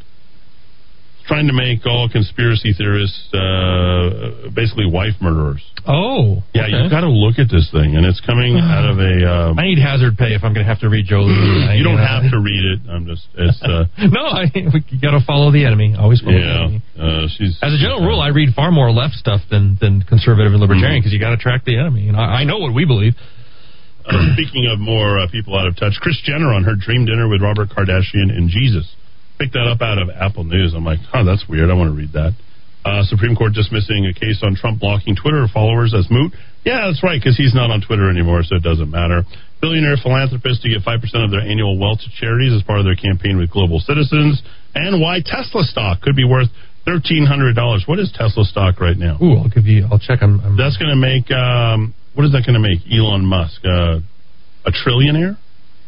trying 1.28 1.48
to 1.48 1.54
make 1.54 1.86
all 1.86 2.08
conspiracy 2.10 2.74
theorists 2.78 3.28
uh, 3.34 4.50
basically 4.56 4.86
wife 4.90 5.14
murderers. 5.22 5.62
Oh, 5.86 6.44
Yeah, 6.54 6.64
okay. 6.68 6.72
you've 6.84 6.92
got 6.92 7.02
to 7.02 7.12
look 7.12 7.40
at 7.40 7.48
this 7.52 7.70
thing, 7.72 7.96
and 7.96 8.06
it's 8.06 8.20
coming 8.26 8.58
out 8.64 8.90
of 8.90 9.00
a. 9.00 9.14
Um, 9.24 9.60
I 9.60 9.64
need 9.68 9.80
hazard 9.80 10.18
pay 10.18 10.36
if 10.36 10.44
I'm 10.44 10.54
going 10.54 10.66
to 10.66 10.70
have 10.72 10.80
to 10.82 10.90
read 10.90 11.06
Jolie. 11.06 11.32
I- 11.70 11.76
you 11.76 11.84
don't 11.84 12.00
have 12.02 12.28
to 12.32 12.40
read 12.40 12.64
it. 12.76 12.80
I'm 12.90 13.06
just. 13.06 13.28
It's. 13.36 13.62
Uh, 13.62 13.86
no, 14.12 14.24
I, 14.24 14.52
we 14.56 14.84
got 15.00 15.12
to 15.16 15.24
follow 15.26 15.52
the 15.52 15.64
enemy. 15.66 15.96
Always 15.98 16.20
follow 16.22 16.34
the 16.36 16.44
yeah, 16.44 16.64
enemy. 16.64 16.82
uh, 17.00 17.28
she's. 17.38 17.60
As 17.62 17.72
a 17.74 17.80
general 17.80 18.02
rule, 18.08 18.20
I 18.20 18.30
read 18.30 18.56
far 18.56 18.72
more 18.72 18.92
left 18.92 19.16
stuff 19.16 19.42
than 19.52 19.78
than 19.80 20.02
conservative 20.04 20.52
and 20.54 20.62
Mm-hmm. 20.64 20.74
libertarian 20.74 21.00
because 21.00 21.14
you 21.14 21.20
got 21.20 21.32
to 21.32 21.38
track 21.38 21.64
the 21.66 21.78
enemy. 21.78 22.08
And 22.10 22.18
I, 22.18 22.42
I 22.42 22.44
know 22.44 22.58
what 22.58 22.74
we 22.74 22.84
believe. 22.86 23.14
Uh, 24.08 24.32
speaking 24.34 24.72
of 24.72 24.80
more 24.80 25.20
uh, 25.20 25.28
people 25.30 25.58
out 25.60 25.68
of 25.68 25.76
touch, 25.76 26.00
Kris 26.00 26.20
Jenner 26.24 26.54
on 26.54 26.64
her 26.64 26.76
dream 26.80 27.06
dinner 27.06 27.28
with 27.28 27.42
Robert 27.42 27.70
Kardashian 27.70 28.32
and 28.32 28.50
Jesus. 28.50 28.88
Picked 29.38 29.54
that 29.54 29.68
up 29.68 29.82
out 29.82 30.02
of 30.02 30.10
Apple 30.10 30.46
News. 30.46 30.74
I'm 30.74 30.86
like, 30.86 31.00
huh, 31.12 31.24
that's 31.24 31.46
weird. 31.48 31.70
I 31.70 31.76
want 31.76 31.92
to 31.92 31.98
read 31.98 32.14
that. 32.14 32.34
Uh, 32.88 33.04
Supreme 33.04 33.36
Court 33.36 33.52
dismissing 33.52 34.08
a 34.08 34.16
case 34.16 34.40
on 34.42 34.56
Trump 34.56 34.80
blocking 34.80 35.16
Twitter 35.16 35.46
followers 35.52 35.94
as 35.94 36.08
moot. 36.10 36.32
Yeah, 36.64 36.88
that's 36.88 37.04
right, 37.04 37.20
because 37.20 37.36
he's 37.36 37.54
not 37.54 37.70
on 37.70 37.84
Twitter 37.84 38.10
anymore, 38.10 38.44
so 38.48 38.56
it 38.56 38.64
doesn't 38.64 38.90
matter. 38.90 39.24
Billionaire 39.60 39.98
philanthropists 40.00 40.64
to 40.64 40.70
give 40.70 40.88
5% 40.88 41.04
of 41.20 41.32
their 41.32 41.44
annual 41.44 41.78
wealth 41.78 42.00
to 42.00 42.10
charities 42.16 42.56
as 42.56 42.64
part 42.64 42.80
of 42.80 42.86
their 42.86 42.96
campaign 42.96 43.38
with 43.38 43.52
global 43.52 43.80
citizens. 43.80 44.42
And 44.74 45.02
why 45.02 45.20
Tesla 45.20 45.64
stock 45.64 46.02
could 46.02 46.16
be 46.16 46.24
worth 46.24 46.48
$1,300. 46.88 47.88
What 47.88 48.00
is 48.00 48.12
Tesla 48.16 48.46
stock 48.46 48.80
right 48.80 48.98
now? 48.98 49.18
Ooh, 49.22 49.36
I'll 49.38 49.50
give 49.50 49.66
you. 49.66 49.86
I'll 49.92 50.00
check. 50.00 50.20
I'm. 50.22 50.40
I'm 50.40 50.56
That's 50.56 50.78
going 50.78 50.92
to 50.92 50.96
make, 50.96 51.28
um, 51.32 51.94
what 52.18 52.26
is 52.26 52.32
that 52.34 52.42
going 52.42 52.58
to 52.58 52.60
make 52.60 52.82
Elon 52.90 53.24
Musk? 53.24 53.62
Uh, 53.64 54.02
a 54.66 54.72
trillionaire? 54.74 55.38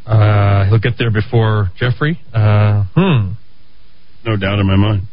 Uh, 0.06 0.70
he'll 0.70 0.78
get 0.78 0.94
there 1.00 1.10
before 1.10 1.72
Jeffrey. 1.76 2.22
Uh, 2.32 2.86
hmm. 2.94 3.34
No 4.24 4.38
doubt 4.38 4.60
in 4.60 4.68
my 4.68 4.78
mind. 4.78 5.10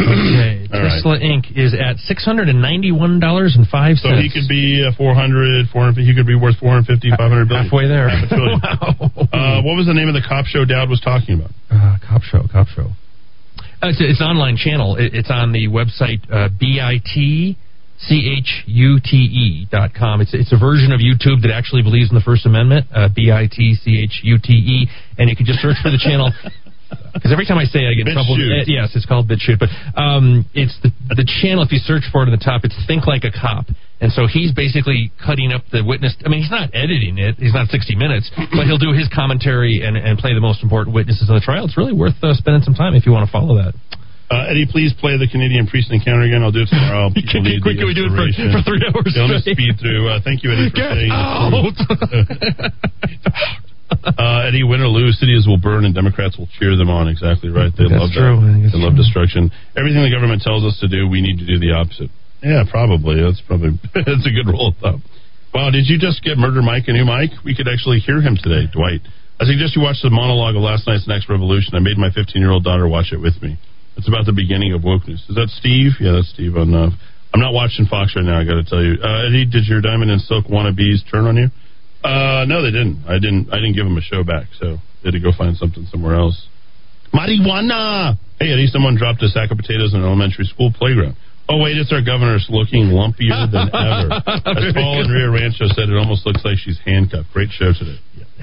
Okay. 0.00 0.64
All 0.72 0.80
right. 0.80 0.96
Tesla 0.96 1.20
Inc. 1.20 1.52
is 1.52 1.76
at 1.76 1.98
six 2.08 2.24
hundred 2.24 2.48
and 2.48 2.62
ninety-one 2.62 3.20
dollars 3.20 3.56
and 3.60 3.68
five 3.68 3.96
So 4.00 4.08
he 4.16 4.32
could 4.32 4.48
be 4.48 4.80
uh, 4.80 4.96
400, 4.96 5.68
450, 5.68 6.00
he 6.00 6.16
could 6.16 6.26
be 6.26 6.34
worth 6.34 6.56
450, 6.56 7.12
500 7.12 7.48
billion. 7.48 7.64
halfway 7.68 7.86
there. 7.86 8.08
Half 8.08 8.24
a 8.24 8.28
trillion. 8.32 8.60
uh, 9.36 9.60
what 9.60 9.76
was 9.76 9.84
the 9.84 9.92
name 9.92 10.08
of 10.08 10.16
the 10.16 10.24
cop 10.24 10.48
show 10.48 10.64
Dad 10.64 10.88
was 10.88 11.04
talking 11.04 11.36
about? 11.36 11.52
Uh, 11.68 12.00
cop 12.00 12.24
show, 12.24 12.40
cop 12.48 12.72
show. 12.72 12.88
Uh, 13.84 13.92
it's, 13.92 14.00
it's 14.00 14.20
an 14.24 14.32
online 14.32 14.56
channel. 14.56 14.96
It, 14.96 15.12
it's 15.12 15.30
on 15.30 15.52
the 15.52 15.68
website 15.68 16.24
uh, 16.32 16.48
bit 16.48 16.80
C-H-U-T-E 18.08 19.68
dot 19.70 19.94
com. 19.94 20.20
It's, 20.20 20.34
it's 20.34 20.52
a 20.52 20.58
version 20.58 20.92
of 20.92 21.00
YouTube 21.00 21.42
that 21.42 21.52
actually 21.54 21.82
believes 21.82 22.10
in 22.10 22.16
the 22.16 22.24
First 22.24 22.46
Amendment, 22.46 22.86
uh, 22.94 23.08
B-I-T-C-H-U-T-E, 23.14 24.52
E. 24.52 24.88
and 25.18 25.30
you 25.30 25.36
can 25.36 25.46
just 25.46 25.60
search 25.60 25.76
for 25.82 25.90
the 25.90 25.98
channel. 26.02 26.32
Because 26.92 27.32
every 27.32 27.46
time 27.46 27.56
I 27.56 27.64
say 27.64 27.84
it, 27.84 27.88
I 27.88 27.94
get 27.94 28.08
in 28.08 28.12
trouble. 28.12 28.36
BitChute. 28.36 28.68
Uh, 28.68 28.72
yes, 28.84 28.92
it's 28.92 29.06
called 29.06 29.28
BitChute. 29.28 29.56
But 29.56 29.72
um, 29.96 30.44
it's 30.52 30.76
the, 30.84 30.92
the 31.08 31.24
channel, 31.40 31.64
if 31.64 31.72
you 31.72 31.80
search 31.80 32.04
for 32.12 32.20
it 32.22 32.28
in 32.28 32.36
the 32.36 32.44
top, 32.44 32.64
it's 32.64 32.76
Think 32.86 33.06
Like 33.06 33.24
a 33.24 33.32
Cop. 33.32 33.64
And 34.00 34.12
so 34.12 34.26
he's 34.26 34.52
basically 34.52 35.12
cutting 35.16 35.52
up 35.52 35.62
the 35.70 35.84
witness. 35.84 36.16
I 36.24 36.28
mean, 36.28 36.42
he's 36.42 36.50
not 36.50 36.74
editing 36.74 37.18
it. 37.18 37.36
He's 37.38 37.54
not 37.54 37.68
60 37.68 37.96
Minutes, 37.96 38.30
but 38.34 38.66
he'll 38.66 38.80
do 38.80 38.92
his 38.92 39.08
commentary 39.08 39.80
and, 39.84 39.96
and 39.96 40.18
play 40.18 40.34
the 40.34 40.40
most 40.40 40.62
important 40.62 40.94
witnesses 40.94 41.28
in 41.28 41.34
the 41.34 41.40
trial. 41.40 41.64
It's 41.64 41.76
really 41.76 41.92
worth 41.92 42.16
uh, 42.22 42.34
spending 42.34 42.62
some 42.62 42.74
time 42.74 42.94
if 42.94 43.06
you 43.06 43.12
want 43.12 43.28
to 43.28 43.32
follow 43.32 43.56
that. 43.56 43.72
Uh, 44.32 44.48
Eddy, 44.48 44.64
please 44.64 44.96
play 44.96 45.20
the 45.20 45.28
Canadian 45.28 45.66
priest 45.68 45.92
encounter 45.92 46.24
again. 46.24 46.40
I'll 46.40 46.50
do 46.54 46.64
it 46.64 46.72
tomorrow. 46.72 47.12
Can- 47.14 47.44
can- 47.44 47.44
the 47.44 47.60
can 47.60 47.84
we 47.84 47.92
do 47.92 48.08
it 48.08 48.16
for- 48.16 48.32
for 48.32 48.62
three 48.64 48.80
hours 48.88 49.12
Yeah, 49.12 49.28
let 49.28 49.36
me 49.36 49.44
straight? 49.44 49.60
speed 49.60 49.74
through. 49.76 50.08
Uh, 50.08 50.24
thank 50.24 50.40
you, 50.40 50.48
Eddy, 50.56 50.72
for 50.72 50.80
Get 50.80 50.88
saying 50.96 51.12
out! 51.12 51.76
uh, 54.18 54.48
Eddy, 54.48 54.64
win 54.64 54.80
or 54.80 54.88
lose, 54.88 55.20
cities 55.20 55.44
will 55.46 55.60
burn 55.60 55.84
and 55.84 55.94
Democrats 55.94 56.38
will 56.40 56.48
cheer 56.58 56.76
them 56.76 56.88
on. 56.88 57.08
Exactly 57.12 57.50
right. 57.52 57.70
They 57.76 57.88
That's 57.92 58.00
love 58.08 58.12
true. 58.16 58.40
That. 58.40 58.72
They 58.72 58.80
love 58.80 58.96
destruction. 58.96 59.52
Everything 59.76 60.00
the 60.02 60.10
government 60.12 60.40
tells 60.42 60.64
us 60.64 60.80
to 60.80 60.88
do, 60.88 61.04
we 61.08 61.20
need 61.20 61.38
to 61.38 61.46
do 61.46 61.58
the 61.60 61.72
opposite. 61.76 62.08
Yeah, 62.42 62.64
probably. 62.68 63.20
That's 63.22 63.40
probably 63.44 63.78
that's 63.94 64.24
a 64.26 64.32
good 64.34 64.48
rule 64.50 64.72
of 64.72 64.76
thumb. 64.82 65.02
Wow, 65.54 65.70
did 65.70 65.84
you 65.86 65.98
just 66.00 66.24
get 66.24 66.38
Murder 66.40 66.62
Mike 66.64 66.88
a 66.88 66.92
new 66.96 67.04
mic? 67.04 67.30
We 67.44 67.54
could 67.54 67.68
actually 67.68 68.00
hear 68.00 68.18
him 68.24 68.34
today, 68.40 68.66
Dwight. 68.72 69.04
I 69.38 69.44
suggest 69.44 69.76
you 69.76 69.82
watch 69.82 70.00
the 70.02 70.08
monologue 70.10 70.56
of 70.56 70.62
last 70.62 70.86
night's 70.88 71.06
Next 71.06 71.28
Revolution. 71.28 71.74
I 71.76 71.80
made 71.80 71.98
my 71.98 72.08
15 72.10 72.40
year 72.40 72.50
old 72.50 72.64
daughter 72.64 72.88
watch 72.88 73.12
it 73.12 73.20
with 73.20 73.36
me. 73.42 73.58
It's 73.96 74.08
about 74.08 74.24
the 74.26 74.32
beginning 74.32 74.72
of 74.72 74.82
wokeness. 74.82 75.20
Is 75.28 75.36
that 75.36 75.48
Steve? 75.58 75.92
Yeah, 76.00 76.12
that's 76.12 76.30
Steve 76.30 76.56
on. 76.56 76.74
Uh, 76.74 76.90
I'm 77.34 77.40
not 77.40 77.52
watching 77.52 77.86
Fox 77.86 78.14
right 78.16 78.24
now. 78.24 78.40
I 78.40 78.44
got 78.44 78.60
to 78.60 78.64
tell 78.64 78.82
you, 78.82 78.96
uh, 79.00 79.26
Eddy, 79.28 79.44
did 79.46 79.64
your 79.66 79.80
Diamond 79.80 80.10
and 80.10 80.20
Silk 80.20 80.46
wannabes 80.46 81.00
turn 81.10 81.24
on 81.24 81.36
you? 81.36 81.48
Uh, 82.04 82.44
no, 82.48 82.62
they 82.62 82.72
didn't. 82.72 83.04
I 83.06 83.16
didn't. 83.22 83.48
I 83.52 83.56
didn't 83.56 83.74
give 83.74 83.84
them 83.84 83.96
a 83.96 84.02
show 84.04 84.24
back, 84.24 84.48
so 84.58 84.76
they 85.02 85.12
had 85.12 85.14
to 85.16 85.20
go 85.20 85.30
find 85.36 85.56
something 85.56 85.86
somewhere 85.86 86.16
else. 86.16 86.48
Marijuana. 87.14 88.18
Hey, 88.40 88.50
Eddy, 88.52 88.66
someone 88.66 88.96
dropped 88.96 89.22
a 89.22 89.28
sack 89.28 89.50
of 89.50 89.56
potatoes 89.58 89.94
in 89.94 90.00
an 90.00 90.06
elementary 90.06 90.44
school 90.44 90.72
playground. 90.74 91.14
Oh 91.48 91.58
wait, 91.58 91.76
it's 91.76 91.92
our 91.92 92.02
governor's 92.02 92.46
looking 92.48 92.90
lumpier 92.90 93.50
than 93.50 93.68
ever. 93.74 94.18
As 94.24 94.74
Paul 94.74 95.02
and 95.04 95.10
Rio 95.12 95.30
Rancho 95.30 95.68
said, 95.74 95.90
it 95.90 95.96
almost 95.98 96.24
looks 96.26 96.44
like 96.44 96.56
she's 96.58 96.78
handcuffed. 96.84 97.30
Great 97.32 97.50
show 97.50 97.72
today. 97.76 97.98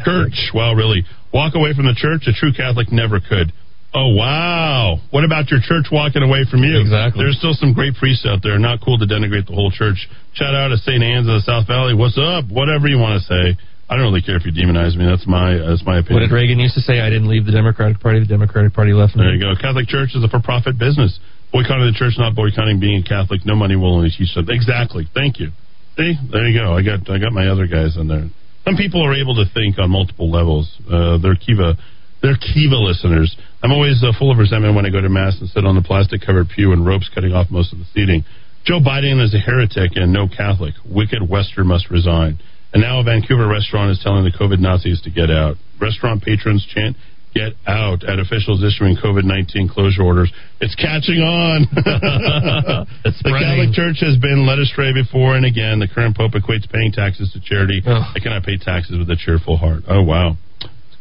Church. 0.05 0.51
Wow, 0.53 0.73
really. 0.73 1.03
Walk 1.33 1.55
away 1.55 1.73
from 1.73 1.85
the 1.85 1.95
church? 1.95 2.27
A 2.27 2.33
true 2.33 2.53
Catholic 2.55 2.91
never 2.91 3.19
could. 3.19 3.51
Oh, 3.93 4.13
wow. 4.13 5.01
What 5.09 5.25
about 5.25 5.49
your 5.49 5.59
church 5.65 5.89
walking 5.91 6.21
away 6.21 6.45
from 6.45 6.61
you? 6.61 6.77
Exactly. 6.77 7.25
There's 7.25 7.37
still 7.41 7.57
some 7.57 7.73
great 7.73 7.95
priests 7.97 8.25
out 8.25 8.43
there. 8.43 8.57
Not 8.59 8.85
cool 8.85 8.99
to 8.99 9.05
denigrate 9.05 9.47
the 9.49 9.57
whole 9.57 9.71
church. 9.71 10.07
Shout 10.33 10.53
out 10.53 10.69
to 10.69 10.77
St. 10.77 11.01
Anne's 11.01 11.25
in 11.25 11.33
the 11.33 11.41
South 11.41 11.65
Valley. 11.65 11.97
What's 11.97 12.17
up? 12.21 12.45
Whatever 12.53 12.87
you 12.87 13.01
want 13.01 13.17
to 13.17 13.25
say. 13.25 13.57
I 13.89 13.97
don't 13.97 14.05
really 14.05 14.21
care 14.21 14.37
if 14.37 14.45
you 14.45 14.53
demonize 14.53 14.93
me. 14.93 15.01
That's 15.09 15.25
my 15.25 15.57
that's 15.57 15.81
my 15.81 15.97
opinion. 15.97 16.21
What 16.21 16.29
did 16.29 16.29
Reagan 16.29 16.61
used 16.61 16.77
to 16.77 16.85
say? 16.85 17.01
I 17.01 17.09
didn't 17.09 17.25
leave 17.25 17.49
the 17.49 17.51
Democratic 17.51 17.97
Party. 17.97 18.21
The 18.21 18.29
Democratic 18.29 18.77
Party 18.77 18.93
left 18.93 19.17
me. 19.17 19.25
There 19.25 19.33
you 19.33 19.41
go. 19.41 19.57
Catholic 19.57 19.89
Church 19.89 20.13
is 20.13 20.21
a 20.21 20.29
for-profit 20.29 20.77
business. 20.77 21.17
Boycotting 21.49 21.89
the 21.89 21.97
church, 21.97 22.13
not 22.21 22.37
boycotting 22.37 22.79
being 22.79 23.01
a 23.01 23.07
Catholic. 23.09 23.41
No 23.49 23.55
money 23.57 23.75
will 23.75 23.97
only 23.97 24.13
teach 24.13 24.29
something. 24.29 24.53
Exactly. 24.53 25.09
Thank 25.17 25.41
you. 25.41 25.49
See, 25.97 26.13
there 26.29 26.45
you 26.45 26.53
go. 26.53 26.77
I 26.77 26.85
got 26.85 27.09
I 27.09 27.17
got 27.17 27.33
my 27.33 27.49
other 27.49 27.65
guys 27.65 27.97
in 27.97 28.07
there. 28.07 28.29
Some 28.63 28.77
people 28.77 29.01
are 29.01 29.17
able 29.17 29.33
to 29.41 29.49
think 29.57 29.81
on 29.81 29.89
multiple 29.89 30.29
levels. 30.29 30.69
Uh, 30.85 31.17
they're 31.17 31.33
Kiva, 31.33 31.73
they're 32.21 32.37
Kiva 32.37 32.77
listeners. 32.77 33.35
I'm 33.61 33.71
always 33.71 34.01
uh, 34.03 34.11
full 34.17 34.31
of 34.31 34.37
resentment 34.37 34.75
when 34.75 34.85
I 34.85 34.89
go 34.89 35.01
to 35.01 35.09
mass 35.09 35.37
and 35.39 35.49
sit 35.49 35.65
on 35.65 35.75
the 35.75 35.81
plastic-covered 35.81 36.49
pew 36.55 36.71
and 36.71 36.85
ropes 36.85 37.09
cutting 37.13 37.33
off 37.33 37.51
most 37.51 37.73
of 37.73 37.79
the 37.79 37.85
seating. 37.93 38.23
Joe 38.65 38.79
Biden 38.79 39.23
is 39.23 39.33
a 39.33 39.39
heretic 39.39 39.95
and 39.95 40.13
no 40.13 40.27
Catholic. 40.27 40.75
Wicked 40.85 41.27
Wester 41.27 41.63
must 41.63 41.89
resign. 41.89 42.39
And 42.73 42.83
now 42.83 42.99
a 42.99 43.03
Vancouver 43.03 43.47
restaurant 43.47 43.91
is 43.91 43.99
telling 44.03 44.23
the 44.23 44.31
COVID 44.31 44.59
Nazis 44.59 45.01
to 45.01 45.09
get 45.11 45.31
out. 45.31 45.57
Restaurant 45.81 46.21
patrons 46.21 46.65
chant 46.73 46.95
get 47.33 47.53
out 47.67 48.03
at 48.03 48.19
officials 48.19 48.63
issuing 48.63 48.97
COVID 48.97 49.23
19 49.23 49.69
closure 49.69 50.03
orders. 50.03 50.31
It's 50.61 50.75
catching 50.75 51.21
on. 51.21 51.67
it's 53.05 53.21
the 53.21 53.33
Catholic 53.33 53.73
Church 53.73 54.01
has 54.01 54.17
been 54.17 54.45
led 54.45 54.59
astray 54.59 54.93
before 54.93 55.35
and 55.35 55.45
again. 55.45 55.79
The 55.79 55.87
current 55.87 56.17
Pope 56.17 56.33
equates 56.33 56.69
paying 56.69 56.91
taxes 56.91 57.31
to 57.33 57.39
charity. 57.41 57.81
I 58.15 58.19
cannot 58.21 58.43
pay 58.43 58.57
taxes 58.57 58.97
with 58.97 59.09
a 59.09 59.17
cheerful 59.17 59.57
heart. 59.57 59.83
Oh, 59.87 60.03
wow. 60.03 60.37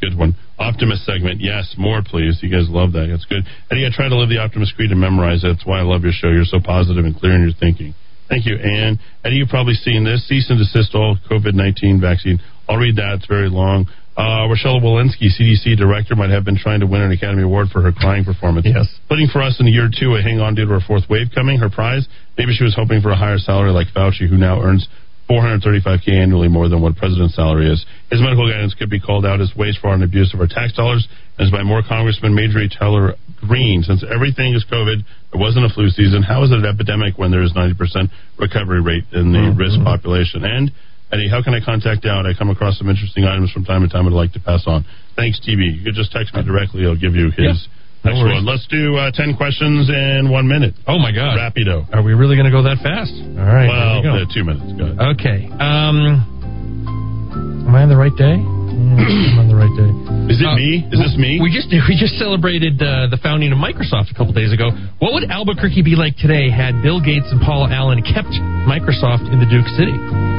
Good 0.00 0.16
one. 0.16 0.36
Optimist 0.58 1.04
segment. 1.04 1.40
Yes, 1.40 1.74
more, 1.76 2.02
please. 2.06 2.38
You 2.42 2.50
guys 2.50 2.70
love 2.70 2.92
that. 2.92 3.08
That's 3.10 3.26
good. 3.26 3.42
Eddy, 3.70 3.86
I 3.86 3.90
try 3.90 4.08
to 4.08 4.14
live 4.14 4.28
the 4.28 4.38
Optimist 4.38 4.74
Creed 4.76 4.90
and 4.90 5.00
memorize 5.00 5.42
it. 5.42 5.48
That's 5.48 5.66
why 5.66 5.80
I 5.80 5.82
love 5.82 6.02
your 6.02 6.14
show. 6.14 6.30
You're 6.30 6.46
so 6.46 6.60
positive 6.62 7.04
and 7.04 7.16
clear 7.18 7.34
in 7.34 7.42
your 7.42 7.56
thinking. 7.58 7.94
Thank 8.28 8.46
you, 8.46 8.56
Ann. 8.56 9.00
Eddy, 9.24 9.36
you've 9.36 9.48
probably 9.48 9.74
seen 9.74 10.04
this. 10.04 10.26
Cease 10.28 10.50
and 10.50 10.58
desist 10.58 10.94
all 10.94 11.16
COVID 11.30 11.54
19 11.54 12.00
vaccine. 12.00 12.38
I'll 12.68 12.76
read 12.76 12.96
that. 12.96 13.24
It's 13.24 13.26
very 13.26 13.48
long. 13.48 13.86
Uh, 14.18 14.50
Rochelle 14.50 14.80
Walensky, 14.82 15.30
CDC 15.30 15.78
director, 15.78 16.16
might 16.16 16.30
have 16.30 16.44
been 16.44 16.58
trying 16.58 16.80
to 16.80 16.86
win 16.86 17.00
an 17.00 17.12
Academy 17.12 17.42
Award 17.42 17.68
for 17.72 17.80
her 17.82 17.92
crying 17.92 18.24
performance. 18.24 18.66
Yes. 18.66 18.86
Putting 19.08 19.28
for 19.28 19.40
us 19.40 19.56
in 19.60 19.66
the 19.66 19.72
year 19.72 19.88
two 19.88 20.16
a 20.16 20.22
hang 20.22 20.40
on 20.40 20.56
due 20.56 20.66
to 20.66 20.72
her 20.72 20.80
fourth 20.84 21.04
wave 21.08 21.28
coming. 21.32 21.58
Her 21.58 21.70
prize, 21.70 22.06
maybe 22.36 22.52
she 22.52 22.64
was 22.64 22.74
hoping 22.74 23.00
for 23.00 23.10
a 23.10 23.16
higher 23.16 23.38
salary 23.38 23.70
like 23.70 23.86
Fauci, 23.94 24.28
who 24.28 24.36
now 24.36 24.60
earns 24.60 24.88
435k 25.28 26.08
annually 26.08 26.48
more 26.48 26.68
than 26.68 26.81
what 26.81 26.97
president's 26.97 27.36
salary 27.36 27.70
is. 27.70 27.84
His 28.10 28.20
medical 28.20 28.48
guidance 28.48 28.74
could 28.74 28.89
be 28.89 28.98
called 28.98 29.26
out 29.26 29.40
as 29.40 29.52
waste, 29.55 29.81
fraud, 29.81 30.00
and 30.00 30.05
abuse 30.05 30.32
of 30.32 30.40
our 30.40 30.48
tax 30.48 30.73
dollars, 30.73 31.07
as 31.39 31.50
by 31.50 31.62
more 31.62 31.82
Congressman 31.86 32.34
Marjorie 32.34 32.68
Taylor 32.68 33.15
Greene. 33.47 33.82
Since 33.82 34.02
everything 34.08 34.55
is 34.55 34.65
COVID, 34.65 35.05
there 35.32 35.40
wasn't 35.40 35.66
a 35.66 35.68
flu 35.68 35.90
season. 35.90 36.23
How 36.23 36.42
is 36.44 36.50
it 36.50 36.58
an 36.58 36.65
epidemic 36.65 37.18
when 37.18 37.31
there 37.31 37.42
is 37.42 37.52
90% 37.52 38.08
recovery 38.39 38.81
rate 38.81 39.05
in 39.12 39.32
the 39.32 39.52
mm-hmm. 39.52 39.60
risk 39.60 39.76
population? 39.84 40.44
And 40.44 40.73
Eddy, 41.12 41.28
how 41.28 41.42
can 41.42 41.52
I 41.52 41.60
contact 41.60 42.02
Dowd? 42.02 42.24
I 42.24 42.32
come 42.36 42.48
across 42.48 42.78
some 42.78 42.89
interesting 42.89 43.24
items 43.24 43.52
from 43.52 43.65
time 43.65 43.82
to 43.82 43.89
time 43.89 44.07
I'd 44.07 44.12
like 44.12 44.32
to 44.32 44.40
pass 44.40 44.65
on. 44.66 44.84
Thanks, 45.16 45.40
TB. 45.40 45.81
You 45.81 45.84
could 45.84 45.94
just 45.94 46.12
text 46.12 46.34
me 46.34 46.40
uh, 46.40 46.44
directly. 46.44 46.84
I'll 46.84 47.00
give 47.00 47.15
you 47.15 47.31
his 47.32 47.68
next 48.04 48.18
one. 48.18 48.44
Let's 48.46 48.66
do 48.68 48.96
uh, 48.96 49.10
10 49.12 49.36
questions 49.36 49.88
in 49.90 50.30
one 50.30 50.46
minute. 50.48 50.74
Oh, 50.86 50.98
my 50.98 51.10
God. 51.12 51.36
Rapido. 51.38 51.86
Are 51.92 52.02
we 52.02 52.14
really 52.14 52.36
going 52.36 52.46
to 52.46 52.52
go 52.54 52.62
that 52.62 52.78
fast? 52.82 53.12
All 53.12 53.44
right. 53.46 53.68
Well, 53.68 54.02
we 54.02 54.22
uh, 54.22 54.26
two 54.32 54.44
minutes. 54.44 54.72
Go 54.78 54.84
ahead. 54.94 55.18
Okay. 55.18 55.48
Um, 55.58 57.66
am 57.68 57.74
I 57.74 57.82
on 57.82 57.88
the 57.88 57.96
right 57.98 58.14
day? 58.16 58.38
I'm 58.38 59.38
on 59.42 59.48
the 59.50 59.56
right 59.58 59.74
day. 59.74 59.90
Is 60.32 60.38
it 60.40 60.46
Uh, 60.46 60.54
me? 60.54 60.86
Is 60.92 60.98
this 61.02 61.16
me? 61.18 61.40
We 61.42 61.50
just 61.50 61.66
we 61.90 61.96
just 61.98 62.14
celebrated 62.20 62.78
uh, 62.80 63.08
the 63.10 63.18
founding 63.22 63.50
of 63.50 63.58
Microsoft 63.58 64.10
a 64.10 64.14
couple 64.14 64.32
days 64.32 64.52
ago. 64.52 64.70
What 65.02 65.14
would 65.18 65.26
Albuquerque 65.30 65.82
be 65.82 65.96
like 65.98 66.14
today 66.16 66.48
had 66.50 66.78
Bill 66.82 67.00
Gates 67.02 67.26
and 67.34 67.40
Paul 67.42 67.66
Allen 67.66 68.02
kept 68.06 68.30
Microsoft 68.70 69.26
in 69.32 69.40
the 69.42 69.46
Duke 69.50 69.66
City? 69.74 70.38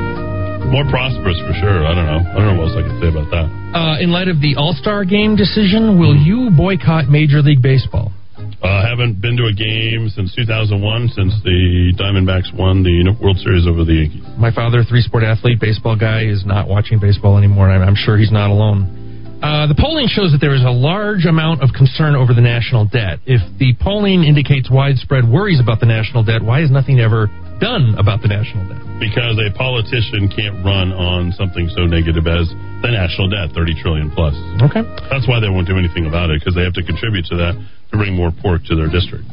More 0.69 0.85
prosperous 0.85 1.37
for 1.49 1.53
sure. 1.57 1.81
I 1.85 1.97
don't 1.97 2.05
know. 2.05 2.21
I 2.29 2.33
don't 2.37 2.47
know 2.53 2.57
what 2.61 2.69
else 2.69 2.77
I 2.77 2.85
can 2.85 3.01
say 3.01 3.09
about 3.09 3.29
that. 3.33 3.47
Uh, 3.73 4.03
in 4.03 4.11
light 4.13 4.27
of 4.27 4.37
the 4.37 4.53
All 4.55 4.73
Star 4.73 5.03
Game 5.03 5.35
decision, 5.35 5.97
will 5.97 6.15
you 6.15 6.49
boycott 6.55 7.09
Major 7.09 7.41
League 7.41 7.61
Baseball? 7.61 8.13
Uh, 8.61 8.85
haven't 8.85 9.21
been 9.21 9.37
to 9.37 9.47
a 9.47 9.53
game 9.53 10.09
since 10.09 10.35
2001, 10.35 11.09
since 11.15 11.33
the 11.43 11.93
Diamondbacks 11.95 12.51
won 12.53 12.83
the 12.83 13.15
World 13.21 13.37
Series 13.39 13.65
over 13.65 13.85
the 13.85 14.03
Yankees. 14.03 14.23
My 14.37 14.51
father, 14.51 14.83
three 14.83 15.01
sport 15.01 15.23
athlete, 15.23 15.59
baseball 15.59 15.95
guy, 15.95 16.27
is 16.27 16.45
not 16.45 16.67
watching 16.67 16.99
baseball 16.99 17.37
anymore, 17.37 17.71
I'm, 17.71 17.81
I'm 17.81 17.95
sure 17.95 18.17
he's 18.17 18.31
not 18.31 18.49
alone. 18.49 18.98
Uh, 19.39 19.71
the 19.71 19.75
polling 19.79 20.03
shows 20.11 20.35
that 20.35 20.43
there 20.43 20.51
is 20.51 20.67
a 20.67 20.71
large 20.71 21.23
amount 21.23 21.63
of 21.63 21.71
concern 21.71 22.11
over 22.11 22.35
the 22.35 22.43
national 22.43 22.83
debt. 22.91 23.23
If 23.23 23.39
the 23.55 23.71
polling 23.79 24.27
indicates 24.27 24.67
widespread 24.67 25.23
worries 25.23 25.63
about 25.63 25.79
the 25.79 25.87
national 25.87 26.27
debt, 26.27 26.43
why 26.43 26.59
is 26.59 26.67
nothing 26.67 26.99
ever 26.99 27.31
done 27.63 27.95
about 27.95 28.19
the 28.19 28.27
national 28.27 28.67
debt? 28.67 28.83
Because 28.99 29.39
a 29.39 29.47
politician 29.55 30.27
can't 30.27 30.59
run 30.59 30.91
on 30.91 31.31
something 31.39 31.71
so 31.71 31.87
negative 31.87 32.27
as 32.27 32.51
the 32.83 32.91
national 32.91 33.31
debt, 33.31 33.55
30 33.55 33.79
trillion 33.79 34.11
plus. 34.11 34.35
Okay. 34.59 34.83
That's 35.07 35.23
why 35.23 35.39
they 35.39 35.47
won't 35.47 35.71
do 35.71 35.79
anything 35.79 36.03
about 36.03 36.35
it, 36.35 36.43
because 36.43 36.51
they 36.51 36.67
have 36.67 36.75
to 36.75 36.83
contribute 36.83 37.23
to 37.31 37.39
that 37.39 37.55
to 37.55 37.93
bring 37.95 38.19
more 38.19 38.35
pork 38.43 38.67
to 38.67 38.75
their 38.75 38.91
district. 38.91 39.23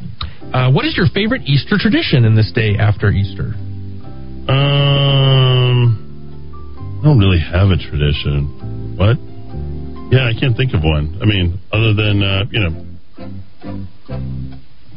Uh, 0.55 0.71
what 0.71 0.87
is 0.87 0.95
your 0.95 1.11
favorite 1.11 1.43
Easter 1.51 1.83
tradition 1.83 2.23
in 2.23 2.39
this 2.39 2.55
day 2.55 2.79
after 2.79 3.11
Easter? 3.11 3.59
Um, 4.47 5.99
I 7.03 7.11
don't 7.11 7.19
really 7.19 7.43
have 7.43 7.75
a 7.75 7.79
tradition. 7.91 8.95
What? 8.95 9.19
Yeah, 10.11 10.31
I 10.31 10.39
can't 10.39 10.57
think 10.57 10.73
of 10.75 10.83
one. 10.83 11.19
I 11.21 11.27
mean, 11.27 11.59
other 11.73 11.93
than 11.95 12.23
uh, 12.23 12.45
you 12.51 12.61
know, 12.63 12.73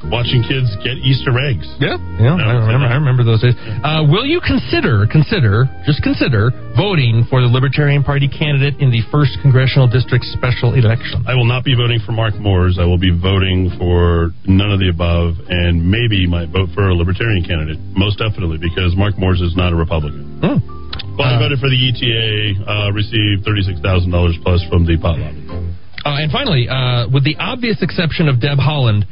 watching 0.07 0.45
kids 0.45 0.69
get 0.85 0.95
Easter 1.01 1.33
eggs. 1.35 1.65
Yeah, 1.81 1.97
yeah, 2.21 2.37
I 2.37 2.53
remember. 2.55 2.87
I 2.87 2.95
remember 2.95 3.23
those 3.25 3.41
days. 3.41 3.55
Uh, 3.83 4.05
will 4.07 4.25
you 4.25 4.39
consider, 4.39 5.09
consider, 5.09 5.65
just 5.85 6.01
consider 6.03 6.53
voting 6.77 7.25
for 7.29 7.41
the 7.41 7.49
Libertarian 7.49 8.03
Party 8.03 8.29
candidate 8.29 8.79
in 8.79 8.91
the 8.91 9.01
first 9.11 9.37
congressional 9.41 9.89
district 9.89 10.25
special 10.29 10.73
election? 10.77 11.25
I 11.27 11.35
will 11.35 11.49
not 11.49 11.65
be 11.65 11.75
voting 11.75 11.99
for 12.05 12.11
Mark 12.13 12.35
Moores. 12.39 12.77
I 12.79 12.85
will 12.85 13.01
be 13.01 13.11
voting 13.11 13.73
for 13.77 14.31
none 14.45 14.71
of 14.71 14.79
the 14.79 14.89
above, 14.89 15.35
and 15.49 15.83
maybe 15.83 16.27
might 16.27 16.49
vote 16.49 16.69
for 16.73 16.89
a 16.89 16.95
Libertarian 16.95 17.43
candidate. 17.43 17.79
Most 17.97 18.19
definitely, 18.19 18.57
because 18.57 18.95
Mark 18.95 19.17
Moores 19.17 19.41
is 19.41 19.55
not 19.55 19.73
a 19.73 19.75
Republican. 19.75 20.39
Hmm. 20.39 20.78
Well, 21.17 21.27
I 21.27 21.39
voted 21.39 21.59
for 21.59 21.69
the 21.69 21.77
ETA, 21.77 22.63
uh, 22.63 22.91
received 22.91 23.45
$36,000 23.45 24.43
plus 24.43 24.63
from 24.69 24.85
the 24.85 24.97
pot 24.97 25.19
lobby. 25.19 25.43
Uh, 26.05 26.23
and 26.23 26.31
finally, 26.31 26.67
uh, 26.69 27.07
with 27.11 27.23
the 27.23 27.35
obvious 27.39 27.81
exception 27.81 28.27
of 28.27 28.39
Deb 28.39 28.57
Haaland, 28.57 29.03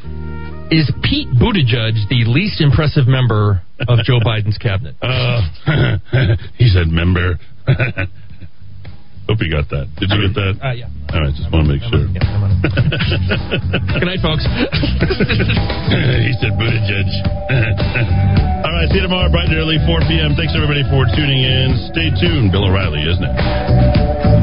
is 0.72 0.92
Pete 1.04 1.28
Buttigieg 1.30 1.96
the 2.10 2.24
least 2.28 2.62
impressive 2.62 3.08
member 3.08 3.62
of 3.88 4.00
Joe 4.04 4.20
Biden's 4.26 4.58
cabinet? 4.58 4.96
Uh, 5.02 5.42
he 6.58 6.68
said 6.68 6.88
member. 6.88 7.40
Hope 9.28 9.44
you 9.44 9.52
got 9.52 9.68
that. 9.76 9.92
Did 10.00 10.08
you 10.08 10.24
get 10.24 10.40
that? 10.40 10.56
Uh, 10.64 10.72
yeah. 10.72 10.88
All 11.12 11.20
right, 11.20 11.36
just 11.36 11.52
want 11.52 11.68
to 11.68 11.76
make 11.76 11.84
sure. 11.84 12.08
Yeah, 12.16 12.24
Good 14.00 14.08
night, 14.08 14.24
folks. 14.24 14.48
he 14.48 16.32
said 16.40 16.56
Buttigieg. 16.56 17.08
All 18.64 18.72
right, 18.72 18.88
see 18.88 18.96
you 19.00 19.04
tomorrow, 19.04 19.28
bright 19.28 19.52
and 19.52 19.60
early, 19.60 19.84
4 19.84 20.00
p.m. 20.08 20.32
Thanks, 20.40 20.56
everybody, 20.56 20.88
for 20.88 21.04
tuning 21.12 21.44
in. 21.44 21.92
Stay 21.92 22.08
tuned. 22.24 22.56
Bill 22.56 22.72
O'Reilly 22.72 23.04
is 23.04 23.20
next. 23.20 24.37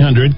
1500 0.00 0.35